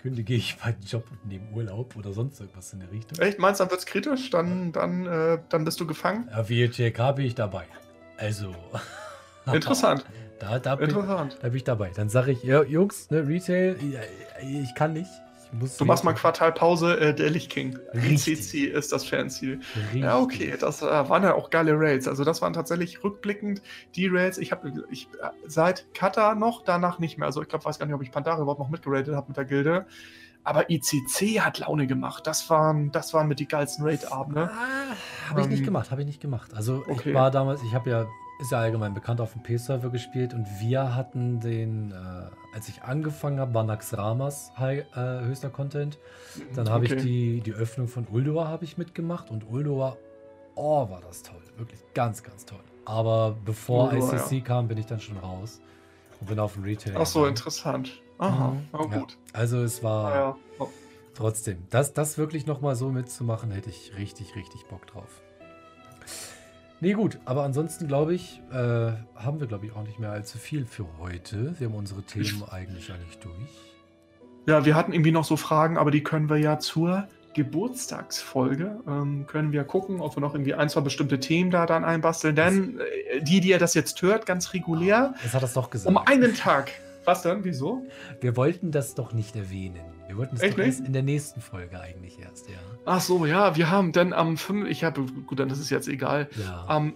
kündige 0.01 0.35
ich 0.35 0.57
meinen 0.63 0.81
Job 0.87 1.05
nehme 1.23 1.49
Urlaub 1.51 1.95
oder 1.95 2.13
sonst 2.13 2.39
irgendwas 2.39 2.73
in 2.73 2.79
der 2.79 2.91
Richtung. 2.91 3.17
Echt? 3.17 3.39
Meinst 3.39 3.59
du, 3.59 3.63
dann 3.63 3.71
wird 3.71 3.79
es 3.79 3.85
kritisch? 3.87 4.29
Dann, 4.29 4.71
dann, 4.71 5.07
äh, 5.07 5.39
dann 5.49 5.65
bist 5.65 5.79
du 5.79 5.87
gefangen? 5.87 6.29
Ja, 6.31 6.47
WOTLK 6.47 7.15
bin 7.15 7.25
ich 7.25 7.33
dabei. 7.33 7.65
Also. 8.19 8.53
Interessant. 9.51 10.05
Da, 10.39 10.59
da, 10.59 10.75
bin, 10.75 10.89
Interessant. 10.89 11.37
da 11.41 11.47
bin 11.47 11.57
ich 11.57 11.63
dabei. 11.63 11.91
Dann 11.93 12.09
sage 12.09 12.31
ich, 12.31 12.43
ja, 12.43 12.63
Jungs, 12.63 13.09
ne, 13.09 13.27
Retail, 13.27 13.75
ich 14.41 14.75
kann 14.75 14.93
nicht. 14.93 15.09
Ich 15.61 15.77
du 15.77 15.85
machst 15.85 16.03
mal 16.03 16.13
Quartalpause, 16.13 16.99
äh, 16.99 17.13
der 17.13 17.31
Lichtking. 17.31 17.77
CC 18.15 18.65
ist 18.65 18.91
das 18.91 19.03
Fernziel. 19.03 19.59
Richtig. 19.75 20.01
Ja, 20.01 20.19
okay, 20.19 20.55
das 20.59 20.81
äh, 20.81 20.85
waren 20.85 21.23
ja 21.23 21.33
auch 21.33 21.49
geile 21.49 21.73
Rails. 21.77 22.07
Also 22.07 22.23
das 22.23 22.41
waren 22.41 22.53
tatsächlich 22.53 23.03
rückblickend 23.03 23.61
die 23.95 24.07
Rails. 24.07 24.37
Ich 24.37 24.51
habe 24.51 24.71
ich, 24.91 25.07
äh, 25.21 25.29
seit 25.47 25.91
Kata 25.93 26.35
noch, 26.35 26.63
danach 26.63 26.99
nicht 26.99 27.17
mehr. 27.17 27.25
Also 27.25 27.41
ich 27.41 27.49
glaube, 27.49 27.65
weiß 27.65 27.79
gar 27.79 27.87
nicht, 27.87 27.95
ob 27.95 28.03
ich 28.03 28.11
Pandare 28.11 28.41
überhaupt 28.43 28.59
noch 28.59 28.69
mitgeratet 28.69 29.15
habe 29.15 29.27
mit 29.29 29.37
der 29.37 29.45
Gilde. 29.45 29.85
Aber 30.43 30.69
ICC 30.69 31.41
hat 31.41 31.59
Laune 31.59 31.85
gemacht. 31.85 32.25
Das 32.25 32.49
waren, 32.49 32.91
das 32.91 33.13
waren 33.13 33.27
mit 33.27 33.39
die 33.39 33.47
geilsten 33.47 33.85
Raid-Abende. 33.85 34.49
Ah, 34.51 35.29
habe 35.29 35.41
ich 35.41 35.47
nicht 35.47 35.59
ähm, 35.59 35.65
gemacht, 35.65 35.91
habe 35.91 36.01
ich 36.01 36.07
nicht 36.07 36.21
gemacht. 36.21 36.53
Also 36.53 36.83
okay. 36.87 37.09
ich 37.09 37.15
war 37.15 37.29
damals, 37.29 37.61
ich 37.63 37.73
habe 37.73 37.89
ja, 37.89 38.07
ist 38.39 38.51
ja 38.51 38.59
allgemein 38.59 38.93
bekannt, 38.93 39.19
auf 39.21 39.33
dem 39.33 39.43
P-Server 39.43 39.89
gespielt 39.89 40.33
und 40.33 40.47
wir 40.59 40.95
hatten 40.95 41.39
den, 41.39 41.91
äh, 41.91 42.55
als 42.55 42.69
ich 42.69 42.83
angefangen 42.83 43.39
habe, 43.39 43.53
war 43.53 43.63
Naxramas 43.63 44.51
high, 44.57 44.85
äh, 44.95 45.25
höchster 45.25 45.49
Content. 45.49 45.99
Dann 46.55 46.69
habe 46.69 46.85
okay. 46.85 46.95
ich 46.95 47.03
die, 47.03 47.41
die 47.41 47.53
Öffnung 47.53 47.87
von 47.87 48.07
Ulduar 48.07 48.47
habe 48.47 48.63
ich 48.63 48.77
mitgemacht 48.77 49.29
und 49.29 49.49
Ulduar, 49.49 49.97
oh, 50.55 50.89
war 50.89 51.01
das 51.01 51.21
toll. 51.21 51.41
Wirklich 51.57 51.81
ganz, 51.93 52.23
ganz 52.23 52.45
toll. 52.45 52.63
Aber 52.85 53.35
bevor 53.45 53.91
Ulduar, 53.91 54.13
ICC 54.13 54.31
ja. 54.31 54.39
kam, 54.39 54.67
bin 54.69 54.77
ich 54.77 54.85
dann 54.85 55.01
schon 55.01 55.17
raus 55.17 55.59
und 56.21 56.27
bin 56.27 56.39
auf 56.39 56.53
dem 56.53 56.63
Retail. 56.63 56.95
Ach 56.97 57.05
so, 57.05 57.25
interessant. 57.25 58.01
Aha, 58.19 58.49
mhm. 58.49 58.67
oh, 58.73 58.87
gut. 58.87 58.93
Ja, 58.93 59.39
also 59.39 59.63
es 59.63 59.81
war 59.81 60.15
ja. 60.15 60.37
oh. 60.59 60.67
trotzdem, 61.15 61.65
das, 61.69 61.93
das 61.93 62.17
wirklich 62.17 62.45
nochmal 62.45 62.75
so 62.75 62.89
mitzumachen, 62.89 63.49
hätte 63.51 63.69
ich 63.69 63.93
richtig, 63.97 64.35
richtig 64.35 64.65
Bock 64.65 64.85
drauf. 64.87 65.21
Nee, 66.81 66.93
gut, 66.93 67.17
aber 67.25 67.43
ansonsten 67.43 67.87
glaube 67.87 68.13
ich, 68.13 68.41
äh, 68.51 68.55
haben 69.15 69.39
wir 69.39 69.47
glaube 69.47 69.65
ich 69.65 69.73
auch 69.73 69.83
nicht 69.83 69.99
mehr 69.99 70.11
allzu 70.11 70.37
viel 70.37 70.65
für 70.65 70.85
heute. 70.99 71.55
Wir 71.59 71.67
haben 71.67 71.75
unsere 71.75 72.03
Themen 72.03 72.25
ich, 72.25 72.53
eigentlich 72.53 72.91
eigentlich 72.91 73.19
durch. 73.19 73.33
Ja, 74.47 74.65
wir 74.65 74.75
hatten 74.75 74.93
irgendwie 74.93 75.11
noch 75.11 75.25
so 75.25 75.35
Fragen, 75.35 75.77
aber 75.77 75.91
die 75.91 76.03
können 76.03 76.29
wir 76.29 76.37
ja 76.37 76.59
zur 76.59 77.07
Geburtstagsfolge, 77.35 78.79
ähm, 78.87 79.27
können 79.27 79.51
wir 79.51 79.63
gucken, 79.63 80.01
ob 80.01 80.15
wir 80.17 80.21
noch 80.21 80.33
irgendwie 80.33 80.55
ein, 80.55 80.67
zwei 80.67 80.81
bestimmte 80.81 81.19
Themen 81.19 81.51
da 81.51 81.65
dann 81.65 81.85
einbasteln. 81.85 82.35
Denn 82.35 82.79
äh, 82.79 83.21
die, 83.21 83.39
die 83.39 83.49
ihr 83.49 83.59
das 83.59 83.73
jetzt 83.73 84.01
hört, 84.01 84.25
ganz 84.25 84.53
regulär. 84.53 85.13
Das 85.23 85.33
hat 85.33 85.43
das 85.43 85.53
doch 85.53 85.69
gesagt. 85.69 85.89
Um 85.89 85.97
einen 85.97 86.33
Tag 86.33 86.71
was 87.05 87.21
denn? 87.21 87.43
Wieso? 87.43 87.85
Wir 88.21 88.35
wollten 88.35 88.71
das 88.71 88.95
doch 88.95 89.13
nicht 89.13 89.35
erwähnen. 89.35 89.81
Wir 90.07 90.17
wollten 90.17 90.35
es 90.35 90.41
erst 90.41 90.79
in 90.81 90.93
der 90.93 91.03
nächsten 91.03 91.39
Folge 91.39 91.79
eigentlich 91.79 92.19
erst, 92.19 92.49
ja. 92.49 92.57
Ach 92.85 93.01
so, 93.01 93.25
ja, 93.25 93.55
wir 93.55 93.69
haben 93.69 93.91
dann 93.91 94.11
am 94.13 94.37
5. 94.37 94.67
Ich 94.67 94.83
habe, 94.83 95.03
gut, 95.03 95.39
dann 95.39 95.49
ist 95.49 95.59
es 95.59 95.69
jetzt 95.69 95.87
egal. 95.87 96.29
Ja. 96.35 96.65
Am 96.67 96.93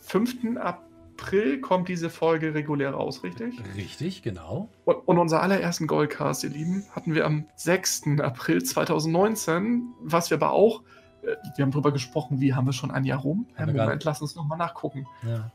5. 0.00 0.58
April 0.58 1.60
kommt 1.60 1.88
diese 1.88 2.10
Folge 2.10 2.52
regulär 2.52 2.90
raus, 2.90 3.22
richtig? 3.22 3.54
Richtig, 3.76 4.22
genau. 4.22 4.68
Und, 4.84 4.96
und 5.06 5.18
unser 5.18 5.42
allerersten 5.42 5.86
Goldcast, 5.86 6.44
ihr 6.44 6.50
Lieben, 6.50 6.84
hatten 6.92 7.14
wir 7.14 7.24
am 7.24 7.46
6. 7.56 8.02
April 8.20 8.62
2019, 8.62 9.84
was 10.02 10.30
wir 10.30 10.36
aber 10.36 10.52
auch, 10.52 10.82
äh, 11.22 11.36
wir 11.56 11.62
haben 11.62 11.70
drüber 11.70 11.92
gesprochen, 11.92 12.40
wie 12.40 12.54
haben 12.54 12.66
wir 12.66 12.72
schon 12.72 12.90
ein 12.90 13.04
Jahr 13.04 13.20
rum? 13.20 13.46
Haben 13.56 13.74
Ja, 13.76 13.84
Moment, 13.84 14.04
lass 14.04 14.20
uns 14.20 14.34
nochmal 14.34 14.58
nachgucken. 14.58 15.06
Ja. 15.26 15.50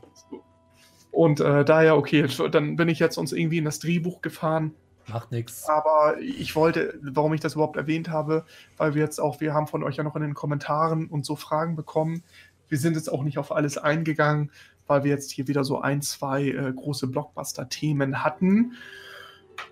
Und 1.15 1.39
äh, 1.39 1.63
daher, 1.63 1.95
okay, 1.95 2.27
dann 2.51 2.75
bin 2.75 2.89
ich 2.89 2.99
jetzt 2.99 3.17
uns 3.17 3.31
irgendwie 3.31 3.59
in 3.59 3.63
das 3.63 3.79
Drehbuch 3.79 4.21
gefahren. 4.21 4.73
Macht 5.07 5.31
nichts. 5.31 5.63
Aber 5.69 6.19
ich 6.19 6.57
wollte, 6.57 6.99
warum 7.01 7.33
ich 7.33 7.39
das 7.39 7.53
überhaupt 7.53 7.77
erwähnt 7.77 8.09
habe, 8.09 8.43
weil 8.75 8.95
wir 8.95 9.01
jetzt 9.01 9.19
auch, 9.19 9.39
wir 9.39 9.53
haben 9.53 9.67
von 9.67 9.81
euch 9.81 9.95
ja 9.95 10.03
noch 10.03 10.17
in 10.17 10.23
den 10.23 10.33
Kommentaren 10.33 11.07
und 11.07 11.25
so 11.25 11.37
Fragen 11.37 11.77
bekommen. 11.77 12.21
Wir 12.67 12.77
sind 12.77 12.95
jetzt 12.95 13.09
auch 13.09 13.23
nicht 13.23 13.37
auf 13.37 13.53
alles 13.53 13.77
eingegangen, 13.77 14.51
weil 14.87 15.05
wir 15.05 15.11
jetzt 15.11 15.31
hier 15.31 15.47
wieder 15.47 15.63
so 15.63 15.79
ein, 15.79 16.01
zwei 16.01 16.49
äh, 16.49 16.73
große 16.73 17.07
Blockbuster-Themen 17.07 18.21
hatten 18.25 18.73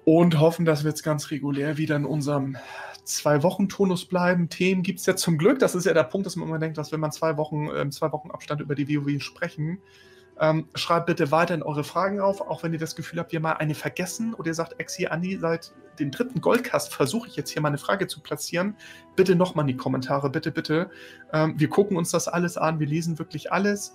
und 0.05 0.39
hoffen, 0.39 0.63
dass 0.63 0.85
wir 0.85 0.91
jetzt 0.91 1.03
ganz 1.03 1.29
regulär 1.29 1.75
wieder 1.75 1.97
in 1.97 2.05
unserem 2.05 2.55
Zwei-Wochen-Tonus 3.03 4.05
bleiben. 4.05 4.47
Themen 4.47 4.81
gibt 4.81 5.01
es 5.01 5.05
ja 5.07 5.17
zum 5.17 5.37
Glück. 5.37 5.59
Das 5.59 5.75
ist 5.75 5.85
ja 5.85 5.93
der 5.93 6.03
Punkt, 6.03 6.25
dass 6.25 6.37
man 6.37 6.47
immer 6.47 6.59
denkt, 6.59 6.77
dass 6.77 6.93
wenn 6.93 7.01
man 7.01 7.11
zwei 7.11 7.35
Wochen, 7.35 7.67
äh, 7.67 7.89
zwei 7.89 8.13
Wochen 8.13 8.31
Abstand 8.31 8.61
über 8.61 8.75
die 8.75 8.87
WoW 8.87 9.21
sprechen, 9.21 9.79
ähm, 10.39 10.67
schreibt 10.75 11.05
bitte 11.05 11.31
weiterhin 11.31 11.63
eure 11.63 11.83
Fragen 11.83 12.19
auf, 12.19 12.41
auch 12.41 12.63
wenn 12.63 12.73
ihr 12.73 12.79
das 12.79 12.95
Gefühl 12.95 13.19
habt, 13.19 13.31
wir 13.31 13.39
mal 13.39 13.53
eine 13.53 13.75
vergessen 13.75 14.33
oder 14.33 14.47
ihr 14.47 14.53
sagt, 14.53 14.79
Exi, 14.79 15.07
Andi, 15.07 15.37
seit 15.37 15.73
dem 15.99 16.09
dritten 16.11 16.41
Goldcast 16.41 16.93
versuche 16.93 17.27
ich 17.27 17.35
jetzt 17.35 17.51
hier 17.51 17.61
mal 17.61 17.67
eine 17.67 17.77
Frage 17.77 18.07
zu 18.07 18.19
platzieren. 18.21 18.75
Bitte 19.15 19.35
nochmal 19.35 19.63
in 19.63 19.67
die 19.67 19.77
Kommentare, 19.77 20.29
bitte, 20.29 20.51
bitte. 20.51 20.89
Ähm, 21.31 21.53
wir 21.57 21.69
gucken 21.69 21.97
uns 21.97 22.09
das 22.11 22.27
alles 22.27 22.57
an, 22.57 22.79
wir 22.79 22.87
lesen 22.87 23.19
wirklich 23.19 23.51
alles. 23.51 23.93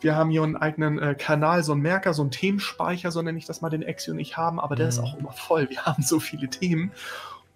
Wir 0.00 0.14
haben 0.14 0.30
hier 0.30 0.42
einen 0.42 0.56
eigenen 0.56 0.98
äh, 0.98 1.14
Kanal, 1.14 1.62
so 1.62 1.72
einen 1.72 1.82
Merker, 1.82 2.14
so 2.14 2.22
einen 2.22 2.30
Themenspeicher, 2.30 3.10
so 3.10 3.22
nenne 3.22 3.38
ich 3.38 3.46
das 3.46 3.60
mal, 3.60 3.70
den 3.70 3.82
Exi 3.82 4.10
und 4.10 4.18
ich 4.18 4.36
haben, 4.36 4.60
aber 4.60 4.76
der 4.76 4.86
Mhm. 4.86 4.90
ist 4.90 4.98
auch 4.98 5.18
immer 5.18 5.32
voll. 5.32 5.68
Wir 5.70 5.82
haben 5.86 6.02
so 6.02 6.20
viele 6.20 6.48
Themen 6.48 6.92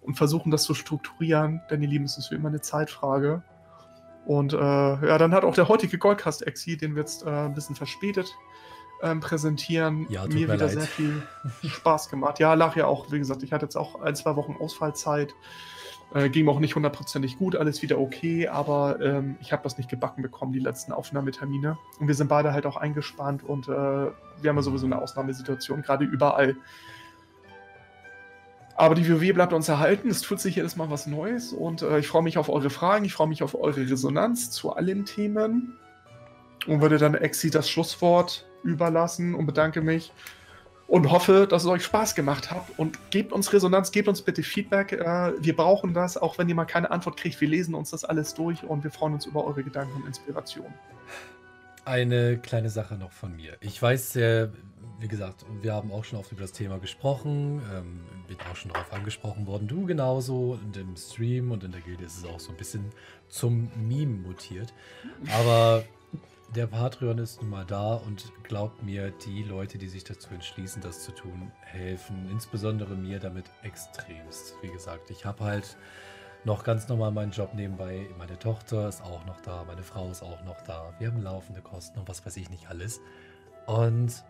und 0.01 0.15
versuchen 0.15 0.51
das 0.51 0.63
zu 0.63 0.73
strukturieren, 0.73 1.61
denn 1.69 1.81
ihr 1.81 1.87
Lieben, 1.87 2.05
es 2.05 2.17
ist 2.17 2.31
wie 2.31 2.35
immer 2.35 2.49
eine 2.49 2.61
Zeitfrage. 2.61 3.43
Und 4.25 4.53
äh, 4.53 4.57
ja, 4.57 5.17
dann 5.17 5.33
hat 5.33 5.43
auch 5.43 5.55
der 5.55 5.67
heutige 5.67 5.97
Goldcast 5.97 6.45
Exi, 6.45 6.77
den 6.77 6.95
wir 6.95 7.01
jetzt 7.01 7.25
äh, 7.25 7.29
ein 7.29 7.53
bisschen 7.53 7.75
verspätet 7.75 8.35
ähm, 9.01 9.19
präsentieren, 9.19 10.05
Ja, 10.09 10.25
mir 10.27 10.47
wieder 10.47 10.57
leid. 10.57 10.71
sehr 10.71 10.81
viel 10.83 11.23
Spaß 11.67 12.09
gemacht. 12.09 12.39
Ja, 12.39 12.53
lag 12.53 12.75
ja 12.75 12.85
auch, 12.85 13.11
wie 13.11 13.19
gesagt, 13.19 13.43
ich 13.43 13.51
hatte 13.53 13.65
jetzt 13.65 13.75
auch 13.75 14.01
ein, 14.01 14.15
zwei 14.15 14.35
Wochen 14.35 14.55
Ausfallzeit. 14.59 15.33
Äh, 16.13 16.29
ging 16.29 16.47
auch 16.49 16.59
nicht 16.59 16.75
hundertprozentig 16.75 17.37
gut, 17.37 17.55
alles 17.55 17.81
wieder 17.81 17.97
okay, 17.97 18.49
aber 18.49 18.99
ähm, 19.01 19.37
ich 19.39 19.53
habe 19.53 19.63
das 19.63 19.77
nicht 19.77 19.89
gebacken 19.89 20.21
bekommen, 20.21 20.51
die 20.51 20.59
letzten 20.59 20.91
Aufnahmetermine. 20.91 21.77
Und 21.99 22.07
wir 22.07 22.15
sind 22.15 22.27
beide 22.27 22.51
halt 22.51 22.65
auch 22.65 22.75
eingespannt 22.75 23.43
und 23.43 23.69
äh, 23.69 23.71
wir 23.71 24.11
haben 24.49 24.57
ja 24.57 24.61
sowieso 24.61 24.87
eine 24.87 25.01
Ausnahmesituation, 25.01 25.81
gerade 25.81 26.03
überall. 26.03 26.57
Aber 28.81 28.95
die 28.95 29.07
WoW 29.07 29.35
bleibt 29.35 29.53
uns 29.53 29.69
erhalten. 29.69 30.09
Es 30.09 30.21
tut 30.21 30.39
sich 30.39 30.55
jedes 30.55 30.75
Mal 30.75 30.89
was 30.89 31.05
Neues 31.05 31.53
und 31.53 31.83
äh, 31.83 31.99
ich 31.99 32.07
freue 32.07 32.23
mich 32.23 32.39
auf 32.39 32.49
eure 32.49 32.71
Fragen. 32.71 33.05
Ich 33.05 33.13
freue 33.13 33.27
mich 33.27 33.43
auf 33.43 33.53
eure 33.53 33.79
Resonanz 33.79 34.49
zu 34.49 34.73
allen 34.73 35.05
Themen 35.05 35.77
und 36.65 36.81
würde 36.81 36.97
dann 36.97 37.13
Exi 37.13 37.51
das 37.51 37.69
Schlusswort 37.69 38.43
überlassen 38.63 39.35
und 39.35 39.45
bedanke 39.45 39.81
mich 39.81 40.11
und 40.87 41.11
hoffe, 41.11 41.45
dass 41.47 41.61
es 41.61 41.69
euch 41.69 41.83
Spaß 41.83 42.15
gemacht 42.15 42.49
hat 42.49 42.65
und 42.77 42.97
gebt 43.11 43.33
uns 43.33 43.53
Resonanz, 43.53 43.91
gebt 43.91 44.07
uns 44.07 44.23
bitte 44.23 44.41
Feedback. 44.41 44.93
Äh, 44.93 45.33
wir 45.39 45.55
brauchen 45.55 45.93
das, 45.93 46.17
auch 46.17 46.39
wenn 46.39 46.49
ihr 46.49 46.55
mal 46.55 46.65
keine 46.65 46.89
Antwort 46.89 47.17
kriegt. 47.17 47.39
Wir 47.39 47.49
lesen 47.49 47.75
uns 47.75 47.91
das 47.91 48.03
alles 48.03 48.33
durch 48.33 48.63
und 48.63 48.83
wir 48.83 48.89
freuen 48.89 49.13
uns 49.13 49.27
über 49.27 49.45
eure 49.45 49.61
Gedanken 49.61 49.93
und 49.97 50.07
Inspiration. 50.07 50.73
Eine 51.85 52.39
kleine 52.39 52.71
Sache 52.71 52.95
noch 52.95 53.11
von 53.11 53.35
mir. 53.35 53.57
Ich 53.59 53.79
weiß 53.79 54.13
sehr, 54.13 54.49
wie 55.01 55.07
gesagt, 55.07 55.45
wir 55.61 55.73
haben 55.73 55.91
auch 55.91 56.03
schon 56.03 56.19
oft 56.19 56.31
über 56.31 56.41
das 56.41 56.51
Thema 56.51 56.77
gesprochen, 56.77 57.61
ähm, 57.73 58.01
bin 58.27 58.37
auch 58.51 58.55
schon 58.55 58.71
darauf 58.71 58.93
angesprochen 58.93 59.47
worden, 59.47 59.67
du 59.67 59.85
genauso. 59.85 60.59
Und 60.63 60.77
im 60.77 60.95
Stream 60.95 61.51
und 61.51 61.63
in 61.63 61.71
der 61.71 61.81
Gilde 61.81 62.05
ist 62.05 62.19
es 62.19 62.25
auch 62.25 62.39
so 62.39 62.51
ein 62.51 62.57
bisschen 62.57 62.85
zum 63.27 63.71
Meme 63.75 64.17
mutiert. 64.19 64.73
Aber 65.39 65.83
der 66.55 66.67
Patreon 66.67 67.17
ist 67.17 67.41
nun 67.41 67.49
mal 67.49 67.65
da 67.65 67.95
und 67.95 68.31
glaubt 68.43 68.83
mir, 68.83 69.11
die 69.25 69.41
Leute, 69.43 69.77
die 69.77 69.87
sich 69.87 70.03
dazu 70.03 70.33
entschließen, 70.33 70.81
das 70.81 71.03
zu 71.03 71.11
tun, 71.13 71.51
helfen 71.61 72.29
insbesondere 72.29 72.95
mir 72.95 73.19
damit 73.19 73.45
extremst. 73.63 74.55
Wie 74.61 74.69
gesagt, 74.69 75.09
ich 75.09 75.25
habe 75.25 75.43
halt 75.43 75.77
noch 76.43 76.63
ganz 76.63 76.87
normal 76.89 77.11
meinen 77.11 77.31
Job 77.31 77.53
nebenbei. 77.55 78.07
Meine 78.17 78.37
Tochter 78.37 78.87
ist 78.87 79.01
auch 79.01 79.25
noch 79.25 79.41
da, 79.41 79.63
meine 79.65 79.83
Frau 79.83 80.09
ist 80.09 80.21
auch 80.21 80.43
noch 80.43 80.61
da. 80.61 80.93
Wir 80.99 81.07
haben 81.07 81.21
laufende 81.21 81.61
Kosten 81.61 81.99
und 81.99 82.07
was 82.07 82.25
weiß 82.25 82.37
ich 82.37 82.49
nicht 82.49 82.69
alles. 82.69 82.99
Und 83.65 84.23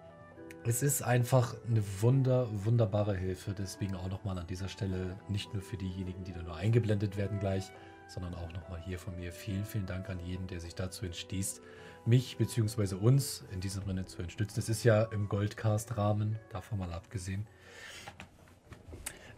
es 0.63 0.83
ist 0.83 1.01
einfach 1.01 1.55
eine 1.67 1.83
wunder, 2.01 2.47
wunderbare 2.51 3.15
Hilfe. 3.15 3.53
Deswegen 3.57 3.95
auch 3.95 4.09
nochmal 4.09 4.37
an 4.37 4.47
dieser 4.47 4.67
Stelle 4.67 5.17
nicht 5.27 5.53
nur 5.53 5.63
für 5.63 5.77
diejenigen, 5.77 6.23
die 6.23 6.33
da 6.33 6.43
nur 6.43 6.55
eingeblendet 6.55 7.17
werden 7.17 7.39
gleich, 7.39 7.71
sondern 8.07 8.35
auch 8.35 8.51
nochmal 8.53 8.81
hier 8.85 8.99
von 8.99 9.15
mir 9.15 9.31
vielen, 9.31 9.65
vielen 9.65 9.85
Dank 9.87 10.09
an 10.09 10.19
jeden, 10.19 10.47
der 10.47 10.59
sich 10.59 10.75
dazu 10.75 11.05
entschließt, 11.05 11.61
mich 12.05 12.37
bzw. 12.37 12.95
uns 12.95 13.43
in 13.51 13.59
diesem 13.59 13.85
Sinne 13.85 14.05
zu 14.05 14.19
unterstützen. 14.19 14.59
Es 14.59 14.69
ist 14.69 14.83
ja 14.83 15.03
im 15.03 15.29
Goldcast-Rahmen, 15.29 16.37
davon 16.51 16.79
mal 16.79 16.93
abgesehen. 16.93 17.47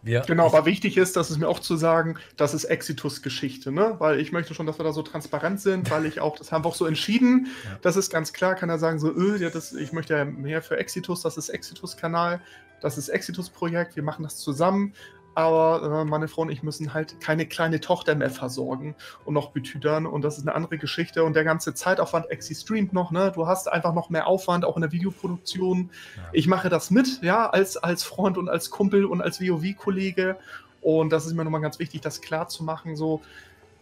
Wir, 0.04 0.20
Genau, 0.20 0.46
aber 0.46 0.66
wichtig 0.66 0.98
ist, 0.98 1.16
dass 1.16 1.30
es 1.30 1.38
mir 1.38 1.48
auch 1.48 1.60
zu 1.60 1.76
sagen, 1.76 2.16
das 2.36 2.52
ist 2.52 2.64
Exitus-Geschichte, 2.64 3.72
ne? 3.72 3.96
Weil 3.98 4.20
ich 4.20 4.32
möchte 4.32 4.52
schon, 4.52 4.66
dass 4.66 4.78
wir 4.78 4.84
da 4.84 4.92
so 4.92 5.02
transparent 5.02 5.60
sind, 5.60 5.90
weil 5.90 6.04
ich 6.04 6.20
auch, 6.20 6.36
das 6.36 6.52
haben 6.52 6.64
wir 6.64 6.68
auch 6.68 6.74
so 6.74 6.84
entschieden. 6.84 7.48
Ja. 7.64 7.78
Das 7.80 7.96
ist 7.96 8.10
ganz 8.10 8.34
klar, 8.34 8.54
kann 8.54 8.68
er 8.68 8.78
sagen, 8.78 8.98
so, 8.98 9.10
öh, 9.10 9.38
ja, 9.38 9.48
das, 9.48 9.72
ich 9.72 9.92
möchte 9.92 10.14
ja 10.14 10.24
mehr 10.26 10.60
für 10.60 10.76
Exitus, 10.76 11.22
das 11.22 11.38
ist 11.38 11.48
Exitus-Kanal, 11.48 12.40
das 12.82 12.98
ist 12.98 13.08
Exitus-Projekt, 13.08 13.96
wir 13.96 14.02
machen 14.02 14.24
das 14.24 14.36
zusammen. 14.36 14.92
Aber 15.34 16.02
äh, 16.02 16.04
meine 16.04 16.28
Frau 16.28 16.42
und 16.42 16.50
ich 16.50 16.62
müssen 16.62 16.94
halt 16.94 17.20
keine 17.20 17.46
kleine 17.46 17.80
Tochter 17.80 18.14
mehr 18.14 18.30
versorgen 18.30 18.94
und 19.24 19.34
noch 19.34 19.50
betütern. 19.50 20.06
Und 20.06 20.22
das 20.22 20.38
ist 20.38 20.46
eine 20.46 20.54
andere 20.54 20.78
Geschichte. 20.78 21.24
Und 21.24 21.34
der 21.34 21.44
ganze 21.44 21.74
Zeitaufwand, 21.74 22.30
Exi 22.30 22.54
streamt 22.54 22.92
noch, 22.92 23.10
ne? 23.10 23.32
Du 23.34 23.46
hast 23.46 23.70
einfach 23.70 23.94
noch 23.94 24.10
mehr 24.10 24.26
Aufwand, 24.26 24.64
auch 24.64 24.76
in 24.76 24.82
der 24.82 24.92
Videoproduktion. 24.92 25.90
Ja. 26.16 26.22
Ich 26.32 26.46
mache 26.46 26.68
das 26.68 26.90
mit, 26.90 27.22
ja, 27.22 27.50
als, 27.50 27.76
als 27.76 28.04
Freund 28.04 28.38
und 28.38 28.48
als 28.48 28.70
Kumpel 28.70 29.04
und 29.04 29.20
als 29.20 29.40
WoW-Kollege. 29.40 30.36
Und 30.80 31.10
das 31.10 31.26
ist 31.26 31.34
mir 31.34 31.44
nochmal 31.44 31.62
ganz 31.62 31.78
wichtig, 31.78 32.02
das 32.02 32.20
klar 32.20 32.46
zu 32.46 32.62
machen. 32.62 32.94
So, 32.94 33.22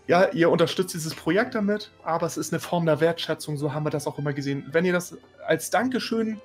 ja, 0.06 0.28
ihr 0.32 0.50
unterstützt 0.50 0.94
dieses 0.94 1.14
Projekt 1.14 1.54
damit, 1.54 1.90
aber 2.02 2.26
es 2.26 2.36
ist 2.36 2.52
eine 2.52 2.60
Form 2.60 2.86
der 2.86 3.00
Wertschätzung, 3.00 3.56
so 3.56 3.72
haben 3.72 3.84
wir 3.84 3.90
das 3.90 4.06
auch 4.06 4.18
immer 4.18 4.32
gesehen. 4.32 4.66
Wenn 4.72 4.84
ihr 4.84 4.92
das 4.92 5.16
als 5.46 5.70
Dankeschön, 5.70 6.40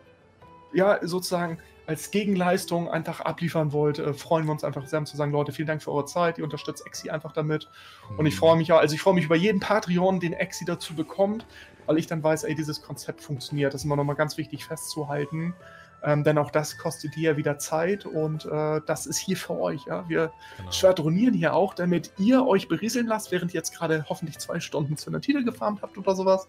ja, 0.74 1.00
sozusagen 1.02 1.60
als 1.88 2.12
Gegenleistung 2.12 2.90
einfach 2.90 3.22
abliefern 3.22 3.72
wollt, 3.72 3.98
äh, 3.98 4.14
freuen 4.14 4.46
wir 4.46 4.52
uns 4.52 4.64
einfach 4.66 4.86
sehr 4.86 5.04
zu 5.06 5.16
sagen, 5.16 5.32
Leute, 5.32 5.54
vielen 5.54 5.68
Dank 5.70 5.82
für 5.82 5.92
eure 5.92 6.06
Zeit, 6.06 6.38
ihr 6.38 6.44
unterstützt 6.44 6.86
Exi 6.86 7.10
einfach 7.10 7.32
damit. 7.32 7.70
Und 8.18 8.26
ich 8.26 8.36
freue 8.36 8.58
mich 8.58 8.68
ja, 8.68 8.78
also 8.78 8.94
ich 8.94 9.02
freue 9.02 9.14
mich 9.14 9.26
über 9.26 9.38
jeden 9.38 9.62
Patreon, 9.62 10.20
den 10.20 10.34
Exi 10.34 10.66
dazu 10.66 10.94
bekommt, 10.94 11.46
weil 11.86 11.98
ich 11.98 12.06
dann 12.06 12.22
weiß, 12.22 12.44
ey, 12.44 12.56
dieses 12.56 12.82
Konzept 12.82 13.22
funktioniert. 13.22 13.74
Das 13.74 13.82
ist 13.82 13.86
immer 13.86 13.96
nochmal 13.96 14.18
ganz 14.18 14.38
wichtig 14.38 14.66
festzuhalten. 14.66 15.56
Ähm, 16.04 16.24
denn 16.24 16.38
auch 16.38 16.52
das 16.52 16.78
kostet 16.78 17.16
dir 17.16 17.32
ja 17.32 17.38
wieder 17.38 17.58
Zeit 17.58 18.06
und 18.06 18.46
äh, 18.46 18.82
das 18.86 19.08
ist 19.08 19.18
hier 19.18 19.38
für 19.38 19.58
euch. 19.58 19.86
Ja? 19.88 20.08
Wir 20.08 20.32
Genau. 20.58 20.72
schwadronieren 20.72 21.34
hier 21.34 21.54
auch, 21.54 21.74
damit 21.74 22.12
ihr 22.18 22.46
euch 22.46 22.68
berieseln 22.68 23.08
lasst, 23.08 23.32
während 23.32 23.54
ihr 23.54 23.60
jetzt 23.60 23.76
gerade 23.76 24.06
hoffentlich 24.08 24.38
zwei 24.38 24.60
Stunden 24.60 24.96
zu 24.98 25.10
einer 25.10 25.22
Titel 25.22 25.44
gefarmt 25.44 25.82
habt 25.82 25.98
oder 25.98 26.16
sowas 26.16 26.48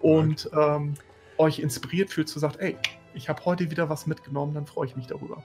und 0.00 0.50
ähm, 0.58 0.94
euch 1.36 1.60
inspiriert 1.60 2.10
fühlt, 2.10 2.28
zu 2.28 2.38
sagt, 2.38 2.56
ey, 2.58 2.76
ich 3.14 3.28
habe 3.28 3.44
heute 3.44 3.70
wieder 3.70 3.88
was 3.88 4.06
mitgenommen, 4.06 4.54
dann 4.54 4.66
freue 4.66 4.86
ich 4.86 4.96
mich 4.96 5.06
darüber. 5.06 5.42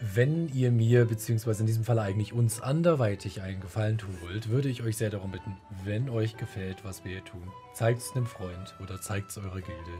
Wenn 0.00 0.48
ihr 0.52 0.70
mir, 0.70 1.06
beziehungsweise 1.06 1.60
in 1.60 1.66
diesem 1.66 1.84
Fall 1.84 1.98
eigentlich 1.98 2.34
uns 2.34 2.60
anderweitig 2.60 3.40
einen 3.40 3.60
Gefallen 3.60 3.96
tun 3.96 4.18
wollt, 4.20 4.50
würde 4.50 4.68
ich 4.68 4.82
euch 4.82 4.98
sehr 4.98 5.08
darum 5.08 5.30
bitten, 5.30 5.56
wenn 5.84 6.10
euch 6.10 6.36
gefällt, 6.36 6.84
was 6.84 7.02
wir 7.02 7.12
hier 7.12 7.24
tun, 7.24 7.50
zeigt 7.72 8.00
es 8.00 8.12
einem 8.14 8.26
Freund 8.26 8.74
oder 8.82 9.00
zeigt 9.00 9.30
es 9.30 9.38
eurer 9.38 9.62
Gilde 9.62 9.92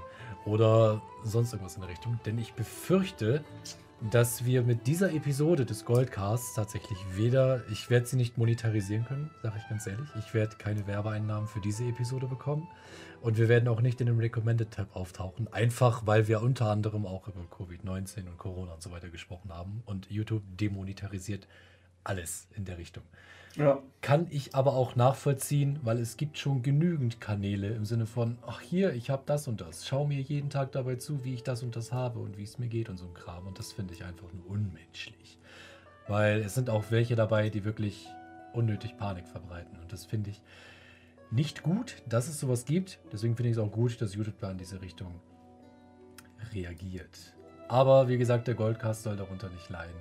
oder 0.44 1.00
sonst 1.24 1.52
irgendwas 1.54 1.76
in 1.76 1.80
der 1.80 1.90
Richtung. 1.90 2.20
Denn 2.26 2.38
ich 2.38 2.52
befürchte, 2.52 3.42
dass 4.10 4.44
wir 4.44 4.62
mit 4.62 4.86
dieser 4.86 5.12
Episode 5.14 5.64
des 5.64 5.86
Goldcasts 5.86 6.54
tatsächlich 6.54 6.98
weder, 7.14 7.62
ich 7.70 7.88
werde 7.88 8.06
sie 8.06 8.16
nicht 8.16 8.36
monetarisieren 8.36 9.06
können, 9.06 9.30
sage 9.42 9.56
ich 9.58 9.68
ganz 9.68 9.86
ehrlich. 9.86 10.08
Ich 10.18 10.34
werde 10.34 10.56
keine 10.56 10.86
Werbeeinnahmen 10.86 11.48
für 11.48 11.60
diese 11.60 11.84
Episode 11.84 12.26
bekommen. 12.26 12.68
Und 13.27 13.39
wir 13.39 13.48
werden 13.48 13.66
auch 13.66 13.81
nicht 13.81 14.01
in 14.01 14.07
dem 14.07 14.20
Recommended-Tab 14.20 14.94
auftauchen. 14.94 15.53
Einfach, 15.53 16.07
weil 16.07 16.28
wir 16.28 16.43
unter 16.43 16.70
anderem 16.70 17.07
auch 17.07 17.27
über 17.27 17.40
Covid-19 17.40 18.28
und 18.28 18.39
Corona 18.39 18.74
und 18.74 18.81
so 18.81 18.93
weiter 18.93 19.09
gesprochen 19.09 19.53
haben. 19.53 19.82
Und 19.85 20.09
YouTube 20.09 20.44
demonetarisiert 20.57 21.48
alles 22.05 22.47
in 22.55 22.65
der 22.65 22.78
Richtung. 22.78 23.03
Ja. 23.57 23.82
Kann 24.01 24.28
ich 24.31 24.55
aber 24.55 24.74
auch 24.74 24.94
nachvollziehen, 24.94 25.81
weil 25.82 25.98
es 25.98 26.16
gibt 26.16 26.39
schon 26.39 26.62
genügend 26.62 27.20
Kanäle 27.20 27.70
im 27.70 27.85
Sinne 27.85 28.07
von, 28.07 28.39
ach 28.47 28.61
hier, 28.61 28.94
ich 28.94 29.11
habe 29.11 29.24
das 29.27 29.48
und 29.48 29.61
das. 29.61 29.89
Schau 29.89 30.07
mir 30.07 30.20
jeden 30.20 30.48
Tag 30.48 30.70
dabei 30.70 30.94
zu, 30.94 31.24
wie 31.24 31.35
ich 31.35 31.43
das 31.43 31.65
und 31.65 31.74
das 31.74 31.90
habe 31.90 32.20
und 32.20 32.39
wie 32.39 32.44
es 32.44 32.61
mir 32.61 32.69
geht 32.69 32.89
und 32.89 32.97
so 32.97 33.07
ein 33.07 33.15
Kram. 33.15 33.48
Und 33.48 33.59
das 33.59 33.73
finde 33.73 33.93
ich 33.93 34.05
einfach 34.05 34.32
nur 34.32 34.48
unmenschlich. 34.48 35.40
Weil 36.07 36.43
es 36.43 36.55
sind 36.55 36.70
auch 36.70 36.93
welche 36.93 37.16
dabei, 37.16 37.51
die 37.51 37.65
wirklich 37.65 38.07
unnötig 38.53 38.97
Panik 38.97 39.27
verbreiten. 39.27 39.77
Und 39.81 39.93
das 39.93 40.05
finde 40.05 40.31
ich 40.31 40.40
nicht 41.31 41.62
gut, 41.62 42.03
dass 42.09 42.28
es 42.28 42.40
sowas 42.40 42.65
gibt. 42.65 42.98
Deswegen 43.12 43.36
finde 43.36 43.51
ich 43.51 43.57
es 43.57 43.62
auch 43.62 43.73
gut, 43.73 44.01
dass 44.01 44.15
YouTube 44.15 44.39
da 44.39 44.51
in 44.51 44.59
diese 44.59 44.81
Richtung 44.81 45.20
reagiert. 46.55 47.35
Aber 47.69 48.09
wie 48.09 48.19
gesagt, 48.19 48.47
der 48.47 48.55
Goldcast 48.55 49.03
soll 49.03 49.16
darunter 49.16 49.48
nicht 49.51 49.69
leiden. 49.70 49.97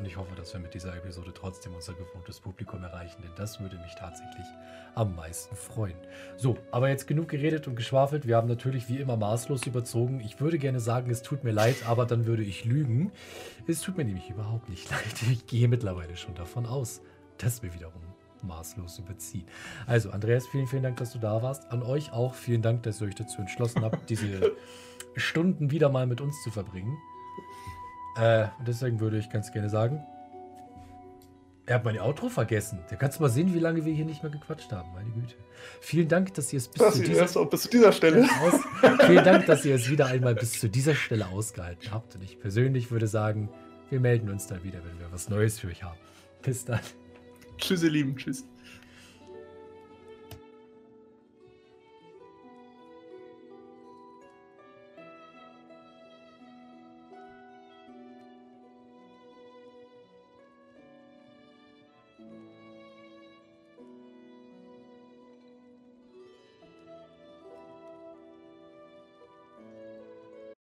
Und 0.00 0.06
ich 0.06 0.16
hoffe, 0.16 0.34
dass 0.34 0.54
wir 0.54 0.60
mit 0.60 0.72
dieser 0.72 0.96
Episode 0.96 1.30
trotzdem 1.34 1.74
unser 1.74 1.92
gewohntes 1.92 2.40
Publikum 2.40 2.82
erreichen, 2.82 3.20
denn 3.22 3.32
das 3.36 3.60
würde 3.60 3.76
mich 3.76 3.94
tatsächlich 3.96 4.46
am 4.94 5.14
meisten 5.14 5.54
freuen. 5.54 5.96
So, 6.38 6.56
aber 6.70 6.88
jetzt 6.88 7.06
genug 7.06 7.28
geredet 7.28 7.68
und 7.68 7.76
geschwafelt. 7.76 8.26
Wir 8.26 8.38
haben 8.38 8.48
natürlich 8.48 8.88
wie 8.88 8.96
immer 8.96 9.18
maßlos 9.18 9.66
überzogen. 9.66 10.20
Ich 10.20 10.40
würde 10.40 10.58
gerne 10.58 10.80
sagen, 10.80 11.10
es 11.10 11.20
tut 11.20 11.44
mir 11.44 11.52
leid, 11.52 11.86
aber 11.86 12.06
dann 12.06 12.24
würde 12.24 12.42
ich 12.42 12.64
lügen. 12.64 13.12
Es 13.66 13.82
tut 13.82 13.98
mir 13.98 14.06
nämlich 14.06 14.30
überhaupt 14.30 14.70
nicht 14.70 14.90
leid. 14.90 15.22
Ich 15.30 15.46
gehe 15.46 15.68
mittlerweile 15.68 16.16
schon 16.16 16.34
davon 16.34 16.64
aus, 16.64 17.02
dass 17.36 17.62
wir 17.62 17.74
wiederum 17.74 18.09
maßlos 18.42 18.98
überziehen. 18.98 19.46
Also, 19.86 20.10
Andreas, 20.10 20.46
vielen, 20.46 20.66
vielen 20.66 20.82
Dank, 20.82 20.96
dass 20.98 21.12
du 21.12 21.18
da 21.18 21.42
warst. 21.42 21.70
An 21.70 21.82
euch 21.82 22.12
auch 22.12 22.34
vielen 22.34 22.62
Dank, 22.62 22.82
dass 22.82 23.00
ihr 23.00 23.08
euch 23.08 23.14
dazu 23.14 23.40
entschlossen 23.40 23.82
habt, 23.82 24.10
diese 24.10 24.52
Stunden 25.16 25.70
wieder 25.70 25.88
mal 25.88 26.06
mit 26.06 26.20
uns 26.20 26.42
zu 26.42 26.50
verbringen. 26.50 26.96
Äh, 28.16 28.48
deswegen 28.66 29.00
würde 29.00 29.18
ich 29.18 29.30
ganz 29.30 29.52
gerne 29.52 29.70
sagen, 29.70 30.04
er 31.70 31.76
hat 31.76 31.84
mein 31.84 32.00
Outro 32.00 32.28
vergessen. 32.28 32.80
Da 32.90 32.96
kannst 32.96 33.18
du 33.18 33.22
mal 33.22 33.28
sehen, 33.28 33.54
wie 33.54 33.60
lange 33.60 33.84
wir 33.84 33.92
hier 33.92 34.04
nicht 34.04 34.24
mehr 34.24 34.32
gequatscht 34.32 34.72
haben. 34.72 34.92
Meine 34.92 35.10
Güte. 35.10 35.36
Vielen 35.80 36.08
Dank, 36.08 36.34
dass 36.34 36.52
ihr 36.52 36.56
es 36.56 36.66
bis, 36.66 36.94
zu 36.94 37.02
dieser, 37.02 37.44
bis 37.46 37.62
zu 37.62 37.68
dieser, 37.70 37.92
Stelle. 37.92 38.28
Aus, 38.42 38.60
vielen 39.06 39.24
Dank, 39.24 39.46
dass 39.46 39.64
ihr 39.64 39.76
es 39.76 39.88
wieder 39.88 40.06
einmal 40.06 40.34
bis 40.34 40.58
zu 40.58 40.68
dieser 40.68 40.96
Stelle 40.96 41.28
ausgehalten 41.28 41.92
habt. 41.92 42.16
Und 42.16 42.24
ich 42.24 42.40
persönlich 42.40 42.90
würde 42.90 43.06
sagen, 43.06 43.50
wir 43.88 44.00
melden 44.00 44.30
uns 44.30 44.48
dann 44.48 44.64
wieder, 44.64 44.80
wenn 44.84 44.98
wir 44.98 45.12
was 45.12 45.28
Neues 45.28 45.60
für 45.60 45.68
euch 45.68 45.84
haben. 45.84 45.98
Bis 46.42 46.64
dann. 46.64 46.80
Tschüss, 47.60 47.82
ihr 47.82 47.90
Lieben. 47.90 48.16
Tschüss. 48.16 48.49